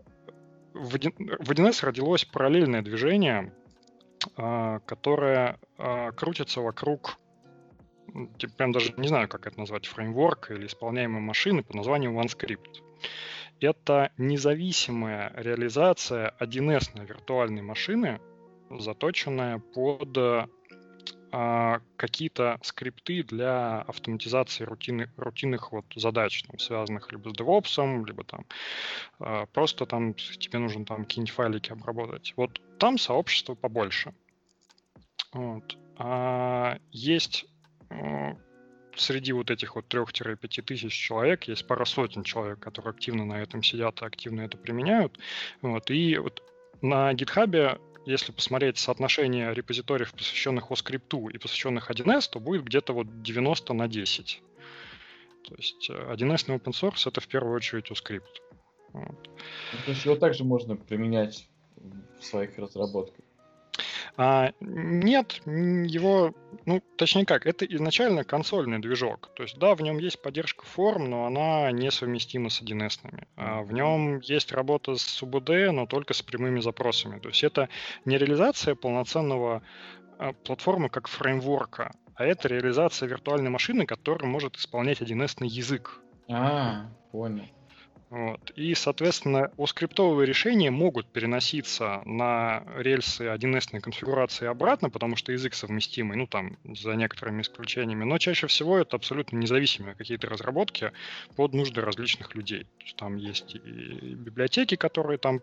в 0.78 0.96
1С 0.96 1.86
родилось 1.86 2.26
параллельное 2.26 2.82
движение, 2.82 3.54
а, 4.36 4.80
которое 4.80 5.60
а, 5.78 6.12
крутится 6.12 6.62
вокруг 6.62 7.18
прям 8.58 8.72
даже 8.72 8.94
не 8.98 9.08
знаю, 9.08 9.28
как 9.28 9.48
это 9.48 9.60
назвать, 9.60 9.86
фреймворк 9.86 10.52
или 10.52 10.66
исполняемой 10.66 11.22
машины 11.22 11.64
под 11.64 11.76
названием 11.76 12.18
OneScript. 12.18 12.82
Это 13.60 14.12
независимая 14.18 15.34
реализация 15.36 16.34
1С 16.40 17.06
виртуальной 17.06 17.62
машины, 17.62 18.20
заточенная 18.70 19.60
под 19.60 20.18
а, 21.32 21.82
какие-то 21.98 22.58
скрипты 22.62 23.24
для 23.24 23.82
автоматизации 23.82 24.64
рутины, 24.64 25.10
рутинных 25.18 25.72
вот 25.72 25.86
задач, 25.96 26.44
там, 26.44 26.58
связанных 26.60 27.12
либо 27.12 27.30
с 27.30 27.34
DevOps, 27.34 28.06
либо 28.06 28.24
там 28.24 28.46
а, 29.20 29.46
просто 29.48 29.86
там 29.86 30.14
тебе 30.14 30.60
нужно 30.60 30.86
там 30.86 31.04
какие-нибудь 31.04 31.34
файлики 31.34 31.72
обработать. 31.72 32.34
Вот 32.38 32.62
там 32.80 32.98
сообщество 32.98 33.56
побольше. 33.56 34.14
Вот. 35.34 35.78
А 35.98 36.78
есть 36.92 37.46
среди 38.96 39.32
вот 39.34 39.52
этих 39.52 39.76
вот 39.76 39.94
3-5 39.94 40.62
тысяч 40.64 40.94
человек 40.94 41.46
есть 41.46 41.68
пара 41.68 41.86
сотен 41.86 42.24
человек, 42.24 42.60
которые 42.60 42.92
активно 42.92 43.26
на 43.26 43.42
этом 43.42 43.64
сидят 43.64 44.02
и 44.02 44.06
активно 44.06 44.42
это 44.42 44.58
применяют. 44.58 45.18
Вот. 45.62 45.90
И 45.92 46.18
вот 46.18 46.42
на 46.82 47.14
GitHub 47.14 47.80
если 48.08 48.32
посмотреть 48.32 48.78
соотношение 48.78 49.54
репозиториев, 49.54 50.14
посвященных 50.14 50.72
OSCrypt 50.72 51.32
и 51.32 51.38
посвященных 51.38 51.92
1С, 51.92 52.30
то 52.32 52.40
будет 52.40 52.64
где-то 52.64 52.94
вот 52.94 53.22
90 53.22 53.74
на 53.74 53.88
10. 53.88 54.42
То 55.48 55.56
есть 55.56 55.90
1С 55.90 56.46
э, 56.48 56.52
на 56.52 56.56
open 56.56 56.72
source 56.72 57.08
это 57.08 57.20
в 57.20 57.28
первую 57.28 57.56
очередь 57.56 57.92
OSCrypt. 57.92 58.42
Вот. 58.94 59.30
Ну, 59.74 59.80
то 59.86 59.92
есть 59.92 60.06
его 60.06 60.16
также 60.16 60.44
можно 60.46 60.78
применять 60.78 61.48
в 62.20 62.24
своих 62.24 62.58
разработках? 62.58 63.26
А, 64.20 64.52
нет, 64.60 65.42
его, 65.46 66.34
ну, 66.66 66.82
точнее 66.98 67.26
как, 67.26 67.46
это 67.46 67.66
изначально 67.66 68.24
консольный 68.24 68.80
движок. 68.80 69.30
То 69.36 69.44
есть, 69.44 69.60
да, 69.60 69.76
в 69.76 69.82
нем 69.82 70.00
есть 70.00 70.20
поддержка 70.22 70.66
форм, 70.66 71.10
но 71.10 71.28
она 71.28 71.72
несовместима 71.72 72.50
с 72.50 72.62
1С. 72.62 73.00
А 73.36 73.62
в 73.62 73.72
нем 73.72 74.20
есть 74.22 74.52
работа 74.52 74.96
с 74.96 75.22
УБД, 75.22 75.72
но 75.72 75.86
только 75.86 76.16
с 76.16 76.24
прямыми 76.24 76.60
запросами. 76.62 77.20
То 77.20 77.30
есть 77.30 77.44
это 77.44 77.70
не 78.06 78.18
реализация 78.18 78.74
полноценного 78.74 79.62
а, 80.18 80.34
платформы 80.34 80.90
как 80.90 81.08
фреймворка, 81.08 81.94
а 82.16 82.26
это 82.26 82.48
реализация 82.48 83.08
виртуальной 83.08 83.52
машины, 83.52 83.86
которая 83.86 84.30
может 84.30 84.56
исполнять 84.56 85.00
1С 85.00 85.46
язык. 85.46 86.02
А, 86.28 86.88
понял. 87.12 87.46
Вот. 88.10 88.52
И, 88.56 88.74
соответственно, 88.74 89.52
скриптовые 89.66 90.26
решения 90.26 90.72
могут 90.72 91.08
переноситься 91.08 92.02
на 92.06 92.64
рельсы 92.78 93.26
1С 93.26 93.82
конфигурации 93.82 94.48
обратно, 94.48 94.90
потому 94.90 95.18
что 95.18 95.34
язык 95.34 95.54
совместимый, 95.54 96.16
ну 96.16 96.26
там, 96.26 96.58
за 96.64 96.96
некоторыми 96.96 97.42
исключениями, 97.42 98.06
но 98.06 98.18
чаще 98.18 98.48
всего 98.48 98.78
это 98.78 98.96
абсолютно 98.96 99.38
независимые 99.38 99.94
какие-то 99.96 100.30
разработки 100.30 100.94
под 101.36 101.54
нужды 101.54 101.82
различных 101.82 102.34
людей. 102.34 102.64
То 102.64 102.84
есть 102.84 102.96
там 102.96 103.18
есть 103.18 103.56
и 103.56 104.16
библиотеки, 104.16 104.76
которые 104.76 105.18
там 105.18 105.42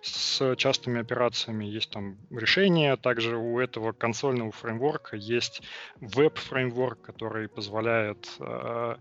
с 0.00 0.54
частыми 0.54 1.00
операциями, 1.00 1.64
есть 1.64 1.90
там 1.90 2.16
решения, 2.30 2.96
также 2.96 3.36
у 3.36 3.58
этого 3.58 3.90
консольного 3.90 4.52
фреймворка 4.52 5.16
есть 5.16 5.62
веб-фреймворк, 6.00 7.00
который 7.00 7.48
позволяет 7.48 8.28
э, 8.38 8.96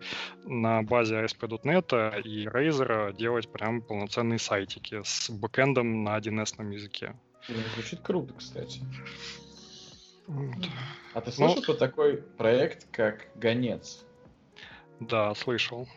на 0.46 0.82
базе 0.82 1.18
ASP.NET 1.18 2.22
и 2.24 2.48
Razer 2.48 3.03
делать 3.12 3.52
прям 3.52 3.82
полноценные 3.82 4.40
сайтики 4.40 5.02
с 5.04 5.30
бэкэндом 5.30 6.04
на 6.04 6.18
1С 6.18 6.72
языке. 6.72 7.16
Звучит 7.76 8.00
круто, 8.02 8.34
кстати. 8.34 8.82
Вот. 10.28 10.56
А 11.14 11.22
ты 11.22 11.32
слышал 11.32 11.58
ну, 11.58 11.62
про 11.64 11.74
такой 11.74 12.18
проект, 12.18 12.88
как 12.92 13.28
Гонец? 13.36 14.06
Да, 15.00 15.34
слышал. 15.36 15.88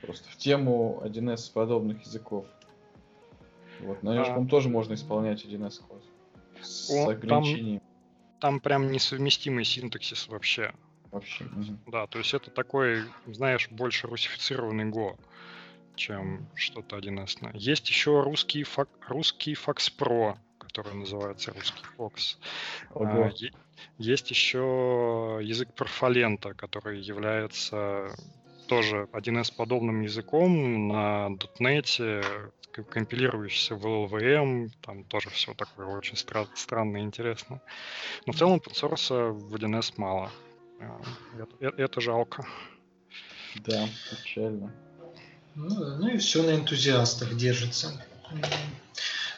Просто 0.00 0.28
в 0.30 0.36
тему 0.36 1.02
1С 1.04 1.52
подобных 1.52 2.00
языков. 2.02 2.46
Вот, 3.80 4.02
на 4.02 4.14
нем 4.14 4.46
а... 4.46 4.48
тоже 4.48 4.68
можно 4.68 4.94
исполнять 4.94 5.44
1С 5.44 5.82
код. 5.86 6.02
С 6.62 6.90
О, 6.90 7.10
ограничением. 7.10 7.80
Там, 8.40 8.54
там 8.54 8.60
прям 8.60 8.90
несовместимый 8.90 9.64
синтаксис 9.64 10.28
вообще. 10.28 10.72
Вообще. 11.10 11.44
Да, 11.86 12.06
то 12.06 12.18
есть 12.18 12.34
это 12.34 12.50
такой, 12.50 13.04
знаешь, 13.26 13.68
больше 13.70 14.06
русифицированный 14.06 14.90
Go 14.90 15.16
чем 15.96 16.48
что-то 16.54 16.98
1С. 16.98 17.50
Есть 17.54 17.88
еще 17.88 18.20
русский, 18.22 18.62
фак, 18.62 18.88
русский 19.08 19.54
Fax 19.54 19.92
Pro, 19.96 20.36
который 20.58 20.94
называется 20.94 21.52
русский 21.52 21.84
Fox. 21.96 22.36
А, 22.94 23.30
есть 23.98 24.30
еще 24.30 25.38
язык 25.42 25.68
Perfolenta, 25.76 26.54
который 26.54 27.00
является 27.00 28.14
тоже 28.66 29.08
1С 29.12 29.54
подобным 29.54 30.00
языком 30.02 30.88
на 30.88 31.28
.NET, 31.60 32.52
компилирующийся 32.82 33.76
в 33.76 33.86
LLVM, 33.86 34.70
там 34.80 35.04
тоже 35.04 35.30
все 35.30 35.54
такое 35.54 35.86
очень 35.86 36.14
стра- 36.14 36.48
странно 36.54 36.96
и 36.96 37.02
интересно. 37.02 37.60
Но 38.26 38.32
в 38.32 38.36
целом 38.36 38.58
подсорса 38.58 39.26
в 39.26 39.54
1С 39.54 39.94
мало. 39.96 40.30
А, 40.80 41.00
это, 41.60 41.76
это 41.76 42.00
жалко. 42.00 42.46
Да, 43.56 43.86
печально. 44.10 44.72
Ну, 45.54 45.96
ну 45.98 46.08
и 46.08 46.18
все 46.18 46.42
на 46.42 46.54
энтузиастах 46.54 47.36
держится. 47.36 47.92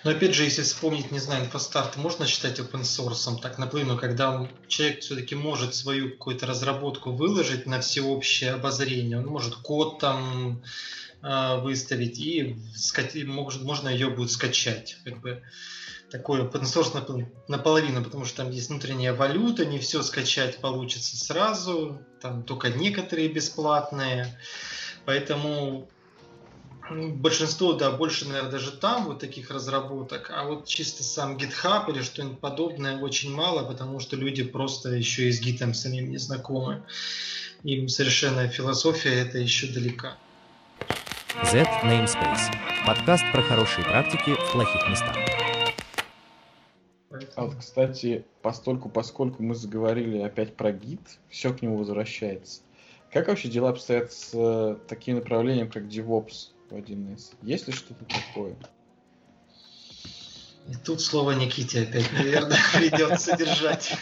Но 0.05 0.13
опять 0.13 0.35
же, 0.35 0.45
если 0.45 0.63
вспомнить, 0.63 1.11
не 1.11 1.19
знаю, 1.19 1.45
инфостарт 1.47 1.97
можно 1.97 2.27
считать 2.27 2.61
open 2.61 2.83
source, 2.83 3.41
так 3.41 3.59
наполовину, 3.59 3.99
когда 3.99 4.49
человек 4.69 5.01
все-таки 5.01 5.35
может 5.35 5.75
свою 5.75 6.13
какую-то 6.13 6.47
разработку 6.47 7.11
выложить 7.11 7.67
на 7.67 7.81
всеобщее 7.81 8.53
обозрение, 8.53 9.19
он 9.19 9.27
может 9.27 9.57
код 9.57 9.99
там 9.99 10.63
э, 11.23 11.61
выставить 11.61 12.21
и 12.21 12.57
может, 13.25 13.63
можно 13.63 13.89
ее 13.89 14.09
будет 14.09 14.31
скачать. 14.31 14.97
Как 15.05 15.21
бы 15.21 15.43
такой 16.09 16.43
open 16.43 16.63
source 16.63 17.27
наполовину, 17.49 18.05
потому 18.05 18.27
что 18.27 18.45
там 18.45 18.53
есть 18.53 18.69
внутренняя 18.69 19.13
валюта, 19.13 19.67
не 19.67 19.81
все 19.81 20.03
скачать 20.03 20.59
получится 20.59 21.17
сразу, 21.17 22.01
там 22.23 22.45
только 22.45 22.69
некоторые 22.69 23.29
бесплатные. 23.29 24.39
Поэтому 25.05 25.89
большинство, 26.91 27.73
да, 27.73 27.91
больше, 27.91 28.27
наверное, 28.27 28.51
даже 28.51 28.73
там 28.73 29.07
вот 29.07 29.19
таких 29.19 29.51
разработок, 29.51 30.31
а 30.31 30.45
вот 30.45 30.67
чисто 30.67 31.03
сам 31.03 31.37
GitHub 31.37 31.91
или 31.91 32.03
что-нибудь 32.03 32.39
подобное 32.39 32.99
очень 32.99 33.35
мало, 33.35 33.67
потому 33.67 34.01
что 34.01 34.17
люди 34.17 34.45
просто 34.45 34.91
еще 34.91 35.29
и 35.29 35.33
с 35.33 35.41
гитом 35.41 35.75
самим 35.75 36.11
не 36.11 36.19
знакомы. 36.19 36.83
Им 37.65 37.89
совершенно 37.89 38.49
философия 38.49 39.21
это 39.21 39.39
еще 39.39 39.67
далека. 39.67 40.17
Z 41.45 41.63
Namespace. 41.83 42.55
Подкаст 42.87 43.25
про 43.33 43.43
хорошие 43.43 43.85
практики 43.85 44.35
в 44.35 44.53
плохих 44.53 44.89
местах. 44.89 45.17
А 47.35 47.45
вот, 47.45 47.57
кстати, 47.57 48.25
постольку, 48.43 48.89
поскольку 48.89 49.43
мы 49.43 49.55
заговорили 49.55 50.19
опять 50.19 50.55
про 50.55 50.73
гид, 50.73 51.01
все 51.31 51.53
к 51.53 51.63
нему 51.63 51.79
возвращается. 51.79 52.61
Как 53.13 53.29
вообще 53.29 53.49
дела 53.49 53.71
обстоят 53.71 54.13
с 54.13 54.31
э, 54.35 54.77
таким 54.89 55.17
направлением, 55.17 55.71
как 55.71 55.85
DevOps? 55.85 56.51
В 56.71 56.75
1С? 56.75 57.35
Есть 57.43 57.67
ли 57.69 57.73
что-то 57.73 58.05
такое? 58.05 58.57
И 60.69 60.75
тут 60.85 61.01
слово 61.01 61.33
Никите 61.33 61.83
опять, 61.83 62.13
наверное, 62.13 62.59
придется 62.75 63.37
держать. 63.37 63.97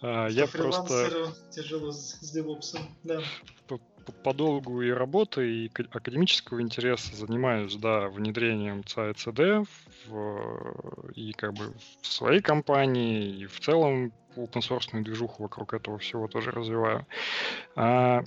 А, 0.00 0.28
я 0.28 0.46
просто... 0.46 1.32
тяжело 1.50 1.92
с 1.92 2.30
девопсом, 2.30 2.82
да. 3.04 3.20
По, 3.66 3.78
по 4.22 4.34
долгу 4.34 4.82
и 4.82 4.90
работы, 4.90 5.66
и 5.66 5.70
академического 5.90 6.60
интереса 6.60 7.14
занимаюсь, 7.16 7.74
да, 7.76 8.08
внедрением 8.08 8.80
CICD 8.80 9.66
в, 10.06 11.10
и 11.14 11.32
как 11.32 11.54
бы 11.54 11.74
в 12.02 12.06
своей 12.06 12.40
компании, 12.40 13.40
и 13.40 13.46
в 13.46 13.60
целом 13.60 14.12
open 14.36 14.60
source 14.60 15.02
движуху 15.02 15.42
вокруг 15.42 15.74
этого 15.74 15.98
всего 15.98 16.28
тоже 16.28 16.50
развиваю. 16.50 17.06
А, 17.76 18.22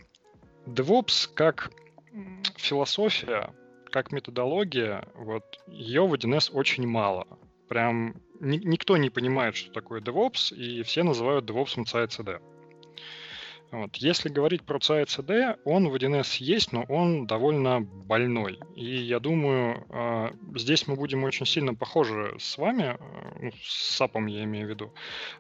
DevOps 0.66 1.30
как 1.34 1.72
философия, 2.58 3.54
как 3.92 4.12
методология, 4.12 5.08
вот 5.16 5.44
ее 5.68 6.06
в 6.06 6.14
1С 6.14 6.52
очень 6.54 6.88
мало. 6.88 7.28
Прям 7.68 8.16
ни, 8.40 8.58
никто 8.58 8.98
не 8.98 9.10
понимает, 9.10 9.56
что 9.56 9.72
такое 9.72 10.02
DevOps, 10.02 10.56
и 10.56 10.84
все 10.84 11.04
называют 11.04 11.50
DevOps 11.50 11.78
CI/CD. 11.84 12.42
Вот. 13.72 13.98
Если 13.98 14.30
говорить 14.30 14.64
про 14.64 14.78
CICD, 14.80 15.60
он 15.66 15.90
в 15.90 15.96
1С 15.96 16.38
есть, 16.42 16.72
но 16.72 16.84
он 16.84 17.28
довольно 17.28 17.82
больной. 17.82 18.60
И 18.76 18.86
я 18.86 19.20
думаю, 19.20 19.86
а, 19.90 20.32
здесь 20.56 20.88
мы 20.88 20.96
будем 20.96 21.26
очень 21.26 21.46
сильно 21.46 21.74
похожи 21.74 22.36
с 22.40 22.58
вами, 22.58 22.96
э, 22.98 23.40
ну, 23.42 23.52
с 23.62 24.00
SAP 24.00 24.30
я 24.30 24.46
имею 24.46 24.68
в 24.68 24.70
виду, 24.70 24.94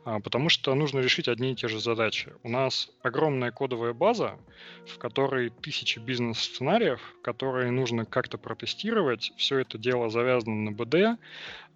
а, 0.03 0.19
потому 0.19 0.49
что 0.49 0.75
нужно 0.75 0.99
решить 0.99 1.29
одни 1.29 1.53
и 1.53 1.55
те 1.55 1.69
же 1.69 1.79
задачи. 1.79 2.33
У 2.43 2.49
нас 2.49 2.89
огромная 3.01 3.51
кодовая 3.51 3.93
база, 3.93 4.37
в 4.85 4.97
которой 4.97 5.49
тысячи 5.49 5.99
бизнес-сценариев, 5.99 6.99
которые 7.21 7.71
нужно 7.71 8.05
как-то 8.05 8.37
протестировать. 8.37 9.31
Все 9.37 9.59
это 9.59 9.77
дело 9.77 10.09
завязано 10.09 10.71
на 10.71 10.75
BD, 10.75 11.17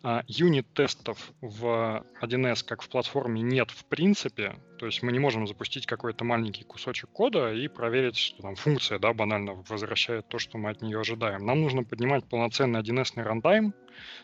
а, 0.04 0.24
юнит-тестов 0.28 1.32
в 1.42 2.04
1С 2.22 2.64
как 2.64 2.82
в 2.82 2.90
платформе 2.90 3.42
нет 3.42 3.70
в 3.70 3.86
принципе, 3.86 4.56
то 4.82 4.88
есть 4.88 5.04
мы 5.04 5.12
не 5.12 5.20
можем 5.20 5.46
запустить 5.46 5.86
какой-то 5.86 6.26
маленький 6.26 6.64
кусочек 6.64 7.12
кода 7.12 7.54
и 7.54 7.68
проверить, 7.68 8.18
что 8.18 8.42
там 8.42 8.56
функция 8.56 8.98
да, 8.98 9.14
банально 9.14 9.54
возвращает 9.70 10.28
то, 10.28 10.40
что 10.40 10.58
мы 10.58 10.72
от 10.72 10.82
нее 10.82 11.00
ожидаем. 11.00 11.46
Нам 11.46 11.62
нужно 11.62 11.84
поднимать 11.84 12.28
полноценный 12.28 12.82
1С 12.82 13.22
рантайм 13.22 13.76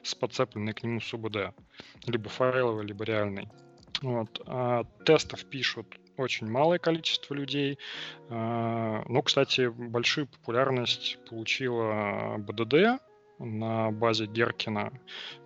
с 0.02 0.16
подцепленной 0.16 0.74
к 0.74 0.82
нему 0.82 1.00
СУБД, 1.00 1.54
либо 2.08 2.30
файловый, 2.32 2.88
либо 2.88 3.06
реальный. 3.06 3.50
Вот. 4.02 4.42
А 4.48 4.86
тестов 5.06 5.46
пишут 5.46 6.00
очень 6.18 6.50
малое 6.50 6.80
количество 6.80 7.36
людей. 7.36 7.78
А, 8.30 9.04
но, 9.08 9.22
кстати, 9.22 9.68
большую 9.68 10.26
популярность 10.26 11.20
получила 11.30 12.38
БДД, 12.40 13.00
на 13.40 13.92
базе 13.92 14.26
Геркина. 14.26 14.92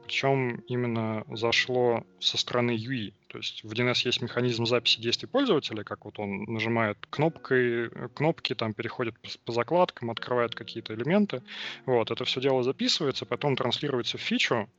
Причем 0.03 0.57
именно 0.67 1.23
зашло 1.29 2.03
со 2.19 2.37
стороны 2.37 2.71
UI. 2.71 3.13
То 3.31 3.37
есть 3.37 3.63
в 3.63 3.71
DNS 3.71 4.01
есть 4.03 4.21
механизм 4.21 4.65
записи 4.65 4.99
действий 4.99 5.25
пользователя, 5.25 5.85
как 5.85 6.03
вот 6.03 6.19
он 6.19 6.43
нажимает 6.43 6.97
кнопкой, 7.09 7.89
кнопки, 8.13 8.53
там 8.53 8.73
переходит 8.73 9.15
по 9.45 9.53
закладкам, 9.53 10.11
открывает 10.11 10.53
какие-то 10.53 10.93
элементы. 10.93 11.41
Вот, 11.85 12.11
это 12.11 12.25
все 12.25 12.41
дело 12.41 12.61
записывается, 12.61 13.25
потом 13.25 13.55
транслируется 13.55 14.17
в 14.17 14.21
фичу 14.21 14.69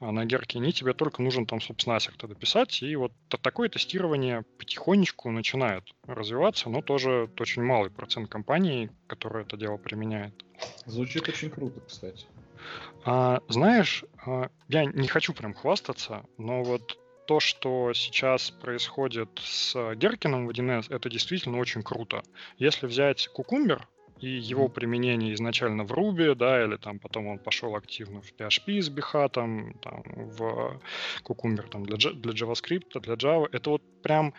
а 0.00 0.12
на 0.12 0.26
Геркине, 0.26 0.70
тебе 0.70 0.92
только 0.92 1.22
нужен 1.22 1.46
там, 1.46 1.60
собственно, 1.60 1.96
асер 1.96 2.14
тогда 2.16 2.36
писать, 2.36 2.82
и 2.82 2.94
вот 2.94 3.10
такое 3.42 3.68
тестирование 3.68 4.42
потихонечку 4.58 5.30
начинает 5.30 5.82
развиваться, 6.06 6.68
но 6.68 6.82
тоже 6.82 7.28
очень 7.40 7.62
малый 7.62 7.90
процент 7.90 8.28
компаний, 8.28 8.90
которые 9.08 9.44
это 9.44 9.56
дело 9.56 9.76
применяет. 9.78 10.34
Звучит 10.84 11.28
очень 11.28 11.50
круто, 11.50 11.80
кстати. 11.80 12.26
А, 13.04 13.40
знаешь, 13.48 14.04
а, 14.24 14.50
я 14.68 14.84
не 14.84 15.08
хочу 15.08 15.32
прям 15.32 15.52
хвастаться, 15.52 16.24
но 16.36 16.62
вот 16.62 16.96
то, 17.28 17.40
что 17.40 17.92
сейчас 17.92 18.50
происходит 18.50 19.28
с 19.44 19.74
Геркином 19.96 20.46
в 20.46 20.50
1С, 20.50 20.86
это 20.88 21.10
действительно 21.10 21.58
очень 21.58 21.82
круто. 21.82 22.22
Если 22.56 22.86
взять 22.86 23.28
Кукумбер, 23.28 23.86
и 24.18 24.28
его 24.28 24.68
применение 24.68 25.34
изначально 25.34 25.84
в 25.84 25.92
Ruby, 25.92 26.34
да, 26.34 26.64
или 26.64 26.76
там 26.76 26.98
потом 26.98 27.26
он 27.26 27.38
пошел 27.38 27.76
активно 27.76 28.22
в 28.22 28.32
PHP 28.32 28.80
с 28.80 28.88
Бихатом, 28.88 29.74
там, 29.82 30.02
в 30.06 30.80
Cucumber 31.22 31.68
там, 31.68 31.84
для, 31.84 31.98
для 31.98 32.32
JavaScript, 32.32 32.98
для 32.98 33.14
Java, 33.14 33.46
это 33.52 33.70
вот 33.70 33.82
прям 34.02 34.32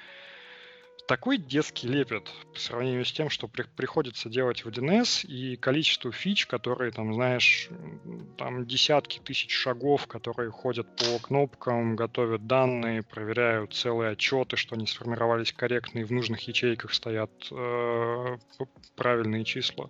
такой 1.09 1.39
детский 1.39 1.88
лепет 1.88 2.31
по 2.53 2.59
сравнению 2.59 3.03
с 3.03 3.11
тем, 3.11 3.31
что 3.31 3.47
при, 3.47 3.63
приходится 3.63 4.29
делать 4.29 4.63
в 4.63 4.69
1С, 4.69 5.25
и 5.25 5.55
количество 5.55 6.11
фич, 6.11 6.45
которые, 6.45 6.91
там, 6.91 7.15
знаешь, 7.15 7.67
там 8.38 8.67
десятки 8.67 9.17
тысяч 9.17 9.51
шагов, 9.51 10.05
которые 10.05 10.51
ходят 10.51 10.85
по 10.95 11.17
кнопкам, 11.17 11.95
готовят 11.95 12.45
данные, 12.45 13.01
проверяют 13.01 13.73
целые 13.73 14.11
отчеты, 14.11 14.55
что 14.55 14.75
они 14.75 14.85
сформировались 14.85 15.51
корректно, 15.51 15.97
и 15.97 16.03
в 16.03 16.11
нужных 16.11 16.41
ячейках 16.41 16.93
стоят 16.93 17.31
э, 17.49 18.38
правильные 18.95 19.45
числа. 19.45 19.89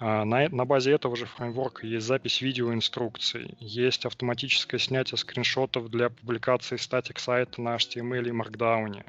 Э, 0.00 0.24
на, 0.24 0.48
на 0.48 0.64
базе 0.64 0.90
этого 0.90 1.14
же 1.14 1.26
фреймворка 1.26 1.86
есть 1.86 2.08
запись 2.08 2.40
видеоинструкций, 2.40 3.56
есть 3.60 4.04
автоматическое 4.04 4.80
снятие 4.80 5.16
скриншотов 5.16 5.90
для 5.90 6.10
публикации 6.10 6.74
статик 6.76 7.20
сайта 7.20 7.62
на 7.62 7.76
HTML 7.76 8.26
и 8.26 8.32
Markdown. 8.32 9.04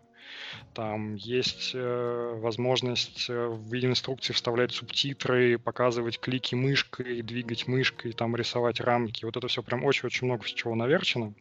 Там 0.74 1.16
есть 1.16 1.72
э, 1.74 2.34
возможность 2.38 3.30
э, 3.30 3.48
в 3.48 3.72
виде 3.72 3.88
инструкции 3.88 4.34
вставлять 4.34 4.72
субтитры, 4.72 5.58
показывать 5.58 6.20
клики 6.20 6.56
мышкой, 6.56 7.22
двигать 7.22 7.68
мышкой, 7.68 8.14
там 8.14 8.36
рисовать 8.36 8.80
рамки. 8.80 9.26
Вот 9.26 9.38
это 9.38 9.48
все 9.48 9.64
прям 9.64 9.84
очень-очень 9.84 10.28
много 10.28 10.46
чего 10.46 10.76
наверчено. 10.76 11.34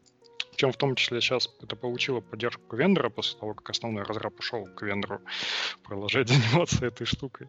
Причем 0.50 0.72
в 0.72 0.76
том 0.76 0.94
числе 0.94 1.20
сейчас 1.20 1.48
это 1.62 1.74
получило 1.76 2.20
поддержку 2.20 2.76
вендора 2.76 3.08
после 3.08 3.38
того, 3.38 3.54
как 3.54 3.70
основной 3.70 4.02
разраб 4.02 4.38
ушел 4.38 4.66
к 4.66 4.82
вендору 4.82 5.20
продолжать 5.84 6.28
заниматься 6.28 6.84
этой 6.84 7.06
штукой. 7.06 7.48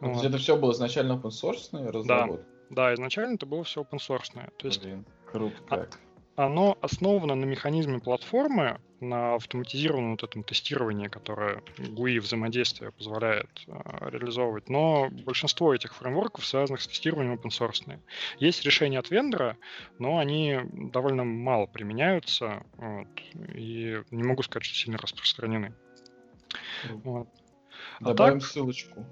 Вот. 0.00 0.24
Это 0.24 0.38
все 0.38 0.56
было 0.56 0.72
изначально 0.72 1.12
open 1.12 1.30
source 1.30 1.70
разработка? 1.72 2.44
Да, 2.68 2.88
да, 2.88 2.94
изначально 2.94 3.36
это 3.36 3.46
было 3.46 3.64
все 3.64 3.82
open 3.82 3.98
source. 3.98 4.32
То 4.58 4.66
есть, 4.66 4.82
Блин, 4.82 5.06
круто 5.30 5.56
а 5.68 5.78
как. 5.78 5.98
А, 6.36 6.46
оно 6.46 6.78
основано 6.80 7.34
на 7.34 7.44
механизме 7.44 7.98
платформы, 7.98 8.80
на 9.00 9.34
автоматизированном 9.34 10.12
вот 10.12 10.24
этом 10.24 10.42
тестировании, 10.42 11.08
которое 11.08 11.62
GUI 11.78 12.20
взаимодействия 12.20 12.90
позволяет 12.92 13.48
э, 13.66 13.72
реализовывать. 14.10 14.68
Но 14.68 15.08
большинство 15.24 15.74
этих 15.74 15.94
фреймворков, 15.94 16.44
связанных 16.44 16.82
с 16.82 16.86
тестированием 16.86 17.34
open 17.34 17.48
source. 17.48 17.98
Есть 18.38 18.64
решения 18.64 18.98
от 18.98 19.10
вендора, 19.10 19.56
но 19.98 20.18
они 20.18 20.58
довольно 20.72 21.24
мало 21.24 21.66
применяются, 21.66 22.62
вот, 22.76 23.08
и 23.54 24.02
не 24.10 24.22
могу 24.22 24.42
сказать, 24.42 24.64
что 24.64 24.76
сильно 24.76 24.98
распространены. 24.98 25.74
Вот. 27.04 27.28
А 28.00 28.04
Добавим 28.04 28.40
так, 28.40 28.48
ссылочку. 28.48 29.06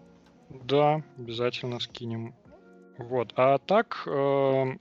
Да, 0.51 1.03
обязательно 1.17 1.81
скинем. 1.81 2.35
Вот. 2.99 3.33
А 3.37 3.59
так, 3.59 4.03
э, 4.07 4.77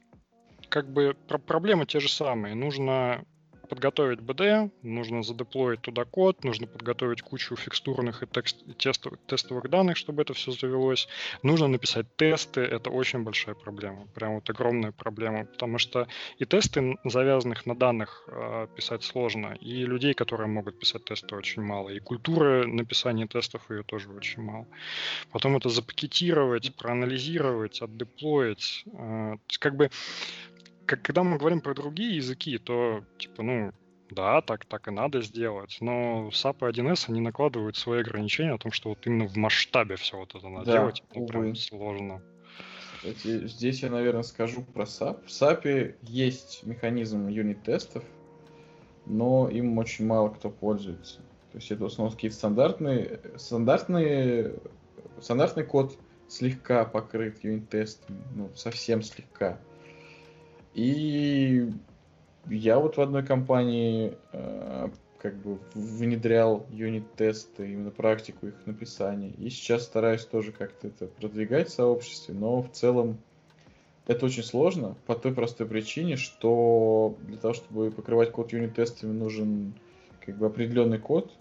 как 0.69 0.91
бы 0.91 1.15
проблемы 1.27 1.85
те 1.85 1.99
же 1.99 2.09
самые. 2.09 2.55
Нужно 2.55 3.23
подготовить 3.67 4.19
BD, 4.19 4.71
нужно 4.81 5.23
задеплоить 5.23 5.81
туда 5.81 6.05
код, 6.05 6.43
нужно 6.43 6.67
подготовить 6.67 7.21
кучу 7.21 7.55
фикстурных 7.55 8.23
и, 8.23 8.27
текст, 8.27 8.57
тестовых, 8.77 9.19
тестовых 9.27 9.69
данных, 9.69 9.97
чтобы 9.97 10.21
это 10.21 10.33
все 10.33 10.51
завелось. 10.51 11.07
Нужно 11.43 11.67
написать 11.67 12.05
тесты, 12.15 12.61
это 12.61 12.89
очень 12.89 13.23
большая 13.23 13.55
проблема, 13.55 14.07
прям 14.15 14.35
вот 14.35 14.49
огромная 14.49 14.91
проблема, 14.91 15.45
потому 15.45 15.77
что 15.77 16.07
и 16.37 16.45
тесты, 16.45 16.97
завязанных 17.03 17.65
на 17.65 17.75
данных, 17.75 18.23
э, 18.27 18.67
писать 18.75 19.03
сложно, 19.03 19.57
и 19.59 19.85
людей, 19.85 20.13
которые 20.13 20.47
могут 20.47 20.79
писать 20.79 21.05
тесты, 21.05 21.35
очень 21.35 21.61
мало, 21.61 21.89
и 21.89 21.99
культуры 21.99 22.65
написания 22.67 23.27
тестов 23.27 23.69
ее 23.69 23.83
тоже 23.83 24.09
очень 24.09 24.41
мало. 24.41 24.67
Потом 25.31 25.57
это 25.57 25.69
запакетировать, 25.69 26.75
проанализировать, 26.75 27.81
отдеплоить. 27.81 28.85
Есть 29.47 29.57
как 29.59 29.75
бы 29.75 29.89
как, 30.87 31.01
когда 31.01 31.23
мы 31.23 31.37
говорим 31.37 31.61
про 31.61 31.75
другие 31.75 32.15
языки, 32.15 32.57
то, 32.57 33.03
типа, 33.17 33.43
ну, 33.43 33.71
да, 34.09 34.41
так, 34.41 34.65
так 34.65 34.87
и 34.87 34.91
надо 34.91 35.21
сделать, 35.21 35.77
но 35.81 36.29
SAP 36.29 36.57
и 36.61 36.71
1С, 36.71 37.05
они 37.09 37.19
накладывают 37.21 37.75
свои 37.75 37.99
ограничения 37.99 38.53
о 38.53 38.57
том, 38.57 38.71
что 38.71 38.89
вот 38.89 39.05
именно 39.05 39.27
в 39.27 39.35
масштабе 39.35 39.97
все 39.97 40.17
вот 40.17 40.33
это 40.33 40.47
надо 40.47 40.65
да, 40.65 40.71
делать, 40.73 41.03
это 41.09 41.19
увы. 41.19 41.27
прям 41.27 41.55
сложно. 41.55 42.21
Кстати, 42.95 43.47
здесь 43.47 43.83
я, 43.83 43.89
наверное, 43.89 44.23
скажу 44.23 44.63
про 44.63 44.83
SAP. 44.83 45.25
В 45.25 45.29
SAP 45.29 45.95
есть 46.03 46.63
механизм 46.63 47.27
юнит-тестов, 47.27 48.03
но 49.05 49.49
им 49.49 49.77
очень 49.77 50.05
мало 50.05 50.29
кто 50.29 50.49
пользуется. 50.49 51.19
То 51.51 51.57
есть 51.57 51.69
это 51.69 51.83
в 51.83 51.87
основном 51.87 52.15
какие-то 52.15 52.37
стандартные, 52.37 53.19
стандартные, 53.35 54.55
стандартный 55.21 55.63
код 55.63 55.97
слегка 56.27 56.85
покрыт 56.85 57.43
юнит-тестами, 57.43 58.19
ну, 58.35 58.51
совсем 58.55 59.01
слегка. 59.01 59.59
И 60.77 61.71
я 62.49 62.79
вот 62.79 62.97
в 62.97 63.01
одной 63.01 63.25
компании 63.25 64.15
э, 64.31 64.89
как 65.17 65.35
бы 65.37 65.57
внедрял 65.73 66.67
юнит-тесты, 66.69 67.71
именно 67.71 67.89
практику 67.89 68.45
их 68.45 68.53
написания. 68.67 69.31
И 69.39 69.49
сейчас 69.49 69.85
стараюсь 69.85 70.23
тоже 70.23 70.51
как-то 70.51 70.87
это 70.87 71.07
продвигать 71.07 71.69
в 71.69 71.73
сообществе, 71.73 72.35
но 72.35 72.61
в 72.61 72.71
целом 72.71 73.17
это 74.05 74.27
очень 74.27 74.43
сложно 74.43 74.95
по 75.07 75.15
той 75.15 75.33
простой 75.33 75.65
причине, 75.65 76.15
что 76.15 77.17
для 77.23 77.37
того, 77.37 77.55
чтобы 77.55 77.89
покрывать 77.89 78.31
код 78.31 78.53
юнит-тестами, 78.53 79.13
нужен 79.13 79.73
как 80.23 80.37
бы 80.37 80.45
определенный 80.45 80.99
код. 80.99 81.31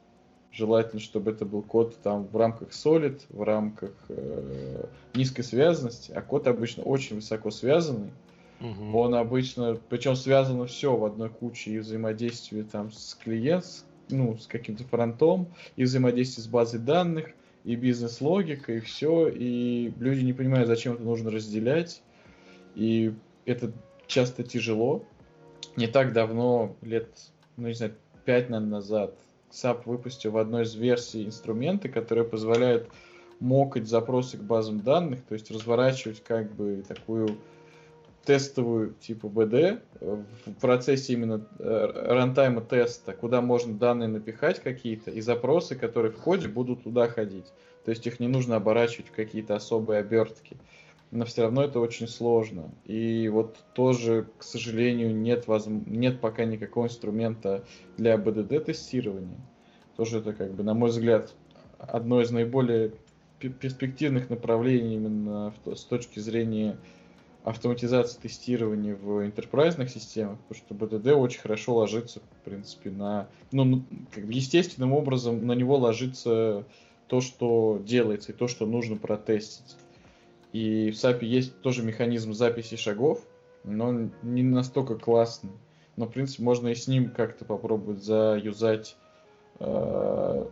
Желательно, 0.50 1.02
чтобы 1.02 1.32
это 1.32 1.44
был 1.44 1.60
код 1.60 1.98
там 2.02 2.26
в 2.26 2.34
рамках 2.38 2.70
Solid, 2.70 3.20
в 3.28 3.42
рамках 3.42 3.92
э, 4.08 4.86
низкой 5.14 5.42
связанности, 5.42 6.12
а 6.12 6.22
код 6.22 6.46
обычно 6.46 6.84
очень 6.84 7.16
высоко 7.16 7.50
связанный. 7.50 8.12
Угу. 8.60 8.98
Он 8.98 9.14
обычно, 9.14 9.78
причем 9.88 10.16
связано 10.16 10.66
все 10.66 10.96
в 10.96 11.04
одной 11.04 11.28
куче 11.28 11.72
и 11.72 11.78
взаимодействие 11.78 12.64
там 12.64 12.90
с 12.90 13.14
клиентом, 13.14 13.70
ну, 14.08 14.38
с 14.38 14.46
каким-то 14.46 14.84
фронтом, 14.84 15.48
и 15.76 15.84
взаимодействие 15.84 16.44
с 16.44 16.48
базой 16.48 16.80
данных, 16.80 17.26
и 17.64 17.74
бизнес-логика, 17.74 18.72
и 18.72 18.80
все, 18.80 19.28
и 19.28 19.92
люди 19.98 20.24
не 20.24 20.32
понимают, 20.32 20.68
зачем 20.68 20.94
это 20.94 21.02
нужно 21.02 21.30
разделять, 21.30 22.00
и 22.76 23.12
это 23.44 23.72
часто 24.06 24.44
тяжело. 24.44 25.04
Не 25.74 25.88
так 25.88 26.12
давно, 26.12 26.76
лет, 26.80 27.08
ну, 27.56 27.66
не 27.66 27.74
знаю, 27.74 27.94
пять, 28.24 28.48
наверное, 28.48 28.76
назад, 28.78 29.14
SAP 29.50 29.82
выпустил 29.84 30.30
в 30.30 30.38
одной 30.38 30.62
из 30.62 30.74
версий 30.74 31.24
инструменты, 31.24 31.88
которые 31.88 32.24
позволяют 32.24 32.88
мокать 33.40 33.88
запросы 33.88 34.38
к 34.38 34.42
базам 34.42 34.80
данных, 34.80 35.22
то 35.24 35.34
есть 35.34 35.50
разворачивать 35.50 36.22
как 36.22 36.54
бы 36.54 36.84
такую 36.86 37.36
тестовую 38.26 38.94
типа 38.94 39.26
BD 39.26 39.80
в 40.00 40.52
процессе 40.60 41.14
именно 41.14 41.46
э, 41.58 42.12
рантайма 42.12 42.60
теста, 42.60 43.12
куда 43.12 43.40
можно 43.40 43.72
данные 43.72 44.08
напихать 44.08 44.60
какие-то, 44.60 45.10
и 45.10 45.20
запросы, 45.20 45.76
которые 45.76 46.12
в 46.12 46.16
коде, 46.16 46.48
будут 46.48 46.82
туда 46.82 47.08
ходить. 47.08 47.46
То 47.84 47.90
есть 47.90 48.06
их 48.06 48.18
не 48.18 48.26
нужно 48.26 48.56
оборачивать 48.56 49.08
в 49.08 49.12
какие-то 49.12 49.54
особые 49.54 50.00
обертки. 50.00 50.56
Но 51.12 51.24
все 51.24 51.42
равно 51.42 51.62
это 51.62 51.78
очень 51.78 52.08
сложно. 52.08 52.72
И 52.84 53.28
вот 53.28 53.56
тоже, 53.74 54.26
к 54.38 54.42
сожалению, 54.42 55.14
нет, 55.14 55.46
воз... 55.46 55.66
нет 55.68 56.20
пока 56.20 56.44
никакого 56.44 56.86
инструмента 56.86 57.64
для 57.96 58.16
BDD-тестирования. 58.16 59.38
Тоже 59.96 60.18
это, 60.18 60.32
как 60.32 60.52
бы, 60.52 60.64
на 60.64 60.74
мой 60.74 60.90
взгляд, 60.90 61.32
одно 61.78 62.20
из 62.20 62.32
наиболее 62.32 62.92
перспективных 63.38 64.30
направлений 64.30 64.96
именно 64.96 65.54
с 65.64 65.84
точки 65.84 66.18
зрения 66.18 66.76
автоматизации 67.46 68.18
тестирования 68.18 68.96
в 68.96 69.24
интерпрайзных 69.24 69.88
системах, 69.88 70.36
потому 70.48 70.64
что 70.66 70.74
BDD 70.74 71.12
очень 71.12 71.38
хорошо 71.38 71.76
ложится, 71.76 72.18
в 72.18 72.44
принципе, 72.44 72.90
на... 72.90 73.28
Ну, 73.52 73.84
как 74.12 74.26
бы 74.26 74.32
естественным 74.32 74.92
образом 74.92 75.46
на 75.46 75.52
него 75.52 75.76
ложится 75.76 76.64
то, 77.06 77.20
что 77.20 77.80
делается, 77.84 78.32
и 78.32 78.34
то, 78.34 78.48
что 78.48 78.66
нужно 78.66 78.96
протестить. 78.96 79.76
И 80.52 80.90
в 80.90 80.94
SAP 80.94 81.24
есть 81.24 81.60
тоже 81.60 81.84
механизм 81.84 82.32
записи 82.32 82.74
шагов, 82.74 83.24
но 83.62 83.90
он 83.90 84.10
не 84.22 84.42
настолько 84.42 84.96
классный. 84.96 85.52
Но, 85.94 86.06
в 86.06 86.10
принципе, 86.10 86.42
можно 86.42 86.66
и 86.66 86.74
с 86.74 86.88
ним 86.88 87.10
как-то 87.10 87.44
попробовать 87.44 88.02
заюзать 88.02 88.96
э, 89.60 90.46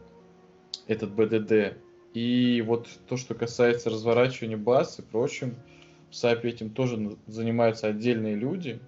этот 0.87 1.11
BDD. 1.11 1.77
И 2.15 2.63
вот 2.65 2.87
то, 3.09 3.17
что 3.17 3.35
касается 3.35 3.91
разворачивания 3.91 4.57
баз 4.57 5.01
и 5.01 5.03
прочим, 5.03 5.57
в 5.57 5.74
SAP 6.15 6.45
этим 6.45 6.71
тоже 6.71 7.17
занимаются 7.27 7.89
отдельные 7.89 8.37
люди, 8.37 8.81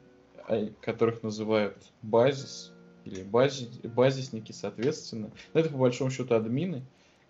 а, 0.49 0.69
которых 0.81 1.23
называют 1.23 1.77
базис 2.03 2.73
или 3.05 3.23
бази, 3.23 3.69
базисники, 3.87 4.53
соответственно. 4.53 5.31
Но 5.53 5.61
это 5.61 5.71
по 5.71 5.79
большому 5.79 6.11
счету 6.11 6.35
админы, 6.35 6.83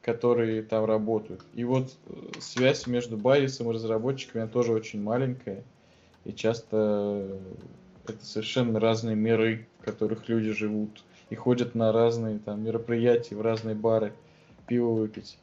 которые 0.02 0.62
там 0.62 0.84
работают. 0.84 1.42
И 1.54 1.64
вот 1.64 1.96
э, 2.06 2.40
связь 2.40 2.86
между 2.86 3.16
базисом 3.16 3.70
и 3.70 3.74
разработчиками 3.74 4.42
она 4.42 4.52
тоже 4.52 4.72
очень 4.72 5.02
маленькая. 5.02 5.64
И 6.24 6.32
часто 6.32 7.38
это 8.06 8.24
совершенно 8.24 8.78
разные 8.78 9.16
миры, 9.16 9.66
в 9.80 9.84
которых 9.84 10.28
люди 10.28 10.52
живут 10.52 11.04
и 11.30 11.34
ходят 11.34 11.74
на 11.74 11.92
разные 11.92 12.38
там 12.38 12.62
мероприятия, 12.62 13.34
в 13.34 13.40
разные 13.40 13.74
бары, 13.74 14.12
пиво 14.66 14.92
выпить. 14.92 15.38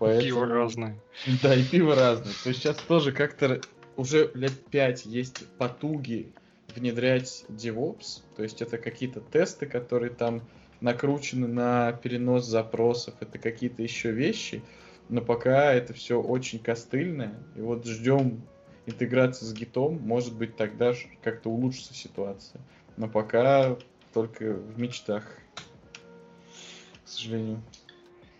Поэтому... 0.00 0.22
Пиво 0.22 0.46
разное. 0.46 0.98
Да, 1.42 1.54
и 1.54 1.62
пиво 1.62 1.94
разное. 1.94 2.32
То 2.42 2.48
есть 2.48 2.62
сейчас 2.62 2.76
тоже 2.78 3.12
как-то 3.12 3.60
уже 3.96 4.30
лет 4.34 4.52
пять 4.70 5.04
есть 5.04 5.46
потуги 5.58 6.32
внедрять 6.74 7.44
DevOps, 7.48 8.22
то 8.34 8.42
есть 8.42 8.62
это 8.62 8.78
какие-то 8.78 9.20
тесты, 9.20 9.66
которые 9.66 10.10
там 10.10 10.40
накручены 10.80 11.46
на 11.48 11.92
перенос 11.92 12.46
запросов, 12.46 13.14
это 13.20 13.38
какие-то 13.38 13.82
еще 13.82 14.10
вещи, 14.10 14.62
но 15.10 15.20
пока 15.20 15.74
это 15.74 15.92
все 15.92 16.20
очень 16.22 16.60
костыльное, 16.60 17.34
и 17.56 17.60
вот 17.60 17.84
ждем 17.84 18.40
интеграции 18.86 19.44
с 19.44 19.52
гитом, 19.52 20.00
может 20.00 20.34
быть 20.34 20.56
тогда 20.56 20.94
как-то 21.22 21.50
улучшится 21.50 21.92
ситуация, 21.92 22.62
но 22.96 23.06
пока 23.06 23.76
только 24.14 24.54
в 24.54 24.78
мечтах, 24.78 25.24
к 27.04 27.08
сожалению. 27.08 27.60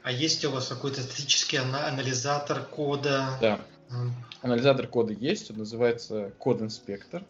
А 0.03 0.13
есть 0.13 0.45
у 0.45 0.51
вас 0.51 0.69
какой-то 0.69 1.03
статический 1.03 1.59
анализатор 1.59 2.63
кода? 2.63 3.37
Да. 3.41 3.61
Анализатор 4.43 4.87
кода 4.87 5.13
есть, 5.13 5.51
он 5.51 5.59
называется 5.59 6.33
код 6.39 6.63
инспектор. 6.63 7.23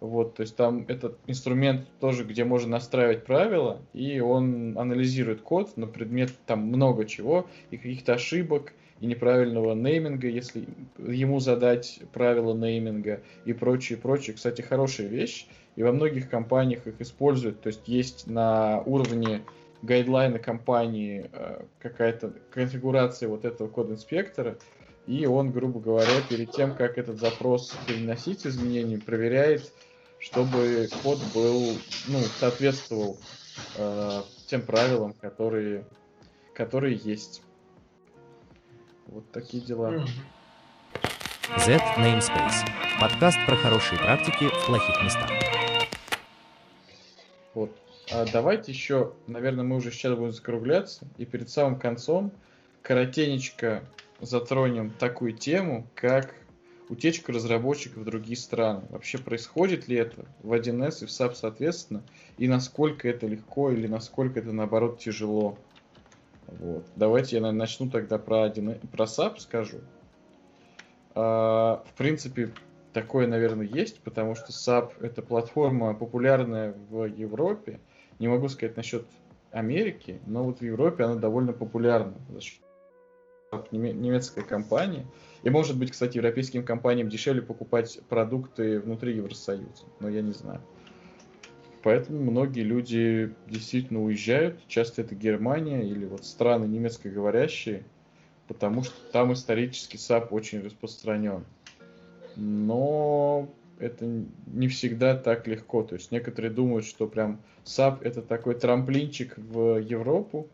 Вот, 0.00 0.34
то 0.34 0.40
есть 0.42 0.56
там 0.56 0.84
этот 0.88 1.16
инструмент 1.28 1.86
тоже, 2.00 2.24
где 2.24 2.42
можно 2.42 2.72
настраивать 2.72 3.24
правила, 3.24 3.80
и 3.92 4.18
он 4.18 4.76
анализирует 4.76 5.42
код 5.42 5.76
на 5.76 5.86
предмет 5.86 6.32
там 6.44 6.62
много 6.66 7.04
чего, 7.04 7.46
и 7.70 7.76
каких-то 7.76 8.14
ошибок, 8.14 8.72
и 8.98 9.06
неправильного 9.06 9.74
нейминга, 9.74 10.26
если 10.26 10.66
ему 10.98 11.38
задать 11.38 12.00
правила 12.12 12.52
нейминга 12.52 13.22
и 13.44 13.52
прочее, 13.52 13.96
прочее. 13.96 14.34
Кстати, 14.34 14.60
хорошая 14.60 15.06
вещь, 15.06 15.46
и 15.76 15.84
во 15.84 15.92
многих 15.92 16.28
компаниях 16.28 16.86
их 16.88 17.00
используют, 17.00 17.60
то 17.60 17.68
есть 17.68 17.86
есть 17.86 18.26
на 18.26 18.82
уровне 18.82 19.42
гайдлайна 19.82 20.38
компании 20.38 21.28
э, 21.32 21.64
какая-то 21.80 22.32
конфигурация 22.50 23.28
вот 23.28 23.44
этого 23.44 23.68
код-инспектора, 23.68 24.56
и 25.06 25.26
он, 25.26 25.50
грубо 25.50 25.80
говоря, 25.80 26.20
перед 26.28 26.52
тем, 26.52 26.74
как 26.74 26.96
этот 26.96 27.18
запрос 27.18 27.76
переносить 27.86 28.46
изменения, 28.46 28.98
проверяет, 28.98 29.72
чтобы 30.18 30.88
код 31.02 31.18
был, 31.34 31.76
ну, 32.06 32.20
соответствовал 32.38 33.18
э, 33.76 34.22
тем 34.46 34.62
правилам, 34.62 35.12
которые, 35.14 35.84
которые 36.54 36.94
есть. 36.96 37.42
Вот 39.06 39.30
такие 39.32 39.62
дела. 39.62 40.06
Z 41.58 41.76
Namespace. 41.98 42.64
Подкаст 43.00 43.36
про 43.46 43.56
хорошие 43.56 43.98
практики 43.98 44.48
в 44.48 44.66
плохих 44.66 45.02
местах. 45.02 45.28
Вот. 47.54 47.81
А 48.14 48.26
давайте 48.30 48.72
еще, 48.72 49.14
наверное, 49.26 49.64
мы 49.64 49.76
уже 49.76 49.90
сейчас 49.90 50.18
будем 50.18 50.32
закругляться, 50.32 51.06
и 51.16 51.24
перед 51.24 51.48
самым 51.48 51.78
концом 51.78 52.30
коротенечко 52.82 53.82
затронем 54.20 54.90
такую 54.90 55.32
тему, 55.32 55.86
как 55.94 56.34
утечка 56.90 57.32
разработчиков 57.32 58.02
в 58.02 58.04
другие 58.04 58.36
страны. 58.36 58.82
Вообще 58.90 59.16
происходит 59.16 59.88
ли 59.88 59.96
это 59.96 60.26
в 60.42 60.52
1С 60.52 61.04
и 61.04 61.06
в 61.06 61.08
SAP 61.08 61.34
соответственно, 61.34 62.02
и 62.36 62.48
насколько 62.48 63.08
это 63.08 63.26
легко 63.26 63.70
или 63.70 63.86
насколько 63.86 64.40
это 64.40 64.52
наоборот 64.52 64.98
тяжело. 64.98 65.56
Вот. 66.48 66.84
Давайте 66.96 67.36
я 67.36 67.52
начну 67.52 67.88
тогда 67.88 68.18
про, 68.18 68.42
1, 68.44 68.80
про 68.92 69.04
SAP 69.06 69.38
скажу. 69.38 69.78
А, 71.14 71.82
в 71.90 71.96
принципе, 71.96 72.52
такое, 72.92 73.26
наверное, 73.26 73.66
есть, 73.66 74.00
потому 74.00 74.34
что 74.34 74.52
SAP 74.52 74.92
это 75.00 75.22
платформа 75.22 75.94
популярная 75.94 76.74
в 76.90 77.04
Европе. 77.04 77.80
Не 78.18 78.28
могу 78.28 78.48
сказать 78.48 78.76
насчет 78.76 79.06
Америки, 79.50 80.20
но 80.26 80.44
вот 80.44 80.60
в 80.60 80.62
Европе 80.62 81.04
она 81.04 81.16
довольно 81.16 81.52
популярна. 81.52 82.14
Немецкая 83.70 84.44
компания. 84.44 85.06
И 85.42 85.50
может 85.50 85.78
быть, 85.78 85.90
кстати, 85.90 86.16
европейским 86.16 86.64
компаниям 86.64 87.10
дешевле 87.10 87.42
покупать 87.42 88.00
продукты 88.08 88.80
внутри 88.80 89.16
Евросоюза, 89.16 89.84
но 90.00 90.08
я 90.08 90.22
не 90.22 90.32
знаю. 90.32 90.62
Поэтому 91.82 92.30
многие 92.30 92.62
люди 92.62 93.34
действительно 93.48 94.02
уезжают, 94.04 94.66
часто 94.68 95.02
это 95.02 95.14
Германия 95.16 95.82
или 95.82 96.06
вот 96.06 96.24
страны 96.24 96.64
немецкоговорящие, 96.66 97.84
потому 98.46 98.84
что 98.84 98.94
там 99.10 99.32
исторически 99.32 99.96
SAP 99.96 100.28
очень 100.30 100.62
распространен. 100.62 101.44
Но 102.36 103.52
это 103.78 104.06
не 104.46 104.68
всегда 104.68 105.16
так 105.16 105.46
легко. 105.46 105.82
То 105.82 105.94
есть 105.94 106.12
некоторые 106.12 106.50
думают, 106.50 106.84
что 106.84 107.06
прям 107.06 107.40
SAP 107.64 107.98
это 108.02 108.22
такой 108.22 108.54
трамплинчик 108.54 109.36
в 109.36 109.78
Европу, 109.78 110.48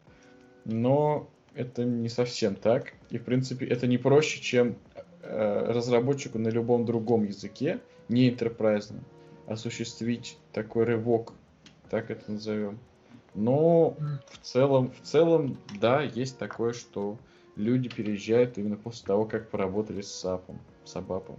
но 0.64 1.28
это 1.54 1.84
не 1.84 2.08
совсем 2.08 2.54
так. 2.54 2.92
И, 3.10 3.18
в 3.18 3.24
принципе, 3.24 3.66
это 3.66 3.86
не 3.86 3.98
проще, 3.98 4.40
чем 4.40 4.76
э, 5.22 5.64
разработчику 5.72 6.38
на 6.38 6.48
любом 6.48 6.84
другом 6.84 7.24
языке, 7.24 7.80
не 8.08 8.30
enterprise, 8.30 8.94
осуществить 9.46 10.38
такой 10.52 10.84
рывок, 10.84 11.32
так 11.90 12.10
это 12.10 12.30
назовем. 12.30 12.78
Но 13.34 13.96
в 14.30 14.38
целом, 14.42 14.90
в 14.90 15.06
целом, 15.06 15.58
да, 15.80 16.02
есть 16.02 16.38
такое, 16.38 16.72
что 16.72 17.18
люди 17.56 17.88
переезжают 17.88 18.56
именно 18.58 18.76
после 18.76 19.06
того, 19.06 19.24
как 19.26 19.50
поработали 19.50 20.00
с 20.00 20.24
SAP, 20.24 20.42
с 20.84 20.96
ABAP. 20.96 21.38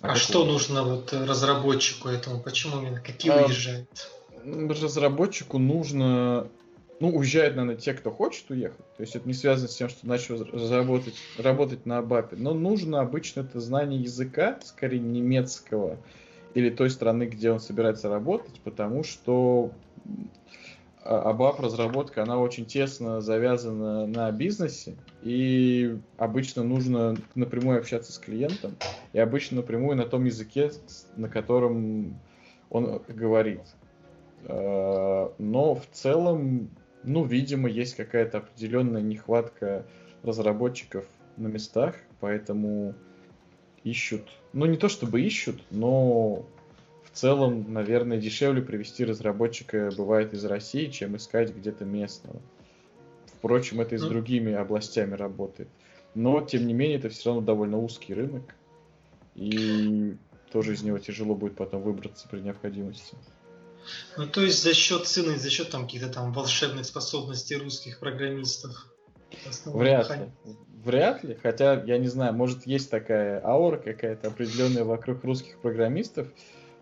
А, 0.00 0.12
а 0.12 0.16
что 0.16 0.44
нужно 0.44 0.84
вот 0.84 1.12
разработчику 1.12 2.08
этому? 2.08 2.40
Почему 2.40 2.80
именно? 2.80 3.00
Какие 3.00 3.32
а, 3.32 3.46
уезжают? 3.46 4.10
Разработчику 4.44 5.58
нужно 5.58 6.48
ну, 7.00 7.10
уезжают, 7.10 7.54
наверное, 7.54 7.80
те, 7.80 7.94
кто 7.94 8.10
хочет 8.10 8.50
уехать. 8.50 8.84
То 8.96 9.02
есть 9.02 9.14
это 9.14 9.26
не 9.26 9.34
связано 9.34 9.68
с 9.68 9.76
тем, 9.76 9.88
что 9.88 10.06
начал 10.06 10.42
разработать, 10.44 11.14
работать 11.36 11.86
на 11.86 11.98
АБАПе. 11.98 12.36
Но 12.36 12.54
нужно 12.54 13.00
обычно 13.00 13.40
это 13.40 13.60
знание 13.60 14.00
языка, 14.00 14.58
скорее 14.64 14.98
немецкого, 14.98 15.98
или 16.54 16.70
той 16.70 16.90
страны, 16.90 17.24
где 17.24 17.52
он 17.52 17.60
собирается 17.60 18.08
работать, 18.08 18.60
потому 18.64 19.04
что 19.04 19.70
АБАП 21.08 21.60
разработка, 21.60 22.22
она 22.22 22.38
очень 22.38 22.66
тесно 22.66 23.20
завязана 23.20 24.06
на 24.06 24.30
бизнесе, 24.30 24.96
и 25.22 25.98
обычно 26.18 26.62
нужно 26.62 27.16
напрямую 27.34 27.78
общаться 27.78 28.12
с 28.12 28.18
клиентом, 28.18 28.76
и 29.12 29.18
обычно 29.18 29.58
напрямую 29.58 29.96
на 29.96 30.04
том 30.04 30.24
языке, 30.24 30.70
на 31.16 31.28
котором 31.28 32.20
он 32.68 33.00
говорит. 33.08 33.62
Э, 34.44 35.30
но 35.38 35.74
в 35.74 35.86
целом 35.92 36.70
ну, 37.04 37.24
видимо, 37.24 37.68
есть 37.68 37.94
какая-то 37.96 38.38
определенная 38.38 39.02
нехватка 39.02 39.86
разработчиков 40.22 41.06
на 41.36 41.46
местах, 41.46 41.94
поэтому 42.20 42.94
ищут. 43.84 44.28
Ну, 44.52 44.66
не 44.66 44.76
то 44.76 44.88
чтобы 44.88 45.22
ищут, 45.22 45.62
но 45.70 46.44
целом, 47.18 47.72
наверное, 47.72 48.18
дешевле 48.18 48.62
привести 48.62 49.04
разработчика 49.04 49.90
бывает 49.96 50.32
из 50.32 50.44
России, 50.44 50.86
чем 50.86 51.16
искать 51.16 51.54
где-то 51.54 51.84
местного. 51.84 52.40
Впрочем, 53.38 53.80
это 53.80 53.96
и 53.96 53.98
с 53.98 54.02
ну. 54.02 54.08
другими 54.08 54.52
областями 54.52 55.14
работает. 55.14 55.68
Но, 56.14 56.40
тем 56.40 56.66
не 56.66 56.74
менее, 56.74 56.98
это 56.98 57.08
все 57.08 57.30
равно 57.30 57.42
довольно 57.42 57.78
узкий 57.78 58.14
рынок. 58.14 58.54
И 59.34 60.16
тоже 60.52 60.74
из 60.74 60.82
него 60.82 60.98
тяжело 60.98 61.34
будет 61.34 61.56
потом 61.56 61.82
выбраться 61.82 62.28
при 62.28 62.40
необходимости. 62.40 63.16
Ну, 64.16 64.26
то 64.26 64.42
есть 64.42 64.62
за 64.62 64.74
счет 64.74 65.06
цены, 65.06 65.38
за 65.38 65.50
счет 65.50 65.70
там 65.70 65.84
каких-то 65.84 66.08
там 66.08 66.32
волшебных 66.32 66.84
способностей 66.84 67.56
русских 67.56 67.98
программистов. 68.00 68.86
Вряд 69.66 70.10
ли. 70.10 70.30
Вряд 70.84 71.24
ли. 71.24 71.36
Хотя, 71.42 71.82
я 71.82 71.98
не 71.98 72.08
знаю, 72.08 72.32
может 72.34 72.66
есть 72.66 72.90
такая 72.90 73.44
аура 73.44 73.76
какая-то 73.76 74.28
определенная 74.28 74.84
вокруг 74.84 75.24
русских 75.24 75.58
программистов. 75.60 76.28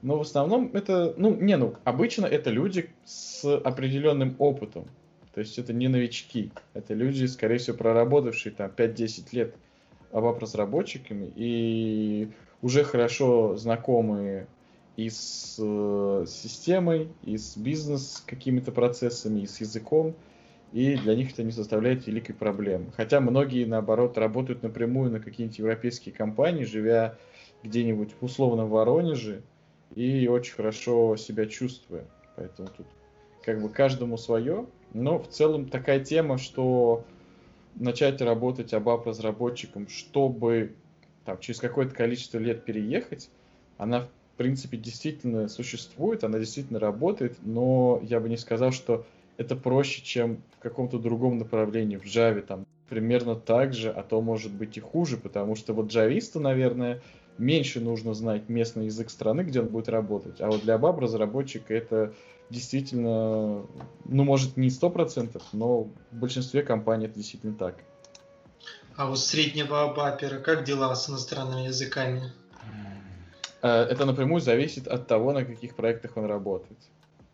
Но 0.02 0.18
в 0.18 0.22
основном 0.22 0.70
это, 0.74 1.14
ну, 1.16 1.34
не, 1.34 1.56
ну, 1.56 1.74
обычно 1.84 2.26
это 2.26 2.50
люди 2.50 2.90
с 3.04 3.44
определенным 3.56 4.36
опытом. 4.38 4.86
То 5.34 5.40
есть 5.40 5.58
это 5.58 5.72
не 5.72 5.88
новички. 5.88 6.50
Это 6.74 6.94
люди, 6.94 7.26
скорее 7.26 7.58
всего, 7.58 7.76
проработавшие 7.76 8.52
там 8.54 8.70
5-10 8.74 9.28
лет 9.32 9.54
ABAP-разработчиками 10.12 11.30
и 11.36 12.30
уже 12.62 12.84
хорошо 12.84 13.56
знакомые 13.56 14.46
и 14.96 15.10
с 15.10 15.56
э, 15.58 16.24
системой, 16.26 17.10
и 17.22 17.36
с 17.36 17.56
бизнес 17.56 18.22
какими-то 18.26 18.72
процессами, 18.72 19.40
и 19.40 19.46
с 19.46 19.60
языком, 19.60 20.14
и 20.72 20.96
для 20.96 21.14
них 21.14 21.32
это 21.32 21.42
не 21.42 21.52
составляет 21.52 22.06
великой 22.06 22.32
проблемы. 22.32 22.86
Хотя 22.96 23.20
многие, 23.20 23.66
наоборот, 23.66 24.16
работают 24.16 24.62
напрямую 24.62 25.10
на 25.10 25.20
какие-нибудь 25.20 25.58
европейские 25.58 26.14
компании, 26.14 26.64
живя 26.64 27.18
где-нибудь 27.62 28.14
условно 28.20 28.64
в 28.64 28.70
Воронеже, 28.70 29.42
и 29.94 30.26
очень 30.28 30.54
хорошо 30.54 31.16
себя 31.16 31.46
чувствуя. 31.46 32.04
Поэтому 32.36 32.68
тут 32.76 32.86
как 33.44 33.62
бы 33.62 33.68
каждому 33.68 34.18
свое. 34.18 34.66
Но 34.92 35.18
в 35.18 35.28
целом 35.28 35.68
такая 35.68 36.04
тема, 36.04 36.38
что 36.38 37.04
начать 37.74 38.20
работать 38.20 38.72
абап 38.72 39.06
разработчиком, 39.06 39.88
чтобы 39.88 40.74
там, 41.24 41.38
через 41.38 41.60
какое-то 41.60 41.94
количество 41.94 42.38
лет 42.38 42.64
переехать, 42.64 43.30
она, 43.78 44.02
в 44.02 44.08
принципе, 44.36 44.76
действительно 44.76 45.48
существует, 45.48 46.24
она 46.24 46.38
действительно 46.38 46.78
работает, 46.78 47.36
но 47.42 48.00
я 48.02 48.20
бы 48.20 48.28
не 48.28 48.36
сказал, 48.36 48.72
что 48.72 49.04
это 49.36 49.56
проще, 49.56 50.02
чем 50.02 50.42
в 50.58 50.62
каком-то 50.62 50.98
другом 50.98 51.38
направлении, 51.38 51.96
в 51.96 52.04
Java 52.04 52.40
там 52.40 52.66
примерно 52.88 53.34
так 53.34 53.74
же, 53.74 53.90
а 53.90 54.02
то 54.02 54.20
может 54.22 54.52
быть 54.52 54.76
и 54.76 54.80
хуже, 54.80 55.16
потому 55.16 55.56
что 55.56 55.72
вот 55.74 55.88
джависту, 55.88 56.40
наверное, 56.40 57.02
меньше 57.38 57.80
нужно 57.80 58.14
знать 58.14 58.48
местный 58.48 58.86
язык 58.86 59.10
страны, 59.10 59.42
где 59.42 59.60
он 59.60 59.68
будет 59.68 59.88
работать, 59.88 60.40
а 60.40 60.48
вот 60.48 60.62
для 60.62 60.78
баб-разработчика 60.78 61.74
это 61.74 62.12
действительно, 62.50 63.66
ну, 64.04 64.24
может, 64.24 64.56
не 64.56 64.70
сто 64.70 64.90
процентов, 64.90 65.42
но 65.52 65.84
в 65.84 65.90
большинстве 66.12 66.62
компаний 66.62 67.06
это 67.06 67.16
действительно 67.16 67.54
так. 67.54 67.76
А 68.96 69.10
у 69.10 69.16
среднего 69.16 69.92
бапера 69.94 70.38
как 70.38 70.64
дела 70.64 70.94
с 70.94 71.10
иностранными 71.10 71.66
языками? 71.66 72.32
Э, 73.62 73.82
это 73.82 74.06
напрямую 74.06 74.40
зависит 74.40 74.86
от 74.88 75.06
того, 75.06 75.32
на 75.32 75.44
каких 75.44 75.74
проектах 75.76 76.16
он 76.16 76.26
работает. 76.26 76.78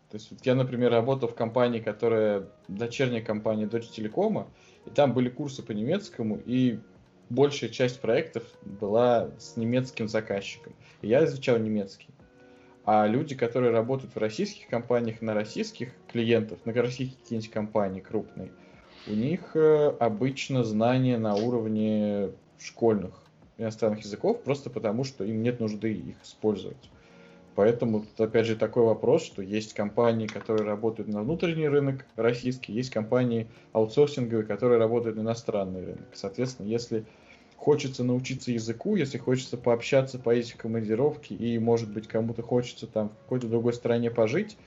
То 0.09 0.17
есть 0.17 0.29
вот 0.31 0.45
я, 0.45 0.55
например, 0.55 0.91
работал 0.91 1.29
в 1.29 1.35
компании, 1.35 1.79
которая 1.79 2.47
дочерняя 2.67 3.23
компания 3.23 3.65
Deutsche 3.65 3.89
Telekom, 3.95 4.45
и 4.85 4.89
там 4.89 5.13
были 5.13 5.29
курсы 5.29 5.63
по 5.63 5.71
немецкому, 5.71 6.39
и 6.45 6.79
большая 7.29 7.69
часть 7.69 8.01
проектов 8.01 8.43
была 8.61 9.31
с 9.39 9.57
немецким 9.57 10.07
заказчиком. 10.07 10.73
Я 11.01 11.25
изучал 11.25 11.57
немецкий. 11.57 12.09
А 12.85 13.07
люди, 13.07 13.35
которые 13.35 13.71
работают 13.71 14.13
в 14.13 14.19
российских 14.19 14.67
компаниях 14.67 15.21
на 15.21 15.33
российских 15.33 15.93
клиентов, 16.11 16.59
на 16.65 16.73
российских 16.73 17.19
какие-нибудь 17.19 17.51
компании 17.51 18.01
крупные, 18.01 18.51
у 19.07 19.13
них 19.13 19.55
э, 19.55 19.95
обычно 19.99 20.63
знания 20.63 21.17
на 21.17 21.35
уровне 21.35 22.31
школьных 22.59 23.23
иностранных 23.57 24.03
языков, 24.03 24.43
просто 24.43 24.69
потому 24.69 25.03
что 25.03 25.23
им 25.23 25.43
нет 25.43 25.59
нужды 25.59 25.93
их 25.93 26.21
использовать. 26.23 26.89
Поэтому 27.55 28.01
тут 28.01 28.19
опять 28.19 28.47
же 28.47 28.55
такой 28.55 28.83
вопрос, 28.83 29.23
что 29.23 29.41
есть 29.41 29.73
компании, 29.73 30.25
которые 30.25 30.65
работают 30.65 31.07
на 31.07 31.21
внутренний 31.21 31.67
рынок 31.67 32.05
российский, 32.15 32.73
есть 32.73 32.89
компании 32.89 33.47
аутсорсинговые, 33.73 34.45
которые 34.45 34.79
работают 34.79 35.17
на 35.17 35.21
иностранный 35.21 35.85
рынок. 35.85 36.07
Соответственно, 36.13 36.67
если 36.67 37.05
хочется 37.57 38.03
научиться 38.03 38.51
языку, 38.51 38.95
если 38.95 39.19
хочется 39.19 39.57
пообщаться, 39.57 40.17
поесть 40.17 40.53
в 40.53 40.57
командировке 40.57 41.35
и, 41.35 41.59
может 41.59 41.93
быть, 41.93 42.07
кому-то 42.07 42.41
хочется 42.41 42.87
там 42.87 43.09
в 43.09 43.23
какой-то 43.23 43.47
другой 43.47 43.73
стране 43.73 44.09
пожить, 44.09 44.57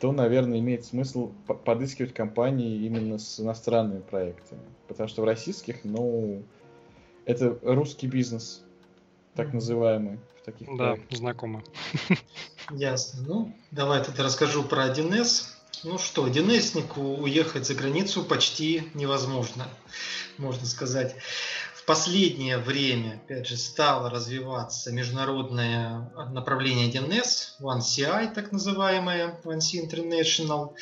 то, 0.00 0.12
наверное, 0.12 0.58
имеет 0.58 0.84
смысл 0.84 1.32
подыскивать 1.64 2.12
компании 2.12 2.84
именно 2.84 3.18
с 3.18 3.40
иностранными 3.40 4.00
проектами. 4.00 4.62
Потому 4.88 5.08
что 5.08 5.22
в 5.22 5.24
российских, 5.24 5.84
ну, 5.84 6.42
это 7.24 7.58
русский 7.62 8.08
бизнес, 8.08 8.64
так 9.34 9.52
называемый. 9.52 10.18
В 10.48 10.52
таких 10.52 10.76
да, 10.76 10.96
знакомо. 11.10 11.62
Ясно. 12.70 13.22
Ну, 13.26 13.56
давай 13.70 14.02
тогда 14.04 14.24
расскажу 14.24 14.62
про 14.62 14.88
1С. 14.88 15.44
Ну 15.84 15.98
что, 15.98 16.26
1Снику 16.26 17.18
уехать 17.18 17.66
за 17.66 17.74
границу 17.74 18.24
почти 18.24 18.90
невозможно, 18.94 19.68
можно 20.38 20.66
сказать 20.66 21.14
последнее 21.88 22.58
время, 22.58 23.14
опять 23.14 23.46
же, 23.46 23.56
стало 23.56 24.10
развиваться 24.10 24.92
международное 24.92 26.12
направление 26.32 26.90
DNS, 26.90 27.62
OneCI, 27.62 28.34
так 28.34 28.52
называемое, 28.52 29.40
OneC 29.42 29.88
International, 29.88 30.74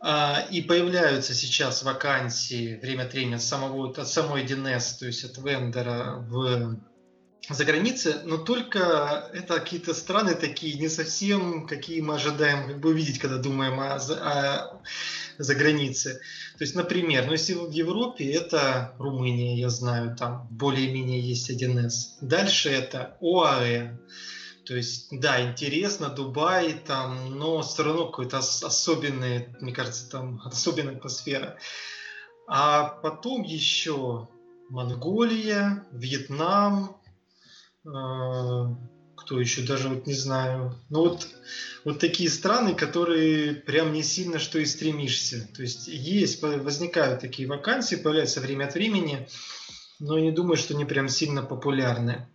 а, 0.00 0.42
и 0.50 0.62
появляются 0.62 1.34
сейчас 1.34 1.82
вакансии 1.82 2.80
время 2.80 3.02
от 3.02 3.12
времени 3.12 3.34
от, 3.34 3.42
самого, 3.42 3.90
от 3.90 4.08
самой 4.08 4.46
DNS, 4.46 4.98
то 5.00 5.04
есть 5.04 5.22
от 5.24 5.36
вендора 5.36 6.24
в 6.26 6.78
за 7.48 7.64
границей, 7.64 8.14
но 8.24 8.38
только 8.38 9.28
это 9.34 9.58
какие-то 9.58 9.94
страны 9.94 10.34
такие 10.34 10.78
не 10.78 10.88
совсем, 10.88 11.66
какие 11.66 12.00
мы 12.00 12.14
ожидаем 12.14 12.68
как 12.68 12.80
бы 12.80 12.90
увидеть, 12.90 13.18
когда 13.18 13.38
думаем 13.38 13.80
о, 13.80 13.96
о 13.96 14.80
за 15.38 15.54
границей. 15.54 16.14
То 16.58 16.64
есть, 16.64 16.74
например, 16.74 17.26
ну, 17.26 17.32
если 17.32 17.54
в 17.54 17.70
Европе 17.70 18.30
это 18.32 18.94
Румыния, 18.98 19.58
я 19.58 19.70
знаю, 19.70 20.16
там 20.16 20.46
более-менее 20.50 21.20
есть 21.20 21.50
1С. 21.50 22.18
Дальше 22.20 22.70
это 22.70 23.16
ОАЭ. 23.20 23.96
То 24.64 24.76
есть, 24.76 25.08
да, 25.10 25.42
интересно, 25.42 26.08
Дубай, 26.08 26.74
там, 26.74 27.36
но 27.38 27.62
все 27.62 27.82
равно 27.82 28.06
какой-то 28.06 28.38
особенный, 28.38 29.48
мне 29.60 29.72
кажется, 29.72 30.08
там 30.08 30.40
особенная 30.44 30.96
атмосфера. 30.96 31.58
А 32.46 32.84
потом 32.84 33.42
еще 33.42 34.28
Монголия, 34.68 35.84
Вьетнам, 35.90 36.96
кто 37.84 39.40
еще 39.40 39.62
даже 39.62 39.88
вот 39.88 40.06
не 40.06 40.14
знаю. 40.14 40.74
Ну 40.88 41.00
вот, 41.00 41.28
вот 41.84 41.98
такие 41.98 42.28
страны, 42.28 42.74
которые 42.74 43.54
прям 43.54 43.92
не 43.92 44.02
сильно 44.02 44.38
что 44.38 44.58
и 44.58 44.66
стремишься. 44.66 45.48
То 45.54 45.62
есть 45.62 45.88
есть, 45.88 46.42
возникают 46.42 47.20
такие 47.20 47.48
вакансии, 47.48 47.96
появляются 47.96 48.40
время 48.40 48.66
от 48.66 48.74
времени, 48.74 49.28
но 50.00 50.18
не 50.18 50.32
думаю, 50.32 50.56
что 50.56 50.74
они 50.74 50.84
прям 50.84 51.08
сильно 51.08 51.42
популярны. 51.42 52.26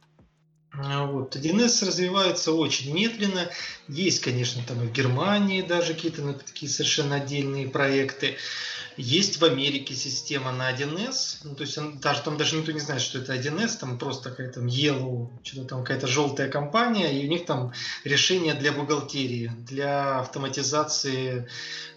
А 0.74 1.06
вот. 1.06 1.35
1С 1.35 1.85
развивается 1.85 2.51
очень 2.51 2.93
медленно. 2.93 3.50
Есть, 3.88 4.22
конечно, 4.22 4.61
там 4.67 4.84
и 4.84 4.88
в 4.88 4.92
Германии 4.92 5.61
даже 5.61 5.93
какие-то 5.93 6.22
ну, 6.22 6.34
такие 6.34 6.69
совершенно 6.69 7.16
отдельные 7.16 7.67
проекты. 7.67 8.38
Есть 8.98 9.40
в 9.40 9.45
Америке 9.45 9.93
система 9.93 10.51
на 10.51 10.74
1С, 10.74 11.38
ну, 11.43 11.56
то 11.56 11.61
есть 11.61 11.77
он, 11.77 12.00
даже, 12.00 12.24
там 12.24 12.38
даже 12.38 12.56
никто 12.56 12.72
не 12.72 12.80
знает, 12.80 13.01
что 13.01 13.19
это 13.19 13.35
1С, 13.35 13.77
там 13.80 14.00
просто 14.00 14.32
какая-то 14.32 14.61
Yellow, 14.61 15.30
что-то 15.43 15.67
там 15.67 15.82
какая-то 15.84 16.08
желтая 16.08 16.50
компания, 16.50 17.11
и 17.11 17.27
у 17.27 17.30
них 17.30 17.45
там 17.45 17.74
решение 18.03 18.56
для 18.56 18.72
бухгалтерии, 18.72 19.51
для 19.59 20.19
автоматизации 20.19 21.48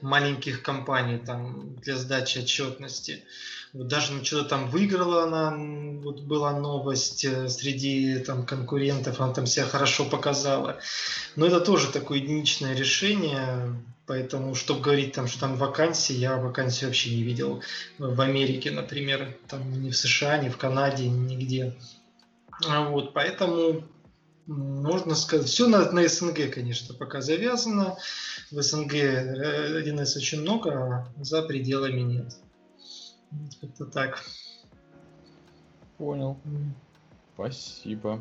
маленьких 0.02 0.62
компаний, 0.62 1.18
там, 1.18 1.74
для 1.76 1.96
сдачи 1.96 2.38
отчетности. 2.38 3.24
Вот 3.72 3.86
даже 3.86 4.12
ну, 4.12 4.24
что-то 4.24 4.48
там 4.48 4.68
выиграла 4.68 5.22
она, 5.22 5.54
вот 6.02 6.20
была 6.20 6.52
новость 6.52 7.24
э, 7.24 7.48
среди 7.48 8.18
там 8.18 8.44
конкурентов, 8.44 9.20
она 9.20 9.32
там 9.32 9.46
себя 9.46 9.64
хорошо 9.64 10.04
показала. 10.04 10.78
Но 11.36 11.46
это 11.46 11.60
тоже 11.60 11.90
такое 11.90 12.18
единичное 12.18 12.74
решение, 12.74 13.80
Поэтому, 14.10 14.56
чтобы 14.56 14.80
говорить 14.80 15.12
там, 15.12 15.28
что 15.28 15.38
там 15.38 15.54
вакансии, 15.54 16.14
я 16.14 16.36
вакансии 16.36 16.84
вообще 16.84 17.14
не 17.14 17.22
видел 17.22 17.62
в 17.96 18.20
Америке, 18.20 18.72
например, 18.72 19.38
там 19.46 19.84
ни 19.84 19.90
в 19.90 19.96
США, 19.96 20.38
ни 20.38 20.48
в 20.48 20.56
Канаде, 20.56 21.08
нигде. 21.08 21.76
А 22.66 22.88
вот, 22.88 23.12
поэтому 23.12 23.84
можно 24.48 25.14
сказать, 25.14 25.46
все 25.46 25.68
на, 25.68 25.92
на 25.92 26.08
СНГ, 26.08 26.52
конечно, 26.52 26.92
пока 26.92 27.20
завязано. 27.20 27.98
В 28.50 28.60
СНГ 28.60 28.92
1С 28.92 30.16
очень 30.16 30.40
много, 30.40 30.72
а 30.72 31.22
за 31.22 31.42
пределами 31.42 32.00
нет. 32.00 32.34
Это 33.62 33.86
так. 33.86 34.24
Понял. 35.98 36.36
Спасибо. 37.34 38.20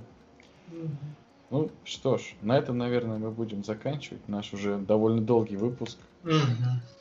Ну 1.51 1.71
что 1.83 2.17
ж, 2.17 2.35
на 2.41 2.57
этом, 2.57 2.77
наверное, 2.77 3.17
мы 3.17 3.31
будем 3.31 3.63
заканчивать 3.63 4.27
наш 4.27 4.53
уже 4.53 4.77
довольно 4.77 5.21
долгий 5.21 5.57
выпуск. 5.57 5.97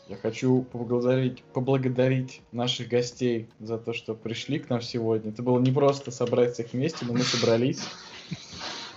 Я 0.09 0.17
хочу 0.17 0.63
поблагодарить, 0.63 1.43
поблагодарить 1.53 2.41
наших 2.51 2.89
гостей 2.89 3.47
за 3.61 3.77
то, 3.77 3.93
что 3.93 4.15
пришли 4.15 4.59
к 4.59 4.71
нам 4.71 4.81
сегодня. 4.81 5.33
Это 5.33 5.43
было 5.43 5.61
не 5.61 5.71
просто 5.71 6.11
собрать 6.11 6.55
всех 6.55 6.73
вместе, 6.73 7.05
но 7.05 7.13
мы 7.13 7.21
собрались. 7.21 7.83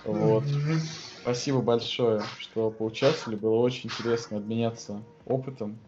Вот. 0.06 0.44
Спасибо 1.20 1.60
большое, 1.60 2.22
что 2.38 2.70
поучаствовали. 2.70 3.38
Было 3.38 3.56
очень 3.56 3.90
интересно 3.90 4.38
обменяться 4.38 5.02
опытом. 5.26 5.78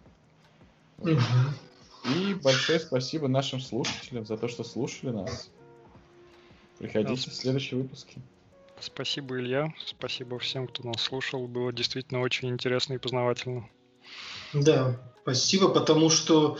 И 1.03 2.35
большое 2.35 2.79
спасибо 2.79 3.27
нашим 3.27 3.61
слушателям 3.61 4.27
за 4.27 4.37
то, 4.37 4.47
что 4.47 4.63
слушали 4.63 5.11
нас. 5.11 5.51
Приходите 6.79 7.31
в 7.31 7.35
следующие 7.35 7.81
выпуски. 7.81 8.21
Спасибо, 8.81 9.39
Илья. 9.39 9.73
Спасибо 9.85 10.39
всем, 10.39 10.69
кто 10.69 10.83
нас 10.83 11.03
слушал. 11.03 11.47
Было 11.47 11.73
действительно 11.73 12.21
очень 12.21 12.51
интересно 12.51 12.95
и 12.95 12.99
познавательно. 12.99 13.69
Да, 14.53 15.01
спасибо, 15.23 15.69
потому 15.69 16.11
что, 16.11 16.59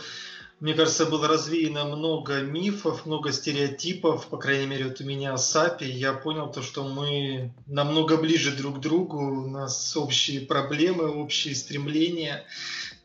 мне 0.59 0.73
кажется, 0.73 1.05
было 1.05 1.27
развеяно 1.27 1.85
много 1.85 2.41
мифов, 2.41 3.05
много 3.05 3.31
стереотипов, 3.31 4.27
по 4.27 4.37
крайней 4.37 4.65
мере, 4.65 4.85
вот 4.85 4.99
у 5.01 5.05
меня 5.05 5.33
о 5.33 5.37
SAP 5.37 5.68
е. 5.68 5.89
Я 5.89 6.13
понял 6.13 6.51
то, 6.51 6.61
что 6.61 6.87
мы 6.87 7.53
намного 7.67 8.17
ближе 8.17 8.55
друг 8.55 8.77
к 8.77 8.81
другу, 8.81 9.19
у 9.19 9.47
нас 9.47 9.95
общие 9.95 10.41
проблемы, 10.41 11.07
общие 11.07 11.55
стремления. 11.55 12.45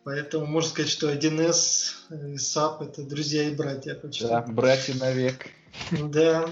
Поэтому 0.02 0.46
можно 0.46 0.70
сказать, 0.70 0.90
что 0.90 1.12
1С 1.12 2.32
и 2.32 2.38
SAP 2.38 2.82
это 2.82 3.02
друзья 3.02 3.44
и 3.48 3.54
братья 3.54 3.94
почти. 3.94 4.24
Да, 4.24 4.42
братья 4.42 4.94
навек. 4.94 5.50
Да. 5.90 6.48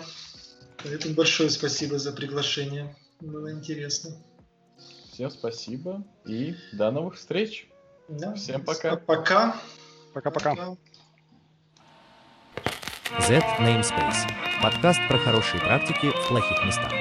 Поэтому 0.82 1.15
большое 1.15 1.50
спасибо 1.50 1.98
за 1.98 2.12
приглашение. 2.12 2.94
Было 3.20 3.52
интересно. 3.52 4.16
Всем 5.12 5.31
спасибо 5.31 6.05
и 6.24 6.55
до 6.73 6.90
новых 6.90 7.16
встреч. 7.16 7.68
Да. 8.08 8.34
Всем 8.34 8.65
пока. 8.65 8.97
Пока. 8.97 9.60
Пока-пока. 10.15 10.76
Z 13.26 13.42
Namespace. 13.58 14.31
Подкаст 14.62 15.00
про 15.08 15.18
хорошие 15.18 15.60
практики 15.60 16.10
в 16.10 16.28
плохих 16.28 16.65
местах. 16.65 16.92